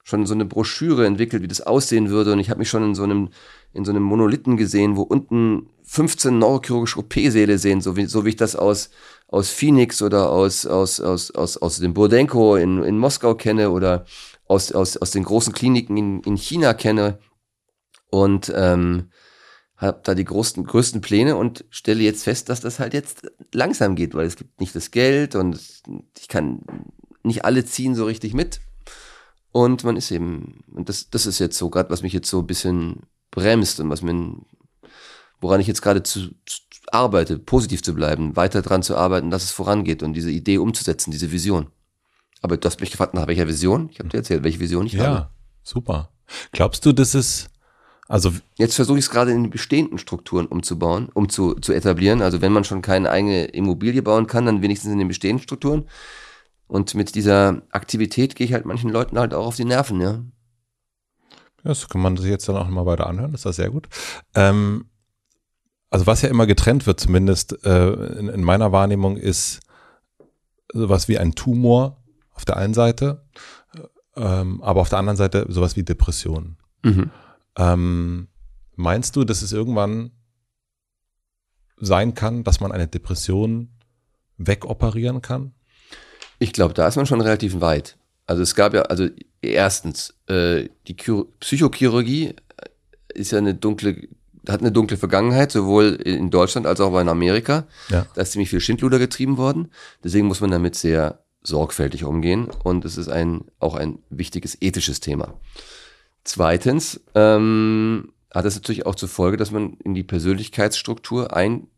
schon 0.09 0.25
so 0.25 0.33
eine 0.33 0.47
Broschüre 0.47 1.05
entwickelt, 1.05 1.43
wie 1.43 1.49
das 1.49 1.61
aussehen 1.61 2.09
würde. 2.09 2.33
Und 2.33 2.41
ich 2.41 2.49
habe 2.49 2.61
mich 2.61 2.71
schon 2.71 2.83
in 2.83 2.95
so 2.95 3.03
einem, 3.03 3.29
in 3.75 3.85
so 3.85 3.91
einem 3.91 4.03
Monolithen 4.03 4.57
gesehen, 4.57 4.97
wo 4.97 5.03
unten 5.03 5.69
15 5.83 6.39
neurochirurgische 6.39 6.99
OP-Säle 6.99 7.59
sehen, 7.59 7.83
so 7.83 7.95
wie, 7.95 8.07
so 8.07 8.25
wie 8.25 8.31
ich 8.31 8.37
das 8.37 8.57
aus, 8.57 8.89
aus 9.27 9.51
Phoenix 9.51 10.01
oder 10.01 10.31
aus, 10.31 10.65
aus, 10.65 10.99
aus, 11.01 11.31
aus, 11.31 11.59
aus 11.59 11.77
dem 11.77 11.93
Burdenko 11.93 12.57
in, 12.57 12.83
in 12.83 12.97
Moskau 12.97 13.35
kenne 13.35 13.71
oder 13.71 14.07
aus, 14.47 14.73
aus, 14.73 14.97
aus 14.97 15.11
den 15.11 15.25
großen 15.25 15.53
Kliniken 15.53 15.99
in, 15.99 16.21
in 16.23 16.37
China 16.37 16.73
kenne. 16.73 17.19
Und 18.11 18.51
ähm, 18.57 19.11
habe 19.77 20.01
da 20.05 20.15
die 20.15 20.25
größten, 20.25 20.65
größten 20.65 21.03
Pläne 21.03 21.37
und 21.37 21.67
stelle 21.69 22.03
jetzt 22.03 22.25
fest, 22.25 22.49
dass 22.49 22.61
das 22.61 22.79
halt 22.79 22.95
jetzt 22.95 23.31
langsam 23.53 23.95
geht, 23.95 24.15
weil 24.15 24.25
es 24.25 24.37
gibt 24.37 24.59
nicht 24.59 24.75
das 24.75 24.91
Geld 24.91 25.35
und 25.35 25.61
ich 26.19 26.29
kann 26.29 26.63
nicht 27.23 27.45
alle 27.45 27.67
ziehen 27.67 27.95
so 27.95 28.07
richtig 28.07 28.33
mit. 28.33 28.61
Und 29.53 29.85
man 29.85 29.97
ist 29.97 30.11
eben, 30.11 30.65
und 30.75 30.89
das, 30.89 31.11
das 31.11 31.27
ist 31.27 31.39
jetzt 31.39 31.57
so 31.59 31.71
gerade, 31.71 31.91
was 31.91 32.03
mich 32.03 32.13
jetzt 32.13 32.29
so 32.29 32.41
ein 32.41 32.47
bisschen 32.47 33.03
bremst 33.31 33.81
und 33.81 33.91
was 33.91 34.03
mir, 34.03 34.35
woran 35.41 35.61
ich 35.61 35.67
jetzt 35.67 35.83
gerade 35.83 36.03
zu, 36.03 36.31
zu 36.47 36.61
arbeite, 36.93 37.39
positiv 37.39 37.83
zu 37.83 37.95
bleiben, 37.95 38.37
weiter 38.37 38.63
dran 38.63 38.83
zu 38.83 38.97
arbeiten, 38.97 39.31
dass 39.31 39.45
es 39.45 39.51
vorangeht 39.51 40.03
und 40.03 40.15
diese 40.15 40.31
Idee 40.31 40.59
umzusetzen, 40.59 41.11
diese 41.11 41.33
Vision. 41.33 41.69
Aber 42.41 42.57
du 42.57 42.67
hast 42.67 42.81
mich 42.81 42.91
gefragt, 42.91 43.15
nach 43.15 43.27
welcher 43.27 43.49
Vision? 43.49 43.89
Ich 43.91 43.99
habe 43.99 44.09
dir 44.09 44.19
erzählt, 44.19 44.45
welche 44.45 44.61
Vision 44.61 44.87
ich 44.87 44.93
ja, 44.93 45.05
habe. 45.05 45.15
Ja, 45.17 45.31
super. 45.63 46.11
Glaubst 46.53 46.85
du, 46.87 46.93
dass 46.93 47.15
es, 47.15 47.49
also 48.07 48.33
jetzt 48.57 48.77
versuche 48.77 48.99
ich 48.99 49.07
es 49.07 49.11
gerade 49.11 49.33
in 49.33 49.45
die 49.45 49.51
bestehenden 49.51 49.99
Strukturen 49.99 50.47
umzubauen, 50.47 51.09
um 51.13 51.29
zu, 51.29 51.55
zu 51.55 51.73
etablieren. 51.73 52.23
Also 52.23 52.41
wenn 52.41 52.53
man 52.53 52.65
schon 52.65 52.83
keine 52.83 53.11
eigene 53.11 53.47
Immobilie 53.47 54.03
bauen 54.03 54.27
kann, 54.27 54.47
dann 54.47 54.63
wenigstens 54.63 54.93
in 54.93 54.99
den 54.99 55.09
bestehenden 55.09 55.43
Strukturen. 55.43 55.87
Und 56.69 56.95
mit 56.95 57.15
dieser 57.15 57.63
Aktivität 57.71 58.37
gehe 58.37 58.47
ich 58.47 58.53
halt 58.53 58.67
manchen 58.67 58.91
Leuten 58.91 59.19
halt 59.19 59.35
auch 59.35 59.47
auf 59.47 59.57
die 59.57 59.65
Nerven, 59.65 60.01
ja. 60.01 60.23
Das 61.65 61.89
kann 61.89 62.01
man 62.01 62.17
sich 62.17 62.31
jetzt 62.31 62.49
dann 62.49 62.57
auch 62.57 62.65
nochmal 62.65 62.87
weiter 62.87 63.07
anhören, 63.07 63.33
das 63.33 63.45
ist 63.45 63.57
sehr 63.57 63.71
gut. 63.71 63.89
Ähm, 64.35 64.87
also 65.91 66.07
was 66.07 66.23
ja 66.23 66.29
immer 66.29 66.47
getrennt 66.47 66.87
wird, 66.87 67.01
zumindest 67.01 67.65
äh, 67.65 67.93
in, 68.19 68.29
in, 68.29 68.45
meiner 68.45 68.71
Wahrnehmung, 68.71 69.17
ist 69.17 69.61
sowas 70.73 71.09
wie 71.09 71.19
ein 71.19 71.35
Tumor 71.35 72.03
auf 72.33 72.45
der 72.45 72.59
einen 72.59 72.75
Seite, 72.75 73.25
ähm, 74.15 74.63
aber 74.63 74.83
auf 74.83 74.91
der 74.91 74.99
anderen 74.99 75.17
Seite 75.17 75.47
sowas 75.49 75.77
wie 75.77 75.83
Depression. 75.83 76.59
Mhm. 76.85 77.11
Ähm, 77.57 78.29
meinst 78.77 79.17
du, 79.17 79.25
dass 79.25 79.43
es 79.43 79.53
irgendwann 79.53 80.11
sein 81.77 82.15
kann, 82.15 82.45
dass 82.45 82.61
man 82.61 82.73
eine 82.73 82.89
Depression 82.89 83.71
wegoperieren 84.37 85.23
kann? 85.23 85.55
Ich 86.39 86.53
glaube, 86.53 86.75
da 86.75 86.87
ist 86.87 86.97
man 86.97 87.07
schon 87.07 87.21
relativ 87.21 87.61
weit. 87.61 87.97
Also 88.27 88.43
es 88.43 88.55
gab 88.55 88.75
ja, 88.75 88.83
also 88.83 89.09
erstens, 89.41 90.15
äh, 90.27 90.69
die 90.87 90.97
Chiro 90.97 91.29
Psychochirurgie 91.41 92.35
ist 93.15 93.33
ja 93.33 93.39
eine 93.39 93.55
dunkle, 93.55 94.09
hat 94.49 94.61
eine 94.61 94.73
dunkle 94.73 94.97
Vergangenheit, 94.97 95.51
sowohl 95.51 95.95
in 95.95 96.31
Deutschland 96.31 96.67
als 96.67 96.81
auch 96.81 96.99
in 97.01 97.09
Amerika. 97.09 97.67
Ja. 97.89 98.07
Da 98.15 98.23
ist 98.23 98.33
ziemlich 98.33 98.51
viel 98.51 98.61
Schindluder 98.61 98.99
getrieben 98.99 99.37
worden. 99.37 99.71
Deswegen 100.05 100.27
muss 100.27 100.41
man 100.41 100.51
damit 100.51 100.75
sehr 100.75 101.21
sorgfältig 101.43 102.05
umgehen. 102.05 102.49
Und 102.65 102.85
es 102.85 102.97
ist 102.97 103.09
ein, 103.09 103.47
auch 103.59 103.75
ein 103.75 103.99
wichtiges 104.11 104.59
ethisches 104.61 105.01
Thema. 105.01 105.35
Zweitens 106.25 107.01
ähm, 107.15 108.13
hat 108.33 108.45
es 108.45 108.55
natürlich 108.55 108.87
auch 108.87 108.95
zur 108.95 109.09
Folge, 109.09 109.37
dass 109.37 109.51
man 109.51 109.75
in 109.83 109.95
die 109.95 110.05
Persönlichkeitsstruktur 110.05 111.35
ein, 111.35 111.69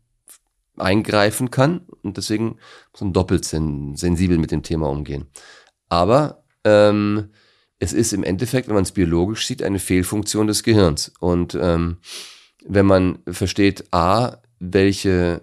eingreifen 0.81 1.51
kann 1.51 1.81
und 2.03 2.17
deswegen 2.17 2.57
muss 2.91 3.01
man 3.01 3.13
doppelt 3.13 3.45
sen 3.45 3.95
sensibel 3.95 4.37
mit 4.37 4.51
dem 4.51 4.63
Thema 4.63 4.89
umgehen. 4.89 5.27
Aber 5.89 6.43
ähm, 6.63 7.29
es 7.79 7.93
ist 7.93 8.13
im 8.13 8.23
Endeffekt, 8.23 8.67
wenn 8.67 8.75
man 8.75 8.83
es 8.83 8.91
biologisch 8.91 9.47
sieht, 9.47 9.63
eine 9.63 9.79
Fehlfunktion 9.79 10.47
des 10.47 10.63
Gehirns. 10.63 11.11
Und 11.19 11.57
ähm, 11.59 11.97
wenn 12.63 12.85
man 12.85 13.19
versteht, 13.27 13.91
a, 13.91 14.37
welche 14.59 15.41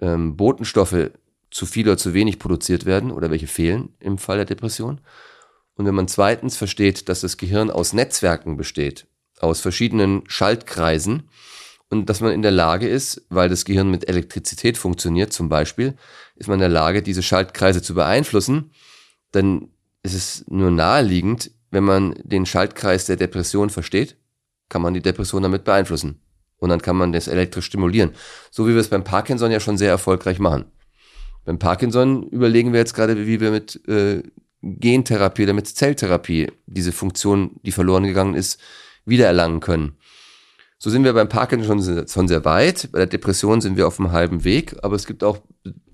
ähm, 0.00 0.36
Botenstoffe 0.36 1.10
zu 1.50 1.66
viel 1.66 1.88
oder 1.88 1.96
zu 1.96 2.12
wenig 2.12 2.38
produziert 2.38 2.84
werden 2.84 3.10
oder 3.10 3.30
welche 3.30 3.46
fehlen 3.46 3.94
im 4.00 4.18
Fall 4.18 4.36
der 4.36 4.44
Depression. 4.44 5.00
Und 5.74 5.86
wenn 5.86 5.94
man 5.94 6.08
zweitens 6.08 6.56
versteht, 6.56 7.08
dass 7.08 7.22
das 7.22 7.36
Gehirn 7.38 7.70
aus 7.70 7.92
Netzwerken 7.92 8.56
besteht, 8.56 9.06
aus 9.40 9.60
verschiedenen 9.60 10.24
Schaltkreisen, 10.26 11.30
und 11.90 12.10
dass 12.10 12.20
man 12.20 12.32
in 12.32 12.42
der 12.42 12.50
Lage 12.50 12.88
ist, 12.88 13.22
weil 13.30 13.48
das 13.48 13.64
Gehirn 13.64 13.90
mit 13.90 14.08
Elektrizität 14.08 14.76
funktioniert 14.76 15.32
zum 15.32 15.48
Beispiel, 15.48 15.94
ist 16.36 16.48
man 16.48 16.54
in 16.56 16.60
der 16.60 16.68
Lage, 16.68 17.02
diese 17.02 17.22
Schaltkreise 17.22 17.82
zu 17.82 17.94
beeinflussen, 17.94 18.72
dann 19.32 19.68
ist 20.02 20.14
es 20.14 20.44
nur 20.48 20.70
naheliegend, 20.70 21.50
wenn 21.70 21.84
man 21.84 22.14
den 22.22 22.46
Schaltkreis 22.46 23.06
der 23.06 23.16
Depression 23.16 23.70
versteht, 23.70 24.16
kann 24.68 24.82
man 24.82 24.94
die 24.94 25.02
Depression 25.02 25.42
damit 25.42 25.64
beeinflussen. 25.64 26.20
Und 26.58 26.70
dann 26.70 26.82
kann 26.82 26.96
man 26.96 27.12
das 27.12 27.28
elektrisch 27.28 27.66
stimulieren. 27.66 28.10
So 28.50 28.66
wie 28.66 28.72
wir 28.72 28.80
es 28.80 28.88
beim 28.88 29.04
Parkinson 29.04 29.50
ja 29.50 29.60
schon 29.60 29.78
sehr 29.78 29.90
erfolgreich 29.90 30.38
machen. 30.38 30.66
Beim 31.44 31.58
Parkinson 31.58 32.24
überlegen 32.28 32.72
wir 32.72 32.80
jetzt 32.80 32.94
gerade, 32.94 33.26
wie 33.26 33.40
wir 33.40 33.50
mit 33.50 33.80
äh, 33.88 34.22
Gentherapie 34.62 35.44
oder 35.44 35.52
mit 35.52 35.68
Zelltherapie 35.68 36.50
diese 36.66 36.92
Funktion, 36.92 37.60
die 37.62 37.72
verloren 37.72 38.04
gegangen 38.04 38.34
ist, 38.34 38.60
wiedererlangen 39.04 39.60
können. 39.60 39.96
So 40.78 40.90
sind 40.90 41.02
wir 41.02 41.12
beim 41.12 41.28
Parkinson 41.28 41.82
schon, 41.82 42.08
schon 42.08 42.28
sehr 42.28 42.44
weit. 42.44 42.90
Bei 42.92 42.98
der 42.98 43.06
Depression 43.06 43.60
sind 43.60 43.76
wir 43.76 43.86
auf 43.86 43.98
einem 43.98 44.12
halben 44.12 44.44
Weg. 44.44 44.76
Aber 44.82 44.94
es 44.94 45.06
gibt 45.06 45.24
auch 45.24 45.38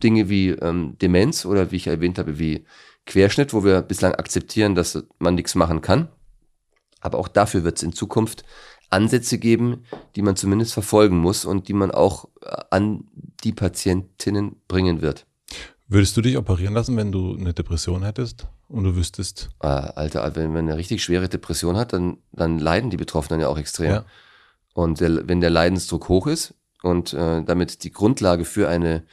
Dinge 0.02 0.28
wie 0.28 0.51
ähm, 0.51 0.97
Demenz 1.01 1.47
oder 1.47 1.70
wie 1.70 1.77
ich 1.77 1.86
erwähnt 1.86 2.19
habe, 2.19 2.39
wie 2.39 2.66
Querschnitt, 3.06 3.55
wo 3.55 3.65
wir 3.65 3.81
bislang 3.82 4.15
akzeptieren, 4.15 4.74
dass 4.74 5.02
man 5.19 5.35
nichts 5.35 5.55
machen 5.55 5.81
kann. 5.81 6.09
Aber 7.01 7.19
auch 7.19 7.28
dafür 7.28 7.65
wird 7.65 7.78
es 7.78 7.82
in 7.82 7.93
Zukunft 7.93 8.44
Ansätze 8.90 9.39
geben, 9.39 9.85
die 10.16 10.23
man 10.23 10.36
zumindest 10.36 10.74
verfolgen 10.74 11.19
muss 11.19 11.44
und 11.44 11.69
die 11.69 11.73
man 11.73 11.90
auch 11.90 12.28
äh, 12.43 12.56
an 12.70 13.05
die 13.43 13.52
Patientinnen 13.52 14.56
bringen 14.69 15.02
wird. 15.02 15.27
Würdest 15.89 16.16
du 16.16 16.23
dich 16.23 16.36
operieren 16.36 16.74
lassen, 16.74 16.97
wenn 16.97 17.12
du 17.12 17.36
eine 17.36 17.52
Depression 17.52 18.02
hättest 18.05 18.47
und 18.69 18.85
du 18.85 18.97
wüsstest? 18.97 19.51
Äh, 19.61 19.66
Alter, 19.66 20.35
wenn 20.36 20.52
man 20.52 20.69
eine 20.69 20.77
richtig 20.77 21.02
schwere 21.02 21.28
Depression 21.28 21.77
hat, 21.77 21.93
dann, 21.93 22.19
dann 22.32 22.59
leiden 22.59 22.90
die 22.90 22.97
Betroffenen 22.97 23.40
ja 23.40 23.48
auch 23.48 23.59
extrem. 23.59 23.90
Ja. 23.90 24.05
Und 24.74 25.01
der, 25.01 25.26
wenn 25.26 25.40
der 25.40 25.51
Leidensdruck 25.51 26.09
hoch 26.09 26.26
ist 26.26 26.55
und 26.82 27.14
äh, 27.14 27.42
damit 27.42 27.84
die 27.84 27.92
Grundlage 27.92 28.44
für 28.44 28.68
eine 28.68 29.05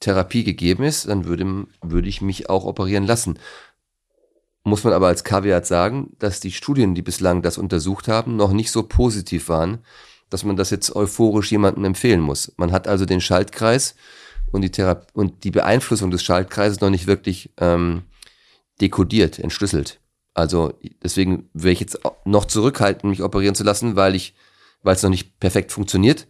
Therapie 0.00 0.44
gegeben 0.44 0.84
ist, 0.84 1.08
dann 1.08 1.24
würde, 1.24 1.66
würde 1.82 2.08
ich 2.08 2.20
mich 2.20 2.50
auch 2.50 2.64
operieren 2.64 3.06
lassen. 3.06 3.38
Muss 4.64 4.84
man 4.84 4.92
aber 4.92 5.06
als 5.06 5.24
Kaviar 5.24 5.64
sagen, 5.64 6.16
dass 6.18 6.40
die 6.40 6.52
Studien, 6.52 6.94
die 6.94 7.02
bislang 7.02 7.40
das 7.40 7.56
untersucht 7.56 8.08
haben, 8.08 8.36
noch 8.36 8.52
nicht 8.52 8.70
so 8.70 8.82
positiv 8.82 9.48
waren, 9.48 9.78
dass 10.28 10.44
man 10.44 10.56
das 10.56 10.70
jetzt 10.70 10.94
euphorisch 10.94 11.52
jemandem 11.52 11.84
empfehlen 11.84 12.20
muss. 12.20 12.52
Man 12.56 12.72
hat 12.72 12.88
also 12.88 13.06
den 13.06 13.20
Schaltkreis 13.20 13.94
und 14.50 14.62
die, 14.62 14.70
Thera 14.70 15.02
und 15.12 15.44
die 15.44 15.52
Beeinflussung 15.52 16.10
des 16.10 16.24
Schaltkreises 16.24 16.80
noch 16.80 16.90
nicht 16.90 17.06
wirklich 17.06 17.50
ähm, 17.58 18.02
dekodiert, 18.80 19.38
entschlüsselt. 19.38 20.00
Also 20.34 20.74
deswegen 21.02 21.48
wäre 21.54 21.72
ich 21.72 21.80
jetzt 21.80 22.00
noch 22.24 22.44
zurückhalten, 22.44 23.08
mich 23.08 23.22
operieren 23.22 23.54
zu 23.54 23.64
lassen, 23.64 23.96
weil 23.96 24.14
ich, 24.14 24.34
weil 24.86 24.94
es 24.94 25.02
noch 25.02 25.10
nicht 25.10 25.38
perfekt 25.40 25.72
funktioniert. 25.72 26.26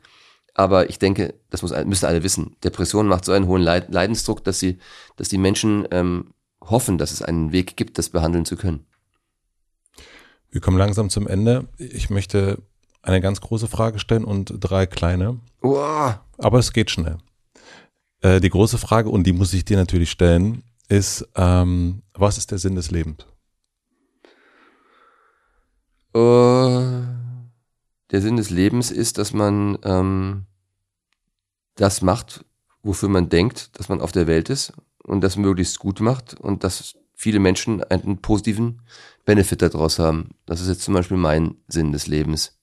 Aber 0.55 0.89
ich 0.89 0.99
denke, 0.99 1.35
das 1.51 1.61
muss, 1.61 1.73
müssen 1.85 2.07
alle 2.07 2.23
wissen. 2.23 2.57
Depression 2.65 3.07
macht 3.07 3.27
so 3.27 3.33
einen 3.33 3.47
hohen 3.47 3.61
Leid 3.61 3.93
Leidensdruck, 3.93 4.43
dass 4.43 4.59
sie, 4.59 4.78
dass 5.16 5.28
die 5.28 5.37
Menschen 5.37 5.87
ähm, 5.91 6.33
hoffen, 6.62 6.97
dass 6.97 7.12
es 7.12 7.20
einen 7.20 7.53
Weg 7.53 7.77
gibt, 7.77 7.99
das 7.99 8.09
behandeln 8.09 8.47
zu 8.47 8.57
können. 8.57 8.87
Wir 10.51 10.62
kommen 10.62 10.78
langsam 10.78 11.11
zum 11.11 11.28
Ende. 11.28 11.69
Ich 11.77 12.09
möchte 12.09 12.62
eine 13.03 13.20
ganz 13.20 13.43
große 13.43 13.69
Frage 13.69 13.99
stellen 13.99 14.24
und 14.24 14.55
drei 14.59 14.87
kleine. 14.87 15.39
Uah. 15.62 16.24
Aber 16.39 16.59
es 16.59 16.73
geht 16.73 16.91
schnell. 16.91 17.19
Äh, 18.23 18.41
die 18.41 18.51
große 18.51 18.78
Frage, 18.78 19.11
und 19.11 19.24
die 19.24 19.35
muss 19.35 19.53
ich 19.53 19.66
dir 19.66 19.77
natürlich 19.77 20.11
stellen, 20.11 20.62
ist, 20.89 21.28
ähm, 21.35 22.03
was 22.15 22.39
ist 22.39 22.51
der 22.51 22.59
Sinn 22.59 22.74
des 22.74 22.91
Lebens? 22.91 23.27
Uh, 26.16 27.03
der 28.11 28.23
Sinn 28.23 28.37
des 28.37 28.51
Lebens 28.51 28.91
ist, 28.91 29.19
dass 29.19 29.33
man 29.33 29.78
ähm, 29.83 30.47
das 31.74 32.03
macht, 32.03 32.45
wofür 32.83 33.09
man 33.09 33.28
denkt, 33.28 33.78
dass 33.78 33.89
man 33.89 34.01
auf 34.01 34.12
der 34.12 34.27
Welt 34.27 34.49
ist 34.49 34.73
und 35.03 35.23
das 35.23 35.37
möglichst 35.37 35.78
gut 35.78 36.01
macht 36.01 36.35
und 36.35 36.65
dass 36.65 36.97
viele 37.15 37.41
Menschen 37.41 37.83
einen 37.85 38.19
positiven 38.19 38.83
Benefit 39.24 39.62
daraus 39.62 39.99
haben. 39.99 40.31
Das 40.45 40.61
ist 40.61 40.69
jetzt 40.69 40.83
zum 40.83 40.95
Beispiel 40.95 41.16
mein 41.16 41.57
Sinn 41.66 41.93
des 41.93 42.07
Lebens. 42.07 42.59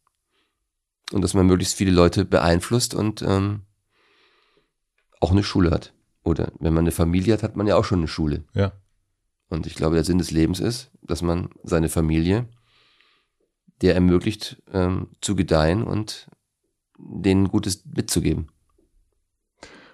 Und 1.12 1.22
dass 1.22 1.34
man 1.34 1.46
möglichst 1.46 1.76
viele 1.76 1.92
Leute 1.92 2.26
beeinflusst 2.26 2.94
und 2.94 3.22
ähm, 3.22 3.62
auch 5.20 5.32
eine 5.32 5.44
Schule 5.44 5.72
hat. 5.72 5.94
Oder 6.24 6.54
wenn 6.60 6.74
man 6.74 6.84
eine 6.84 6.92
Familie 6.92 7.34
hat, 7.34 7.44
hat 7.44 7.56
man 7.56 7.68
ja 7.68 7.76
auch 7.76 7.84
schon 7.84 8.00
eine 8.00 8.08
Schule. 8.08 8.46
Ja. 8.54 8.72
Und 9.50 9.68
ich 9.68 9.76
glaube, 9.76 9.96
der 9.96 10.06
Sinn 10.06 10.18
des 10.18 10.32
Lebens 10.32 10.60
ist, 10.60 10.92
dass 11.02 11.22
man 11.22 11.50
seine 11.64 11.90
Familie 11.90 12.48
der 13.84 13.94
ermöglicht, 13.96 14.64
ähm, 14.72 15.10
zu 15.20 15.36
gedeihen 15.36 15.84
und 15.84 16.30
denen 16.98 17.50
Gutes 17.50 17.84
mitzugeben. 17.86 18.48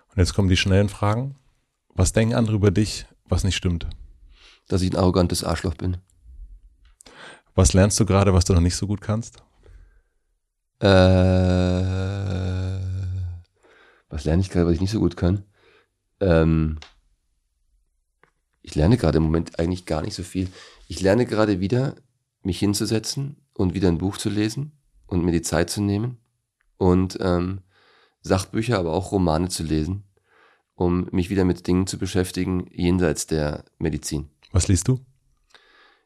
Und 0.09 0.17
jetzt 0.17 0.35
kommen 0.35 0.47
die 0.47 0.57
schnellen 0.57 0.89
Fragen. 0.89 1.35
Was 1.95 2.13
denken 2.13 2.35
andere 2.35 2.55
über 2.55 2.69
dich, 2.69 3.07
was 3.25 3.43
nicht 3.43 3.55
stimmt? 3.55 3.87
Dass 4.67 4.83
ich 4.83 4.93
ein 4.93 4.97
arrogantes 4.97 5.43
Arschloch 5.43 5.73
bin. 5.73 5.97
Was 7.55 7.73
lernst 7.73 7.99
du 7.99 8.05
gerade, 8.05 8.31
was 8.33 8.45
du 8.45 8.53
noch 8.53 8.61
nicht 8.61 8.75
so 8.75 8.85
gut 8.85 9.01
kannst? 9.01 9.43
Äh, 10.81 10.87
was 14.07 14.23
lerne 14.23 14.41
ich 14.41 14.51
gerade, 14.51 14.67
was 14.67 14.75
ich 14.75 14.81
nicht 14.81 14.91
so 14.91 14.99
gut 14.99 15.17
kann? 15.17 15.43
Ähm, 16.19 16.77
ich 18.61 18.75
lerne 18.75 18.97
gerade 18.97 19.17
im 19.17 19.23
Moment 19.23 19.57
eigentlich 19.57 19.87
gar 19.87 20.03
nicht 20.03 20.13
so 20.13 20.21
viel. 20.21 20.47
Ich 20.87 21.01
lerne 21.01 21.25
gerade 21.25 21.59
wieder, 21.59 21.95
mich 22.43 22.59
hinzusetzen 22.59 23.37
und 23.53 23.73
wieder 23.73 23.87
ein 23.87 23.97
Buch 23.97 24.17
zu 24.17 24.29
lesen 24.29 24.71
und 25.07 25.23
mir 25.23 25.31
die 25.31 25.41
Zeit 25.41 25.69
zu 25.69 25.81
nehmen 25.81 26.17
und 26.77 27.17
ähm, 27.21 27.61
Sachbücher, 28.21 28.77
aber 28.79 28.93
auch 28.93 29.11
Romane 29.11 29.49
zu 29.49 29.63
lesen, 29.63 30.03
um 30.75 31.07
mich 31.11 31.29
wieder 31.29 31.45
mit 31.45 31.67
Dingen 31.67 31.87
zu 31.87 31.97
beschäftigen 31.97 32.67
jenseits 32.71 33.27
der 33.27 33.65
Medizin. 33.77 34.29
Was 34.51 34.67
liest 34.67 34.87
du? 34.87 34.99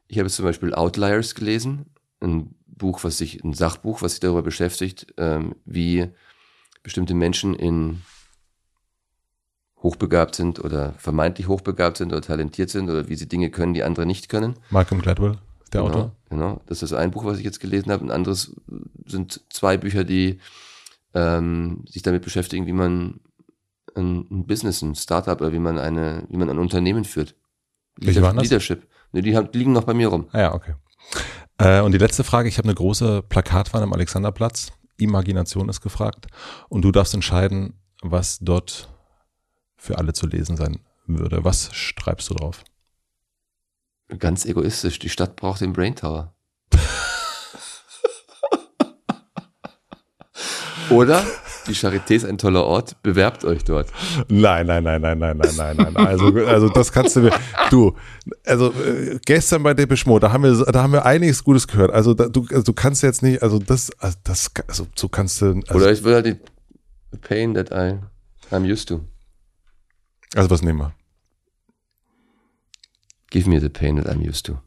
Ich 0.06 0.18
habe 0.18 0.28
zum 0.28 0.44
Beispiel 0.44 0.74
Outliers 0.74 1.34
gelesen, 1.34 1.86
ein 2.20 2.54
Buch, 2.66 3.04
was 3.04 3.18
sich, 3.18 3.42
ein 3.44 3.54
Sachbuch, 3.54 4.02
was 4.02 4.12
sich 4.12 4.20
darüber 4.20 4.42
beschäftigt, 4.42 5.14
ähm, 5.16 5.54
wie 5.64 6.08
bestimmte 6.82 7.14
Menschen 7.14 7.54
in 7.54 8.02
hochbegabt 9.82 10.34
sind 10.34 10.64
oder 10.64 10.94
vermeintlich 10.94 11.46
hochbegabt 11.46 11.98
sind 11.98 12.12
oder 12.12 12.22
talentiert 12.22 12.70
sind 12.70 12.88
oder 12.90 13.08
wie 13.08 13.16
sie 13.16 13.28
Dinge 13.28 13.50
können, 13.50 13.74
die 13.74 13.82
andere 13.82 14.06
nicht 14.06 14.28
können. 14.28 14.54
Malcolm 14.70 15.02
Gladwell, 15.02 15.38
der 15.72 15.82
genau, 15.82 15.92
Autor. 15.92 16.16
Genau, 16.30 16.60
das 16.66 16.82
ist 16.82 16.92
ein 16.92 17.10
Buch, 17.10 17.24
was 17.24 17.38
ich 17.38 17.44
jetzt 17.44 17.60
gelesen 17.60 17.90
habe. 17.92 18.04
Ein 18.04 18.10
anderes 18.10 18.54
sind 19.06 19.40
zwei 19.50 19.76
Bücher, 19.76 20.04
die 20.04 20.40
ähm, 21.14 21.84
sich 21.88 22.02
damit 22.02 22.22
beschäftigen, 22.22 22.66
wie 22.66 22.72
man 22.72 23.20
ein, 23.94 24.26
ein 24.30 24.46
Business, 24.46 24.82
ein 24.82 24.94
Startup 24.94 25.40
oder 25.40 25.52
wie 25.52 25.58
man 25.58 25.78
eine, 25.78 26.24
wie 26.28 26.36
man 26.36 26.50
ein 26.50 26.58
Unternehmen 26.58 27.04
führt. 27.04 27.34
Welche 27.96 28.22
waren 28.22 28.36
das? 28.36 28.44
Leadership. 28.44 28.86
Ne, 29.12 29.22
die, 29.22 29.36
haben, 29.36 29.48
liegen 29.52 29.72
noch 29.72 29.84
bei 29.84 29.94
mir 29.94 30.08
rum. 30.08 30.26
Ah 30.32 30.40
ja, 30.40 30.54
okay. 30.54 30.74
Äh, 31.58 31.80
und 31.80 31.92
die 31.92 31.98
letzte 31.98 32.24
Frage, 32.24 32.48
ich 32.48 32.58
habe 32.58 32.66
eine 32.66 32.74
große 32.74 33.22
Plakatwand 33.22 33.84
am 33.84 33.92
Alexanderplatz. 33.92 34.72
Imagination 34.96 35.68
ist 35.68 35.80
gefragt. 35.80 36.26
Und 36.68 36.82
du 36.82 36.90
darfst 36.90 37.14
entscheiden, 37.14 37.74
was 38.02 38.38
dort 38.40 38.88
für 39.76 39.98
alle 39.98 40.12
zu 40.12 40.26
lesen 40.26 40.56
sein 40.56 40.80
würde. 41.06 41.44
Was 41.44 41.74
schreibst 41.74 42.30
du 42.30 42.34
drauf? 42.34 42.64
Ganz 44.18 44.44
egoistisch, 44.44 44.98
die 44.98 45.08
Stadt 45.08 45.36
braucht 45.36 45.60
den 45.60 45.72
Brain 45.72 45.96
Tower. 45.96 46.34
Oder 50.90 51.24
die 51.66 51.74
Charité 51.74 52.14
ist 52.14 52.24
ein 52.26 52.36
toller 52.36 52.64
Ort, 52.64 53.02
bewerbt 53.02 53.44
euch 53.44 53.64
dort. 53.64 53.88
Nein, 54.28 54.66
nein, 54.66 54.84
nein, 54.84 55.00
nein, 55.00 55.18
nein, 55.18 55.38
nein, 55.38 55.56
nein, 55.56 55.76
nein. 55.76 55.96
Also, 55.96 56.26
also 56.46 56.68
das 56.68 56.92
kannst 56.92 57.16
du 57.16 57.20
mir. 57.20 57.32
Du, 57.70 57.96
also 58.44 58.70
äh, 58.72 59.18
gestern 59.24 59.62
bei 59.62 59.72
Depeche 59.72 60.06
Mode, 60.06 60.26
da 60.26 60.32
haben 60.32 60.44
wir, 60.44 60.52
da 60.66 60.82
haben 60.82 60.92
wir 60.92 61.06
einiges 61.06 61.42
Gutes 61.42 61.66
gehört. 61.66 61.90
Also 61.90 62.12
da, 62.12 62.28
du, 62.28 62.46
also, 62.50 62.62
du 62.62 62.72
kannst 62.74 63.02
jetzt 63.02 63.22
nicht, 63.22 63.42
also 63.42 63.58
das, 63.58 63.90
also 63.98 64.18
das, 64.24 64.50
also 64.68 64.86
so 64.94 65.08
kannst 65.08 65.40
du. 65.40 65.60
Also, 65.66 65.74
Oder 65.74 65.92
ich 65.92 66.04
will 66.04 66.14
halt 66.14 66.26
die 66.26 66.36
Pain 67.18 67.54
that 67.54 67.70
I, 67.70 67.98
I'm 68.54 68.70
used 68.70 68.88
to. 68.88 69.00
also 70.34 70.50
was 70.50 70.62
nehmen 70.62 70.80
wir? 70.80 70.92
Give 73.34 73.50
me 73.50 73.58
the 73.58 73.68
pain 73.68 73.96
that 73.96 74.06
I'm 74.06 74.20
used 74.20 74.46
to. 74.46 74.60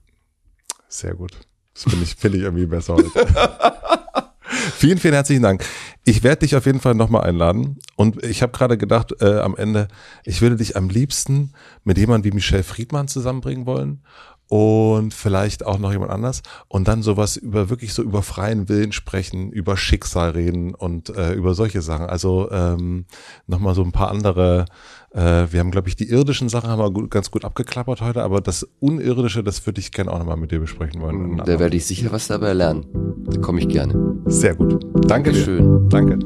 Sehr 0.89 1.15
gut. 1.15 1.31
Das 1.73 1.83
finde 1.83 2.03
ich, 2.03 2.15
finde 2.15 2.37
ich 2.39 2.43
irgendwie 2.43 2.65
besser 2.65 2.95
heute. 2.95 3.09
vielen, 4.75 4.97
vielen 4.97 5.13
herzlichen 5.13 5.41
Dank. 5.41 5.63
Ich 6.03 6.21
werde 6.21 6.41
dich 6.41 6.53
auf 6.53 6.65
jeden 6.65 6.81
Fall 6.81 6.93
nochmal 6.93 7.23
einladen. 7.23 7.79
Und 7.95 8.21
ich 8.25 8.41
habe 8.41 8.51
gerade 8.51 8.77
gedacht, 8.77 9.13
äh, 9.21 9.39
am 9.39 9.55
Ende, 9.55 9.87
ich 10.25 10.41
würde 10.41 10.57
dich 10.57 10.75
am 10.75 10.89
liebsten 10.89 11.53
mit 11.85 11.97
jemandem 11.97 12.29
wie 12.29 12.35
Michelle 12.35 12.63
Friedmann 12.63 13.07
zusammenbringen 13.07 13.65
wollen 13.65 14.01
und 14.49 15.13
vielleicht 15.13 15.65
auch 15.65 15.77
noch 15.77 15.91
jemand 15.91 16.11
anders 16.11 16.41
und 16.67 16.87
dann 16.87 17.03
sowas 17.03 17.37
über 17.37 17.69
wirklich 17.69 17.93
so 17.93 18.01
über 18.01 18.21
freien 18.21 18.69
Willen 18.69 18.91
sprechen, 18.91 19.51
über 19.51 19.77
Schicksal 19.77 20.31
reden 20.31 20.73
und 20.73 21.09
äh, 21.15 21.33
über 21.33 21.53
solche 21.53 21.81
Sachen. 21.81 22.05
Also 22.05 22.49
ähm, 22.51 23.05
nochmal 23.45 23.75
so 23.75 23.83
ein 23.83 23.91
paar 23.91 24.09
andere, 24.09 24.65
äh, 25.11 25.45
wir 25.51 25.59
haben 25.59 25.71
glaube 25.71 25.89
ich 25.89 25.95
die 25.95 26.09
irdischen 26.09 26.49
Sachen 26.49 26.69
haben 26.69 26.79
wir 26.79 26.91
gut, 26.91 27.11
ganz 27.11 27.31
gut 27.31 27.43
abgeklappert 27.43 28.01
heute, 28.01 28.23
aber 28.23 28.41
das 28.41 28.67
Unirdische, 28.79 29.43
das 29.43 29.65
würde 29.65 29.79
ich 29.79 29.91
gerne 29.91 30.11
auch 30.11 30.19
nochmal 30.19 30.37
mit 30.37 30.51
dir 30.51 30.59
besprechen 30.59 31.01
wollen. 31.01 31.41
Da 31.45 31.59
werde 31.59 31.75
ich 31.75 31.85
sicher 31.85 32.11
was 32.11 32.27
dabei 32.27 32.53
lernen. 32.53 32.85
Da 33.25 33.41
komme 33.41 33.59
ich 33.59 33.67
gerne. 33.67 34.15
Sehr 34.25 34.55
gut. 34.55 34.79
Danke. 35.07 35.33
Schön. 35.33 35.89
Danke. 35.89 36.17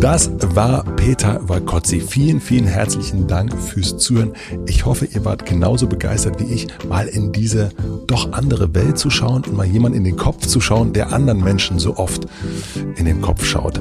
Das 0.00 0.30
war 0.54 0.84
Peter 0.96 1.40
Walkotzi. 1.48 2.00
Vielen, 2.00 2.40
vielen 2.40 2.66
herzlichen 2.66 3.26
Dank 3.26 3.58
fürs 3.58 3.96
Zuhören. 3.96 4.34
Ich 4.66 4.84
hoffe, 4.84 5.06
ihr 5.06 5.24
wart 5.24 5.46
genauso 5.46 5.86
begeistert 5.86 6.38
wie 6.38 6.52
ich, 6.52 6.66
mal 6.86 7.08
in 7.08 7.32
diese 7.32 7.70
doch 8.06 8.32
andere 8.32 8.74
Welt 8.74 8.98
zu 8.98 9.08
schauen 9.08 9.42
und 9.44 9.56
mal 9.56 9.64
jemand 9.64 9.96
in 9.96 10.04
den 10.04 10.16
Kopf 10.16 10.46
zu 10.46 10.60
schauen, 10.60 10.92
der 10.92 11.12
anderen 11.12 11.42
Menschen 11.42 11.78
so 11.78 11.96
oft 11.96 12.26
in 12.96 13.06
den 13.06 13.22
Kopf 13.22 13.44
schaut. 13.44 13.80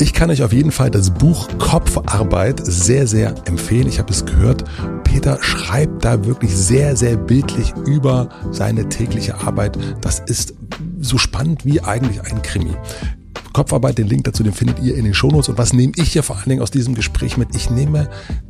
Ich 0.00 0.12
kann 0.12 0.30
euch 0.30 0.44
auf 0.44 0.52
jeden 0.52 0.70
Fall 0.70 0.90
das 0.90 1.10
Buch 1.10 1.48
Kopfarbeit 1.58 2.60
sehr, 2.64 3.08
sehr 3.08 3.34
empfehlen. 3.44 3.88
Ich 3.88 3.98
habe 3.98 4.12
es 4.12 4.24
gehört. 4.24 4.64
Peter 5.02 5.38
schreibt 5.42 6.04
da 6.04 6.24
wirklich 6.24 6.56
sehr, 6.56 6.96
sehr 6.96 7.16
bildlich 7.16 7.74
über 7.86 8.28
seine 8.52 8.88
tägliche 8.88 9.40
Arbeit. 9.40 9.76
Das 10.00 10.20
ist 10.20 10.54
so 11.00 11.18
spannend 11.18 11.64
wie 11.66 11.80
eigentlich 11.80 12.22
ein 12.22 12.42
Krimi. 12.42 12.76
Kopfarbeit, 13.52 13.98
den 13.98 14.08
Link 14.08 14.24
dazu, 14.24 14.42
den 14.42 14.52
findet 14.52 14.80
ihr 14.80 14.94
in 14.94 15.04
den 15.04 15.14
Shownotes. 15.14 15.48
Und 15.48 15.58
was 15.58 15.72
nehme 15.72 15.92
ich 15.96 16.12
hier 16.12 16.22
vor 16.22 16.36
allen 16.36 16.48
Dingen 16.48 16.62
aus 16.62 16.70
diesem 16.70 16.94
Gespräch 16.94 17.36
mit? 17.36 17.54
Ich 17.54 17.70
nehme 17.70 18.08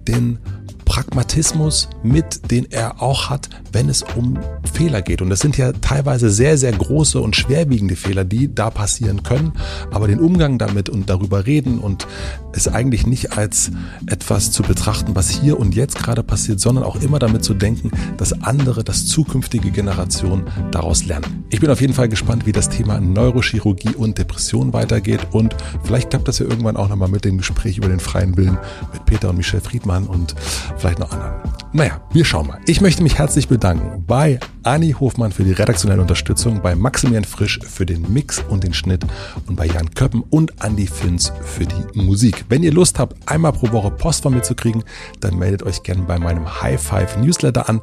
den 0.08 0.38
Pragmatismus 0.84 1.88
mit, 2.02 2.50
den 2.50 2.70
er 2.70 3.02
auch 3.02 3.30
hat, 3.30 3.48
wenn 3.73 3.89
es 3.89 4.05
um 4.16 4.39
Fehler 4.73 5.03
geht. 5.03 5.23
Und 5.23 5.31
das 5.31 5.40
sind 5.40 5.57
ja 5.57 5.73
teilweise 5.73 6.31
sehr, 6.31 6.59
sehr 6.59 6.73
große 6.73 7.20
und 7.20 7.36
schwerwiegende 7.36 7.97
Fehler, 7.97 8.24
die 8.24 8.55
da 8.55 8.70
passieren 8.70 9.23
können. 9.23 9.53
Aber 9.90 10.07
den 10.07 10.20
Umgang 10.20 10.59
damit 10.59 10.89
und 10.89 11.11
darüber 11.11 11.47
reden 11.47 11.78
und 11.78 12.07
es 12.53 12.69
eigentlich 12.69 13.07
nicht 13.07 13.36
als 13.36 13.70
etwas 14.07 14.51
zu 14.51 14.62
betrachten, 14.62 15.15
was 15.15 15.31
hier 15.31 15.59
und 15.59 15.74
jetzt 15.74 15.99
gerade 15.99 16.23
passiert, 16.23 16.61
sondern 16.61 16.85
auch 16.85 16.97
immer 16.97 17.19
damit 17.19 17.44
zu 17.44 17.55
denken, 17.55 17.90
dass 18.16 18.43
andere, 18.43 18.85
dass 18.85 19.07
zukünftige 19.07 19.70
Generationen 19.70 20.44
daraus 20.70 21.05
lernen. 21.05 21.44
Ich 21.51 21.61
bin 21.61 21.70
auf 21.70 21.81
jeden 21.81 21.94
Fall 21.94 22.09
gespannt, 22.09 22.47
wie 22.47 22.53
das 22.53 22.69
Thema 22.69 23.01
Neurochirurgie 23.01 23.94
und 23.94 24.19
Depression 24.19 24.73
weitergeht 24.73 25.28
und 25.32 25.57
vielleicht 25.85 26.11
klappt 26.11 26.28
das 26.28 26.39
ja 26.39 26.47
irgendwann 26.47 26.77
auch 26.77 26.89
nochmal 26.89 27.09
mit 27.09 27.24
dem 27.24 27.39
Gespräch 27.39 27.78
über 27.78 27.89
den 27.89 28.01
freien 28.01 28.36
Willen 28.36 28.59
mit 28.93 29.05
Peter 29.07 29.31
und 29.31 29.36
Michel 29.36 29.61
Friedmann 29.61 30.07
und 30.07 30.35
vielleicht 30.77 30.99
noch 30.99 31.12
anderen. 31.12 31.61
Naja, 31.74 32.03
wir 32.12 32.27
schauen 32.27 32.49
mal. 32.49 32.61
Ich 32.66 32.82
möchte 32.82 33.03
mich 33.03 33.16
herzlich 33.16 33.49
bedanken 33.49 34.05
bei 34.07 34.39
Anni 34.62 34.93
Hofmann 34.93 35.32
für 35.32 35.43
die 35.43 35.53
redaktionelle 35.53 36.03
Unterstützung, 36.03 36.61
bei 36.61 36.74
Maximilian 36.74 37.24
Frisch 37.24 37.59
für 37.62 37.86
den 37.86 38.12
Mix 38.12 38.44
und 38.51 38.62
den 38.62 38.74
Schnitt 38.74 39.07
und 39.47 39.57
bei 39.57 39.65
Jan 39.65 39.89
Köppen 39.94 40.23
und 40.28 40.53
Andy 40.62 40.86
Finz 40.86 41.32
für 41.43 41.65
die 41.65 41.99
Musik. 41.99 42.44
Wenn 42.51 42.62
ihr 42.62 42.73
Lust 42.73 42.99
habt, 42.99 43.16
einmal 43.27 43.55
pro 43.55 43.73
Woche 43.73 43.90
Post 43.90 44.23
von 44.23 44.35
mir 44.35 44.43
zu 44.43 44.55
kriegen, 44.55 44.85
dann 45.20 45.39
meldet 45.39 45.62
euch 45.62 45.82
gerne 45.82 46.03
bei 46.03 46.19
meinem 46.19 46.61
High 46.61 46.78
Five 46.78 47.16
Newsletter 47.16 47.66
an. 47.70 47.81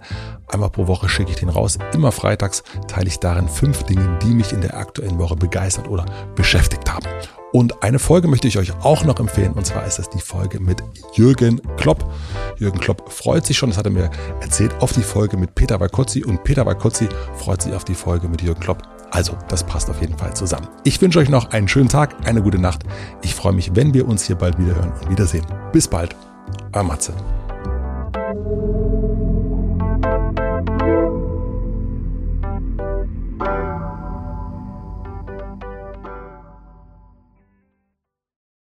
Einmal 0.48 0.70
pro 0.70 0.86
Woche 0.86 1.10
schicke 1.10 1.32
ich 1.32 1.38
den 1.38 1.49
raus. 1.49 1.80
Immer 1.91 2.11
freitags 2.11 2.64
teile 2.88 3.07
ich 3.07 3.18
darin 3.18 3.49
fünf 3.49 3.84
Dinge, 3.84 4.20
die 4.22 4.36
mich 4.36 4.53
in 4.53 4.61
der 4.61 4.78
aktuellen 4.78 5.18
Woche 5.18 5.36
begeistert 5.36 5.88
oder 5.88 6.06
beschäftigt 6.36 6.94
haben. 6.94 7.07
Und 7.51 7.81
eine 7.84 7.99
Folge 7.99 8.27
möchte 8.27 8.47
ich 8.47 8.57
euch 8.57 8.73
auch 8.81 9.03
noch 9.03 9.19
empfehlen, 9.19 9.53
und 9.53 9.65
zwar 9.65 9.85
ist 9.85 9.97
das 9.97 10.09
die 10.09 10.21
Folge 10.21 10.59
mit 10.59 10.84
Jürgen 11.13 11.61
Klopp. 11.77 12.05
Jürgen 12.57 12.80
Klopp 12.80 13.11
freut 13.11 13.45
sich 13.45 13.57
schon, 13.57 13.69
das 13.69 13.77
hat 13.77 13.85
er 13.85 13.91
mir 13.91 14.11
erzählt, 14.41 14.73
auf 14.81 14.93
die 14.93 15.01
Folge 15.01 15.38
mit 15.38 15.55
Peter 15.55 15.80
Walkotzi 15.80 16.23
und 16.23 16.43
Peter 16.43 16.65
Walkotzi 16.65 17.07
freut 17.35 17.61
sich 17.61 17.73
auf 17.73 17.85
die 17.85 17.95
Folge 17.95 18.27
mit 18.27 18.41
Jürgen 18.41 18.59
Klopp. 18.59 18.84
Also, 19.11 19.34
das 19.47 19.63
passt 19.63 19.89
auf 19.89 19.99
jeden 20.01 20.17
Fall 20.17 20.35
zusammen. 20.35 20.67
Ich 20.84 21.01
wünsche 21.01 21.17
euch 21.17 21.30
noch 21.30 21.49
einen 21.49 21.67
schönen 21.67 21.89
Tag, 21.89 22.15
eine 22.27 22.43
gute 22.43 22.59
Nacht. 22.59 22.84
Ich 23.23 23.34
freue 23.34 23.53
mich, 23.53 23.76
wenn 23.76 23.93
wir 23.93 24.07
uns 24.07 24.26
hier 24.26 24.35
bald 24.35 24.59
wieder 24.59 24.76
hören 24.76 24.93
und 25.01 25.09
wiedersehen. 25.09 25.45
Bis 25.71 25.88
bald, 25.88 26.15
euer 26.73 26.84
Matze. 26.84 27.13